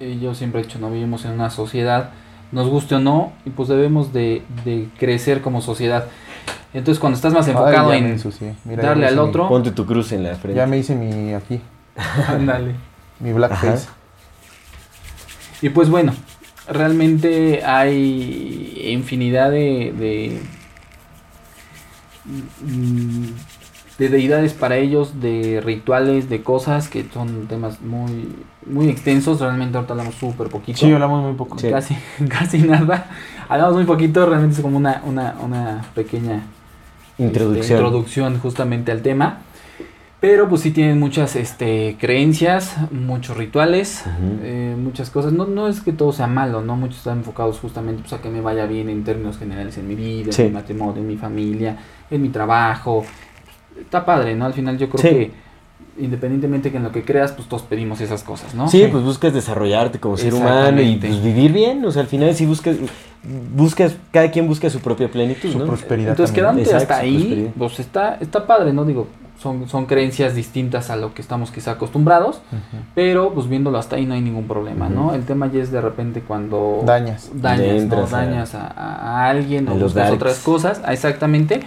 eh, 0.00 0.18
yo 0.20 0.34
siempre 0.34 0.60
he 0.60 0.64
dicho, 0.64 0.78
no 0.78 0.90
vivimos 0.90 1.24
en 1.24 1.32
una 1.32 1.50
sociedad, 1.50 2.10
nos 2.52 2.68
guste 2.68 2.96
o 2.96 3.00
no, 3.00 3.32
y 3.46 3.50
pues 3.50 3.68
debemos 3.68 4.12
de, 4.12 4.42
de 4.64 4.88
crecer 4.98 5.40
como 5.40 5.60
sociedad. 5.60 6.06
Entonces, 6.74 6.98
cuando 7.00 7.16
estás 7.16 7.32
más 7.34 7.46
enfocado 7.48 7.90
Ay, 7.90 7.98
en. 7.98 8.20
Mira, 8.64 8.82
darle 8.82 9.06
al 9.06 9.14
mi- 9.14 9.20
otro, 9.20 9.48
Ponte 9.48 9.70
tu 9.72 9.84
cruz 9.86 10.12
en 10.12 10.22
la 10.22 10.34
frente. 10.36 10.56
Ya 10.58 10.66
me 10.66 10.78
hice 10.78 10.94
mi 10.94 11.34
aquí, 11.34 11.60
ándale. 12.28 12.74
mi 13.20 13.32
blackface. 13.32 13.88
Y 15.60 15.68
pues 15.68 15.88
bueno, 15.90 16.12
realmente 16.68 17.62
hay 17.64 18.88
infinidad 18.90 19.50
de, 19.50 19.92
de, 19.96 20.40
mm, 22.24 23.26
de 23.98 24.08
deidades 24.08 24.52
para 24.54 24.76
ellos, 24.76 25.20
de 25.20 25.60
rituales, 25.64 26.28
de 26.28 26.42
cosas 26.42 26.88
que 26.88 27.04
son 27.12 27.46
temas 27.46 27.80
muy, 27.82 28.28
muy 28.66 28.88
extensos. 28.88 29.40
Realmente 29.40 29.76
ahorita 29.76 29.92
hablamos 29.94 30.14
súper 30.14 30.48
poquito. 30.48 30.78
Sí, 30.78 30.92
hablamos 30.92 31.24
muy 31.24 31.34
poco. 31.34 31.58
Sí. 31.58 31.70
Casi, 31.70 31.96
casi 32.28 32.58
nada. 32.58 33.06
Hablamos 33.48 33.74
muy 33.74 33.84
poquito, 33.84 34.24
realmente 34.26 34.56
es 34.56 34.62
como 34.62 34.76
una, 34.76 35.02
una, 35.04 35.34
una 35.42 35.84
pequeña 35.94 36.42
este, 37.12 37.24
Introducción. 37.24 37.78
introducción 37.78 38.38
justamente 38.40 38.90
al 38.92 39.02
tema. 39.02 39.38
Pero 40.20 40.48
pues 40.48 40.60
sí 40.60 40.70
tienen 40.70 41.00
muchas 41.00 41.34
este, 41.34 41.96
creencias, 42.00 42.76
muchos 42.92 43.36
rituales, 43.36 44.04
eh, 44.44 44.76
muchas 44.78 45.10
cosas. 45.10 45.32
No, 45.32 45.46
no 45.46 45.66
es 45.66 45.80
que 45.80 45.92
todo 45.92 46.12
sea 46.12 46.28
malo, 46.28 46.62
¿no? 46.62 46.76
Muchos 46.76 46.98
están 46.98 47.18
enfocados 47.18 47.58
justamente 47.58 48.02
pues, 48.02 48.12
a 48.12 48.22
que 48.22 48.30
me 48.30 48.40
vaya 48.40 48.66
bien 48.66 48.88
en 48.88 49.02
términos 49.02 49.36
generales 49.36 49.76
en 49.78 49.88
mi 49.88 49.96
vida, 49.96 50.30
Sí. 50.30 50.42
en 50.42 50.48
mi 50.48 50.54
matrimonio, 50.54 51.02
en 51.02 51.08
mi 51.08 51.16
familia, 51.16 51.76
en 52.08 52.22
mi 52.22 52.28
trabajo. 52.28 53.04
Está 53.80 54.04
padre, 54.04 54.34
¿no? 54.34 54.44
Al 54.46 54.52
final 54.52 54.78
yo 54.78 54.88
creo 54.88 55.02
Sí. 55.02 55.08
que 55.08 55.30
independientemente 55.98 56.70
que 56.70 56.78
en 56.78 56.84
lo 56.84 56.92
que 56.92 57.04
creas, 57.04 57.32
pues 57.32 57.48
todos 57.48 57.62
pedimos 57.64 58.00
esas 58.00 58.22
cosas, 58.22 58.54
¿no? 58.54 58.68
Sí, 58.68 58.86
pues 58.90 59.04
buscas 59.04 59.34
desarrollarte 59.34 59.98
como 60.00 60.16
ser 60.16 60.32
humano 60.32 60.80
y 60.80 60.94
Exactamente. 60.94 61.08
pues, 61.08 61.22
vivir 61.22 61.52
bien. 61.52 61.84
O 61.84 61.90
sea, 61.90 62.02
al 62.02 62.08
final 62.08 62.34
sí 62.34 62.46
buscas, 62.46 62.76
buscas, 63.54 63.96
cada 64.10 64.30
quien 64.30 64.46
busca 64.48 64.70
su 64.70 64.80
propia 64.80 65.08
plenitud, 65.10 65.50
Su 65.52 65.58
¿no? 65.58 65.66
prosperidad. 65.66 66.10
Entonces 66.10 66.34
también. 66.34 66.64
quedándote 66.64 66.70
Exacto, 66.76 66.94
hasta 66.94 67.04
ahí, 67.04 67.52
pues 67.58 67.78
está, 67.80 68.16
está 68.20 68.46
padre, 68.46 68.72
¿no? 68.72 68.84
Digo, 68.84 69.06
son, 69.38 69.68
son 69.68 69.86
creencias 69.86 70.34
distintas 70.34 70.88
a 70.88 70.96
lo 70.96 71.14
que 71.14 71.20
estamos 71.20 71.50
quizá 71.50 71.72
acostumbrados, 71.72 72.40
pero 72.94 73.34
pues 73.34 73.48
viéndolo 73.48 73.76
hasta 73.78 73.96
ahí 73.96 74.06
no 74.06 74.14
hay 74.14 74.20
ningún 74.20 74.46
problema, 74.46 74.88
¿no? 74.88 75.14
El 75.14 75.24
tema 75.24 75.50
ya 75.52 75.60
es 75.62 75.70
de 75.72 75.80
repente 75.80 76.20
cuando 76.20 76.82
Dañas. 76.86 77.28
dañas, 77.34 78.10
dañas 78.10 78.54
a, 78.54 79.28
alguien 79.28 79.68
a 79.68 79.72
o 79.72 79.74
los 79.74 79.82
buscas 79.92 80.04
darks. 80.04 80.14
otras 80.16 80.38
cosas, 80.38 80.80
ah, 80.84 80.92
exactamente. 80.92 81.60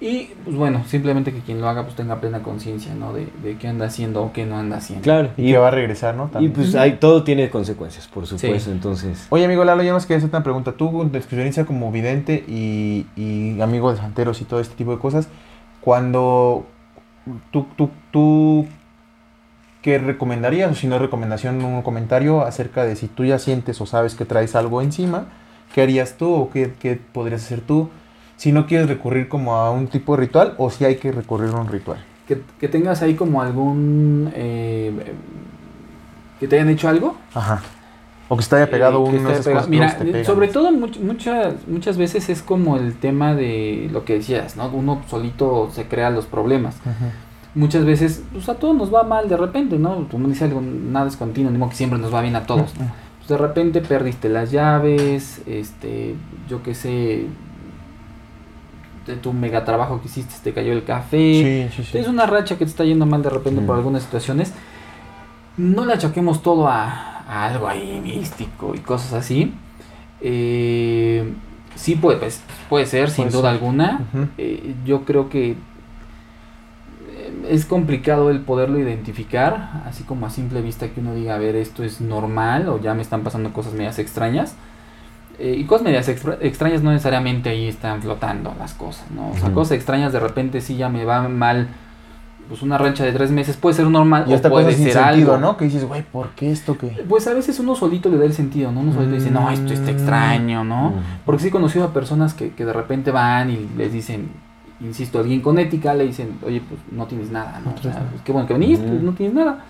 Y 0.00 0.30
pues 0.44 0.56
bueno, 0.56 0.82
simplemente 0.86 1.30
que 1.30 1.40
quien 1.40 1.60
lo 1.60 1.68
haga 1.68 1.82
pues 1.82 1.94
tenga 1.94 2.20
plena 2.20 2.42
conciencia, 2.42 2.94
¿no? 2.94 3.12
De, 3.12 3.28
de 3.42 3.58
qué 3.58 3.68
anda 3.68 3.84
haciendo 3.86 4.22
o 4.22 4.32
qué 4.32 4.46
no 4.46 4.56
anda 4.56 4.78
haciendo. 4.78 5.02
Claro. 5.02 5.30
Y 5.36 5.52
que 5.52 5.58
va 5.58 5.68
a 5.68 5.72
regresar, 5.72 6.14
¿no? 6.14 6.26
y 6.26 6.28
También. 6.28 6.52
pues 6.54 6.74
hay, 6.74 6.92
todo 6.92 7.22
tiene 7.22 7.50
consecuencias, 7.50 8.08
por 8.08 8.26
supuesto. 8.26 8.70
Entonces, 8.70 9.26
Oye, 9.28 9.44
amigo 9.44 9.62
Lalo, 9.62 9.82
yo 9.82 9.92
nos 9.92 10.06
quería 10.06 10.18
hacerte 10.18 10.36
una 10.36 10.42
pregunta. 10.42 10.72
Tú, 10.72 11.06
de 11.10 11.18
experiencia 11.18 11.66
como 11.66 11.92
vidente 11.92 12.42
y, 12.48 13.06
y 13.14 13.60
amigo 13.60 13.90
de 13.92 13.98
santeros 13.98 14.40
y 14.40 14.44
todo 14.44 14.60
este 14.60 14.74
tipo 14.74 14.92
de 14.92 14.98
cosas, 14.98 15.28
cuando 15.82 16.66
tú, 17.50 17.66
tú, 17.76 17.90
tú, 18.10 18.66
¿qué 19.82 19.98
recomendarías? 19.98 20.70
O 20.70 20.74
si 20.74 20.86
no 20.86 20.96
es 20.96 21.02
recomendación, 21.02 21.62
un 21.62 21.82
comentario 21.82 22.42
acerca 22.42 22.84
de 22.84 22.96
si 22.96 23.06
tú 23.06 23.26
ya 23.26 23.38
sientes 23.38 23.78
o 23.82 23.86
sabes 23.86 24.14
que 24.14 24.24
traes 24.24 24.56
algo 24.56 24.80
encima, 24.80 25.26
¿qué 25.74 25.82
harías 25.82 26.16
tú 26.16 26.32
o 26.32 26.50
qué, 26.50 26.72
qué 26.80 26.98
podrías 27.12 27.44
hacer 27.44 27.60
tú? 27.60 27.90
Si 28.40 28.52
no 28.52 28.66
quieres 28.66 28.88
recurrir 28.88 29.28
como 29.28 29.54
a 29.56 29.70
un 29.70 29.86
tipo 29.88 30.16
de 30.16 30.22
ritual 30.22 30.54
o 30.56 30.70
si 30.70 30.86
hay 30.86 30.96
que 30.96 31.12
recurrir 31.12 31.50
a 31.54 31.58
un 31.60 31.68
ritual. 31.68 31.98
Que, 32.26 32.40
que 32.58 32.68
tengas 32.68 33.02
ahí 33.02 33.14
como 33.14 33.42
algún... 33.42 34.30
eh, 34.34 35.12
que 36.38 36.48
te 36.48 36.56
hayan 36.56 36.70
hecho 36.70 36.88
algo. 36.88 37.16
Ajá. 37.34 37.60
O 38.30 38.38
que 38.38 38.42
se 38.42 38.48
te 38.48 38.56
haya 38.56 38.70
pegado 38.70 39.04
Eh, 39.04 39.18
uno 39.18 39.30
Mira, 39.68 39.94
pegan. 39.98 40.24
sobre 40.24 40.48
todo 40.48 40.70
much- 40.70 41.00
muchas 41.00 41.54
muchas 41.68 41.98
veces 41.98 42.30
es 42.30 42.40
como 42.40 42.78
el 42.78 42.94
tema 42.94 43.34
de 43.34 43.90
lo 43.92 44.06
que 44.06 44.14
decías, 44.14 44.56
¿no? 44.56 44.68
Uno 44.70 45.02
solito 45.10 45.68
se 45.70 45.84
crea 45.84 46.08
los 46.08 46.24
problemas. 46.24 46.76
Muchas 47.54 47.84
veces, 47.84 48.22
pues 48.32 48.48
a 48.48 48.54
todos 48.54 48.74
nos 48.74 48.94
va 48.94 49.02
mal 49.02 49.28
de 49.28 49.36
repente, 49.36 49.78
¿no? 49.78 50.08
Como 50.10 50.28
dice 50.28 50.44
algo, 50.44 50.62
nada 50.62 51.08
es 51.08 51.16
continuo, 51.16 51.50
ni 51.52 51.58
modo 51.58 51.68
que 51.70 51.76
siempre 51.76 51.98
nos 51.98 52.14
va 52.14 52.22
bien 52.22 52.36
a 52.36 52.44
todos. 52.46 52.72
Pues 53.18 53.28
de 53.28 53.36
repente 53.36 53.82
perdiste 53.82 54.30
las 54.30 54.50
llaves, 54.50 55.42
este, 55.46 56.14
yo 56.48 56.62
qué 56.62 56.74
sé, 56.74 57.26
de 59.06 59.16
tu 59.16 59.32
mega 59.32 59.64
trabajo 59.64 60.00
que 60.00 60.08
hiciste, 60.08 60.34
te 60.42 60.52
cayó 60.52 60.72
el 60.72 60.84
café. 60.84 61.68
Sí, 61.72 61.76
sí, 61.76 61.84
sí. 61.92 61.98
Es 61.98 62.06
una 62.08 62.26
racha 62.26 62.56
que 62.58 62.64
te 62.64 62.70
está 62.70 62.84
yendo 62.84 63.06
mal 63.06 63.22
de 63.22 63.30
repente 63.30 63.60
por 63.62 63.76
Mm. 63.76 63.78
algunas 63.78 64.02
situaciones. 64.02 64.52
No 65.56 65.84
le 65.84 65.94
achaquemos 65.94 66.42
todo 66.42 66.68
a, 66.68 67.22
a 67.28 67.46
algo 67.46 67.66
ahí 67.68 68.00
místico 68.02 68.74
y 68.74 68.78
cosas 68.78 69.12
así. 69.12 69.52
Eh, 70.20 71.32
sí 71.74 71.96
puede, 71.96 72.18
pues, 72.18 72.42
puede 72.68 72.86
ser, 72.86 73.10
sin 73.10 73.30
duda 73.30 73.50
alguna. 73.50 74.00
Eh, 74.38 74.74
yo 74.84 75.04
creo 75.04 75.28
que 75.28 75.52
eh, 75.52 77.46
es 77.48 77.64
complicado 77.64 78.30
el 78.30 78.40
poderlo 78.40 78.78
identificar, 78.78 79.82
así 79.86 80.04
como 80.04 80.26
a 80.26 80.30
simple 80.30 80.60
vista 80.62 80.88
que 80.88 81.00
uno 81.00 81.14
diga, 81.14 81.34
a 81.34 81.38
ver, 81.38 81.56
esto 81.56 81.82
es 81.82 82.00
normal 82.00 82.68
o 82.68 82.80
ya 82.80 82.94
me 82.94 83.02
están 83.02 83.22
pasando 83.22 83.52
cosas 83.52 83.72
medias 83.72 83.98
extrañas. 83.98 84.54
Eh, 85.42 85.56
y 85.58 85.64
cosas 85.64 85.84
medias 85.84 86.06
extra- 86.08 86.36
extrañas 86.42 86.82
no 86.82 86.90
necesariamente 86.92 87.48
ahí 87.48 87.66
están 87.66 88.02
flotando 88.02 88.54
las 88.58 88.74
cosas, 88.74 89.10
¿no? 89.10 89.30
O 89.30 89.36
sea, 89.38 89.50
cosas 89.52 89.72
extrañas 89.72 90.12
de 90.12 90.20
repente 90.20 90.60
sí 90.60 90.76
ya 90.76 90.88
me 90.90 91.04
va 91.06 91.26
mal. 91.28 91.68
Pues 92.48 92.62
una 92.62 92.76
rancha 92.78 93.04
de 93.04 93.12
tres 93.12 93.30
meses 93.30 93.56
puede 93.56 93.76
ser 93.76 93.86
normal 93.86 94.24
Y 94.26 94.34
o 94.34 94.40
puede 94.42 94.64
cosas 94.64 94.74
sin 94.74 94.84
ser 94.86 95.04
sentido, 95.04 95.34
algo. 95.34 95.46
¿no? 95.46 95.56
Que 95.56 95.66
dices, 95.66 95.84
güey, 95.86 96.02
¿por 96.02 96.30
qué 96.30 96.50
esto 96.50 96.76
que...? 96.76 96.88
Pues 97.08 97.26
a 97.28 97.32
veces 97.32 97.60
uno 97.60 97.76
solito 97.76 98.08
le 98.10 98.18
da 98.18 98.24
el 98.24 98.32
sentido, 98.32 98.72
¿no? 98.72 98.80
Uno 98.80 98.92
solito 98.92 99.14
dice, 99.14 99.30
no, 99.30 99.48
esto 99.50 99.72
está 99.72 99.92
extraño, 99.92 100.64
¿no? 100.64 100.90
Mm. 100.90 100.94
Porque 101.24 101.42
sí 101.42 101.48
he 101.48 101.52
conocido 101.52 101.84
a 101.84 101.92
personas 101.92 102.34
que, 102.34 102.50
que 102.50 102.64
de 102.64 102.72
repente 102.72 103.12
van 103.12 103.50
y 103.50 103.68
les 103.78 103.92
dicen, 103.92 104.30
insisto, 104.80 105.20
alguien 105.20 105.40
con 105.42 105.60
ética 105.60 105.94
le 105.94 106.06
dicen, 106.06 106.38
oye, 106.44 106.60
pues 106.68 106.80
no 106.90 107.06
tienes 107.06 107.30
nada, 107.30 107.60
¿no? 107.64 107.72
O 107.72 107.80
sea, 107.80 108.02
pues, 108.10 108.20
qué 108.24 108.32
bueno 108.32 108.48
que 108.48 108.54
veniste, 108.54 108.84
pues, 108.84 109.00
no 109.00 109.12
tienes 109.12 109.34
nada. 109.36 109.64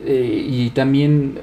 Eh, 0.00 0.44
y 0.48 0.70
también, 0.70 1.38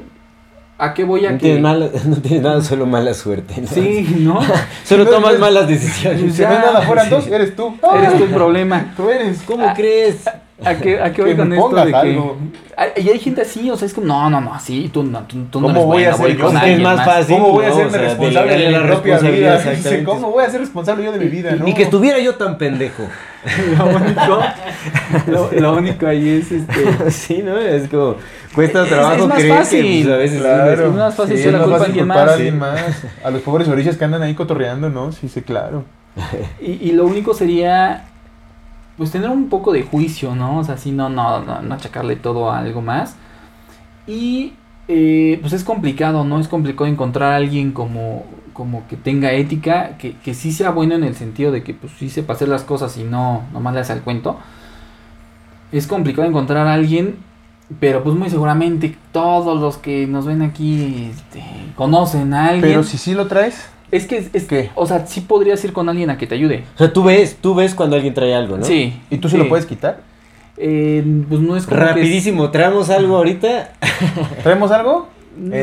¿a 0.80 0.94
qué 0.94 1.04
voy 1.04 1.26
a 1.26 1.32
No 1.32 1.38
que... 1.38 1.44
tienes, 1.44 1.62
mala- 1.62 1.90
no 2.06 2.16
tienes 2.18 2.42
nada, 2.42 2.62
solo 2.62 2.86
mala 2.88 3.14
suerte. 3.14 3.62
¿no? 3.62 3.68
Sí, 3.68 4.16
¿no? 4.20 4.40
Solo 4.86 5.04
No, 5.04 5.10
tomas 5.12 5.34
no, 5.34 5.40
malas 5.40 5.68
decisiones. 5.68 6.34
Si 6.36 6.42
no 6.42 6.48
hay 6.48 6.58
nada 6.58 6.82
fuera 6.82 7.06
dos, 7.06 7.28
eres 7.28 7.56
tú. 7.56 7.76
Eres 7.96 8.18
tu 8.18 8.26
problema. 8.28 8.94
Tú 8.98 9.10
eres. 9.10 9.42
¿Cómo 9.46 9.72
crees? 9.76 10.26
¿A 10.66 10.76
qué, 10.76 11.00
a 11.02 11.14
qué 11.14 11.22
voy 11.22 11.32
Que 11.32 11.38
con 11.38 11.54
esto 11.54 11.70
de 11.70 11.90
que... 11.92 11.96
algo. 11.96 12.38
Ay, 12.76 12.90
Y 12.98 13.10
hay 13.10 13.20
gente 13.20 13.42
así, 13.44 13.70
o 13.72 13.78
sea, 13.78 13.86
es 13.86 13.94
como, 13.94 14.08
no, 14.08 14.30
no, 14.30 14.42
no, 14.42 14.54
así, 14.54 14.90
tú 14.94 15.04
no, 15.04 15.20
tú, 15.24 15.38
tú 15.50 15.62
no 15.62 15.68
¿Cómo 15.68 15.70
eres 15.72 15.86
voy 15.86 16.04
a 16.04 16.16
bueno, 16.16 16.18
ser 16.18 16.26
voy 16.28 16.38
yo? 16.38 16.46
con 16.46 16.56
Es 16.56 16.62
que 16.62 16.68
alguien 16.70 16.84
más 16.84 17.06
fácil. 17.06 17.36
¿Cómo 17.38 17.52
voy 17.54 17.66
a 17.66 17.68
¿no? 17.70 17.74
hacerme 17.76 17.90
O 17.90 17.92
sea, 18.00 18.02
responsable 18.10 18.58
de 18.58 18.66
mi 18.68 18.72
la 18.74 18.84
propia 18.84 19.18
vida? 19.20 19.64
¿cómo 20.06 20.32
voy 20.32 20.44
a 20.44 20.50
ser 20.50 20.60
responsable 20.60 21.04
yo 21.06 21.12
de 21.14 21.20
mi 21.20 21.26
vida? 21.30 21.52
Y- 21.56 21.60
no? 21.60 21.66
Ni 21.66 21.74
que 21.74 21.84
estuviera 21.84 22.20
yo 22.20 22.36
tan 22.36 22.58
pendejo. 22.58 23.04
Lo 23.78 23.86
único, 23.86 24.40
lo, 25.28 25.52
lo 25.54 25.74
único 25.78 26.08
ahí 26.08 26.30
es 26.30 26.52
este... 26.52 27.12
sí, 27.12 27.42
¿no? 27.44 27.58
Es 27.58 27.88
como, 27.90 28.16
cuesta 28.54 28.84
Es- 28.84 28.90
trabajo 28.90 29.24
es 29.24 29.28
más 29.28 29.38
creer 29.40 29.58
fácil. 29.60 29.84
que 29.86 30.04
pues, 30.04 30.14
a 30.14 30.18
veces 30.18 30.38
sí, 30.38 30.44
Claro. 30.44 30.88
Es 30.88 30.94
más 30.94 31.16
fácil 31.16 31.38
Sí, 31.38 31.44
la 31.46 31.50
es 31.50 31.54
más 31.54 31.62
culpa 31.64 31.76
a 31.76 31.80
fácil 31.80 31.86
alguien 31.86 32.06
culpar 32.06 32.26
más. 32.26 32.30
a 32.30 32.34
alguien 32.34 32.60
más. 32.60 33.04
A 33.24 33.32
los 33.32 33.42
pobres 33.42 33.68
orillas 33.70 33.98
que 33.98 34.06
andan 34.06 34.22
ahí 34.24 34.36
cotorreando, 34.36 34.90
¿no? 34.90 35.12
Sí, 35.12 35.30
sí, 35.30 35.42
claro. 35.42 35.86
Y, 36.62 36.72
y 36.90 36.92
lo 36.92 37.06
único 37.06 37.34
sería, 37.34 38.06
pues 38.98 39.12
tener 39.12 39.30
un 39.30 39.48
poco 39.50 39.72
de 39.72 39.84
juicio, 39.84 40.36
¿no? 40.36 40.60
O 40.60 40.64
sea, 40.64 40.78
sí, 40.78 40.92
no, 40.92 41.10
no, 41.10 41.42
no, 41.42 41.62
no 41.62 41.76
achacarle 41.76 42.18
todo 42.18 42.52
a 42.52 42.60
algo 42.60 42.82
más. 42.82 43.16
Y 44.08 44.54
eh, 44.88 45.38
pues 45.42 45.54
es 45.54 45.64
complicado, 45.64 46.24
¿no? 46.24 46.40
Es 46.40 46.48
complicado 46.48 46.88
encontrar 46.88 47.34
a 47.34 47.36
alguien 47.38 47.72
como, 47.72 48.26
como 48.60 48.86
que 48.90 48.98
tenga 48.98 49.32
ética, 49.32 49.92
que, 49.98 50.18
que 50.18 50.34
sí 50.34 50.52
sea 50.52 50.72
bueno 50.72 50.94
en 50.94 51.06
el 51.06 51.16
sentido 51.16 51.50
de 51.54 51.64
que 51.64 51.74
pues 51.74 51.94
sí 51.98 52.10
sepa 52.10 52.34
hacer 52.34 52.50
las 52.50 52.64
cosas 52.64 52.98
y 52.98 53.06
no 53.06 53.44
nomás 53.54 53.74
le 53.74 53.80
hace 53.80 53.94
al 53.94 54.02
cuento. 54.02 54.38
Es 55.72 55.88
complicado 55.88 56.28
encontrar 56.28 56.68
a 56.68 56.74
alguien, 56.74 57.16
pero 57.80 58.04
pues 58.04 58.18
muy 58.18 58.30
seguramente 58.30 58.98
todos 59.14 59.62
los 59.62 59.78
que 59.78 60.08
nos 60.08 60.26
ven 60.26 60.42
aquí 60.42 61.10
este, 61.10 61.42
conocen 61.78 62.34
a 62.34 62.48
alguien. 62.48 62.62
Pero 62.64 62.84
si 62.84 62.98
sí 62.98 63.14
lo 63.14 63.28
traes, 63.28 63.70
Es 63.92 64.08
que, 64.08 64.30
es, 64.34 64.44
¿Qué? 64.44 64.72
o 64.76 64.86
sea, 64.86 65.08
sí 65.08 65.22
podrías 65.22 65.64
ir 65.64 65.72
con 65.72 65.88
alguien 65.88 66.10
a 66.10 66.18
que 66.18 66.28
te 66.28 66.36
ayude. 66.36 66.66
O 66.76 66.80
sea, 66.80 66.92
tú 66.92 67.06
ves, 67.06 67.38
tú 67.40 67.56
ves 67.56 67.74
cuando 67.74 67.96
alguien 67.96 68.14
trae 68.14 68.36
algo, 68.36 68.58
¿no? 68.58 68.66
Sí. 68.66 69.00
¿y 69.10 69.20
tú 69.20 69.30
se 69.30 69.38
sí. 69.38 69.42
lo 69.42 69.48
puedes 69.48 69.66
quitar? 69.66 70.02
Eh, 70.58 71.02
pues 71.30 71.40
no 71.40 71.56
es 71.56 71.66
como 71.66 71.78
que 71.78 71.84
es- 71.86 71.90
Rapidísimo, 71.96 72.52
traemos 72.52 72.90
algo 72.90 73.16
ahorita. 73.16 73.72
¿Traemos 74.44 74.70
algo? 74.72 75.08
Mm. 75.38 75.54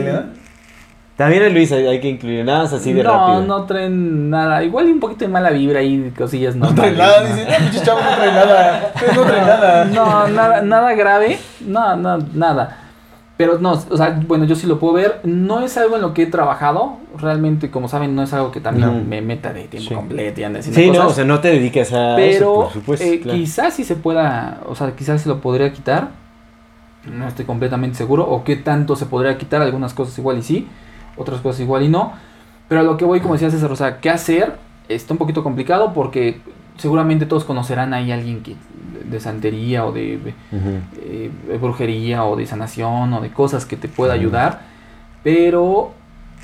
También 1.16 1.44
a 1.44 1.48
Luis 1.48 1.72
hay, 1.72 1.86
hay 1.86 1.98
que 2.00 2.08
incluir 2.10 2.44
nada 2.44 2.64
más 2.64 2.72
así 2.74 2.92
de 2.92 3.02
no, 3.02 3.10
rápido. 3.10 3.42
no 3.46 3.64
traen 3.64 4.28
nada. 4.28 4.62
Igual 4.62 4.88
y 4.88 4.92
un 4.92 5.00
poquito 5.00 5.24
de 5.24 5.28
mala 5.28 5.48
vibra 5.50 5.80
ahí, 5.80 6.12
cosillas 6.16 6.54
No 6.56 6.66
normales. 6.66 6.94
trae 6.94 7.06
nada, 7.08 7.24
dice, 7.24 7.46
no, 7.50 7.56
pinches 7.58 7.82
chavos 7.84 8.02
no 8.04 8.16
trae 8.16 8.32
nada. 8.32 8.92
No 9.14 9.22
traen 9.22 9.46
nada. 9.46 9.84
No, 9.86 10.28
nada, 10.28 10.62
nada 10.62 10.92
grave. 10.94 11.38
No, 11.60 11.96
no, 11.96 12.18
nada. 12.34 12.80
Pero 13.38 13.58
no, 13.58 13.72
o 13.72 13.96
sea, 13.96 14.18
bueno, 14.26 14.44
yo 14.44 14.54
sí 14.56 14.66
lo 14.66 14.78
puedo 14.78 14.92
ver. 14.94 15.20
No 15.24 15.60
es 15.62 15.76
algo 15.78 15.96
en 15.96 16.02
lo 16.02 16.12
que 16.12 16.24
he 16.24 16.26
trabajado. 16.26 16.96
Realmente, 17.18 17.70
como 17.70 17.88
saben, 17.88 18.14
no 18.14 18.22
es 18.22 18.32
algo 18.34 18.50
que 18.50 18.60
también 18.60 18.86
No. 18.86 19.02
me 19.04 19.22
meta 19.22 19.54
de 19.54 19.64
tiempo 19.68 19.88
Sí. 19.88 19.94
completo 19.94 20.40
y 20.40 20.44
ande 20.44 20.58
haciendo 20.60 20.80
Sí, 20.80 20.88
cosas. 20.88 21.02
no, 21.04 21.10
o 21.10 21.14
sea, 21.14 21.24
no 21.24 21.40
te 21.40 21.48
dedicas 21.48 21.92
a 21.94 22.18
eso, 22.20 22.38
Pero 22.38 22.54
por 22.54 22.72
supuesto. 22.72 23.06
eh, 23.06 23.20
claro. 23.20 23.38
quizás 23.38 23.72
sí 23.74 23.84
se 23.84 23.96
pueda, 23.96 24.60
o 24.66 24.74
sea, 24.74 24.90
quizás 24.92 25.22
se 25.22 25.28
lo 25.30 25.40
podría 25.40 25.72
quitar. 25.72 26.08
No 27.10 27.26
estoy 27.28 27.44
completamente 27.46 27.96
seguro. 27.96 28.26
O 28.28 28.42
qué 28.44 28.56
tanto 28.56 28.96
se 28.96 29.06
podría 29.06 29.38
quitar. 29.38 29.62
Algunas 29.62 29.94
cosas 29.94 30.18
igual 30.18 30.38
y 30.38 30.42
sí. 30.42 30.68
Otras 31.16 31.40
cosas 31.40 31.60
igual 31.60 31.82
y 31.84 31.88
no. 31.88 32.12
Pero 32.68 32.80
a 32.80 32.84
lo 32.84 32.96
que 32.96 33.04
voy, 33.04 33.20
como 33.20 33.34
decía 33.34 33.50
César, 33.50 33.70
o 33.70 33.76
sea, 33.76 34.00
¿qué 34.00 34.10
hacer? 34.10 34.56
Está 34.88 35.14
un 35.14 35.18
poquito 35.18 35.42
complicado 35.42 35.92
porque 35.92 36.40
seguramente 36.76 37.26
todos 37.26 37.44
conocerán 37.44 37.94
ahí 37.94 38.10
a 38.10 38.14
alguien 38.14 38.42
que 38.42 38.54
de 39.08 39.20
santería 39.20 39.86
o 39.86 39.92
de, 39.92 40.18
de, 40.18 40.34
eh, 41.00 41.30
brujería 41.60 42.24
o 42.24 42.34
de 42.36 42.44
sanación 42.46 43.12
o 43.12 43.20
de 43.20 43.30
cosas 43.30 43.64
que 43.66 43.76
te 43.76 43.88
pueda 43.88 44.14
ayudar. 44.14 44.62
Pero, 45.22 45.92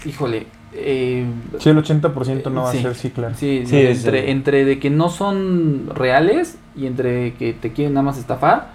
híjole, 0.05 0.47
eh, 0.73 1.27
Sí, 1.59 1.69
el 1.71 1.77
80% 1.79 2.51
no 2.51 2.63
va 2.63 2.73
Sí. 2.73 2.79
a 2.79 2.83
ser, 2.83 2.95
sí, 2.95 3.11
claro. 3.11 3.35
Sí, 3.37 3.65
Sí, 3.67 3.77
entre, 3.79 4.31
entre 4.31 4.65
de 4.65 4.79
que 4.79 4.91
no 4.91 5.09
son 5.09 5.89
reales 5.95 6.57
y 6.77 6.87
entre 6.87 7.35
que 7.35 7.53
te 7.53 7.73
quieren 7.73 7.95
nada 7.95 8.05
más 8.05 8.19
estafar, 8.19 8.71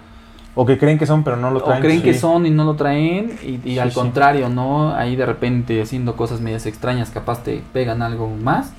O 0.60 0.66
que 0.66 0.76
creen 0.76 0.98
que 0.98 1.06
son, 1.06 1.22
pero 1.22 1.36
no 1.36 1.52
lo 1.52 1.60
o 1.60 1.62
traen. 1.62 1.80
creen 1.82 2.02
que 2.02 2.14
son 2.14 2.44
y 2.44 2.50
no 2.50 2.64
lo 2.64 2.74
traen, 2.74 3.38
y, 3.44 3.60
y 3.64 3.74
Sí, 3.74 3.78
al 3.78 3.90
sí. 3.90 3.94
contrario, 3.94 4.48
¿no? 4.48 4.92
Ahí 4.92 5.14
de 5.14 5.24
repente 5.24 5.80
haciendo 5.80 6.16
cosas 6.16 6.40
medias 6.40 6.66
extrañas, 6.66 7.10
capaz 7.10 7.44
te 7.44 7.62
pegan 7.72 8.02
algo 8.02 8.28
más. 8.28 8.72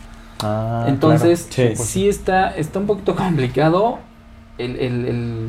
Ah, 0.43 0.85
Entonces, 0.89 1.47
claro. 1.53 1.75
sí, 1.77 1.83
Sí. 1.85 2.09
está, 2.09 2.49
está 2.57 2.79
un 2.79 2.85
poquito 2.85 3.15
complicado 3.23 3.99
el, 4.57 4.75
el- 4.75 5.05
el 5.05 5.47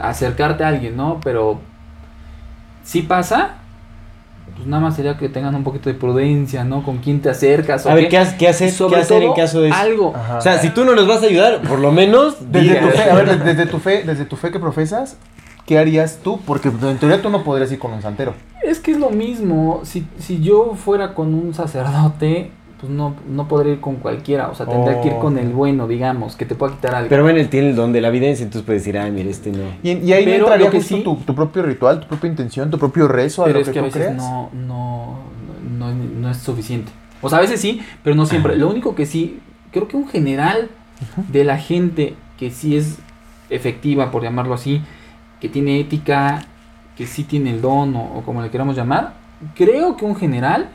acercarte 0.00 0.64
a 0.64 0.68
alguien, 0.68 0.96
¿no? 0.96 1.20
Pero 1.22 1.60
si 2.82 3.02
pasa, 3.02 3.56
pues 4.54 4.66
nada 4.66 4.82
más 4.82 4.96
sería 4.96 5.18
que 5.18 5.28
tengan 5.28 5.54
un 5.54 5.62
poquito 5.64 5.90
de 5.90 5.94
prudencia, 5.94 6.64
¿no? 6.64 6.82
Con 6.84 6.98
quién 6.98 7.20
te 7.20 7.28
acercas. 7.28 7.84
o 7.84 7.90
A 7.90 7.94
ver, 7.94 8.08
¿qué, 8.08 8.16
ha- 8.16 8.36
qué 8.38 8.48
hacer, 8.48 8.68
Y 8.68 8.72
sobre 8.72 8.94
qué 8.96 9.00
hacer 9.02 9.16
en 9.22 9.28
todo, 9.28 9.34
caso 9.36 9.60
de 9.60 9.68
eso? 9.68 9.76
Algo. 9.78 10.14
Ajá. 10.16 10.38
O 10.38 10.40
sea, 10.40 10.58
si 10.58 10.70
tú 10.70 10.86
no 10.86 10.94
nos 10.94 11.06
vas 11.06 11.22
a 11.22 11.26
ayudar, 11.26 11.60
por 11.62 11.78
lo 11.80 11.92
menos. 11.92 12.36
Desde 12.50 12.68
diga. 12.74 12.80
tu 12.80 12.88
fe, 12.96 13.10
a 13.10 13.14
ver, 13.14 13.26
desde, 13.28 13.44
desde 13.44 13.66
tu 13.66 13.78
fe, 13.78 14.02
desde 14.04 14.24
tu 14.24 14.36
fe 14.36 14.50
que 14.50 14.58
profesas, 14.58 15.18
¿qué 15.66 15.78
harías 15.78 16.20
tú? 16.22 16.40
Porque 16.46 16.68
en 16.68 16.98
teoría 16.98 17.20
tú 17.20 17.28
no 17.30 17.42
podrías 17.44 17.70
ir 17.72 17.78
con 17.78 17.92
un 17.92 18.02
santero. 18.02 18.34
Es 18.62 18.80
que 18.80 18.92
es 18.92 18.98
lo 18.98 19.10
mismo. 19.10 19.80
Si, 19.84 20.06
si 20.18 20.40
yo 20.40 20.74
fuera 20.74 21.14
con 21.14 21.34
un 21.34 21.54
sacerdote, 21.54 22.50
pues 22.80 22.90
no, 22.92 23.14
no 23.28 23.46
podría 23.48 23.74
ir 23.74 23.80
con 23.80 23.96
cualquiera. 23.96 24.48
O 24.48 24.54
sea, 24.54 24.66
tendría 24.66 25.00
que 25.00 25.08
ir 25.08 25.18
con 25.18 25.38
el 25.38 25.48
bueno, 25.50 25.86
digamos, 25.86 26.36
que 26.36 26.46
te 26.46 26.54
pueda 26.54 26.74
quitar 26.74 26.94
algo. 26.94 27.08
Pero 27.08 27.22
bueno, 27.22 27.38
él 27.38 27.48
tiene 27.48 27.70
el 27.70 27.76
don 27.76 27.92
de 27.92 28.00
la 28.00 28.08
evidencia, 28.08 28.44
entonces 28.44 28.66
puedes 28.66 28.82
decir, 28.82 28.98
ah, 28.98 29.08
mira, 29.10 29.30
este 29.30 29.50
no. 29.52 29.64
Y, 29.82 29.90
y 29.92 30.12
ahí 30.12 30.24
no 30.24 30.30
Pero 30.32 30.44
entraría 30.46 30.70
que 30.70 30.78
justo 30.78 30.96
sí- 30.96 31.02
tu, 31.02 31.16
tu 31.16 31.34
propio 31.34 31.62
ritual, 31.62 32.00
tu 32.00 32.06
propia 32.08 32.28
intención, 32.30 32.70
tu 32.70 32.78
propio 32.78 33.06
rezo 33.08 33.42
a 33.42 33.46
pero 33.46 33.58
lo 33.58 33.62
es 33.62 33.68
que, 33.68 33.72
que 33.74 33.78
a 33.78 33.82
veces 33.82 34.02
creas. 34.02 34.16
no, 34.16 34.50
no, 34.52 35.18
no, 35.78 35.94
no 35.94 36.30
es 36.30 36.36
suficiente. 36.38 36.90
O 37.22 37.28
sea, 37.28 37.38
a 37.38 37.40
veces 37.40 37.60
sí, 37.60 37.80
pero 38.04 38.14
no 38.16 38.26
siempre. 38.26 38.56
Lo 38.56 38.68
único 38.68 38.94
que 38.94 39.06
sí, 39.06 39.40
creo 39.72 39.88
que 39.88 39.96
un 39.96 40.08
general 40.08 40.68
de 41.32 41.44
la 41.44 41.56
gente 41.58 42.14
que 42.38 42.50
sí 42.50 42.76
es 42.76 42.98
efectiva, 43.48 44.10
por 44.10 44.22
llamarlo 44.22 44.54
así, 44.54 44.82
que 45.40 45.48
tiene 45.48 45.80
ética, 45.80 46.42
que 46.96 47.06
sí 47.06 47.24
tiene 47.24 47.50
el 47.50 47.60
don 47.60 47.94
o, 47.96 48.22
como 48.24 48.42
le 48.42 48.50
queramos 48.50 48.76
llamar, 48.76 49.14
creo 49.54 49.96
que 49.96 50.04
un 50.04 50.16
general 50.16 50.68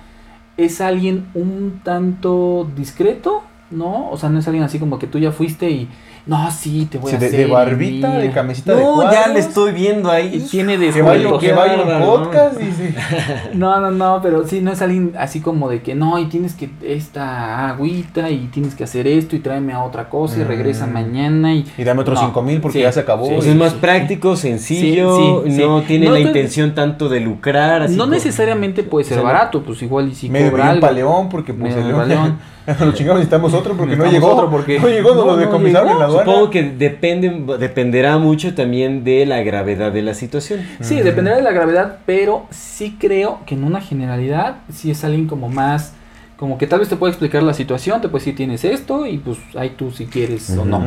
es 0.58 0.82
alguien 0.82 1.28
un 1.34 1.82
tanto 1.84 2.70
discreto, 2.76 3.44
¿no? 3.72 4.10
O 4.10 4.18
sea, 4.18 4.30
no 4.30 4.40
es 4.40 4.48
alguien 4.48 4.64
así 4.64 4.80
como 4.80 5.00
que 5.00 5.08
tú 5.08 5.18
ya 5.18 5.32
fuiste 5.32 5.70
y, 5.70 5.90
no, 6.26 6.52
sí, 6.52 6.88
te 6.90 6.98
voy 6.98 7.10
Sí, 7.10 7.16
a 7.18 7.20
de, 7.20 7.26
hacer. 7.28 7.40
de 7.40 7.46
barbita, 7.48 8.08
mira". 8.10 8.20
de 8.22 8.32
camiseta 8.32 8.76
de 8.76 8.84
No, 8.84 9.04
ya 9.04 9.10
cuadros, 9.10 9.34
le 9.34 9.40
estoy 9.40 9.72
viendo 9.72 10.12
ahí. 10.12 10.46
tiene 10.52 10.78
Que 10.78 11.02
vaya, 11.02 11.38
que 11.40 11.52
vaya 11.54 11.98
un 11.98 12.02
podcast, 12.06 12.58
dice. 12.58 12.94
No, 13.54 13.80
no, 13.80 13.92
no, 13.92 14.20
pero 14.22 14.48
sí, 14.48 14.62
no 14.62 14.72
es 14.72 14.82
alguien 14.82 15.14
así 15.18 15.40
como 15.42 15.70
de 15.70 15.82
que 15.82 15.96
no, 15.96 16.20
y 16.20 16.26
tienes 16.26 16.54
que 16.54 16.70
esta 16.84 17.70
agüita 17.70 18.30
y 18.30 18.48
tienes 18.48 18.76
que 18.76 18.84
hacer 18.84 19.08
esto 19.08 19.36
y 19.36 19.40
tráeme 19.40 19.74
a 19.74 19.84
otra 19.84 20.10
cosa 20.10 20.40
y 20.40 20.44
regresa 20.44 20.86
Mm. 20.88 20.94
mañana 20.94 21.54
y... 21.54 21.66
Y 21.78 21.84
dame 21.84 22.02
otros 22.02 22.20
No, 22.20 22.28
cinco 22.28 22.42
mil 22.42 22.62
porque 22.62 22.80
sí, 22.80 22.84
ya 22.84 22.92
se 22.92 23.00
acabó. 23.02 23.26
sí, 23.28 23.34
Pues 23.36 23.48
es 23.48 23.56
más 23.56 23.74
práctico, 23.74 24.36
sencillo, 24.36 25.18
Sí, 25.46 25.52
sí, 25.56 25.66
no 25.66 25.80
sí. 25.80 25.86
tiene 25.88 26.06
No 26.06 26.12
la 26.12 26.18
te- 26.18 26.24
intención 26.24 26.74
tanto 26.76 27.10
de 27.10 27.20
lucrar. 27.20 27.84
Así 27.84 27.96
no 27.96 28.04
como- 28.04 28.14
necesariamente 28.14 28.84
puede 28.84 29.06
ser 29.06 29.18
O 29.20 29.22
sea, 29.22 29.28
no- 29.30 29.34
barato, 29.38 29.62
pues 29.64 29.82
igual 29.82 30.10
y 30.10 30.16
si 30.16 30.30
medio 30.30 30.52
cobra 30.52 30.70
algo. 30.70 30.82
para 30.82 30.94
León 30.94 31.30
porque 31.30 31.54
pues 31.54 31.76
el 31.76 31.88
León 31.88 32.38
lo 32.80 32.92
chingamos 32.94 33.20
necesitamos 33.22 33.54
otro 33.56 33.74
porque 33.76 33.96
no 33.96 34.06
llegó 34.06 34.34
otro 34.36 34.50
porque- 34.50 34.80
no 34.80 34.88
llegó 34.88 35.16
nos 35.16 35.26
lo 35.26 35.36
decomisaron 35.38 35.88
llegó. 35.90 36.00
en 36.04 36.08
la 36.08 36.11
Supongo 36.20 36.50
que 36.50 36.64
depende, 36.64 37.30
dependerá 37.58 38.18
mucho 38.18 38.54
también 38.54 39.04
de 39.04 39.26
la 39.26 39.42
gravedad 39.44 39.92
de 39.92 40.02
la 40.02 40.14
situación. 40.14 40.62
Sí, 40.80 41.02
dependerá 41.02 41.38
de 41.38 41.44
la 41.44 41.52
gravedad, 41.52 42.00
pero 42.06 42.46
sí 42.50 42.98
creo 43.00 43.40
que 43.46 43.56
en 43.56 43.64
una 43.64 43.82
generalidad 43.82 44.58
sí 44.72 44.92
es 44.92 45.04
alguien 45.04 45.28
como 45.28 45.50
más... 45.50 45.94
Como 46.38 46.58
que 46.58 46.66
tal 46.66 46.80
vez 46.80 46.90
te 46.90 46.96
puede 46.96 47.12
explicar 47.12 47.44
la 47.44 47.54
situación, 47.54 48.02
te 48.02 48.10
puede 48.10 48.22
decir 48.22 48.36
tienes 48.36 48.66
esto 48.66 49.06
y 49.06 49.20
pues 49.20 49.38
ahí 49.56 49.74
tú 49.78 49.92
si 49.92 50.08
quieres 50.08 50.50
o 50.58 50.66
no. 50.66 50.84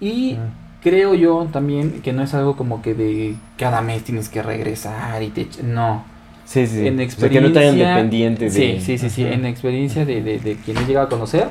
Y 0.00 0.36
creo 0.82 1.14
yo 1.14 1.46
también 1.52 2.02
que 2.02 2.12
no 2.12 2.22
es 2.24 2.34
algo 2.34 2.56
como 2.56 2.82
que 2.82 2.94
de 2.94 3.36
cada 3.56 3.80
mes 3.80 4.02
tienes 4.02 4.28
que 4.28 4.42
regresar 4.42 5.22
y 5.22 5.28
te... 5.28 5.46
No. 5.62 6.04
Sí, 6.44 6.66
sí. 6.66 6.86
En 6.86 6.94
O 6.94 6.96
sea, 6.96 7.04
experiencia... 7.04 7.30
que 7.30 7.40
no 7.40 7.52
te 7.52 7.58
hagan 7.60 7.78
dependiente 7.78 8.44
de... 8.46 8.50
Sí, 8.50 8.80
sí, 8.80 8.98
sí, 8.98 9.08
sí. 9.10 9.24
En 9.24 9.44
experiencia 9.44 10.04
de, 10.04 10.20
de, 10.20 10.40
de 10.40 10.56
quien 10.56 10.78
he 10.78 10.84
llegado 10.84 11.06
a 11.06 11.10
conocer, 11.10 11.48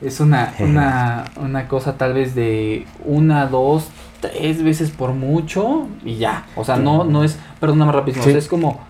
es 0.00 0.20
una, 0.20 0.54
una, 0.60 1.24
una 1.36 1.68
cosa 1.68 1.96
tal 1.98 2.14
vez 2.14 2.34
de 2.34 2.86
una, 3.04 3.46
dos, 3.46 3.88
tres 4.20 4.62
veces 4.62 4.90
por 4.90 5.12
mucho 5.12 5.88
y 6.04 6.16
ya. 6.16 6.46
O 6.56 6.64
sea, 6.64 6.76
no, 6.76 7.04
no 7.04 7.24
es... 7.24 7.38
Perdóname 7.58 7.92
rapidísimo. 7.92 8.24
Sí. 8.24 8.30
o 8.30 8.32
sea, 8.32 8.38
es 8.38 8.48
como... 8.48 8.80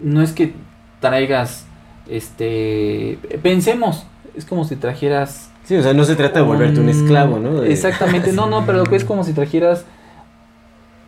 No 0.00 0.22
es 0.22 0.32
que 0.32 0.54
traigas... 1.00 1.66
Este... 2.08 3.18
Pensemos. 3.42 4.06
Es 4.36 4.44
como 4.44 4.64
si 4.64 4.76
trajeras 4.76 5.50
Sí, 5.64 5.76
o 5.76 5.82
sea, 5.82 5.92
no 5.94 6.04
se 6.04 6.16
trata 6.16 6.40
de 6.40 6.44
volverte 6.44 6.80
un 6.80 6.88
esclavo, 6.88 7.38
¿no? 7.38 7.60
De- 7.60 7.72
Exactamente, 7.72 8.32
no, 8.32 8.46
no, 8.46 8.62
pero 8.66 8.78
lo 8.78 8.84
que 8.84 8.96
es 8.96 9.04
como 9.04 9.22
si 9.22 9.32
trajeras 9.32 9.84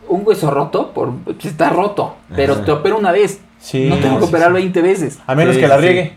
un 0.07 0.21
hueso 0.25 0.51
roto, 0.51 0.91
por, 0.93 1.13
pues, 1.17 1.43
está 1.45 1.69
roto, 1.69 2.15
pero 2.35 2.53
Ajá. 2.53 2.65
te 2.65 2.71
opera 2.71 2.95
una 2.95 3.11
vez. 3.11 3.41
Sí, 3.59 3.87
no 3.89 3.97
tengo 3.97 4.19
que 4.19 4.25
operar 4.25 4.49
sí. 4.49 4.53
20 4.53 4.81
veces. 4.81 5.19
a 5.25 5.35
menos 5.35 5.55
Sí, 5.55 5.61
que 5.61 5.67
la 5.67 5.77
sí. 5.77 5.81
riegue 5.81 6.13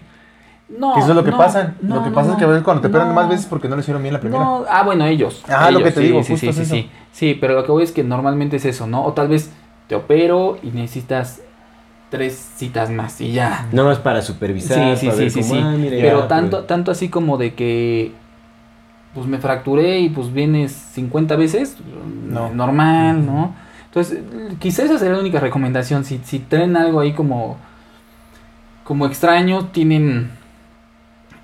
No, 0.69 0.95
Que 0.95 1.01
eso 1.01 1.11
es 1.11 1.15
lo 1.17 1.23
que 1.23 1.31
no, 1.31 1.39
pasa. 1.39 1.75
no, 1.81 1.97
lo 1.97 2.03
que 2.03 2.09
no, 2.11 2.15
pasa 2.17 2.33
es 2.33 2.37
que 2.39 2.43
a 2.45 2.47
no. 2.49 2.53
veces 2.53 2.65
cuando 2.65 2.81
te 2.83 2.89
operan 2.89 3.09
No. 3.09 3.15
más 3.15 3.29
veces 3.29 3.47
porque 3.47 3.69
no 3.69 3.77
le 3.77 3.83
hicieron 3.83 4.03
bien 4.03 4.13
la 4.15 4.21
primera. 4.21 4.43
No, 4.45 4.65
ah, 4.69 4.83
bueno, 4.83 5.05
ellos. 5.07 5.45
Lo 5.49 5.69
ellos, 5.69 5.83
que 5.85 5.91
te 5.93 6.01
sí, 6.01 6.07
digo, 6.07 6.23
sí, 6.25 6.33
justo 6.33 6.41
sí, 6.41 6.49
es 6.49 6.57
sí, 6.57 6.63
eso. 6.63 6.75
sí. 6.75 6.91
Sí, 7.13 7.39
pero 7.41 7.55
lo 7.55 7.65
que 7.65 7.71
voy 7.73 7.85
es 7.85 7.93
que 7.93 8.03
normalmente 8.03 8.57
es 8.57 8.65
eso, 8.65 8.87
¿no? 8.87 9.05
O 9.05 9.13
tal 9.13 9.29
vez 9.29 9.53
te 9.87 9.95
opero 9.95 10.59
y 10.65 10.69
necesitas 10.71 11.41
tres 12.11 12.35
citas 12.57 12.91
más 12.91 13.21
y 13.21 13.33
ya. 13.33 13.67
No 13.73 13.85
más 13.85 13.99
para 13.99 14.23
supervisar. 14.23 14.97
Sí, 14.97 15.01
sí, 15.01 15.07
para 15.07 15.17
sí, 15.17 15.23
ver 15.23 15.31
sí, 15.31 15.41
cómo, 15.41 15.55
sí. 15.55 15.61
ah, 15.63 15.75
mira, 15.79 15.97
Pero 16.01 16.21
ya, 16.23 16.29
tanto, 16.29 16.57
pues. 16.59 16.67
tanto 16.67 16.91
así 16.91 17.09
como 17.09 17.37
de 17.39 17.55
que 17.55 18.13
pues 19.15 19.27
me 19.27 19.39
fracturé 19.39 20.01
y 20.01 20.09
pues 20.11 20.33
vienes 20.33 20.73
50 20.73 21.37
veces, 21.37 21.77
No. 22.29 22.51
normal, 22.53 23.25
¿no? 23.25 23.55
Entonces, 23.87 24.19
quizás 24.59 24.87
esa 24.87 24.99
sería 24.99 25.15
la 25.15 25.21
única 25.21 25.41
recomendación. 25.41 26.05
Si, 26.05 26.21
si 26.23 26.39
traen 26.41 26.77
algo 26.77 27.01
ahí 27.01 27.13
como, 27.15 27.57
como 28.85 29.07
extraño, 29.07 29.67
tienen 29.69 30.33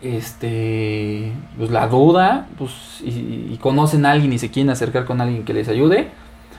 este 0.02 1.32
pues 1.56 1.70
la 1.70 1.88
duda, 1.88 2.48
pues, 2.58 2.72
y, 3.02 3.48
y 3.52 3.58
conocen 3.60 4.06
a 4.06 4.12
alguien 4.12 4.32
y 4.32 4.38
se 4.38 4.50
quieren 4.50 4.70
acercar 4.70 5.04
con 5.04 5.20
alguien 5.20 5.44
que 5.44 5.54
les 5.54 5.68
ayude, 5.68 6.08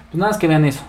pues 0.09 0.19
nada 0.19 0.31
más 0.31 0.37
que 0.37 0.47
vean 0.47 0.65
eso. 0.65 0.83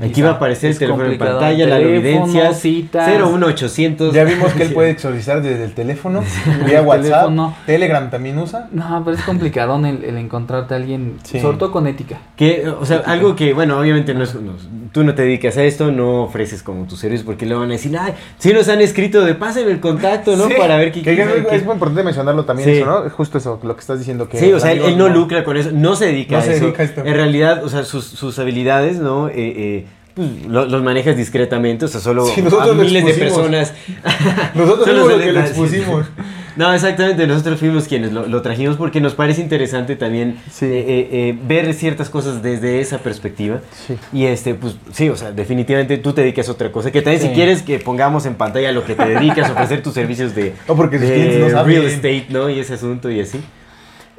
Aquí 0.00 0.22
va 0.22 0.30
a 0.30 0.32
aparecer 0.34 0.66
el 0.68 0.72
Es 0.74 0.78
teléfono 0.78 1.04
en 1.06 1.18
pantalla, 1.18 1.66
la 1.66 1.80
evidencia. 1.80 2.52
citas. 2.52 3.08
01800. 3.08 4.14
Ya 4.14 4.22
vimos 4.24 4.52
que 4.52 4.62
él 4.62 4.72
puede 4.74 4.90
exorcizar 4.90 5.42
desde 5.42 5.64
el 5.64 5.72
teléfono, 5.72 6.22
vía 6.64 6.82
WhatsApp, 6.82 7.02
teléfono. 7.24 7.56
Telegram 7.66 8.08
también 8.10 8.38
usa. 8.38 8.68
No, 8.70 9.02
pero 9.04 9.16
es 9.16 9.22
complicado 9.24 9.76
el, 9.84 10.04
el 10.04 10.16
encontrarte 10.18 10.74
a 10.74 10.76
alguien, 10.76 11.16
Sí. 11.24 11.40
sobre 11.40 11.56
todo 11.58 11.72
con 11.72 11.86
ética. 11.88 12.18
Que, 12.36 12.68
o 12.68 12.84
sea, 12.86 12.98
algo 13.06 13.34
que, 13.34 13.54
bueno, 13.54 13.78
obviamente 13.78 14.14
no 14.14 14.22
es, 14.22 14.34
no- 14.34 14.52
tú 14.92 15.02
no 15.04 15.14
te 15.14 15.22
dedicas 15.22 15.56
a 15.56 15.64
esto, 15.64 15.90
no 15.90 16.22
ofreces 16.24 16.62
como 16.62 16.84
tus 16.86 17.00
servicios 17.00 17.24
porque 17.24 17.46
le 17.46 17.54
van 17.54 17.70
a 17.70 17.72
decir, 17.72 17.96
ay, 17.98 18.12
si 18.38 18.52
nos 18.52 18.68
han 18.68 18.80
escrito 18.82 19.22
de 19.24 19.34
pásenme 19.34 19.72
el 19.72 19.80
contacto, 19.80 20.36
¿no? 20.36 20.46
Sí. 20.48 20.54
Para 20.56 20.76
ver 20.76 20.92
qué 20.92 21.02
Que- 21.02 21.16
qué- 21.16 21.56
es 21.56 21.64
muy 21.64 21.72
importante 21.72 22.02
mencionarlo 22.04 22.44
también 22.44 22.68
Sí. 22.68 22.76
eso, 22.76 22.86
¿no? 22.86 23.10
Justo 23.10 23.38
eso, 23.38 23.58
lo 23.62 23.74
que 23.74 23.80
estás 23.80 23.98
diciendo 23.98 24.28
que 24.28 24.38
Sí, 24.38 24.52
o 24.52 24.60
sea, 24.60 24.72
él, 24.72 24.96
no 24.96 25.08
lucra 25.08 25.42
con 25.44 25.56
eso, 25.56 25.70
no 25.72 25.96
se 25.96 26.06
dedica 26.06 26.36
No 26.36 26.38
a 26.38 26.42
se 26.42 26.54
eso. 26.54 26.64
dedica 26.66 26.82
a 26.82 26.84
esto. 26.86 27.00
En 27.04 27.14
realidad, 27.14 27.64
o 27.64 27.68
sea, 27.68 27.82
sus, 27.84 28.04
sus 28.04 28.38
habilidades, 28.38 28.98
¿no? 29.00 29.28
Eh, 29.28 29.32
eh, 29.36 29.71
pues, 30.14 30.46
lo- 30.46 30.66
los 30.66 30.82
manejas 30.82 31.16
discretamente, 31.16 31.84
o 31.84 31.88
sea, 31.88 32.00
solo 32.00 32.26
Sí, 32.26 32.40
a 32.40 32.72
miles 32.74 33.04
de 33.04 33.14
personas. 33.14 33.72
Nosotros 34.54 34.84
se 34.86 34.92
los 34.92 35.12
que 35.22 35.32
lo 35.32 35.40
expusimos. 35.40 36.06
No, 36.54 36.70
exactamente, 36.74 37.26
nosotros 37.26 37.58
fuimos 37.58 37.88
quienes 37.88 38.12
lo, 38.12 38.26
lo 38.26 38.42
trajimos 38.42 38.76
porque 38.76 39.00
nos 39.00 39.14
parece 39.14 39.40
interesante 39.40 39.96
también 39.96 40.36
Sí. 40.50 40.66
eh, 40.66 40.84
eh, 40.86 41.08
eh, 41.10 41.38
ver 41.48 41.72
ciertas 41.72 42.10
cosas 42.10 42.42
desde 42.42 42.78
esa 42.82 42.98
perspectiva. 42.98 43.60
Sí. 43.86 43.94
Y 44.12 44.26
este, 44.26 44.52
pues 44.54 44.76
sí, 44.92 45.08
o 45.08 45.16
sea, 45.16 45.32
definitivamente 45.32 45.96
tú 45.96 46.12
te 46.12 46.20
dedicas 46.20 46.50
a 46.50 46.52
otra 46.52 46.70
cosa. 46.70 46.90
Que 46.92 47.00
también 47.00 47.22
Sí. 47.22 47.28
si 47.28 47.34
quieres 47.34 47.62
que 47.62 47.78
pongamos 47.78 48.26
en 48.26 48.34
pantalla 48.34 48.70
lo 48.70 48.84
que 48.84 48.94
te 48.94 49.02
dedicas, 49.08 49.50
ofrecer 49.50 49.82
tus 49.82 49.94
servicios 49.94 50.34
de, 50.34 50.52
No, 50.68 50.76
porque 50.76 50.98
sus 50.98 51.08
de 51.08 51.14
clientes 51.14 51.40
no 51.40 51.48
saben. 51.52 51.72
real 51.74 51.86
estate, 51.86 52.26
¿no? 52.28 52.50
Y 52.50 52.58
ese 52.60 52.74
asunto 52.74 53.10
y 53.10 53.20
así. 53.20 53.40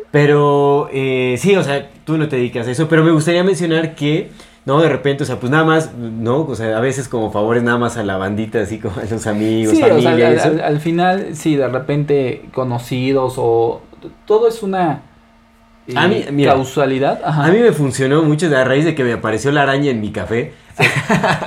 Pero 0.09 0.89
sí, 0.91 1.55
o 1.55 1.63
sea, 1.63 1.87
tú 2.03 2.17
no 2.17 2.27
te 2.29 2.37
dedicas 2.37 2.67
a 2.67 2.71
eso. 2.71 2.87
Pero 2.87 3.03
me 3.03 3.11
gustaría 3.11 3.43
mencionar 3.43 3.93
que, 3.93 4.31
¿no? 4.65 4.81
De 4.81 4.89
repente, 4.89 5.23
o 5.23 5.25
sea, 5.25 5.39
pues 5.39 5.51
nada 5.51 5.63
más, 5.65 5.91
¿no? 5.95 6.41
O 6.45 6.55
sea, 6.55 6.77
a 6.77 6.81
veces 6.81 7.07
como 7.07 7.31
favores 7.31 7.63
nada 7.63 7.77
más 7.77 7.97
a 7.97 8.03
la 8.03 8.17
bandita, 8.17 8.61
así 8.61 8.79
como 8.79 8.95
a 8.99 9.03
los 9.05 9.27
amigos, 9.27 9.75
Sí, 9.75 9.83
o 9.83 9.85
sea, 9.85 9.95
familia. 9.95 10.27
al, 10.27 10.33
eso. 10.35 10.47
al- 10.47 10.61
al 10.61 10.79
final, 10.79 11.27
sí, 11.33 11.55
de 11.55 11.67
repente 11.67 12.45
conocidos 12.53 13.35
o 13.37 13.81
todo 14.25 14.47
es 14.47 14.63
una 14.63 15.01
eh, 15.87 15.93
A 15.97 16.07
mí, 16.07 16.23
mira, 16.31 16.53
causalidad. 16.53 17.19
Ajá. 17.25 17.45
A 17.45 17.47
mí 17.49 17.59
me 17.59 17.73
funcionó 17.73 18.23
mucho 18.23 18.47
a 18.55 18.63
raíz 18.63 18.85
de 18.85 18.95
que 18.95 19.03
me 19.03 19.11
apareció 19.13 19.51
la 19.51 19.63
araña 19.63 19.91
en 19.91 19.99
mi 19.99 20.11
café. 20.13 20.53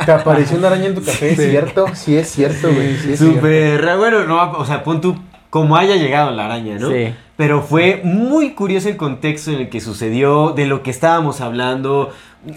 Te 0.05 0.13
apareció 0.13 0.59
una 0.59 0.69
araña 0.69 0.87
en 0.87 0.95
tu 0.95 1.03
café, 1.03 1.31
¿es 1.31 1.37
cierto? 1.51 1.87
Sí, 1.95 2.17
es 2.19 2.29
cierto, 2.31 2.69
güey. 2.73 2.97
Sí, 2.99 3.13
es 3.15 3.19
cierto. 3.19 3.37
Súper. 3.37 3.97
Bueno, 3.97 4.25
no, 4.25 4.53
o 4.53 4.65
sea, 4.67 4.85
pon 4.85 5.01
tú 5.01 5.17
como 5.51 5.77
haya 5.77 5.97
llegado 5.97 6.31
la 6.33 6.47
araña, 6.47 6.79
¿no? 6.79 6.91
Sí. 6.91 7.15
Pero 7.37 7.63
fue 7.63 8.01
muy 8.03 8.53
curioso 8.55 8.89
el 8.89 8.97
contexto 8.97 9.51
en 9.51 9.61
el 9.61 9.69
que 9.69 9.81
sucedió, 9.81 10.51
de 10.53 10.67
lo 10.67 10.83
que 10.83 10.91
estábamos 10.91 11.41
hablando. 11.41 12.11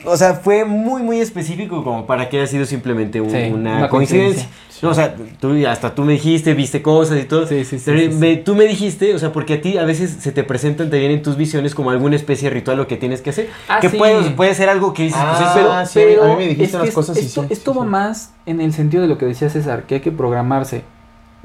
O 0.06 0.16
sea, 0.16 0.36
fue 0.36 0.64
muy, 0.66 1.02
muy 1.02 1.20
específico 1.20 1.84
como 1.84 2.06
para 2.06 2.30
que 2.30 2.38
haya 2.38 2.48
sido 2.48 2.66
simplemente 2.66 3.20
un- 3.20 3.30
Sí, 3.32 3.50
una, 3.54 3.78
una 3.78 3.90
coincidencia. 3.90 4.44
coincidencia. 4.44 4.50
No, 4.82 4.90
o 4.92 4.94
sea, 4.94 5.14
tú, 5.42 5.54
hasta 5.68 5.94
tú 5.94 6.04
me 6.06 6.14
dijiste, 6.14 6.54
viste 6.54 6.82
cosas 6.82 7.20
y 7.20 7.24
todo. 7.26 7.46
Sí, 7.46 7.66
sí, 7.66 7.80
sí, 7.80 7.84
Pero 7.86 8.00
sí, 8.00 8.08
sí. 8.12 8.14
me- 8.18 8.38
tú 8.38 8.56
me 8.56 8.64
dijiste, 8.66 9.14
o 9.14 9.20
sea, 9.20 9.34
porque 9.34 9.56
a 9.56 9.62
ti 9.62 9.78
a 9.78 9.84
veces 9.84 10.16
se 10.22 10.32
te 10.32 10.46
presentan 10.46 10.90
también 10.90 11.12
en 11.12 11.22
tus 11.22 11.36
visiones 11.36 11.76
como 11.76 11.90
alguna 11.92 12.16
especie 12.16 12.50
de 12.50 12.56
ritual 12.56 12.78
lo 12.78 12.88
que 12.88 12.96
tienes 12.96 13.22
que 13.22 13.32
hacer. 13.32 13.50
Ah, 13.68 13.80
que 13.82 13.90
sí. 13.90 13.98
puede, 13.98 14.30
puede 14.32 14.54
ser 14.56 14.70
algo 14.70 14.94
que 14.94 15.04
dices, 15.04 15.20
pues, 15.22 15.42
Ah, 15.42 15.48
es- 15.48 15.54
pero, 15.54 15.86
sí, 15.86 16.00
a 16.02 16.06
mí- 16.06 16.14
pero 16.16 16.24
a 16.24 16.28
mí 16.30 16.36
me 16.44 16.48
dijiste 16.48 16.78
es 16.78 16.84
es- 16.90 16.94
cosas 16.96 17.18
y 17.18 17.26
esto, 17.26 17.42
sí, 17.42 17.48
esto 17.52 17.74
sí, 17.74 17.80
va 17.80 17.84
sí. 17.84 17.90
más 17.90 18.34
en 18.46 18.62
el 18.62 18.72
sentido 18.72 19.02
de 19.04 19.10
lo 19.10 19.18
que 19.18 19.26
decía 19.26 19.50
César, 19.50 19.84
que 19.84 19.96
hay 19.96 20.02
que 20.02 20.12
programarse. 20.14 20.84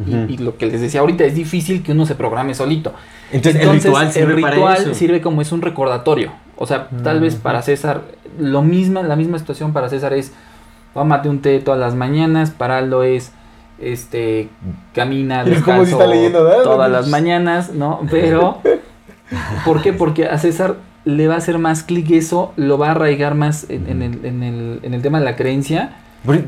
Y- 0.06 0.34
y, 0.34 0.38
lo 0.38 0.56
que 0.56 0.66
les 0.66 0.80
decía 0.80 1.00
ahorita, 1.00 1.24
es 1.24 1.34
difícil 1.36 1.82
que 1.82 1.92
uno 1.92 2.04
se 2.04 2.14
programe 2.16 2.54
solito. 2.54 2.92
Entonces, 3.30 3.62
el 3.62 3.70
ritual 3.70 4.10
sirve 4.12 4.34
el 4.34 4.40
para 4.40 4.54
ritual 4.56 4.76
eso. 4.82 4.94
sirve 4.94 5.20
como 5.20 5.40
es 5.40 5.52
un 5.52 5.62
recordatorio. 5.62 6.32
O 6.56 6.66
sea, 6.66 6.88
tal 7.02 7.20
vez 7.20 7.36
para 7.36 7.62
César, 7.62 8.02
lo 8.38 8.62
misma, 8.62 9.02
la 9.02 9.14
misma 9.16 9.38
situación 9.38 9.72
para 9.72 9.88
César 9.88 10.12
es, 10.12 10.32
tómate 10.94 11.28
un 11.28 11.40
té 11.40 11.60
todas 11.60 11.78
las 11.78 11.94
mañanas, 11.94 12.50
para 12.50 12.78
Aldo 12.78 13.02
es, 13.04 13.32
este, 13.78 14.48
camina 14.94 15.44
descalzo 15.44 15.92
está 15.92 16.06
leyendo, 16.06 16.44
¿verdad? 16.44 16.62
todas 16.64 16.90
las 16.90 17.08
mañanas, 17.08 17.72
¿no? 17.72 18.00
Pero, 18.10 18.58
¿por 19.64 19.82
qué? 19.82 19.92
Porque 19.92 20.26
a 20.26 20.38
César 20.38 20.76
le 21.04 21.28
va 21.28 21.34
a 21.34 21.38
hacer 21.38 21.58
más 21.58 21.82
clic 21.82 22.10
eso, 22.10 22.52
lo 22.56 22.78
va 22.78 22.88
a 22.88 22.90
arraigar 22.92 23.34
más 23.34 23.68
en, 23.68 23.88
en 23.88 24.02
el, 24.02 24.24
en, 24.24 24.42
el, 24.42 24.80
en 24.82 24.94
el 24.94 25.02
tema 25.02 25.18
de 25.18 25.24
la 25.24 25.36
creencia, 25.36 25.96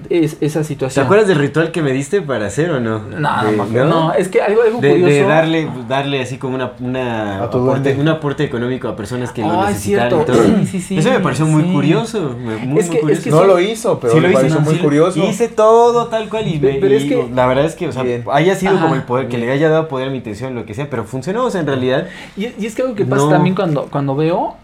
es 0.09 0.39
esa 0.41 0.61
¿Te 0.61 0.65
situación. 0.65 1.05
acuerdas 1.05 1.29
del 1.29 1.39
ritual 1.39 1.71
que 1.71 1.83
me 1.83 1.93
diste 1.93 2.23
para 2.23 2.47
hacer 2.47 2.71
o 2.71 2.81
no? 2.81 2.99
No, 3.01 3.19
no, 3.43 3.51
De- 3.53 3.61
acuerdo. 3.61 3.85
no, 3.89 4.13
es 4.15 4.29
que 4.29 4.41
algo, 4.41 4.63
algo 4.63 4.81
de, 4.81 4.91
curioso. 4.91 5.13
de 5.13 5.23
darle, 5.23 5.69
darle 5.87 6.23
así 6.23 6.39
como 6.39 6.55
una, 6.55 6.73
una 6.81 7.43
aporte, 7.45 7.95
un 8.01 8.09
aporte 8.09 8.45
económico 8.45 8.89
a 8.89 8.97
personas 8.97 9.33
que 9.33 9.43
lo 9.43 9.61
Ah, 9.61 9.65
es 9.71 9.75
necesitaran. 9.77 10.07
y 10.09 10.11
cierto. 10.25 10.33
todo. 10.33 10.43
Sí, 10.61 10.67
sí, 10.67 10.81
sí, 10.81 10.99
Eso 10.99 11.11
me 11.11 11.21
pareció 11.21 11.45
muy 11.47 11.65
curioso. 11.65 12.37
Muy, 12.41 12.55
Es 12.55 12.67
muy 12.67 12.77
que- 12.89 12.97
es 12.97 13.01
curioso. 13.01 13.23
que 13.25 13.31
No 13.31 13.45
lo 13.45 13.61
hizo, 13.61 14.01
pero 14.01 14.15
Sí 14.15 14.21
me 14.21 14.23
lo 14.23 14.29
hice, 14.29 14.37
pareció 14.39 14.59
no, 14.61 14.65
muy 14.65 14.75
sí, 14.77 14.81
curioso. 14.81 15.25
Hice 15.29 15.49
todo 15.49 16.07
tal 16.07 16.29
cual 16.31 16.49
y, 16.49 16.59
me- 16.59 16.75
pero 16.75 16.95
y 16.95 16.97
es 16.97 17.05
que- 17.05 17.29
la 17.35 17.47
verdad 17.47 17.67
es 17.67 17.75
que, 17.75 17.89
o 17.89 17.93
sea, 17.93 18.03
Bien. 18.03 18.25
haya 18.33 18.55
sido 18.55 18.73
Ajá. 18.73 18.83
como 18.83 18.95
el 18.95 19.03
poder, 19.03 19.29
que 19.29 19.37
le 19.39 19.51
haya 19.53 19.69
dado 19.69 19.89
poder 19.89 20.09
a 20.09 20.11
mi 20.11 20.17
intención, 20.19 20.55
lo 20.55 20.65
que 20.65 20.73
sea, 20.75 20.89
pero 20.89 21.05
funcionó, 21.05 21.45
o 21.45 21.51
sea, 21.51 21.61
en 21.61 21.67
realidad. 21.67 22.07
Y, 22.37 22.47
y 22.59 22.67
es 22.67 22.75
que 22.75 22.83
algo 22.83 22.95
que 22.95 23.05
pasa 23.05 23.25
No. 23.25 23.29
también 23.31 23.55
cuando, 23.55 23.89
cuando 23.91 24.17
veo, 24.17 24.57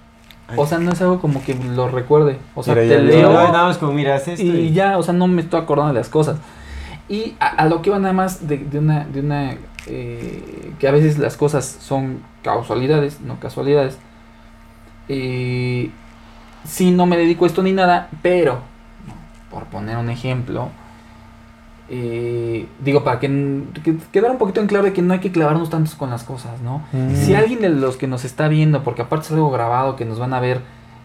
o 0.56 0.66
sea, 0.66 0.78
no 0.78 0.92
es 0.92 1.00
algo 1.00 1.20
como 1.20 1.42
que 1.42 1.54
lo 1.54 1.88
recuerde. 1.88 2.38
O 2.54 2.62
sea, 2.62 2.74
Mira, 2.74 2.86
te 2.86 2.94
ya 2.94 3.00
leo 3.00 3.32
nada 3.32 3.64
más 3.64 3.78
como, 3.78 3.98
y 3.98 4.72
ya, 4.72 4.98
o 4.98 5.02
sea, 5.02 5.14
no 5.14 5.26
me 5.26 5.42
estoy 5.42 5.60
acordando 5.60 5.92
de 5.92 6.00
las 6.00 6.08
cosas. 6.08 6.38
Y 7.08 7.34
a, 7.40 7.48
a 7.48 7.66
lo 7.66 7.82
que 7.82 7.90
va 7.90 7.98
nada 7.98 8.14
más 8.14 8.46
de, 8.46 8.58
de 8.58 8.78
una, 8.78 9.04
de 9.04 9.20
una 9.20 9.56
eh, 9.86 10.72
que 10.78 10.88
a 10.88 10.92
veces 10.92 11.18
las 11.18 11.36
cosas 11.36 11.64
son 11.80 12.22
causalidades, 12.42 13.20
no 13.20 13.40
casualidades. 13.40 13.98
Eh, 15.08 15.90
sí, 16.64 16.90
no 16.90 17.06
me 17.06 17.16
dedico 17.16 17.44
a 17.44 17.48
esto 17.48 17.62
ni 17.62 17.72
nada, 17.72 18.08
pero, 18.22 18.60
por 19.50 19.64
poner 19.64 19.96
un 19.96 20.10
ejemplo, 20.10 20.68
eh, 21.88 22.66
digo, 22.82 23.04
para 23.04 23.18
que, 23.20 23.28
que 23.84 23.96
quedar 24.12 24.30
un 24.30 24.38
poquito 24.38 24.60
en 24.60 24.66
claro 24.66 24.84
de 24.86 24.92
que 24.92 25.02
no 25.02 25.12
hay 25.14 25.20
que 25.20 25.30
clavarnos 25.32 25.70
tantos 25.70 25.94
con 25.94 26.10
las 26.10 26.22
cosas, 26.24 26.60
¿no? 26.62 26.82
Mm. 26.92 27.14
Si 27.14 27.34
alguien 27.34 27.60
de 27.60 27.68
los 27.70 27.96
que 27.96 28.06
nos 28.06 28.24
está 28.24 28.48
viendo, 28.48 28.82
porque 28.82 29.02
aparte 29.02 29.26
es 29.26 29.32
algo 29.32 29.50
grabado 29.50 29.96
que 29.96 30.04
nos 30.04 30.18
van 30.18 30.32
a 30.34 30.40
ver 30.40 30.60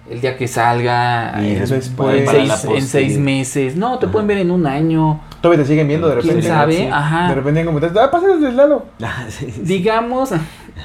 el 0.09 0.21
día 0.21 0.37
que 0.37 0.47
salga, 0.47 1.35
Y 1.43 1.55
después- 1.55 1.91
en 1.99 2.27
seis, 2.27 2.65
en 2.65 2.81
seis 2.81 3.17
meses, 3.19 3.75
no, 3.75 3.99
te 3.99 4.07
pueden 4.07 4.27
ver 4.27 4.37
en 4.37 4.51
un 4.51 4.65
año, 4.65 5.19
Todavía 5.41 5.63
te 5.63 5.67
siguen 5.69 5.87
viendo 5.87 6.07
de 6.07 6.15
quién 6.15 6.27
repente. 6.35 6.47
sabe, 6.47 6.77
sí. 6.77 6.87
ajá. 6.91 7.27
De 7.29 7.35
repente 7.35 7.59
en 7.59 7.65
comentarios, 7.65 7.99
ah, 8.01 8.09
pásale 8.09 8.37
del 8.37 8.55
lado. 8.55 8.85
Ah, 9.03 9.25
sí, 9.29 9.51
sí. 9.51 9.61
Digamos 9.63 10.31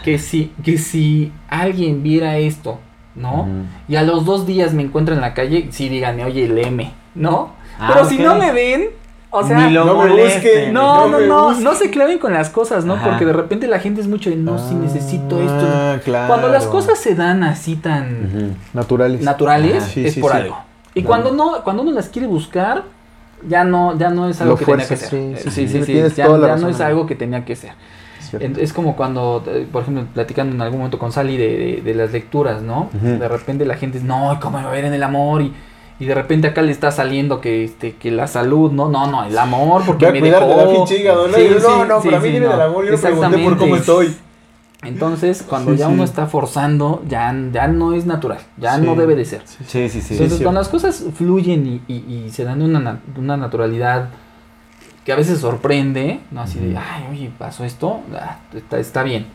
que 0.05 0.19
si, 0.19 0.52
que 0.64 0.77
si 0.78 1.32
alguien 1.48 2.02
viera 2.02 2.36
esto, 2.39 2.81
¿no? 3.14 3.47
Y 3.89 3.94
a 3.97 4.02
los 4.02 4.24
dos 4.24 4.47
días 4.47 4.74
me 4.74 4.82
encuentra 4.82 5.14
en 5.14 5.20
la 5.20 5.35
calle, 5.35 5.69
sí 5.70 5.89
díganme, 5.89 6.24
oye, 6.24 6.48
leme, 6.48 6.93
¿no? 7.14 7.52
Ah, 7.78 7.90
Pero 7.94 8.06
si 8.09 8.19
no 8.19 8.35
me 8.35 8.51
ven, 8.52 8.86
o 9.33 9.47
sea, 9.47 9.67
Ni 9.67 9.73
lo 9.73 9.85
no 9.87 9.95
busquen. 9.97 10.73
no, 10.73 11.09
no, 11.09 11.19
no, 11.21 11.45
busques. 11.47 11.65
no 11.65 11.75
se 11.75 11.91
claven 11.91 12.19
con 12.19 12.33
las 12.35 12.51
cosas, 12.51 12.85
¿no? 12.85 12.95
Ajá. 12.95 13.09
Porque 13.09 13.25
de 13.25 13.33
repente 13.33 13.67
la 13.67 13.79
gente 13.81 14.01
es 14.01 14.07
mucho 14.07 14.31
de, 14.31 14.37
no, 14.37 14.59
si 14.59 14.75
necesito 14.75 15.41
esto. 15.41 15.67
Ah, 15.67 15.97
claro. 16.05 16.29
Cuando 16.29 16.49
las 16.49 16.67
cosas 16.67 16.99
se 16.99 17.15
dan 17.15 17.43
así 17.43 17.77
tan 17.77 18.57
naturales. 18.75 19.23
naturales, 19.23 19.77
Ajá. 19.83 19.87
Sí, 19.87 20.05
es 20.07 20.15
sí, 20.15 20.21
por 20.21 20.33
sí. 20.33 20.37
algo. 20.39 20.59
Y 20.95 21.03
cuando 21.03 21.33
no, 21.33 21.65
cuando 21.65 21.83
uno 21.83 21.93
las 21.93 22.09
quiere 22.11 22.29
buscar, 22.29 22.85
ya 23.49 23.65
no, 23.65 23.99
ya 23.99 24.11
no 24.11 24.29
es 24.29 24.41
algo 24.41 24.53
Lo 24.53 24.59
que 24.59 24.65
tenía 24.67 24.87
que 24.87 24.97
ser. 24.97 25.09
sí, 25.09 25.35
sí, 25.37 25.43
sí, 25.43 25.51
sí, 25.51 25.69
sí, 25.69 25.79
sí, 25.81 25.93
tienes 25.93 26.15
ya, 26.15 26.29
no 26.29 26.69
es 26.69 26.81
algo 26.81 27.07
que 27.07 27.15
tenía 27.17 27.45
que 27.45 27.57
ser. 27.57 27.73
Es 28.41 28.73
como 28.73 28.97
cuando, 28.97 29.43
eh, 29.47 29.67
por 29.71 29.83
ejemplo, 29.83 30.07
platicando 30.15 30.55
en 30.55 30.61
algún 30.63 30.79
momento 30.79 30.99
con 30.99 31.13
Sally 31.13 31.37
de, 31.37 31.49
de- 31.59 31.81
de 31.83 31.95
las 31.95 32.13
lecturas, 32.13 32.63
¿no? 32.63 32.89
De 32.93 33.29
repente 33.29 33.65
la 33.67 33.75
gente 33.77 33.99
dice, 33.99 34.09
no, 34.09 34.39
¿cómo 34.41 34.59
me 34.59 34.65
va 34.65 34.71
a 34.71 34.73
ver 34.75 34.85
en 34.87 34.95
el 34.95 35.03
amor? 35.03 35.43
Y, 35.43 35.53
y 36.01 36.05
de 36.06 36.14
repente 36.14 36.48
acá 36.48 36.62
le 36.62 36.73
está 36.73 36.90
saliendo 36.90 37.40
que, 37.40 37.64
este, 37.64 37.94
que 37.97 38.10
la 38.10 38.27
salud, 38.27 38.73
no, 38.73 38.89
no, 38.89 39.06
no, 39.06 39.24
el 39.24 39.39
amor, 39.39 39.82
porque 39.86 40.06
Voy 40.06 40.10
a 40.10 40.12
me 40.14 40.20
cuidar 40.20 40.43
de 40.48 40.56
la 40.56 40.64
dejó. 40.66 40.78
¿no? 40.81 40.86
Sí, 40.86 41.02
yo, 41.02 41.28
no, 41.28 41.35
sí, 41.35 41.48
no, 41.89 42.02
sí, 42.02 42.09
para 42.09 42.20
mí 42.20 42.24
sí, 42.27 42.31
viene 42.31 42.47
no. 42.47 42.52
del 42.52 42.60
amor, 42.62 42.85
yo 42.86 43.01
pregunté 43.01 43.39
por 43.39 43.56
cómo 43.59 43.77
estoy. 43.77 44.16
Entonces, 44.85 45.44
cuando 45.48 45.73
Sí, 45.73 45.78
ya 45.78 45.86
sí. 45.86 45.93
uno 45.93 46.02
está 46.02 46.27
forzando, 46.27 47.02
ya, 47.09 47.32
ya 47.52 47.69
no 47.69 47.93
es 47.93 48.05
natural, 48.05 48.39
ya 48.56 48.77
Sí. 48.78 48.82
no 48.85 48.97
debe 48.97 49.14
de 49.14 49.24
ser. 49.24 49.43
Sí, 49.47 49.89
sí, 49.89 50.01
sí. 50.01 50.14
Entonces, 50.14 50.39
sí. 50.39 50.43
cuando 50.43 50.60
las 50.60 50.69
cosas 50.69 51.05
fluyen 51.14 51.81
y, 51.86 51.93
y- 51.93 52.24
y 52.27 52.31
se 52.31 52.43
dan 52.43 52.59
de 52.59 52.64
una, 52.64 53.01
una 53.16 53.36
naturalidad 53.36 54.09
que 55.05 55.12
a 55.12 55.16
veces 55.16 55.39
sorprende, 55.39 56.19
¿no? 56.32 56.40
Así 56.43 56.59
de, 56.59 56.77
ay, 56.77 57.05
oye, 57.12 57.31
pasó 57.39 57.64
esto, 57.64 58.01
ah, 58.14 58.39
está, 58.55 58.78
está 58.81 59.02
bien. 59.05 59.27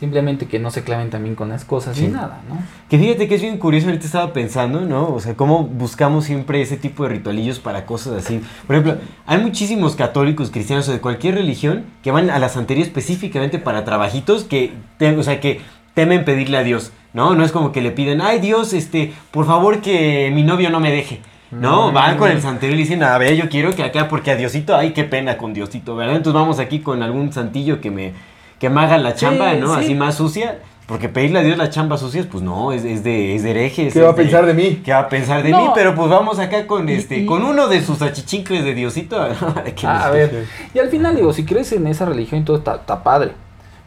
Simplemente 0.00 0.46
que 0.46 0.58
no 0.58 0.70
se 0.70 0.82
claven 0.82 1.10
también 1.10 1.34
con 1.34 1.50
las 1.50 1.66
cosas 1.66 1.94
Sí. 1.94 2.06
y 2.06 2.08
nada, 2.08 2.40
¿no? 2.48 2.56
Que 2.88 2.98
fíjate 2.98 3.28
que 3.28 3.34
es 3.34 3.42
bien 3.42 3.58
curioso, 3.58 3.86
ahorita 3.86 4.06
estaba 4.06 4.32
pensando, 4.32 4.80
¿no? 4.80 5.10
O 5.12 5.20
sea, 5.20 5.34
cómo 5.34 5.64
buscamos 5.64 6.24
siempre 6.24 6.62
ese 6.62 6.78
tipo 6.78 7.02
de 7.02 7.10
ritualillos 7.10 7.58
para 7.58 7.84
cosas 7.84 8.24
así. 8.24 8.40
Por 8.66 8.76
ejemplo, 8.76 8.96
hay 9.26 9.38
muchísimos 9.42 9.96
católicos, 9.96 10.50
cristianos 10.50 10.88
o 10.88 10.92
de 10.92 11.00
cualquier 11.00 11.34
religión 11.34 11.84
que 12.02 12.10
van 12.12 12.30
a 12.30 12.38
la 12.38 12.48
santería 12.48 12.82
específicamente 12.82 13.58
para 13.58 13.84
trabajitos 13.84 14.44
que, 14.44 14.72
o 15.18 15.22
sea, 15.22 15.38
que 15.38 15.60
temen 15.92 16.24
pedirle 16.24 16.56
a 16.56 16.62
Dios, 16.62 16.92
¿no? 17.12 17.34
No 17.34 17.44
es 17.44 17.52
como 17.52 17.70
que 17.70 17.82
le 17.82 17.90
piden, 17.90 18.22
ay 18.22 18.40
Dios, 18.40 18.72
este, 18.72 19.12
por 19.30 19.44
favor 19.44 19.82
que 19.82 20.30
mi 20.34 20.42
novio 20.42 20.70
no 20.70 20.80
me 20.80 20.90
deje. 20.90 21.20
No, 21.50 21.92
van 21.92 22.16
con 22.16 22.30
el 22.30 22.40
santero 22.40 22.72
y 22.72 22.76
le 22.76 22.82
dicen, 22.84 23.02
a 23.02 23.18
ver, 23.18 23.34
yo 23.34 23.48
quiero 23.50 23.74
que 23.74 23.82
acá, 23.82 24.08
porque 24.08 24.30
a 24.30 24.36
Diosito, 24.36 24.76
ay, 24.76 24.92
qué 24.92 25.04
pena 25.04 25.36
con 25.36 25.52
Diosito, 25.52 25.94
¿verdad? 25.96 26.16
Entonces 26.16 26.40
vamos 26.40 26.58
aquí 26.60 26.78
con 26.78 27.02
algún 27.02 27.32
santillo 27.32 27.80
que 27.80 27.90
me, 27.90 28.12
que 28.60 28.70
me 28.70 28.80
haga 28.82 28.98
la 28.98 29.14
chamba, 29.16 29.54
¿no? 29.54 29.74
sí. 29.74 29.80
Así 29.84 29.94
más 29.96 30.14
sucia. 30.14 30.60
Porque 30.86 31.08
pedirle 31.08 31.38
a 31.38 31.42
Dios 31.42 31.56
las 31.56 31.70
chambas 31.70 32.00
sucias, 32.00 32.26
pues 32.26 32.42
no, 32.42 32.72
es, 32.72 32.84
es 32.84 33.04
de, 33.04 33.36
es 33.36 33.44
de 33.44 33.52
herejes. 33.52 33.92
¿Qué 33.92 34.02
va 34.02 34.10
a 34.10 34.14
pensar 34.16 34.44
de 34.44 34.54
mí? 34.54 34.82
¿Qué 34.84 34.92
va 34.92 34.98
a 34.98 35.08
pensar 35.08 35.40
de 35.44 35.50
No. 35.50 35.62
mí? 35.66 35.70
Pero 35.72 35.94
pues 35.94 36.10
vamos 36.10 36.40
acá 36.40 36.66
con 36.66 36.88
este, 36.88 37.18
y- 37.18 37.26
con 37.26 37.44
uno 37.44 37.68
de 37.68 37.80
sus 37.80 38.02
achichincles 38.02 38.64
de 38.64 38.74
Diosito. 38.74 39.16
Ah, 39.84 40.02
a 40.02 40.06
nos- 40.08 40.12
ver, 40.12 40.46
y 40.74 40.78
al 40.80 40.88
final 40.88 41.14
digo, 41.14 41.32
si 41.32 41.44
crees 41.44 41.70
en 41.70 41.86
esa 41.86 42.06
religión 42.06 42.40
y 42.40 42.44
todo 42.44 42.56
está, 42.56 42.74
está 42.74 43.04
padre. 43.04 43.34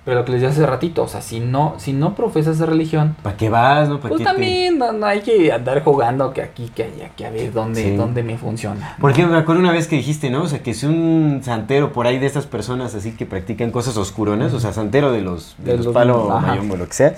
Pero 0.05 0.19
lo 0.19 0.25
que 0.25 0.33
les 0.33 0.41
dije 0.41 0.51
hace 0.51 0.65
ratito, 0.65 1.03
o 1.03 1.07
sea, 1.07 1.21
si 1.21 1.39
no, 1.39 1.75
si 1.77 1.93
no 1.93 2.13
profesas 2.13 2.57
esa 2.57 2.65
religión, 2.65 3.15
¿Para 3.23 3.37
qué 3.37 3.47
vas, 3.49 3.87
no? 3.87 3.99
¿Para 4.01 4.09
pues 4.09 4.19
qué 4.19 4.25
te- 4.25 4.31
también 4.31 4.77
no, 4.77 4.91
no 4.91 5.05
hay 5.05 5.21
que 5.21 5.49
andar 5.53 5.81
jugando 5.81 6.33
que 6.33 6.41
aquí, 6.41 6.69
que 6.75 6.83
allá, 6.83 7.09
que 7.15 7.25
a 7.25 7.29
ver 7.29 7.53
dónde, 7.53 7.83
Sí. 7.83 7.95
dónde 7.95 8.21
me 8.21 8.37
funciona. 8.37 8.97
Porque 8.99 9.25
me 9.25 9.37
acuerdo 9.37 9.61
una 9.61 9.71
vez 9.71 9.87
que 9.87 9.95
dijiste, 9.95 10.29
¿no? 10.29 10.43
O 10.43 10.47
sea, 10.47 10.61
que 10.61 10.73
si 10.73 10.87
un 10.87 11.39
santero 11.41 11.93
por 11.93 12.05
ahí 12.05 12.19
de 12.19 12.25
estas 12.25 12.45
personas 12.47 12.95
así 12.95 13.13
que 13.13 13.25
practican 13.25 13.71
cosas 13.71 13.95
oscuronas, 13.95 14.53
o 14.53 14.59
sea, 14.59 14.73
santero 14.73 15.13
de 15.13 15.21
los, 15.21 15.55
de 15.59 15.71
De 15.71 15.77
los 15.77 15.85
los- 15.85 15.93
palo 15.93 16.33
ajá. 16.35 16.47
mayombo, 16.47 16.75
lo 16.75 16.85
que 16.85 16.93
sea, 16.93 17.15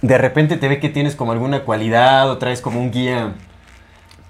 de 0.00 0.16
repente 0.16 0.56
te 0.56 0.68
ve 0.68 0.80
que 0.80 0.88
tienes 0.88 1.16
como 1.16 1.32
alguna 1.32 1.64
cualidad 1.64 2.30
o 2.30 2.38
traes 2.38 2.62
como 2.62 2.80
un 2.80 2.90
guía 2.90 3.34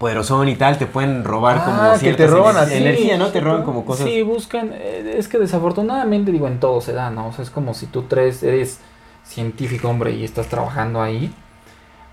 poderosón 0.01 0.49
y 0.49 0.57
tal, 0.57 0.79
te 0.79 0.87
pueden 0.87 1.25
robar 1.25 1.59
Ah, 1.59 1.65
como 1.67 1.93
que 1.93 1.99
ciertas 1.99 2.27
te 2.27 2.33
roban 2.33 2.57
ener- 2.57 2.73
energía, 2.73 3.19
¿no? 3.19 3.27
Te 3.29 3.41
roban 3.41 3.63
como 3.65 3.85
cosas. 3.85 4.07
Sí, 4.07 4.23
buscan, 4.23 4.71
eh, 4.73 5.15
es 5.19 5.29
que 5.29 5.39
desafortunadamente 5.39 6.33
digo, 6.33 6.49
en 6.49 6.59
todo 6.59 6.81
se 6.81 6.95
da, 6.95 7.11
¿no? 7.11 7.29
O 7.29 7.33
sea, 7.35 7.45
es 7.45 7.51
como 7.51 7.75
si 7.75 7.85
tú 7.87 8.05
tres 8.09 8.43
eres 8.43 8.81
científico, 9.25 9.89
hombre, 9.91 10.13
y 10.13 10.25
estás 10.25 10.47
trabajando 10.47 11.03
ahí, 11.03 11.31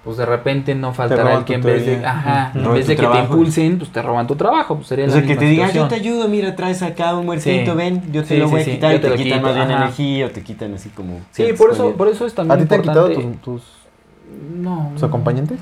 pues 0.04 0.18
de 0.18 0.26
repente 0.26 0.76
no 0.76 0.94
faltará 0.94 1.34
el 1.36 1.46
que 1.46 1.54
en 1.54 1.62
vez 1.64 1.86
de, 1.86 2.06
ajá, 2.06 2.52
en 2.54 2.74
vez 2.74 2.88
de 2.88 2.96
que 2.98 3.08
te 3.08 3.20
impulsen, 3.20 3.78
pues 3.78 3.90
te 3.90 4.02
roban 4.02 4.28
tu 4.28 4.36
trabajo, 4.36 4.76
pues 4.76 4.88
sería 4.88 5.06
O 5.06 5.08
la 5.08 5.14
sea, 5.14 5.22
que 5.22 5.28
misma 5.30 5.40
te 5.40 5.46
digan, 5.48 5.72
yo 5.72 5.88
te 5.88 5.96
ayudo, 5.96 6.28
mira, 6.28 6.56
traes 6.58 6.84
acá 6.84 7.16
un 7.16 7.26
muertito, 7.26 7.72
Sí. 7.72 7.78
ven, 7.78 8.04
yo 8.12 8.22
te 8.24 8.28
Sí, 8.30 8.36
lo 8.38 8.48
sí, 8.48 8.52
voy 8.52 8.62
a 8.62 8.66
quitar 8.66 8.92
y 8.92 8.96
te 8.96 9.02
te, 9.02 9.10
lo 9.10 9.16
quitan 9.16 9.42
más 9.42 9.56
bien 9.56 9.72
energía 9.72 10.26
o 10.26 10.30
te 10.30 10.44
quitan 10.44 10.74
así 10.74 10.90
como... 10.90 11.22
Sí, 11.32 11.54
por 11.58 11.72
eso, 11.72 11.94
por 11.94 12.10
eso 12.10 12.26
es 12.26 12.34
también 12.36 12.60
¿A 12.60 12.64
ti 12.64 12.68
te 12.68 12.76
han 12.76 12.82
quitado 12.82 13.12
tus, 13.12 13.42
tus, 13.42 13.64
No, 14.58 14.92
tus 14.94 15.04
acompañantes? 15.04 15.60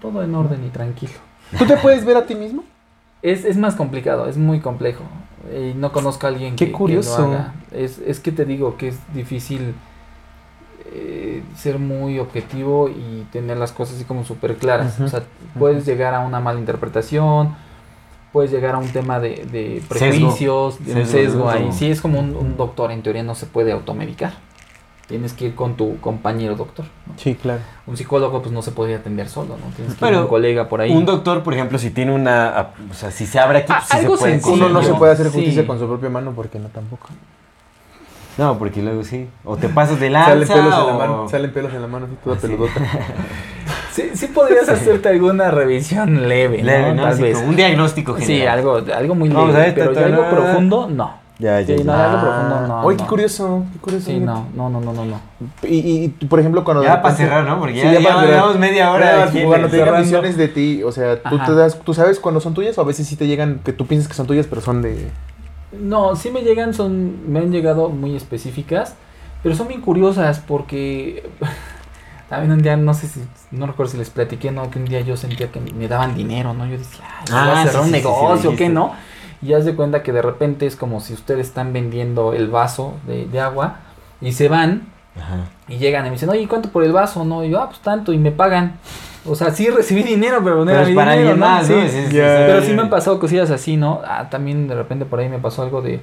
Todo 0.00 0.22
en 0.22 0.34
orden 0.34 0.64
y 0.64 0.68
tranquilo. 0.68 1.14
¿Tú 1.58 1.66
te 1.66 1.76
puedes 1.76 2.04
ver 2.04 2.16
a 2.16 2.26
ti 2.26 2.34
mismo? 2.34 2.64
Es, 3.22 3.44
es 3.44 3.56
más 3.56 3.74
complicado, 3.74 4.28
es 4.28 4.36
muy 4.36 4.60
complejo. 4.60 5.04
Y 5.52 5.74
no 5.74 5.92
conozco 5.92 6.26
a 6.26 6.30
alguien 6.30 6.56
Qué 6.56 6.72
que, 6.72 6.88
lo 6.88 7.14
haga. 7.14 7.54
Es, 7.72 7.98
es 7.98 8.20
que 8.20 8.32
te 8.32 8.44
digo 8.44 8.76
que 8.76 8.88
es 8.88 8.98
difícil 9.14 9.74
eh, 10.92 11.42
ser 11.56 11.78
muy 11.78 12.18
objetivo 12.18 12.88
y 12.88 13.26
tener 13.32 13.56
las 13.56 13.72
cosas 13.72 13.96
así 13.96 14.04
como 14.04 14.24
súper 14.24 14.56
claras. 14.56 15.00
O 15.00 15.08
sea, 15.08 15.24
puedes 15.58 15.86
llegar 15.86 16.14
a 16.14 16.20
una 16.20 16.40
mala 16.40 16.60
interpretación, 16.60 17.54
puedes 18.32 18.50
llegar 18.50 18.74
a 18.74 18.78
un 18.78 18.88
tema 18.88 19.20
de, 19.20 19.46
de 19.50 19.82
prejuicios, 19.88 20.84
de 20.84 20.94
un 20.94 21.06
Sesgo, 21.06 21.30
sesgo 21.30 21.50
ahí. 21.50 21.72
Sí, 21.72 21.90
es 21.90 22.00
como 22.00 22.20
un, 22.20 22.36
un 22.36 22.56
doctor, 22.56 22.90
en 22.90 23.02
teoría 23.02 23.22
no 23.22 23.34
se 23.34 23.46
puede 23.46 23.72
automedicar. 23.72 24.34
Tienes 25.06 25.34
que 25.34 25.44
ir 25.46 25.54
con 25.54 25.76
tu 25.76 25.98
compañero 26.00 26.54
doctor. 26.56 26.86
¿no? 27.06 27.12
Sí, 27.18 27.34
claro. 27.34 27.60
Un 27.86 27.96
psicólogo 27.96 28.40
pues 28.40 28.52
no 28.52 28.62
se 28.62 28.72
podría 28.72 28.96
atender 28.96 29.28
solo, 29.28 29.50
¿no? 29.58 29.66
Tienes 29.76 29.92
que 29.94 29.98
ir 29.98 30.00
Pero 30.00 30.14
con 30.16 30.22
un 30.22 30.28
colega 30.28 30.68
por 30.68 30.80
ahí. 30.80 30.90
Un 30.92 31.04
doctor, 31.04 31.42
por 31.42 31.52
ejemplo, 31.52 31.78
si 31.78 31.90
tiene 31.90 32.12
una... 32.14 32.58
ah, 32.58 32.70
O 32.90 32.94
sea, 32.94 33.10
si 33.10 33.26
se 33.26 33.38
abre 33.38 33.58
aquí, 33.58 33.72
Ah, 33.72 33.80
pues, 33.80 33.90
sí 33.90 33.96
algo 33.98 34.16
se 34.16 34.20
puede 34.22 34.32
sencillo. 34.32 34.54
Uno 34.66 34.68
no 34.70 34.82
se 34.82 34.94
puede 34.94 35.12
hacer 35.12 35.26
justicia 35.26 35.60
Sí. 35.62 35.66
con 35.66 35.78
su 35.78 35.86
propia 35.86 36.08
mano 36.08 36.32
porque 36.34 36.58
no 36.58 36.68
tampoco. 36.68 37.08
No, 38.38 38.58
porque 38.58 38.82
luego 38.82 39.04
sí. 39.04 39.28
O 39.44 39.56
te 39.56 39.68
pasas 39.68 40.00
de 40.00 40.10
Salen 40.10 40.38
lanza 40.40 40.54
pelos 40.54 40.72
en 40.74 40.80
la 40.80 40.84
o- 40.86 40.98
mano, 40.98 41.28
salen 41.28 41.52
pelos 41.52 41.72
en 41.74 41.82
la 41.82 41.86
mano 41.86 42.06
toda 42.24 42.36
Sí. 42.36 42.42
peludota. 42.46 42.72
Sí, 43.92 44.10
sí 44.14 44.26
podrías 44.26 44.68
hacerte 44.68 45.08
alguna 45.08 45.52
revisión 45.52 46.28
leve, 46.28 46.58
¿no? 46.58 46.64
Leve, 46.64 46.94
¿no? 46.94 47.02
Tal 47.04 47.12
Así 47.12 47.22
vez. 47.22 47.36
como 47.36 47.50
un 47.50 47.54
diagnóstico 47.56 48.14
general. 48.14 48.26
Sí, 48.40 48.44
algo, 48.44 48.82
algo 48.92 49.14
muy 49.14 49.28
leve, 49.28 49.72
pero 49.72 49.96
algo 50.04 50.30
profundo, 50.30 50.88
no. 50.90 51.14
Ya, 51.44 51.60
ya, 51.60 51.66
Sí, 51.66 51.76
ya. 51.76 51.84
no, 51.84 51.92
algo 51.92 52.20
profundo, 52.20 52.66
no. 52.66 52.80
Oye, 52.84 52.96
no. 52.96 53.02
qué 53.02 53.08
curioso, 53.08 53.64
qué 53.74 53.78
curioso. 53.78 54.06
Sí, 54.06 54.18
no, 54.18 54.46
no, 54.56 54.70
no, 54.70 54.80
no, 54.80 54.92
no, 54.94 55.04
no. 55.04 55.20
Y, 55.62 56.04
y, 56.04 56.08
por 56.26 56.40
ejemplo, 56.40 56.64
cuando... 56.64 56.82
Ya 56.82 57.02
para 57.02 57.14
cerrar, 57.14 57.44
¿no? 57.44 57.58
Porque 57.58 57.74
Sí, 57.74 57.82
ya, 57.82 58.00
ya, 58.00 58.22
llevamos 58.24 58.58
media 58.58 58.90
hora 58.90 59.28
cuando 59.44 59.68
te 59.68 59.76
llegan 59.76 60.02
visiones 60.02 60.36
de 60.38 60.48
ti, 60.48 60.82
o 60.82 60.90
sea, 60.90 61.22
tú, 61.22 61.36
Ajá. 61.36 61.44
te 61.46 61.54
das, 61.54 61.78
tú 61.80 61.92
sabes 61.92 62.18
cuando 62.18 62.40
son 62.40 62.54
tuyas 62.54 62.78
o 62.78 62.80
a 62.80 62.84
veces 62.84 63.06
sí 63.06 63.16
te 63.16 63.26
llegan 63.26 63.60
que 63.62 63.74
tú 63.74 63.86
piensas 63.86 64.08
que 64.08 64.14
son 64.14 64.26
tuyas, 64.26 64.46
pero 64.46 64.62
son 64.62 64.80
de... 64.80 65.10
No, 65.78 66.16
sí 66.16 66.30
me 66.30 66.40
llegan, 66.42 66.72
son, 66.72 67.30
me 67.30 67.40
han 67.40 67.50
llegado 67.52 67.90
muy 67.90 68.16
específicas, 68.16 68.94
pero 69.42 69.54
son 69.54 69.68
bien 69.68 69.82
curiosas 69.82 70.40
porque 70.40 71.28
también 72.30 72.52
un 72.52 72.62
día, 72.62 72.76
no 72.78 72.94
sé 72.94 73.06
si, 73.08 73.20
no 73.50 73.66
recuerdo 73.66 73.92
si 73.92 73.98
les 73.98 74.08
platiqué, 74.08 74.50
¿no? 74.50 74.70
Que 74.70 74.78
un 74.78 74.86
día 74.86 75.00
yo 75.02 75.16
sentía 75.18 75.48
que 75.52 75.60
me 75.60 75.88
daban 75.88 76.14
dinero, 76.14 76.54
¿no? 76.54 76.64
Yo 76.64 76.78
decía, 76.78 77.04
ay, 77.20 77.26
Ah, 77.32 77.44
voy 77.48 77.54
a 77.54 77.62
sí, 77.62 77.68
cerrar 77.68 77.82
un 77.82 77.88
sí, 77.88 77.94
sí, 77.94 78.00
sí, 78.00 78.06
negocio. 78.08 78.56
¿qué 78.56 78.68
no? 78.70 78.92
Y 79.44 79.52
haz 79.52 79.64
de 79.64 79.74
cuenta 79.74 80.02
que 80.02 80.12
de 80.12 80.22
repente 80.22 80.66
es 80.66 80.74
como 80.76 81.00
si 81.00 81.12
ustedes 81.12 81.46
están 81.48 81.72
vendiendo 81.72 82.32
el 82.32 82.48
vaso 82.48 82.94
de, 83.06 83.26
de 83.26 83.40
agua 83.40 83.76
y 84.20 84.32
se 84.32 84.48
van 84.48 84.88
Ajá. 85.16 85.44
y 85.68 85.76
llegan 85.76 86.06
y 86.06 86.08
me 86.08 86.14
dicen, 86.14 86.30
oye, 86.30 86.48
¿cuánto 86.48 86.70
por 86.70 86.82
el 86.82 86.92
vaso? 86.92 87.24
No, 87.24 87.44
y 87.44 87.50
yo, 87.50 87.60
ah, 87.60 87.68
pues 87.68 87.80
tanto, 87.80 88.12
y 88.12 88.18
me 88.18 88.32
pagan. 88.32 88.78
O 89.26 89.34
sea, 89.34 89.50
sí 89.52 89.68
recibí 89.70 90.02
dinero, 90.02 90.40
pero 90.42 90.56
no 90.56 90.64
Pero 90.66 90.78
era 90.80 90.88
mi 90.88 90.94
para 90.94 91.12
dinero, 91.12 91.36
¿no? 91.36 91.46
más, 91.46 91.66
Sí. 91.66 91.72
¿no? 91.74 91.82
Es- 91.82 92.10
Ya. 92.10 92.40
es- 92.40 92.46
Pero 92.50 92.62
sí 92.62 92.72
me 92.74 92.82
han 92.82 92.90
pasado 92.90 93.18
cosillas 93.18 93.50
así, 93.50 93.76
¿no? 93.76 94.00
Ah, 94.06 94.28
también 94.30 94.66
de 94.68 94.74
repente 94.74 95.04
por 95.04 95.18
ahí 95.20 95.28
me 95.28 95.38
pasó 95.38 95.62
algo 95.62 95.82
de... 95.82 96.00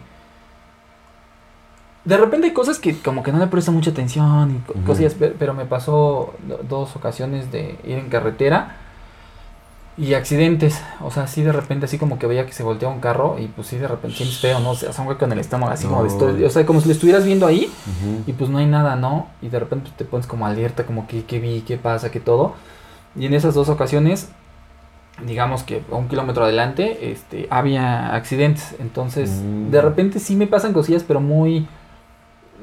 De 2.03 2.17
repente 2.17 2.47
hay 2.47 2.53
cosas 2.53 2.79
que 2.79 2.97
como 2.97 3.21
que 3.21 3.31
no 3.31 3.37
le 3.37 3.45
presto 3.47 3.71
mucha 3.71 3.91
atención 3.91 4.63
y 4.67 4.81
cosillas, 4.87 5.13
pe- 5.13 5.35
pero 5.37 5.53
me 5.53 5.65
pasó 5.65 6.33
do- 6.47 6.59
dos 6.67 6.95
ocasiones 6.95 7.51
de 7.51 7.77
ir 7.83 7.97
en 7.99 8.09
carretera 8.09 8.75
y 9.97 10.13
accidentes. 10.13 10.81
O 11.01 11.11
sea, 11.11 11.27
sí 11.27 11.43
de 11.43 11.51
repente 11.51 11.85
así 11.85 11.97
como 11.97 12.17
que 12.17 12.25
veía 12.27 12.45
que 12.45 12.53
se 12.53 12.63
volteaba 12.63 12.93
un 12.93 13.01
carro 13.01 13.37
y 13.39 13.47
pues 13.47 13.67
sí 13.67 13.77
de 13.77 13.87
repente 13.87 14.17
sientes 14.17 14.39
feo, 14.39 14.59
¿no? 14.59 14.71
O 14.71 14.75
sea, 14.75 14.91
un 14.99 15.07
hueco 15.07 15.25
en 15.25 15.33
el 15.33 15.39
estómago 15.39 15.71
así 15.73 15.85
como 15.87 16.03
de 16.03 16.09
No. 16.09 16.13
estoy- 16.15 16.43
O 16.45 16.49
sea, 16.49 16.65
como 16.65 16.79
si 16.81 16.87
lo 16.87 16.93
estuvieras 16.93 17.25
viendo 17.25 17.45
ahí 17.45 17.65
Ujú. 17.65 18.23
y 18.27 18.33
pues 18.33 18.49
no 18.49 18.57
hay 18.57 18.65
nada, 18.67 18.95
¿no? 18.95 19.27
Y 19.41 19.49
de 19.49 19.59
repente 19.59 19.85
pues, 19.89 19.97
te 19.97 20.05
pones 20.05 20.27
como 20.27 20.45
alerta, 20.45 20.85
como 20.85 21.07
que 21.07 21.23
qué 21.25 21.39
vi, 21.39 21.61
qué 21.61 21.77
pasa, 21.77 22.09
qué 22.11 22.19
todo. 22.19 22.53
Y 23.15 23.25
en 23.25 23.33
esas 23.33 23.53
dos 23.53 23.67
ocasiones, 23.69 24.29
digamos 25.25 25.63
que 25.63 25.83
a 25.91 25.95
un 25.95 26.07
kilómetro 26.07 26.45
adelante, 26.45 27.11
este, 27.11 27.47
había 27.51 28.15
accidentes. 28.15 28.75
Entonces, 28.79 29.29
Mm. 29.43 29.69
de 29.71 29.81
repente 29.81 30.19
sí 30.19 30.35
me 30.35 30.47
pasan 30.47 30.71
cosillas, 30.73 31.03
pero 31.05 31.19
muy... 31.19 31.67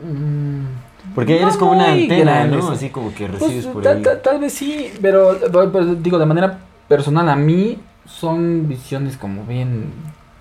mm, 0.03 1.15
Porque 1.15 1.37
no 1.37 1.43
eres 1.47 1.57
como 1.57 1.73
una 1.73 1.93
antena, 1.93 2.33
grandes. 2.33 2.65
¿no? 2.65 2.71
Así 2.71 2.89
como 2.91 3.13
que 3.15 3.27
Pues, 3.27 3.41
recibes 3.43 3.67
por 3.67 3.83
tal, 3.83 3.99
ahí. 3.99 4.03
tal- 4.03 4.23
tal 4.23 4.41
vez 4.41 4.53
sí, 4.53 4.93
pero, 5.01 5.37
pero- 5.41 5.71
pero 5.73 5.95
digo, 5.95 6.19
de 6.19 6.27
manera 6.27 6.59
personal, 6.89 7.29
a 7.29 7.37
mí 7.37 7.79
son 8.07 8.69
visiones 8.69 9.17
como 9.17 9.45
bien... 9.45 9.93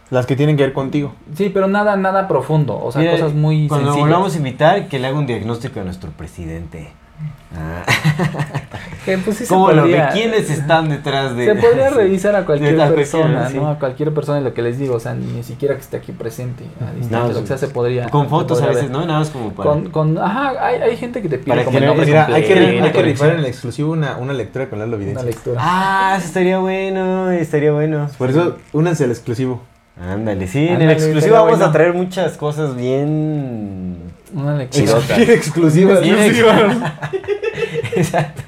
Las 0.09 0.25
que 0.25 0.37
tienen 0.37 0.55
que 0.55 0.63
ver 0.63 0.73
contigo. 0.73 1.13
Sí, 1.35 1.49
pero 1.53 1.67
nada, 1.67 1.97
nada 1.97 2.29
profundo. 2.29 2.79
O 2.81 2.91
sea, 2.93 3.01
Mira, 3.01 3.11
cosas 3.13 3.33
muy 3.33 3.67
Cuando 3.67 3.87
lo 3.87 3.91
sencillas. 3.93 4.09
volvamos 4.09 4.33
a 4.33 4.37
invitar, 4.37 4.87
que 4.87 4.99
le 4.99 5.07
haga 5.07 5.17
un 5.17 5.27
diagnóstico 5.27 5.81
a 5.81 5.83
nuestro 5.83 6.11
presidente. 6.11 6.91
Ah. 7.53 7.83
Que, 9.07 9.17
pues, 9.19 9.37
sí 9.37 9.45
se 9.45 9.53
¿Cómo 9.53 9.71
lo 9.71 9.83
ve? 9.83 10.03
¿Quiénes 10.11 10.49
están 10.49 10.89
detrás 10.89 11.33
de...? 11.35 11.45
Se 11.45 11.55
podría 11.55 11.89
Sí. 11.89 11.95
revisar 11.95 12.35
a 12.35 12.45
cualquier 12.45 12.75
persona. 12.93 13.49
¿no? 13.49 13.69
A 13.69 13.79
cualquier 13.79 14.13
persona, 14.13 14.41
lo 14.41 14.53
que 14.53 14.61
les 14.61 14.77
digo, 14.77 14.95
o 14.95 14.99
sea, 14.99 15.13
ni 15.13 15.43
siquiera 15.43 15.75
que 15.75 15.79
esté 15.81 15.95
aquí 15.95 16.11
presente, 16.11 16.65
a 16.81 16.91
distancia, 16.91 17.19
No, 17.19 17.33
lo 17.33 17.39
que 17.41 17.47
sea, 17.47 17.57
se 17.57 17.69
podría. 17.69 18.09
Con 18.09 18.23
se 18.25 18.29
fotos 18.29 18.61
a 18.61 18.65
veces, 18.67 18.83
ver. 18.83 18.91
¿no? 18.91 19.05
Nada 19.05 19.19
más 19.19 19.29
como 19.29 19.53
para... 19.53 19.69
Con, 19.69 19.89
con, 19.91 20.17
ajá, 20.17 20.53
hay, 20.65 20.81
hay 20.81 20.97
gente 20.97 21.21
que 21.21 21.29
te 21.29 21.37
pide 21.37 21.51
Para 21.51 21.63
como 21.63 21.79
que- 21.79 21.85
nombre 21.85 22.05
Mira, 22.05 22.25
hay 22.27 22.43
que, 22.43 22.53
hay 22.53 22.91
que 22.91 22.99
una 22.99 23.01
rifar 23.01 23.29
en 23.29 23.39
el 23.39 23.45
exclusivo 23.45 23.93
una, 23.93 24.17
una 24.17 24.33
lectura 24.33 24.69
con 24.69 24.79
Lalo 24.79 24.97
una 24.97 25.03
Evidencia. 25.05 25.25
lectura. 25.25 25.61
Ah, 25.63 26.15
eso 26.17 26.27
estaría 26.27 26.59
bueno, 26.59 27.31
estaría 27.31 27.71
bueno. 27.71 28.09
Por 28.17 28.29
eso, 28.29 28.57
únanse 28.73 29.05
al 29.05 29.11
exclusivo. 29.11 29.61
Ándale, 29.99 30.47
sí, 30.47 30.59
en 30.59 30.65
el 30.65 30.71
Ándale, 30.73 30.93
exclusivo 30.93 31.33
vamos 31.35 31.49
bueno. 31.51 31.65
a 31.65 31.71
traer 31.71 31.93
muchas 31.93 32.35
cosas 32.37 32.75
bien... 32.75 33.95
Una. 34.33 34.55
Bien 34.55 34.61
exclusiva. 34.61 35.99
Exclusiva. 35.99 36.53
Exacto. 37.95 38.41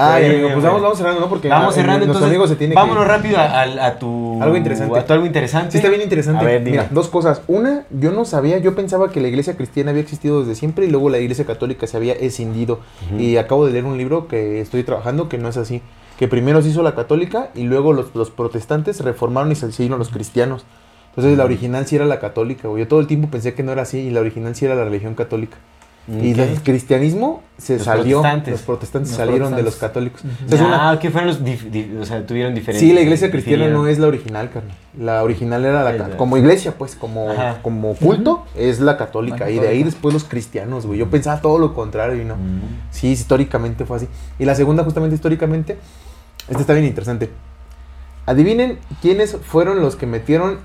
Ay, 0.00 0.24
Oye, 0.26 0.34
amigo, 0.34 0.48
pues 0.52 0.64
vamos, 0.64 0.80
vamos 0.82 0.96
cerrando, 0.98 1.20
¿no? 1.22 1.28
Porque 1.28 1.48
Vamos 1.48 1.74
cerrando, 1.74 2.06
nuestro 2.06 2.12
entonces, 2.26 2.28
amigo 2.28 2.46
se 2.46 2.54
tiene 2.54 2.74
vámonos 2.76 3.02
que... 3.02 3.08
rápido 3.10 3.36
a, 3.38 3.42
a- 3.62 3.86
a 3.86 3.98
tu... 3.98 4.40
Algo 4.40 4.56
interesante. 4.56 4.96
A 4.96 5.04
tu 5.04 5.12
algo 5.12 5.26
interesante. 5.26 5.72
Sí, 5.72 5.78
está 5.78 5.88
bien 5.88 6.02
interesante. 6.02 6.44
A 6.44 6.46
ver, 6.46 6.60
dime. 6.62 6.70
Mira, 6.76 6.88
dos 6.92 7.08
cosas. 7.08 7.42
Una, 7.48 7.82
yo 7.90 8.12
no 8.12 8.24
sabía, 8.24 8.58
yo 8.58 8.76
pensaba 8.76 9.10
que 9.10 9.20
la 9.20 9.26
iglesia 9.26 9.56
cristiana 9.56 9.90
había 9.90 10.02
existido 10.02 10.38
desde 10.40 10.54
siempre 10.54 10.86
y 10.86 10.90
luego 10.90 11.10
la 11.10 11.18
iglesia 11.18 11.44
católica 11.46 11.88
se 11.88 11.96
había 11.96 12.12
escindido. 12.12 12.78
Y 13.18 13.38
acabo 13.38 13.66
de 13.66 13.72
leer 13.72 13.86
un 13.86 13.98
libro 13.98 14.28
que 14.28 14.60
estoy 14.60 14.84
trabajando 14.84 15.28
que 15.28 15.36
no 15.36 15.48
es 15.48 15.56
así. 15.56 15.82
que 16.16 16.28
primero 16.28 16.62
se 16.62 16.68
hizo 16.68 16.84
la 16.84 16.94
católica 16.94 17.48
y 17.56 17.64
luego 17.64 17.92
los, 17.92 18.14
los 18.14 18.30
protestantes 18.30 19.00
reformaron 19.00 19.50
y 19.50 19.56
se 19.56 19.66
hicieron 19.66 19.98
los 19.98 20.10
cristianos. 20.10 20.64
Entonces 21.18 21.36
la 21.38 21.44
original 21.44 21.84
sí 21.86 21.96
era 21.96 22.04
la 22.06 22.20
católica, 22.20 22.68
güey. 22.68 22.84
Yo 22.84 22.88
todo 22.88 23.00
el 23.00 23.06
tiempo 23.08 23.28
pensé 23.28 23.52
que 23.54 23.62
no 23.64 23.72
era 23.72 23.82
así 23.82 23.98
y 23.98 24.10
la 24.10 24.20
original 24.20 24.54
sí 24.54 24.64
era 24.64 24.74
la 24.76 24.84
religión 24.84 25.14
católica. 25.14 25.56
Y 26.06 26.32
Ok. 26.32 26.38
el 26.38 26.62
cristianismo 26.62 27.42
se 27.58 27.74
Los 27.74 27.82
salió, 27.82 28.20
protestantes. 28.22 28.52
los 28.52 28.62
protestantes 28.62 29.10
Los 29.10 29.16
salieron 29.18 29.54
de 29.54 29.62
los 29.62 29.76
católicos. 29.76 30.22
Entonces, 30.24 30.60
una- 30.66 30.90
Ah, 30.90 30.98
¿qué 30.98 31.10
fueron 31.10 31.28
los 31.28 31.44
dif- 31.44 31.70
dif- 31.70 32.00
o 32.00 32.04
sea, 32.06 32.24
tuvieron 32.24 32.54
diferentes? 32.54 32.80
Sí, 32.88 32.94
la 32.94 33.02
iglesia 33.02 33.30
cristiana 33.30 33.68
no 33.68 33.86
es 33.86 33.98
la 33.98 34.06
original, 34.06 34.48
carnal. 34.48 34.74
La 34.98 35.22
original 35.22 35.66
era 35.66 35.82
la, 35.84 35.92
Sí, 36.06 36.12
como 36.16 36.38
iglesia, 36.38 36.72
pues, 36.78 36.94
como, 36.94 37.30
Ajá. 37.30 37.58
como 37.62 37.94
culto, 37.94 38.46
es 38.56 38.80
la 38.80 38.96
católica. 38.96 39.44
La 39.44 39.50
Y 39.50 39.58
de 39.58 39.68
ahí 39.68 39.82
después 39.82 40.14
los 40.14 40.24
cristianos, 40.24 40.86
güey. 40.86 40.98
Yo 40.98 41.10
pensaba 41.10 41.42
todo 41.42 41.58
lo 41.58 41.74
contrario 41.74 42.22
y 42.22 42.24
no. 42.24 42.36
Mm. 42.36 42.60
Sí, 42.90 43.08
históricamente 43.08 43.84
fue 43.84 43.98
así. 43.98 44.08
Y 44.38 44.46
la 44.46 44.54
segunda, 44.54 44.84
justamente 44.84 45.14
históricamente, 45.16 45.76
esta 46.48 46.60
está 46.60 46.72
bien 46.72 46.86
interesante. 46.86 47.28
Adivinen 48.24 48.78
quiénes 49.02 49.36
fueron 49.42 49.80
los 49.80 49.96
que 49.96 50.06
metieron, 50.06 50.58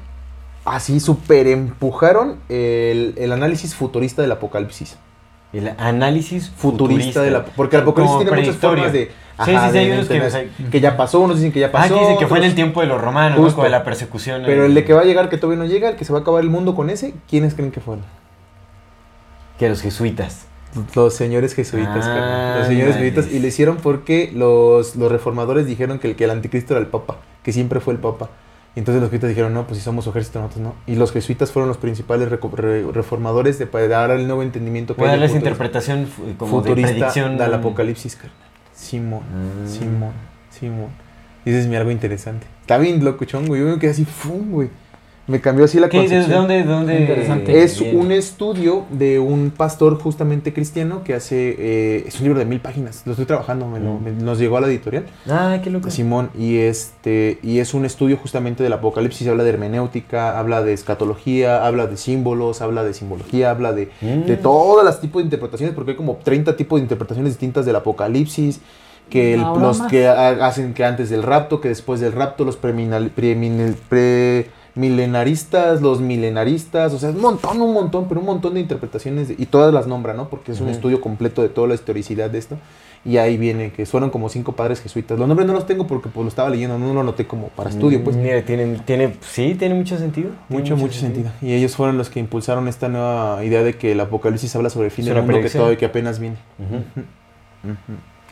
así 0.66 1.00
super 1.00 1.48
empujaron 1.48 2.38
el, 2.50 3.14
el 3.18 3.32
análisis 3.32 3.76
futurista 3.76 4.22
del 4.22 4.32
apocalipsis. 4.32 4.98
El 5.52 5.68
análisis 5.78 6.50
Futurista, 6.50 7.22
de 7.22 7.30
la 7.30 7.46
Porque 7.46 7.76
el 7.76 7.84
Como 7.84 7.92
apocalipsis 7.92 8.28
tiene 8.28 8.42
muchas 8.42 8.56
formas 8.60 8.92
de. 8.92 9.12
Sí, 9.46 9.52
sí, 9.52 9.78
hay 9.78 9.92
unos 9.92 10.08
que, 10.72 10.80
ya 10.82 10.98
pasó, 10.98 11.20
unos 11.20 11.38
dicen 11.38 11.52
que 11.52 11.60
ya 11.60 11.68
Ah, 11.68 11.72
pasó. 11.72 11.94
que 11.94 12.00
dicen 12.02 12.18
que 12.18 12.28
fue 12.28 12.40
en 12.40 12.44
el 12.46 12.56
tiempo 12.56 12.82
de 12.82 12.88
los 12.88 13.00
romanos, 13.00 13.38
¿no? 13.38 13.44
Justo. 13.46 13.62
De 13.64 13.70
la 13.70 13.84
persecución. 13.84 14.42
Pero 14.46 14.66
el 14.66 14.74
de 14.74 14.84
que 14.84 14.94
va 14.94 15.02
a 15.02 15.04
llegar, 15.06 15.30
que 15.30 15.38
todavía 15.38 15.64
no 15.64 15.70
llega, 15.70 15.90
el 15.90 15.96
que 15.96 16.06
se 16.06 16.14
va 16.14 16.20
a 16.20 16.22
acabar 16.24 16.44
el 16.44 16.50
mundo 16.50 16.76
con 16.76 16.90
ese, 16.90 17.14
¿quiénes 17.30 17.54
creen 17.54 17.72
que 17.72 17.82
fueron? 17.82 18.04
Que 19.60 19.70
los 19.70 19.82
jesuitas. 19.82 20.46
Los 20.96 21.14
señores 21.14 21.54
jesuitas, 21.54 22.06
Ah, 22.08 22.14
carnal. 22.16 22.60
Los 22.60 22.68
señores 22.68 22.96
jesuitas. 22.96 23.32
Y 23.32 23.40
lo 23.40 23.48
hicieron 23.48 23.78
porque 23.78 24.32
los, 24.34 24.96
los 24.96 25.12
reformadores 25.12 25.68
dijeron 25.68 26.00
que 26.00 26.08
el, 26.10 26.16
que 26.16 26.24
el 26.24 26.32
anticristo 26.32 26.74
era 26.74 26.82
el 26.82 26.88
papa, 26.88 27.18
que 27.44 27.54
siempre 27.54 27.80
fue 27.80 27.94
el 27.94 28.00
papa. 28.00 28.30
Y 28.76 28.80
entonces 28.80 29.02
los 29.02 29.10
jesuitas 29.12 29.30
dijeron, 29.30 29.54
no, 29.54 29.68
pues 29.68 29.78
si 29.78 29.84
somos 29.84 30.08
ejército, 30.08 30.40
nosotros 30.40 30.64
no. 30.64 30.76
Y 30.88 30.96
los 30.96 31.12
jesuitas 31.12 31.52
fueron 31.52 31.68
los 31.70 31.78
principales 31.78 32.30
re- 32.30 32.40
reformadores 32.92 33.60
de, 33.60 33.68
para 33.68 33.88
dar 33.88 34.12
el 34.12 34.26
nuevo 34.26 34.42
entendimiento 34.42 34.96
que 34.96 35.02
Voy 35.02 35.10
a 35.10 35.14
hay 35.14 35.20
de 35.20 35.22
darles 35.28 35.38
interpretación 35.38 36.08
como 36.38 36.62
de 36.62 36.70
futurista 36.70 36.92
predicción. 36.92 37.38
del 37.38 37.54
apocalipsis, 37.54 38.16
carnal. 38.16 38.34
Simón, 38.74 39.22
Ah. 39.32 39.68
Simón, 39.68 40.12
Simón. 40.50 40.90
Y 41.46 41.50
ese 41.52 41.60
es 41.60 41.68
mi 41.68 41.76
algo 41.76 41.92
interesante. 41.92 42.48
Está 42.62 42.78
bien 42.80 43.04
locuchón, 43.06 43.46
güey. 43.48 43.62
Yo 43.62 43.68
me 43.68 43.78
quedé 43.80 43.92
así, 43.92 44.06
fum, 44.06 44.50
güey. 44.52 44.70
Me 45.26 45.40
cambió 45.40 45.64
así 45.64 45.80
la 45.80 45.88
¿Qué? 45.88 46.00
¿De 46.00 46.04
concepción. 46.08 46.38
dónde? 46.42 46.54
de 46.56 46.64
dónde 46.66 47.00
Interesante. 47.00 47.64
Es 47.64 47.80
un 47.80 48.12
estudio 48.12 48.84
de 48.92 49.20
un 49.20 49.52
pastor 49.56 49.98
justamente 49.98 50.52
cristiano 50.52 51.04
que 51.06 51.14
hace... 51.14 51.56
eh, 51.58 52.04
es 52.06 52.18
un 52.20 52.26
libro 52.26 52.40
de 52.40 52.46
mil 52.46 52.60
páginas. 52.60 53.04
Lo 53.06 53.14
estoy 53.14 53.26
trabajando, 53.26 53.66
me 53.68 53.80
lo- 53.80 53.94
Mm. 53.94 54.04
me- 54.04 54.12
nos 54.12 54.38
llegó 54.38 54.58
a 54.58 54.62
la 54.62 54.68
editorial. 54.68 55.06
Ah, 55.30 55.60
qué 55.64 55.70
loco. 55.70 55.90
Simón, 55.92 56.30
y 56.38 56.58
este 56.58 57.40
y 57.42 57.60
es 57.60 57.74
un 57.74 57.86
estudio 57.86 58.18
justamente 58.18 58.64
del 58.64 58.74
apocalipsis, 58.74 59.26
habla 59.30 59.44
de 59.46 59.52
hermenéutica, 59.52 60.38
habla 60.38 60.62
de 60.62 60.74
escatología, 60.74 61.66
habla 61.66 61.88
de 61.88 61.96
símbolos, 61.96 62.62
habla 62.62 62.84
de 62.84 62.94
simbología, 62.94 63.52
habla 63.52 63.72
de, 63.72 63.90
Mm. 64.02 64.26
de 64.26 64.36
todas 64.36 64.84
las 64.84 65.00
tipos 65.00 65.22
de 65.22 65.26
interpretaciones, 65.26 65.74
porque 65.74 65.92
hay 65.92 65.98
como 65.98 66.18
30 66.22 66.58
tipos 66.58 66.80
de 66.80 66.84
interpretaciones 66.84 67.32
distintas 67.32 67.66
del 67.66 67.78
apocalipsis, 67.78 68.60
que 69.10 69.36
el- 69.36 69.42
los 69.42 69.82
que 69.84 70.08
ha- 70.08 70.46
hacen 70.46 70.74
que 70.74 70.84
antes 70.84 71.10
del 71.10 71.24
rapto, 71.24 71.62
que 71.62 71.70
después 71.70 72.02
del 72.02 72.12
rapto, 72.12 72.44
los 72.44 72.58
preminal- 72.58 73.10
preminal- 73.16 73.76
premilenaristas, 74.74 75.82
los 75.82 76.02
milenaristas, 76.02 76.94
o 76.94 77.00
sea, 77.00 77.10
un 77.12 77.22
montón, 77.22 77.62
un 77.62 77.74
montón, 77.74 78.08
pero 78.08 78.20
un 78.20 78.26
montón 78.26 78.56
de 78.56 78.60
interpretaciones 78.62 79.28
de- 79.30 79.36
y 79.38 79.46
todas 79.46 79.74
las 79.74 79.88
nombra, 79.88 80.14
¿no? 80.14 80.30
Porque 80.30 80.52
es 80.52 80.60
un 80.62 80.70
estudio 80.70 81.00
completo 81.02 81.42
de 81.42 81.50
toda 81.50 81.68
la 81.68 81.76
historicidad 81.76 82.30
de 82.30 82.40
esto. 82.40 82.58
Y 83.06 83.18
ahí 83.18 83.36
viene 83.38 83.72
que 83.74 83.86
fueron 83.86 84.10
como 84.10 84.30
cinco 84.30 84.54
padres 84.54 84.80
jesuitas. 84.80 85.20
Los 85.20 85.28
nombres 85.28 85.46
no 85.46 85.54
los 85.54 85.66
tengo 85.68 85.86
porque 85.88 86.08
pues 86.08 86.24
lo 86.24 86.30
estaba 86.30 86.50
leyendo, 86.50 86.80
no 86.80 86.94
lo 86.94 87.02
anoté 87.02 87.28
como 87.28 87.50
para 87.50 87.70
estudio, 87.70 88.02
pues. 88.02 88.16
Mira, 88.16 88.42
tienen, 88.46 88.80
tiene, 88.86 89.16
sí, 89.20 89.56
tiene 89.60 89.76
mucho 89.76 89.98
sentido. 89.98 90.30
Tiene 90.48 90.64
Mucho, 90.64 90.78
mucho 90.78 91.00
sentido. 91.00 91.30
Y 91.42 91.52
ellos 91.54 91.76
fueron 91.76 91.98
los 91.98 92.10
que 92.10 92.22
impulsaron 92.22 92.68
esta 92.70 92.88
nueva 92.88 93.44
idea 93.44 93.62
de 93.62 93.76
que 93.78 93.92
el 93.92 94.00
apocalipsis 94.00 94.56
habla 94.56 94.70
sobre 94.70 94.86
el 94.86 94.92
fin 94.92 95.04
del 95.06 95.16
mundo 95.16 95.34
que 95.42 95.50
todo 95.50 95.74
y 95.74 95.78
que 95.78 95.86
apenas 95.86 96.20
viene. 96.20 96.38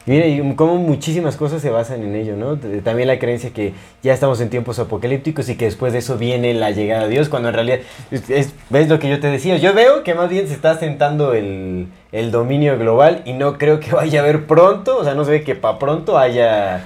Mira, 0.08 0.26
y 0.26 0.56
como 0.56 0.78
muchísimas 0.78 1.36
cosas 1.36 1.62
se 1.62 1.70
basan 1.70 2.02
en 2.02 2.16
ello, 2.16 2.36
¿no? 2.36 2.58
También 2.82 3.08
la 3.08 3.20
creencia 3.20 3.52
que 3.52 3.74
ya 4.02 4.14
estamos 4.14 4.42
en 4.42 4.50
tiempos 4.50 4.80
apocalípticos 4.80 5.48
y 5.50 5.56
que 5.56 5.66
después 5.66 5.94
de 5.94 6.00
eso 6.00 6.18
viene 6.18 6.54
la 6.56 6.72
llegada 6.72 7.04
de 7.04 7.10
Dios, 7.10 7.30
cuando 7.30 7.50
en 7.50 7.56
realidad, 7.56 7.80
es- 8.10 8.30
es- 8.30 8.54
¿ves 8.72 8.90
lo 8.90 8.98
que 8.98 9.10
yo 9.10 9.20
te 9.20 9.28
decía? 9.28 9.58
Yo 9.58 9.74
veo 9.76 10.04
que 10.04 10.16
más 10.16 10.30
bien 10.30 10.48
se 10.48 10.54
está 10.56 10.72
asentando 10.72 11.34
el, 11.36 11.88
el 12.12 12.32
dominio 12.32 12.80
global 12.80 13.22
y 13.26 13.34
no 13.34 13.58
creo 13.60 13.80
que 13.80 13.92
vaya 13.92 14.22
a 14.22 14.24
haber 14.24 14.48
pronto, 14.48 14.98
o 14.98 15.04
sea, 15.04 15.14
no 15.14 15.24
se 15.24 15.32
ve 15.32 15.44
que 15.44 15.54
para 15.54 15.78
pronto 15.78 16.18
haya 16.18 16.84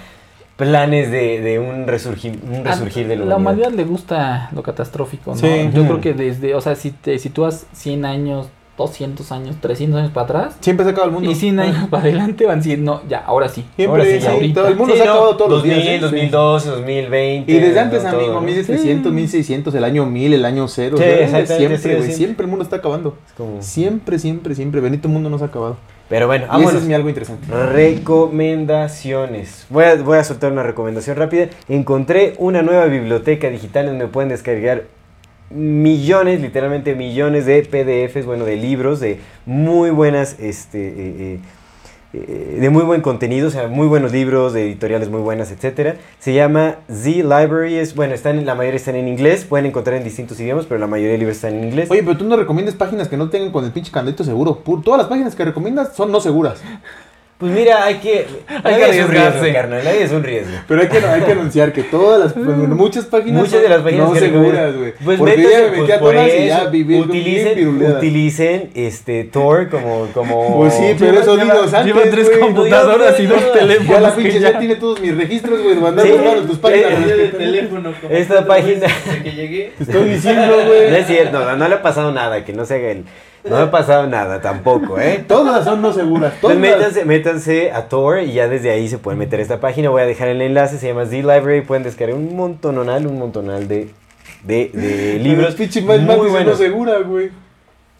planes 0.57 1.11
de, 1.11 1.41
de 1.41 1.59
un, 1.59 1.85
resurgir, 1.87 2.39
un 2.49 2.63
resurgir 2.63 3.07
de 3.07 3.15
la 3.17 3.23
Ah, 3.23 3.25
la 3.27 3.35
humanidad. 3.37 3.67
humanidad 3.69 3.83
le 3.85 3.89
gusta 3.89 4.49
lo 4.53 4.63
catastrófico, 4.63 5.31
¿no? 5.31 5.37
Sí. 5.37 5.69
Yo 5.73 5.83
Mm. 5.83 5.87
creo 5.87 6.01
que 6.01 6.13
desde, 6.13 6.55
o 6.55 6.61
sea, 6.61 6.75
si 6.75 6.91
te 6.91 7.17
sitúas 7.19 7.65
100 7.73 8.05
años, 8.05 8.47
200 8.77 9.31
años, 9.31 9.55
300 9.61 9.99
años 9.99 10.11
para 10.11 10.25
atrás, 10.25 10.57
Siempre 10.59 10.83
se 10.85 10.91
acaba 10.91 11.07
el 11.07 11.13
mundo. 11.13 11.31
y 11.31 11.35
100 11.35 11.59
años 11.59 11.87
para 11.89 12.03
adelante 12.03 12.45
van 12.45 12.59
decir, 12.59 12.79
no, 12.79 13.01
ya, 13.07 13.19
ahora 13.19 13.47
sí. 13.47 13.63
Siempre, 13.77 14.01
Ahora 14.01 14.03
sí, 14.03 14.19
sí, 14.21 14.27
ahorita. 14.27 14.53
todo 14.61 14.67
el 14.69 14.75
mundo 14.75 14.93
Sí, 14.93 14.97
se 14.97 15.03
ha 15.03 15.05
no, 15.07 15.11
acabado 15.13 15.37
todos 15.37 15.49
2000, 15.63 15.73
los 15.75 15.83
días. 15.83 15.95
¿eh? 15.95 15.99
2012, 16.01 16.69
2020. 16.69 17.51
Y 17.51 17.59
desde 17.59 17.79
antes. 17.79 18.03
Todo, 18.03 18.17
amigo, 18.17 18.33
¿no? 18.33 18.41
1300, 18.41 19.11
1600, 19.13 19.75
el 19.75 19.83
año 19.83 20.05
1000, 20.05 20.33
el 20.33 20.45
año 20.45 20.67
0. 20.67 20.97
Sí, 20.97 21.03
exactamente, 21.03 21.47
sí, 21.47 21.57
siempre, 21.57 21.77
güey. 21.77 21.81
siempre. 22.03 22.15
Siempre 22.15 22.43
el 22.45 22.49
mundo 22.49 22.63
está 22.63 22.75
acabando. 22.77 23.17
Es 23.27 23.33
como- 23.33 23.61
Siempre, 23.61 24.19
siempre, 24.19 24.55
siempre. 24.55 24.81
Benito 24.81 25.07
mundo 25.07 25.29
no 25.29 25.37
se 25.37 25.45
ha 25.45 25.47
acabado. 25.47 25.77
Pero 26.09 26.27
bueno, 26.27 26.43
ese 26.45 26.51
vámonos. 26.53 26.75
es 26.75 26.83
mi 26.83 26.93
algo 26.93 27.09
interesante. 27.09 27.47
Recomendaciones. 27.67 29.65
Voy 29.69 29.85
a, 29.85 29.95
voy 29.95 30.17
a 30.19 30.23
soltar 30.23 30.51
una 30.51 30.63
recomendación 30.63 31.17
rápida. 31.17 31.47
Encontré 31.67 32.35
una 32.37 32.61
nueva 32.61 32.85
biblioteca 32.85 33.49
digital 33.49 33.87
donde 33.87 34.07
pueden 34.07 34.29
descargar 34.29 34.83
millones, 35.49 36.41
literalmente 36.41 36.95
millones 36.95 37.45
de 37.45 37.61
PDFs, 37.63 38.25
bueno, 38.25 38.45
de 38.45 38.55
libros, 38.55 38.99
de 38.99 39.19
muy 39.45 39.89
buenas, 39.89 40.37
este, 40.39 40.87
eh, 40.87 40.93
eh, 40.97 41.39
eh, 42.13 42.57
de 42.61 42.69
muy 42.69 42.83
buen 42.83 43.01
contenido, 43.01 43.49
o 43.49 43.51
sea, 43.51 43.67
muy 43.67 43.87
buenos 43.87 44.11
libros, 44.11 44.53
de 44.53 44.63
editoriales 44.63 45.09
muy 45.09 45.21
buenas, 45.21 45.51
etcétera. 45.51 45.97
Se 46.19 46.33
llama 46.33 46.77
Z 46.89 47.09
Library, 47.09 47.75
es, 47.75 47.93
bueno, 47.93 48.13
están, 48.13 48.45
la 48.45 48.55
mayoría 48.55 48.77
están 48.77 48.95
en 48.95 49.07
inglés, 49.07 49.45
pueden 49.45 49.65
encontrar 49.65 49.97
en 49.97 50.03
distintos 50.03 50.39
idiomas, 50.39 50.65
pero 50.65 50.79
la 50.79 50.87
mayoría 50.87 51.13
de 51.13 51.17
libros 51.19 51.37
están 51.37 51.55
en 51.55 51.65
inglés. 51.65 51.91
Oye, 51.91 52.03
pero 52.03 52.17
tú 52.17 52.25
no 52.25 52.37
recomiendas 52.37 52.75
páginas 52.75 53.07
que 53.07 53.17
no 53.17 53.29
tengan 53.29 53.51
con 53.51 53.65
el 53.65 53.71
pinche 53.71 53.91
candadito 53.91 54.23
seguro. 54.23 54.61
Todas 54.83 54.97
las 54.97 55.07
páginas 55.07 55.35
que 55.35 55.45
recomiendas 55.45 55.95
son 55.95 56.11
no 56.11 56.21
seguras. 56.21 56.61
Pues 57.37 57.51
mira, 57.51 57.83
hay 57.83 57.95
que... 57.95 58.25
la 58.47 58.61
que 58.77 58.85
arriesgarse. 58.85 59.39
riesgo, 59.41 59.53
carnal, 59.53 59.83
la 59.83 59.91
vida 59.91 60.05
es 60.05 60.11
un 60.13 60.23
riesgo. 60.23 60.55
Pero 60.69 60.81
hay 60.81 60.87
que, 60.87 60.97
hay 60.99 61.21
que 61.21 61.31
anunciar 61.33 61.73
que 61.73 61.83
todas 61.83 62.17
las, 62.17 62.33
bueno, 62.33 62.73
muchas 62.75 63.05
páginas 63.07 63.41
Muchas 63.41 63.51
son 63.55 63.61
de 63.63 63.69
las 63.69 63.81
páginas 63.81 64.07
no 64.07 64.13
que 64.13 64.19
seguras, 64.21 64.77
güey. 64.77 64.93
Pues 65.03 65.19
Porque 65.19 65.37
métanse, 65.37 65.51
ya 65.51 65.69
me 65.71 65.77
pues, 65.77 65.99
por 65.99 66.13
todas 66.13 66.27
y 66.27 66.31
eso, 66.31 66.47
ya 66.47 66.65
viví 66.69 66.95
utilicen, 66.97 67.77
utilicen 67.97 68.69
este 68.73 69.25
Tor 69.25 69.67
como, 69.69 70.07
como 70.13 70.59
Pues 70.59 70.75
sí, 70.75 70.95
pero 70.97 71.19
eso 71.19 71.35
dinos 71.35 71.73
antes, 71.73 71.93
Llevan 71.93 72.09
tres 72.09 72.29
computadoras 72.39 73.19
y 73.19 73.25
dos 73.25 73.51
teléfonos. 73.51 73.89
Ya 73.89 73.99
la 73.99 74.15
pinche 74.15 74.39
ya- 74.39 74.57
tiene 74.57 74.75
todos 74.77 75.01
mis 75.01 75.17
registros, 75.17 75.61
güey. 75.61 75.75
Mandar 75.75 76.05
Sí. 76.05 76.13
todas 76.13 76.47
tus 76.47 76.57
páginas. 76.57 76.91
Eh, 76.91 77.15
de 77.17 77.27
teléfono. 77.27 77.93
Esta 78.09 78.45
página- 78.47 78.87
que 79.23 79.31
llegué. 79.31 79.73
Te 79.77 79.83
estoy 79.83 80.09
diciendo, 80.09 80.47
No 80.47 80.65
güey. 80.67 80.95
es 80.95 81.05
cierto, 81.07 81.43
no, 81.43 81.57
no 81.57 81.67
le 81.67 81.75
ha 81.75 81.81
pasado 81.81 82.13
nada, 82.13 82.45
que 82.45 82.53
no 82.53 82.63
se 82.65 82.75
haga 82.75 82.91
el... 82.91 83.03
No 83.49 83.57
le 83.57 83.63
ha 83.63 83.71
pasado 83.71 84.07
nada 84.07 84.41
tampoco, 84.41 84.99
¿eh? 84.99 85.23
Todas 85.27 85.63
son 85.63 85.81
no 85.81 85.93
seguras. 85.93 86.33
Todas. 86.41 86.55
Entonces 86.55 86.79
métanse, 86.79 87.05
métanse 87.05 87.71
a 87.71 87.87
Tor 87.87 88.19
y 88.19 88.33
ya 88.33 88.47
desde 88.47 88.71
ahí 88.71 88.87
se 88.87 88.97
pueden 88.97 89.19
meter 89.19 89.39
a 89.39 89.43
esta 89.43 89.59
página. 89.59 89.89
Voy 89.89 90.01
a 90.01 90.05
dejar 90.05 90.29
el 90.29 90.41
enlace, 90.41 90.79
se 90.79 90.87
llama 90.87 91.05
Z 91.05 91.17
Library. 91.17 91.61
Pueden 91.61 91.83
descargar 91.83 92.17
un 92.17 92.35
montonal, 92.35 93.05
un 93.05 93.19
montonal 93.19 93.67
de, 93.67 93.89
de, 94.43 94.71
de 94.73 95.19
libros. 95.21 95.55
Más 95.83 95.99
muy 96.01 96.29
Matis 96.29 96.35
es 96.35 96.45
no 96.45 96.55
segura, 96.55 96.99
güey. 96.99 97.31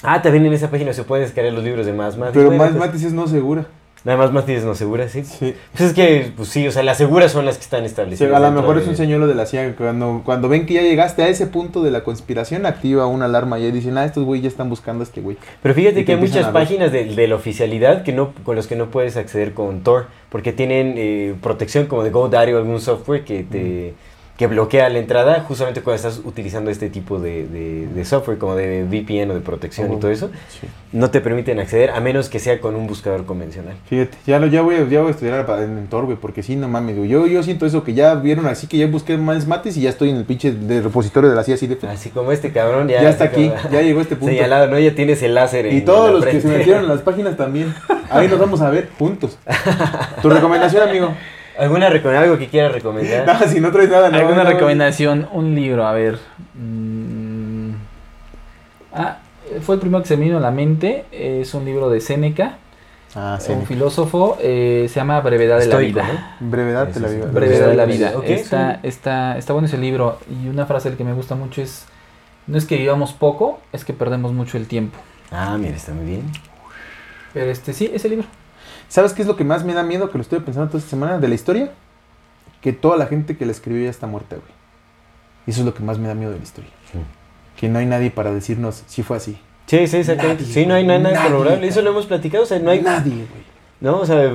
Ah, 0.04 0.22
también 0.22 0.46
en 0.46 0.54
esa 0.54 0.70
página 0.70 0.94
se 0.94 1.04
pueden 1.04 1.26
descargar 1.26 1.54
los 1.54 1.64
libros 1.64 1.86
de 1.86 1.94
Más 1.94 2.18
Matis. 2.18 2.34
Pero 2.36 2.48
Bueno, 2.48 2.64
más 2.64 2.72
pues, 2.72 2.86
Matis 2.88 3.04
es 3.04 3.14
no 3.14 3.28
segura. 3.28 3.66
Nada 4.06 4.20
más 4.20 4.32
Matis 4.32 4.64
no 4.64 4.76
segura, 4.76 5.10
¿sí? 5.10 5.24
Sí. 5.24 5.56
Pues 5.72 5.82
es 5.90 5.94
que, 5.94 6.32
pues 6.38 6.50
sí, 6.50 6.68
o 6.68 6.72
sea, 6.72 6.84
las 6.84 6.98
seguras 6.98 7.32
son 7.32 7.44
las 7.46 7.58
que 7.58 7.64
están 7.64 7.80
Sí, 7.82 7.88
establecidas. 7.88 8.34
a 8.34 8.40
lo 8.40 8.52
mejor 8.52 8.76
de- 8.76 8.84
es 8.84 8.88
un 8.88 8.96
señuelo 8.96 9.26
de 9.26 9.34
la 9.34 9.48
CIA. 9.48 9.70
que 9.70 9.74
Cuando, 9.74 10.22
cuando 10.24 10.48
ven 10.48 10.68
que 10.68 10.76
ya 10.76 10.84
llegaste 10.84 11.24
a 11.24 11.28
ese 11.28 11.48
punto 11.48 11.82
de 11.82 11.90
la 11.90 12.04
conspiración, 12.04 12.68
activa 12.68 13.08
una 13.08 13.26
alarma 13.26 13.58
y 13.60 13.72
dicen, 13.72 13.98
ah, 13.98 14.06
estos 14.06 14.24
güey 14.24 14.42
ya 14.42 14.48
están 14.48 14.70
buscando 14.70 15.02
a 15.02 15.06
este 15.06 15.22
güey. 15.22 15.38
Pero 15.64 15.74
fíjate 15.74 15.96
te 15.96 16.06
que 16.06 16.12
hay 16.14 16.20
muchas 16.20 16.48
páginas 16.50 16.92
de, 16.92 17.06
de 17.06 17.28
la 17.28 17.34
oficialidad 17.36 18.04
que 18.04 18.14
no, 18.14 18.32
con 18.44 18.56
los 18.56 18.68
que 18.68 18.76
no 18.76 18.92
puedes 18.92 19.18
acceder 19.18 19.54
con 19.56 19.82
Tor, 19.82 20.06
porque 20.30 20.54
tienen 20.54 20.94
eh, 20.98 21.34
protección 21.42 21.88
como 21.88 22.04
de 22.04 22.12
GoDaddy 22.12 22.54
o 22.54 22.58
algún 22.60 22.80
software 22.82 23.24
que 23.24 23.42
te 23.44 23.94
que 24.38 24.48
bloquea 24.48 24.90
la 24.90 25.00
entrada 25.00 25.46
justamente 25.48 25.82
cuando 25.82 25.96
estás 25.96 26.22
utilizando 26.26 26.70
este 26.70 26.90
tipo 26.90 27.20
de, 27.20 27.48
de- 27.48 27.88
de 27.88 28.04
software 28.06 28.38
como 28.38 28.54
de 28.56 28.84
VPN 28.84 29.32
o 29.32 29.34
de 29.34 29.40
protección 29.40 29.90
y 29.94 29.96
Oh, 29.96 30.00
todo 30.00 30.12
eso, 30.12 30.30
sí. 30.50 30.68
no 30.92 31.10
te 31.10 31.22
permiten 31.22 31.58
acceder 31.62 31.92
a 31.92 32.02
menos 32.02 32.28
que 32.28 32.40
sea 32.40 32.60
con 32.60 32.76
un 32.76 32.86
buscador 32.86 33.26
convencional. 33.26 33.76
Fíjate, 33.88 34.18
ya, 34.28 34.38
lo, 34.40 34.48
ya, 34.48 34.62
voy, 34.62 34.76
a- 34.76 34.88
ya 34.90 35.00
voy 35.00 35.08
a 35.08 35.12
estudiar 35.12 35.46
en, 35.62 35.88
Tor, 35.88 36.04
güey, 36.04 36.18
porque 36.18 36.44
sí, 36.44 36.58
no 36.58 36.68
mames, 36.68 36.98
güey. 36.98 37.08
Yo, 37.10 37.28
yo 37.28 37.44
siento 37.44 37.66
eso, 37.66 37.86
que 37.86 37.94
ya 37.94 38.14
vieron 38.16 38.46
así, 38.48 38.68
que 38.68 38.78
ya 38.78 38.88
busqué 38.88 39.16
más 39.18 39.48
mates 39.48 39.78
y 39.78 39.82
ya 39.82 39.90
estoy 39.90 40.10
en 40.10 40.18
el 40.18 40.26
pinche 40.26 40.52
de 40.52 40.82
repositorio 40.82 41.30
de 41.30 41.36
la 41.38 41.44
CIA, 41.46 41.56
así 41.56 41.68
de... 41.68 41.78
Así 41.88 42.10
como 42.10 42.34
este 42.34 42.52
cabrón 42.52 42.90
ya, 42.90 43.02
Ya 43.04 43.10
está 43.12 43.24
aquí, 43.26 43.48
como- 43.50 43.72
ya 43.72 43.82
llegó 43.84 44.02
este 44.02 44.18
punto. 44.18 44.34
Señalado, 44.34 44.68
¿no? 44.68 44.78
Ya 44.80 44.94
tienes 44.96 45.24
el 45.24 45.34
láser 45.34 45.68
en 45.68 45.78
Y 45.78 45.82
todos 45.82 46.12
los 46.12 46.26
que 46.26 46.42
se 46.42 46.48
metieron 46.50 46.84
en 46.84 46.90
las 46.90 47.02
páginas 47.02 47.38
también. 47.38 47.74
Ahí 48.10 48.28
nos 48.28 48.38
vamos 48.40 48.60
a 48.60 48.70
ver 48.70 48.90
juntos. 49.00 49.38
Tu 50.22 50.30
recomendación, 50.30 50.90
amigo. 50.90 51.14
¿Alguna 51.58 51.88
algo 51.88 52.38
que 52.38 52.48
quiera 52.48 52.70
recomendar? 52.70 53.26
No, 53.42 53.48
si 53.48 53.60
no 53.60 53.72
traes 53.72 53.90
nada, 53.90 54.10
no. 54.10 54.18
¿Alguna 54.18 54.44
no, 54.44 54.50
recomendación? 54.50 55.28
Un 55.32 55.56
libro, 55.56 55.86
a 55.88 55.94
ver. 55.94 56.20
Mm. 56.54 57.72
Ah, 58.94 59.18
fue 59.62 59.76
el 59.76 59.82
primero 59.82 60.02
que 60.02 60.08
se 60.08 60.18
me 60.18 60.26
vino 60.26 60.38
a 60.38 60.42
la 60.42 60.52
mente. 60.52 61.06
Es 61.12 61.54
un 61.54 61.66
libro 61.66 61.90
de 61.90 62.02
Séneca, 62.02 62.58
Ah, 63.16 63.38
sí. 63.40 63.52
un 63.52 63.66
filósofo. 63.66 64.38
eh, 64.42 64.88
se 64.90 64.96
llama 64.96 65.22
Brevedad 65.22 65.60
de 65.60 65.68
la 65.68 65.78
Vida. 65.78 66.36
Brevedad 66.40 66.90
te 66.90 67.00
la 67.00 67.08
vida. 67.08 67.26
Brevedad 67.28 67.68
de 67.68 67.76
la 67.76 67.86
vida. 67.86 68.14
Ok, 68.16 68.26
está, 68.26 68.80
está, 68.84 69.38
está 69.38 69.54
bueno 69.54 69.68
ese 69.68 69.78
libro. 69.78 70.20
Y 70.30 70.48
una 70.48 70.66
frase 70.66 70.96
que 70.96 71.04
me 71.04 71.14
gusta 71.14 71.36
mucho 71.36 71.62
es: 71.62 71.86
No 72.48 72.58
es 72.58 72.66
que 72.66 72.78
vivamos 72.78 73.14
poco, 73.14 73.60
es 73.72 73.86
que 73.86 73.94
perdemos 73.94 74.34
mucho 74.34 74.58
el 74.58 74.68
tiempo. 74.68 74.98
Ah, 75.32 75.58
mira, 75.58 75.76
está 75.76 75.94
muy 75.94 76.06
bien. 76.06 76.24
Pero 77.34 77.52
este 77.52 77.74
sí, 77.74 77.92
ese 77.94 78.10
libro. 78.10 78.28
¿Sabes 78.88 79.14
qué 79.14 79.22
es 79.22 79.28
lo 79.28 79.36
que 79.36 79.44
más 79.44 79.64
me 79.64 79.74
da 79.74 79.84
miedo 79.84 80.10
que 80.10 80.18
lo 80.18 80.22
estuve 80.22 80.42
pensando 80.42 80.68
toda 80.70 80.80
esta 80.80 80.90
semana 80.90 81.18
de 81.18 81.28
la 81.28 81.36
historia? 81.36 81.72
Que 82.62 82.74
toda 82.74 82.98
la 82.98 83.08
gente 83.08 83.38
que 83.38 83.46
la 83.46 83.52
escribió 83.52 83.84
ya 83.84 83.90
está 83.90 84.08
muerta, 84.08 84.36
güey. 84.36 84.52
Y 85.48 85.52
eso 85.52 85.62
es 85.62 85.66
lo 85.66 85.74
que 85.74 85.84
más 85.84 86.00
me 86.00 86.08
da 86.08 86.16
miedo 86.16 86.32
de 86.32 86.38
la 86.38 86.44
historia. 86.44 86.70
Que 87.58 87.70
no 87.70 87.80
hay 87.80 87.86
nadie 87.86 88.12
para 88.12 88.32
decirnos 88.32 88.84
si 88.88 89.04
fue 89.04 89.18
así. 89.18 89.40
Sí, 89.68 89.88
sí, 89.88 89.98
exactamente. 89.98 90.44
Nadie, 90.44 90.54
sí, 90.54 90.66
no 90.66 90.76
hay 90.76 90.86
nada 90.86 91.00
nadie. 91.00 91.68
Eso 91.68 91.82
lo 91.82 91.92
hemos 91.92 92.06
platicado. 92.06 92.44
O 92.44 92.48
sea, 92.48 92.60
no 92.60 92.72
hay. 92.72 92.82
nadie, 92.82 93.14
güey. 93.14 93.46
¿No? 93.82 94.00
O 94.00 94.06
sea. 94.06 94.32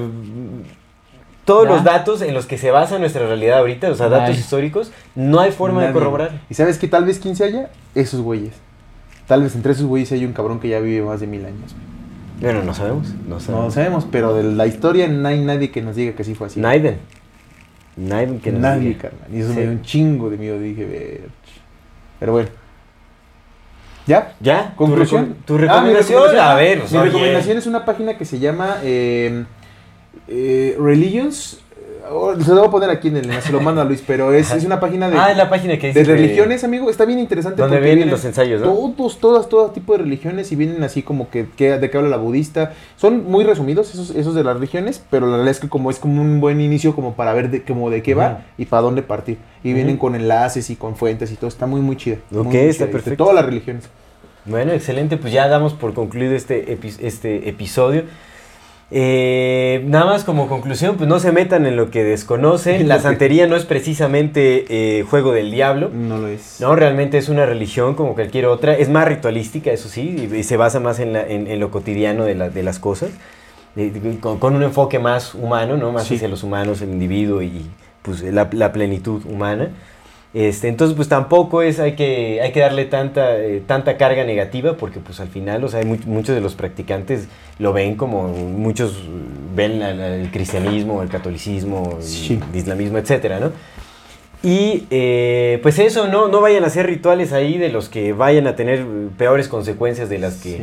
Todos 1.44 1.66
los 1.66 1.82
datos 1.82 2.22
en 2.22 2.32
los 2.32 2.46
que 2.46 2.58
se 2.58 2.70
basa 2.70 2.98
nuestra 3.00 3.26
realidad 3.26 3.58
ahorita, 3.58 3.90
o 3.90 3.94
sea, 3.96 4.08
datos 4.08 4.38
históricos, 4.38 4.92
no 5.16 5.40
hay 5.40 5.50
forma 5.50 5.84
de 5.84 5.92
corroborar. 5.92 6.42
¿Y 6.48 6.54
sabes 6.54 6.78
qué? 6.78 6.86
Tal 6.86 7.04
vez 7.04 7.18
quién 7.18 7.34
se 7.34 7.44
haya, 7.44 7.70
esos 7.94 8.20
güeyes. 8.20 8.52
Tal 9.26 9.42
vez 9.42 9.56
entre 9.56 9.72
esos 9.72 9.86
güeyes 9.86 10.12
hay 10.12 10.24
un 10.24 10.32
cabrón 10.32 10.60
que 10.60 10.68
ya 10.68 10.78
vive 10.78 11.04
más 11.04 11.18
de 11.18 11.26
mil 11.26 11.44
años. 11.44 11.74
Bueno, 12.40 12.62
no 12.62 12.74
sabemos. 12.74 13.08
No 13.28 13.38
sabemos. 13.40 13.74
sabemos, 13.74 14.06
pero 14.10 14.34
de 14.34 14.42
la 14.44 14.66
historia 14.66 15.06
no 15.08 15.28
hay 15.28 15.40
nadie 15.44 15.70
que 15.70 15.82
nos 15.82 15.94
diga 15.96 16.12
que 16.12 16.24
sí 16.24 16.34
fue 16.34 16.46
así. 16.46 16.58
Naiden. 16.60 16.96
Naiden 17.96 18.40
que 18.40 18.50
nos 18.52 18.60
nadie, 18.62 18.88
diga. 18.88 19.00
carnal. 19.10 19.28
Y 19.34 19.40
eso 19.40 19.50
Sí. 19.50 19.56
me 19.56 19.62
dio 19.62 19.70
un 19.72 19.82
chingo 19.82 20.30
de 20.30 20.36
miedo. 20.38 20.58
Dije, 20.58 20.84
ver. 20.84 21.20
Pero 22.18 22.32
bueno. 22.32 22.48
¿Ya? 24.06 24.34
¿Ya? 24.40 24.70
¿Tu 24.70 24.76
¿Conclusión? 24.76 25.36
¿Tu, 25.44 25.54
Ah, 25.56 25.58
recomendación? 25.58 26.38
A 26.38 26.54
ver, 26.54 26.82
Mi 26.90 26.98
recomendación 26.98 27.58
es 27.58 27.66
una 27.66 27.84
página 27.84 28.16
que 28.16 28.24
se 28.24 28.38
llama 28.38 28.78
eh, 28.82 29.44
eh, 30.28 30.76
Religions. 30.80 31.60
Oh, 32.12 32.34
se 32.40 32.50
lo 32.50 32.56
voy 32.58 32.68
a 32.68 32.70
poner 32.70 32.90
aquí 32.90 33.08
en 33.08 33.18
el 33.18 33.24
enlace, 33.26 33.52
lo 33.52 33.60
mando 33.60 33.80
a 33.80 33.84
Luis, 33.84 34.02
pero 34.04 34.32
es, 34.32 34.50
es 34.50 34.64
una 34.64 34.80
página 34.80 35.08
de, 35.08 35.16
Ah, 35.16 35.30
es 35.30 35.36
la 35.36 35.48
página 35.48 35.78
que 35.78 35.92
de 35.92 36.02
religiones, 36.04 36.64
amigo. 36.64 36.90
Está 36.90 37.04
bien 37.04 37.18
interesante. 37.20 37.62
Donde 37.62 37.78
vienen 37.78 38.10
los 38.10 38.24
ensayos, 38.24 38.60
¿no? 38.60 38.66
Todos, 38.72 39.18
todas, 39.20 39.48
todo 39.48 39.70
tipo 39.70 39.92
de 39.92 39.98
religiones 39.98 40.50
y 40.50 40.56
vienen 40.56 40.82
así 40.82 41.02
como 41.02 41.30
que, 41.30 41.46
que- 41.56 41.78
de 41.78 41.88
qué 41.90 41.96
habla 41.98 42.08
la 42.10 42.16
budista. 42.16 42.72
Son 42.96 43.30
muy 43.30 43.44
resumidos 43.44 43.94
esos, 43.94 44.10
esos 44.10 44.34
de 44.34 44.42
las 44.42 44.54
religiones, 44.54 45.00
pero 45.08 45.26
la 45.26 45.34
realidad 45.36 45.52
es 45.52 45.60
que 45.60 45.68
como 45.68 45.88
es 45.90 45.98
como 46.00 46.20
un 46.20 46.40
buen 46.40 46.60
inicio 46.60 46.94
como 46.96 47.14
para 47.14 47.32
ver 47.32 47.48
de, 47.50 47.62
como 47.62 47.90
de 47.90 48.02
qué 48.02 48.14
va 48.14 48.42
y 48.58 48.64
para 48.66 48.82
dónde 48.82 49.02
partir. 49.02 49.38
Y 49.62 49.72
vienen 49.72 49.96
con 49.96 50.14
enlaces 50.16 50.68
y 50.70 50.76
con 50.76 50.96
fuentes 50.96 51.30
y 51.30 51.36
todo. 51.36 51.46
Está 51.48 51.66
muy, 51.66 51.80
muy 51.80 51.96
chido. 51.96 52.16
Ok, 52.34 52.46
Muy, 52.46 52.56
está 52.56 52.72
chida, 52.72 52.86
de 52.86 52.92
perfecto. 52.92 53.22
todas 53.24 53.36
las 53.36 53.44
religiones. 53.46 53.84
Bueno, 54.46 54.72
excelente, 54.72 55.16
pues 55.16 55.32
ya 55.32 55.46
damos 55.48 55.74
por 55.74 55.92
concluido 55.94 56.34
este, 56.34 56.76
epi- 56.76 56.96
este 57.00 57.48
episodio. 57.48 58.04
Eh, 58.92 59.84
nada 59.86 60.04
más 60.06 60.24
como 60.24 60.48
conclusión, 60.48 60.96
pues 60.96 61.08
no 61.08 61.20
se 61.20 61.30
metan 61.32 61.64
en 61.66 61.76
lo 61.76 61.90
que 61.90 62.02
desconocen. 62.02 62.88
La 62.88 62.98
santería 63.00 63.46
no 63.46 63.54
es 63.56 63.64
precisamente 63.64 64.64
eh, 64.98 65.02
juego 65.04 65.32
del 65.32 65.50
diablo. 65.50 65.90
No 65.92 66.18
lo 66.18 66.26
es. 66.28 66.56
No, 66.60 66.74
realmente 66.74 67.16
es 67.18 67.28
una 67.28 67.46
religión 67.46 67.94
como 67.94 68.14
cualquier 68.14 68.46
otra. 68.46 68.74
Es 68.74 68.88
más 68.88 69.06
ritualística, 69.06 69.70
eso 69.70 69.88
sí, 69.88 70.28
y, 70.30 70.34
y 70.36 70.42
se 70.42 70.56
basa 70.56 70.80
más 70.80 70.98
en, 70.98 71.12
la- 71.12 71.26
en- 71.26 71.46
en 71.46 71.60
lo 71.60 71.70
cotidiano 71.70 72.24
de, 72.24 72.34
la- 72.34 72.48
de 72.50 72.62
las 72.62 72.78
cosas. 72.78 73.10
Eh, 73.76 73.92
con, 74.20 74.38
con 74.38 74.56
un 74.56 74.64
enfoque 74.64 74.98
más 74.98 75.34
humano, 75.36 75.76
¿no? 75.76 75.92
Más 75.92 76.04
Sí. 76.08 76.16
hacia 76.16 76.26
los 76.28 76.42
humanos, 76.42 76.82
el 76.82 76.90
individuo 76.90 77.40
y 77.42 77.66
pues 78.02 78.22
la, 78.22 78.48
la 78.52 78.72
plenitud 78.72 79.22
humana. 79.26 79.68
Este, 80.32 80.68
entonces, 80.68 80.94
pues 80.96 81.08
tampoco 81.08 81.60
es, 81.62 81.80
hay 81.80 81.96
que, 81.96 82.40
hay 82.40 82.52
que 82.52 82.60
darle 82.60 82.84
tanta, 82.84 83.36
eh, 83.40 83.62
tanta 83.66 83.96
carga 83.96 84.22
negativa, 84.24 84.76
porque 84.76 85.00
pues 85.00 85.18
al 85.18 85.26
final, 85.28 85.64
o 85.64 85.68
sea, 85.68 85.80
hay 85.80 85.86
mu- 85.86 85.96
muchos 86.06 86.36
de 86.36 86.40
los 86.40 86.54
practicantes 86.54 87.26
lo 87.58 87.72
ven 87.72 87.96
como, 87.96 88.28
muchos 88.28 89.02
ven 89.56 89.80
la- 89.80 89.92
la- 89.92 90.14
el 90.14 90.30
cristianismo, 90.30 91.02
el 91.02 91.08
catolicismo, 91.08 91.94
el, 91.96 92.02
Sí. 92.04 92.38
islamismo, 92.54 92.98
etcétera, 92.98 93.40
¿no? 93.40 93.50
Y 94.42 94.84
eh, 94.90 95.58
pues 95.62 95.78
eso, 95.80 96.06
¿no? 96.06 96.28
No 96.28 96.40
vayan 96.40 96.62
a 96.64 96.68
hacer 96.68 96.86
rituales 96.86 97.32
ahí 97.32 97.58
de 97.58 97.68
los 97.68 97.88
que 97.88 98.12
vayan 98.12 98.46
a 98.46 98.54
tener 98.56 98.86
peores 99.18 99.48
consecuencias 99.48 100.08
de 100.08 100.18
las 100.18 100.36
que, 100.36 100.58
Sí, 100.58 100.62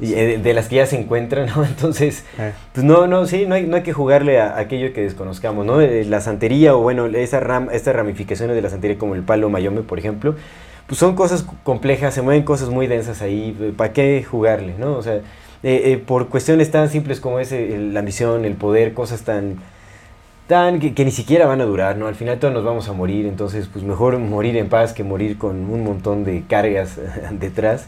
eh, 0.00 0.38
de 0.42 0.54
las 0.54 0.68
que 0.68 0.76
ya 0.76 0.86
se 0.86 0.98
encuentran, 0.98 1.48
¿no? 1.54 1.64
Entonces, 1.66 2.24
Eh. 2.38 2.52
pues 2.72 2.84
no, 2.84 3.06
no, 3.06 3.26
sí, 3.26 3.46
no 3.46 3.54
hay, 3.54 3.66
no 3.66 3.76
hay 3.76 3.82
que 3.82 3.92
jugarle 3.92 4.40
a, 4.40 4.58
aquello 4.58 4.92
que 4.92 5.02
desconozcamos, 5.02 5.66
¿no? 5.66 5.80
Eh, 5.80 6.04
La 6.04 6.20
santería 6.20 6.76
o 6.76 6.80
bueno, 6.80 7.06
esa 7.06 7.40
ram, 7.40 7.68
estas 7.72 7.94
ramificaciones 7.96 8.54
de 8.54 8.62
la 8.62 8.70
santería 8.70 8.98
como 8.98 9.14
el 9.14 9.22
palo 9.22 9.48
mayome, 9.50 9.82
por 9.82 9.98
ejemplo, 9.98 10.36
pues 10.86 10.98
son 10.98 11.14
cosas 11.16 11.44
complejas, 11.64 12.14
se 12.14 12.22
mueven 12.22 12.44
cosas 12.44 12.70
muy 12.70 12.86
densas 12.86 13.20
ahí, 13.22 13.74
¿para 13.76 13.92
qué 13.92 14.24
jugarle, 14.28 14.74
no? 14.78 14.92
O 14.96 15.02
sea, 15.02 15.14
eh, 15.16 15.22
eh, 15.62 16.02
por 16.04 16.28
cuestiones 16.28 16.70
tan 16.70 16.88
simples 16.88 17.20
como 17.20 17.40
es 17.40 17.52
la 17.52 17.98
ambición, 18.00 18.44
el 18.44 18.54
poder, 18.54 18.94
cosas 18.94 19.22
tan 19.22 19.56
tan 20.46 20.80
que, 20.80 20.94
que 20.94 21.04
ni 21.04 21.10
siquiera 21.10 21.46
van 21.46 21.60
a 21.60 21.64
durar, 21.64 21.98
¿no? 21.98 22.06
Al 22.06 22.14
final 22.14 22.38
todos 22.38 22.54
nos 22.54 22.64
vamos 22.64 22.88
a 22.88 22.94
morir, 22.94 23.26
entonces 23.26 23.68
pues 23.70 23.84
mejor 23.84 24.18
morir 24.18 24.56
en 24.56 24.70
paz 24.70 24.94
que 24.94 25.04
morir 25.04 25.36
con 25.36 25.68
un 25.68 25.84
montón 25.84 26.24
de 26.24 26.42
cargas 26.48 26.98
detrás. 27.32 27.86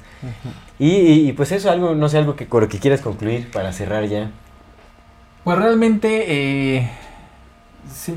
Y, 0.80 0.88
y- 0.90 1.28
y, 1.28 1.32
pues 1.34 1.52
eso, 1.52 1.70
algo, 1.70 1.94
no 1.94 2.08
sé, 2.08 2.18
algo 2.18 2.34
que 2.34 2.48
con 2.48 2.62
lo 2.62 2.68
que 2.68 2.78
quieras 2.80 3.00
concluir 3.02 3.50
para 3.52 3.72
cerrar 3.72 4.04
ya. 4.06 4.30
Pues 5.44 5.56
realmente, 5.58 6.24
eh, 6.78 6.90
sí, 7.92 8.14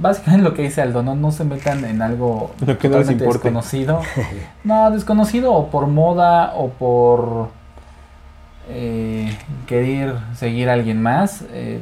básicamente 0.00 0.42
lo 0.44 0.54
que 0.54 0.62
dice 0.62 0.82
Aldo, 0.82 1.02
¿no? 1.02 1.14
No 1.14 1.32
se 1.32 1.44
metan 1.44 1.84
en 1.84 2.02
algo 2.02 2.52
Lo 2.60 2.76
que 2.78 2.88
no 2.88 2.96
totalmente 2.96 3.24
importe. 3.24 3.38
desconocido. 3.48 4.00
No, 4.64 4.90
desconocido 4.90 5.52
o 5.54 5.70
por 5.70 5.86
moda 5.88 6.52
o 6.56 6.68
por 6.70 7.48
eh, 8.68 9.36
querer 9.66 10.14
seguir 10.36 10.68
a 10.68 10.74
alguien 10.74 11.02
más. 11.02 11.44
eh, 11.50 11.80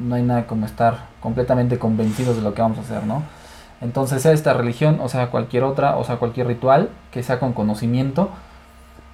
no 0.00 0.14
hay 0.14 0.22
nada 0.22 0.46
como 0.46 0.64
estar 0.66 1.06
completamente 1.20 1.78
convencidos 1.78 2.36
de 2.36 2.42
lo 2.42 2.54
que 2.54 2.62
vamos 2.62 2.78
a 2.78 2.82
hacer, 2.82 3.04
¿no? 3.04 3.22
Entonces, 3.80 4.22
sea 4.22 4.32
esta 4.32 4.52
religión, 4.54 4.98
o 5.02 5.08
sea 5.08 5.28
cualquier 5.30 5.64
otra, 5.64 5.96
o 5.96 6.04
sea 6.04 6.16
cualquier 6.16 6.46
ritual, 6.48 6.88
que 7.12 7.22
sea 7.24 7.38
con 7.40 7.52
conocimiento, 7.52 8.30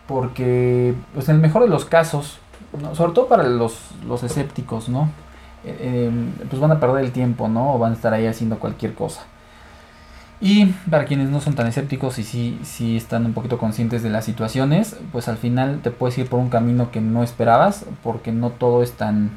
porque, 0.06 0.94
pues 1.14 1.28
en 1.28 1.36
el 1.36 1.42
mejor 1.42 1.62
de 1.62 1.68
los 1.68 1.84
casos, 1.84 2.38
¿no? 2.80 2.94
sobre 2.94 3.12
todo 3.12 3.28
para 3.28 3.44
los, 3.44 3.90
los 4.06 4.22
escépticos, 4.22 4.88
¿no? 4.88 5.10
Eh, 5.64 6.10
eh, 6.10 6.10
pues 6.48 6.60
van 6.60 6.72
a 6.72 6.80
perder 6.80 7.04
el 7.04 7.12
tiempo, 7.12 7.48
¿no? 7.48 7.74
O 7.74 7.78
van 7.78 7.92
a 7.92 7.94
estar 7.94 8.12
ahí 8.12 8.26
haciendo 8.26 8.58
cualquier 8.58 8.94
cosa. 8.94 9.22
Y 10.40 10.66
para 10.90 11.06
quienes 11.06 11.30
no 11.30 11.40
son 11.40 11.54
tan 11.54 11.66
escépticos 11.68 12.18
y 12.18 12.24
sí, 12.24 12.58
sí 12.64 12.96
están 12.98 13.24
un 13.24 13.32
poquito 13.32 13.56
conscientes 13.56 14.02
de 14.02 14.10
las 14.10 14.26
situaciones, 14.26 14.96
pues 15.12 15.28
al 15.28 15.38
final 15.38 15.80
te 15.82 15.90
puedes 15.90 16.18
ir 16.18 16.28
por 16.28 16.38
un 16.40 16.50
camino 16.50 16.90
que 16.90 17.00
no 17.00 17.22
esperabas, 17.22 17.86
porque 18.02 18.30
no 18.30 18.50
todo 18.50 18.82
es 18.82 18.92
tan, 18.92 19.30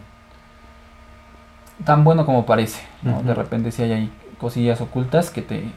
tan 1.85 2.03
bueno 2.03 2.25
como 2.25 2.45
parece, 2.45 2.81
¿no? 3.03 3.21
De 3.23 3.33
repente 3.33 3.71
sí 3.71 3.83
hay 3.83 3.91
ahí 3.93 4.11
cosillas 4.37 4.81
ocultas 4.81 5.29
que 5.29 5.41
te, 5.41 5.71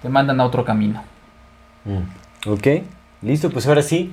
te 0.00 0.08
mandan 0.08 0.40
a 0.40 0.44
otro 0.44 0.64
camino. 0.64 1.02
Mm, 1.84 2.50
Ok, 2.50 2.66
listo, 3.22 3.50
pues 3.50 3.66
ahora 3.66 3.82
sí, 3.82 4.12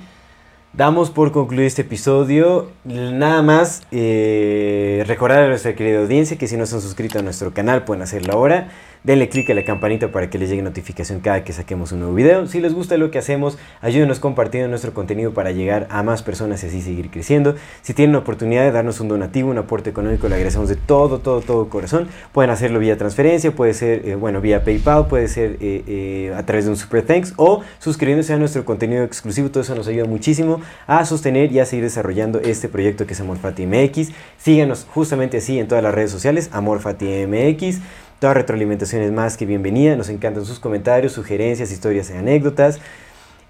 damos 0.73 1.09
por 1.09 1.31
concluido 1.31 1.67
este 1.67 1.83
episodio. 1.83 2.71
Nada 2.83 3.41
más 3.41 3.83
eh, 3.91 5.03
recordar 5.07 5.43
a 5.43 5.47
nuestra 5.47 5.75
querida 5.75 5.99
audiencia 5.99 6.37
que 6.37 6.47
si 6.47 6.57
no 6.57 6.65
se 6.65 6.75
han 6.75 6.81
suscrito 6.81 7.19
a 7.19 7.21
nuestro 7.21 7.53
canal 7.53 7.85
pueden 7.85 8.03
hacerlo 8.03 8.33
ahora. 8.33 8.69
Denle 9.05 9.29
click 9.29 9.51
a 9.51 9.53
la 9.53 9.63
campanita 9.63 10.07
para 10.07 10.31
que 10.31 10.39
les 10.39 10.49
llegue 10.49 10.63
notificación 10.63 11.19
cada 11.19 11.43
que 11.43 11.53
saquemos 11.53 11.91
un 11.91 11.99
nuevo 11.99 12.15
video. 12.15 12.47
Si 12.47 12.59
les 12.59 12.73
gusta 12.73 12.97
lo 12.97 13.11
que 13.11 13.19
hacemos, 13.19 13.55
ayúdenos 13.79 14.19
compartiendo 14.19 14.67
nuestro 14.67 14.95
contenido 14.95 15.31
para 15.31 15.51
llegar 15.51 15.85
a 15.91 16.01
más 16.01 16.23
personas 16.23 16.63
y 16.63 16.67
así 16.67 16.81
seguir 16.81 17.11
creciendo. 17.11 17.53
Si 17.83 17.93
tienen 17.93 18.13
la 18.13 18.19
oportunidad 18.19 18.63
de 18.63 18.71
darnos 18.71 18.99
un 19.01 19.07
donativo, 19.07 19.51
un 19.51 19.59
aporte 19.59 19.91
económico, 19.91 20.27
le 20.27 20.33
agradecemos 20.33 20.69
de 20.69 20.75
todo, 20.75 21.19
todo, 21.19 21.41
todo 21.41 21.69
corazón. 21.69 22.07
Pueden 22.31 22.49
hacerlo 22.49 22.79
vía 22.79 22.97
transferencia, 22.97 23.51
puede 23.51 23.75
ser, 23.75 24.09
eh, 24.09 24.15
bueno, 24.15 24.41
vía 24.41 24.63
PayPal, 24.63 25.05
puede 25.05 25.27
ser 25.27 25.57
eh, 25.61 25.83
eh, 25.85 26.33
a 26.35 26.43
través 26.43 26.65
de 26.65 26.71
un 26.71 26.77
Super 26.77 27.05
Thanks 27.05 27.35
o 27.37 27.61
suscribiéndose 27.77 28.33
a 28.33 28.37
nuestro 28.37 28.65
contenido 28.65 29.03
exclusivo. 29.03 29.51
Todo 29.51 29.61
eso 29.61 29.75
nos 29.75 29.87
ayuda 29.87 30.05
muchísimo 30.05 30.61
a 30.87 31.05
sostener 31.05 31.51
y 31.51 31.59
a 31.59 31.67
seguir 31.67 31.83
desarrollando 31.83 32.39
este 32.39 32.69
proyecto 32.69 33.05
que 33.05 33.13
es 33.13 33.21
Amorfati 33.21 33.67
MX. 33.67 34.09
Síganos 34.39 34.87
justamente 34.89 35.37
así 35.37 35.59
en 35.59 35.67
todas 35.67 35.83
las 35.83 35.93
redes 35.93 36.09
sociales, 36.09 36.49
Amorfati 36.51 37.27
MX. 37.27 37.81
Toda 38.25 38.33
retroalimentación 38.33 39.03
es 39.03 39.11
más 39.11 39.37
que 39.37 39.45
bienvenida. 39.45 39.95
Nos 39.95 40.09
encantan 40.09 40.47
sus 40.47 40.59
comentarios, 40.59 41.13
sugerencias, 41.13 41.71
historias 41.71 42.09
y 42.09 42.13
anécdotas. 42.13 42.79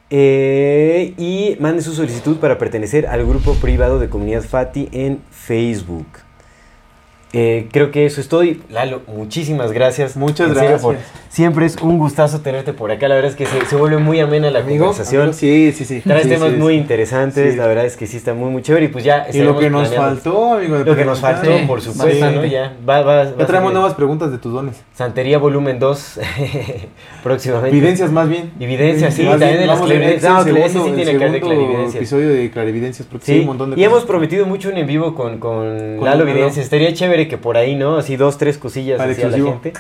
Eh, 0.09 1.13
y 1.17 1.55
mande 1.61 1.81
su 1.81 1.93
solicitud 1.93 2.39
para 2.39 2.57
pertenecer 2.57 3.07
al 3.07 3.25
grupo 3.25 3.53
privado 3.53 3.99
de 3.99 4.09
Comunidad 4.09 4.41
Fati 4.41 4.89
en 4.91 5.21
Facebook. 5.31 6.24
Eh, 7.37 7.67
creo 7.71 7.91
que 7.91 8.05
eso 8.05 8.21
es 8.21 8.29
todo 8.29 8.43
y 8.45 8.61
Lalo, 8.69 9.01
muchísimas 9.07 9.73
gracias. 9.73 10.15
Muchas 10.15 10.53
gracias. 10.53 10.81
por- 10.81 10.95
siempre 11.27 11.65
es 11.65 11.75
un 11.81 11.97
gustazo 11.97 12.39
tenerte 12.39 12.71
por 12.71 12.91
acá. 12.91 13.09
La 13.09 13.15
verdad 13.15 13.29
es 13.31 13.35
que 13.35 13.45
se, 13.45 13.65
se 13.65 13.75
vuelve 13.75 13.97
muy 13.97 14.21
amena 14.21 14.49
la 14.51 14.59
Amigo, 14.59 14.85
conversación. 14.85 15.33
sí, 15.33 15.73
sí, 15.75 15.83
sí. 15.83 15.99
Traes 15.99 16.23
Sí, 16.23 16.29
temas 16.29 16.51
sí, 16.51 16.55
muy 16.57 16.75
sí. 16.75 16.79
interesantes, 16.79 17.57
la 17.57 17.67
verdad 17.67 17.85
es 17.85 17.97
que 17.97 18.07
sí 18.07 18.15
está 18.15 18.33
muy, 18.33 18.49
muy 18.51 18.61
chévere 18.61 18.85
y 18.85 18.87
pues 18.87 19.03
ya 19.03 19.27
Y 19.33 19.39
lo 19.39 19.59
que 19.59 19.69
nos 19.69 19.89
planeando- 19.89 20.21
faltó, 20.21 20.53
amigo. 20.53 20.77
de 20.77 20.85
Lo 20.85 20.95
que 20.95 21.03
nos 21.03 21.19
faltó, 21.19 21.51
por 21.67 21.81
supuesto. 21.81 22.45
Ya, 22.45 22.73
va, 22.87 23.01
va, 23.01 23.35
Ya 23.37 23.45
traemos 23.45 23.73
nuevas 23.73 23.95
preguntas 23.95 24.31
de 24.31 24.37
tus 24.37 24.53
dones. 24.53 24.81
Santería 24.93 25.37
volumen 25.37 25.77
2 25.77 26.19
próximamente. 27.23 27.75
Evidencias 27.77 28.11
más 28.11 28.29
bien. 28.29 28.51
Evidencias, 28.59 29.13
sí, 29.13 29.25
también 29.25 29.57
de 29.59 29.65
las 29.67 29.81
clarividencias. 29.81 30.31
No, 30.33 30.43
sí 30.43 30.91
tiene 30.95 31.11
que 31.17 31.39
clarividencias. 31.41 31.95
episodio 31.95 32.29
de 32.29 32.49
clarividencias, 32.51 33.07
porque 33.09 33.25
sí, 33.25 33.39
un 33.41 33.45
montón 33.47 33.71
de 33.71 33.79
y 33.81 33.83
hemos 33.83 34.05
prometido 34.05 34.45
mucho 34.45 34.69
un 34.69 34.77
en 34.77 34.87
vivo 34.87 35.15
con, 35.15 35.39
Lalo. 36.01 36.23
Evidencias. 36.27 36.63
Estaría 36.65 36.93
chévere 36.93 37.24
que 37.27 37.37
por 37.37 37.57
ahí, 37.57 37.75
¿no? 37.75 37.97
Así 37.97 38.15
dos, 38.15 38.37
tres 38.37 38.57
cosillas 38.57 38.97
Para 38.97 39.11
así 39.11 39.21
a 39.21 39.25
la 39.29 39.37
exclusivo. 39.37 39.61
gente. 39.61 39.79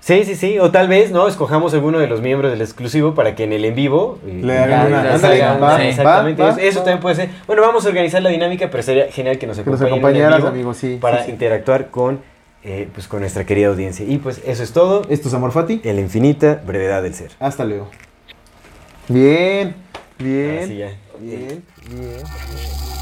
Sí, 0.00 0.24
sí, 0.24 0.34
sí. 0.34 0.58
O 0.58 0.70
tal 0.72 0.88
vez, 0.88 1.12
¿no? 1.12 1.28
Escojamos 1.28 1.72
alguno 1.74 1.98
de 2.00 2.08
los 2.08 2.20
miembros 2.20 2.50
del 2.50 2.60
exclusivo 2.60 3.14
para 3.14 3.36
que 3.36 3.44
en 3.44 3.52
el 3.52 3.64
en 3.64 3.74
vivo 3.76 4.18
eh, 4.26 4.40
Le 4.42 4.58
hagan 4.58 4.88
una- 4.88 5.14
ándale, 5.14 5.40
va, 5.40 5.56
va, 5.58 5.84
Exactamente. 5.84 6.42
va, 6.42 6.56
eso 6.60 6.78
también 6.80 6.98
puede 7.00 7.14
ser. 7.14 7.28
Bueno, 7.46 7.62
vamos 7.62 7.84
a 7.86 7.88
organizar 7.88 8.20
la 8.20 8.30
dinámica, 8.30 8.68
pero 8.68 8.82
sería 8.82 9.12
genial 9.12 9.38
que 9.38 9.46
nos 9.46 9.58
Que 9.60 9.70
nos 9.70 9.80
acompañen 9.80 10.22
en 10.22 10.22
acompañaras, 10.24 10.38
vivo 10.38 10.48
amigo, 10.48 10.74
sí. 10.74 10.98
para 11.00 11.18
sí, 11.20 11.26
sí. 11.26 11.30
interactuar 11.30 11.90
con, 11.90 12.20
eh, 12.64 12.88
pues, 12.92 13.06
con 13.06 13.20
nuestra 13.20 13.44
querida 13.44 13.68
audiencia. 13.68 14.04
Y 14.04 14.18
pues 14.18 14.40
eso 14.44 14.64
es 14.64 14.72
todo. 14.72 15.02
Esto 15.08 15.28
es 15.28 15.34
Amor 15.34 15.52
Fati. 15.52 15.80
En 15.84 15.94
la 15.94 16.02
infinita 16.02 16.60
brevedad 16.66 17.00
del 17.04 17.14
ser. 17.14 17.30
Hasta 17.38 17.64
luego. 17.64 17.88
Bien, 19.08 19.74
bien. 20.18 20.50
Ahora 20.50 20.66
sí 20.66 20.76
ya. 20.78 20.90
Bien, 21.20 21.62
bien. 21.88 23.01